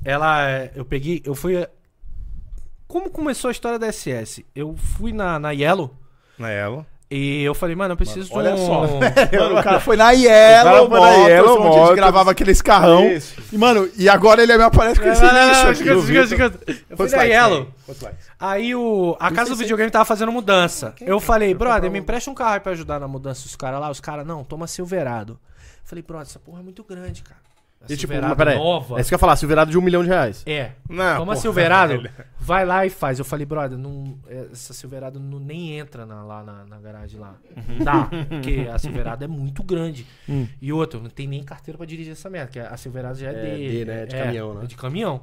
ela. 0.05 0.69
Eu 0.75 0.85
peguei. 0.85 1.23
Eu 1.25 1.35
fui. 1.35 1.67
Como 2.87 3.11
começou 3.11 3.49
a 3.49 3.53
história 3.53 3.79
da 3.79 3.91
SS? 3.91 4.45
Eu 4.55 4.75
fui 4.77 5.13
na, 5.13 5.39
na 5.39 5.53
Yellow 5.53 5.95
na 6.39 6.51
Elo. 6.51 6.87
E 7.11 7.43
eu 7.43 7.55
falei, 7.55 7.75
mano, 7.75 7.93
eu 7.93 7.97
preciso 7.97 8.29
olha 8.35 8.53
de 8.53 8.61
um. 8.61 8.67
só. 8.67 8.87
Mano, 9.39 9.59
o 9.59 9.63
cara 9.63 9.81
foi 9.81 9.97
na 9.97 10.11
Yellow 10.11 10.89
foi 10.91 11.01
na 11.01 11.11
Yellow 11.11 11.63
onde 11.63 11.79
a 11.79 11.87
gente 11.87 11.97
gravava 11.97 12.31
aqueles 12.31 12.61
carrão. 12.61 13.11
Isso. 13.11 13.35
E, 13.51 13.57
mano, 13.57 13.89
e 13.97 14.09
agora 14.09 14.43
ele 14.43 14.55
me 14.57 14.63
aparece 14.63 15.01
com 15.01 15.09
esse 15.09 15.23
lixo 15.23 15.35
não, 15.35 15.73
escuta, 15.73 16.01
Vitor. 16.01 16.25
escuta. 16.25 16.61
Eu 16.67 16.75
fui 16.75 16.97
Quantos 16.97 17.13
na 17.13 17.23
Yellow. 17.23 17.69
likes? 17.89 18.29
Aí 18.39 18.75
o, 18.75 19.17
a 19.19 19.31
casa 19.31 19.51
do 19.51 19.57
videogame 19.57 19.91
tava 19.91 20.05
fazendo 20.05 20.31
mudança. 20.31 20.95
Eu 21.01 21.19
falei, 21.19 21.55
brother, 21.55 21.91
me 21.91 21.99
empresta 21.99 22.31
um 22.31 22.35
carro 22.35 22.55
aí 22.55 22.61
pra 22.61 22.73
ajudar 22.73 23.01
na 23.01 23.09
mudança 23.09 23.43
dos 23.43 23.57
caras 23.57 23.81
lá. 23.81 23.91
Os 23.91 24.01
caras, 24.01 24.27
não, 24.27 24.45
toma 24.45 24.67
Silverado. 24.67 25.39
Falei, 25.85 26.03
brother, 26.03 26.27
essa 26.29 26.39
porra 26.39 26.61
é 26.61 26.63
muito 26.63 26.85
grande, 26.85 27.23
cara. 27.23 27.48
A 27.81 27.85
E 27.85 27.89
tipo, 27.97 28.01
Silverado 28.01 28.29
mas 28.31 28.37
peraí. 28.39 28.57
nova. 28.59 28.99
É 28.99 29.01
isso 29.01 29.09
que 29.09 29.15
eu 29.15 29.17
ia 29.17 29.21
falar, 29.21 29.37
Silverado 29.37 29.71
de 29.71 29.79
um 29.79 29.81
milhão 29.81 30.03
de 30.03 30.09
reais. 30.09 30.43
É. 30.47 30.73
Não, 30.89 31.19
Toma 31.19 31.33
porra, 31.33 31.37
Silverado, 31.37 31.89
velho. 32.03 32.11
vai 32.41 32.65
lá 32.67 32.85
e 32.85 32.91
faz. 32.91 33.19
Eu 33.19 33.25
falei, 33.25 33.47
brother, 33.47 33.79
não, 33.79 34.19
essa 34.53 34.75
Silverado 34.75 35.21
não, 35.21 35.39
nem 35.39 35.79
entra 35.79 36.05
na- 36.05 36.25
lá 36.25 36.43
na, 36.43 36.65
na 36.65 36.79
garagem 36.81 37.21
lá. 37.21 37.37
Não 37.69 37.85
dá, 37.85 38.11
porque 38.29 38.69
a 38.73 38.79
Silverado 38.79 39.23
é 39.25 39.29
muito 39.29 39.63
grande. 39.63 40.07
E 40.61 40.73
outro, 40.73 41.01
não 41.01 41.09
tem 41.09 41.27
nem 41.29 41.43
carteira 41.45 41.79
pra 41.79 41.87
dirigir 41.87 42.13
essa 42.13 42.29
merda, 42.29 42.51
que 42.51 42.59
a 42.59 42.77
Silverado 42.77 43.17
já 43.19 43.31
é, 43.31 43.33
É 43.33 43.57
D, 43.57 43.69
D, 43.71 43.85
né? 43.85 44.07
De 44.07 44.17
caminhão, 44.17 44.55
né? 44.55 44.65
é 44.65 44.67
de 44.67 44.77
caminhão. 44.77 45.21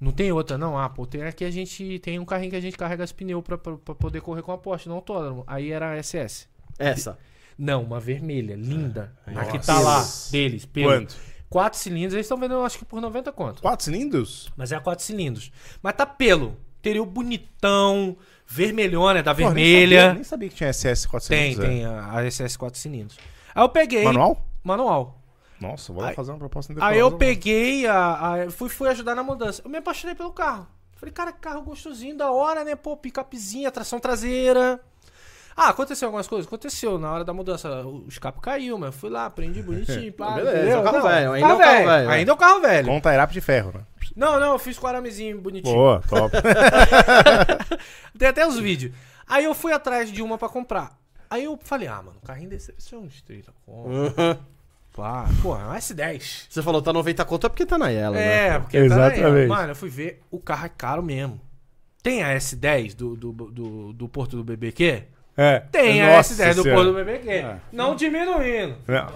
Não 0.00 0.12
tem 0.12 0.30
outra, 0.32 0.58
não. 0.58 0.76
Ah, 0.76 0.88
pô, 0.90 1.06
tem 1.06 1.22
aqui 1.22 1.44
a 1.44 1.50
gente 1.50 1.98
tem 2.00 2.18
um 2.18 2.24
carrinho 2.24 2.50
que 2.50 2.56
a 2.56 2.60
gente 2.60 2.76
carrega 2.76 3.04
os 3.04 3.12
pneus 3.12 3.42
pra, 3.42 3.56
pra, 3.56 3.76
pra 3.76 3.94
poder 3.94 4.20
correr 4.20 4.42
com 4.42 4.52
a 4.52 4.58
Porsche, 4.58 4.88
não 4.88 4.96
autódromo. 4.96 5.42
Aí 5.46 5.70
era 5.72 5.92
a 5.92 6.02
SS. 6.02 6.46
Essa. 6.78 7.16
Não, 7.56 7.82
uma 7.82 7.98
vermelha, 7.98 8.54
linda. 8.54 9.12
A 9.24 9.46
que 9.46 9.58
tá 9.64 9.78
lá, 9.80 10.04
deles, 10.30 10.66
pelo. 10.66 10.88
Quanto? 10.90 11.16
Quatro 11.48 11.78
cilindros, 11.78 12.14
eles 12.14 12.26
estão 12.26 12.36
vendendo, 12.38 12.60
acho 12.62 12.78
que 12.78 12.84
por 12.84 13.00
90 13.00 13.30
conto. 13.32 13.62
Quatro 13.62 13.84
cilindros? 13.84 14.50
Mas 14.56 14.72
é 14.72 14.76
a 14.76 14.80
quatro 14.80 15.04
cilindros. 15.04 15.52
Mas 15.82 15.94
tá 15.94 16.04
pelo. 16.04 16.56
Interior 16.80 17.06
bonitão, 17.06 18.16
vermelhona, 18.46 19.22
da 19.22 19.34
Porra, 19.34 19.52
nem 19.54 19.64
vermelha. 19.64 20.00
sabia- 20.00 20.14
Nem 20.14 20.24
sabia 20.24 20.48
que 20.48 20.54
tinha 20.54 20.68
SS 20.72 21.06
4 21.08 21.28
tem, 21.28 21.52
cilindros. 21.54 21.68
tem 21.68 21.84
a, 21.84 22.12
a 22.18 22.24
SS 22.30 22.56
4 22.58 22.78
cilindros. 22.78 23.18
Aí 23.54 23.62
eu 23.62 23.68
peguei. 23.68 24.00
é. 24.02 24.04
Manual? 24.04 24.44
Manual. 24.62 25.20
Nossa, 25.60 25.92
vou 25.92 26.04
Aí- 26.04 26.14
fazer 26.14 26.32
uma 26.32 26.38
proposta 26.38 26.74
Aí 26.80 26.98
eu 26.98 27.12
peguei, 27.16 27.86
a, 27.86 28.34
a- 28.44 28.50
fui, 28.50 28.68
fui 28.68 28.88
ajudar 28.88 29.14
na 29.14 29.22
mudança. 29.22 29.62
Eu 29.64 29.70
me 29.70 29.78
apaixonei 29.78 30.14
pelo 30.14 30.32
carro. 30.32 30.66
Falei, 30.96 31.12
cara, 31.12 31.32
que 31.32 31.40
carro 31.40 31.62
gostosinho, 31.62 32.16
da 32.16 32.30
hora, 32.30 32.64
né? 32.64 32.74
Pô, 32.74 32.96
picapezinha, 32.96 33.70
tração 33.70 33.98
traseira. 33.98 34.80
Ah, 35.56 35.70
aconteceu 35.70 36.08
algumas 36.08 36.28
coisas? 36.28 36.46
Aconteceu. 36.46 36.98
Na 36.98 37.10
hora 37.10 37.24
da 37.24 37.32
mudança, 37.32 37.68
o 37.86 38.04
escape 38.06 38.40
caiu, 38.42 38.76
mas 38.76 38.88
eu 38.88 38.92
fui 38.92 39.08
lá, 39.08 39.30
prendi 39.30 39.62
bonitinho. 39.62 40.12
pá, 40.14 40.32
Beleza, 40.32 40.56
entendeu? 40.58 40.76
é 40.76 40.80
o 40.80 40.82
carro 40.84 40.98
Não, 40.98 41.08
velho, 41.08 41.32
ainda 41.32 41.48
é 41.48 41.54
o 41.54 41.58
carro 41.58 41.86
velho, 41.86 42.10
Ainda 42.10 42.30
é 42.30 42.34
o 42.34 42.36
carro 42.36 42.60
velho. 42.60 42.88
Com 42.88 42.96
up 43.22 43.32
de 43.32 43.40
ferro, 43.40 43.72
né? 43.74 43.80
Não, 44.14 44.38
não, 44.38 44.52
eu 44.52 44.58
fiz 44.58 44.78
com 44.78 44.86
aramezinho 44.86 45.40
bonitinho. 45.40 45.74
Boa, 45.74 46.02
top. 46.08 46.32
Tem 48.18 48.28
até 48.28 48.46
os 48.46 48.58
vídeos. 48.58 48.92
Aí 49.26 49.44
eu 49.44 49.54
fui 49.54 49.72
atrás 49.72 50.12
de 50.12 50.22
uma 50.22 50.36
pra 50.36 50.48
comprar. 50.48 50.96
Aí 51.28 51.44
eu 51.44 51.58
falei, 51.62 51.88
ah, 51.88 52.02
mano, 52.02 52.18
o 52.22 52.26
carrinho 52.26 52.50
desse 52.50 52.68
deve 52.68 52.82
ser 52.82 52.96
uns 52.96 53.20
30 53.22 53.52
conto. 53.64 54.14
Pá, 54.94 55.26
pô, 55.42 55.54
é 55.54 55.64
um 55.64 55.72
S10. 55.72 56.46
Você 56.48 56.62
falou, 56.62 56.80
tá 56.80 56.92
90 56.92 57.24
conto 57.24 57.46
é 57.46 57.50
porque 57.50 57.66
tá 57.66 57.76
na 57.76 57.88
Yellow, 57.88 58.16
É, 58.16 58.50
né? 58.50 58.58
porque 58.60 58.76
tá 58.76 58.82
aí, 58.82 58.86
Exatamente. 58.86 59.48
Mano, 59.48 59.70
eu 59.72 59.76
fui 59.76 59.90
ver, 59.90 60.22
o 60.30 60.38
carro 60.38 60.66
é 60.66 60.70
caro 60.70 61.02
mesmo. 61.02 61.40
Tem 62.02 62.22
a 62.22 62.34
S10 62.36 62.94
do, 62.94 63.16
do, 63.16 63.32
do, 63.32 63.92
do 63.92 64.08
Porto 64.08 64.36
do 64.36 64.44
BBQ? 64.44 65.02
É. 65.38 65.60
Tem 65.70 66.00
a 66.02 66.16
Nossa 66.16 66.34
S10 66.34 66.54
do. 66.54 66.62
Porto 66.64 66.84
do 66.84 66.94
BBQ. 66.94 67.44
Não 67.70 67.94
diminuindo. 67.94 68.76
Não. 68.88 69.06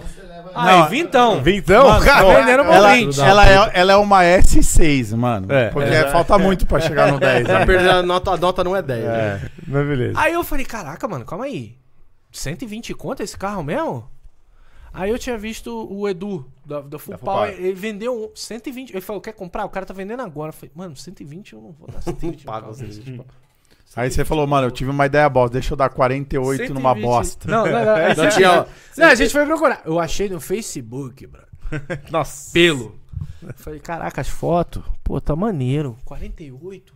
Aí, 0.53 0.89
vintão. 0.89 1.41
Vintão, 1.41 1.87
Mano, 1.87 2.05
cara. 2.05 2.25
tá 2.25 2.39
vendendo 2.39 2.63
por 2.65 2.73
Ela, 2.73 2.93
20. 2.93 3.19
ela, 3.21 3.49
é, 3.49 3.71
ela 3.73 3.93
é 3.93 3.95
uma 3.95 4.23
S6, 4.23 5.15
mano. 5.15 5.51
É. 5.51 5.69
porque 5.69 5.89
É. 5.89 6.11
falta 6.11 6.37
muito 6.37 6.67
pra 6.67 6.79
chegar 6.79 7.11
no 7.11 7.19
10. 7.19 7.43
Pra 7.47 7.65
né? 7.65 7.89
a 7.89 8.03
nota, 8.03 8.31
a 8.31 8.37
nota 8.37 8.63
não 8.63 8.75
é 8.75 8.81
10. 8.83 9.03
né? 9.03 9.49
Mas 9.67 9.87
beleza. 9.87 10.19
Aí 10.19 10.33
eu 10.33 10.43
falei, 10.43 10.65
caraca, 10.65 11.07
mano, 11.07 11.25
calma 11.25 11.45
aí. 11.45 11.75
120 12.31 12.93
conto 12.93 13.23
esse 13.23 13.37
carro 13.37 13.63
mesmo? 13.63 14.07
Aí 14.93 15.09
eu 15.09 15.17
tinha 15.17 15.37
visto 15.37 15.87
o 15.91 16.07
Edu 16.07 16.45
da, 16.65 16.81
da 16.81 16.99
Full 16.99 17.13
Da 17.13 17.17
Power, 17.17 17.49
ele 17.49 17.73
vendeu 17.73 18.25
um 18.25 18.29
120. 18.35 18.91
Ele 18.91 19.01
falou, 19.01 19.21
quer 19.21 19.33
comprar? 19.33 19.65
O 19.65 19.69
cara 19.69 19.85
tá 19.85 19.93
vendendo 19.93 20.21
agora. 20.21 20.49
Eu 20.49 20.53
falei, 20.53 20.71
mano, 20.75 20.95
120 20.95 21.53
eu 21.53 21.61
não 21.61 21.71
vou 21.71 21.87
dar 21.91 22.01
120. 22.03 22.43
Paga 22.43 22.67
no 22.67 22.71
os 22.73 22.79
carro. 22.79 23.25
120. 23.91 23.97
Aí 23.97 24.11
você 24.11 24.23
falou, 24.25 24.47
mano, 24.47 24.67
eu 24.67 24.71
tive 24.71 24.89
uma 24.89 25.05
ideia 25.05 25.27
bosta, 25.29 25.53
deixa 25.53 25.73
eu 25.73 25.77
dar 25.77 25.89
48 25.89 26.73
numa 26.73 26.93
120. 26.93 27.01
bosta. 27.03 27.51
Não, 27.51 27.65
não, 27.65 27.71
não. 27.85 27.97
é 27.97 28.15
Não 28.15 28.29
tinha, 28.29 28.65
Não, 28.97 29.07
a 29.07 29.15
gente 29.15 29.31
foi 29.31 29.45
procurar. 29.45 29.81
Eu 29.85 29.99
achei 29.99 30.29
no 30.29 30.39
Facebook, 30.39 31.27
bro. 31.27 31.43
Nossa. 32.09 32.51
Pelo. 32.53 32.99
Eu 33.41 33.53
falei, 33.55 33.79
caraca, 33.79 34.21
as 34.21 34.29
fotos. 34.29 34.83
Pô, 35.03 35.19
tá 35.19 35.35
maneiro. 35.35 35.97
48. 36.05 36.93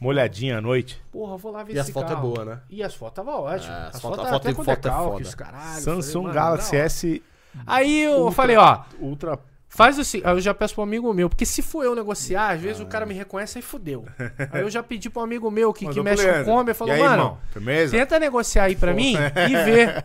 Molhadinha 0.00 0.58
à 0.58 0.60
noite. 0.60 1.00
Porra, 1.10 1.36
vou 1.36 1.52
lá 1.52 1.62
ver 1.62 1.74
E 1.74 1.78
esse 1.78 1.90
as 1.90 1.90
fotos 1.90 2.12
é 2.12 2.16
boa, 2.16 2.44
né? 2.44 2.60
E 2.68 2.82
as 2.82 2.94
fotos 2.94 3.14
tava 3.24 3.30
ótimo. 3.38 3.72
É, 3.72 3.76
as 3.88 3.94
as 3.96 4.00
fotos 4.02 4.18
foto- 4.18 4.28
foto 4.28 4.36
até 4.42 4.50
em 4.50 4.54
com 4.54 4.64
foto 4.64 4.88
é 4.88 4.90
foda. 4.92 5.22
os 5.22 5.34
caralho. 5.34 5.80
Samsung 5.82 6.12
Falei, 6.12 6.22
mano, 6.22 6.34
Galaxy. 6.34 6.76
S 6.76 7.22
Aí 7.66 8.02
eu 8.02 8.18
Ultra. 8.18 8.32
falei, 8.34 8.56
ó, 8.56 8.80
Ultra. 9.00 9.38
Faz 9.76 9.98
o 9.98 10.04
seguinte, 10.04 10.26
aí 10.28 10.34
eu 10.34 10.40
já 10.40 10.54
peço 10.54 10.74
pro 10.74 10.82
amigo 10.82 11.12
meu, 11.12 11.28
porque 11.28 11.44
se 11.46 11.60
for 11.62 11.84
eu 11.84 11.94
negociar, 11.94 12.48
às 12.54 12.60
vezes 12.60 12.80
o 12.80 12.86
cara 12.86 13.04
me 13.06 13.14
reconhece 13.14 13.58
e 13.58 13.62
fudeu. 13.62 14.04
Aí 14.52 14.62
eu 14.62 14.70
já 14.70 14.82
pedi 14.82 15.10
pro 15.10 15.22
amigo 15.22 15.50
meu 15.50 15.72
que, 15.72 15.86
que 15.88 16.00
mexe 16.00 16.22
com 16.24 16.30
Leandro. 16.30 16.52
Kombi, 16.52 16.70
E 16.70 16.74
falou, 16.74 16.94
aí, 16.94 17.00
mano, 17.00 17.12
irmão? 17.14 17.38
Firmeza? 17.52 17.96
tenta 17.96 18.18
negociar 18.18 18.64
aí 18.64 18.74
pra 18.76 18.92
mim 18.94 19.14
e 19.14 19.56
ver. 19.64 20.04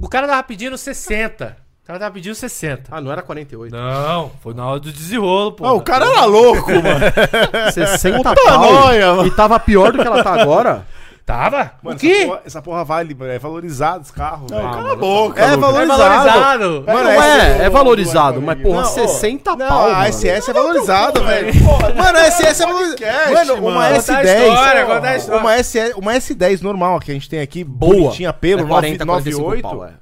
O 0.00 0.08
cara 0.08 0.26
tava 0.28 0.42
pedindo 0.44 0.78
60. 0.78 1.56
O 1.82 1.86
cara 1.86 1.98
tava 1.98 2.14
pedindo 2.14 2.34
60. 2.34 2.84
Ah, 2.94 3.00
não 3.00 3.10
era 3.10 3.22
48. 3.22 3.74
Não, 3.74 4.30
foi 4.40 4.54
na 4.54 4.64
hora 4.66 4.78
do 4.80 4.92
desenrolo, 4.92 5.52
pô. 5.52 5.66
Ah, 5.66 5.72
o 5.72 5.80
cara 5.82 6.06
era 6.06 6.24
louco, 6.24 6.70
mano. 6.70 7.04
60 7.74 8.16
Puta 8.18 8.34
pau. 8.34 8.72
noia, 8.72 9.14
mano. 9.14 9.26
E 9.26 9.30
tava 9.32 9.58
pior 9.58 9.90
do 9.92 9.98
que 9.98 10.06
ela 10.06 10.22
tá 10.22 10.40
agora. 10.40 10.86
Tava? 11.24 11.72
Mano, 11.82 11.96
o 11.96 12.00
quê? 12.00 12.10
Essa 12.12 12.26
porra, 12.26 12.42
essa 12.46 12.62
porra 12.62 12.84
vale, 12.84 13.16
é 13.30 13.38
valorizado 13.38 14.02
esse 14.02 14.12
carro. 14.12 14.46
velho. 14.48 14.60
Cala 14.60 14.92
a 14.92 14.96
boca. 14.96 15.40
É 15.40 15.46
Lucas. 15.46 15.52
É 15.52 15.56
valorizado. 15.56 15.98
valorizado. 16.02 16.84
Mano, 16.86 17.02
Não, 17.04 17.10
é, 17.10 17.16
esse- 17.54 17.62
é 17.62 17.70
valorizado, 17.70 18.42
mas 18.42 18.60
porra, 18.62 18.82
Não, 18.82 18.88
ô, 18.90 19.08
60 19.08 19.56
Não, 19.56 19.68
pau. 19.68 19.86
a. 19.94 20.08
SS 20.08 20.50
é 20.50 20.52
valorizada, 20.52 21.20
velho. 21.20 21.54
Mano, 21.96 22.18
a 22.18 22.24
SS 22.30 22.62
é 22.62 22.66
valorizada. 22.66 23.32
Mano, 23.34 23.54
uma 23.54 23.70
mano. 23.74 23.96
S10. 23.96 24.16
Conta 24.16 24.28
a 24.30 24.48
história, 24.48 24.86
conta 24.86 25.08
a 25.08 25.16
história. 25.16 25.40
Uma, 25.40 25.54
S, 25.54 25.92
uma 25.96 26.12
S10 26.14 26.60
normal 26.60 26.98
que 26.98 27.10
a 27.12 27.14
gente 27.14 27.28
tem 27.30 27.40
aqui, 27.40 27.62
Boa. 27.62 27.94
bonitinha, 27.94 28.32
pelo, 28.32 28.62
é 28.62 28.66
40, 28.66 29.04
98. 29.04 29.62
45 29.62 29.76
pau, 29.76 29.86
é. 29.86 29.92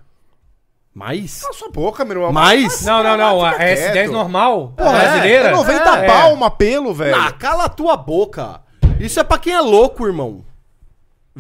Mais? 0.94 1.42
Cala 1.42 1.52
sua 1.54 1.70
boca, 1.70 2.04
meu 2.04 2.16
irmão. 2.16 2.32
Mais? 2.32 2.82
Não, 2.84 3.02
não, 3.02 3.16
não. 3.16 3.44
A 3.44 3.52
Fica 3.52 3.64
S10 3.64 3.92
quieto. 3.92 4.12
normal, 4.12 4.72
Porra, 4.76 4.90
brasileira. 4.90 5.48
É 5.48 5.52
90 5.52 5.98
É. 5.98 6.06
pau 6.06 6.32
uma 6.34 6.50
pelo, 6.50 6.92
velho. 6.94 7.14
Ah, 7.14 7.30
cala 7.30 7.64
a 7.64 7.68
tua 7.68 7.96
boca. 7.96 8.60
Isso 8.98 9.20
é 9.20 9.22
pra 9.22 9.38
quem 9.38 9.52
é 9.54 9.60
louco, 9.60 10.06
irmão. 10.06 10.44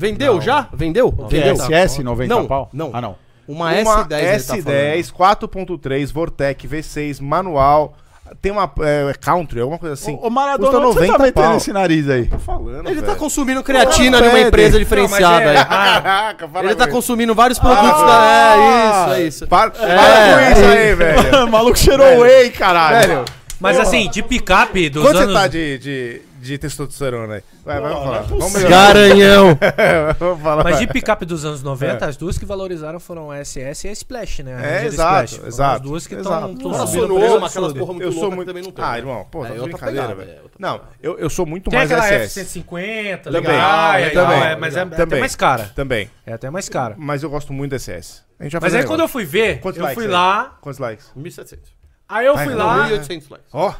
Vendeu 0.00 0.40
já? 0.40 0.66
Vendeu? 0.72 1.14
Vendeu? 1.28 1.54
SS 1.56 2.02
90 2.02 2.34
Não, 2.34 2.46
pau? 2.46 2.70
não. 2.72 2.90
Ah, 2.94 3.00
não. 3.02 3.16
Uma, 3.46 3.66
Uma 3.66 4.04
S10 4.06 4.18
ele 4.18 4.42
tá 4.42 4.56
S10 4.56 5.12
4.3 5.12 6.12
Vortec 6.12 6.66
V6 6.68 7.20
manual. 7.20 7.94
Tem 8.40 8.50
uma 8.52 8.70
é, 8.80 9.12
Country, 9.20 9.60
alguma 9.60 9.76
coisa 9.78 9.92
assim. 9.94 10.16
Ô, 10.22 10.30
Maradona, 10.30 10.70
Custa 10.70 10.78
onde 10.86 10.94
você 10.94 11.00
tá 11.00 11.12
90 11.18 11.22
metendo 11.24 11.46
pau. 11.48 11.56
esse 11.56 11.72
nariz 11.72 12.08
aí? 12.08 12.26
Tô 12.26 12.38
falando, 12.38 12.88
Ele 12.88 13.00
tá 13.00 13.06
velho. 13.08 13.18
consumindo 13.18 13.62
creatina 13.62 14.18
de 14.18 14.22
uma 14.22 14.32
Pede. 14.32 14.46
empresa 14.46 14.78
diferenciada 14.78 15.26
Não, 15.38 15.44
mas 15.46 15.56
é- 15.56 15.58
aí. 15.58 15.64
Caraca, 15.66 16.48
para 16.48 16.60
Ele 16.62 16.68
com 16.72 16.78
tá 16.78 16.84
isso. 16.84 16.94
consumindo 16.94 17.34
vários 17.34 17.58
produtos 17.58 18.00
da. 18.02 18.54
É 18.56 18.56
isso, 18.88 19.14
é 19.14 19.22
isso. 19.26 19.46
Para, 19.48 19.70
para 19.72 19.84
É, 19.92 20.34
com 20.46 20.52
isso 20.52 20.64
é 20.70 20.78
aí, 20.78 20.94
velho. 20.96 21.44
o 21.44 21.50
maluco 21.50 21.76
cheirou 21.76 22.20
whey, 22.20 22.50
caralho. 22.50 23.08
Velho, 23.08 23.24
Mas 23.58 23.78
assim, 23.80 24.08
de 24.08 24.22
picape 24.22 24.88
dos 24.88 25.02
quanto 25.02 25.16
anos... 25.18 25.32
você 25.32 25.38
tá 25.40 25.46
de, 25.48 25.78
de, 25.78 26.22
de 26.40 26.56
testosterona 26.58 27.34
aí? 27.34 27.42
Vai, 27.64 27.80
vai, 27.80 27.90
vamos 27.92 28.04
falar. 28.04 28.22
Vamos 28.22 28.52
melhorar. 28.54 28.70
Garanhão. 28.94 29.58
vamos 30.18 30.42
falar. 30.42 30.64
Mas 30.64 30.78
de 30.78 30.86
picape 30.86 31.24
dos 31.26 31.44
anos 31.44 31.62
90, 31.62 32.06
as 32.06 32.16
duas 32.16 32.38
que 32.38 32.44
valorizaram 32.46 32.98
foram 32.98 33.30
a 33.30 33.44
SS 33.44 33.86
e 33.86 33.90
a 33.90 33.92
Splash, 33.92 34.42
né? 34.42 34.54
A 34.54 34.60
É, 34.60 34.72
Ranger 34.74 34.86
exato, 34.86 35.30
Foram 35.36 35.48
exato, 35.48 35.74
As 35.76 35.80
duas 35.82 36.06
que 36.06 36.14
estão 36.14 36.56
subindo 36.86 37.14
preço 37.14 37.44
aquelas 37.44 37.72
porra 37.74 37.92
muito 37.92 38.02
Eu 38.02 38.12
sou 38.12 38.30
muito. 38.30 38.48
também 38.48 38.62
não 38.62 38.72
tem. 38.72 38.84
Ah, 38.84 38.98
irmão, 38.98 39.26
pô, 39.30 39.44
É 39.44 39.48
tá 39.48 39.54
de 39.54 39.60
outra 39.60 39.76
brincadeira, 39.76 40.14
velho. 40.14 40.30
é 40.30 40.40
Não, 40.58 40.80
eu, 41.02 41.18
eu 41.18 41.28
sou 41.30 41.44
muito 41.46 41.68
Tem 41.70 41.78
mais 41.78 41.92
aquela 41.92 42.06
SS. 42.26 42.40
F-150, 42.40 43.18
Também. 43.22 43.40
legal, 43.42 43.94
é, 43.94 44.10
Também. 44.10 44.42
é, 44.42 44.56
mas 44.56 44.76
é 44.76 44.80
até 44.80 44.96
Também. 44.96 45.20
mais 45.20 45.36
cara. 45.36 45.70
Também. 45.74 46.10
É 46.26 46.32
até 46.32 46.48
mais 46.50 46.68
cara. 46.68 46.94
Mas 46.98 47.22
eu 47.22 47.30
gosto 47.30 47.52
muito 47.52 47.70
da 47.72 47.78
SS. 47.78 48.22
A 48.38 48.44
gente 48.44 48.52
vai 48.52 48.60
Mas 48.62 48.74
aí 48.74 48.84
quando 48.86 49.00
eu 49.00 49.08
fui 49.08 49.24
ver, 49.24 49.60
eu 49.64 49.94
fui 49.94 50.06
lá, 50.06 50.56
Quantos 50.62 50.78
likes? 50.78 51.10
1.700. 51.16 51.58
aí 52.08 52.24
eu 52.26 52.36
fui 52.38 52.54
não, 52.54 52.66
lá... 52.66 52.88
1.800 52.88 53.24
likes. 53.30 53.48
Ó. 53.52 53.74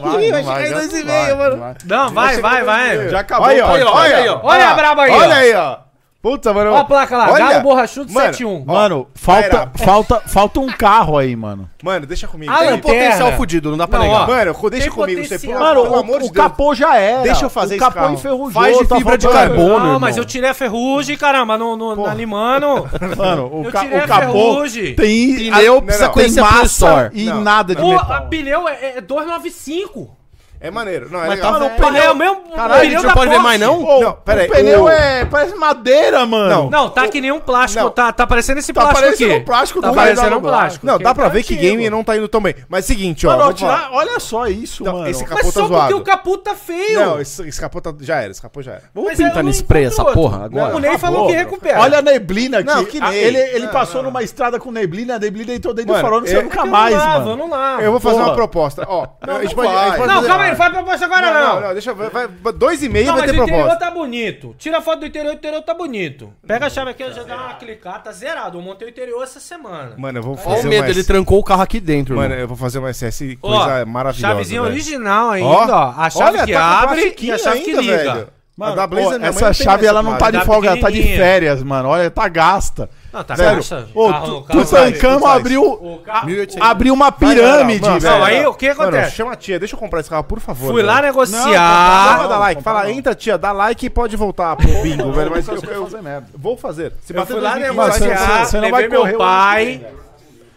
Vai, 0.00 0.30
vai 0.30 0.42
não 0.42 0.44
vai, 0.44 0.62
chegar 0.62 0.66
em 0.66 0.70
já 0.70 0.76
dois 0.76 0.92
e 0.92 1.02
vai, 1.02 1.24
meio, 1.24 1.36
mano. 1.36 1.56
vai. 1.56 1.74
Não, 1.84 2.10
vai, 2.10 2.40
vai, 2.40 2.64
vai. 2.64 3.08
Já 3.08 3.20
acabou. 3.20 3.46
Olha, 3.48 4.16
aí, 4.16 4.28
ó. 4.28 4.40
Olha 4.42 4.68
a 4.68 4.74
braba 4.74 5.02
aí, 5.02 5.10
ó. 5.10 5.16
Olha 5.16 5.34
aí, 5.34 5.54
ó. 5.54 5.87
Puta, 6.20 6.52
mano. 6.52 6.72
Ó 6.72 6.76
a 6.78 6.84
placa 6.84 7.16
lá, 7.16 7.30
Olha. 7.30 7.46
Galo 7.48 7.62
Borrachudo 7.62 8.12
Mano, 8.12 8.26
71. 8.34 8.64
Mano, 8.64 9.06
falta, 9.14 9.70
falta, 9.76 10.20
falta 10.26 10.58
um 10.58 10.66
carro 10.66 11.16
aí, 11.16 11.36
mano. 11.36 11.70
Mano, 11.80 12.06
deixa 12.06 12.26
comigo. 12.26 12.52
Ah, 12.52 12.58
Tem 12.58 12.66
um 12.66 12.70
lanterna. 12.72 13.00
potencial 13.04 13.32
fudido, 13.34 13.70
não 13.70 13.78
dá 13.78 13.86
pra 13.86 14.00
Não, 14.00 14.06
negar. 14.06 14.22
ó. 14.22 14.26
Mano, 14.26 14.70
deixa 14.70 14.86
Tem 14.86 14.92
comigo. 14.94 15.22
Você, 15.24 15.36
potencial. 15.38 15.60
Mano, 15.60 15.82
pelo 15.82 15.94
o, 15.94 15.98
amor 16.00 16.18
de 16.18 16.26
o 16.26 16.32
Deus. 16.32 16.48
capô 16.48 16.74
já 16.74 16.96
era. 16.96 17.22
Deixa 17.22 17.44
eu 17.44 17.50
fazer 17.50 17.74
o 17.74 17.76
esse 17.76 17.84
capô 17.84 18.00
carro. 18.00 18.14
enferrujou. 18.14 18.50
Faz 18.62 18.78
de 18.78 18.86
tá 18.88 18.96
fibra 18.96 19.16
de 19.16 19.28
carbono. 19.28 19.68
Não, 19.68 19.76
irmão. 19.84 20.00
mas 20.00 20.16
eu 20.16 20.24
tirei 20.24 20.50
a 20.50 20.54
ferrugem, 20.54 21.16
caramba, 21.16 21.56
no, 21.56 21.76
no, 21.76 21.94
na 22.04 22.14
Limano. 22.14 22.88
Mano, 23.16 23.46
o, 23.46 23.70
ca 23.70 23.84
o 23.84 24.06
capô 24.08 24.32
ferrugem. 24.32 24.94
tem, 24.96 25.36
Pneu 25.52 25.78
a- 25.78 25.82
precisa 25.82 26.08
conhecer 26.08 26.40
massa 26.40 27.10
e 27.14 27.26
nada 27.32 27.76
de 27.76 27.80
Pô, 27.80 27.90
metal. 27.90 28.12
a 28.12 28.20
pneu 28.22 28.68
é, 28.68 28.96
é 28.96 29.00
295. 29.00 30.17
É 30.60 30.70
maneiro. 30.70 31.08
Não, 31.10 31.20
é 31.22 31.28
Mas 31.28 31.30
legal. 31.36 31.52
tá 31.52 31.58
Mano, 31.58 31.70
velho. 31.70 31.82
o 31.82 31.86
pneu 31.86 32.02
é 32.02 32.10
o 32.10 32.14
mesmo 32.16 32.36
Caralho, 32.54 32.72
a 32.74 32.78
pneu 32.80 32.90
gente 32.90 33.06
não 33.06 33.14
pode 33.14 33.30
ver 33.30 33.38
mais, 33.38 33.60
não? 33.60 33.84
Ô, 33.84 34.00
Não, 34.00 34.12
pera 34.12 34.40
aí, 34.42 34.48
o 34.48 34.50
pneu 34.50 34.82
o- 34.84 34.88
é. 34.88 35.24
Parece 35.24 35.54
madeira, 35.54 36.26
mano. 36.26 36.68
Não, 36.70 36.90
tá 36.90 37.06
que 37.08 37.20
nem 37.20 37.30
um 37.30 37.38
plástico. 37.40 37.84
Não. 37.84 37.90
Tá, 37.90 38.12
tá 38.12 38.26
parecendo 38.26 38.58
esse 38.58 38.72
Tá 38.72 38.80
plástico 38.80 39.00
parecendo 39.04 39.30
aqui. 39.32 39.40
um 39.40 39.44
plástico 39.44 39.80
Tá 39.80 39.88
do 39.88 39.94
parecendo 39.94 40.36
um 40.36 40.40
plástico. 40.40 40.86
Não, 40.86 40.98
dá 40.98 41.14
pra 41.14 41.24
tá 41.24 41.30
ver 41.30 41.42
que 41.44 41.54
antigo. 41.54 41.60
game 41.70 41.90
não 41.90 42.02
tá 42.02 42.16
indo 42.16 42.28
tão 42.28 42.40
bem. 42.40 42.54
Mas 42.68 42.84
seguinte, 42.86 43.26
ó. 43.26 43.30
Mano, 43.30 43.42
vamos 43.44 43.60
falar. 43.60 43.76
tirar, 43.78 43.92
olha 43.92 44.18
só 44.20 44.46
isso, 44.46 44.82
Não, 44.84 44.92
mano. 44.94 45.08
esse 45.08 45.24
capô 45.24 45.34
Mas 45.36 45.46
tá 45.46 45.52
só 45.52 45.60
porque 45.66 45.74
zoado. 45.76 45.96
o 45.96 46.00
capô 46.02 46.38
tá 46.38 46.54
feio. 46.54 47.00
Não, 47.00 47.20
esse, 47.20 47.48
esse 47.48 47.60
capô 47.60 47.80
tá, 47.80 47.94
já 48.00 48.16
era. 48.20 48.30
Esse 48.30 48.42
capô 48.42 48.60
já 48.62 48.72
era. 48.72 48.82
Vamos 48.94 49.10
Mas 49.10 49.20
eu 49.20 49.26
pintar 49.26 49.42
não 49.44 49.50
no 49.50 49.54
spray 49.54 49.84
essa 49.84 50.04
porra 50.06 50.44
agora. 50.44 50.74
O 50.76 50.78
Ney 50.80 50.98
falou 50.98 51.26
que 51.28 51.34
recupera. 51.34 51.80
Olha 51.80 51.98
a 51.98 52.02
neblina 52.02 52.58
aqui. 52.58 52.66
Não, 52.66 52.84
que 52.84 52.98
Ah, 53.00 53.10
nem. 53.10 53.18
ele 53.18 53.38
ele 53.38 53.66
Não, 53.66 53.72
passou 53.72 54.02
não. 54.02 54.10
numa 54.10 54.22
estrada 54.22 54.58
com 54.58 54.70
neblina, 54.72 55.14
a 55.16 55.18
neblina 55.18 55.52
entrou 55.54 55.72
dentro 55.72 55.92
Mano, 55.92 56.02
do 56.02 56.04
farol, 56.04 56.20
não 56.20 56.26
saiu 56.26 56.40
É 56.40 56.42
nunca 56.42 56.64
mais, 56.66 56.94
não 56.96 57.06
mano. 57.06 57.30
Eu 57.78 57.84
não 57.84 57.90
vou 57.92 58.00
fazer 58.00 58.16
Porra. 58.16 58.26
uma 58.28 58.34
proposta. 58.34 58.84
Ó, 58.88 59.06
a 59.20 59.40
gente 59.40 59.54
não 59.54 59.62
pode, 59.62 59.68
a 59.68 59.78
gente 59.84 59.88
vai. 59.88 59.96
pode 59.98 60.08
Não, 60.08 60.14
fazer- 60.16 60.28
calma 60.28 60.44
aí, 60.44 60.47
não 60.50 60.56
faz 60.56 60.72
proposta 60.72 61.04
agora 61.06 61.26
Não, 61.26 61.34
não. 61.40 61.54
não, 61.54 61.66
não, 61.68 61.72
deixa 61.72 61.90
eu 61.90 61.96
ver. 61.96 62.10
Vai, 62.10 62.28
dois 62.54 62.82
e 62.82 62.88
meio 62.88 63.06
Não, 63.06 63.14
vai 63.14 63.22
mas 63.22 63.30
ter 63.30 63.38
o 63.38 63.42
interior 63.42 63.62
proposta. 63.64 63.86
tá 63.86 63.90
bonito. 63.90 64.54
Tira 64.58 64.78
a 64.78 64.80
foto 64.80 65.00
do 65.00 65.06
interior, 65.06 65.30
o 65.32 65.34
interior 65.34 65.62
tá 65.62 65.74
bonito. 65.74 66.32
Pega 66.46 66.66
a 66.66 66.70
chave 66.70 66.90
aqui, 66.90 67.02
eu 67.02 67.12
já 67.12 67.22
dá 67.22 67.36
uma 67.36 67.54
clicada, 67.54 67.98
tá 68.00 68.12
zerado. 68.12 68.58
Eu 68.58 68.62
montei 68.62 68.88
o 68.88 68.90
interior 68.90 69.22
essa 69.22 69.40
semana. 69.40 69.94
Mano, 69.96 70.18
eu 70.18 70.22
vou 70.22 70.32
Olha 70.34 70.42
fazer 70.42 70.66
o 70.66 70.70
medo, 70.70 70.82
uma 70.84 70.90
ele 70.90 71.04
trancou 71.04 71.38
o 71.38 71.44
carro 71.44 71.62
aqui 71.62 71.80
dentro, 71.80 72.16
Mano, 72.16 72.34
eu 72.34 72.48
vou 72.48 72.56
fazer 72.56 72.78
uma 72.78 72.92
SS 72.92 73.38
Ó, 73.42 73.48
coisa 73.48 73.84
maravilhosa. 73.86 74.34
Chavezinha 74.34 74.62
original 74.62 75.30
ainda, 75.30 75.46
Ó, 75.48 75.66
ó. 75.66 75.94
A 75.96 76.10
chave 76.10 76.36
olha, 76.38 76.46
que 76.46 76.52
tá 76.52 76.60
com 76.60 76.88
abre 76.92 77.16
e 77.20 77.32
a 77.32 77.38
chave 77.38 77.60
que 77.60 77.70
ainda, 77.70 77.80
liga. 77.82 78.14
velho. 78.14 78.28
Mano, 78.56 78.72
a 78.72 78.74
da 78.74 78.86
Blazer, 78.88 79.20
ó, 79.22 79.24
essa 79.24 79.52
chave 79.52 79.84
essa 79.84 79.90
ela 79.90 80.02
não 80.02 80.18
tá 80.18 80.32
de 80.32 80.44
folga, 80.44 80.70
ela 80.70 80.80
tá 80.80 80.90
de 80.90 81.00
férias, 81.00 81.62
mano. 81.62 81.88
Olha, 81.90 82.10
tá 82.10 82.26
gasta. 82.28 82.90
Não, 83.12 83.24
tá 83.24 83.34
Sério. 83.36 83.56
gasta. 83.56 83.88
Ô, 83.94 84.08
Carro- 84.10 84.26
tu, 84.26 84.42
carro 84.46 84.60
tu 84.64 84.70
vai. 84.70 84.92
tancamos, 84.92 85.22
faz. 85.22 85.36
abriu, 85.40 85.62
O 85.64 85.98
carro- 86.04 86.26
1800. 86.26 86.68
abriu 86.68 86.92
uma 86.94 87.10
pirâmide, 87.10 87.80
não, 87.80 87.98
velho. 87.98 88.14
Não, 88.18 88.24
aí 88.24 88.46
o 88.46 88.52
que 88.54 88.68
Mano, 88.68 88.82
acontece? 88.82 89.16
chama 89.16 89.32
a 89.32 89.36
tia, 89.36 89.58
deixa 89.58 89.74
eu 89.74 89.78
comprar 89.78 90.00
esse 90.00 90.10
carro, 90.10 90.24
por 90.24 90.40
favor. 90.40 90.72
Fui 90.72 90.82
lá 90.82 90.96
velho. 90.96 91.06
negociar. 91.06 92.16
Não, 92.16 92.22
Não, 92.24 92.28
dá 92.28 92.38
like. 92.38 92.62
Fala, 92.62 92.84
não. 92.84 92.90
entra, 92.90 93.14
tia, 93.14 93.38
dá 93.38 93.50
like 93.52 93.86
e 93.86 93.90
pode 93.90 94.14
voltar 94.14 94.54
pro 94.56 94.68
bingo, 94.82 95.10
velho. 95.12 95.30
Mas 95.30 95.48
eu, 95.48 95.58
vai 95.60 95.74
eu 95.74 95.84
fazer 95.84 96.02
merda. 96.02 96.26
vou 96.34 96.56
fazer. 96.56 96.92
Se 97.02 97.12
Eu 97.14 97.16
bater 97.20 97.32
fui 97.32 97.40
lá 97.40 97.50
2015, 97.54 97.76
Mas 97.78 97.94
você- 97.94 98.04
negociar, 98.08 98.44
você 98.44 98.60
não 98.60 98.70
vai 98.70 98.88
meu 98.88 99.16
pai. 99.18 99.86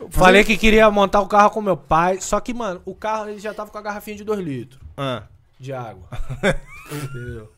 Falei 0.10 0.44
que 0.44 0.58
queria 0.58 0.92
montar 0.92 1.22
o 1.22 1.28
carro 1.28 1.52
com 1.52 1.62
meu 1.62 1.78
pai. 1.78 2.20
Só 2.20 2.38
que, 2.42 2.54
mano, 2.54 2.82
o 2.84 2.94
carro 2.94 3.30
ele 3.30 3.40
já 3.40 3.54
tava 3.54 3.72
com 3.72 3.78
a 3.78 3.82
garrafinha 3.82 4.18
de 4.18 4.26
2 4.26 4.40
litros 4.42 4.80
Ah. 4.98 5.24
de 5.58 5.72
água. 5.72 6.04
Entendeu? 6.92 7.50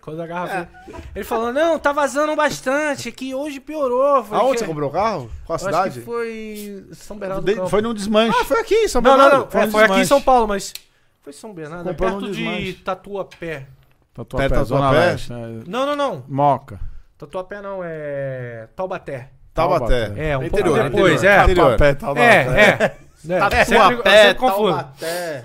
Quando 0.00 0.20
a 0.22 0.26
garrafinha. 0.26 0.68
Ele 1.14 1.24
falou, 1.24 1.52
não, 1.52 1.78
tá 1.78 1.92
vazando 1.92 2.34
bastante, 2.36 3.10
que 3.12 3.34
hoje 3.34 3.60
piorou. 3.60 4.22
Falei, 4.24 4.44
Aonde 4.44 4.52
que- 4.54 4.58
você 4.60 4.66
comprou 4.66 4.88
o 4.88 4.92
carro? 4.92 5.30
Qual 5.46 5.58
a 5.58 5.62
Eu 5.62 5.68
acho 5.68 5.82
que 5.84 5.90
cidade? 5.90 6.00
foi 6.04 6.84
São 6.92 7.16
Bernardo 7.16 7.44
do 7.44 7.54
De-. 7.62 7.68
Foi 7.70 7.82
num 7.82 7.94
desmanche. 7.94 8.36
Ah, 8.40 8.44
foi 8.44 8.60
aqui, 8.60 8.74
em 8.74 8.88
São 8.88 9.00
Não, 9.00 9.10
não, 9.12 9.18
Bernardo. 9.18 9.42
não. 9.44 9.50
Foi 9.50 9.60
é, 9.62 9.66
Foi 9.68 9.84
aqui 9.84 10.00
em. 10.00 10.04
São 10.04 10.20
Paulo, 10.22 10.48
mas. 10.48 10.72
Foi 11.22 11.32
São 11.32 11.52
Bernardo, 11.52 11.88
é 11.88 11.92
Comprou 11.92 12.20
perto 12.20 12.32
de. 12.32 12.72
Tatuapé. 12.74 13.66
Tatuapé, 14.14 14.48
da 14.48 14.64
Zona 14.64 14.80
Tatuapé? 14.86 15.06
Leste, 15.10 15.32
né? 15.32 15.62
Não, 15.66 15.86
não, 15.86 15.96
não. 15.96 16.24
Moca. 16.28 16.80
Tatuapé 17.18 17.60
não, 17.62 17.80
é. 17.84 18.68
Taubaté. 18.74 19.30
Taubaté. 19.52 20.12
É, 20.16 20.38
um 20.38 20.44
Interior, 20.44 20.76
pouco 20.78 20.90
depois, 20.90 21.14
interior. 21.22 21.38
é. 21.38 21.42
Interior. 21.42 21.70
Tatuapé, 21.76 21.94
Taubaté. 21.94 22.26
É, 22.26 22.60
é. 22.60 22.84
é. 23.32 23.60
Eu 23.60 23.64
sempre 23.66 24.34
confundo. 24.34 24.86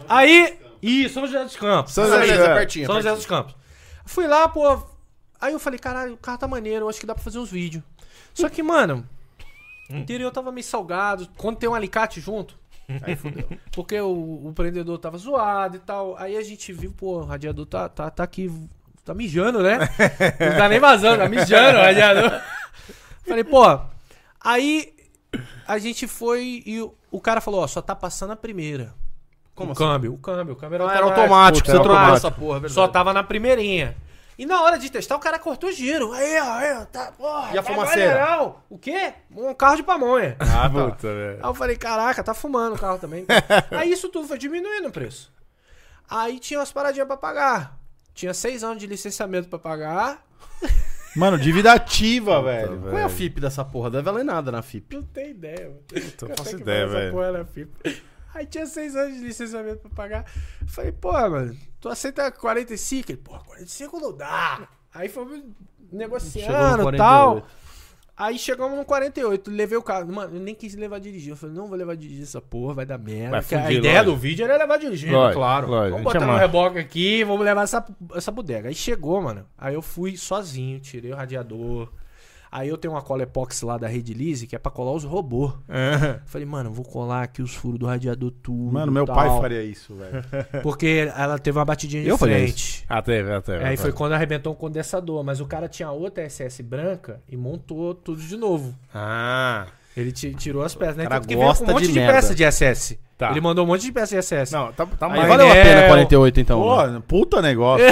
Aí. 0.07 0.59
Ih, 0.81 1.09
São 1.09 1.25
José 1.25 1.43
dos 1.43 1.55
Campos. 1.55 1.93
São 1.93 2.05
José 2.05 2.19
dos 2.19 2.29
Campos. 2.37 2.53
pertinho. 2.53 2.85
São 2.85 2.95
José 2.97 3.11
dos 3.15 3.25
Campos. 3.25 3.55
Fui 4.05 4.27
lá, 4.27 4.47
pô. 4.47 4.83
Aí 5.39 5.53
eu 5.53 5.59
falei, 5.59 5.79
caralho, 5.79 6.13
o 6.13 6.17
carro 6.17 6.37
tá 6.37 6.47
maneiro, 6.47 6.85
eu 6.85 6.89
acho 6.89 6.99
que 6.99 7.05
dá 7.05 7.13
pra 7.13 7.23
fazer 7.23 7.39
uns 7.39 7.51
vídeos. 7.51 7.83
Só 8.33 8.49
que, 8.49 8.63
mano, 8.63 9.07
o 9.89 9.95
interior 9.95 10.31
tava 10.31 10.51
meio 10.51 10.63
salgado. 10.63 11.27
Quando 11.37 11.57
tem 11.57 11.69
um 11.69 11.75
alicate 11.75 12.19
junto, 12.19 12.57
aí 13.01 13.15
fudeu. 13.15 13.47
Porque 13.71 13.99
o, 13.99 14.47
o 14.47 14.53
prendedor 14.53 14.97
tava 14.97 15.17
zoado 15.17 15.77
e 15.77 15.79
tal. 15.79 16.17
Aí 16.17 16.37
a 16.37 16.43
gente 16.43 16.71
viu, 16.71 16.91
pô, 16.91 17.19
o 17.19 17.25
radiador 17.25 17.65
tá, 17.65 17.89
tá, 17.89 18.09
tá 18.09 18.23
aqui, 18.23 18.51
tá 19.03 19.13
mijando, 19.13 19.61
né? 19.61 19.79
Não 19.79 20.57
tá 20.57 20.69
nem 20.69 20.79
vazando, 20.79 21.17
tá 21.17 21.29
mijando 21.29 21.77
o 21.77 21.81
radiador. 21.81 22.41
Falei, 23.25 23.43
pô, 23.43 23.79
aí 24.39 24.93
a 25.67 25.77
gente 25.77 26.07
foi 26.07 26.63
e 26.65 26.81
o, 26.81 26.93
o 27.11 27.19
cara 27.19 27.41
falou, 27.41 27.61
ó, 27.61 27.67
só 27.67 27.81
tá 27.81 27.95
passando 27.95 28.33
a 28.33 28.35
primeira. 28.35 28.93
Como 29.55 29.69
o 29.69 29.71
assim? 29.71 29.83
câmbio, 29.83 30.13
o 30.13 30.17
câmbio, 30.17 30.53
o 30.53 30.57
câmbio 30.57 30.75
era 30.75 30.97
era 30.97 31.05
automático. 31.05 31.65
você 31.65 31.71
era 31.71 31.79
trocou 31.79 31.97
automático. 31.97 32.27
essa 32.27 32.31
porra, 32.35 32.57
é 32.57 32.59
verdade. 32.59 32.73
Só 32.73 32.87
tava 32.87 33.13
na 33.13 33.23
primeirinha. 33.23 33.95
E 34.37 34.45
na 34.45 34.61
hora 34.61 34.77
de 34.77 34.89
testar, 34.91 35.15
o 35.15 35.19
cara 35.19 35.39
cortou 35.39 35.71
giro. 35.71 36.11
Aí, 36.11 36.37
ó, 36.41 36.51
aí, 36.51 36.73
ó, 36.73 36.85
tá, 36.85 37.13
porra. 37.17 37.53
E 37.53 37.57
a 37.57 37.63
tá 37.63 37.71
fumaceira? 37.71 38.53
O 38.69 38.77
quê? 38.77 39.13
Um 39.31 39.53
carro 39.53 39.77
de 39.77 39.83
pamonha. 39.83 40.35
Ah, 40.55 40.69
puta, 40.69 41.07
velho. 41.07 41.39
Aí 41.41 41.49
eu 41.49 41.53
falei, 41.53 41.77
caraca, 41.77 42.21
tá 42.21 42.33
fumando 42.33 42.75
o 42.75 42.79
carro 42.79 42.99
também. 42.99 43.25
Aí 43.71 43.91
isso 43.91 44.09
tudo 44.09 44.27
foi 44.27 44.37
diminuindo 44.37 44.89
o 44.89 44.91
preço. 44.91 45.31
Aí 46.09 46.37
tinha 46.37 46.59
umas 46.59 46.71
paradinhas 46.71 47.07
pra 47.07 47.15
pagar. 47.15 47.79
Tinha 48.13 48.33
seis 48.33 48.61
anos 48.63 48.77
de 48.77 48.87
licenciamento 48.87 49.47
pra 49.47 49.57
pagar. 49.57 50.21
Mano, 51.15 51.37
dívida 51.37 51.71
ativa, 51.71 52.41
velho. 52.41 52.81
Qual 52.81 52.97
é 52.97 53.03
a 53.03 53.09
FIP 53.09 53.39
dessa 53.39 53.63
porra? 53.63 53.89
Deve 53.89 54.03
valer 54.03 54.25
nada 54.25 54.51
na 54.51 54.61
FIP. 54.61 54.97
Não 54.97 55.03
tem 55.03 55.31
ideia, 55.31 55.69
mano. 55.69 55.79
Não 56.21 56.35
faço 56.35 56.57
ideia, 56.57 56.83
essa 56.83 56.93
velho. 56.93 57.11
porra 57.13 57.25
era 57.25 57.45
FIP. 57.45 58.03
Aí 58.35 58.45
tinha 58.45 58.65
seis 58.65 58.95
anos 58.95 59.15
de 59.17 59.23
licenciamento 59.23 59.79
pra 59.79 59.89
pagar. 59.91 60.25
Falei, 60.67 60.91
pô, 60.91 61.11
mano, 61.13 61.55
tu 61.79 61.87
aceita 61.89 62.29
45? 62.29 63.11
Ele, 63.11 63.17
pô, 63.17 63.31
45 63.39 63.97
não 63.99 64.15
dá. 64.15 64.67
Aí 64.93 65.07
fomos 65.09 65.41
negociando 65.91 66.81
e 66.81 66.83
48. 66.83 66.97
tal. 66.97 67.47
Aí 68.17 68.37
chegamos 68.39 68.77
no 68.77 68.85
48, 68.85 69.51
levei 69.51 69.77
o 69.77 69.81
carro. 69.83 70.09
Mano, 70.11 70.37
eu 70.37 70.39
nem 70.41 70.55
quis 70.55 70.73
levar 70.75 70.99
dirigir. 70.99 71.31
Eu 71.31 71.35
falei, 71.35 71.53
não 71.55 71.67
vou 71.67 71.77
levar 71.77 71.95
dirigir 71.97 72.23
essa 72.23 72.39
porra, 72.41 72.73
vai 72.73 72.85
dar 72.85 72.97
merda. 72.97 73.31
Vai 73.31 73.41
Porque 73.41 73.55
a 73.55 73.61
fundir, 73.63 73.77
ideia 73.79 73.93
lógico. 73.99 74.11
do 74.15 74.17
vídeo 74.21 74.45
era 74.45 74.57
levar 74.57 74.77
dirigir? 74.77 75.11
Lógico, 75.11 75.39
claro. 75.39 75.67
lógico, 75.67 75.91
Vamos 75.97 76.03
botar 76.05 76.17
é 76.17 76.21
no 76.21 76.27
macho. 76.27 76.39
reboque 76.39 76.79
aqui, 76.79 77.23
vamos 77.25 77.45
levar 77.45 77.63
essa, 77.63 77.85
essa 78.13 78.31
bodega. 78.31 78.69
Aí 78.69 78.75
chegou, 78.75 79.21
mano. 79.21 79.45
Aí 79.57 79.73
eu 79.73 79.81
fui 79.81 80.15
sozinho, 80.15 80.79
tirei 80.79 81.11
o 81.11 81.15
radiador. 81.15 81.91
Aí 82.57 82.69
eu 82.69 82.77
tenho 82.77 82.93
uma 82.93 83.01
cola 83.01 83.23
epoxy 83.23 83.65
lá 83.65 83.77
da 83.77 83.85
Rede 83.85 84.13
Lise, 84.13 84.47
que 84.47 84.55
é 84.55 84.59
pra 84.59 84.71
colar 84.71 84.93
os 84.93 85.03
robôs. 85.03 85.51
Falei, 86.25 86.47
mano, 86.47 86.71
vou 86.71 86.85
colar 86.85 87.23
aqui 87.23 87.41
os 87.41 87.53
furos 87.53 87.77
do 87.77 87.85
radiador 87.85 88.31
tudo. 88.31 88.71
Mano, 88.71 88.93
meu 88.93 89.05
tal. 89.05 89.13
pai 89.13 89.27
faria 89.41 89.61
isso, 89.61 89.93
velho. 89.93 90.23
Porque 90.63 91.11
ela 91.13 91.37
teve 91.37 91.59
uma 91.59 91.65
batidinha 91.65 92.01
de 92.03 92.07
Eu 92.07 92.17
frente. 92.17 92.85
Ah, 92.87 93.01
teve, 93.01 93.29
ah, 93.29 93.41
teve. 93.41 93.61
Aí 93.61 93.73
ah, 93.73 93.77
foi 93.77 93.91
quando 93.91 94.13
arrebentou 94.13 94.53
o 94.53 94.55
condensador. 94.55 95.21
Mas 95.21 95.41
o 95.41 95.45
cara 95.45 95.67
tinha 95.67 95.91
outra 95.91 96.23
SS 96.29 96.63
branca 96.63 97.19
e 97.27 97.35
montou 97.35 97.93
tudo 97.93 98.21
de 98.21 98.37
novo. 98.37 98.73
Ah. 98.93 99.65
Ele 99.97 100.13
ti- 100.13 100.33
tirou 100.33 100.63
as 100.63 100.73
peças, 100.73 100.95
né? 100.95 101.03
O 101.03 101.09
cara 101.09 101.19
Tanto 101.19 101.27
que 101.27 101.35
veio 101.35 101.45
gosta 101.47 101.65
com 101.65 101.71
um 101.71 101.73
monte 101.73 101.87
de 101.87 101.93
de, 101.93 101.99
peça 101.99 102.33
de 102.33 102.49
SS. 102.49 102.97
Tá. 103.17 103.31
Ele 103.31 103.41
mandou 103.41 103.65
um 103.65 103.67
monte 103.67 103.81
de 103.81 103.91
peça 103.91 104.15
de 104.15 104.21
SS. 104.21 104.53
Não, 104.53 104.71
tá, 104.71 104.85
tá 104.85 105.07
Aí 105.07 105.17
mais. 105.17 105.27
valeu 105.27 105.47
a 105.47 105.49
Painel. 105.51 105.73
pena 105.75 105.87
48, 105.87 106.39
então. 106.39 106.87
né? 106.91 107.01
Pô, 107.05 107.17
puta 107.19 107.41
negócio. 107.43 107.85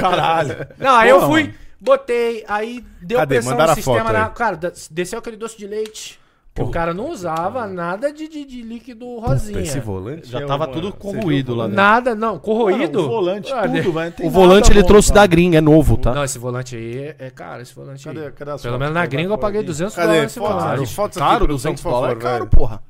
Caralho. 0.00 0.66
Não, 0.78 0.96
aí 0.96 1.10
eu 1.10 1.16
Porra, 1.16 1.28
fui, 1.28 1.42
mano. 1.44 1.54
Botei, 1.80 2.44
aí 2.48 2.84
deu 3.02 3.18
Cadê? 3.18 3.34
pressão 3.36 3.52
Mandaram 3.52 3.70
no 3.72 3.74
sistema 3.76 4.00
foto 4.04 4.12
na. 4.12 4.28
Cara, 4.30 4.58
desceu 4.90 5.18
aquele 5.18 5.36
doce 5.36 5.56
de 5.58 5.66
leite. 5.66 6.18
Que 6.54 6.62
o 6.64 6.70
cara 6.70 6.92
não 6.92 7.10
usava 7.10 7.68
nada 7.68 8.12
de, 8.12 8.26
de, 8.26 8.44
de 8.44 8.62
líquido 8.62 9.20
rosinha. 9.20 9.60
Esse 9.60 9.78
volante 9.78 10.26
Já 10.28 10.40
é 10.40 10.44
tava 10.44 10.64
uma- 10.66 10.72
tudo 10.72 10.92
corroído 10.92 11.54
lá 11.54 11.66
dentro. 11.66 11.76
Nada, 11.76 12.14
não. 12.16 12.36
Corroído? 12.36 12.98
Mano, 12.98 13.04
o 13.04 13.14
volante, 13.14 13.52
Ah, 13.52 13.62
tudo, 13.62 13.92
velho. 13.92 14.12
tem 14.12 14.26
O 14.26 14.30
volante 14.30 14.72
ele 14.72 14.80
bom, 14.82 14.88
trouxe 14.88 15.08
cara. 15.10 15.20
da 15.20 15.26
gringa, 15.28 15.58
é 15.58 15.60
novo, 15.60 15.96
tá? 15.96 16.12
Não, 16.12 16.24
esse 16.24 16.36
volante 16.36 16.74
aí 16.74 16.98
é, 16.98 17.16
é 17.20 17.30
caro, 17.30 17.62
esse 17.62 17.72
volante 17.72 18.02
Cadê, 18.02 18.24
aí. 18.26 18.32
cadê 18.32 18.58
Pelo 18.60 18.76
menos 18.76 18.92
na 18.92 19.06
gringa 19.06 19.32
eu 19.34 19.38
paguei 19.38 19.60
aqui. 19.60 19.68
200 19.68 19.94
Cadê? 19.94 20.08
dólares 20.08 20.92
fotos 20.92 21.16
aqui, 21.18 21.28
Caro, 21.28 21.44
produção, 21.44 21.70
200 21.74 21.80
por 21.84 21.90
favor, 21.92 22.00
dólares 22.00 22.18
é 22.18 22.26
caro, 22.28 22.46
porra. 22.48 22.82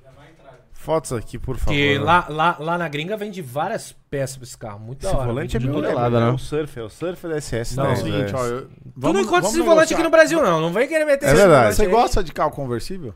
Fotos 0.88 1.12
aqui, 1.12 1.38
por 1.38 1.58
favor. 1.58 1.66
Porque 1.74 1.98
lá, 1.98 2.24
lá, 2.30 2.56
lá 2.58 2.78
na 2.78 2.88
gringa 2.88 3.14
vende 3.14 3.42
várias 3.42 3.94
peças 4.08 4.38
pra 4.38 4.44
esse 4.44 4.56
carro. 4.56 4.78
Muito 4.80 5.02
da 5.02 5.08
Esse 5.08 5.16
hora. 5.18 5.26
volante 5.26 5.54
é 5.58 5.60
tudo. 5.60 5.72
tonelada, 5.74 6.18
né? 6.18 6.28
É 6.30 6.32
o 6.32 6.38
Surfer, 6.38 6.82
é 6.82 6.86
o 6.86 6.88
Surfer 6.88 7.30
da 7.30 7.36
SS. 7.36 7.76
Não, 7.76 7.84
É 7.86 7.92
o 7.92 7.96
seguinte, 7.96 8.32
ó. 8.34 8.42
eu- 8.46 8.62
Tu 8.62 8.68
não 8.70 8.72
vamos- 8.96 9.20
encontra 9.20 9.40
vamos 9.42 9.50
esse 9.50 9.58
volante 9.58 9.74
negociar. 9.90 9.96
aqui 9.98 10.02
no 10.04 10.10
Brasil, 10.10 10.42
não. 10.42 10.60
Não 10.62 10.72
vem 10.72 10.88
querer 10.88 11.04
meter 11.04 11.26
É 11.26 11.28
esse 11.28 11.36
verdade. 11.36 11.50
volante 11.60 11.76
Você 11.76 11.82
aí. 11.82 11.88
gosta 11.90 12.24
de 12.24 12.32
carro 12.32 12.50
conversível? 12.52 13.12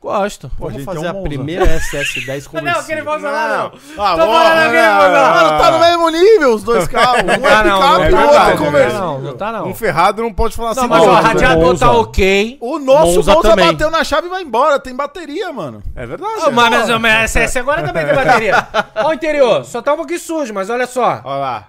Gosto. 0.00 0.48
Pô, 0.56 0.64
Vamos 0.64 0.74
gente, 0.76 0.84
fazer 0.86 1.06
um 1.06 1.10
a 1.10 1.12
Monza. 1.12 1.28
primeira 1.28 1.66
SS10 1.66 2.44
Não, 2.50 2.50
conversível. 2.60 2.80
aquele 2.80 3.02
Monza 3.02 3.30
lá 3.30 3.48
não. 3.48 3.66
Ah, 4.02 4.16
Tô 4.16 4.26
porra, 4.26 4.44
falando 4.44 4.66
aquele? 4.66 4.88
Monza 4.88 5.08
lá. 5.08 5.34
Mano, 5.34 5.58
tá 5.58 5.70
no 5.72 5.78
mesmo 5.78 6.08
nível 6.08 6.54
os 6.54 6.62
dois 6.62 6.88
carros. 6.88 7.22
Um 7.22 7.30
é 7.30 7.36
Não 7.38 7.42
tá 7.50 7.62
não, 7.64 7.80
picape 8.06 8.10
não 8.10 8.20
e 8.20 8.24
o 8.24 8.30
tá 8.30 8.30
outro 8.30 8.30
é 8.30 8.30
não, 8.30 8.30
não 8.30 8.50
tá 8.50 8.56
conversível. 8.64 9.00
não, 9.00 9.20
não 9.20 9.36
tá 9.36 9.52
não. 9.52 9.66
Um 9.68 9.74
ferrado 9.74 10.22
não 10.22 10.32
pode 10.32 10.56
falar 10.56 10.74
Não, 10.74 10.82
assim. 10.84 10.88
mas 10.90 11.02
não, 11.02 11.08
ó, 11.08 11.12
o 11.12 11.22
radiador 11.22 11.78
tá 11.78 11.92
ok. 11.92 12.58
O 12.62 12.78
nosso 12.78 13.16
Monza 13.16 13.34
Monza, 13.34 13.56
bateu 13.56 13.90
na 13.90 14.02
chave 14.02 14.26
e 14.26 14.30
vai 14.30 14.42
embora. 14.42 14.78
Tem 14.80 14.96
bateria, 14.96 15.52
mano. 15.52 15.82
É 15.94 16.06
verdade. 16.06 16.32
Ah, 16.46 16.50
mas, 16.50 16.88
mas, 16.88 17.00
mas 17.00 17.30
SS 17.32 17.58
agora 17.58 17.82
também 17.82 18.06
tem 18.06 18.14
bateria. 18.14 18.66
Ó 19.04 19.08
o 19.08 19.12
interior, 19.12 19.64
só 19.66 19.82
tá 19.82 19.92
um 19.92 19.96
pouquinho 19.98 20.18
sujo, 20.20 20.54
mas 20.54 20.70
olha 20.70 20.86
só. 20.86 21.20
Olha 21.24 21.36
lá. 21.38 21.68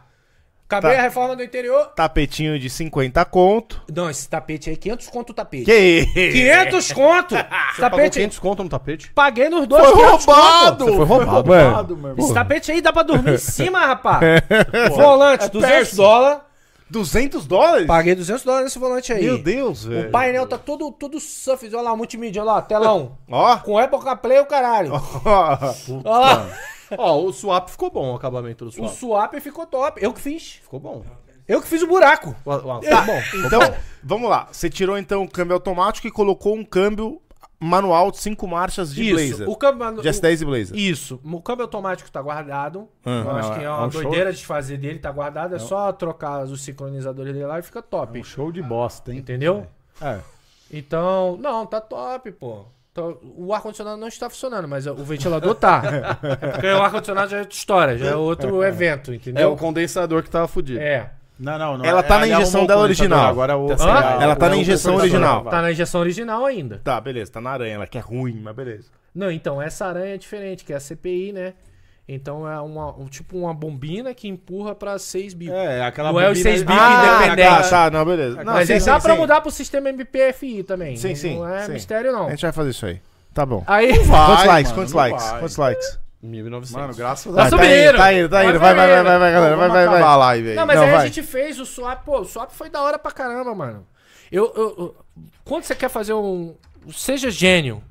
Acabei 0.72 0.94
Tá. 0.94 1.00
a 1.00 1.02
reforma 1.02 1.36
do 1.36 1.44
interior. 1.44 1.88
Tapetinho 1.96 2.58
de 2.58 2.70
50 2.70 3.26
conto. 3.26 3.82
Não, 3.94 4.10
esse 4.10 4.28
tapete 4.30 4.70
aí, 4.70 4.78
500 4.78 5.08
conto 5.10 5.30
o 5.32 5.34
tapete. 5.34 5.66
Que 5.66 6.06
500 6.14 6.92
conto! 6.94 7.36
Esse 7.72 7.82
Pagou 7.82 7.98
tapete, 8.00 8.14
500 8.20 8.40
conto 8.40 8.64
no 8.64 8.70
tapete? 8.70 9.12
paguei 9.14 9.50
nos 9.50 9.68
dois. 9.68 9.84
Foi 9.86 9.94
500 9.96 10.26
conto. 10.26 10.36
roubado! 10.38 10.86
Você 10.86 10.96
foi 10.96 11.06
roubado, 11.06 11.48
Foi 11.48 11.58
mano. 11.58 11.68
roubado, 11.70 11.98
meu 11.98 12.10
irmão. 12.12 12.26
Esse 12.26 12.34
tapete 12.34 12.72
aí 12.72 12.82
dá 12.82 12.94
pra 12.94 13.04
dormir 13.04 13.34
em 13.34 13.38
cima, 13.38 13.80
rapaz. 13.86 14.20
Volante, 14.96 15.50
200 15.50 15.76
Perse. 15.78 15.96
dólares. 15.98 16.40
200 16.90 17.46
dólares? 17.46 17.88
Paguei 17.88 18.16
200 18.16 18.44
dólares 18.44 18.66
nesse 18.66 18.80
volante 18.80 19.14
aí. 19.14 19.24
Meu 19.24 19.38
Deus, 19.38 19.86
velho. 19.86 20.10
O 20.10 20.12
painel 20.12 20.46
tá 20.48 20.58
todo, 20.58 20.92
todo 20.92 21.20
surf, 21.22 21.66
olha 21.74 21.82
lá, 21.84 21.96
multimídia, 21.96 22.42
olha 22.42 22.52
lá, 22.54 22.62
telão. 22.62 23.18
Ó. 23.30 23.56
Com 23.58 23.78
Apple 23.78 24.00
CarPlay 24.00 24.40
o 24.40 24.46
caralho. 24.46 24.92
Ó. 25.26 25.58
Olha 26.04 26.18
lá. 26.20 26.48
Ó, 26.98 27.22
o 27.24 27.32
swap 27.34 27.70
ficou 27.70 27.90
bom, 27.90 28.12
o 28.14 28.16
acabamento 28.16 28.66
do 28.66 28.70
O 28.70 28.74
swap. 28.74 28.90
swap 28.94 29.34
ficou 29.42 29.66
top. 29.66 30.04
Eu 30.04 30.14
que 30.14 30.22
fiz. 30.22 30.60
Ficou 30.62 30.80
bom. 30.80 31.04
Eu 31.48 31.62
que 31.62 31.68
fiz 31.68 31.82
o 31.82 31.88
buraco. 31.88 32.34
Ficou 32.36 32.62
bom. 32.62 32.80
Então, 33.46 33.60
vamos 34.04 34.30
lá. 34.30 34.48
Você 34.52 34.70
tirou 34.70 34.98
então 34.98 35.24
o 35.24 35.30
câmbio 35.30 35.54
automático 35.56 36.08
e 36.08 36.12
colocou 36.12 36.56
um 36.56 36.64
câmbio 36.64 37.22
manual 37.60 38.10
de 38.10 38.18
5 38.18 38.48
marchas 38.48 38.94
de 38.94 39.04
Isso. 39.04 39.14
Blazer. 39.38 39.50
O 39.50 39.56
câmbio, 39.56 40.02
De 40.02 40.10
S10 40.10 40.42
e 40.42 40.46
Blazer. 40.46 40.78
Isso. 40.78 41.20
O 41.24 41.42
câmbio 41.42 41.64
automático 41.66 42.10
tá 42.10 42.22
guardado. 42.22 42.88
Ah, 43.06 43.10
eu 43.26 43.32
acho 43.32 43.54
que 43.54 43.60
é 43.60 43.64
é 43.64 43.70
uma 43.70 43.86
um 43.86 43.92
show. 43.92 44.02
doideira 44.02 44.34
de 44.34 44.46
fazer 44.46 44.78
dele, 44.78 44.98
tá 45.00 45.12
guardado. 45.12 45.56
É 45.56 45.60
só 45.60 45.92
trocar 45.92 46.44
os 46.44 46.62
sincronizadores 46.64 47.34
dele 47.34 47.46
lá 47.46 47.60
e 47.60 47.62
fica 47.62 47.82
top. 47.82 48.20
Um 48.20 48.24
show 48.24 48.52
de 48.52 48.62
bosta, 48.64 49.12
hein? 49.12 49.20
Entendeu? 49.20 49.68
É. 50.02 50.20
Então, 50.72 51.38
não, 51.38 51.66
tá 51.66 51.80
top, 51.82 52.32
pô. 52.32 52.66
Então, 52.92 53.18
o 53.38 53.54
ar-condicionado 53.54 53.96
não 53.98 54.10
está 54.10 54.30
funcionando, 54.30 54.68
mas 54.68 54.86
o 54.86 54.96
ventilador 54.96 55.56
tá. 55.56 55.82
É 56.42 56.48
porque 56.48 56.68
o 56.68 56.82
ar-condicionado 56.82 57.32
já 57.32 57.38
é 57.38 57.40
outra 57.40 57.56
história, 57.56 57.98
já 57.98 58.08
é 58.08 58.16
outro 58.16 58.64
evento, 58.64 59.12
É 59.12 59.16
entendeu? 59.16 59.54
o 59.54 59.58
condensador 59.58 60.22
que 60.24 60.30
tava 60.30 60.48
fudido. 60.48 60.80
É. 60.80 61.10
Não, 61.40 61.58
não, 61.58 61.78
não. 61.78 61.86
Ela 61.86 62.04
tá 62.04 62.20
na 62.20 62.28
ele 62.28 62.36
injeção 62.36 62.68
dela 62.68 62.82
original. 62.82 63.28
Agora 63.28 63.58
o... 63.58 63.72
Hã? 63.72 64.22
Ela 64.22 64.36
tá 64.36 64.50
na 64.50 64.58
injeção 64.58 64.96
original. 64.96 65.44
Tá 65.46 65.62
na 65.62 65.72
injeção 65.72 66.02
original 66.02 66.46
ainda. 66.46 66.82
Tá, 66.84 67.02
beleza. 67.02 67.32
Tá 67.32 67.42
na 67.42 67.50
aranha. 67.50 67.76
Ela 67.76 67.88
que 67.88 67.98
é 67.98 68.02
ruim, 68.02 68.40
mas 68.44 68.56
beleza. 68.56 68.90
Não, 69.16 69.32
então, 69.32 69.60
essa 69.62 69.88
aranha 69.88 70.14
é 70.14 70.18
diferente, 70.18 70.64
que 70.64 70.72
é 70.72 70.76
a 70.76 70.80
CPI, 70.80 71.34
né? 71.34 71.54
Então 72.08 72.48
é 72.50 72.60
uma, 72.60 72.92
um- 72.98 73.06
tipo 73.08 73.38
uma 73.38 73.54
bombina 73.54 74.14
que 74.14 74.28
empurra 74.28 74.76
pra 74.76 75.00
6 75.00 75.34
bicos. 75.34 75.56
É, 75.56 75.84
aquela 75.86 76.12
Não 76.12 76.20
é 76.20 76.30
os 76.30 76.38
bobina- 76.38 76.50
seis 76.50 76.62
bicos 76.64 76.82
Ah, 76.82 77.22
independentes. 77.26 77.70
Tá, 77.70 77.90
tá, 77.90 77.98
não, 77.98 78.06
beleza. 78.06 78.44
Não, 78.44 78.54
Mas 78.54 78.68
sim, 78.68 78.74
ele 78.74 78.80
sim, 78.82 78.86
dá 78.88 79.00
pra 79.00 79.14
sim. 79.14 79.20
mudar 79.20 79.42
pro 79.42 79.52
sistema 79.52 79.90
MPFI 79.90 80.64
também. 80.64 80.98
Sim, 80.98 81.16
sim, 81.16 81.38
Não 81.38 81.48
é 81.48 81.66
sim. 81.66 81.72
mistério, 81.74 82.12
não. 82.12 82.28
A 82.28 82.32
gente 82.32 82.42
vai 82.42 82.52
fazer 82.52 82.70
isso 82.72 82.86
aí. 82.86 83.00
Tá 83.34 83.46
bom. 83.46 83.64
Aí. 83.66 83.94
quantos 83.94 84.08
Vai, 84.08 84.48
likes? 84.48 84.72
mano, 84.72 84.82
quantos 84.82 84.94
likes? 84.94 85.24
vai. 85.24 85.40
Quantos 85.40 85.58
likes? 85.58 86.00
1900. 86.22 86.82
Mano, 86.82 86.96
graças 86.96 87.34
Tá 87.34 87.42
a 87.46 87.50
Deus. 87.50 87.62
subindo. 87.62 87.98
Tá 87.98 88.14
indo, 88.14 88.30
tá 88.30 88.44
indo. 88.46 88.60
Vai, 88.60 88.76
Vai, 88.76 88.76
vai, 88.76 88.88
vai, 88.88 88.96
vai, 88.96 89.04
vai, 89.04 89.20
vai, 89.20 89.32
galera. 89.32 89.56
Vai, 89.56 89.70
vai, 89.70 89.88
vai. 89.88 90.02
a 90.02 90.16
live 90.18 90.50
aí. 90.50 90.56
Não, 90.56 90.66
mas 90.66 90.76
Não, 90.76 90.84
aí 90.84 90.92
vai. 90.92 91.02
a 91.02 91.06
gente 91.06 91.24
fez 91.24 91.60
o 91.60 91.66
swap. 91.66 92.04
Pô, 92.04 92.20
o 92.20 92.26
swap 92.26 92.52
foi 92.52 92.70
da 92.70 92.82
hora 92.82 93.00
pra 93.00 93.12
caramba, 93.12 93.56
mano. 93.56 93.86
Eu, 94.32 94.52
eu- 94.56 94.76
eu- 94.78 94.96
quando 95.46 95.64
você 95.64 95.74
quer 95.76 95.90
fazer 95.90 96.14
um. 96.14 96.56
Seja 96.92 97.32
gênio. 97.32 97.82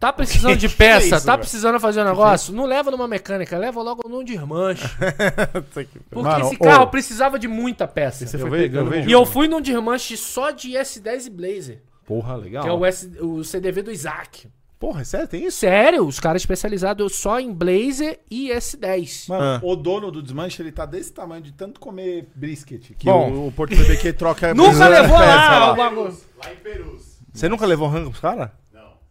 Tá 0.00 0.10
precisando 0.12 0.56
de 0.56 0.66
peça, 0.74 1.16
isso, 1.18 1.26
tá 1.26 1.36
precisando 1.36 1.78
fazer 1.78 2.00
um 2.00 2.04
negócio? 2.06 2.54
Não 2.54 2.64
leva 2.64 2.90
numa 2.90 3.06
mecânica, 3.06 3.58
leva 3.58 3.82
logo 3.82 4.08
num 4.08 4.24
desmanche. 4.24 4.82
Porque 5.74 5.98
Mano, 6.10 6.46
esse 6.46 6.56
ô. 6.56 6.58
carro 6.58 6.86
precisava 6.86 7.38
de 7.38 7.46
muita 7.46 7.86
peça. 7.86 8.26
Você 8.26 8.36
Eu 8.36 8.48
foi 8.48 8.58
pegando. 8.60 8.86
eu 8.86 8.90
vejo- 8.90 9.08
E 9.08 9.12
eu 9.12 9.26
fui 9.26 9.46
num 9.46 9.60
desmanche 9.60 10.16
só 10.16 10.50
de 10.50 10.70
S10 10.72 11.26
e 11.26 11.30
Blazer. 11.30 11.82
Porra, 12.06 12.34
legal. 12.36 12.62
Que 12.64 12.68
é 12.68 12.72
o, 12.72 12.84
S, 12.86 13.10
o 13.20 13.44
CDV 13.44 13.82
do 13.82 13.92
Isaac. 13.92 14.48
Porra, 14.78 15.02
é 15.02 15.04
sério? 15.04 15.28
Tem 15.28 15.44
isso? 15.44 15.58
Sério, 15.58 16.06
os 16.06 16.18
caras 16.18 16.40
especializados 16.40 17.14
só 17.16 17.38
em 17.38 17.52
Blazer 17.52 18.18
e 18.30 18.48
S10. 18.48 19.28
Mano, 19.28 19.42
Ah. 19.44 19.60
o 19.62 19.76
dono 19.76 20.10
do 20.10 20.22
desmanche, 20.22 20.62
ele 20.62 20.72
tá 20.72 20.86
desse 20.86 21.12
tamanho 21.12 21.42
de 21.42 21.52
tanto 21.52 21.78
comer 21.78 22.26
brisket. 22.34 22.94
Que 22.98 23.04
Bom. 23.04 23.30
o, 23.30 23.46
o 23.48 23.52
Porto 23.52 23.76
BBQ 23.76 24.14
troca... 24.14 24.54
Nunca 24.56 24.88
levou 24.88 25.18
lá 25.18 25.72
o 25.72 25.76
bagulho. 25.76 26.16
Lá 26.42 26.50
em 26.50 26.56
Perus. 26.56 27.20
Você 27.34 27.48
nunca 27.50 27.66
levou 27.66 27.86
rango 27.88 28.08
pros 28.10 28.20
caras? 28.22 28.48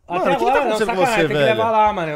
Não. 0.10 0.18
Mano, 0.19 0.31
Até 0.31 0.36
o 0.36 0.38
que 0.40 0.45
que 0.45 0.52
tá 0.52 0.60
acontecendo 0.60 0.88
com 0.88 0.95
sacanagem, 0.95 1.15
você, 1.15 1.27
tem 1.27 1.38
velho? 1.38 1.40
que 1.40 1.53
levar 1.53 1.72
lá, 1.72 1.94
mano. 1.94 2.11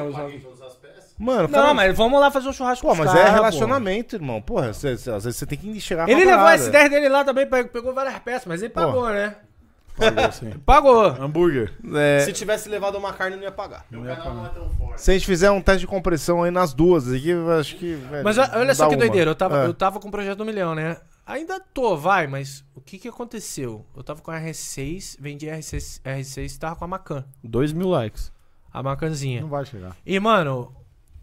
Mano, 1.20 1.42
Não, 1.44 1.50
cara- 1.50 1.74
mas 1.76 1.96
vamos 1.96 2.20
lá 2.20 2.32
fazer 2.32 2.50
um 2.50 2.54
churrasco 2.54 2.82
Pô, 2.88 2.96
com 2.96 3.02
os 3.02 3.06
mas 3.06 3.16
é 3.16 3.30
relacionamento, 3.30 4.16
irmão. 4.16 4.42
Porra, 4.42 4.74
cê- 4.74 4.98
cê- 4.98 5.12
às 5.12 5.24
vezes 5.24 5.38
você 5.40 5.46
tem 5.46 5.58
que 5.58 5.68
pô. 5.68 6.10
Ele 6.10 6.26
levou 6.26 6.40
parada. 6.44 6.56
esse 6.56 6.70
10 6.72 6.90
dele 6.90 7.08
lá 7.08 7.24
também, 7.24 7.46
pegou, 7.48 7.94
várias 7.94 8.18
peças, 8.20 8.46
mas 8.48 8.62
ele 8.64 8.74
pagou, 8.74 9.08
né? 9.10 9.36
Pagou, 9.96 10.32
sim. 10.34 10.50
Pagou. 10.66 11.06
Hambúrguer. 11.06 11.72
É, 11.96 12.22
Se 12.22 12.34
tivesse 12.34 12.68
levado 12.68 12.98
uma 12.98 13.14
carne, 13.14 13.36
não 13.36 13.44
ia 13.44 13.52
pagar. 13.52 13.86
Meu 13.92 14.04
canal 14.16 14.34
não 14.34 14.46
é 14.48 14.50
tão 14.50 14.70
forte. 14.72 15.00
se 15.02 15.12
a 15.12 15.14
gente 15.14 15.26
fizer 15.28 15.52
um 15.52 15.62
teste 15.62 15.82
de 15.82 15.88
compressão 15.88 16.42
aí 16.44 16.50
nas 16.52 16.74
duas 16.74 17.08
aqui, 17.12 17.32
acho 17.60 17.76
que. 17.78 17.94
velho, 17.94 18.24
Mas 18.24 18.38
olha 18.38 18.74
só 18.74 18.88
que 18.88 18.96
uma. 18.96 19.00
doideira, 19.00 19.30
eu 19.32 19.36
tava, 19.36 19.64
É. 19.64 19.68
eu 19.68 19.74
tava 19.74 20.00
com 20.00 20.08
o 20.08 20.12
projeto 20.12 20.40
do 20.40 20.46
milhão, 20.46 20.74
né? 20.74 20.98
Ainda 21.26 21.60
tô, 21.60 21.96
vai, 21.96 22.28
mas 22.28 22.66
o 22.76 22.82
que 22.82 22.98
que 23.00 23.08
aconteceu? 23.08 23.86
Eu 23.96 24.04
tava 24.04 24.22
com 24.22 24.30
a 24.32 24.40
R6, 24.42 25.16
vendi 25.20 25.50
a 25.50 25.58
R6, 25.58 26.02
R6 26.04 26.56
e 26.56 26.60
tava 26.60 26.76
com 26.76 26.84
a 26.84 26.88
Macan. 26.88 27.24
2 27.44 27.72
mil 27.72 27.88
likes. 27.90 28.32
A 28.74 28.84
Macanzinha. 28.84 29.40
Não 29.42 29.48
vai 29.50 29.66
chegar. 29.66 29.96
E, 30.06 30.20
mano, 30.20 30.76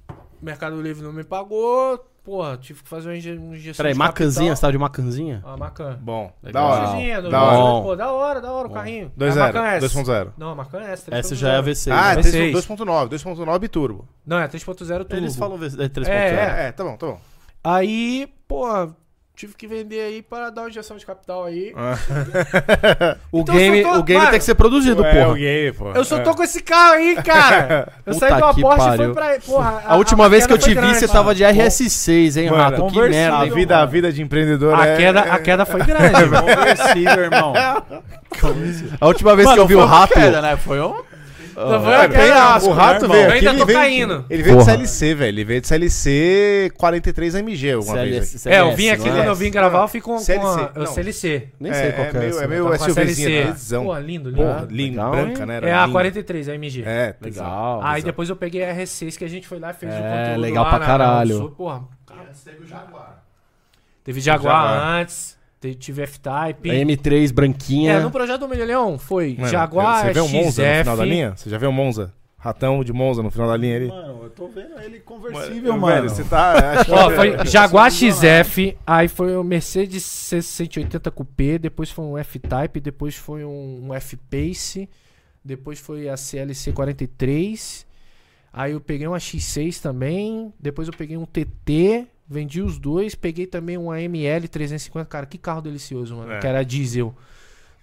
o 0.08 0.14
Mercado 0.44 0.80
Livre 0.80 1.02
não 1.02 1.12
me 1.12 1.24
pagou. 1.24 2.06
Porra, 2.22 2.56
tive 2.58 2.82
que 2.82 2.88
fazer 2.88 3.08
uma 3.08 3.16
inje- 3.16 3.36
uma 3.36 3.56
injeção 3.56 3.78
Peraí, 3.82 3.92
de 3.94 3.98
macanzinha? 3.98 4.54
Você 4.54 4.60
capital. 4.60 4.60
tava 4.60 4.72
de 4.72 4.78
macanzinha? 4.78 5.42
A 5.44 5.56
Macan. 5.56 5.98
Bom, 6.02 6.32
da 6.42 6.48
Legal. 6.48 6.66
hora. 6.70 6.80
Macanzinha, 6.82 7.22
do- 7.22 7.30
Da 7.30 7.42
hora. 7.42 7.56
Bom. 7.56 7.82
Pô, 7.82 7.96
da 7.96 8.12
hora, 8.12 8.40
da 8.42 8.52
hora 8.52 8.68
o 8.68 8.70
carrinho. 8.70 9.12
2.0. 9.16 9.40
A 9.42 9.46
Macan 9.46 9.64
S. 9.66 9.80
2.0. 9.86 10.32
Não, 10.36 10.50
a 10.50 10.54
Macan 10.54 10.80
S. 10.80 11.04
Essa 11.10 11.34
já 11.34 11.48
é 11.54 11.56
a 11.56 11.62
3.0. 11.62 11.90
V6. 11.90 11.92
Ah, 11.92 12.14
né? 12.14 12.22
V6. 12.22 12.52
2.9. 12.52 13.08
2.9 13.08 13.68
turbo. 13.68 14.08
Não, 14.24 14.38
é 14.38 14.46
3.0 14.46 14.86
turbo. 15.04 15.14
Eles 15.16 15.34
falam 15.34 15.56
V- 15.56 15.82
é 15.82 15.88
3.0. 15.88 16.08
É, 16.12 16.68
É, 16.68 16.72
tá 16.72 16.84
bom, 16.84 16.96
tá 16.96 17.06
bom. 17.06 17.20
Aí, 17.64 18.30
pô, 18.46 18.66
tive 19.40 19.54
que 19.54 19.66
vender 19.66 20.00
aí 20.02 20.20
para 20.22 20.50
dar 20.50 20.60
uma 20.62 20.68
injeção 20.68 20.98
de 20.98 21.06
capital 21.06 21.44
aí. 21.44 21.72
O 23.32 23.40
Então, 23.40 23.54
game, 23.54 23.82
tô- 23.82 23.94
o 23.98 24.02
game 24.02 24.18
Mano, 24.18 24.30
tem 24.32 24.38
que 24.38 24.44
ser 24.44 24.54
produzido, 24.54 25.04
É, 25.04 25.12
porra. 25.14 25.28
o 25.32 25.34
game, 25.34 25.72
pô. 25.72 25.90
Eu 25.92 26.04
só 26.04 26.18
tô 26.20 26.34
com 26.34 26.42
esse 26.42 26.60
carro 26.62 26.92
aí, 26.94 27.14
cara. 27.22 27.88
Eu 28.04 28.12
Puta 28.14 28.28
saí 28.28 28.40
do 28.40 28.60
Porsche 28.60 28.88
e 28.88 28.96
fui 28.96 29.12
pra. 29.14 29.38
Porra, 29.40 29.82
A 29.86 29.96
última 29.96 30.28
vez 30.28 30.46
que 30.46 30.52
eu 30.52 30.56
queda 30.58 30.68
te 30.68 30.74
foi 30.74 30.74
vi, 30.74 30.80
grande, 30.80 30.98
você 30.98 31.06
mano. 31.06 31.18
tava 31.18 31.34
de 31.34 31.42
RS6, 31.44 32.36
hein, 32.40 32.50
Mano, 32.50 32.62
Rato? 32.62 32.86
Que 32.88 33.00
merda, 33.08 33.36
A 33.38 33.44
vida, 33.46 33.78
a 33.78 33.86
vida 33.86 34.12
de 34.12 34.22
empreendedor 34.22 34.74
A 34.78 34.86
é... 34.86 34.96
queda, 34.96 35.20
a 35.20 35.38
queda 35.38 35.64
foi 35.64 35.82
grande. 35.82 36.12
Conversível, 36.28 37.24
irmão. 37.24 37.52
A 39.00 39.06
última 39.06 39.34
vez 39.36 39.50
que 39.52 39.58
eu 39.58 39.66
vi 39.66 39.74
o 39.76 39.84
Rato... 39.84 40.18
né? 40.18 40.56
Foi 40.56 40.80
um... 40.80 40.94
Não 41.56 41.82
foi 41.82 41.92
É, 41.94 42.08
penhasco, 42.08 42.68
o 42.70 42.72
rato 42.72 43.08
né, 43.08 43.14
veio 43.14 43.26
aqui, 43.28 43.38
ainda 43.38 43.50
ele 43.50 43.58
tô 43.58 43.66
veio, 43.66 43.78
caindo. 43.78 44.24
Ele 44.30 44.42
veio 44.42 44.58
de. 44.58 44.64
CLC, 44.64 45.14
velho. 45.14 45.28
Ele 45.28 45.44
veio 45.44 45.60
de 45.60 45.66
CLC 45.66 46.72
43 46.76 47.34
MG 47.34 47.72
alguma 47.72 47.94
vez. 48.02 48.46
aqui. 48.46 48.54
É, 48.54 48.60
eu 48.60 48.74
vim 48.76 48.88
aqui 48.90 49.08
não 49.08 49.16
quando 49.16 49.26
eu 49.26 49.34
vim 49.34 49.50
gravar, 49.50 49.82
eu 49.82 49.88
fico 49.88 50.10
com, 50.10 50.16
com 50.16 50.18
CLC, 50.20 50.60
a, 50.60 50.70
eu 50.74 50.82
não. 50.84 50.92
CLC. 50.92 51.48
Nem 51.58 51.72
sei 51.72 51.86
É, 51.88 51.92
qual 51.92 52.06
é 52.06 52.10
que 52.10 52.16
é 52.16 52.20
meio- 52.20 52.40
é 52.40 52.46
meio 52.46 52.62
né? 52.64 52.68
Com 52.68 52.74
a 52.74 52.78
SUVzinha, 52.78 53.14
CLC. 53.14 53.30
televisão. 53.42 53.84
Pô, 53.84 53.98
lindo, 53.98 54.30
lindo. 54.30 54.42
Porra, 54.42 54.66
lindo, 54.70 54.90
legal, 54.96 55.10
branca, 55.12 55.40
hein? 55.40 55.46
né? 55.46 55.56
Era 55.56 55.68
É 55.68 55.72
a 55.74 55.80
lindo. 55.82 55.92
43, 55.92 56.48
a 56.48 56.54
MG. 56.54 56.82
É, 56.86 57.14
Legal. 57.20 57.80
Aí 57.82 58.02
depois 58.02 58.28
eu 58.28 58.36
peguei 58.36 58.64
a 58.64 58.74
R6 58.74 59.16
que 59.16 59.24
a 59.24 59.28
gente 59.28 59.46
foi 59.48 59.58
lá 59.58 59.70
e 59.70 59.74
fez 59.74 59.92
o 59.92 59.96
É, 59.96 60.00
conteúdo 60.00 60.40
legal 60.40 60.68
pra 60.68 60.78
caralho. 60.80 61.50
Porra, 61.50 61.82
Antes 62.28 62.42
teve 62.42 62.64
o 62.64 62.66
Jaguar. 62.66 63.22
teve 64.04 64.20
Jaguar, 64.20 64.66
Jaguar. 64.68 65.00
antes, 65.00 65.30
te- 65.32 65.39
tive 65.74 66.02
F-Type. 66.02 66.70
A 66.70 66.74
M3 66.74 67.32
branquinha. 67.32 67.92
É, 67.92 68.00
no 68.00 68.10
projeto 68.10 68.40
do 68.40 68.48
Milhão 68.48 68.98
foi 68.98 69.36
Mano, 69.38 69.50
Jaguar, 69.50 70.06
Você 70.06 70.12
vê 70.12 70.20
o 70.20 70.28
Monza 70.28 70.62
no 70.62 70.68
XF. 70.68 70.78
final 70.80 70.96
da 70.96 71.04
linha? 71.04 71.34
Você 71.36 71.50
já 71.50 71.58
viu 71.58 71.68
o 71.70 71.72
Monza? 71.72 72.14
Ratão 72.38 72.82
de 72.82 72.90
Monza 72.90 73.22
no 73.22 73.30
final 73.30 73.46
da 73.48 73.56
linha 73.56 73.76
ali? 73.76 73.88
Mano, 73.88 74.22
eu 74.22 74.30
tô 74.30 74.48
vendo 74.48 74.72
ele 74.80 74.92
Mano, 74.92 75.00
conversível, 75.04 75.76
mano. 75.76 75.94
velho, 75.94 76.08
você 76.08 76.24
tá... 76.24 76.54
Ó, 76.88 77.10
foi 77.10 77.44
Jaguar 77.46 77.90
XF, 77.90 78.78
aí 78.86 79.08
foi 79.08 79.36
o 79.36 79.44
Mercedes 79.44 80.02
C180 80.04 81.10
Coupé, 81.10 81.58
depois 81.58 81.90
foi 81.90 82.04
um 82.06 82.16
F-Type, 82.16 82.80
depois 82.80 83.14
foi 83.14 83.44
um, 83.44 83.88
um 83.88 83.94
F-Pace, 83.94 84.88
depois 85.44 85.78
foi 85.80 86.08
a 86.08 86.16
CLC 86.16 86.72
43, 86.72 87.86
aí 88.50 88.72
eu 88.72 88.80
peguei 88.80 89.06
uma 89.06 89.18
X6 89.18 89.78
também, 89.82 90.50
depois 90.58 90.88
eu 90.88 90.94
peguei 90.96 91.18
um 91.18 91.26
TT, 91.26 92.06
vendi 92.30 92.62
os 92.62 92.78
dois, 92.78 93.14
peguei 93.16 93.44
também 93.46 93.76
uma 93.76 94.00
ML 94.00 94.46
350, 94.46 95.04
cara, 95.06 95.26
que 95.26 95.36
carro 95.36 95.60
delicioso, 95.60 96.14
mano, 96.16 96.30
É. 96.32 96.38
que 96.38 96.46
era 96.46 96.62
diesel, 96.64 97.12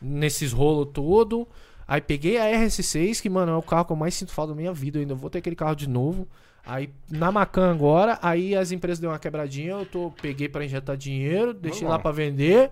nesses 0.01 0.53
rolos 0.53 0.87
todo. 0.93 1.45
Aí 1.87 1.99
peguei 2.01 2.37
a 2.37 2.45
RS6, 2.45 3.21
que, 3.21 3.29
mano, 3.29 3.51
é 3.51 3.55
o 3.55 3.61
carro 3.61 3.85
que 3.85 3.91
eu 3.91 3.95
mais 3.97 4.13
sinto 4.13 4.31
falta 4.31 4.53
da 4.53 4.57
minha 4.59 4.73
vida. 4.73 4.97
Eu 4.97 5.01
ainda 5.01 5.15
vou 5.15 5.29
ter 5.29 5.39
aquele 5.39 5.55
carro 5.55 5.75
de 5.75 5.87
novo. 5.87 6.27
Aí 6.65 6.89
na 7.09 7.31
Macan 7.31 7.71
agora, 7.71 8.19
aí 8.21 8.53
as 8.55 8.71
empresas 8.73 8.99
deu 8.99 9.09
uma 9.09 9.19
quebradinha, 9.19 9.71
eu 9.71 9.85
tô, 9.85 10.11
peguei 10.21 10.49
pra 10.49 10.65
injetar 10.65 10.97
dinheiro, 10.97 11.53
deixei 11.53 11.83
Normal. 11.83 11.97
lá 11.97 12.01
pra 12.03 12.11
vender. 12.11 12.71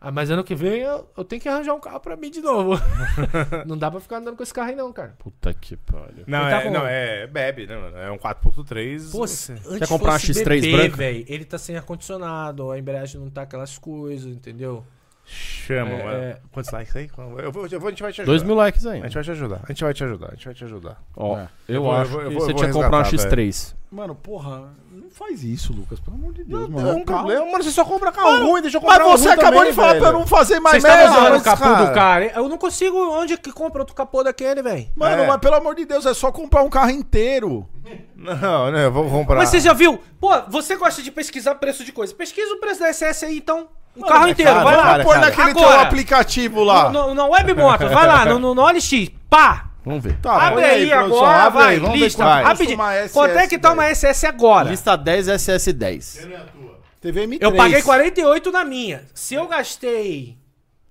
Ah, 0.00 0.12
mas 0.12 0.30
ano 0.30 0.44
que 0.44 0.54
vem 0.54 0.80
eu, 0.80 1.08
eu 1.16 1.24
tenho 1.24 1.42
que 1.42 1.48
arranjar 1.48 1.74
um 1.74 1.80
carro 1.80 1.98
pra 1.98 2.14
mim 2.16 2.30
de 2.30 2.40
novo. 2.40 2.80
não 3.66 3.76
dá 3.76 3.90
pra 3.90 3.98
ficar 3.98 4.18
andando 4.18 4.36
com 4.36 4.42
esse 4.44 4.54
carro 4.54 4.68
aí 4.70 4.76
não, 4.76 4.92
cara. 4.92 5.14
Puta 5.18 5.52
que 5.52 5.76
pariu. 5.76 6.22
Não, 6.26 6.42
Ele 6.42 6.50
tá 6.50 6.60
é, 6.60 6.62
com- 6.64 6.70
não, 6.70 6.86
é 6.86 7.26
bebe, 7.26 7.66
né, 7.66 7.76
mano? 7.76 7.96
É 7.96 8.10
um 8.10 8.16
4.3. 8.16 9.10
Pô, 9.10 9.26
você- 9.26 9.54
antes 9.54 9.78
Quer 9.80 9.88
comprar 9.88 10.12
uma 10.12 10.18
fosse 10.20 10.32
X3 10.32 10.44
bebê, 10.60 10.72
branca? 10.76 10.96
velho, 10.96 11.24
ele 11.28 11.44
tá 11.44 11.58
sem 11.58 11.76
ar-condicionado, 11.76 12.70
a 12.70 12.78
embreagem 12.78 13.20
não 13.20 13.28
tá 13.28 13.42
aquelas 13.42 13.76
coisas, 13.76 14.30
entendeu? 14.30 14.84
Chama, 15.26 15.90
É, 15.90 16.04
mano. 16.04 16.18
é. 16.22 16.38
Quantos 16.52 16.70
likes 16.70 16.96
aí? 16.96 17.10
Eu 17.42 17.52
vou, 17.52 17.66
eu 17.66 17.80
vou, 17.80 17.88
a 17.88 17.90
gente 17.90 18.02
vai 18.02 18.12
te 18.12 18.20
ajudar. 18.22 18.32
Dois 18.32 18.42
mil 18.42 18.54
likes 18.54 18.86
A 18.86 18.92
ainda. 18.92 19.06
gente 19.08 19.14
vai 19.14 19.24
te 19.24 19.30
ajudar. 19.32 19.60
A 19.64 19.66
gente 19.72 19.84
vai 19.84 19.94
te 19.94 20.04
ajudar. 20.04 20.26
A 20.28 20.30
gente 20.30 20.44
vai 20.46 20.54
te 20.54 20.64
ajudar. 20.64 21.02
Ó, 21.16 21.36
É. 21.38 21.48
eu, 21.68 21.82
vou- 21.82 21.92
eu 21.92 21.98
acho 22.00 22.10
vou- 22.12 22.20
eu 22.22 22.28
que 22.28 22.34
vou- 22.34 22.44
você 22.46 22.52
eu 22.52 22.56
tinha 22.56 22.66
que 22.68 22.72
comprar 22.72 22.98
um 22.98 23.02
resgatar, 23.02 23.36
X3. 23.36 23.74
Mano, 23.90 24.14
porra, 24.14 24.74
não 24.92 25.08
faz 25.10 25.42
isso, 25.42 25.72
Lucas, 25.72 25.98
pelo 25.98 26.16
amor 26.18 26.34
de 26.34 26.44
Deus, 26.44 26.62
Não, 26.62 26.68
mano. 26.68 26.88
é 26.88 26.92
É 26.92 26.94
um 26.94 27.04
carro- 27.06 27.18
problema, 27.20 27.46
mano. 27.52 27.64
Você 27.64 27.70
só 27.70 27.86
compra 27.86 28.12
carro 28.12 28.32
Mano, 28.32 28.46
ruim, 28.50 28.60
deixa 28.60 28.76
eu 28.76 28.82
Mas 28.82 28.90
comprar 28.98 29.06
um 29.06 29.10
você 29.16 29.28
acabou 29.30 29.52
também, 29.60 29.70
de 29.70 29.76
falar 29.76 29.88
velho. 29.88 30.00
pra 30.00 30.08
eu 30.10 30.12
não 30.12 30.26
fazer 30.26 30.60
mais 30.60 30.76
estão 30.84 30.94
merda, 30.96 31.10
usando 31.12 31.26
o 31.26 31.30
mas, 31.30 31.42
capô 31.42 31.62
cara. 31.64 31.84
do 31.86 31.94
cara. 31.94 32.24
hein? 32.26 32.30
Eu 32.34 32.48
não 32.50 32.58
consigo. 32.58 32.98
Onde 32.98 33.38
que 33.38 33.50
compra 33.50 33.80
outro 33.80 33.94
capô 33.94 34.22
daquele, 34.22 34.60
velho? 34.60 34.88
Mano, 34.94 35.22
É. 35.22 35.26
mas 35.26 35.38
pelo 35.38 35.54
amor 35.54 35.74
de 35.74 35.86
Deus, 35.86 36.04
é 36.04 36.12
só 36.12 36.30
comprar 36.30 36.62
um 36.62 36.68
carro 36.68 36.90
inteiro. 36.90 37.66
Não, 38.14 38.70
né? 38.70 38.84
Eu 38.84 38.92
vou 38.92 39.08
comprar. 39.08 39.36
Mas 39.36 39.48
você 39.48 39.60
já 39.60 39.72
viu? 39.72 39.98
Pô, 40.20 40.28
você 40.48 40.76
gosta 40.76 41.02
de 41.02 41.10
pesquisar 41.10 41.54
preço 41.54 41.82
de 41.82 41.90
coisa. 41.90 42.14
Pesquisa 42.14 42.52
o 42.52 42.58
preço 42.60 42.80
da 42.80 42.92
SS 42.92 43.24
aí, 43.24 43.38
então. 43.38 43.68
Um 43.96 44.00
Mano, 44.00 44.12
carro 44.12 44.26
é 44.26 44.30
inteiro, 44.30 44.52
caro, 44.52 44.64
vai 44.64 44.74
é 44.74 44.76
lá. 44.76 44.84
cara. 45.04 45.18
naquele 45.20 45.50
Agora. 45.52 45.66
teu 45.66 45.80
aplicativo 45.80 46.62
lá. 46.62 46.90
No, 46.90 47.08
no, 47.08 47.14
no 47.14 47.30
Web 47.30 47.54
Moto, 47.54 47.88
vai 47.88 48.06
lá, 48.06 48.24
no, 48.26 48.38
no, 48.38 48.54
no 48.54 48.62
OLX, 48.62 49.10
pá! 49.30 49.67
Vamos 49.84 50.02
ver. 50.02 50.16
Tá, 50.20 50.32
abre 50.34 50.62
põe 50.62 50.70
aí, 50.70 50.90
produção, 50.90 51.18
agora, 51.18 51.42
abre 51.44 51.58
vai, 51.58 51.74
aí, 51.74 51.80
vamos 51.80 51.98
ver 51.98 52.04
lista, 52.04 52.22
quanto 52.24 52.34
custa 52.34 52.48
rapidinho. 52.48 52.78
SS, 52.82 53.12
Quanto 53.12 53.38
é 53.38 53.46
que 53.46 53.58
tá 53.58 53.72
uma. 53.72 53.94
SS 53.94 54.26
agora? 54.26 54.70
Lista 54.70 54.96
10 54.96 55.26
SS10. 55.28 56.26
Não 56.26 56.32
é 56.32 56.36
a 56.36 56.40
tua. 56.40 56.78
TV 57.00 57.26
M3. 57.26 57.38
Eu 57.40 57.54
paguei 57.54 57.82
48 57.82 58.52
na 58.52 58.64
minha. 58.64 59.02
Se 59.14 59.34
eu 59.34 59.46
gastei 59.46 60.36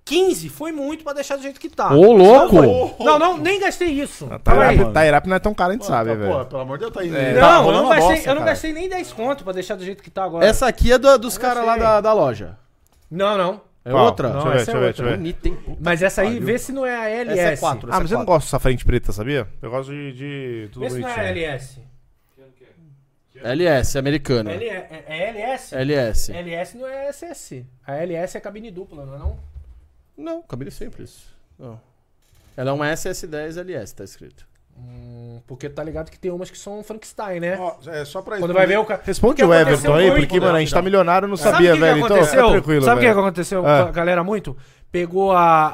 15, 0.05 0.47
foi 0.47 0.71
muito 0.71 1.03
pra 1.03 1.11
deixar 1.11 1.35
do 1.35 1.41
jeito 1.43 1.59
que 1.59 1.67
tá. 1.69 1.93
Ô, 1.93 2.13
louco! 2.13 2.55
Não, 2.61 2.89
foi. 2.95 3.05
não, 3.05 3.19
não, 3.19 3.37
nem 3.37 3.59
gastei 3.59 3.89
isso. 3.89 4.25
Tá, 4.41 4.67
aí. 4.67 4.85
Tairap, 4.93 5.27
não 5.27 5.35
é 5.35 5.39
tão 5.39 5.53
caro, 5.53 5.71
a 5.71 5.73
gente 5.73 5.85
sabe, 5.85 6.11
Tá, 6.11 6.15
velho. 6.15 6.31
Pô, 6.31 6.45
pelo 6.45 6.61
amor 6.61 6.77
de 6.77 6.85
Deus, 6.85 6.93
tá 6.93 7.05
indo. 7.05 7.17
É. 7.17 7.33
Não, 7.33 7.41
tá 7.41 7.55
eu 7.57 7.71
não, 7.73 7.89
gastei, 7.89 8.07
bosta, 8.15 8.29
eu 8.29 8.35
não 8.35 8.45
gastei 8.45 8.73
nem 8.73 8.87
10 8.89 9.11
conto 9.11 9.43
pra 9.43 9.51
deixar 9.51 9.75
do 9.75 9.83
jeito 9.83 10.01
que 10.01 10.09
tá 10.09 10.23
agora. 10.23 10.45
Essa 10.45 10.65
aqui 10.65 10.93
é 10.93 10.97
do- 10.97 11.17
dos 11.19 11.37
caras 11.37 11.65
lá 11.65 11.75
da, 11.77 11.99
da 12.01 12.13
loja. 12.13 12.57
Não, 13.11 13.37
não. 13.37 13.66
É 13.87 13.91
Qual? 13.91 14.05
outra? 14.05 14.29
Deixa 14.29 14.39
eu 14.39 14.43
Não, 14.43 14.51
ver, 14.51 14.57
deixa 14.57 14.71
é 14.71 14.75
eu 14.75 14.79
ver, 14.79 14.85
deixa 14.87 15.01
eu 15.03 15.07
ver. 15.07 15.17
Bonita, 15.17 15.47
hein? 15.47 15.55
Puta 15.55 15.77
Mas 15.81 16.01
essa 16.01 16.21
aí, 16.21 16.27
pariu. 16.33 16.45
vê 16.45 16.57
se 16.59 16.71
não 16.73 16.85
é 16.85 16.95
a 16.97 17.09
LS. 17.09 17.39
Essa 17.39 17.53
é 17.53 17.57
4. 17.57 17.89
Ah, 17.93 17.99
mas 18.01 18.11
eu 18.11 18.17
não 18.19 18.25
gosto 18.25 18.45
dessa 18.47 18.59
frente 18.59 18.83
preta, 18.85 19.11
sabia? 19.13 19.47
Eu 19.61 19.69
gosto 19.71 19.91
de, 19.91 20.13
de 20.13 20.69
tudo 20.73 20.83
Vê 20.83 20.89
se 20.89 20.99
não 20.99 21.07
é 21.07 21.11
a 21.11 21.15
bonitinho. 21.15 21.45
LS. 21.45 21.79
LS, 23.43 23.97
americana. 23.97 24.51
L- 24.51 24.65
é, 24.67 25.03
é 25.07 25.29
LS? 25.29 25.75
LS. 25.75 26.31
LS 26.33 26.77
não 26.77 26.87
é 26.87 27.07
SS. 27.11 27.65
A 27.85 27.95
LS 27.95 28.35
é 28.37 28.39
cabine 28.41 28.71
dupla, 28.71 29.05
não 29.05 29.15
é 29.15 29.17
não? 29.19 29.39
Não, 30.17 30.41
cabine 30.41 30.71
simples. 30.71 31.27
Não. 31.57 31.79
Ela 32.55 32.71
é 32.71 32.73
uma 32.73 32.87
SS10 32.87 33.57
LS, 33.59 33.93
tá 33.95 34.03
escrito. 34.03 34.47
Hum, 34.77 35.41
porque 35.47 35.67
tá 35.69 35.83
ligado 35.83 36.11
que 36.11 36.19
tem 36.19 36.29
umas 36.31 36.51
que 36.51 36.57
são 36.57 36.83
Frankenstein, 36.83 37.39
né? 37.39 37.57
Ó, 37.59 37.73
é 37.89 38.05
só 38.05 38.21
pra 38.21 38.37
Quando 38.37 38.53
vai 38.53 38.67
ver 38.67 38.77
o 38.77 38.85
cara. 38.85 39.01
Responde 39.03 39.35
que 39.35 39.43
o 39.43 39.53
Everton 39.53 39.95
aí, 39.95 40.11
porque, 40.11 40.39
mano, 40.39 40.55
a 40.55 40.59
gente 40.59 40.73
tá 40.73 40.81
milionário, 40.81 41.25
eu 41.25 41.29
não 41.29 41.37
Sabe 41.37 41.55
sabia, 41.55 41.71
o 41.71 41.73
que 41.73 41.79
que 41.79 41.85
velho. 41.85 41.97
Então, 41.97 42.15
aconteceu? 42.17 42.39
fica 42.45 42.51
tranquilo, 42.51 42.81
Sabe 42.85 42.97
o 42.97 42.99
que 43.01 43.07
velho. 43.07 43.19
aconteceu 43.19 43.65
a 43.67 43.91
galera 43.91 44.23
muito? 44.23 44.55
Pegou 44.91 45.31
a, 45.33 45.67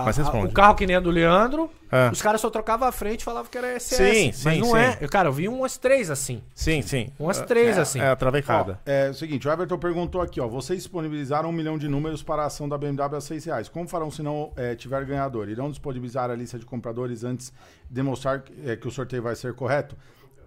a- 0.00 0.02
Mas 0.04 0.18
a- 0.18 0.30
o 0.30 0.52
carro 0.52 0.74
que 0.76 0.86
nem 0.86 0.94
a 0.96 1.00
do 1.00 1.10
Leandro, 1.10 1.68
Ah. 1.90 2.08
os 2.12 2.22
caras 2.22 2.40
só 2.40 2.48
trocavam 2.48 2.86
a 2.88 2.92
frente 2.92 3.20
e 3.20 3.24
falavam 3.24 3.50
que 3.50 3.58
era 3.58 3.66
SS. 3.78 3.96
Sim, 3.96 4.26
mas 4.26 4.54
sim, 4.54 4.60
não 4.60 4.68
sim. 4.70 4.76
é. 4.78 4.98
Eu, 5.00 5.08
Cara, 5.08 5.28
eu 5.28 5.32
vi 5.32 5.48
umas 5.48 5.76
três 5.76 6.08
assim. 6.08 6.40
Sim, 6.54 6.80
sim. 6.80 7.08
Umas 7.18 7.40
três 7.42 7.76
assim. 7.76 8.00
É 8.00 8.08
a 8.08 8.16
travecada. 8.16 8.78
É 8.86 9.10
o 9.10 9.14
seguinte, 9.14 9.46
o 9.48 9.50
Everton 9.52 9.76
perguntou 9.76 10.20
aqui, 10.20 10.40
ó. 10.40 10.46
Vocês 10.46 10.78
disponibilizaram 10.78 11.48
um 11.48 11.52
milhão 11.52 11.76
de 11.76 11.88
números 11.88 12.22
para 12.22 12.42
a 12.42 12.46
ação 12.46 12.68
da 12.68 12.78
BMW 12.78 13.16
a 13.16 13.20
6 13.20 13.44
reais. 13.44 13.68
Como 13.68 13.88
farão 13.88 14.10
se 14.10 14.22
não 14.22 14.52
é, 14.56 14.74
tiver 14.76 15.04
ganhador? 15.04 15.48
Irão 15.48 15.68
disponibilizar 15.68 16.30
a 16.30 16.34
lista 16.34 16.56
de 16.58 16.64
compradores 16.64 17.24
antes 17.24 17.52
de 17.88 17.94
demonstrar 17.94 18.40
que, 18.40 18.52
é, 18.70 18.76
que 18.76 18.86
o 18.86 18.90
sorteio 18.90 19.22
vai 19.22 19.34
ser 19.34 19.52
correto? 19.54 19.96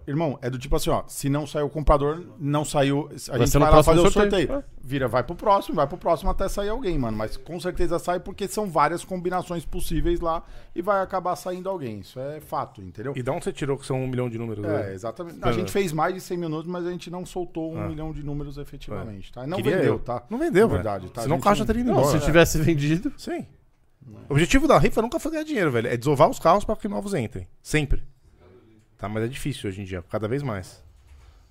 Irmão, 0.08 0.38
é 0.40 0.48
do 0.48 0.58
tipo 0.58 0.74
assim, 0.74 0.88
ó. 0.88 1.02
Se 1.06 1.28
não 1.28 1.46
saiu 1.46 1.66
o 1.66 1.70
comprador, 1.70 2.24
não 2.40 2.64
saiu. 2.64 3.08
A 3.30 3.36
gente 3.38 3.50
ser 3.50 3.58
no 3.58 3.66
vai 3.66 3.74
lá 3.74 3.82
fazer 3.82 4.00
o 4.00 4.10
sorteio. 4.10 4.46
sorteio. 4.48 4.64
Vira, 4.82 5.06
vai 5.06 5.22
pro 5.22 5.36
próximo, 5.36 5.76
vai 5.76 5.86
pro 5.86 5.98
próximo 5.98 6.30
até 6.30 6.48
sair 6.48 6.70
alguém, 6.70 6.98
mano. 6.98 7.14
Mas 7.16 7.36
com 7.36 7.60
certeza 7.60 7.98
sai 7.98 8.18
porque 8.18 8.48
são 8.48 8.66
várias 8.70 9.04
combinações 9.04 9.66
possíveis 9.66 10.18
lá 10.20 10.42
e 10.74 10.80
vai 10.80 11.02
acabar 11.02 11.36
saindo 11.36 11.68
alguém. 11.68 12.00
Isso 12.00 12.18
é 12.18 12.40
fato, 12.40 12.80
entendeu? 12.80 13.12
E 13.14 13.22
de 13.22 13.30
onde 13.30 13.44
você 13.44 13.52
tirou 13.52 13.76
que 13.76 13.84
são 13.84 14.02
um 14.02 14.08
milhão 14.08 14.30
de 14.30 14.38
números? 14.38 14.64
É, 14.64 14.68
velho? 14.68 14.94
exatamente. 14.94 15.38
A 15.42 15.52
gente 15.52 15.70
fez 15.70 15.92
mais 15.92 16.14
de 16.14 16.20
100 16.22 16.38
minutos, 16.38 16.66
mas 16.70 16.86
a 16.86 16.90
gente 16.90 17.10
não 17.10 17.26
soltou 17.26 17.74
um 17.74 17.82
Ah. 17.82 17.86
milhão 17.88 18.10
de 18.10 18.22
números 18.22 18.56
efetivamente, 18.56 19.30
tá? 19.30 19.46
Não 19.46 19.58
Queria 19.58 19.76
vendeu, 19.76 19.92
eu. 19.94 19.98
tá? 19.98 20.22
Não 20.30 20.38
vendeu, 20.38 20.66
Na 20.68 20.74
verdade, 20.74 21.10
tá? 21.10 21.20
Senão 21.22 21.36
o 21.36 21.38
gente 21.38 21.44
carro 21.44 21.56
já 21.56 21.60
não- 21.60 21.66
teria 21.66 21.80
ido 21.82 21.92
Não, 21.92 22.00
embora. 22.00 22.18
se 22.18 22.24
tivesse 22.24 22.58
vendido. 22.62 23.12
Sim. 23.18 23.46
O 24.28 24.32
objetivo 24.32 24.66
da 24.66 24.78
rifa 24.78 25.02
nunca 25.02 25.18
foi 25.20 25.32
ganhar 25.32 25.44
dinheiro, 25.44 25.70
velho. 25.70 25.86
É 25.88 25.96
desovar 25.96 26.30
os 26.30 26.38
carros 26.38 26.64
para 26.64 26.76
que 26.76 26.88
novos 26.88 27.12
entrem. 27.12 27.46
Sempre. 27.62 28.02
Tá, 28.98 29.08
mas 29.08 29.22
é 29.24 29.28
difícil 29.28 29.70
hoje 29.70 29.80
em 29.80 29.84
dia, 29.84 30.02
cada 30.10 30.26
vez 30.26 30.42
mais. 30.42 30.82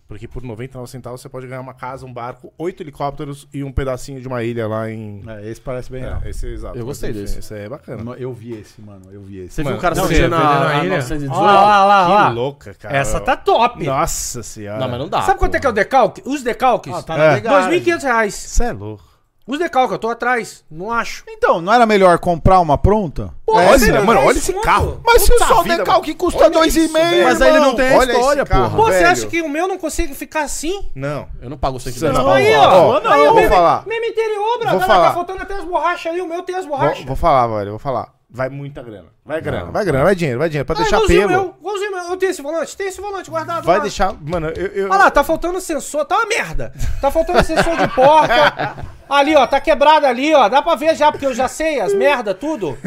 Porque 0.07 0.25
por 0.25 0.41
99 0.41 0.89
centavos 0.89 1.19
você 1.19 1.27
pode 1.27 1.47
ganhar 1.47 1.59
uma 1.59 1.73
casa, 1.73 2.05
um 2.05 2.13
barco, 2.13 2.53
oito 2.57 2.81
helicópteros 2.81 3.45
e 3.53 3.61
um 3.61 3.73
pedacinho 3.73 4.21
de 4.21 4.27
uma 4.27 4.41
ilha 4.41 4.65
lá 4.65 4.89
em. 4.89 5.21
É, 5.27 5.49
esse 5.49 5.59
parece 5.59 5.91
bem 5.91 6.01
real. 6.01 6.21
É, 6.23 6.29
esse 6.29 6.47
é 6.47 6.49
exato. 6.51 6.77
Eu 6.77 6.85
gostei 6.85 7.09
enfim, 7.09 7.19
desse. 7.19 7.39
Esse 7.39 7.53
é 7.53 7.67
bacana. 7.67 8.13
Eu 8.13 8.31
vi 8.31 8.53
esse, 8.53 8.81
mano. 8.81 9.11
Eu 9.11 9.21
vi 9.21 9.39
esse. 9.39 9.55
Você 9.55 9.63
viu 9.63 9.71
Mano, 9.71 9.77
o 9.77 9.81
cara 9.81 9.95
não, 9.95 10.03
subindo 10.03 10.17
você 10.17 10.23
vendeu 10.23 10.39
na 10.39 10.45
a, 10.45 10.79
a 10.79 10.85
ilha? 10.85 10.95
918? 10.95 11.37
Olha 11.37 11.51
lá, 11.51 11.85
lá, 11.85 12.07
lá. 12.07 12.29
Que 12.29 12.35
louca, 12.35 12.73
cara. 12.75 12.97
Essa 12.97 13.19
tá 13.19 13.35
top. 13.35 13.85
Nossa 13.85 14.43
senhora. 14.43 14.79
Não, 14.79 14.87
mas 14.87 14.99
não 14.99 15.09
dá. 15.09 15.23
Sabe 15.23 15.39
quanto 15.39 15.55
é 15.55 15.59
que 15.59 15.67
é 15.67 15.69
o 15.69 15.73
decalque? 15.73 16.21
Os 16.25 16.41
decalques? 16.41 16.93
Ah, 16.93 17.03
tá 17.03 17.17
É. 17.17 17.33
legal. 17.33 17.69
2.500 17.69 18.03
reais. 18.03 18.33
Você 18.33 18.63
é 18.63 18.71
louco. 18.71 19.03
Os 19.47 19.57
decalques, 19.57 19.93
eu 19.93 19.97
tô 19.97 20.09
atrás. 20.09 20.65
Não 20.69 20.91
acho. 20.91 21.23
Então, 21.25 21.61
não 21.61 21.71
era 21.71 21.85
melhor 21.85 22.19
comprar 22.19 22.59
uma 22.59 22.77
pronta? 22.77 23.33
Pô, 23.45 23.55
Olha, 23.55 23.79
você 23.79 23.93
não 23.93 24.03
mano, 24.03 24.19
olha 24.25 24.37
esse 24.37 24.51
carro. 24.61 24.99
Mas 25.05 25.21
se 25.21 25.37
só 25.39 25.61
o 25.61 25.63
vida, 25.63 25.77
decalque 25.77 26.13
custa 26.13 26.43
Olha 26.43 26.49
dois 26.49 26.75
e 26.75 26.83
isso, 26.83 26.93
meio, 26.93 27.05
velho. 27.05 27.23
Mas 27.23 27.41
aí 27.41 27.49
ele 27.51 27.59
não 27.59 27.73
tem 27.73 27.93
a 27.93 27.97
Olha 27.97 28.11
esse 28.11 28.19
história, 28.19 28.45
porra. 28.45 28.69
Pô, 28.71 28.83
você 28.83 29.03
acha 29.05 29.25
que 29.25 29.41
o 29.41 29.47
meu 29.47 29.65
não 29.65 29.77
consegue 29.77 30.13
ficar 30.13 30.41
assim? 30.41 30.91
Não. 30.93 31.29
Eu 31.41 31.49
não 31.49 31.57
pago 31.57 31.79
100 31.79 31.93
Você 31.93 32.09
não. 32.09 32.23
não. 32.25 32.29
Aí, 32.29 32.53
Ó, 32.53 32.99
aí, 33.07 33.23
eu 33.23 33.33
vou 33.33 33.47
falar. 33.47 33.87
Mesmo 33.87 34.05
interior, 34.05 34.59
brother. 34.59 34.81
Olha. 34.81 34.87
Tá 34.87 35.13
faltando 35.13 35.41
até 35.41 35.53
as 35.53 35.63
borrachas 35.63 36.13
aí. 36.13 36.21
O 36.21 36.27
meu 36.27 36.43
tem 36.43 36.55
as 36.55 36.65
borrachas. 36.65 36.97
Vou, 36.97 37.07
vou 37.07 37.15
falar, 37.15 37.47
velho, 37.47 37.69
vou 37.71 37.79
falar. 37.79 38.16
Vai 38.29 38.49
muita 38.49 38.81
grana. 38.83 39.07
Vai 39.25 39.41
grana, 39.41 39.71
vai 39.71 39.85
grana, 39.85 40.03
vai 40.03 40.15
dinheiro, 40.15 40.39
vai 40.39 40.49
dinheiro. 40.49 40.65
Pra 40.65 40.75
Ah, 40.75 40.79
deixar 40.81 41.01
pelo. 41.01 41.27
meu, 41.29 41.55
igualzinho 41.59 41.91
meu. 41.91 42.03
Eu 42.11 42.17
tenho 42.17 42.29
esse 42.29 42.41
volante, 42.41 42.75
tem 42.77 42.87
esse 42.87 43.01
volante 43.01 43.29
guardado 43.29 43.63
Vai 43.65 43.77
lá. 43.77 43.81
deixar. 43.83 44.13
Mano, 44.21 44.47
eu. 44.49 44.67
eu- 44.67 44.85
Olha 44.89 44.97
lá, 44.97 45.11
tá 45.11 45.23
faltando 45.23 45.59
sensor, 45.61 46.05
tá 46.05 46.17
uma 46.17 46.25
merda. 46.27 46.73
Tá 47.01 47.09
faltando 47.11 47.43
sensor 47.43 47.75
de 47.77 47.87
porta. 47.95 48.85
Ali, 49.09 49.35
ó, 49.35 49.47
tá 49.47 49.59
quebrado 49.61 50.05
ali, 50.05 50.33
ó. 50.33 50.47
Dá 50.49 50.61
pra 50.61 50.75
ver 50.75 50.95
já, 50.95 51.11
porque 51.11 51.25
eu 51.25 51.33
já 51.33 51.47
sei 51.47 51.79
as 51.79 51.93
merda, 51.93 52.33
tudo. 52.33 52.77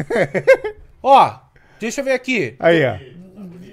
Ó, 1.01 1.33
deixa 1.79 2.01
eu 2.01 2.05
ver 2.05 2.13
aqui. 2.13 2.55
Aí, 2.59 2.85
ó. 2.85 2.97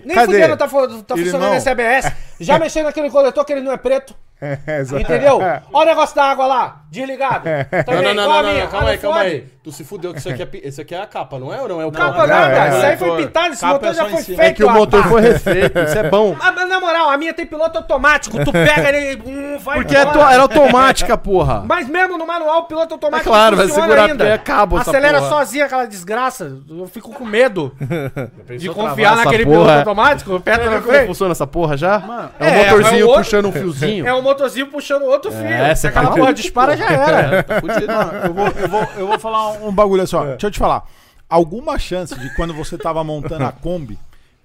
Nem 0.04 0.14
Cadê? 0.14 0.32
fudendo 0.32 0.56
tá, 0.56 0.66
tá 0.66 1.16
funcionando 1.16 1.50
não. 1.50 1.54
esse 1.56 1.68
ABS. 1.68 2.10
Já 2.40 2.58
mexendo 2.58 2.86
naquele 2.86 3.10
coletor 3.10 3.44
que 3.44 3.52
ele 3.52 3.60
não 3.60 3.72
é 3.72 3.76
preto. 3.76 4.14
É. 4.68 4.82
Entendeu? 4.82 5.38
Olha 5.38 5.62
o 5.72 5.84
negócio 5.84 6.14
da 6.14 6.24
água 6.24 6.46
lá, 6.46 6.82
desligado. 6.90 7.44
Não, 7.86 8.02
não, 8.02 8.02
não, 8.02 8.14
não, 8.14 8.42
não, 8.42 8.50
minha. 8.50 8.64
não, 8.64 8.70
calma 8.70 8.90
aí, 8.90 8.98
calma 8.98 9.20
aí. 9.20 9.46
Tu 9.62 9.72
se 9.72 9.84
fudeu 9.84 10.12
que 10.12 10.20
isso 10.20 10.28
aqui 10.28 10.42
é, 10.42 10.48
esse 10.62 10.80
aqui 10.80 10.94
é 10.94 11.02
a 11.02 11.06
capa, 11.06 11.38
não 11.38 11.52
é? 11.52 11.60
Ou 11.60 11.68
não 11.68 11.80
é 11.82 11.84
o 11.84 11.92
Capa 11.92 12.26
nada, 12.26 12.56
é, 12.56 12.68
isso 12.68 12.86
aí 12.86 12.96
foi 12.96 13.16
pintado, 13.22 13.52
esse 13.52 13.64
motor 13.64 13.88
é 13.88 13.94
já 13.94 14.08
foi 14.08 14.22
feito. 14.22 14.40
É 14.40 14.52
que 14.52 14.64
o 14.64 14.70
motor 14.70 15.04
foi 15.04 15.20
refeito, 15.32 15.78
isso 15.78 15.98
é 15.98 16.08
bom. 16.08 16.36
Ah, 16.40 16.52
mas 16.52 16.68
na 16.68 16.80
moral, 16.80 17.10
a 17.10 17.18
minha 17.18 17.34
tem 17.34 17.44
piloto 17.44 17.76
automático. 17.78 18.42
Tu 18.44 18.52
pega 18.52 18.88
ele, 18.88 19.22
hum, 19.26 19.58
vai 19.58 19.78
Porque 19.78 19.94
é 19.94 20.00
era 20.00 20.42
automática, 20.42 21.18
porra. 21.18 21.62
Mas 21.66 21.88
mesmo 21.88 22.16
no 22.16 22.26
manual, 22.26 22.60
o 22.60 22.64
piloto 22.64 22.94
automático 22.94 23.28
É 23.28 23.32
claro, 23.32 23.56
vai 23.56 23.66
funciona 23.66 23.88
segurar 23.88 24.10
ainda. 24.10 24.38
cabo 24.38 24.76
Acelera 24.78 25.18
porra. 25.18 25.30
sozinha 25.30 25.64
aquela 25.66 25.86
desgraça. 25.86 26.58
Eu 26.68 26.86
fico 26.86 27.12
com 27.12 27.24
medo 27.24 27.74
de 28.56 28.70
confiar 28.70 29.16
naquele 29.16 29.44
piloto 29.44 29.70
automático 29.70 30.40
como 30.40 31.06
funciona 31.06 31.32
essa 31.32 31.46
porra 31.46 31.76
já? 31.76 32.30
é 32.38 32.44
um 32.44 32.48
é, 32.48 32.64
motorzinho 32.64 33.06
puxando 33.14 33.46
um 33.46 33.52
fiozinho. 33.52 34.06
É 34.06 34.14
um 34.14 34.22
motorzinho 34.28 34.66
puxando 34.68 35.02
outro 35.02 35.30
fio. 35.30 35.44
É, 35.44 35.74
Se 35.74 35.82
você 35.82 35.90
tá 35.90 36.10
porra 36.10 36.32
dispara, 36.32 36.76
já 36.76 36.86
era. 36.90 37.42
Tá 37.48 37.60
fudido. 37.60 37.92
Eu 38.24 38.34
vou, 38.34 38.46
eu, 38.48 38.68
vou, 38.68 38.82
eu 38.98 39.06
vou 39.06 39.18
falar 39.18 39.52
um 39.52 39.72
bagulho 39.72 40.02
assim, 40.02 40.16
ó. 40.16 40.24
Deixa 40.24 40.46
eu 40.46 40.50
te 40.50 40.58
falar. 40.58 40.84
Alguma 41.28 41.78
chance 41.78 42.14
de 42.18 42.34
quando 42.34 42.54
você 42.54 42.78
tava 42.78 43.02
montando 43.04 43.44
a 43.44 43.52
Kombi 43.52 43.98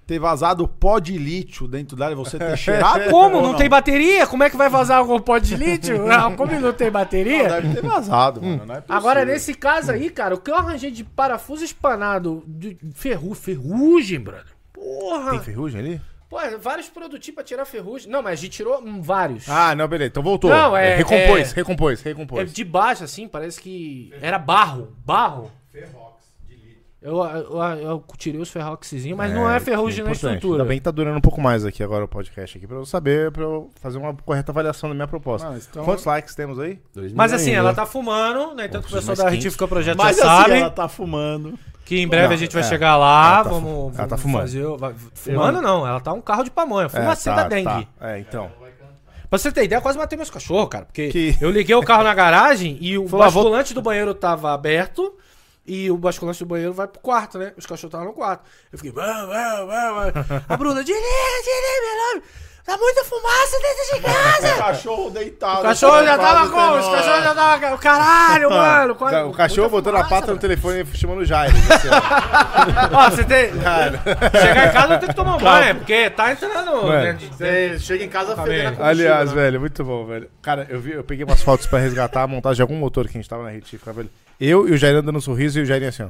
ter 0.06 0.18
vazado 0.18 0.68
pó 0.68 0.98
de 0.98 1.16
lítio 1.16 1.66
dentro 1.66 1.96
dela 1.96 2.12
e 2.12 2.14
você 2.14 2.38
ter 2.38 2.56
cheirado? 2.58 3.04
Como? 3.10 3.36
ou 3.36 3.42
Não, 3.42 3.54
tem 3.54 3.68
bateria? 3.68 4.26
Como 4.26 4.42
é 4.42 4.50
que 4.50 4.56
vai 4.56 4.68
vazar 4.68 4.98
algum 4.98 5.18
pó 5.18 5.38
de 5.38 5.56
lítio? 5.56 6.04
Ah, 6.12 6.30
Como 6.36 6.52
não 6.60 6.72
tem 6.72 6.88
Não, 6.88 6.92
bateria? 6.92 7.48
deve 7.48 7.74
ter 7.74 7.82
vazado, 7.82 8.42
mano. 8.42 8.66
Não 8.66 8.74
é 8.74 8.80
possível. 8.80 8.96
Agora, 8.96 9.24
nesse 9.24 9.54
caso 9.54 9.92
aí, 9.92 10.10
cara, 10.10 10.34
o 10.34 10.38
que 10.38 10.50
eu 10.50 10.56
arranjei 10.56 10.90
de 10.90 11.04
parafuso 11.04 11.64
espanado 11.64 12.44
de 12.46 12.76
ferru, 12.94 13.34
ferrugem, 13.34 14.20
brother. 14.20 14.44
Porra! 14.72 15.30
Tem 15.30 15.40
ferrugem 15.40 15.80
ali? 15.80 16.00
Pô, 16.34 16.58
vários 16.58 16.88
produtinhos 16.88 17.34
pra 17.36 17.44
tirar 17.44 17.64
ferrugem. 17.64 18.10
Não, 18.10 18.20
mas 18.20 18.32
a 18.40 18.42
gente 18.42 18.52
tirou 18.56 18.80
hum, 18.82 19.00
vários. 19.00 19.48
Ah, 19.48 19.72
não, 19.76 19.86
beleza. 19.86 20.08
Então 20.08 20.22
voltou. 20.22 20.50
Não, 20.50 20.76
é- 20.76 20.96
Recompôs, 20.96 21.52
é- 21.52 21.54
recompôs, 21.54 22.00
É, 22.00 22.08
recompôs. 22.08 22.52
de 22.52 22.64
baixo, 22.64 23.04
assim, 23.04 23.28
parece 23.28 23.60
que 23.60 24.12
era 24.20 24.36
barro. 24.36 24.96
Barro. 25.04 25.52
Eu, 27.00 27.22
eu, 27.22 27.60
eu 27.82 28.04
tirei 28.16 28.40
os 28.40 28.48
ferroxizinhos, 28.48 29.16
mas 29.16 29.30
não 29.30 29.48
é 29.48 29.60
ferrugem 29.60 30.02
na 30.02 30.10
importante. 30.10 30.36
estrutura. 30.36 30.62
Ainda 30.62 30.68
bem 30.70 30.78
que 30.78 30.84
tá 30.84 30.90
durando 30.90 31.18
um 31.18 31.20
pouco 31.20 31.38
mais 31.38 31.62
aqui 31.62 31.82
agora 31.82 32.06
o 32.06 32.08
podcast 32.08 32.56
aqui, 32.56 32.66
pra 32.66 32.78
eu 32.78 32.86
saber, 32.86 33.30
pra 33.30 33.42
eu 33.42 33.70
fazer 33.78 33.98
uma 33.98 34.14
correta 34.14 34.50
avaliação 34.50 34.88
da 34.88 34.94
minha 34.94 35.06
proposta. 35.06 35.54
Então- 35.70 35.84
Quantos 35.84 36.06
likes 36.06 36.34
temos 36.34 36.58
aí? 36.58 36.80
Mas 37.14 37.30
assim, 37.34 37.50
ela 37.52 37.74
tá 37.74 37.84
fumando, 37.84 38.54
né? 38.54 38.68
Tanto 38.68 38.88
que 38.88 38.94
o 38.94 38.96
pessoal 38.96 39.16
da 39.18 39.24
15. 39.24 39.36
Retífica 39.36 39.68
Projeto 39.68 39.98
Mas 39.98 40.16
já 40.16 40.22
assim, 40.22 40.42
sabe 40.48 40.58
ela 40.60 40.70
tá 40.70 40.88
fumando. 40.88 41.58
Que 41.84 42.00
em 42.00 42.08
breve 42.08 42.28
Não, 42.28 42.34
a 42.34 42.36
gente 42.36 42.52
vai 42.52 42.62
é. 42.62 42.66
chegar 42.66 42.96
lá. 42.96 43.34
Ela 43.36 43.44
tá 43.44 43.50
vamos, 43.50 43.68
ela 43.68 43.90
vamos 43.90 44.08
tá 44.10 44.16
fumando. 44.16 44.40
fazer. 44.42 44.66
vai- 44.76 44.94
fumando 45.14 45.60
não, 45.62 45.86
ela 45.86 46.00
tá 46.00 46.12
um 46.12 46.20
carro 46.20 46.44
de 46.44 46.50
pamonha. 46.50 46.88
Fumacê 46.88 47.30
da 47.30 47.46
dengue. 47.48 47.64
tá. 47.64 48.08
É, 48.08 48.18
então. 48.18 48.50
Pra 49.30 49.38
você 49.38 49.50
ter 49.50 49.64
ideia, 49.64 49.78
eu 49.78 49.82
quase 49.82 49.98
matei 49.98 50.16
meus 50.16 50.30
cachorros, 50.30 50.68
cara. 50.68 50.84
Porque 50.84 51.08
Que- 51.08 51.36
eu 51.40 51.50
liguei 51.50 51.74
o 51.74 51.82
carro 51.82 52.04
na 52.04 52.14
garagem 52.14 52.78
e 52.80 52.96
o 52.96 53.08
Falou, 53.08 53.26
ah, 53.26 53.28
vou- 53.28 53.42
basculante 53.44 53.74
do 53.74 53.82
banheiro 53.82 54.14
tava 54.14 54.52
aberto. 54.52 55.12
E 55.66 55.90
o 55.90 55.96
basculante 55.96 56.38
do 56.40 56.46
banheiro 56.46 56.74
vai 56.74 56.86
pro 56.86 57.00
quarto, 57.00 57.38
né? 57.38 57.52
Os 57.56 57.64
cachorros 57.64 57.84
estavam 57.88 58.06
no 58.08 58.12
quarto. 58.12 58.44
Eu 58.70 58.78
fiquei. 58.78 58.92
A 60.48 60.56
Bruna, 60.58 60.84
desliga, 60.84 61.00
desliga, 61.42 61.80
meu 61.82 62.14
nome. 62.14 62.22
Tá 62.64 62.78
muita 62.78 63.04
fumaça 63.04 63.58
dentro 63.60 63.94
de 63.94 64.00
casa. 64.02 64.54
cachorro 64.56 65.10
deitado. 65.10 65.60
O 65.60 65.62
cachorro 65.64 66.02
já 66.02 66.16
tava 66.16 66.48
como? 66.50 66.76
Os 66.78 66.86
cachorros 66.86 67.24
já 67.24 67.34
tava. 67.34 67.76
Caralho, 67.78 68.48
mano. 68.50 68.94
quase- 68.94 69.16
O 69.28 69.32
cachorro 69.32 69.68
muita 69.68 69.76
botando 69.76 69.94
a 69.96 70.04
fumaça, 70.04 70.20
pata 70.22 70.32
no 70.32 70.38
telefone 70.38 70.80
e 70.80 70.96
chamando 70.96 71.18
o 71.18 71.24
Jair. 71.26 71.52
assim, 71.54 71.88
ó. 71.92 72.98
Ó, 73.06 73.10
você 73.10 73.22
tem. 73.24 73.50
Chegar 73.52 74.68
em 74.68 74.72
casa 74.72 74.94
eu 74.94 74.98
tenho 74.98 75.10
que 75.10 75.14
tomar 75.16 75.36
um 75.36 75.40
banho, 75.40 75.74
porque 75.74 76.08
tá 76.10 76.32
entrando. 76.32 76.88
né, 76.88 77.12
de- 77.12 77.26
Você 77.26 77.78
chega 77.80 78.04
em 78.04 78.08
casa 78.08 78.34
fedendo 78.34 78.82
a 78.82 78.86
Aliás, 78.88 79.28
né? 79.28 79.34
velho, 79.42 79.60
muito 79.60 79.84
bom, 79.84 80.06
velho. 80.06 80.30
Cara, 80.40 80.66
eu, 80.70 80.80
vi, 80.80 80.92
eu 80.92 81.04
peguei 81.04 81.24
umas 81.26 81.42
fotos 81.42 81.66
pra 81.66 81.78
resgatar 81.78 82.22
a 82.22 82.26
montagem 82.26 82.56
de 82.56 82.62
algum 82.62 82.76
motor 82.76 83.04
que 83.06 83.10
a 83.18 83.20
gente 83.20 83.28
tava 83.28 83.42
na 83.42 83.50
retífica, 83.50 83.92
velho. 83.92 84.08
Eu 84.40 84.66
e 84.66 84.72
o 84.72 84.76
Jair 84.78 85.02
dando 85.02 85.18
um 85.18 85.20
sorriso 85.20 85.58
e 85.58 85.62
o 85.62 85.66
Jairinho 85.66 85.90
assim, 85.90 86.04
ó. 86.04 86.08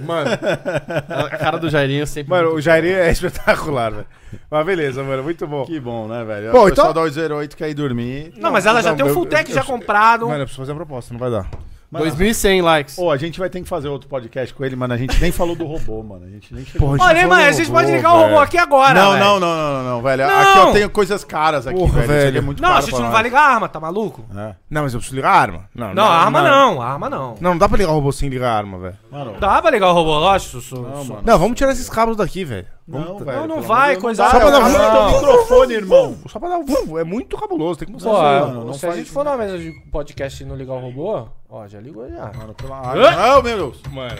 Mano, 0.00 0.30
a 0.30 1.30
cara 1.36 1.58
do 1.58 1.68
Jairinho 1.68 2.06
sempre. 2.06 2.30
Mano, 2.30 2.54
o 2.54 2.60
Jairinho 2.60 2.96
é 2.96 3.10
espetacular, 3.10 3.90
velho. 3.92 4.06
Mas 4.50 4.66
beleza, 4.66 5.02
mano, 5.02 5.22
muito 5.22 5.46
bom. 5.46 5.64
Que 5.64 5.78
bom, 5.80 6.06
né, 6.08 6.24
velho? 6.24 6.52
Bom, 6.52 6.66
o 6.66 6.68
pessoal 6.70 6.90
então- 6.90 6.94
da 6.94 7.00
808 7.02 7.56
quer 7.56 7.68
ir 7.70 7.74
dormir. 7.74 8.32
Não, 8.36 8.50
mas 8.50 8.66
ela 8.66 8.82
já 8.82 8.90
Não, 8.90 8.96
tem 8.96 9.06
um 9.06 9.12
full 9.12 9.26
tech 9.26 9.52
já 9.52 9.60
eu- 9.60 9.64
comprado. 9.64 10.26
Mano, 10.26 10.40
eu 10.40 10.46
preciso 10.46 10.62
fazer 10.62 10.72
uma 10.72 10.76
proposta, 10.76 11.12
não 11.12 11.18
vai 11.18 11.30
dar. 11.30 11.48
2100 11.98 12.62
likes. 12.62 12.94
Pô, 12.96 13.10
a 13.10 13.16
gente 13.16 13.38
vai 13.38 13.50
ter 13.50 13.60
que 13.60 13.68
fazer 13.68 13.88
outro 13.88 14.08
podcast 14.08 14.54
com 14.54 14.64
ele, 14.64 14.76
mano. 14.76 14.94
A 14.94 14.96
gente 14.96 15.20
nem 15.20 15.32
falou 15.32 15.56
do 15.56 15.64
robô, 15.66 16.02
mano. 16.02 16.24
A 16.24 16.28
gente 16.28 16.54
nem 16.54 16.64
chegou. 16.64 16.92
Hein, 16.92 16.98
falou 16.98 17.14
mano, 17.28 17.34
a 17.42 17.52
gente 17.52 17.66
robô, 17.66 17.78
pode 17.80 17.90
ligar 17.92 18.14
o 18.14 18.18
robô 18.22 18.38
aqui 18.38 18.56
agora. 18.58 18.94
não, 18.94 19.12
velho. 19.12 19.24
não, 19.24 19.40
não, 19.40 19.56
não, 19.56 19.72
não, 19.82 19.90
não, 19.96 20.02
velho. 20.02 20.26
Não. 20.26 20.38
Aqui 20.40 20.58
eu 20.58 20.72
tenho 20.72 20.90
coisas 20.90 21.24
caras 21.24 21.66
aqui, 21.66 21.78
Porra, 21.78 21.92
velho. 22.00 22.04
Isso 22.04 22.12
aqui 22.12 22.22
é 22.28 22.30
velho. 22.30 22.42
muito 22.44 22.62
Não, 22.62 22.68
a 22.68 22.72
caro 22.74 22.82
gente 22.82 22.90
pra 22.90 22.98
não 23.00 23.06
nós. 23.06 23.14
vai 23.14 23.22
ligar 23.24 23.40
a 23.40 23.54
arma, 23.54 23.68
tá 23.68 23.80
maluco? 23.80 24.24
É. 24.36 24.54
Não, 24.70 24.82
mas 24.82 24.94
eu 24.94 25.00
preciso 25.00 25.16
ligar 25.16 25.30
a 25.32 25.36
arma. 25.40 25.68
Não, 25.74 25.94
Não, 25.94 26.04
a 26.04 26.16
arma 26.16 26.42
não, 26.42 26.80
a 26.82 26.86
arma 26.86 27.10
não. 27.10 27.34
Não, 27.40 27.50
não 27.50 27.58
dá 27.58 27.68
pra 27.68 27.76
ligar 27.78 27.90
o 27.90 27.94
robô 27.94 28.12
sem 28.12 28.28
ligar 28.28 28.50
a 28.52 28.56
arma, 28.56 28.78
velho. 28.78 28.96
Mano, 29.10 29.34
Dá 29.40 29.60
pra 29.60 29.70
ligar 29.70 29.88
o 29.90 29.92
robô, 29.92 30.18
lógico, 30.18 30.52
Sussu. 30.60 30.76
não, 30.82 31.04
mano. 31.04 31.22
Não, 31.24 31.38
vamos 31.38 31.56
tirar 31.58 31.72
esses 31.72 31.88
cabos 31.90 32.16
daqui, 32.16 32.44
velho. 32.44 32.66
Não, 32.86 33.18
velho. 33.18 33.40
Não, 33.40 33.46
não 33.46 33.54
pelo 33.56 33.66
vai, 33.68 33.78
amor 33.78 33.86
de 33.88 33.92
Deus, 33.92 34.02
coisa-. 34.02 34.30
Só 34.30 34.38
pra 34.40 34.50
dar 34.50 34.60
um- 34.60 35.10
do 35.10 35.14
microfone, 35.16 35.74
irmão. 35.74 36.16
Só 36.28 36.38
pra 36.38 36.48
dar 36.48 36.58
um. 36.58 36.98
É 36.98 37.04
muito 37.04 37.36
cabuloso, 37.36 37.78
tem 37.78 37.86
que 37.86 37.92
mostrar 37.92 38.10
Pô, 38.10 38.16
isso 38.16 38.24
aí, 38.26 38.40
mano, 38.40 38.64
não 38.64 38.72
se 38.74 38.78
a 38.84 38.88
faz 38.88 38.96
gente 38.96 39.06
isso, 39.06 39.14
for 39.14 39.24
numa 39.24 39.36
mesa 39.36 39.58
de 39.58 39.70
podcast 39.92 40.42
e 40.42 40.46
não 40.46 40.56
ligar 40.56 40.74
o 40.74 40.80
robô, 40.80 41.28
ó, 41.50 41.66
já 41.66 41.80
ligou 41.80 42.08
já. 42.08 42.32
Mano, 42.36 42.54
pelo 42.54 42.72
amor 42.72 42.96
Não, 42.96 43.42
meu 43.42 43.56
Deus. 43.56 43.82
Mano. 43.90 44.16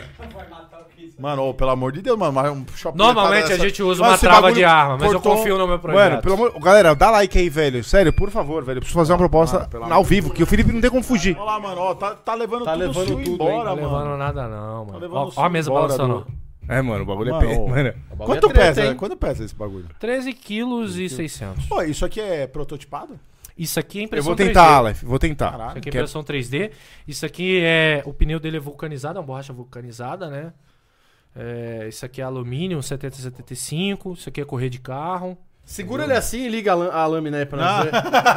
Mano, 1.19 1.43
ô, 1.49 1.53
pelo 1.53 1.69
amor 1.71 1.91
de 1.91 2.01
Deus, 2.01 2.17
mano. 2.17 2.31
mas 2.33 2.51
um 2.51 2.65
shopping 2.75 2.97
Normalmente 2.97 3.51
a 3.51 3.57
gente 3.57 3.81
usa 3.81 4.01
Mano, 4.01 4.13
uma 4.13 4.17
trava 4.19 4.51
de 4.51 4.63
arma, 4.63 4.97
mas 4.97 5.11
eu 5.11 5.19
confio 5.21 5.57
no 5.57 5.67
meu 5.67 5.79
projeto. 5.79 6.09
Mano, 6.11 6.21
pelo 6.21 6.35
amor. 6.35 6.59
Galera, 6.59 6.95
dá 6.95 7.09
like 7.11 7.37
aí, 7.37 7.49
velho. 7.49 7.83
Sério, 7.83 8.13
por 8.13 8.29
favor, 8.29 8.63
velho. 8.63 8.77
Eu 8.77 8.81
preciso 8.81 8.99
fazer 8.99 9.11
uma 9.13 9.17
proposta 9.17 9.67
Mano, 9.73 9.93
ao 9.93 10.03
vivo, 10.03 10.31
que 10.31 10.43
o 10.43 10.45
Felipe 10.45 10.71
não 10.71 10.81
tem 10.81 10.89
como 10.89 11.03
fugir. 11.03 11.35
Olha 11.37 11.43
lá, 11.45 11.59
mano, 11.59 11.81
ó, 11.81 11.93
tá, 11.95 12.15
tá 12.15 12.33
levando 12.35 12.65
Tá 12.65 12.73
tudo 12.73 12.85
levando 12.87 13.07
tudo, 13.07 13.21
embora, 13.29 13.51
Não 13.51 13.63
tá 13.63 13.81
mano. 13.81 13.81
levando 13.99 14.17
nada 14.17 14.47
não, 14.47 14.85
mano. 14.85 14.99
levando 14.99 15.17
Ó, 15.17 15.31
ó 15.35 15.45
a 15.45 15.49
mesa 15.49 15.71
balançando. 15.71 16.27
É, 16.69 16.81
mano, 16.81 17.03
o 17.03 17.05
bagulho 17.05 17.29
é 17.29 17.31
Mano, 17.33 17.47
pé. 17.47 17.57
ô. 17.57 17.67
Mano. 17.67 17.93
Quanto 18.17 18.45
é 18.47 18.49
treta, 18.53 18.65
pesa? 18.75 18.85
hein? 18.85 18.95
Quanto 18.95 19.17
pesa 19.17 19.43
esse 19.43 19.55
bagulho? 19.55 19.87
13 19.99 20.31
quilos 20.33 20.97
e 20.97 21.09
600. 21.09 21.65
Pô, 21.65 21.81
isso 21.81 22.05
aqui 22.05 22.21
é 22.21 22.47
prototipado? 22.47 23.19
Isso 23.61 23.79
aqui 23.79 23.99
é 23.99 24.01
Eu 24.01 24.05
impressão 24.05 24.25
vou 24.27 24.35
3D. 24.35 24.47
tentar, 24.47 24.75
Aleph. 24.75 25.03
Vou 25.03 25.19
tentar. 25.19 25.51
Caralho. 25.51 25.69
Isso 25.69 25.77
aqui 25.77 25.89
é 25.89 25.91
impressão 25.91 26.23
3D. 26.23 26.71
Isso 27.07 27.25
aqui 27.25 27.59
é. 27.61 28.01
O 28.05 28.13
pneu 28.13 28.39
dele 28.39 28.57
é 28.57 28.59
vulcanizado, 28.59 29.17
é 29.17 29.19
uma 29.21 29.25
borracha 29.27 29.53
vulcanizada, 29.53 30.29
né? 30.29 30.51
É, 31.35 31.85
isso 31.87 32.03
aqui 32.05 32.21
é 32.21 32.23
alumínio 32.23 32.81
7075. 32.81 34.13
Isso 34.13 34.29
aqui 34.29 34.41
é 34.41 34.45
correr 34.45 34.69
de 34.69 34.79
carro. 34.79 35.37
Segura 35.71 36.03
ele 36.03 36.13
assim 36.13 36.39
e 36.39 36.49
liga 36.49 36.73
a, 36.73 37.01
a 37.03 37.05
lâmina 37.05 37.37
aí 37.37 37.45
pra 37.45 37.57
nós 37.57 37.83
ver. 37.85 37.91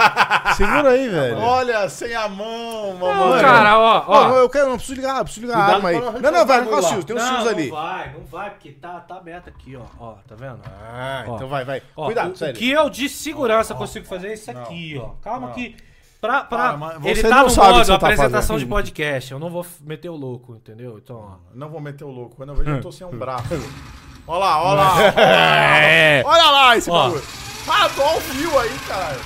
Segura 0.55 0.91
aí, 0.91 1.09
velho. 1.09 1.37
Olha, 1.39 1.89
sem 1.89 2.15
a 2.15 2.29
mão, 2.29 2.95
Não, 2.95 3.13
mamãe. 3.13 3.41
cara, 3.41 3.77
ó, 3.79 4.05
ó. 4.07 4.29
Não, 4.29 4.37
eu 4.37 4.49
quero, 4.49 4.69
não 4.69 4.77
preciso 4.77 4.95
ligar, 5.01 5.25
preciso 5.25 5.47
ligar 5.47 5.59
a 5.59 5.65
Cuidado 5.65 5.77
arma 5.77 5.89
aí. 5.89 6.01
não 6.01 6.13
Não, 6.21 6.31
não, 6.31 6.47
vai, 6.47 6.59
arrancar 6.59 6.79
os 6.79 6.89
fios, 6.91 7.05
tem 7.05 7.17
uns 7.17 7.23
não, 7.23 7.35
fios 7.35 7.47
ali. 7.49 7.69
Não 7.71 7.77
vai, 7.77 8.13
não 8.13 8.25
vai, 8.27 8.51
porque 8.51 8.71
tá, 8.71 9.01
tá 9.01 9.17
aberto 9.17 9.49
aqui, 9.49 9.75
ó. 9.75 9.83
Ó, 9.99 10.13
tá 10.29 10.37
vendo? 10.37 10.61
Ah, 10.65 11.25
Ó. 11.27 11.35
então 11.35 11.49
vai, 11.49 11.65
vai. 11.65 11.83
Ó, 11.97 12.07
Cuidado, 12.07 12.33
o, 12.33 12.37
sério. 12.37 12.55
o 12.55 12.59
que 12.59 12.71
eu 12.71 12.89
de 12.89 13.09
segurança 13.09 13.75
consigo 13.75 14.07
fazer 14.07 14.29
é 14.29 14.35
isso 14.35 14.51
aqui, 14.53 14.97
ó. 15.03 15.11
Calma 15.21 15.51
que. 15.51 15.77
Pra, 16.21 16.43
pra, 16.45 16.77
mas 16.77 17.05
ele 17.05 17.23
tá 17.23 17.29
não 17.37 17.43
no 17.45 17.51
sabe 17.51 17.73
modo 17.75 17.87
tá 17.87 17.95
apresentação 17.97 18.55
fazendo. 18.55 18.59
de 18.61 18.67
podcast. 18.67 19.33
Eu 19.33 19.39
não 19.39 19.51
vou 19.51 19.67
meter 19.83 20.09
o 20.09 20.17
louco, 20.17 20.55
entendeu? 20.55 20.99
Então, 21.03 21.17
ó. 21.17 21.37
Não 21.53 21.69
vou 21.69 21.81
meter 21.81 22.05
o 22.05 22.11
louco. 22.11 22.37
Quando 22.37 22.51
eu 22.51 22.55
vejo, 22.55 22.71
eu 22.71 22.81
tô 22.81 22.91
sem 22.93 23.07
um 23.07 23.11
braço. 23.19 23.45
Olha 24.27 24.39
lá, 24.39 24.63
olha 24.63 24.75
lá. 24.81 25.79
É. 25.83 26.23
Olha 26.25 26.51
lá 26.51 26.77
esse 26.77 26.91
Ó. 26.91 27.03
bagulho. 27.05 27.23
Ah, 27.69 27.89
tô 27.95 28.03
ao 28.03 28.21
fio 28.21 28.59
aí, 28.59 28.79
caralho. 28.89 29.21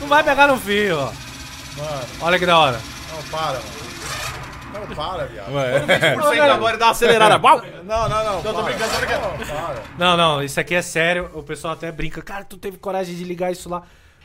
Não 0.00 0.08
vai 0.08 0.22
pegar 0.22 0.46
no 0.46 0.58
fio, 0.58 0.98
ó. 0.98 1.12
Mano, 1.76 2.06
Olha 2.20 2.38
que 2.38 2.46
da 2.46 2.58
hora. 2.58 2.80
não, 3.10 3.22
para, 3.24 3.52
mano. 3.52 3.82
Não, 4.88 4.96
para, 4.96 5.24
viado. 5.26 5.52
agora 6.52 6.76
dá 6.76 6.86
uma 6.86 6.90
acelerada. 6.92 7.38
Não, 7.38 8.08
não, 8.08 8.24
não. 8.24 8.42
Não, 8.42 8.54
tô 8.54 8.62
brincando, 8.62 8.92
tô 8.92 8.98
brincando. 8.98 9.20
Não, 9.22 9.46
para. 9.46 9.82
Não, 9.98 10.16
não, 10.16 10.42
isso 10.42 10.60
aqui 10.60 10.74
é 10.74 10.82
sério. 10.82 11.30
O 11.34 11.42
pessoal 11.42 11.74
até 11.74 11.90
brinca. 11.90 12.20
Cara, 12.20 12.44
tu 12.44 12.56
teve 12.58 12.76
coragem 12.78 13.14
de 13.14 13.24
ligar 13.24 13.50
isso 13.52 13.68
lá. 13.68 13.82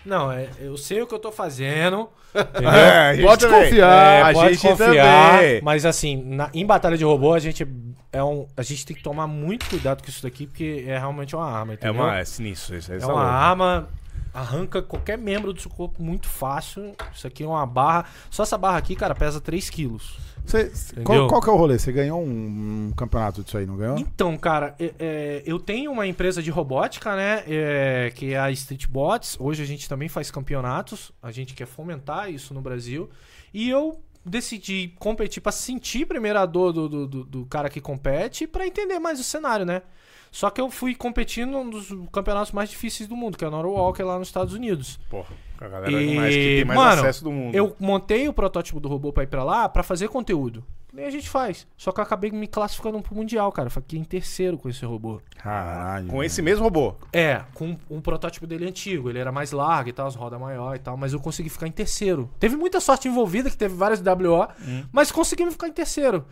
Não, 0.08 0.32
é, 0.32 0.48
eu 0.60 0.78
sei 0.78 1.02
o 1.02 1.08
que 1.08 1.14
eu 1.14 1.20
tô 1.20 1.32
fazendo. 1.32 2.10
É, 2.38 3.20
Pode 3.22 3.42
também. 3.48 3.64
confiar. 3.64 3.92
É, 4.14 4.20
É, 4.20 4.22
a 4.22 4.34
pode 4.34 4.54
gente 4.56 4.68
confiar, 4.68 5.40
também. 5.40 5.62
mas 5.64 5.86
assim, 5.86 6.22
na- 6.24 6.50
em 6.54 6.66
batalha 6.66 6.96
de 6.98 7.04
robô, 7.04 7.34
a 7.34 7.40
gente 7.40 7.68
é 8.14 8.24
um, 8.24 8.46
a 8.56 8.62
gente 8.62 8.86
tem 8.86 8.96
que 8.96 9.02
tomar 9.02 9.26
muito 9.26 9.68
cuidado 9.68 10.04
com 10.04 10.10
isso 10.10 10.22
daqui, 10.22 10.46
porque 10.46 10.84
é 10.88 11.00
realmente 11.00 11.36
uma 11.36 11.50
arma, 11.50 11.74
É 11.74 11.76
entendeu? 11.76 11.96
uma, 12.02 12.18
é 12.20 12.24
sinistro 12.26 12.76
isso. 12.78 12.94
É 12.94 12.98
isso 12.98 13.08
uma 13.12 13.24
arma. 13.24 13.90
arranca 14.34 14.84
qualquer 14.84 15.18
membro 15.18 15.52
do 15.52 15.60
seu 15.60 15.72
corpo 15.72 16.04
muito 16.04 16.28
fácil. 16.28 16.94
Isso 17.12 17.26
aqui 17.26 17.44
é 17.44 17.48
uma 17.48 17.66
barra. 17.66 18.06
Só 18.30 18.44
essa 18.44 18.58
barra 18.58 18.78
aqui, 18.78 18.96
cara, 18.96 19.16
pesa 19.16 19.42
3 19.42 19.68
quilos. 19.70 20.18
Você- 20.48 20.72
qual, 21.04 21.28
qual 21.28 21.42
que 21.42 21.50
é 21.50 21.52
o 21.52 21.56
rolê? 21.58 21.78
Você 21.78 21.92
ganhou 21.92 22.22
um, 22.24 22.88
um 22.90 22.94
campeonato 22.96 23.44
disso 23.44 23.58
aí, 23.58 23.66
não 23.66 23.76
ganhou? 23.78 23.98
Então, 24.00 24.38
cara, 24.38 24.74
é- 24.80 24.94
é, 24.98 25.44
eu 25.46 25.60
tenho 25.60 25.92
uma 25.92 26.08
empresa 26.08 26.42
de 26.42 26.50
robótica, 26.50 27.16
né? 27.16 27.44
é, 27.48 28.12
que 28.16 28.34
é 28.34 28.40
a 28.40 28.50
Streetbots. 28.52 29.38
Hoje 29.40 29.62
a 29.62 29.66
gente 29.66 29.88
também 29.90 30.08
faz 30.08 30.32
campeonatos. 30.32 31.12
A 31.22 31.32
gente 31.32 31.54
quer 31.54 31.66
fomentar 31.68 32.32
isso 32.32 32.54
no 32.54 32.62
Brasil. 32.62 33.10
E 33.54 33.70
eu 33.70 34.00
decidi 34.26 34.94
competir 35.00 35.42
pra 35.42 35.52
sentir 35.52 36.06
primeiro 36.06 36.38
a 36.40 36.46
dor 36.46 36.74
do, 36.74 36.90
do, 36.90 37.08
do- 37.08 37.24
do 37.24 37.46
cara 37.46 37.70
que 37.70 37.80
compete 37.80 38.44
e 38.44 38.48
pra 38.48 38.66
entender 38.68 39.00
mais 39.00 39.20
o 39.20 39.24
cenário, 39.24 39.66
né? 39.66 39.82
Só 40.30 40.50
que 40.50 40.60
eu 40.60 40.70
fui 40.70 40.94
competindo 40.94 41.52
num 41.52 41.70
dos 41.70 41.88
campeonatos 42.12 42.52
mais 42.52 42.70
difíceis 42.70 43.08
do 43.08 43.16
mundo, 43.16 43.38
que 43.38 43.46
é 43.46 43.48
o 43.48 43.52
Norwalker 43.52 44.06
lá 44.06 44.20
nos 44.20 44.28
Estados 44.28 44.54
Unidos. 44.54 45.00
Porra, 45.10 45.34
a 45.66 45.70
galera 45.70 45.92
E, 45.92 46.16
mais 46.16 46.36
que 46.36 46.42
tem 46.58 46.66
mais 46.66 46.80
mano, 46.80 47.02
acesso 47.02 47.24
do 47.24 47.32
mundo. 47.32 47.56
Eu 47.56 47.76
montei 47.80 48.28
o 48.28 48.34
protótipo 48.34 48.80
do 48.80 48.88
robô 48.88 49.12
pra 49.12 49.24
ir 49.24 49.28
pra 49.28 49.44
lá 49.44 49.68
pra 49.68 49.84
fazer 49.84 50.08
conteúdo. 50.10 50.64
Nem 50.94 51.06
a 51.06 51.10
gente 51.10 51.30
faz. 51.30 51.68
Só 51.78 51.92
que 51.92 52.00
eu 52.00 52.04
acabei 52.04 52.32
me 52.32 52.48
classificando 52.48 53.00
pro 53.02 53.14
Mundial, 53.14 53.52
cara. 53.52 53.68
Eu 53.68 53.72
Fiquei 53.72 54.00
em 54.00 54.04
terceiro 54.04 54.58
com 54.58 54.68
esse 54.68 54.84
robô. 54.86 55.22
Caralho. 55.36 56.08
Com 56.08 56.24
esse 56.24 56.42
mesmo 56.42 56.64
robô. 56.64 56.96
É, 57.14 57.44
com 57.54 57.78
um 57.90 58.02
protótipo 58.02 58.48
dele 58.48 58.68
antigo. 58.68 59.10
Ele 59.10 59.20
era 59.20 59.32
mais 59.32 59.52
largo 59.52 59.90
e 59.90 59.94
tal, 59.94 60.08
as 60.08 60.16
rodas 60.16 60.40
maior 60.40 60.76
e 60.76 60.80
tal. 60.80 60.98
Mas 60.98 61.14
eu 61.14 61.20
consegui 61.20 61.50
ficar 61.50 61.68
em 61.68 61.72
terceiro. 61.72 62.30
Teve 62.40 62.56
muita 62.56 62.80
sorte 62.80 63.08
envolvida, 63.08 63.50
que 63.50 63.58
teve 63.58 63.76
várias 63.76 64.02
WO, 64.02 64.48
mas 64.92 65.12
conseguimos 65.12 65.54
ficar 65.54 65.68
em 65.68 65.74
terceiro. 65.74 66.26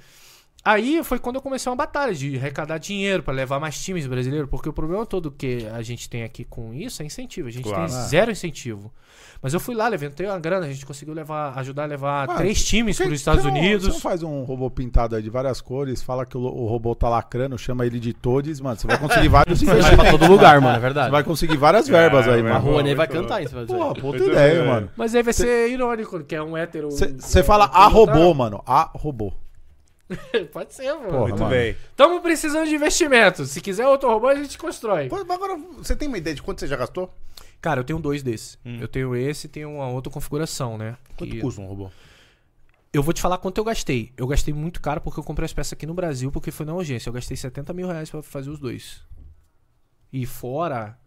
Aí 0.68 1.04
foi 1.04 1.20
quando 1.20 1.36
eu 1.36 1.42
comecei 1.44 1.70
uma 1.70 1.76
batalha 1.76 2.12
de 2.12 2.38
arrecadar 2.38 2.80
dinheiro 2.80 3.22
pra 3.22 3.32
levar 3.32 3.60
mais 3.60 3.80
times 3.80 4.08
brasileiros, 4.08 4.50
porque 4.50 4.68
o 4.68 4.74
problema 4.74 5.06
todo 5.06 5.30
que 5.30 5.68
a 5.72 5.84
gente 5.84 6.10
tem 6.10 6.24
aqui 6.24 6.44
com 6.44 6.74
isso 6.74 7.04
é 7.04 7.06
incentivo. 7.06 7.48
A 7.48 7.52
gente 7.52 7.66
Claro. 7.66 7.82
tem 7.88 8.02
zero 8.08 8.32
incentivo. 8.32 8.92
Mas 9.44 9.54
eu 9.54 9.60
fui 9.60 9.76
lá, 9.76 9.88
levantei 9.88 10.26
uma 10.26 10.40
grana, 10.40 10.66
a 10.66 10.70
gente 10.72 10.84
conseguiu 10.84 11.14
levar, 11.14 11.54
ajudar 11.60 11.84
a 11.84 11.86
levar 11.86 12.26
Mano, 12.26 12.40
três 12.40 12.64
times 12.66 12.98
para 12.98 13.08
os 13.10 13.14
Estados 13.14 13.44
você 13.44 13.52
não- 13.52 13.58
Unidos. 13.60 13.86
Você 13.86 13.92
não 13.94 14.00
faz 14.00 14.24
um 14.24 14.42
robô 14.44 14.72
pintado 14.72 15.16
aí 15.16 15.22
de 15.22 15.30
várias 15.30 15.62
cores, 15.62 16.02
fala 16.02 16.26
que 16.26 16.36
o, 16.36 16.42
o 16.42 16.66
robô 16.68 16.96
tá 16.96 17.08
lacrando, 17.10 17.56
chama 17.60 17.86
ele 17.86 18.00
de 18.00 18.12
Todes, 18.12 18.60
mano. 18.60 18.76
Você 18.76 18.88
vai 18.88 18.98
conseguir 18.98 19.28
vários 19.28 19.62
Vai 19.62 19.76
investimentos. 19.76 20.10
pra 20.10 20.18
todo 20.18 20.32
lugar, 20.32 20.60
mano, 20.62 20.72
é 20.72 20.80
Você 20.80 20.82
verdade. 20.82 21.12
vai 21.12 21.24
conseguir 21.24 21.58
várias 21.58 21.88
verbas 21.88 22.22
aí, 22.28 22.42
Caramba, 22.42 22.50
A 22.50 22.54
mano. 22.54 22.62
Boa, 22.64 22.72
Rouanet 22.74 22.96
vai 22.96 23.08
cantar 23.08 23.44
isso, 23.44 23.54
vai. 23.54 23.66
Porra, 23.68 23.94
puta 23.94 24.18
ideia, 24.24 24.62
bem. 24.64 24.68
mano. 24.68 24.90
Mas 24.98 25.14
aí 25.14 25.22
vai 25.22 25.34
ser 25.34 25.70
irônico, 25.70 26.24
que 26.24 26.34
é 26.34 26.42
um 26.42 26.58
hétero. 26.58 26.90
Você 26.90 27.44
fala 27.44 27.66
a 27.66 27.86
robô, 27.86 28.34
mano. 28.34 28.64
A 28.66 28.90
robô. 28.96 29.32
Pode 30.54 30.74
ser, 30.74 30.94
mano. 30.94 31.08
Porra, 31.10 31.20
Muito 31.22 31.40
mano. 31.40 31.50
bem. 31.50 31.72
Estamos 31.90 32.22
precisando 32.22 32.68
de 32.68 32.76
investimento. 32.76 33.46
Se 33.46 33.60
quiser 33.62 33.88
outro 33.88 34.10
robô, 34.10 34.28
a 34.28 34.36
gente 34.36 34.58
constrói. 34.58 35.10
Pô, 35.10 35.16
Agora, 35.16 35.58
você 35.78 35.96
tem 35.96 36.08
uma 36.08 36.18
ideia 36.18 36.36
de 36.36 36.42
quanto 36.44 36.60
você 36.60 36.68
já 36.68 36.76
gastou? 36.78 37.12
Cara, 37.62 37.80
eu 37.80 37.84
tenho 37.84 37.98
dois 38.00 38.22
desses. 38.22 38.60
Eu 38.64 38.88
tenho 38.88 39.16
esse 39.16 39.48
e 39.48 39.50
tenho 39.50 39.72
uma 39.72 39.88
outra 39.88 40.12
configuração, 40.12 40.78
né? 40.78 40.96
Quanto 41.18 41.32
Que- 41.32 41.42
custa 41.42 41.60
um 41.62 41.66
robô? 41.66 41.90
Eu 42.94 43.02
vou 43.04 43.14
te 43.14 43.22
falar 43.22 43.38
quanto 43.40 43.58
eu 43.58 43.64
gastei. 43.64 44.14
Eu 44.16 44.26
gastei 44.28 44.54
muito 44.54 44.80
caro 44.80 45.02
porque 45.02 45.20
eu 45.20 45.24
comprei 45.24 45.46
as 45.46 45.52
peças 45.54 45.74
aqui 45.74 45.86
no 45.86 45.94
Brasil 45.94 46.32
porque 46.32 46.52
foi 46.52 46.66
na 46.66 46.74
urgência. 46.74 47.10
Eu 47.10 47.14
gastei 47.14 47.36
70 47.36 47.74
mil 47.74 47.88
reais 47.88 48.10
pra 48.10 48.22
fazer 48.22 48.50
os 48.50 48.60
dois. 48.60 49.02
E 50.14 50.26
fora, 50.26 50.98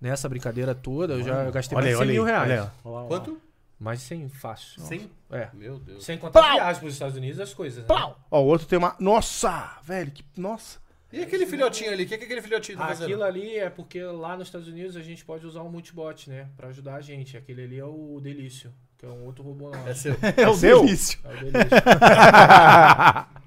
nessa 0.00 0.28
brincadeira 0.28 0.74
toda, 0.74 1.14
eu 1.14 1.22
já 1.22 1.50
gastei 1.50 1.78
Olha 1.78 1.86
aí, 1.88 1.94
mais 1.94 2.06
de 2.08 2.12
100 2.12 2.12
olha 2.12 2.12
mil 2.12 2.24
aí, 2.24 2.30
reais. 2.30 2.50
olha 2.50 2.62
aí. 2.62 2.68
Olha 2.84 2.92
lá, 2.94 3.00
olha 3.00 3.02
lá. 3.02 3.08
Quanto? 3.08 3.40
Mais 3.78 4.00
de 4.00 4.06
100, 4.06 4.28
fácil. 4.30 4.80
100? 4.82 5.08
É. 5.30 5.48
Meu 5.54 5.78
Deus. 5.78 6.04
Sem 6.04 6.18
contar 6.18 6.40
a 6.44 6.52
viagem 6.54 6.80
pros 6.80 6.94
Estados 6.94 7.16
Unidos 7.16 7.38
e 7.38 7.42
as 7.42 7.54
coisas. 7.54 7.86
Né? 7.86 8.14
Ó, 8.30 8.40
o 8.42 8.46
outro 8.46 8.66
tem 8.66 8.78
uma. 8.78 8.96
Nossa, 8.98 9.78
velho, 9.84 10.10
que. 10.10 10.24
Nossa. 10.36 10.80
E 11.12 11.22
aquele 11.22 11.46
filhotinho 11.46 11.92
ali? 11.92 12.04
O 12.04 12.08
que, 12.08 12.18
que 12.18 12.24
aquele 12.24 12.42
filhotinho 12.42 12.76
tá 12.76 12.84
Aquilo 12.84 12.98
fazendo? 13.00 13.22
ali 13.24 13.56
é 13.56 13.70
porque 13.70 14.02
lá 14.02 14.36
nos 14.36 14.48
Estados 14.48 14.68
Unidos 14.68 14.96
a 14.96 15.02
gente 15.02 15.24
pode 15.24 15.46
usar 15.46 15.62
um 15.62 15.70
multibot, 15.70 16.28
né? 16.28 16.48
Pra 16.56 16.68
ajudar 16.68 16.96
a 16.96 17.00
gente. 17.00 17.36
Aquele 17.36 17.62
ali 17.62 17.78
é 17.78 17.84
o 17.84 18.18
Delício, 18.20 18.74
que 18.98 19.06
é 19.06 19.08
um 19.08 19.24
outro 19.24 19.42
robô 19.44 19.70
nosso. 19.70 19.88
É 19.88 19.94
seu. 19.94 20.16
É 20.36 20.48
o 20.48 20.54
seu? 20.54 20.80
delício. 20.84 21.18
É 21.24 21.28
o 21.28 21.36
Delício. 21.40 21.70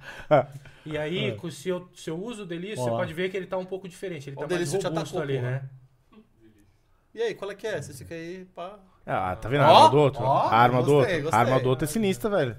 e 0.86 0.98
aí, 0.98 1.36
co- 1.36 1.52
se, 1.52 1.70
eu, 1.70 1.88
se 1.94 2.10
eu 2.10 2.18
uso 2.22 2.44
o 2.44 2.46
Delício, 2.46 2.78
você 2.84 2.90
Ó 2.90 2.94
lá. 2.94 3.00
pode 3.00 3.14
ver 3.14 3.30
que 3.30 3.38
ele 3.38 3.48
tá 3.48 3.58
um 3.58 3.66
pouco 3.66 3.88
diferente. 3.88 4.30
Ele 4.30 4.36
tá 4.36 4.46
o 4.46 4.48
mais 4.48 4.54
Delício 4.58 4.80
te 4.80 4.86
robusto 4.88 5.18
atacou, 5.20 5.22
ali, 5.22 5.36
porra. 5.38 5.52
né? 5.52 5.70
E 7.14 7.22
aí, 7.22 7.36
qual 7.36 7.52
é 7.52 7.56
que 7.56 7.68
é? 7.68 7.82
Você 7.82 7.94
fica 7.94 8.16
aí, 8.16 8.46
pá. 8.56 8.80
Ah, 9.06 9.36
tá 9.36 9.50
vendo 9.50 9.62
a 9.64 9.72
Ó, 9.72 9.76
arma 9.78 9.90
do 9.90 9.98
outro? 9.98 10.24
ó, 10.24 10.38
a 10.48 10.56
arma 10.56 10.84
do 10.84 10.92
gostei, 10.94 11.24
outro. 11.24 11.36
A 11.36 11.40
arma 11.40 11.60
do 11.60 11.70
outro 11.70 11.86
é 11.86 11.88
sinistra, 11.88 12.30
velho. 12.30 12.58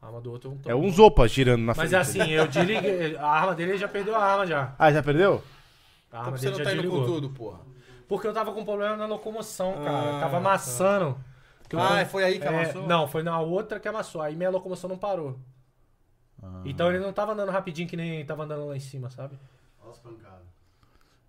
A 0.00 0.06
arma 0.06 0.20
do 0.20 0.30
outro 0.32 0.58
é 0.66 0.72
um 0.72 0.72
É 0.72 0.74
uns 0.74 0.98
opas 0.98 1.30
girando 1.30 1.60
na 1.60 1.66
Mas 1.76 1.76
frente. 1.78 1.94
é 1.94 1.98
assim, 1.98 2.30
eu 2.30 2.46
desliguei. 2.48 3.16
A 3.16 3.26
arma 3.26 3.54
dele 3.54 3.72
ele 3.72 3.78
já 3.78 3.88
perdeu 3.88 4.14
a 4.16 4.22
arma 4.22 4.46
já. 4.46 4.74
Ah, 4.78 4.92
já 4.92 5.02
perdeu? 5.02 5.42
A 6.10 6.16
Como 6.16 6.24
arma 6.26 6.36
você 6.38 6.46
dele 6.46 6.58
não 6.58 6.58
já 6.58 6.64
tá 6.64 6.72
indo 6.72 6.82
desligou. 6.82 7.06
com 7.06 7.12
tudo, 7.12 7.30
porra? 7.30 7.60
Porque 8.08 8.26
eu 8.26 8.32
tava 8.34 8.52
com 8.52 8.64
problema 8.64 8.96
na 8.96 9.06
locomoção, 9.06 9.72
cara. 9.82 10.16
Ah, 10.16 10.20
tava 10.20 10.30
tá. 10.32 10.36
amassando. 10.36 11.16
Porque 11.62 11.76
eu- 11.76 11.80
Ah, 11.80 12.04
foi 12.04 12.24
aí 12.24 12.38
que 12.38 12.44
É, 12.44 12.48
amassou? 12.48 12.86
Não, 12.86 13.08
foi 13.08 13.22
na 13.22 13.40
outra 13.40 13.80
que 13.80 13.88
amassou. 13.88 14.20
Aí 14.20 14.36
minha 14.36 14.50
locomoção 14.50 14.90
não 14.90 14.98
parou. 14.98 15.38
Ah. 16.42 16.60
Então 16.66 16.88
ele 16.90 16.98
não 16.98 17.12
tava 17.12 17.32
andando 17.32 17.50
rapidinho 17.50 17.88
que 17.88 17.96
nem 17.96 18.24
tava 18.26 18.42
andando 18.44 18.66
lá 18.66 18.76
em 18.76 18.80
cima, 18.80 19.08
sabe? 19.08 19.38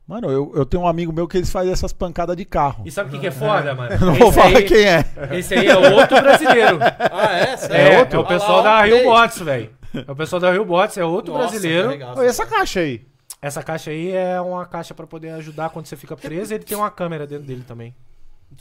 Mano, 0.06 0.30
eu, 0.30 0.52
eu 0.56 0.66
tenho 0.66 0.84
um 0.84 0.88
amigo 0.88 1.14
meu 1.14 1.28
que 1.28 1.38
eles 1.38 1.50
fazem 1.50 1.72
essas 1.72 1.94
pancadas 1.94 2.36
de 2.36 2.44
carro. 2.44 2.84
E 2.86 2.92
sabe 2.92 3.10
o 3.10 3.12
que, 3.14 3.20
que 3.20 3.28
é 3.28 3.32
foda, 3.32 3.74
mano? 3.74 3.94
Eu 3.96 4.00
não 4.06 4.14
vou 4.16 4.28
Esse 4.30 4.38
falar 4.40 4.58
aí- 4.58 4.64
quem 4.66 4.84
é. 4.86 5.06
Esse 5.32 5.54
aí 5.56 5.68
é 5.68 5.78
outro 5.78 6.22
brasileiro. 6.22 6.78
Ah, 7.12 7.38
é? 7.38 7.44
É, 7.54 7.58
Sério? 7.58 8.08
é, 8.12 8.18
o 8.18 8.20
Olha 8.20 8.28
pessoal 8.28 8.58
lá, 8.58 8.64
da 8.82 8.86
Rio. 8.86 9.04
Bots, 9.04 9.40
velho. 9.40 9.70
É 10.08 10.12
o 10.12 10.16
pessoal 10.16 10.40
da 10.40 10.52
Rio 10.52 10.66
Bots, 10.66 10.98
é 10.98 11.06
outro 11.06 11.34
Nossa, 11.34 11.50
brasileiro. 11.52 11.92
e 11.94 12.26
essa 12.26 12.46
caixa 12.46 12.80
aí? 12.82 13.06
Essa 13.42 13.62
caixa 13.64 13.92
aí 13.92 14.12
é 14.12 14.40
uma 14.42 14.66
caixa 14.66 14.94
pra 14.94 15.06
poder 15.08 15.30
ajudar 15.32 15.70
quando 15.70 15.86
você 15.86 15.96
fica 15.96 16.16
preso. 16.18 16.54
Ele 16.54 16.64
tem 16.64 16.78
uma 16.78 16.90
câmera 16.92 17.26
dentro 17.28 17.46
dele 17.46 17.64
também. 17.68 17.96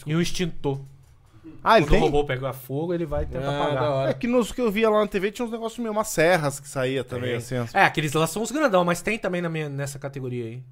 E 0.06 0.14
um 0.14 0.20
extintor. 0.20 0.80
Ah, 1.64 1.76
ele 1.76 1.86
Quando 1.86 1.88
o 1.88 1.92
tem? 1.94 2.00
robô 2.00 2.24
pega 2.24 2.52
fogo, 2.52 2.92
ele 2.94 3.04
vai 3.06 3.24
tentar 3.26 3.48
Ah, 3.48 3.64
apagar. 3.64 4.10
É 4.10 4.14
que 4.14 4.26
nos 4.26 4.52
que 4.52 4.60
eu 4.60 4.70
via 4.70 4.88
lá 4.90 5.00
na 5.00 5.06
TV 5.08 5.30
tinha 5.32 5.44
uns 5.46 5.52
negócios 5.52 5.78
meio 5.78 5.92
umas 5.92 6.08
serras 6.08 6.58
que 6.60 6.68
saía 6.68 7.02
também, 7.04 7.30
Tem. 7.30 7.36
assim. 7.38 7.56
as- 7.56 7.74
É, 7.74 7.82
aqueles 7.84 8.12
lá 8.12 8.26
são 8.26 8.42
os 8.42 8.50
grandão, 8.52 8.84
mas 8.84 9.02
tem 9.02 9.18
também 9.18 9.40
na 9.42 9.48
minha, 9.48 9.68
nessa 9.68 9.98
categoria 9.98 10.44
aí. 10.44 10.62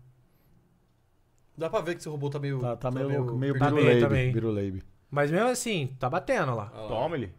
Dá 1.61 1.70
pra 1.70 1.81
ver 1.81 1.95
que 1.95 2.03
seu 2.03 2.11
robô 2.12 2.28
tá 2.31 2.39
meio. 2.39 2.59
Tá, 2.59 2.77
tá 2.77 2.91
meio, 2.91 3.09
meio, 3.09 3.37
meio 3.37 3.59
Tá 3.59 3.66
biruleibe, 3.70 4.01
tá 4.01 4.09
bem. 4.09 4.32
biruleibe. 4.32 4.82
Mas 5.11 5.31
mesmo 5.31 5.49
assim, 5.49 5.95
tá 5.99 6.09
batendo 6.09 6.55
lá. 6.55 6.73
Ah. 6.74 6.87
Toma 6.89 7.16
ele. 7.16 7.32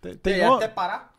Tem, 0.00 0.16
Tem 0.16 0.34
tem 0.34 0.44
uma- 0.46 0.56
até 0.56 0.68
parar? 0.68 1.16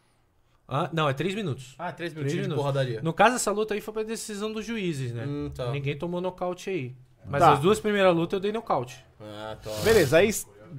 Ah, 0.67 0.89
não, 0.93 1.09
é 1.09 1.13
3 1.13 1.33
minutos. 1.33 1.73
Ah, 1.79 1.91
três 1.91 2.13
Três 2.13 2.31
de 2.31 2.35
minutos. 2.41 2.57
porradaria. 2.57 3.01
No 3.01 3.11
caso, 3.11 3.35
essa 3.37 3.51
luta 3.51 3.73
aí 3.73 3.81
foi 3.81 3.93
pra 3.93 4.03
decisão 4.03 4.51
dos 4.53 4.63
juízes, 4.65 5.11
né? 5.13 5.25
Hum, 5.27 5.51
tá. 5.53 5.71
Ninguém 5.71 5.97
tomou 5.97 6.21
nocaute 6.21 6.69
aí. 6.69 6.95
Mas 7.25 7.41
Tá. 7.41 7.53
as 7.53 7.59
duas 7.59 7.79
primeiras 7.79 8.15
lutas 8.15 8.37
eu 8.37 8.39
dei 8.41 8.51
nocaute. 8.51 9.03
Ah, 9.19 9.57
tá. 9.61 9.71
Beleza, 9.83 10.17
aí 10.17 10.29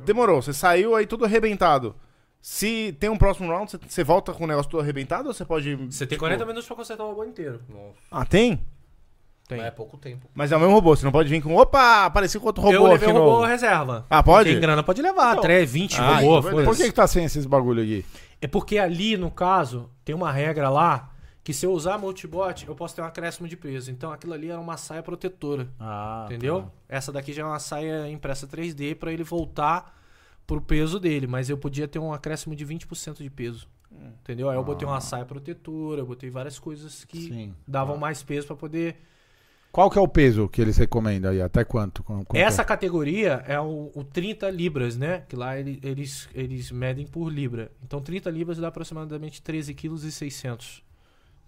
demorou. 0.05 0.41
Você 0.41 0.53
saiu 0.53 0.95
aí 0.95 1.07
tudo 1.07 1.25
arrebentado. 1.25 1.95
Se 2.41 2.97
tem 2.99 3.11
um 3.11 3.19
próximo 3.19 3.49
round, 3.51 3.71
você- 3.71 3.79
você 3.87 4.03
volta 4.05 4.33
com 4.33 4.45
o 4.45 4.47
negócio 4.47 4.71
todo 4.71 4.81
arrebentado 4.81 5.29
ou 5.29 5.35
você 5.35 5.45
pode. 5.45 5.75
Você 5.77 6.07
tem 6.07 6.17
tipo- 6.17 6.21
40 6.21 6.47
minutos 6.47 6.67
pra 6.67 6.77
consertar 6.77 7.05
o 7.05 7.09
robô 7.09 7.25
inteiro. 7.25 7.61
Nossa, 7.69 7.99
Ah, 8.11 8.25
tem? 8.25 8.61
Tem. 9.51 9.59
mas 9.59 9.67
é 9.67 9.71
pouco 9.71 9.97
tempo. 9.97 10.27
Mas 10.35 10.51
é 10.53 10.57
o 10.57 10.61
mesmo 10.61 10.75
robô, 10.75 10.97
você 10.97 11.05
não 11.05 11.13
pode 11.13 11.29
vir 11.29 11.43
com. 11.43 11.55
Opa, 11.55 12.07
apareceu 12.07 12.41
com 12.41 12.47
outro 12.47 12.63
robô 12.63 12.75
eu 12.75 12.83
levei 12.85 13.09
aqui 13.09 13.17
o 13.17 13.21
robô 13.21 13.33
novo. 13.37 13.45
reserva. 13.47 14.07
Ah, 14.09 14.23
pode? 14.23 14.51
Tem 14.51 14.61
grana, 14.61 14.83
pode 14.83 15.03
levar. 15.03 15.33
Então. 15.33 15.43
3, 15.43 15.71
20 15.71 16.01
Ah, 16.01 16.19
robô. 16.21 16.39
então. 16.49 16.65
Por 16.65 16.77
que, 16.77 16.85
que 16.85 16.93
tá 16.93 17.07
sem 17.07 17.25
esses 17.25 17.45
bagulho 17.47 17.83
aqui? 17.83 18.05
É 18.41 18.47
porque 18.47 18.79
ali, 18.79 19.17
no 19.17 19.31
caso, 19.31 19.91
tem 20.05 20.15
uma 20.15 20.33
regra 20.33 20.71
lá 20.71 21.11
que 21.45 21.53
se 21.53 21.67
eu 21.67 21.73
usar 21.73 21.99
multibot, 21.99 22.67
eu 22.67 22.75
posso 22.75 22.95
ter 22.95 23.03
um 23.03 23.07
acréscimo 23.07 23.49
de 23.49 23.57
peso. 23.57 23.91
Então 23.91 24.13
aquilo 24.13 24.33
ali 24.33 24.51
era 24.51 24.61
uma 24.61 24.77
saia 24.77 25.03
protetora. 25.03 25.69
Ah, 25.79 26.25
Entendeu? 26.27 26.71
Essa 26.89 27.11
daqui 27.13 27.33
já 27.33 27.43
é 27.43 27.45
uma 27.45 27.59
saia 27.59 28.09
impressa 28.11 28.47
3D 28.47 28.95
pra 28.95 29.13
ele 29.13 29.25
voltar 29.25 29.99
pro 30.47 30.61
peso 30.61 30.99
dele, 30.99 31.27
mas 31.27 31.49
eu 31.49 31.57
podia 31.57 31.87
ter 31.87 31.99
um 31.99 32.13
acréscimo 32.13 32.55
de 32.57 32.65
20% 32.67 33.19
de 33.23 33.31
peso. 33.31 33.69
Entendeu? 34.23 34.49
Aí 34.49 34.57
eu 34.57 34.65
botei 34.65 34.87
uma 34.87 35.01
saia 35.01 35.25
protetora, 35.25 36.01
eu 36.01 36.07
botei 36.07 36.31
várias 36.31 36.59
coisas 36.59 37.05
que 37.05 37.19
Sim. 37.29 37.55
davam 37.67 37.97
mais 37.97 38.23
peso 38.23 38.47
pra 38.47 38.57
poder. 38.57 39.01
Qual 39.73 39.89
que 39.89 39.99
é 39.99 40.01
o 40.01 40.09
peso 40.09 40.49
que 40.49 40.61
eles 40.61 40.77
recomendam 40.77 41.31
aí? 41.31 41.41
Até 41.41 41.65
quanto? 41.65 42.05
Essa 42.35 42.63
é? 42.63 42.65
categoria 42.65 43.45
é 43.47 43.59
o, 43.61 43.91
o 43.95 44.03
30 44.03 44.51
libras, 44.51 44.97
né? 44.97 45.23
Que 45.29 45.37
lá 45.37 45.57
ele- 45.59 45.79
eles, 45.83 46.29
eles 46.35 46.73
medem 46.73 47.07
por 47.07 47.33
libra. 47.33 47.71
Então 47.85 48.01
30 48.01 48.29
libras 48.31 48.59
dá 48.59 48.69
aproximadamente 48.69 49.41
13 49.41 49.73
quilos 49.75 50.03
e 50.05 50.11
600. 50.11 50.83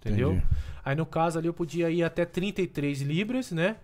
Entendeu? 0.00 0.32
Entendi. 0.34 0.46
Aí 0.84 0.94
no 0.96 1.06
caso 1.06 1.38
ali 1.38 1.48
eu 1.48 1.54
podia 1.54 1.90
ir 1.90 2.02
até 2.04 2.24
33 2.24 3.00
libras, 3.02 3.50
né? 3.50 3.76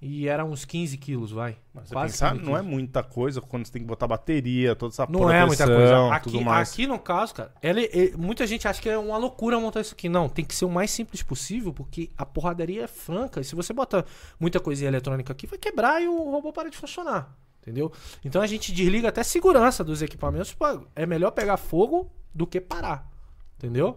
E 0.00 0.28
era 0.28 0.44
uns 0.44 0.66
15 0.66 0.98
quilos, 0.98 1.30
vai. 1.30 1.56
Mas 1.72 1.88
você 1.88 1.94
pensar, 1.94 2.32
15 2.32 2.44
não 2.44 2.54
é 2.56 2.60
muita 2.60 3.02
coisa 3.02 3.40
quando 3.40 3.64
você 3.64 3.72
tem 3.72 3.80
que 3.80 3.88
botar 3.88 4.06
bateria, 4.06 4.76
toda 4.76 4.92
essa 4.92 5.06
Não 5.08 5.30
é 5.30 5.46
muita 5.46 5.64
proteção, 5.64 6.08
coisa. 6.10 6.14
Aqui, 6.14 6.48
aqui 6.72 6.86
no 6.86 6.98
caso, 6.98 7.34
cara, 7.34 7.52
ele- 7.62 7.88
ele- 7.90 8.14
muita 8.16 8.46
gente 8.46 8.68
acha 8.68 8.82
que 8.82 8.88
é 8.90 8.98
uma 8.98 9.16
loucura 9.16 9.58
montar 9.58 9.80
isso 9.80 9.94
aqui. 9.94 10.08
Não, 10.10 10.28
tem 10.28 10.44
que 10.44 10.54
ser 10.54 10.66
o 10.66 10.70
mais 10.70 10.90
simples 10.90 11.22
possível, 11.22 11.72
porque 11.72 12.10
a 12.18 12.26
porradaria 12.26 12.84
é 12.84 12.86
franca. 12.86 13.40
E 13.40 13.44
se 13.44 13.54
você 13.54 13.72
botar 13.72 14.04
muita 14.38 14.60
coisinha 14.60 14.88
eletrônica 14.88 15.32
aqui, 15.32 15.46
vai 15.46 15.58
quebrar 15.58 16.02
e 16.02 16.06
o 16.08 16.30
robô 16.30 16.52
para 16.52 16.68
de 16.68 16.76
funcionar. 16.76 17.34
Entendeu? 17.62 17.90
Então 18.22 18.42
a 18.42 18.46
gente 18.46 18.72
desliga 18.74 19.08
até 19.08 19.22
segurança 19.22 19.82
dos 19.82 20.02
equipamentos. 20.02 20.52
pô, 20.52 20.66
É 20.94 21.06
melhor 21.06 21.30
pegar 21.30 21.56
fogo 21.56 22.12
do 22.34 22.46
que 22.46 22.60
parar. 22.60 23.10
Entendeu? 23.56 23.96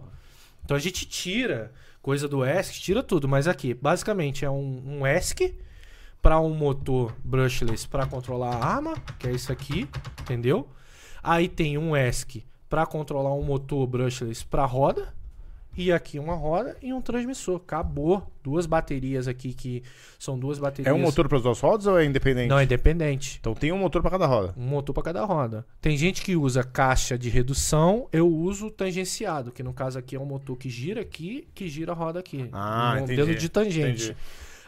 Então 0.64 0.78
a 0.78 0.80
gente 0.80 1.06
tira 1.06 1.74
coisa 2.02 2.30
do 2.30 2.46
ESC, 2.46 2.80
tira 2.80 3.04
tudo. 3.04 3.28
Mas 3.28 3.46
aqui, 3.46 3.74
basicamente, 3.74 4.46
é 4.46 4.50
um, 4.50 5.00
um 5.02 5.06
ESC 5.06 5.54
pra 6.28 6.42
um 6.42 6.54
motor 6.54 7.16
brushless 7.24 7.88
pra 7.88 8.06
controlar 8.06 8.54
a 8.54 8.66
arma, 8.66 8.96
que 9.18 9.30
é 9.30 9.32
isso 9.32 9.50
aqui, 9.50 9.88
entendeu? 10.20 10.68
Aí 11.24 11.48
tem 11.48 11.78
um 11.78 11.96
ESC 11.96 12.44
pra 12.68 12.86
controlar 12.86 13.34
um 13.34 13.44
motor 13.44 13.88
brushless 13.88 14.44
pra 14.44 14.66
roda. 14.66 15.16
E 15.78 15.90
aqui 15.90 16.20
uma 16.20 16.34
roda 16.34 16.76
e 16.82 16.92
um 16.92 17.00
transmissor. 17.02 17.58
Acabou. 17.58 18.30
Duas 18.44 18.66
baterias 18.66 19.26
aqui 19.26 19.54
que 19.54 19.84
são 20.20 20.38
duas 20.38 20.60
baterias. 20.60 20.94
É 20.94 20.94
um 20.94 21.02
motor 21.02 21.30
para 21.30 21.38
as 21.38 21.44
duas 21.44 21.60
rodas 21.62 21.88
ou 21.88 21.98
é 21.98 22.04
independente? 22.04 22.50
Não, 22.50 22.60
é 22.60 22.66
independente. 22.66 23.38
Então 23.40 23.54
tem 23.54 23.72
um 23.72 23.78
motor 23.78 24.02
para 24.02 24.12
cada 24.12 24.26
roda. 24.26 24.54
Um 24.58 24.68
motor 24.68 24.94
para 24.94 25.04
cada 25.04 25.24
roda. 25.24 25.66
Tem 25.80 25.96
gente 25.96 26.22
que 26.24 26.36
usa 26.36 26.62
caixa 26.62 27.18
de 27.18 27.30
redução, 27.30 28.10
eu 28.12 28.28
uso 28.28 28.70
tangenciado, 28.70 29.50
que 29.50 29.64
no 29.64 29.74
caso 29.74 29.98
aqui 29.98 30.16
é 30.16 30.20
um 30.20 30.26
motor 30.26 30.58
que 30.58 30.70
gira 30.70 31.00
aqui, 31.00 31.48
que 31.56 31.70
gira 31.70 31.94
a 31.94 31.96
roda 31.96 32.20
aqui. 32.20 32.50
Ah, 32.52 32.96
um 32.96 33.04
entendi, 33.04 33.22
modelo 33.22 33.38
de 33.38 33.48
tangente. 33.48 34.04
entendi. 34.04 34.18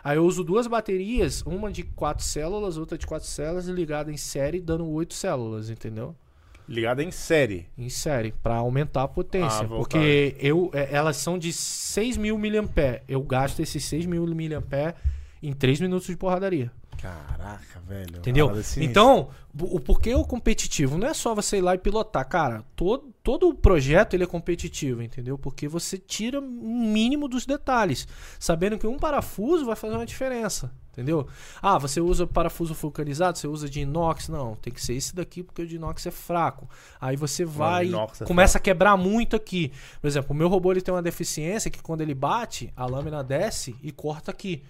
Aí 0.04 0.18
eu 0.18 0.26
uso 0.26 0.44
duas 0.44 0.68
baterias, 0.68 1.42
uma 1.46 1.72
de 1.72 1.84
quatro 1.84 2.24
células, 2.24 2.78
outra 2.78 2.98
de 2.98 3.06
quatro 3.06 3.28
células, 3.28 3.68
ligada 3.68 4.12
em 4.12 4.18
série, 4.18 4.60
dando 4.60 4.88
oito 4.88 5.14
células, 5.14 5.70
entendeu? 5.70 6.16
Ligada 6.68 7.04
em 7.04 7.10
série. 7.10 7.68
Em 7.76 7.90
série, 7.90 8.32
para 8.44 8.56
aumentar 8.56 9.04
a 9.04 9.08
potência. 9.08 9.66
Ah, 9.66 9.68
porque 9.68 10.36
eu, 10.40 10.70
é, 10.72 10.90
elas 10.92 11.18
são 11.18 11.38
de 11.38 11.52
6 11.52 12.16
mil 12.16 12.38
mAh. 12.38 13.02
Eu 13.08 13.22
gasto 13.24 13.60
esses 13.60 13.84
6 13.86 14.06
mil 14.06 14.26
mAh 14.28 14.94
em 15.42 15.52
3 15.52 15.82
minutos 15.82 16.08
de 16.08 16.16
porradaria. 16.16 16.72
Caraca, 17.02 17.80
velho. 17.88 18.18
Entendeu? 18.18 18.50
Sinistra. 18.56 18.84
Então, 18.84 19.30
o 19.58 19.80
porquê 19.80 20.14
o 20.14 20.26
competitivo 20.26 20.98
não 20.98 21.08
é 21.08 21.14
só 21.14 21.34
você 21.34 21.58
ir 21.58 21.62
lá 21.62 21.74
e 21.74 21.78
pilotar, 21.78 22.28
cara. 22.28 22.64
Todo, 22.76 23.14
todo 23.24 23.48
o 23.48 23.56
projeto 23.56 24.14
ele 24.14 24.24
é 24.24 24.28
competitivo, 24.28 25.02
entendeu? 25.02 25.38
Porque 25.38 25.68
você 25.68 25.98
tira 25.98 26.40
o 26.40 26.44
mínimo 26.44 27.30
dos 27.30 27.46
detalhes, 27.46 28.06
sabendo 28.38 28.78
que 28.78 28.86
um 28.86 28.98
parafuso 28.98 29.66
vai 29.66 29.78
fazer 29.78 29.96
uma 29.96 30.06
diferença, 30.06 30.74
entendeu? 30.92 31.26
Ah, 31.62 31.78
você 31.78 32.02
usa 32.02 32.28
parafuso 32.28 32.74
vulcanizado, 32.74 33.38
você 33.38 33.48
usa 33.48 33.70
de 33.70 33.80
inox, 33.80 34.28
não, 34.28 34.56
tem 34.56 34.74
que 34.74 34.82
ser 34.82 34.94
esse 34.94 35.16
daqui 35.16 35.42
porque 35.42 35.62
o 35.62 35.68
de 35.68 35.78
inox 35.78 36.06
é 36.06 36.12
fraco. 36.12 36.70
Aí 37.00 37.16
você 37.16 37.46
vai, 37.46 37.86
inox 37.86 38.22
é 38.22 38.26
começa 38.26 38.58
a 38.58 38.62
quebrar 38.62 38.98
muito 38.98 39.38
aqui. 39.38 39.72
Por 40.02 40.08
exemplo, 40.08 40.32
o 40.32 40.36
meu 40.36 40.50
robô 40.50 40.72
ele 40.72 40.82
tem 40.82 40.94
uma 40.94 41.02
deficiência 41.02 41.72
que 41.72 41.82
quando 41.82 42.02
ele 42.02 42.14
bate, 42.14 42.74
a 42.76 42.86
lâmina 42.86 43.24
desce 43.24 43.74
e 43.82 43.90
corta 43.90 44.32
aqui. 44.32 44.64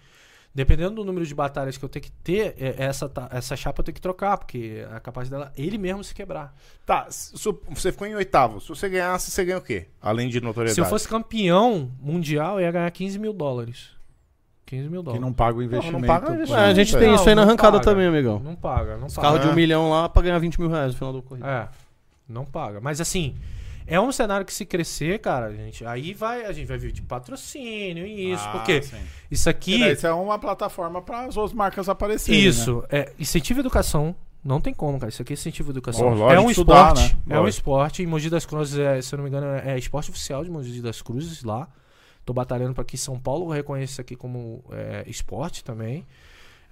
Dependendo 0.54 0.96
do 0.96 1.06
número 1.06 1.26
de 1.26 1.36
batalhas 1.36 1.78
que 1.78 1.86
eu 1.86 1.90
tenho 1.90 2.04
que 2.04 2.12
ter, 2.12 2.56
é- 2.60 2.76
essa, 2.84 3.08
ta- 3.08 3.30
essa 3.32 3.56
chapa 3.56 3.82
eu 3.82 3.84
tenho 3.86 3.94
que 3.96 4.02
trocar, 4.02 4.36
porque 4.38 4.84
é 4.96 5.00
capaz 5.00 5.30
dela 5.30 5.54
ele 5.56 5.78
mesmo 5.78 6.04
se 6.04 6.14
quebrar. 6.14 6.56
Tá, 6.86 7.06
se 7.10 7.34
você 7.70 7.92
ficou 7.92 8.08
em 8.08 8.16
oitavo. 8.16 8.60
Se 8.60 8.68
você 8.70 8.90
ganhasse, 8.90 9.30
você 9.30 9.46
ganha 9.46 9.60
o 9.60 9.62
quê? 9.62 9.86
Além 10.02 10.28
de 10.28 10.42
notoriedade. 10.42 10.74
Se 10.76 10.82
eu 10.82 10.86
fosse 10.86 11.08
campeão 11.08 11.92
mundial, 12.02 12.60
eu 12.60 12.66
ia 12.66 12.72
ganhar 12.72 12.90
15 12.92 13.20
mil 13.20 13.32
dólares. 13.32 13.92
15 14.66 14.90
mil 14.90 15.00
Que 15.02 15.06
dólares. 15.06 15.22
não 15.26 15.34
paga 15.34 15.58
o 15.58 15.64
investimento. 15.64 16.06
paga 16.08 16.32
o 16.32 16.34
investimento. 16.34 16.64
É, 16.66 16.70
a 16.70 16.74
gente 16.74 16.94
Não, 16.94 17.00
tem 17.00 17.14
isso 17.16 17.30
aí 17.30 17.36
na 17.36 17.42
não 17.42 17.48
arrancada 17.48 17.72
paga. 17.80 17.84
também, 17.84 18.08
amigão. 18.08 18.40
Não 18.40 18.56
paga, 18.56 18.98
não 18.98 19.08
Os 19.08 19.16
paga. 19.16 19.28
carros 19.28 19.42
de 19.46 19.48
um 19.52 19.56
milhão 19.56 19.90
lá 19.90 20.10
pra 20.10 20.22
ganhar 20.24 20.38
20 20.40 20.60
mil 20.60 20.70
reais 20.70 20.92
no 20.94 20.98
final 20.98 21.14
do 21.14 21.22
corrida. 21.22 21.48
É, 21.48 21.68
não 22.28 22.44
paga. 22.46 22.80
Mas 22.82 23.00
assim, 23.00 23.36
é 23.90 23.99
um 23.99 24.11
cenário 24.11 24.45
que 24.45 24.53
se 24.53 24.66
crescer, 24.66 25.20
cara, 25.20 25.53
gente, 25.53 25.86
aí 25.86 26.14
vai, 26.14 26.45
a 26.45 26.52
gente 26.52 26.68
vai 26.68 26.78
vir 26.78 26.91
de 26.91 27.02
patrocínio 27.02 28.06
e 28.06 28.32
isso, 28.34 28.44
Ah, 28.48 28.52
porque 28.52 28.82
sim. 28.82 28.98
isso 29.30 29.48
E 29.48 29.52
aqui... 29.52 29.80
daí 29.80 29.94
Isso 29.94 30.07
é 30.07 30.14
uma 30.14 30.38
plataforma 30.40 31.02
para 31.02 31.26
as 31.26 31.36
outras 31.38 31.53
marcas 31.53 31.90
aparecerem. 31.90 32.41
né? 32.44 32.48
Isso, 32.48 32.84
é 32.90 33.11
incentivo 33.20 33.60
à 33.60 33.61
educação. 33.61 34.16
Não 34.44 34.61
tem 34.61 34.74
como, 34.74 34.98
cara. 34.98 35.10
Isso 35.10 35.22
aqui 35.22 35.34
é 35.34 35.36
incentivo 35.36 35.70
à 35.70 35.72
educação. 35.72 36.10
Lógico, 36.10 36.32
é 36.32 36.40
um 36.40 36.49
estudar, 36.49 36.94
esporte. 36.94 37.18
né? 37.26 37.36
É 37.36 37.40
um 37.41 37.48
esporte. 37.48 38.03
Em 38.03 38.06
Mogi 38.07 38.30
das 38.30 38.45
Cruzes, 38.45 38.80
é, 38.80 39.02
se 39.02 39.14
eu 39.14 39.18
não 39.18 39.24
me 39.26 39.30
engano, 39.30 39.48
é 39.48 39.78
esporte 39.78 40.10
oficial 40.10 40.44
de 40.45 40.49
Mogi 40.49 40.82
das 40.82 41.02
Cruzes 41.02 41.44
lá. 41.44 41.68
Tô 42.26 42.32
batalhando 42.34 42.74
para 42.74 42.84
que 42.86 42.98
São 42.98 43.20
Paulo 43.20 43.49
reconheça 43.49 43.94
isso 43.94 44.02
aqui 44.02 44.16
como 44.16 44.64
é, 44.72 45.03
esporte 45.07 45.61
também. 45.64 46.06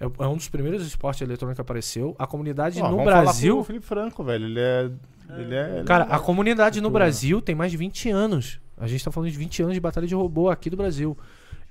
É, 0.00 0.04
é 0.04 0.26
um 0.26 0.36
dos 0.36 0.48
primeiros 0.48 0.86
esportes 0.86 1.22
eletrônicos 1.22 1.56
que 1.56 1.60
apareceu. 1.60 2.14
A 2.18 2.26
comunidade 2.26 2.80
Ó, 2.80 2.84
no 2.84 2.96
vamos 2.96 3.04
falar 3.04 3.18
com 3.18 3.24
Brasil. 3.24 3.58
o 3.58 3.64
Felipe 3.64 3.84
Franco, 3.86 4.22
velho. 4.22 4.46
Ele 4.46 4.60
é. 4.60 4.90
Ele 5.36 5.54
é. 5.54 5.82
Cara, 5.84 6.04
a 6.04 6.18
comunidade 6.18 6.80
no 6.80 6.90
Brasil 6.90 7.42
tem 7.42 7.54
mais 7.54 7.70
de 7.70 7.76
20 7.76 8.10
anos. 8.10 8.60
A 8.76 8.86
gente 8.86 9.04
tá 9.04 9.10
falando 9.10 9.30
de 9.30 9.36
20 9.36 9.62
anos 9.62 9.74
de 9.74 9.80
batalha 9.80 10.06
de 10.06 10.14
robô 10.14 10.48
aqui 10.48 10.70
do 10.70 10.76
Brasil. 10.76 11.16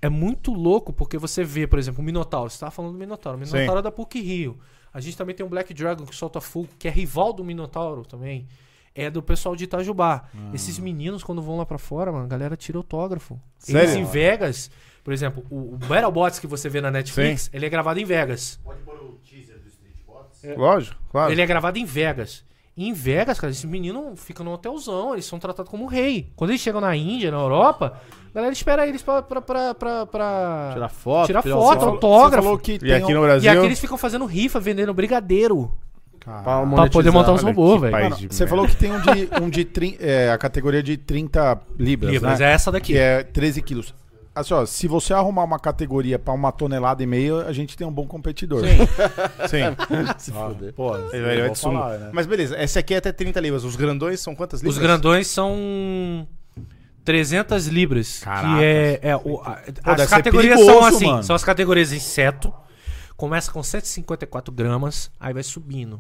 É 0.01 0.09
muito 0.09 0.53
louco 0.53 0.93
porque 0.93 1.17
você 1.17 1.43
vê, 1.43 1.65
por 1.65 1.79
exemplo, 1.79 2.01
o 2.01 2.05
Minotauro. 2.05 2.49
Você 2.49 2.59
tava 2.59 2.71
falando 2.71 2.91
do 2.93 2.99
Minotauro. 2.99 3.37
O 3.37 3.41
Minotauro 3.41 3.79
é 3.79 3.81
da 3.81 3.91
PUC 3.91 4.21
Rio. 4.21 4.57
A 4.93 4.99
gente 4.99 5.17
também 5.17 5.35
tem 5.35 5.45
o 5.45 5.49
Black 5.49 5.73
Dragon 5.73 6.05
que 6.05 6.15
solta 6.15 6.39
fogo, 6.41 6.69
que 6.77 6.87
é 6.87 6.91
rival 6.91 7.33
do 7.33 7.43
Minotauro 7.43 8.05
também. 8.05 8.47
É 8.93 9.09
do 9.09 9.21
pessoal 9.21 9.55
de 9.55 9.63
Itajubá. 9.63 10.25
Ah. 10.33 10.51
Esses 10.53 10.79
meninos, 10.79 11.23
quando 11.23 11.41
vão 11.41 11.57
lá 11.57 11.65
pra 11.65 11.77
fora, 11.77 12.11
mano, 12.11 12.25
a 12.25 12.27
galera 12.27 12.55
tira 12.55 12.77
autógrafo. 12.77 13.39
Sério? 13.57 13.81
Eles 13.81 13.95
em 13.95 14.03
Vegas, 14.05 14.71
por 15.07 15.13
exemplo, 15.13 15.41
o, 15.49 15.75
o 15.75 15.77
Battlebots 15.87 16.37
que 16.37 16.45
você 16.45 16.67
vê 16.67 16.81
na 16.81 16.91
Netflix, 16.91 17.49
ele 17.53 17.65
é 17.65 17.69
gravado 17.69 17.97
em 17.97 18.03
Vegas. 18.03 18.59
Lógico, 20.57 20.97
claro. 21.09 21.31
Ele 21.31 21.41
é 21.41 21.45
gravado 21.45 21.79
em 21.79 21.85
Vegas. 21.85 22.43
E 22.75 22.89
em 22.89 22.91
Vegas, 22.91 23.39
cara, 23.39 23.51
esses 23.51 23.63
meninos 23.63 24.19
ficam 24.21 24.43
no 24.45 24.51
hotelzão, 24.51 25.13
eles 25.13 25.23
são 25.25 25.39
tratados 25.39 25.71
como 25.71 25.85
rei. 25.85 26.29
Quando 26.35 26.49
eles 26.51 26.61
chegam 26.61 26.81
na 26.81 26.93
Índia, 26.93 27.31
na 27.31 27.37
Europa, 27.37 28.01
a 28.31 28.33
galera 28.35 28.51
espera 28.51 28.85
eles 28.85 29.01
pra. 29.01 29.21
pra, 29.21 29.41
pra, 29.41 29.73
pra, 29.73 30.05
pra- 30.05 30.69
Tirar 30.73 30.89
foto, 30.89 31.25
Tirar 31.27 31.41
foto, 31.41 31.85
autógrafo. 31.85 32.43
falou 32.43 32.59
que 32.59 32.77
E 32.83 32.93
aqui 32.93 33.05
um- 33.13 33.15
no 33.15 33.23
E 33.23 33.27
Brasil. 33.27 33.49
aqui 33.51 33.65
eles 33.65 33.79
ficam 33.79 33.97
fazendo 33.97 34.25
rifa, 34.25 34.59
vendendo 34.59 34.93
brigadeiro. 34.93 35.71
Pra 36.19 36.41
Pra 36.43 36.89
poder 36.89 37.09
montar 37.11 37.31
os 37.31 37.41
Olha 37.41 37.53
robôs, 37.53 37.79
velho. 37.79 38.09
você 38.09 38.43
merda. 38.43 38.47
falou 38.47 38.67
que 38.67 38.75
tem 38.75 38.91
um 38.91 38.99
de, 38.99 39.29
um 39.41 39.49
de 39.49 39.63
trin- 39.63 39.95
é, 40.01 40.29
a 40.29 40.37
categoria 40.37 40.83
de 40.83 40.97
30 40.97 41.57
libras, 41.79 42.11
Libras, 42.11 42.39
né? 42.39 42.45
é 42.45 42.51
essa 42.51 42.69
daqui. 42.69 42.91
Que 42.93 42.99
é 42.99 43.23
13 43.23 43.61
quilos. 43.61 43.93
Assim, 44.39 44.53
ó, 44.53 44.65
se 44.65 44.87
você 44.87 45.13
arrumar 45.13 45.43
uma 45.43 45.59
categoria 45.59 46.17
pra 46.19 46.33
uma 46.33 46.51
tonelada 46.51 47.01
e 47.01 47.05
meia, 47.07 47.43
a 47.43 47.51
gente 47.53 47.75
tem 47.77 47.85
um 47.87 47.91
bom 47.91 48.05
competidor. 48.07 48.61
Sim. 49.47 49.57
Se 50.17 50.31
Ah, 50.31 50.47
fuder. 50.49 50.73
pô, 50.73 50.95
Ele 51.13 51.41
vai 51.41 51.55
falar, 51.55 51.97
né? 51.97 52.09
Mas 52.13 52.25
beleza, 52.25 52.61
esse 52.61 52.77
aqui 52.79 52.93
é 52.93 52.97
até 52.97 53.11
30 53.11 53.39
libras. 53.39 53.63
Os 53.63 53.75
grandões 53.75 54.19
são 54.19 54.35
quantas 54.35 54.61
libras? 54.61 54.75
Os 54.75 54.81
grandões 54.81 55.27
são 55.27 56.27
300 57.03 57.67
libras. 57.67 58.19
Caraca. 58.19 58.57
Que 58.57 58.63
é, 58.63 58.99
é 59.01 59.15
o, 59.15 59.41
a- 59.41 59.61
deve 59.65 60.01
as 60.03 60.09
categorias 60.09 60.55
perigoso, 60.55 60.79
são 60.79 60.85
assim: 60.87 61.05
mano. 61.07 61.23
são 61.23 61.35
as 61.35 61.43
categorias 61.43 61.91
inseto. 61.91 62.53
Começa 63.15 63.51
com 63.51 63.63
154 63.63 64.53
gramas, 64.53 65.09
aí 65.19 65.33
vai 65.33 65.41
subindo. 65.43 65.99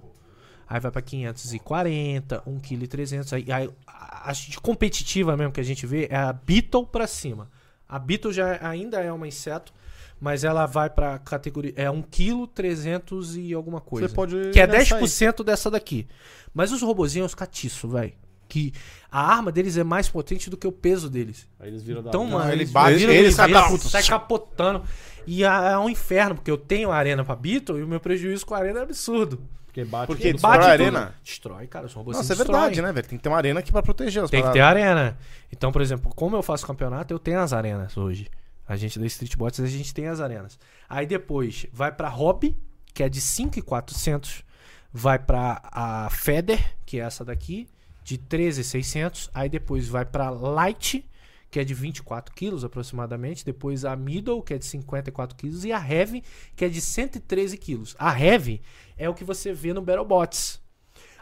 Aí 0.69 0.79
vai 0.79 0.91
pra 0.91 1.01
540, 1.01 2.43
1,3 2.45 3.23
kg. 3.23 3.35
Aí, 3.35 3.51
aí 3.51 3.69
a, 3.87 4.29
a 4.29 4.33
de 4.33 4.59
competitiva 4.59 5.35
mesmo 5.37 5.51
que 5.53 5.59
a 5.61 5.63
gente 5.63 5.87
vê 5.87 6.07
é 6.11 6.15
a 6.17 6.33
Beetle 6.33 6.85
pra 6.85 7.07
cima. 7.07 7.49
A 7.87 7.97
Beetle 7.99 8.33
já 8.33 8.59
ainda 8.67 8.99
é 8.99 9.11
uma 9.11 9.27
inseto, 9.27 9.73
mas 10.19 10.43
ela 10.43 10.65
vai 10.65 10.89
pra 10.89 11.17
categoria. 11.19 11.73
É 11.75 11.89
1 11.89 12.01
kg 12.03 12.47
300 12.53 13.37
e 13.37 13.53
alguma 13.53 13.79
coisa. 13.79 14.07
Você 14.07 14.13
pode. 14.15 14.51
Que 14.51 14.59
é 14.59 14.67
nessa 14.67 14.97
aí. 14.97 15.03
10% 15.03 15.43
dessa 15.43 15.71
daqui. 15.71 16.07
Mas 16.53 16.71
os 16.71 16.81
robozinhos, 16.81 17.31
os 17.31 17.35
catiços, 17.35 17.91
velho. 17.91 18.13
Que 18.49 18.73
a 19.11 19.21
arma 19.21 19.51
deles 19.51 19.77
é 19.77 19.83
mais 19.83 20.07
potente 20.09 20.49
do 20.49 20.55
que 20.55 20.65
o 20.65 20.71
peso 20.71 21.09
deles. 21.09 21.47
Aí 21.59 21.69
eles 21.69 21.83
viram 21.83 22.01
da 22.01 22.09
Então, 22.09 22.25
mano, 22.25 22.49
ele 22.51 22.63
eles 22.63 22.71
viram, 22.71 22.89
ele 23.13 23.13
eles 23.13 23.35
sai 23.35 23.47
viram, 23.47 23.61
capotando. 23.61 23.89
sai 23.89 24.03
capotando. 24.03 24.83
E 25.25 25.43
é 25.43 25.47
é 25.47 25.77
um 25.77 25.89
inferno, 25.89 26.35
porque 26.35 26.49
eu 26.49 26.57
tenho 26.57 26.89
a 26.89 26.95
arena 26.95 27.23
pra 27.25 27.35
Beetle 27.35 27.77
e 27.79 27.83
o 27.83 27.87
meu 27.87 27.99
prejuízo 27.99 28.45
com 28.45 28.55
a 28.55 28.59
arena 28.59 28.79
é 28.79 28.83
absurdo. 28.83 29.41
Porque 29.77 29.85
bate. 29.85 30.07
Porque 30.07 30.23
tudo. 30.23 30.33
destrói 30.33 30.55
a 30.57 30.59
tudo. 30.61 30.69
arena. 30.71 31.15
Destrói, 31.23 31.67
cara. 31.67 31.85
Os 31.85 31.93
robozinhos 31.93 32.27
Nossa, 32.27 32.41
é 32.41 32.45
verdade, 32.45 32.81
né, 32.81 32.91
velho? 32.91 33.07
Tem 33.07 33.17
que 33.17 33.23
ter 33.23 33.29
uma 33.29 33.37
arena 33.37 33.59
aqui 33.59 33.71
pra 33.71 33.83
proteger 33.83 34.23
as 34.23 34.29
Tem 34.29 34.41
que 34.41 34.51
ter 34.51 34.59
paradas. 34.59 34.83
arena. 34.83 35.17
Então, 35.51 35.71
por 35.71 35.81
exemplo, 35.81 36.11
como 36.15 36.35
eu 36.35 36.41
faço 36.43 36.65
campeonato, 36.65 37.13
eu 37.13 37.19
tenho 37.19 37.39
as 37.39 37.53
arenas 37.53 37.95
hoje. 37.95 38.27
A 38.67 38.75
gente 38.75 38.99
da 38.99 39.05
Street 39.05 39.35
Bots, 39.35 39.59
a 39.59 39.67
gente 39.67 39.93
tem 39.93 40.07
as 40.07 40.19
arenas. 40.19 40.57
Aí 40.89 41.05
depois 41.05 41.65
vai 41.71 41.91
pra 41.91 42.09
Hobby, 42.09 42.57
que 42.93 43.03
é 43.03 43.09
de 43.09 43.21
5,400. 43.21 44.43
Vai 44.91 45.19
pra 45.19 45.61
a 45.63 46.09
Feder, 46.09 46.59
que 46.85 46.99
é 46.99 47.03
essa 47.03 47.23
daqui, 47.23 47.69
de 48.03 48.17
13,600. 48.17 49.29
Aí 49.33 49.47
depois 49.47 49.87
vai 49.87 50.03
pra 50.05 50.29
Light, 50.29 51.05
que 51.49 51.59
é 51.59 51.63
de 51.63 51.73
24 51.73 52.33
quilos 52.33 52.63
aproximadamente. 52.63 53.45
Depois 53.45 53.85
a 53.85 53.95
Middle, 53.95 54.41
que 54.41 54.53
é 54.53 54.57
de 54.57 54.65
54 54.65 55.35
quilos. 55.35 55.65
E 55.65 55.71
a 55.71 55.79
Heavy, 55.79 56.23
que 56.55 56.65
é 56.65 56.69
de 56.69 56.81
113 56.81 57.57
quilos. 57.57 57.95
A 57.97 58.19
Heavy 58.19 58.61
é 58.97 59.09
o 59.09 59.13
que 59.13 59.23
você 59.23 59.53
vê 59.53 59.73
no 59.73 59.81
BattleBots. 59.81 60.61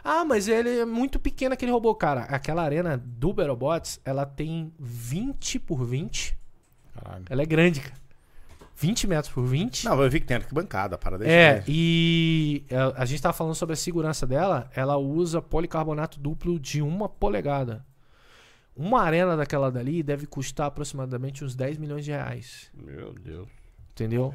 Ah, 0.02 0.24
mas 0.24 0.46
ele 0.46 0.78
é 0.78 0.84
muito 0.84 1.18
pequeno 1.18 1.54
aquele 1.54 1.72
robô, 1.72 1.94
cara. 1.94 2.22
Aquela 2.22 2.62
arena 2.62 2.96
do 2.96 3.32
BattleBots, 3.32 4.00
ela 4.04 4.24
tem 4.24 4.72
20 4.78 5.58
por 5.58 5.84
20. 5.84 6.36
Caralho. 6.94 7.24
Ela 7.28 7.42
é 7.42 7.46
grande, 7.46 7.80
cara. 7.80 8.06
20 8.76 9.06
metros 9.06 9.32
por 9.32 9.44
20. 9.44 9.86
Não, 9.86 10.00
eu 10.02 10.10
vi 10.10 10.20
que 10.20 10.26
tem 10.26 10.36
arquibancada, 10.36 10.98
para 10.98 11.26
É, 11.26 11.64
e 11.66 12.62
a, 12.70 13.02
a 13.02 13.04
gente 13.06 13.22
tava 13.22 13.32
falando 13.32 13.54
sobre 13.54 13.72
a 13.72 13.76
segurança 13.76 14.26
dela. 14.26 14.70
Ela 14.74 14.96
usa 14.98 15.40
policarbonato 15.40 16.20
duplo 16.20 16.60
de 16.60 16.82
uma 16.82 17.08
polegada. 17.08 17.84
Uma 18.76 19.02
arena 19.02 19.36
daquela 19.36 19.70
dali 19.70 20.02
deve 20.02 20.26
custar 20.26 20.66
aproximadamente 20.66 21.42
uns 21.42 21.54
10 21.54 21.78
milhões 21.78 22.04
de 22.04 22.10
reais. 22.10 22.70
Meu 22.74 23.14
Deus. 23.14 23.48
Entendeu? 23.92 24.34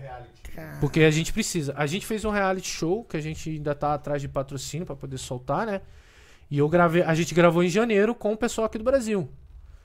Porque 0.79 1.01
a 1.01 1.11
gente 1.11 1.31
precisa. 1.31 1.73
A 1.77 1.85
gente 1.85 2.05
fez 2.07 2.25
um 2.25 2.31
reality 2.31 2.67
show 2.67 3.03
que 3.03 3.15
a 3.15 3.21
gente 3.21 3.47
ainda 3.51 3.75
tá 3.75 3.93
atrás 3.93 4.19
de 4.19 4.27
patrocínio 4.27 4.87
pra 4.87 4.95
poder 4.95 5.19
soltar, 5.19 5.67
né? 5.67 5.81
E 6.49 6.57
eu 6.57 6.67
gravei, 6.67 7.03
a 7.03 7.13
gente 7.13 7.35
gravou 7.35 7.63
em 7.63 7.69
janeiro 7.69 8.15
com 8.15 8.33
o 8.33 8.37
pessoal 8.37 8.65
aqui 8.65 8.79
do 8.79 8.83
Brasil. 8.83 9.29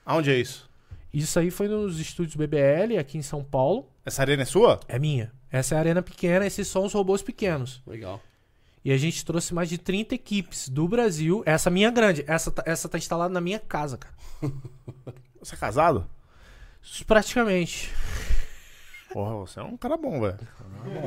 Aonde 0.03 0.31
é 0.31 0.39
isso? 0.39 0.67
Isso 1.13 1.37
aí 1.37 1.51
foi 1.51 1.67
nos 1.67 1.99
estúdios 1.99 2.35
BBL 2.35 2.97
aqui 2.99 3.19
em 3.19 3.21
São 3.21 3.43
Paulo. 3.43 3.87
Essa 4.03 4.23
arena 4.23 4.41
é 4.41 4.45
sua? 4.45 4.79
É 4.87 4.97
minha. 4.97 5.31
Essa 5.51 5.75
é 5.75 5.77
a 5.77 5.79
arena 5.81 6.01
pequena, 6.01 6.45
esses 6.45 6.67
são 6.67 6.83
os 6.85 6.93
robôs 6.93 7.21
pequenos. 7.21 7.81
Legal. 7.85 8.19
E 8.83 8.91
a 8.91 8.97
gente 8.97 9.25
trouxe 9.25 9.53
mais 9.53 9.67
de 9.69 9.77
30 9.77 10.15
equipes 10.15 10.69
do 10.69 10.87
Brasil. 10.87 11.43
Essa 11.45 11.69
minha 11.69 11.91
grande. 11.91 12.23
Essa, 12.27 12.51
tá- 12.51 12.63
essa 12.65 12.87
tá 12.87 12.97
instalada 12.97 13.33
na 13.33 13.41
minha 13.41 13.59
casa, 13.59 13.97
cara. 13.97 14.13
Você 15.41 15.55
é 15.55 15.57
casado? 15.57 16.07
Praticamente. 17.05 17.91
Porra, 19.11 19.35
você 19.35 19.59
é 19.59 19.63
um 19.63 19.77
cara 19.77 19.97
bom, 19.97 20.19
velho. 20.21 20.37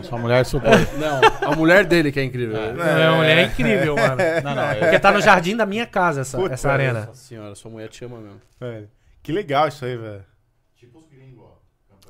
Sua 0.03 0.19
mulher 0.19 0.45
suporta. 0.45 0.91
Não, 0.97 1.21
a 1.53 1.55
mulher 1.55 1.85
dele 1.85 2.11
que 2.11 2.19
é 2.19 2.25
incrível. 2.25 2.57
É, 2.57 3.09
uma 3.09 3.19
mulher 3.19 3.47
incrível, 3.47 3.95
mano. 3.95 4.17
Não, 4.43 4.55
não, 4.55 4.63
é... 4.63 4.75
Porque 4.75 4.99
tá 4.99 5.13
no 5.13 5.21
jardim 5.21 5.57
da 5.57 5.67
minha 5.67 5.87
casa 5.87 6.23
essa, 6.23 6.39
Puta, 6.39 6.55
essa 6.55 6.71
arena. 6.71 7.07
Nossa 7.07 7.15
senhora, 7.15 7.55
sua 7.55 7.71
mulher 7.71 7.89
te 7.89 8.05
ama 8.05 8.19
mesmo. 8.19 8.41
Velho, 8.59 8.91
Que 9.23 9.33
legal 9.33 9.69
isso 9.69 9.85
aí, 9.85 9.97
velho. 9.97 10.25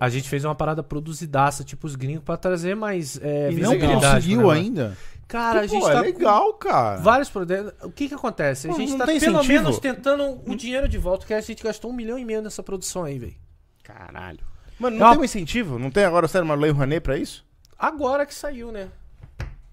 A 0.00 0.08
gente 0.08 0.30
fez 0.30 0.46
uma 0.46 0.54
parada 0.54 0.82
produzidaça, 0.82 1.62
tipo 1.62 1.86
os 1.86 1.94
gringos, 1.94 2.24
pra 2.24 2.38
trazer 2.38 2.74
mais 2.74 3.20
é, 3.22 3.52
E 3.52 3.56
não 3.56 3.78
conseguiu 3.78 4.38
negócio. 4.38 4.50
ainda. 4.50 4.96
Cara, 5.30 5.60
a 5.60 5.66
gente 5.66 5.80
Pô, 5.80 5.86
tá 5.86 5.92
é 5.92 5.96
com 6.12 6.18
legal, 6.18 6.52
cara. 6.54 7.00
vários 7.00 7.30
problemas. 7.30 7.72
O 7.82 7.90
que 7.92 8.08
que 8.08 8.14
acontece? 8.14 8.66
A 8.66 8.70
Não, 8.70 8.76
gente 8.76 8.90
não 8.90 8.98
tá 8.98 9.06
tem 9.06 9.20
pelo 9.20 9.34
incentivo. 9.36 9.52
menos 9.62 9.78
tentando 9.78 10.40
o 10.44 10.56
dinheiro 10.56 10.88
de 10.88 10.98
volta, 10.98 11.24
que 11.24 11.32
a 11.32 11.40
gente 11.40 11.62
gastou 11.62 11.90
um 11.90 11.94
milhão 11.94 12.18
e 12.18 12.24
meio 12.24 12.42
nessa 12.42 12.62
produção 12.64 13.04
aí, 13.04 13.16
velho. 13.18 13.36
Caralho. 13.84 14.40
Mano, 14.78 14.96
É 14.96 14.98
não 14.98 15.06
uma- 15.06 15.12
tem 15.12 15.20
um 15.20 15.24
incentivo? 15.24 15.78
Não 15.78 15.90
tem 15.90 16.04
agora, 16.04 16.26
sério, 16.26 16.44
uma 16.44 16.54
lei 16.56 16.70
Rouanet 16.72 17.00
pra 17.00 17.16
isso? 17.16 17.44
Agora 17.78 18.26
que 18.26 18.34
saiu, 18.34 18.72
né? 18.72 18.88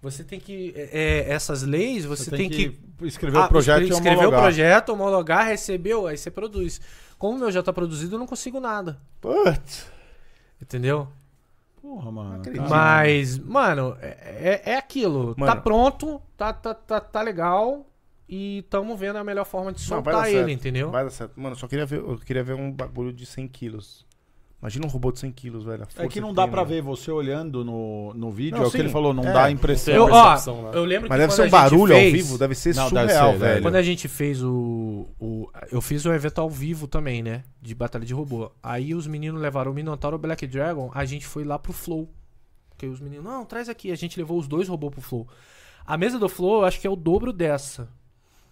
Você 0.01 0.23
tem 0.23 0.39
que. 0.39 0.73
é, 0.75 0.89
é, 0.91 1.31
essas 1.34 1.63
leis, 1.63 2.05
você, 2.05 2.29
tem, 2.29 2.49
que. 2.49 2.79
escrever 3.01 3.39
Ah, 3.39 3.45
o 3.45 3.49
projeto 3.49 3.79
e 3.81 3.84
escre- 3.85 3.95
escrever 3.97 4.15
o 4.17 4.19
homologar. 4.19 4.41
projeto, 4.41 4.89
homologar, 4.89 5.47
recebeu, 5.47 6.05
aí 6.05 6.17
você 6.17 6.29
produz. 6.29 6.79
Como 7.17 7.35
o 7.35 7.39
meu 7.39 7.51
já 7.51 7.63
tá 7.63 7.73
produzido, 7.73 8.13
eu 8.15 8.19
não 8.19 8.27
consigo 8.27 8.59
nada. 8.59 8.99
Putz. 9.19 9.88
Entendeu? 10.61 11.07
Porra, 11.88 12.11
mano. 12.11 12.43
Mas, 12.69 13.39
mano, 13.39 13.95
é, 14.01 14.61
é- 14.65 14.72
é 14.72 14.76
aquilo. 14.76 15.34
Tá 15.35 15.45
Mano. 15.45 15.61
pronto, 15.61 16.22
tá, 16.35 16.51
tá, 16.51 16.73
tá, 16.73 16.99
tá 16.99 17.22
legal. 17.22 17.85
E 18.27 18.65
tamo 18.69 18.97
vendo 18.97 19.15
a 19.15 19.23
melhor 19.23 19.45
forma 19.45 19.72
de 19.72 19.89
Não, 19.89 20.01
vai 20.01 20.14
soltar 20.14 20.34
ele, 20.34 20.51
entendeu? 20.51 20.91
Vai 20.91 21.05
dar 21.05 21.09
certo. 21.09 21.39
Mano, 21.39 21.55
eu 21.55 21.59
só 21.59 21.65
queria 21.65 21.85
ver, 21.85 21.99
eu 21.99 22.18
queria 22.18 22.43
ver 22.43 22.55
um 22.55 22.69
bagulho 22.69 23.14
de 23.14 23.26
100 23.26 23.47
quilos. 23.47 24.05
Imagina 24.59 24.88
um 24.88 24.89
robô 24.89 25.11
de 25.11 25.19
100 25.19 25.31
quilos, 25.34 25.63
velho. 25.63 25.88
É 25.97 26.07
que 26.07 26.19
não 26.19 26.34
dá 26.34 26.47
mano. 26.47 26.65
ver 26.65 26.81
você 26.81 27.11
olhando 27.11 27.63
no, 27.63 28.11
no 28.15 28.31
vídeo, 28.31 28.57
Não, 28.57 28.63
é 28.65 28.67
o 28.67 28.71
que 28.71 28.77
ele 28.77 28.89
falou, 28.89 29.13
não 29.13 29.23
É. 29.23 29.31
dá 29.31 29.43
a 29.45 29.51
impressão. 29.51 29.93
Eu, 29.93 30.05
ó, 30.05 30.34
né? 30.35 30.71
eu 30.73 30.84
lembro 30.84 31.07
Mas 31.09 31.17
que 31.17 31.21
deve 31.21 31.34
ser 31.34 31.41
um 31.43 31.49
barulho 31.49 31.93
ao 31.93 31.99
fez- 31.99 32.13
vivo, 32.13 32.38
deve 32.39 32.55
ser 32.55 32.73
Não, 32.75 32.89
deve 32.89 33.09
surreal, 33.11 33.31
ser, 33.34 33.38
velho. 33.38 33.61
Quando 33.61 33.75
a 33.75 33.84
gente 33.84 34.07
fez 34.07 34.41
o, 34.43 35.07
o. 35.19 35.47
Eu 35.71 35.79
fiz 35.79 36.03
um 36.07 36.11
evento 36.13 36.39
ao 36.41 36.49
vivo 36.49 36.88
também, 36.88 37.21
né? 37.21 37.43
De 37.61 37.75
batalha 37.75 38.03
de 38.03 38.15
robô. 38.15 38.51
Aí 38.63 38.95
os 38.95 39.05
meninos 39.05 39.39
levaram 39.39 39.71
o 39.71 39.75
Minotauro 39.75 40.15
e 40.15 40.17
o 40.17 40.21
Black 40.21 40.47
Dragon. 40.47 40.89
A 40.91 41.05
gente 41.05 41.27
foi 41.27 41.43
lá 41.43 41.59
pro 41.59 41.71
Flow. 41.71 42.09
Porque 42.69 42.88
os 42.88 42.99
meninos, 42.99 43.25
não, 43.25 43.45
traz 43.45 43.69
aqui. 43.69 43.91
A 43.91 43.95
gente 43.95 44.17
levou 44.19 44.39
os 44.39 44.47
dois 44.47 44.67
robôs 44.67 44.91
pro 44.91 45.01
Flow. 45.01 45.27
A 45.85 45.95
mesa 45.97 46.17
do 46.17 46.27
Flow, 46.27 46.61
eu 46.61 46.65
acho 46.65 46.79
que 46.81 46.88
é 46.88 46.89
o 46.89 46.95
dobro 46.95 47.31
dessa. 47.31 47.88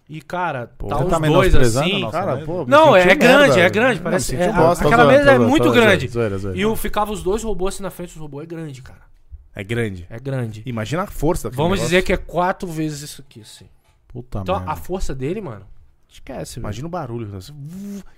E, 0.08 0.20
cara, 0.20 0.70
Pô, 0.78 0.86
tá 0.86 1.02
os 1.02 1.10
tá 1.10 1.18
dois 1.18 1.54
assim. 1.54 1.96
a 1.96 1.98
nossa 1.98 2.12
Cara, 2.12 2.36
pô, 2.44 2.64
Não, 2.66 2.94
é 2.94 3.12
grande, 3.16 3.48
merda. 3.56 3.60
é 3.60 3.70
grande. 3.70 4.00
Parece, 4.00 4.36
é, 4.36 4.52
bosta. 4.52 4.86
aquela 4.86 5.02
Tô 5.02 5.08
mesa 5.10 5.24
zoando, 5.24 5.42
é 5.44 5.46
muito 5.48 5.64
zoando, 5.64 5.80
grande. 5.80 6.08
zoeira, 6.08 6.38
zoeira. 6.38 6.58
E 6.60 6.64
o, 6.64 6.76
ficava 6.76 7.10
os 7.12 7.22
dois 7.24 7.42
robôs 7.42 7.74
assim 7.74 7.82
na 7.82 7.90
frente 7.90 8.10
dos 8.12 8.18
robôs. 8.22 8.44
É 8.44 8.46
grande, 8.46 8.82
cara. 8.82 9.00
É 9.54 9.64
grande. 9.64 10.06
É 10.08 10.18
grande. 10.20 10.62
Imagina 10.64 11.02
a 11.02 11.06
força 11.06 11.50
Vamos 11.50 11.72
negócio. 11.78 11.84
dizer 11.86 12.02
que 12.02 12.12
é 12.12 12.16
quatro 12.16 12.68
vezes 12.68 13.02
isso 13.02 13.24
aqui, 13.26 13.40
assim. 13.40 13.64
Puta 14.06 14.40
Então, 14.40 14.56
merda. 14.58 14.70
a 14.70 14.76
força 14.76 15.12
dele, 15.14 15.40
mano, 15.40 15.66
esquece, 16.08 16.54
velho. 16.56 16.64
Imagina 16.66 16.86
o 16.86 16.90
barulho. 16.90 17.26
né? 17.26 17.38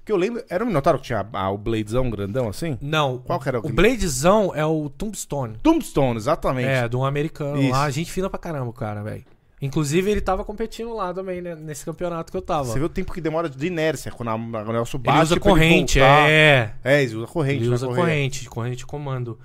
Que 0.05 0.13
eu 0.13 0.17
lembro. 0.17 0.45
Era 0.51 0.63
o 0.65 0.67
Minotauro 0.67 0.99
que 0.99 1.07
tinha 1.07 1.27
ah, 1.33 1.51
o 1.51 1.57
Bladezão 1.57 2.11
grandão 2.11 2.49
assim? 2.49 2.77
Não. 2.83 3.19
Qual 3.19 3.41
que 3.41 3.49
era 3.49 3.57
o 3.57 3.61
aquele? 3.61 3.73
Bladezão 3.75 4.53
é 4.55 4.67
o 4.67 4.91
Tombstone. 4.91 5.57
Tombstone, 5.63 6.19
exatamente. 6.19 6.69
É, 6.69 6.87
de 6.87 6.97
um 6.97 7.05
americano 7.05 7.63
Isso. 7.63 7.71
lá. 7.71 7.89
Gente 7.89 8.13
fina 8.13 8.29
pra 8.29 8.39
caramba, 8.39 8.69
o 8.69 8.75
cara, 8.75 9.03
velho. 9.03 9.25
Inclusive, 9.61 10.11
ele 10.11 10.21
tava 10.21 10.45
competindo 10.45 10.95
lá 10.95 11.13
também, 11.13 11.41
né, 11.43 11.55
nesse 11.57 11.85
campeonato 11.85 12.31
que 12.31 12.37
eu 12.39 12.43
tava. 12.43 12.65
Você 12.67 12.79
vê 12.79 12.85
o 12.85 12.89
tempo 12.89 13.13
que 13.13 13.21
demora 13.21 13.49
de 13.49 13.67
inércia 13.67 14.13
quando 14.13 14.29
a- 14.29 14.35
o 14.37 14.39
negócio 14.73 14.97
ele 14.97 15.03
bate. 15.05 15.23
usa 15.25 15.41
pra 15.41 15.51
ele 15.51 15.59
corrente, 15.61 15.99
voltar. 15.99 16.31
é. 16.31 16.75
É, 16.85 17.03
ele 17.03 17.17
usa 17.17 17.27
corrente. 17.27 17.57
Ele 17.63 17.69
né, 17.69 17.75
usa 17.75 17.87
correia. 17.87 18.05
corrente, 18.07 18.49
corrente 18.49 18.77
de 18.79 18.87
comando. 18.87 19.39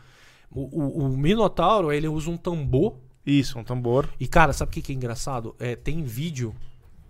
O, 0.52 0.62
o, 0.62 1.06
o 1.06 1.18
Minotauro, 1.18 1.92
ele 1.92 2.08
usa 2.08 2.30
um 2.30 2.38
tambor. 2.38 2.96
Isso, 3.26 3.58
um 3.58 3.64
tambor. 3.64 4.08
E, 4.20 4.28
cara, 4.28 4.54
sabe 4.54 4.70
o 4.70 4.74
que, 4.74 4.82
que 4.82 4.92
é 4.92 4.96
engraçado? 4.96 5.56
É, 5.60 5.76
tem 5.76 6.04
vídeo 6.04 6.54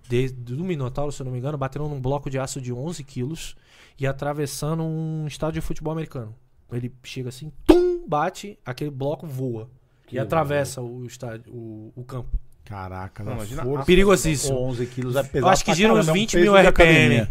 de- 0.07 0.29
do 0.29 0.63
Minotauro, 0.63 1.11
se 1.11 1.21
eu 1.21 1.25
não 1.25 1.31
me 1.33 1.39
engano, 1.39 1.57
batendo 1.57 1.89
num 1.89 1.99
bloco 1.99 2.29
de 2.29 2.39
aço 2.39 2.61
de 2.61 2.71
11 2.71 3.03
quilos 3.03 3.55
e 3.99 4.07
atravessando 4.07 4.81
um 4.83 5.25
estádio 5.27 5.59
de 5.59 5.67
futebol 5.67 5.91
americano. 5.91 6.33
Ele 6.71 6.91
chega 7.03 7.29
assim, 7.29 7.51
tum, 7.67 8.07
bate, 8.07 8.57
aquele 8.65 8.89
bloco 8.91 9.27
voa. 9.27 9.69
e 10.11 10.17
atravessa 10.19 10.81
o 10.81 11.05
estádio, 11.05 11.51
o, 11.53 11.91
o 11.95 12.03
campo. 12.03 12.29
Caraca, 12.65 13.23
Não, 13.23 13.33
imagina 13.33 13.63
força. 13.63 13.81
a- 13.81 13.85
Perigosíssimo. 13.85 14.55
Pô, 14.57 14.63
11 14.67 14.85
quilos 14.87 15.15
é 15.15 15.23
pesado 15.23 15.45
Eu 15.47 15.49
acho 15.51 15.65
que 15.65 15.73
gira 15.73 15.89
uns 15.93 16.05
caramba, 16.05 16.09
é 16.09 16.13
um 16.13 16.15
20 16.15 16.31
peso 16.31 16.43
mil 16.43 16.55
RPM. 16.57 17.27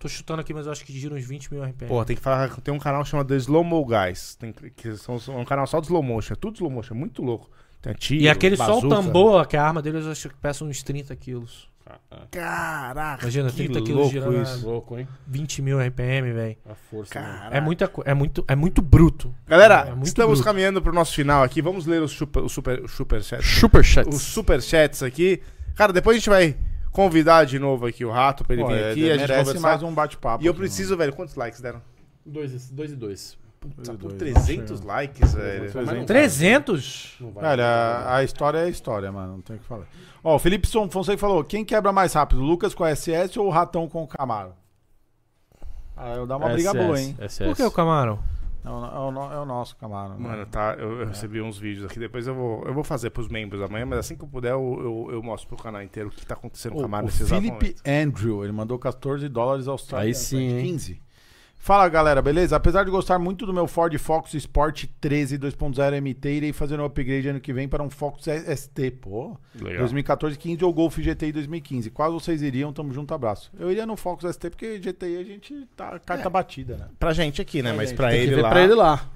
Tô 0.00 0.08
chutando 0.08 0.40
aqui, 0.40 0.54
mas 0.54 0.66
eu 0.66 0.72
acho 0.72 0.84
que 0.84 0.92
gira 0.92 1.14
uns 1.14 1.24
20 1.24 1.52
mil 1.52 1.62
RPM. 1.64 1.88
Pô, 1.88 2.04
tem 2.04 2.14
que 2.16 2.22
falar. 2.22 2.48
Tem 2.60 2.72
um 2.72 2.78
canal 2.78 3.04
chamado 3.04 3.34
Slow 3.34 3.64
Mo 3.64 3.84
Guys. 3.84 4.36
Tem, 4.36 4.52
que 4.52 4.96
são, 4.96 5.18
são 5.18 5.40
um 5.40 5.44
canal 5.44 5.66
só 5.66 5.80
de 5.80 5.86
slow 5.86 6.02
motion. 6.02 6.34
É 6.34 6.36
tudo 6.36 6.54
slow 6.56 6.70
motion, 6.70 6.94
é 6.94 6.96
muito 6.98 7.22
louco. 7.22 7.50
Tem 7.80 7.92
tiro, 7.94 8.22
e 8.22 8.28
aquele 8.28 8.56
só 8.56 8.64
o 8.78 8.80
bazuca. 8.82 8.88
tambor, 8.96 9.46
que 9.46 9.56
a 9.56 9.64
arma 9.64 9.80
dele, 9.80 9.98
eu 10.00 10.10
acho 10.10 10.28
que 10.28 10.34
pesa 10.36 10.64
uns 10.64 10.82
30 10.82 11.14
quilos. 11.14 11.67
Caraca, 12.30 13.22
Imagina, 13.22 13.48
que 13.50 13.56
30 13.56 13.80
quilos 13.80 13.88
louco 13.96 14.10
girando 14.10 14.42
isso. 14.42 14.66
Louco, 14.66 14.98
hein? 14.98 15.08
20 15.26 15.62
mil 15.62 15.80
RPM, 15.80 16.32
velho. 16.32 16.56
A 16.68 16.74
força. 16.74 17.20
né? 17.20 17.48
É, 17.52 17.60
muita, 17.60 17.88
co- 17.88 18.02
é, 18.04 18.14
muito, 18.14 18.44
é 18.46 18.54
muito 18.54 18.82
bruto. 18.82 19.34
Galera, 19.46 19.86
É 19.88 19.94
muito 19.94 20.06
estamos 20.06 20.38
bruto. 20.38 20.44
caminhando 20.44 20.82
pro 20.82 20.92
nosso 20.92 21.14
final 21.14 21.42
aqui. 21.42 21.62
Vamos 21.62 21.86
ler 21.86 22.02
os 22.02 22.12
super, 22.12 22.42
os 22.42 22.52
super, 22.52 22.80
os 22.84 22.92
super 22.92 23.22
chats. 23.22 23.46
Superchats. 23.46 24.14
Os 24.16 24.22
super 24.22 24.60
chats 24.62 25.02
aqui. 25.02 25.40
Cara, 25.74 25.92
depois 25.92 26.16
a 26.16 26.18
gente 26.18 26.28
vai 26.28 26.56
convidar 26.92 27.44
de 27.44 27.58
novo 27.58 27.86
aqui 27.86 28.04
o 28.04 28.10
Rato 28.10 28.44
pra 28.44 28.54
ele 28.54 28.62
Pô, 28.62 28.68
vir 28.68 28.76
é, 28.78 28.90
aqui. 28.90 29.10
A 29.10 29.16
gente 29.16 29.28
merece 29.28 29.44
conversar. 29.44 29.68
mais 29.68 29.82
um 29.82 29.92
bate-papo. 29.94 30.42
E 30.42 30.46
eu 30.46 30.50
aqui, 30.52 30.60
preciso, 30.60 30.96
velho, 30.96 31.12
quantos 31.12 31.34
likes 31.34 31.60
deram? 31.60 31.80
Dois, 32.26 32.70
dois 32.70 32.92
e 32.92 32.96
dois. 32.96 33.38
Puta, 33.60 33.92
por 33.94 34.12
dois, 34.12 34.18
300 34.18 34.80
não 34.80 34.86
likes, 34.86 35.34
velho. 35.34 35.72
Mas 35.74 35.92
não 35.92 36.04
300? 36.04 37.16
Não 37.20 37.30
vai. 37.32 37.42
mano. 37.42 37.56
Velho, 37.56 37.68
a, 37.68 38.16
a 38.16 38.24
história 38.24 38.58
é 38.58 38.64
a 38.64 38.68
história, 38.68 39.10
mano. 39.10 39.32
Não 39.32 39.40
tem 39.40 39.56
o 39.56 39.58
que 39.58 39.64
falar. 39.64 39.86
Ó, 40.22 40.36
o 40.36 40.38
Felipe 40.38 40.68
Fonseca 40.90 41.18
falou: 41.18 41.42
quem 41.42 41.64
quebra 41.64 41.92
mais 41.92 42.12
rápido, 42.12 42.40
o 42.40 42.44
Lucas 42.44 42.74
com 42.74 42.84
a 42.84 42.94
SS 42.94 43.38
ou 43.38 43.46
o 43.46 43.50
Ratão 43.50 43.88
com 43.88 44.02
o 44.02 44.06
Camaro? 44.06 44.52
Ah, 45.96 46.14
eu 46.14 46.26
dar 46.26 46.36
uma 46.36 46.50
briga 46.50 46.70
SS, 46.70 46.78
boa, 46.78 47.00
hein? 47.00 47.16
SS. 47.20 47.44
Por 47.44 47.56
que 47.56 47.62
o 47.62 47.70
Camaro? 47.72 48.18
É 48.64 48.70
o, 48.70 48.84
é 48.84 48.98
o 48.98 49.32
é 49.32 49.40
o 49.40 49.44
nosso 49.44 49.76
Camaro. 49.76 50.14
né? 50.14 50.28
Mano, 50.28 50.46
tá, 50.46 50.76
eu, 50.78 51.00
eu 51.00 51.06
recebi 51.06 51.40
uns 51.40 51.58
vídeos 51.58 51.86
aqui, 51.86 51.98
depois 51.98 52.26
eu 52.26 52.34
vou, 52.34 52.64
eu 52.64 52.74
vou 52.74 52.84
fazer 52.84 53.10
pros 53.10 53.28
membros 53.28 53.62
amanhã, 53.62 53.86
mas 53.86 54.00
assim 54.00 54.16
que 54.16 54.22
eu 54.22 54.28
puder 54.28 54.52
eu, 54.52 55.06
eu, 55.08 55.14
eu 55.14 55.22
mostro 55.22 55.48
pro 55.48 55.56
canal 55.56 55.82
inteiro 55.82 56.08
o 56.08 56.12
que 56.12 56.26
tá 56.26 56.34
acontecendo 56.34 56.72
com 56.72 56.78
O, 56.78 56.80
a 56.80 56.84
Camaro 56.84 57.06
o 57.06 57.06
nesse 57.06 57.24
Felipe. 57.24 57.76
Andrew, 57.86 58.44
ele 58.44 58.52
mandou 58.52 58.78
14 58.78 59.28
dólares 59.28 59.66
australianos. 59.66 60.18
Aí 60.18 60.22
sim, 60.22 60.52
né? 60.52 60.60
hein? 60.60 60.66
15. 60.66 61.02
Fala 61.60 61.88
galera, 61.88 62.22
beleza? 62.22 62.56
Apesar 62.56 62.84
de 62.84 62.90
gostar 62.90 63.18
muito 63.18 63.44
do 63.44 63.52
meu 63.52 63.66
Ford 63.66 63.92
Focus 63.98 64.32
Sport 64.34 64.84
13 65.00 65.38
2.0 65.38 66.00
MT, 66.00 66.28
irei 66.30 66.52
fazer 66.52 66.78
um 66.80 66.84
upgrade 66.84 67.28
ano 67.28 67.40
que 67.40 67.52
vem 67.52 67.68
para 67.68 67.82
um 67.82 67.90
Focus 67.90 68.24
ST, 68.56 68.90
pô. 68.92 69.36
Legal. 69.60 69.80
2014, 69.80 70.38
15 70.38 70.64
ou 70.64 70.72
Golf 70.72 70.96
GTI 70.98 71.32
2015. 71.32 71.90
Quais 71.90 72.12
vocês 72.12 72.40
iriam? 72.42 72.72
Tamo 72.72 72.92
junto, 72.92 73.12
abraço. 73.12 73.50
Eu 73.58 73.70
iria 73.70 73.84
no 73.84 73.96
Focus 73.96 74.34
ST 74.34 74.48
porque 74.50 74.78
GTI 74.78 75.18
a 75.18 75.24
gente 75.24 75.66
tá 75.76 75.98
carta 75.98 76.30
batida, 76.30 76.76
né? 76.76 76.86
Pra 76.98 77.12
gente 77.12 77.42
aqui, 77.42 77.60
né? 77.60 77.70
Pra 77.70 77.76
mas 77.76 77.92
pra 77.92 78.16
ele 78.16 78.36
lá. 78.36 78.48
pra 78.50 78.62
ele 78.62 78.74
lá. 78.74 79.10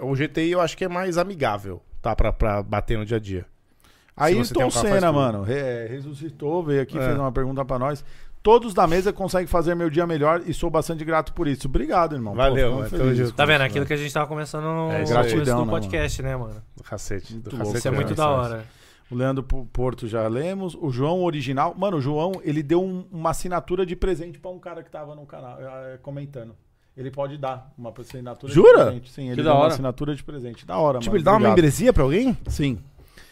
O 0.00 0.14
GTI 0.16 0.50
eu 0.50 0.60
acho 0.60 0.76
que 0.76 0.84
é 0.84 0.88
mais 0.88 1.16
amigável, 1.16 1.80
tá? 2.02 2.16
Pra, 2.16 2.32
pra 2.32 2.62
bater 2.62 2.98
no 2.98 3.04
dia 3.06 3.18
a 3.18 3.20
dia. 3.20 3.46
Aí 4.16 4.34
Tom 4.48 4.66
um 4.66 4.70
Senna, 4.70 5.12
mano, 5.12 5.42
re- 5.42 5.86
ressuscitou, 5.88 6.62
veio 6.62 6.80
aqui, 6.82 6.96
É. 6.96 7.00
fez 7.04 7.18
uma 7.18 7.32
pergunta 7.32 7.64
pra 7.64 7.78
nós. 7.78 8.04
Todos 8.44 8.74
da 8.74 8.86
mesa 8.86 9.10
conseguem 9.10 9.46
fazer 9.46 9.74
meu 9.74 9.88
dia 9.88 10.06
melhor 10.06 10.42
e 10.46 10.52
sou 10.52 10.68
bastante 10.68 11.02
grato 11.02 11.32
por 11.32 11.48
isso. 11.48 11.66
Obrigado, 11.66 12.14
irmão. 12.14 12.34
Valeu, 12.34 12.74
mano. 12.74 12.90
com 12.90 13.32
Tá 13.32 13.46
vendo? 13.46 13.62
Aquilo 13.62 13.86
que 13.86 13.92
a 13.94 13.96
gente 13.96 14.12
tava 14.12 14.26
conversando 14.26 14.64
no 14.66 14.90
É, 14.92 15.00
no 15.00 15.08
Gratidão, 15.08 15.60
do 15.60 15.64
né, 15.64 15.70
podcast, 15.70 16.22
né, 16.22 16.36
mano? 16.36 16.62
Do 16.76 16.82
cacete. 16.84 17.32
Do 17.32 17.36
Muito 17.36 17.44
cacete 17.50 17.62
louco, 17.64 17.78
Isso 17.78 17.88
é 17.88 17.90
muito 17.90 18.14
da 18.14 18.28
hora. 18.28 18.66
O 19.10 19.14
Leandro 19.14 19.42
Porto 19.42 20.06
já 20.06 20.28
lemos. 20.28 20.76
O 20.78 20.90
João 20.90 21.22
original. 21.24 21.74
Mano, 21.74 21.96
o 21.96 22.00
João, 22.02 22.32
ele 22.44 22.62
deu 22.62 22.82
um- 22.84 23.06
uma 23.10 23.30
assinatura 23.30 23.86
de 23.86 23.96
presente 23.96 24.38
pra 24.38 24.50
um 24.50 24.58
cara 24.58 24.82
que 24.82 24.90
tava 24.90 25.14
no 25.14 25.24
canal 25.24 25.56
eh, 25.58 25.98
comentando. 26.02 26.54
Ele 26.94 27.10
pode 27.10 27.38
dar 27.38 27.72
uma 27.78 27.94
assinatura 27.98 28.52
Jura? 28.52 28.68
de 28.78 28.84
presente. 28.84 29.10
Sim, 29.10 29.22
ele 29.28 29.30
Que 29.30 29.36
deu 29.36 29.44
da 29.46 29.52
uma 29.54 29.60
hora. 29.64 29.72
assinatura 29.72 30.14
de 30.14 30.22
presente. 30.22 30.66
Da 30.66 30.76
hora, 30.76 30.98
Tipo, 30.98 31.12
mano. 31.12 31.16
ele 31.16 31.24
dá 31.24 31.30
uma 31.30 31.36
Obrigado. 31.38 31.56
membresia 31.56 31.92
pra 31.94 32.02
alguém? 32.02 32.36
Sim, 32.46 32.78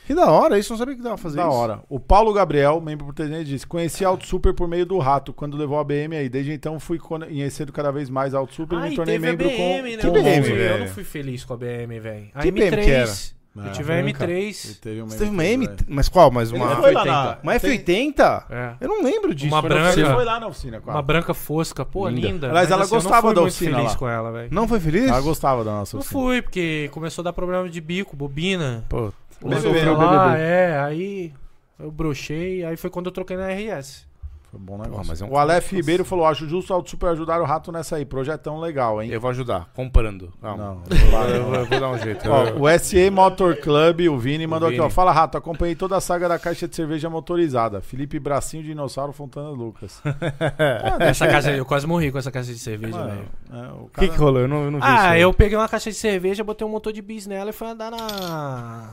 Que 0.07 0.15
da 0.15 0.31
hora, 0.31 0.59
isso 0.59 0.73
eu 0.73 0.75
não 0.75 0.79
sabia 0.79 0.97
que 0.97 1.03
dava 1.03 1.15
pra 1.15 1.23
fazer 1.23 1.37
da 1.37 1.43
isso. 1.47 1.53
hora. 1.57 1.81
O 1.89 2.01
Paulo 2.01 2.33
Gabriel, 2.33 2.81
membro 2.81 3.07
por 3.07 3.15
300, 3.15 3.47
disse: 3.47 3.67
Conheci 3.67 4.05
a 4.05 4.09
Auto 4.09 4.27
Super 4.27 4.53
por 4.53 4.67
meio 4.69 4.85
do 4.85 4.99
rato, 4.99 5.33
quando 5.33 5.57
levou 5.57 5.79
a 5.79 5.85
BM 5.85 6.17
aí. 6.17 6.29
Desde 6.29 6.53
então 6.53 6.79
fui 6.81 6.99
conhecendo 6.99 7.73
cada 7.73 7.93
vez 7.93 8.11
mais 8.11 8.35
a 8.35 8.39
Auto 8.39 8.53
Super 8.55 8.77
e 8.77 8.79
Ah, 8.79 8.83
me 8.87 8.93
e 8.93 8.97
tornei 8.97 9.15
teve 9.15 9.27
a 9.27 9.31
membro 9.31 9.49
BM, 9.49 9.57
com. 9.57 9.83
né? 9.83 9.97
Que 9.97 10.07
Eu 10.07 10.13
BM, 10.13 10.37
não 10.37 10.43
fui- 10.45 10.53
Eu 10.53 10.57
velho? 10.57 10.79
não 10.81 10.89
fui 10.89 11.05
feliz 11.05 11.45
com 11.45 11.55
a 11.55 11.57
BM, 11.57 12.01
velho. 12.01 12.29
A 12.35 12.43
Que 12.43 12.51
BM 12.51 12.67
M3. 12.77 12.85
que 12.85 12.91
era? 12.91 13.11
É. 13.55 13.69
Eu 13.69 13.73
tive 13.73 13.93
a 13.93 14.03
branca. 14.03 14.25
Ele 14.25 14.33
M3. 14.51 14.81
teve 14.81 15.01
uma 15.03 15.11
Você 15.11 15.19
teve 15.19 15.31
uma 15.31 15.45
M? 15.45 15.67
velho. 15.67 15.79
Mas 15.87 16.09
qual? 16.09 16.31
Mais 16.31 16.51
uma. 16.51 16.65
Ele 16.73 16.81
foi 16.81 16.93
lá 16.93 17.05
na- 17.05 17.39
Uma 17.43 17.61
tem- 17.61 17.79
F80? 17.79 18.45
É. 18.49 18.73
Eu 18.81 18.89
não 18.89 19.03
lembro 19.03 19.35
disso. 19.35 19.55
Uma 19.55 19.61
branca. 19.61 19.93
Você 19.93 20.07
foi 20.07 20.25
lá 20.25 20.41
na 20.41 20.47
oficina 20.47 20.81
com 20.81 20.91
Uma 20.91 21.03
branca 21.03 21.35
fosca, 21.35 21.85
pô, 21.85 22.09
Linda. 22.09 22.29
linda. 22.29 22.47
Aliás, 22.49 22.69
Mas, 22.69 22.73
ela 22.73 22.83
assim, 22.85 22.95
eu 22.95 23.01
gostava 23.03 23.17
não 23.17 23.23
fui 23.29 23.35
da 23.35 23.41
muito 23.43 23.51
oficina 23.53 23.77
feliz 23.77 23.93
lá. 23.93 23.99
com 23.99 24.09
ela, 24.09 24.33
velho. 24.33 24.49
Não 24.51 24.67
foi 24.67 24.81
feliz? 24.81 25.07
Ela 25.07 25.21
gostava 25.21 25.63
da 25.65 25.71
nossa 25.71 25.95
Não 25.97 26.01
oficina. 26.01 26.23
fui, 26.23 26.41
porque 26.41 26.89
começou 26.93 27.21
a 27.21 27.25
dar 27.25 27.33
problema 27.35 27.69
de 27.69 27.79
bico, 27.83 28.17
bobina. 28.17 28.87
Pô, 28.89 29.13
Começou 29.43 29.73
BBB, 29.73 29.87
falar, 29.97 30.39
é, 30.39 30.79
aí 30.81 31.33
eu 31.79 31.91
brochei, 31.91 32.65
aí 32.65 32.77
foi 32.77 32.89
quando 32.91 33.07
eu 33.07 33.13
troquei 33.13 33.37
na 33.37 33.49
RS. 33.49 34.11
Foi 34.51 34.61
um 34.61 34.65
bom 34.65 34.77
Pô, 34.77 34.83
negócio. 34.83 35.07
mas 35.09 35.23
é 35.23 35.25
um 35.25 35.33
O 35.33 35.39
Aleph 35.39 35.73
Ribeiro 35.73 36.05
falou: 36.05 36.27
acho 36.27 36.47
justo 36.47 36.75
ao 36.75 36.87
super 36.87 37.09
ajudar 37.13 37.41
o 37.41 37.45
rato 37.47 37.73
nessa 37.73 37.97
aí. 37.97 38.05
Projetão 38.05 38.61
legal, 38.61 39.01
hein? 39.03 39.09
eu 39.11 39.19
vou 39.19 39.31
ajudar, 39.31 39.71
comprando. 39.75 40.31
Calma. 40.43 40.63
Não, 40.63 40.83
Eu, 41.27 41.45
vou, 41.45 41.55
eu 41.55 41.65
vou 41.65 41.81
dar 41.81 41.89
um 41.89 41.97
jeito. 41.99 42.31
Ó, 42.31 42.45
Eu- 42.45 42.61
o 42.61 42.79
SE 42.79 43.09
Motor 43.11 43.57
Club, 43.57 44.01
o 44.11 44.19
Vini, 44.19 44.47
mandou 44.47 44.69
aqui, 44.69 44.79
ó. 44.79 44.83
Vini. 44.83 44.95
Fala, 44.95 45.11
Rato, 45.11 45.39
acompanhei 45.39 45.75
toda 45.75 45.97
a 45.97 46.03
saga 46.03 46.29
da 46.29 46.39
caixa 46.39 46.69
de 46.69 46.77
cerveja 46.77 47.09
motorizada. 47.09 47.81
Felipe 47.81 48.19
Bracinho, 48.21 48.63
Dinossauro, 48.63 49.15
Fontana 49.15 49.49
Lucas. 49.49 50.03
Essa 51.01 51.27
caixa, 51.29 51.51
eu 51.53 51.65
quase 51.65 51.87
morri 51.87 52.13
com 52.13 52.19
essa 52.19 52.31
caixa 52.31 52.53
de 52.53 52.59
cerveja, 52.59 53.03
velho. 53.07 53.25
é, 53.51 53.57
o 53.73 53.85
O 53.85 53.89
cara- 53.91 54.07
que, 54.07 54.13
que 54.13 54.19
rolou? 54.21 54.43
Eu 54.43 54.49
não, 54.49 54.65
eu 54.65 54.71
não 54.71 54.81
vi 54.81 54.85
isso 54.87 54.95
Ah, 54.99 55.19
eu 55.19 55.33
peguei 55.33 55.57
uma 55.57 55.67
caixa 55.69 55.91
de 55.91 55.97
cerveja, 55.97 56.45
botei 56.45 56.67
um 56.67 56.71
motor 56.71 56.93
de 56.93 57.01
bis 57.01 57.27
nela 57.27 57.49
e 57.49 57.53
fui 57.55 57.69
andar 57.69 57.91
na. 57.91 58.91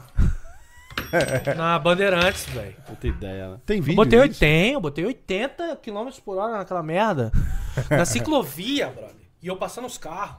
Na 1.56 1.78
Bandeirantes, 1.80 2.46
velho. 2.46 2.76
Puta 2.88 3.08
ideia, 3.08 3.50
né? 3.52 3.58
Tem 3.66 3.78
Eu 3.78 3.84
vídeo 3.84 3.96
botei 3.96 4.20
disso? 4.28 4.44
80, 4.44 4.74
eu 4.74 4.82
botei 4.82 5.06
80 5.06 5.76
km 5.78 6.10
por 6.24 6.38
hora 6.38 6.58
naquela 6.58 6.84
merda. 6.84 7.32
Na 7.90 8.06
ciclovia, 8.06 8.88
brother. 8.88 9.16
E 9.42 9.48
eu 9.48 9.56
passando 9.56 9.86
os 9.86 9.98
carros. 9.98 10.36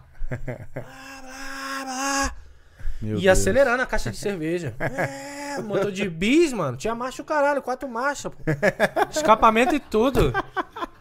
Meu 3.01 3.17
E 3.17 3.23
Deus. 3.23 3.39
acelerando 3.39 3.83
a 3.83 3.87
caixa 3.87 4.11
de 4.11 4.17
cerveja. 4.19 4.75
É, 4.79 5.61
motor 5.63 5.91
de 5.91 6.09
bis, 6.09 6.53
mano. 6.53 6.77
Tinha 6.77 6.95
marcha 6.95 7.23
o 7.23 7.25
caralho, 7.25 7.63
quatro 7.63 7.89
marchas, 7.89 8.31
pô. 8.33 8.39
Escapamento 9.11 9.75
e 9.75 9.81
tudo. 9.81 10.33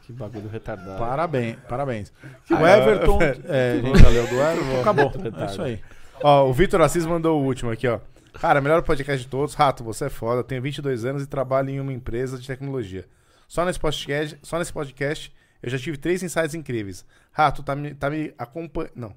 Que 0.03 0.13
bagulho 0.13 0.47
retardado. 0.49 0.97
Parabéns, 0.97 1.57
parabéns. 1.67 2.13
Ah, 2.49 2.55
o 2.61 2.65
Everton. 2.67 3.19
é, 3.47 3.73
a 3.73 3.81
gente 3.85 3.99
já 3.99 4.09
leu 4.09 4.27
do 4.27 4.35
Everton. 4.39 4.81
Acabou. 4.81 5.11
É 5.41 5.45
isso 5.45 5.61
aí. 5.61 5.81
Ó, 6.23 6.47
o 6.49 6.53
Vitor 6.53 6.81
Assis 6.81 7.05
mandou 7.05 7.41
o 7.41 7.45
último 7.45 7.69
aqui, 7.71 7.87
ó. 7.87 7.99
Cara, 8.39 8.61
melhor 8.61 8.81
podcast 8.83 9.23
de 9.23 9.29
todos. 9.29 9.53
Rato, 9.53 9.83
você 9.83 10.05
é 10.05 10.09
foda. 10.09 10.43
Tenho 10.43 10.61
22 10.61 11.03
anos 11.05 11.23
e 11.23 11.27
trabalho 11.27 11.69
em 11.69 11.79
uma 11.79 11.91
empresa 11.91 12.37
de 12.37 12.47
tecnologia. 12.47 13.05
Só 13.47 13.65
nesse 13.65 13.79
podcast, 13.79 14.37
só 14.41 14.57
nesse 14.59 14.71
podcast 14.71 15.33
eu 15.61 15.69
já 15.69 15.77
tive 15.77 15.97
três 15.97 16.23
insights 16.23 16.53
incríveis. 16.55 17.05
Rato, 17.33 17.61
tá 17.63 17.75
me, 17.75 17.93
tá 17.93 18.09
me 18.09 18.33
acompanhando. 18.37 18.91
Não. 18.95 19.13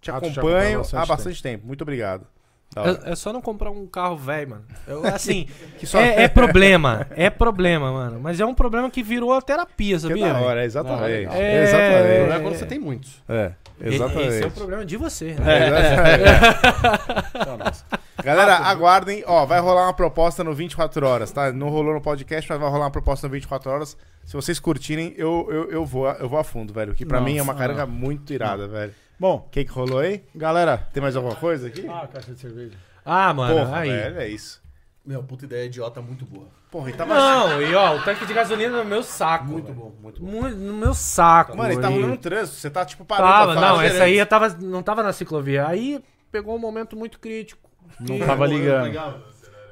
Te 0.00 0.10
Rato 0.10 0.26
acompanho 0.26 0.78
há 0.78 0.82
bastante 0.82 1.02
há 1.02 1.06
bastante 1.06 1.42
tempo. 1.42 1.66
Muito 1.66 1.82
obrigado. 1.82 2.26
Da. 2.74 2.82
É, 3.06 3.12
é 3.12 3.14
só 3.14 3.32
não 3.32 3.40
comprar 3.40 3.70
um 3.70 3.86
carro 3.86 4.16
velho, 4.16 4.50
mano. 4.50 4.64
Eu, 4.88 5.06
assim, 5.06 5.46
Que 5.78 5.86
só- 5.86 6.00
é, 6.00 6.24
é 6.24 6.28
problema. 6.28 7.06
É 7.10 7.30
problema, 7.30 7.92
mano. 7.92 8.18
Mas 8.20 8.40
é 8.40 8.44
um 8.44 8.54
problema 8.54 8.90
que 8.90 9.02
virou 9.02 9.32
a 9.32 9.40
terapia, 9.40 9.94
Que 9.94 10.00
sabia? 10.00 10.26
da 10.26 10.32
velho? 10.32 10.44
hora, 10.44 10.64
exatamente. 10.64 11.06
É- 11.06 11.26
O 11.26 11.28
problema 11.28 11.38
é 11.38 11.62
Exatamente. 11.62 12.42
quando 12.42 12.56
você 12.56 12.66
tem 12.66 12.78
muitos. 12.80 13.22
É, 13.28 13.52
E- 13.80 13.94
exatamente. 13.94 14.28
Esse 14.28 14.42
é 14.42 14.46
o 14.46 14.50
problema 14.50 14.84
de 14.84 14.96
você. 14.96 15.30
É, 15.30 15.34
Né? 15.40 15.66
exatamente. 15.68 17.84
Galera, 18.24 18.56
aguardem. 18.56 19.22
Ó, 19.26 19.44
vai 19.44 19.60
rolar 19.60 19.84
uma 19.84 19.92
proposta 19.92 20.42
no 20.42 20.54
24 20.54 21.06
horas, 21.06 21.30
tá? 21.30 21.52
Não 21.52 21.68
rolou 21.68 21.92
no 21.94 22.00
podcast, 22.00 22.48
mas 22.50 22.58
vai 22.58 22.70
rolar 22.70 22.84
uma 22.86 22.90
proposta 22.90 23.26
no 23.26 23.32
24 23.32 23.70
horas. 23.70 23.96
Se 24.24 24.32
vocês 24.34 24.58
curtirem, 24.58 25.12
eu, 25.16 25.46
eu, 25.50 25.70
eu, 25.70 25.84
vou, 25.86 26.08
eu 26.08 26.28
vou 26.28 26.38
a 26.38 26.44
fundo, 26.44 26.72
velho. 26.72 26.94
Que 26.94 27.04
pra 27.04 27.20
Nossa, 27.20 27.30
mim 27.32 27.38
é 27.38 27.42
uma 27.42 27.54
carga 27.54 27.86
muito 27.86 28.32
irada, 28.32 28.66
velho. 28.66 28.94
Bom, 29.18 29.36
O 29.46 29.50
que, 29.50 29.64
que 29.64 29.70
rolou 29.70 29.98
aí? 29.98 30.24
galera. 30.34 30.78
Tem 30.92 31.02
mais 31.02 31.14
alguma 31.14 31.36
coisa 31.36 31.68
aqui? 31.68 31.86
Ah, 31.86 32.08
caixa 32.12 32.32
de 32.32 32.40
cerveja. 32.40 32.76
Ah, 33.04 33.32
mano, 33.34 33.54
Porra, 33.54 33.78
aí. 33.80 33.90
velho, 33.90 34.18
é 34.20 34.28
isso. 34.28 34.62
Meu, 35.04 35.22
puta 35.22 35.44
ideia 35.44 35.66
idiota 35.66 36.00
muito 36.00 36.24
boa. 36.24 36.46
Porra, 36.70 36.88
e 36.88 36.92
tava. 36.94 37.14
Não, 37.14 37.60
e 37.60 37.74
ó, 37.74 37.96
o 37.96 38.02
tanque 38.02 38.24
de 38.24 38.32
gasolina 38.32 38.78
no 38.82 38.84
meu 38.88 39.02
saco. 39.02 39.44
Muito 39.44 39.66
velho. 39.66 39.78
bom, 39.78 39.92
muito 40.00 40.22
bom. 40.22 40.26
Muito 40.30 40.56
no 40.56 40.72
meu 40.72 40.94
saco. 40.94 41.54
Mano, 41.56 41.72
ele 41.72 41.80
tá 41.80 41.88
rolando 41.88 42.08
no 42.08 42.16
trânsito. 42.16 42.56
Você 42.56 42.70
tá 42.70 42.84
tipo 42.86 43.04
parando. 43.04 43.28
Tava, 43.30 43.52
pra 43.52 43.60
não, 43.60 43.68
falar. 43.76 43.84
essa 43.84 44.04
aí 44.04 44.16
eu 44.18 44.26
tava, 44.26 44.48
não 44.60 44.82
tava 44.82 45.02
na 45.02 45.12
ciclovia. 45.12 45.68
Aí 45.68 46.02
pegou 46.32 46.56
um 46.56 46.58
momento 46.58 46.96
muito 46.96 47.20
crítico. 47.20 47.63
Não 48.00 48.18
tava 48.18 48.46
ligando. 48.46 49.22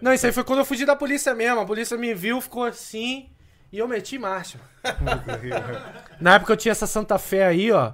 Não, 0.00 0.12
isso 0.12 0.26
aí 0.26 0.32
foi 0.32 0.42
quando 0.44 0.60
eu 0.60 0.64
fugi 0.64 0.84
da 0.84 0.96
polícia 0.96 1.34
mesmo. 1.34 1.60
A 1.60 1.64
polícia 1.66 1.96
me 1.96 2.12
viu, 2.14 2.40
ficou 2.40 2.64
assim 2.64 3.28
e 3.72 3.78
eu 3.78 3.86
meti 3.88 4.18
marcha. 4.18 4.58
Na 6.20 6.34
época 6.34 6.52
eu 6.52 6.56
tinha 6.56 6.72
essa 6.72 6.86
Santa 6.86 7.18
Fé 7.18 7.46
aí, 7.46 7.70
ó. 7.70 7.92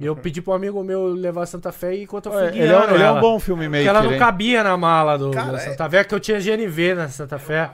E 0.00 0.06
eu 0.06 0.14
pedi 0.14 0.40
pro 0.40 0.52
amigo 0.52 0.82
meu 0.84 1.06
levar 1.08 1.42
a 1.42 1.46
Santa 1.46 1.72
Fé 1.72 1.96
enquanto 1.96 2.26
eu 2.26 2.32
fui 2.32 2.42
Ele, 2.42 2.50
guiando 2.52 2.92
é, 2.92 2.94
ele 2.94 3.02
é 3.02 3.10
um 3.10 3.20
bom 3.20 3.40
filmmaker, 3.40 3.70
Porque 3.72 3.88
ela 3.88 4.02
não 4.02 4.12
hein? 4.12 4.18
cabia 4.18 4.62
na 4.62 4.76
mala 4.76 5.18
do, 5.18 5.30
Cara, 5.32 5.52
da 5.52 5.58
é- 5.58 5.60
Santa 5.60 5.90
Fé, 5.90 6.04
que 6.04 6.14
eu 6.14 6.20
tinha 6.20 6.38
GNV 6.40 6.94
na 6.94 7.08
Santa 7.08 7.36
Fé. 7.38 7.68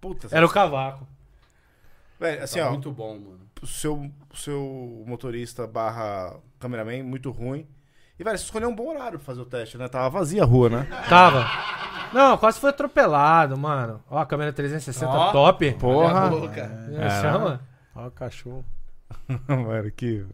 Puta, 0.00 0.28
Era 0.30 0.46
o 0.46 0.48
cavaco. 0.48 1.06
Velho, 2.20 2.42
assim, 2.44 2.60
Tá 2.60 2.68
ó. 2.68 2.70
muito 2.70 2.92
bom, 2.92 3.14
mano. 3.14 3.40
o 3.60 3.66
seu, 3.66 3.94
o 4.32 4.36
seu 4.36 5.02
motorista 5.06 5.66
barra 5.66 6.36
cameraman, 6.60 7.02
muito 7.02 7.30
ruim. 7.32 7.66
E, 8.18 8.24
velho, 8.24 8.38
você 8.38 8.44
escolheu 8.44 8.68
um 8.68 8.74
bom 8.74 8.88
horário 8.88 9.18
pra 9.18 9.26
fazer 9.26 9.40
o 9.40 9.44
teste, 9.44 9.76
né? 9.76 9.88
Tava 9.88 10.08
vazia 10.08 10.42
a 10.42 10.46
rua, 10.46 10.70
né? 10.70 10.88
Tava. 11.08 11.46
Não, 12.12 12.38
quase 12.38 12.58
foi 12.58 12.70
atropelado, 12.70 13.56
mano. 13.58 14.02
Ó, 14.08 14.18
a 14.18 14.24
câmera 14.24 14.52
360 14.52 15.10
Ó. 15.10 15.32
top. 15.32 15.72
Porra! 15.74 16.30
É, 16.98 17.10
chama. 17.20 17.60
Ó, 17.94 18.06
o 18.06 18.10
cachorro. 18.10 18.64
Mano, 19.46 19.90
que... 19.92 20.24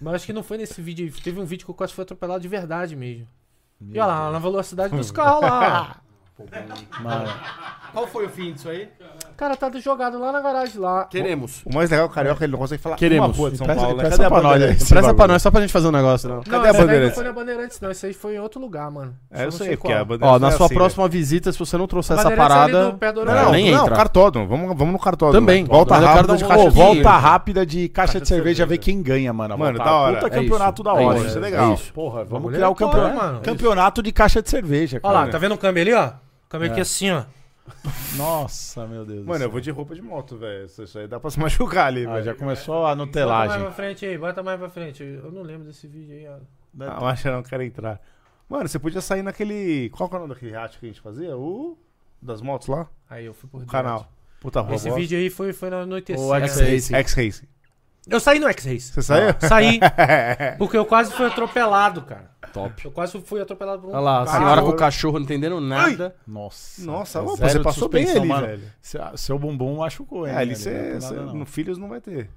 Mas 0.00 0.14
acho 0.14 0.26
que 0.26 0.32
não 0.32 0.42
foi 0.42 0.58
nesse 0.58 0.82
vídeo 0.82 1.06
aí. 1.06 1.12
Teve 1.22 1.40
um 1.40 1.44
vídeo 1.44 1.64
que 1.64 1.70
eu 1.70 1.74
quase 1.74 1.92
fui 1.92 2.02
atropelado 2.02 2.40
de 2.40 2.48
verdade 2.48 2.94
mesmo. 2.96 3.26
e 3.80 3.98
olha 3.98 4.06
lá, 4.06 4.30
na 4.30 4.38
velocidade 4.38 4.94
dos 4.94 5.10
carros 5.10 5.42
lá. 5.42 5.96
Mano, 7.00 7.30
Qual 7.92 8.06
foi 8.06 8.26
o 8.26 8.28
fim 8.28 8.52
disso 8.52 8.68
aí? 8.68 8.88
Cara 9.36 9.54
tá 9.56 9.70
jogado 9.78 10.18
lá 10.18 10.32
na 10.32 10.40
garagem 10.40 10.80
lá. 10.80 11.04
Queremos. 11.04 11.62
O 11.64 11.74
mais 11.74 11.90
legal 11.90 12.06
é 12.06 12.08
o 12.08 12.12
Carioca, 12.12 12.42
ele 12.44 12.52
não 12.52 12.58
consegue 12.58 12.80
falar 12.82 12.96
Queremos. 12.96 13.28
uma 13.28 13.36
rua 13.36 13.50
de 13.50 13.58
São 13.58 13.66
Presta- 13.66 13.82
Paulo, 13.82 13.96
né? 13.96 14.02
presta 14.04 14.22
Cadê 14.22 14.26
a 14.26 14.30
pra 14.30 14.42
nós 14.42 14.52
bandeira? 14.52 14.74
Presta 14.88 15.14
pra 15.14 15.28
nós, 15.28 15.42
só 15.42 15.50
pra 15.50 15.60
gente 15.60 15.72
fazer 15.72 15.88
um 15.88 15.92
negócio, 15.92 16.28
não. 16.28 16.36
Não, 16.36 16.42
Cadê 16.42 16.68
a 16.68 16.70
esse 16.70 16.86
daí? 16.86 17.00
Não 17.06 17.10
foi 17.12 17.24
na 17.24 17.32
Bandeirantes, 17.32 17.80
não. 17.80 17.90
Esse 17.90 18.06
aí 18.06 18.12
foi 18.14 18.34
em 18.36 18.38
outro 18.38 18.60
lugar, 18.60 18.90
mano. 18.90 19.14
É, 19.30 19.42
eu 19.42 19.44
não 19.46 19.52
sei, 19.52 19.76
porque 19.76 19.92
a 19.92 19.96
qual. 19.96 20.04
bandeira 20.06 20.34
Ó, 20.34 20.38
na 20.38 20.48
é 20.48 20.50
sua 20.52 20.66
assim, 20.66 20.74
próxima 20.74 21.08
visita, 21.08 21.52
se 21.52 21.58
você 21.58 21.76
não 21.76 21.86
trouxer 21.86 22.16
essa 22.16 22.28
Bandeirantes 22.30 22.56
é 22.56 22.60
ali 22.62 22.72
parada. 22.72 22.90
do 22.92 22.98
pé 22.98 23.12
do. 23.12 23.20
Aeroporto. 23.20 23.44
Não, 23.44 23.52
nem 23.52 23.70
não, 23.70 23.82
entra. 23.84 23.96
cartódromo. 23.96 24.48
Vamos, 24.48 24.68
vamos 24.76 24.92
no 24.92 24.98
cartódromo. 24.98 25.46
Também. 25.46 25.64
volta 25.64 25.94
Mas 25.94 26.02
eu 26.02 26.08
quero 26.14 26.26
dar 26.26 26.32
rápida, 26.32 26.32
um 26.32 26.36
de, 26.36 26.44
caixa 26.44 26.70
de- 26.70 26.76
volta 26.76 27.10
rápida 27.10 27.66
de 27.66 27.88
caixa 27.88 28.20
de 28.20 28.28
cerveja, 28.28 28.64
ver 28.66 28.78
quem 28.78 29.02
ganha, 29.02 29.32
mano. 29.32 29.58
Mano, 29.58 29.76
Volta- 29.76 29.90
da 29.90 29.96
hora. 29.96 30.14
Puta 30.16 30.26
É 30.28 30.30
campeonato 30.40 30.82
isso. 30.82 30.94
da 30.94 31.00
É 31.02 31.04
hora. 31.04 31.18
isso, 31.18 31.26
Isso 31.28 31.36
é 31.36 31.40
é 31.40 31.44
legal. 31.44 31.74
isso. 31.74 31.92
Porra, 31.92 32.24
vamos 32.24 32.52
criar 32.52 32.68
o 32.68 32.72
é 32.72 32.74
campeonato, 32.74 33.16
mano. 33.16 33.40
campeonato 33.40 34.02
de 34.02 34.12
caixa 34.12 34.40
de 34.40 34.48
cerveja, 34.48 34.98
Olha 35.02 35.12
cara. 35.14 35.24
lá, 35.26 35.30
tá 35.30 35.38
vendo 35.38 35.54
o 35.54 35.58
câmbio 35.58 35.82
ali, 35.82 35.92
ó? 35.94 36.10
Câmbio 36.52 36.70
aqui 36.70 36.80
assim, 36.80 37.10
ó. 37.10 37.24
Nossa, 38.16 38.86
meu 38.86 39.04
Deus. 39.06 39.20
do 39.22 39.28
Mano, 39.28 39.44
eu 39.44 39.50
vou 39.50 39.60
de 39.60 39.70
roupa 39.70 39.94
de 39.94 40.02
moto, 40.02 40.36
velho. 40.36 40.66
Isso 40.66 40.98
aí 40.98 41.06
dá 41.08 41.18
pra 41.18 41.30
se 41.30 41.38
machucar 41.40 41.86
ali, 41.86 42.04
Ah, 42.06 42.12
velho. 42.14 42.24
já 42.24 42.34
começou 42.34 42.74
a 42.74 42.78
Bota 42.78 42.96
mais 42.96 42.98
nutelagem. 43.08 43.60
pra 43.60 43.70
frente 43.72 44.04
aí, 44.06 44.18
bota 44.18 44.42
mais 44.42 44.58
pra 44.58 44.68
frente. 44.68 45.02
Eu 45.02 45.32
não 45.32 45.42
lembro 45.42 45.66
desse 45.66 45.86
vídeo 45.86 46.14
aí, 46.14 46.28
ó. 46.28 46.36
Ah, 46.86 47.00
mas 47.00 47.24
eu 47.24 47.32
não 47.32 47.42
quero 47.42 47.62
entrar. 47.62 48.00
Mano, 48.48 48.68
você 48.68 48.78
podia 48.78 49.00
sair 49.00 49.22
naquele... 49.22 49.88
Qual 49.90 50.08
que 50.08 50.14
é 50.14 50.18
o 50.18 50.20
nome 50.22 50.34
daquele 50.34 50.52
rato 50.52 50.78
que 50.78 50.84
a 50.84 50.88
gente 50.88 51.00
fazia? 51.00 51.36
O... 51.36 51.78
Das 52.20 52.42
motos 52.42 52.68
lá? 52.68 52.86
Aí 53.08 53.24
eu 53.24 53.32
fui 53.32 53.48
por 53.48 53.56
O 53.56 53.60
dentro. 53.60 53.72
canal. 53.72 54.12
Puta 54.40 54.60
rua 54.60 54.74
Esse 54.74 54.90
vídeo 54.90 55.18
aí 55.18 55.30
foi, 55.30 55.52
foi 55.52 55.70
no 55.70 55.76
anoitecer. 55.76 56.22
O 56.22 56.34
X-Racing. 56.34 56.94
X-Racing. 56.94 57.46
Eu 58.08 58.20
saí 58.20 58.38
no 58.38 58.48
X-Race. 58.48 58.92
Você 58.92 59.02
saiu? 59.02 59.34
Saí. 59.40 59.80
Porque 60.58 60.76
eu 60.76 60.84
quase 60.84 61.12
fui 61.12 61.26
atropelado, 61.26 62.02
cara. 62.02 62.31
Top. 62.52 62.84
Eu 62.84 62.90
quase 62.90 63.20
fui 63.22 63.40
atropelado 63.40 63.82
por 63.82 63.88
um 63.88 63.92
Olha 63.92 64.00
lá, 64.00 64.22
a 64.22 64.26
carro. 64.26 64.38
senhora 64.38 64.62
com 64.62 64.68
o 64.68 64.76
cachorro 64.76 65.18
não 65.18 65.24
entendendo 65.24 65.60
nada. 65.60 66.14
Nossa. 66.26 66.84
Nossa, 66.84 67.18
É 67.18 67.22
pô, 67.22 67.36
zero 67.36 67.52
você 67.52 67.60
passou 67.60 67.88
bem 67.88 68.10
ali, 68.10 68.26
mano. 68.28 68.46
velho. 68.46 68.72
Se- 68.80 68.98
Seu 69.16 69.38
bumbum 69.38 69.76
machucou, 69.78 70.26
hein? 70.26 70.34
É, 70.34 70.36
ali 70.38 70.54
você... 70.56 70.98
No 71.34 71.44
Filhos 71.46 71.78
não 71.78 71.88
vai 71.88 72.00
ter. 72.00 72.28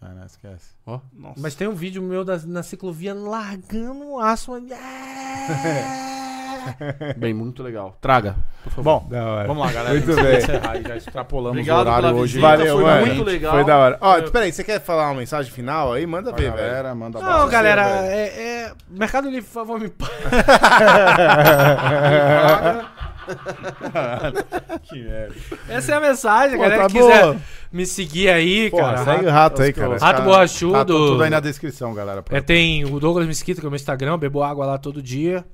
Ah, 0.00 0.14
não, 0.14 0.24
esquece. 0.24 0.74
Nossa. 1.12 1.38
Mas 1.40 1.54
tem 1.54 1.68
um 1.68 1.74
vídeo 1.74 2.02
meu 2.02 2.24
da- 2.24 2.38
na 2.46 2.62
ciclovia 2.62 3.12
largando 3.14 4.04
o 4.08 4.18
aço. 4.20 4.50
mano. 4.52 4.66
Bem, 7.16 7.32
muito 7.34 7.62
legal. 7.62 7.96
Traga, 8.00 8.36
por 8.64 8.72
favor. 8.72 9.00
Bom, 9.00 9.08
Da 9.08 9.24
hora. 9.24 9.46
vamos 9.48 9.66
lá, 9.66 9.72
galera. 9.72 9.94
Muito 9.94 10.14
bem. 10.22 10.36
encerrar 10.38 10.80
já 10.82 10.96
extrapolamos 10.96 11.50
Obrigado 11.58 11.78
o 11.78 11.80
horário 11.80 12.16
hoje. 12.16 12.38
Valeu, 12.40 12.76
foi 12.76 12.84
mano. 12.84 13.06
muito 13.06 13.24
legal. 13.24 13.52
Foi 13.54 13.64
da 13.64 13.76
hora. 13.78 13.98
Ó, 14.00 14.22
peraí, 14.30 14.52
você 14.52 14.62
quer 14.64 14.80
falar 14.80 15.08
uma 15.10 15.14
mensagem 15.20 15.50
final 15.52 15.92
aí? 15.92 16.06
Manda 16.06 16.30
ver, 16.32 16.50
velho. 16.52 16.56
galera, 16.56 16.94
manda 16.94 17.18
Não, 17.18 17.26
bala. 17.26 17.50
galera, 17.50 17.84
velho. 17.84 18.04
é, 18.06 18.26
é- 18.26 18.72
Mercado 18.90 19.28
Livre, 19.30 19.42
por 19.48 19.52
favor, 19.54 19.80
me 19.80 19.88
paga. 19.90 20.10
Que 24.82 25.02
merda. 25.04 25.34
Essa 25.68 25.92
é 25.92 25.94
a 25.94 26.00
mensagem, 26.00 26.56
Pô, 26.56 26.62
galera. 26.62 26.82
tá 26.82 26.88
que 26.88 26.94
quiser 26.94 27.22
boa. 27.22 27.36
me 27.72 27.86
seguir 27.86 28.28
aí, 28.28 28.70
Pô, 28.70 28.78
cara. 28.78 29.04
segue 29.04 29.26
o 29.26 29.30
rato 29.30 29.62
aí, 29.62 29.72
cara. 29.72 29.96
Rato 29.98 30.22
Borrachudo. 30.22 30.72
Tá 30.72 30.84
tudo 30.84 31.22
aí 31.22 31.30
na 31.30 31.38
descrição, 31.40 31.94
galera. 31.94 32.24
É, 32.30 32.40
tem 32.40 32.84
o 32.84 32.98
Douglas 32.98 33.26
Mesquita, 33.26 33.60
que 33.60 33.66
é 33.66 33.68
o 33.68 33.70
meu 33.70 33.76
Instagram, 33.76 34.12
eu 34.12 34.18
bebo 34.18 34.42
água 34.42 34.66
lá 34.66 34.78
todo 34.78 35.00
dia. 35.02 35.44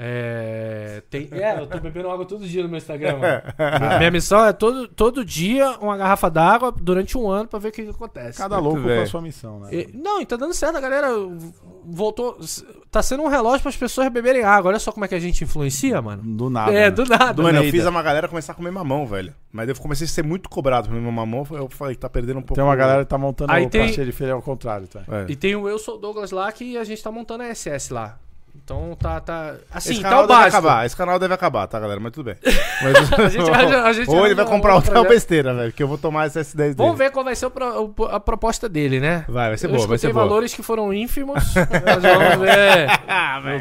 É, 0.00 1.02
tem, 1.10 1.28
é, 1.32 1.58
eu 1.60 1.66
tô 1.66 1.80
bebendo 1.80 2.08
água 2.08 2.24
todo 2.24 2.46
dia 2.46 2.62
no 2.62 2.68
meu 2.68 2.78
Instagram. 2.78 3.16
mano. 3.18 3.42
Minha 3.98 4.10
missão 4.12 4.44
é 4.44 4.52
todo, 4.52 4.86
todo 4.86 5.24
dia 5.24 5.70
uma 5.80 5.96
garrafa 5.96 6.30
d'água 6.30 6.70
durante 6.72 7.18
um 7.18 7.28
ano 7.28 7.48
pra 7.48 7.58
ver 7.58 7.68
o 7.68 7.72
que, 7.72 7.82
que 7.82 7.90
acontece. 7.90 8.38
Cada 8.38 8.58
louco 8.58 8.82
com 8.82 9.00
a 9.00 9.06
sua 9.06 9.20
missão, 9.20 9.58
né? 9.60 9.68
E- 9.72 9.90
não, 9.92 10.20
e 10.20 10.26
tá 10.26 10.36
dando 10.36 10.54
certo, 10.54 10.76
a 10.76 10.80
galera 10.80 11.08
voltou. 11.84 12.38
Tá 12.90 13.02
sendo 13.02 13.22
um 13.24 13.28
relógio 13.28 13.60
para 13.60 13.70
as 13.70 13.76
pessoas 13.76 14.08
beberem 14.08 14.44
água. 14.44 14.70
Olha 14.70 14.78
só 14.78 14.92
como 14.92 15.04
é 15.04 15.08
que 15.08 15.14
a 15.14 15.20
gente 15.20 15.42
influencia, 15.42 16.00
mano. 16.00 16.22
Do 16.24 16.48
nada. 16.48 16.72
é, 16.72 16.84
né? 16.84 16.90
do 16.90 17.04
nada. 17.04 17.42
Mano, 17.42 17.58
eu 17.58 17.62
Neida. 17.62 17.76
fiz 17.76 17.84
a 17.86 17.90
uma 17.90 18.02
galera 18.02 18.28
começar 18.28 18.52
a 18.52 18.54
comer 18.54 18.70
mamão, 18.70 19.04
velho. 19.06 19.34
Mas 19.52 19.68
eu 19.68 19.74
comecei 19.74 20.04
a 20.06 20.08
ser 20.08 20.22
muito 20.24 20.48
cobrado 20.48 20.88
por 20.88 20.94
comer 20.94 21.10
mamão. 21.10 21.46
Eu 21.50 21.68
falei, 21.68 21.96
tá 21.96 22.08
perdendo 22.08 22.38
um 22.38 22.42
pouco. 22.42 22.54
Tem 22.54 22.64
uma 22.64 22.76
galera 22.76 23.04
que 23.04 23.10
tá 23.10 23.18
montando 23.18 23.52
Aí 23.52 23.66
o 23.66 23.70
tem- 23.70 23.90
de 23.90 24.12
feira 24.12 24.34
ao 24.34 24.42
contrário, 24.42 24.86
tá? 24.86 25.02
É. 25.08 25.26
E 25.28 25.34
tem 25.36 25.56
o 25.56 25.68
Eu 25.68 25.78
Sou 25.78 25.98
Douglas 25.98 26.30
lá 26.30 26.50
que 26.52 26.76
a 26.78 26.84
gente 26.84 27.02
tá 27.02 27.10
montando 27.10 27.42
a 27.42 27.48
SS 27.54 27.92
lá. 27.92 28.18
Então 28.64 28.94
tá. 29.00 29.18
tá 29.20 29.54
assim, 29.72 29.92
Esse 29.92 30.02
tá 30.02 30.10
canal 30.10 30.24
o 30.24 30.26
deve 30.26 30.38
básico. 30.40 30.56
acabar. 30.58 30.86
Esse 30.86 30.96
canal 30.96 31.18
deve 31.18 31.32
acabar, 31.34 31.66
tá, 31.66 31.80
galera? 31.80 31.98
Mas 32.00 32.12
tudo 32.12 32.26
bem. 32.26 32.36
Mas- 32.82 33.12
A 33.18 33.28
gente 33.30 33.50
vai- 33.50 33.64
a 33.80 33.92
gente 33.94 34.10
Ou 34.10 34.26
ele 34.26 34.34
vai 34.34 34.44
comprar 34.44 34.74
outra 34.74 34.90
projeto. 34.92 35.08
besteira, 35.10 35.54
velho. 35.54 35.72
Que 35.72 35.82
eu 35.82 35.88
vou 35.88 35.96
tomar 35.96 36.26
esse 36.26 36.38
S10 36.38 36.54
dele. 36.54 36.74
Vamos 36.74 36.98
ver 36.98 37.10
qual 37.10 37.24
vai 37.24 37.34
ser 37.34 37.46
o 37.46 37.50
pro- 37.50 37.94
o- 37.96 38.04
a 38.04 38.20
proposta 38.20 38.68
dele, 38.68 39.00
né? 39.00 39.24
Vai, 39.26 39.48
vai 39.48 39.56
ser 39.58 39.68
Eu 39.68 39.70
boa, 39.74 39.86
vai 39.86 39.96
ser 39.96 40.12
boa. 40.12 40.24
valores 40.26 40.52
que 40.52 40.62
foram 40.62 40.92
ínfimos. 40.92 41.42
Nós 41.56 42.02
vamos 42.02 42.38
ver. 42.40 42.88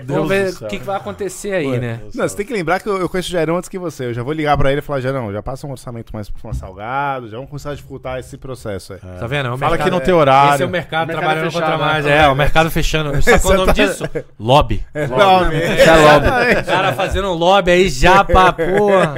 Deus 0.05 0.07
vamos 0.07 0.23
do 0.23 0.27
ver 0.27 0.51
céu. 0.51 0.67
o 0.67 0.69
que, 0.69 0.79
que 0.79 0.83
vai 0.85 0.97
acontecer 0.97 1.53
aí, 1.53 1.79
né? 1.79 2.01
Não, 2.13 2.27
você 2.27 2.35
tem 2.35 2.45
que 2.45 2.51
lembrar 2.53 2.81
que 2.81 2.89
eu, 2.89 2.97
eu 2.97 3.07
conheço 3.07 3.29
o 3.29 3.31
Jairão 3.31 3.55
antes 3.55 3.69
que 3.69 3.79
você. 3.79 4.05
Eu 4.07 4.13
já 4.13 4.23
vou 4.23 4.33
ligar 4.33 4.57
pra 4.57 4.71
ele 4.71 4.79
e 4.79 4.81
falar, 4.81 4.99
Jairão, 4.99 5.31
já 5.31 5.41
passa 5.41 5.65
um 5.65 5.71
orçamento 5.71 6.11
mais, 6.13 6.29
mais 6.43 6.57
salgado, 6.57 7.29
já 7.29 7.37
vamos 7.37 7.49
começar 7.49 7.71
a 7.71 7.75
dificultar 7.75 8.19
esse 8.19 8.37
processo 8.37 8.91
aí. 8.93 8.99
Tá 8.99 9.25
vendo? 9.25 9.47
É 9.47 9.51
o 9.53 9.57
Fala 9.57 9.71
mercado- 9.71 9.85
que 9.87 9.91
não 9.91 9.99
tem 10.01 10.13
horário. 10.13 10.53
Esse 10.55 10.63
é 10.63 10.65
o 10.65 10.69
mercado, 10.69 11.05
O 11.05 11.07
mercado 11.07 11.19
trabalhando 11.25 11.51
fechado, 11.51 11.71
contra 11.71 11.77
né? 11.77 11.91
mais. 11.93 12.05
É, 12.05 12.27
o 12.27 12.35
mercado 12.35 12.71
fechando. 12.71 13.21
Sabe 13.21 13.39
qual 13.41 13.53
é 13.53 13.57
o 13.57 13.59
nome 13.61 13.73
disso? 13.73 14.03
Lobby. 14.39 14.76
É 14.93 15.07
lobby. 15.07 15.55
É, 15.55 15.95
lobby. 15.95 16.27
É 16.27 16.31
lobby. 16.31 16.61
O 16.61 16.65
cara 16.65 16.93
fazendo 16.93 17.29
um 17.29 17.33
lobby 17.33 17.71
aí 17.71 17.89
já 17.89 18.23
pra 18.23 18.53
porra. 18.53 19.15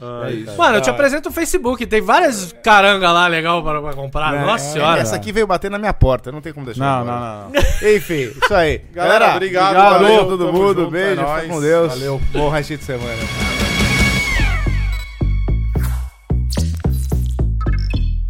Ai, 0.00 0.46
Mano, 0.56 0.76
eu 0.76 0.80
te 0.80 0.90
apresento 0.90 1.28
o 1.28 1.32
Facebook. 1.32 1.86
Tem 1.86 2.00
várias 2.00 2.54
caranga 2.62 3.10
lá 3.12 3.26
legal 3.26 3.62
pra, 3.62 3.80
pra 3.80 3.92
comprar. 3.92 4.32
Não, 4.32 4.46
Nossa 4.46 4.66
é, 4.66 4.72
senhora. 4.72 5.00
Essa 5.00 5.16
aqui 5.16 5.32
veio 5.32 5.46
bater 5.46 5.70
na 5.70 5.78
minha 5.78 5.92
porta. 5.92 6.30
Não 6.30 6.40
tem 6.40 6.52
como 6.52 6.66
deixar. 6.66 7.04
Não, 7.04 7.04
não, 7.04 7.50
não. 7.50 7.60
Enfim, 7.90 8.32
isso 8.42 8.54
aí. 8.54 8.78
Galera, 8.92 9.34
obrigado. 9.34 9.76
Obrigado 9.76 10.02
valeu, 10.02 10.26
todo 10.26 10.52
mundo. 10.52 10.80
Junto, 10.80 10.96
é 10.96 10.98
beijo. 10.98 11.22
É 11.22 11.48
com 11.48 11.60
Deus. 11.60 11.92
Valeu. 11.92 12.20
Bom 12.32 12.48
resto 12.48 12.76
de 12.76 12.84
semana. 12.84 13.22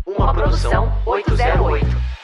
Uma 0.06 0.32
produção 0.32 0.92
808. 1.04 2.15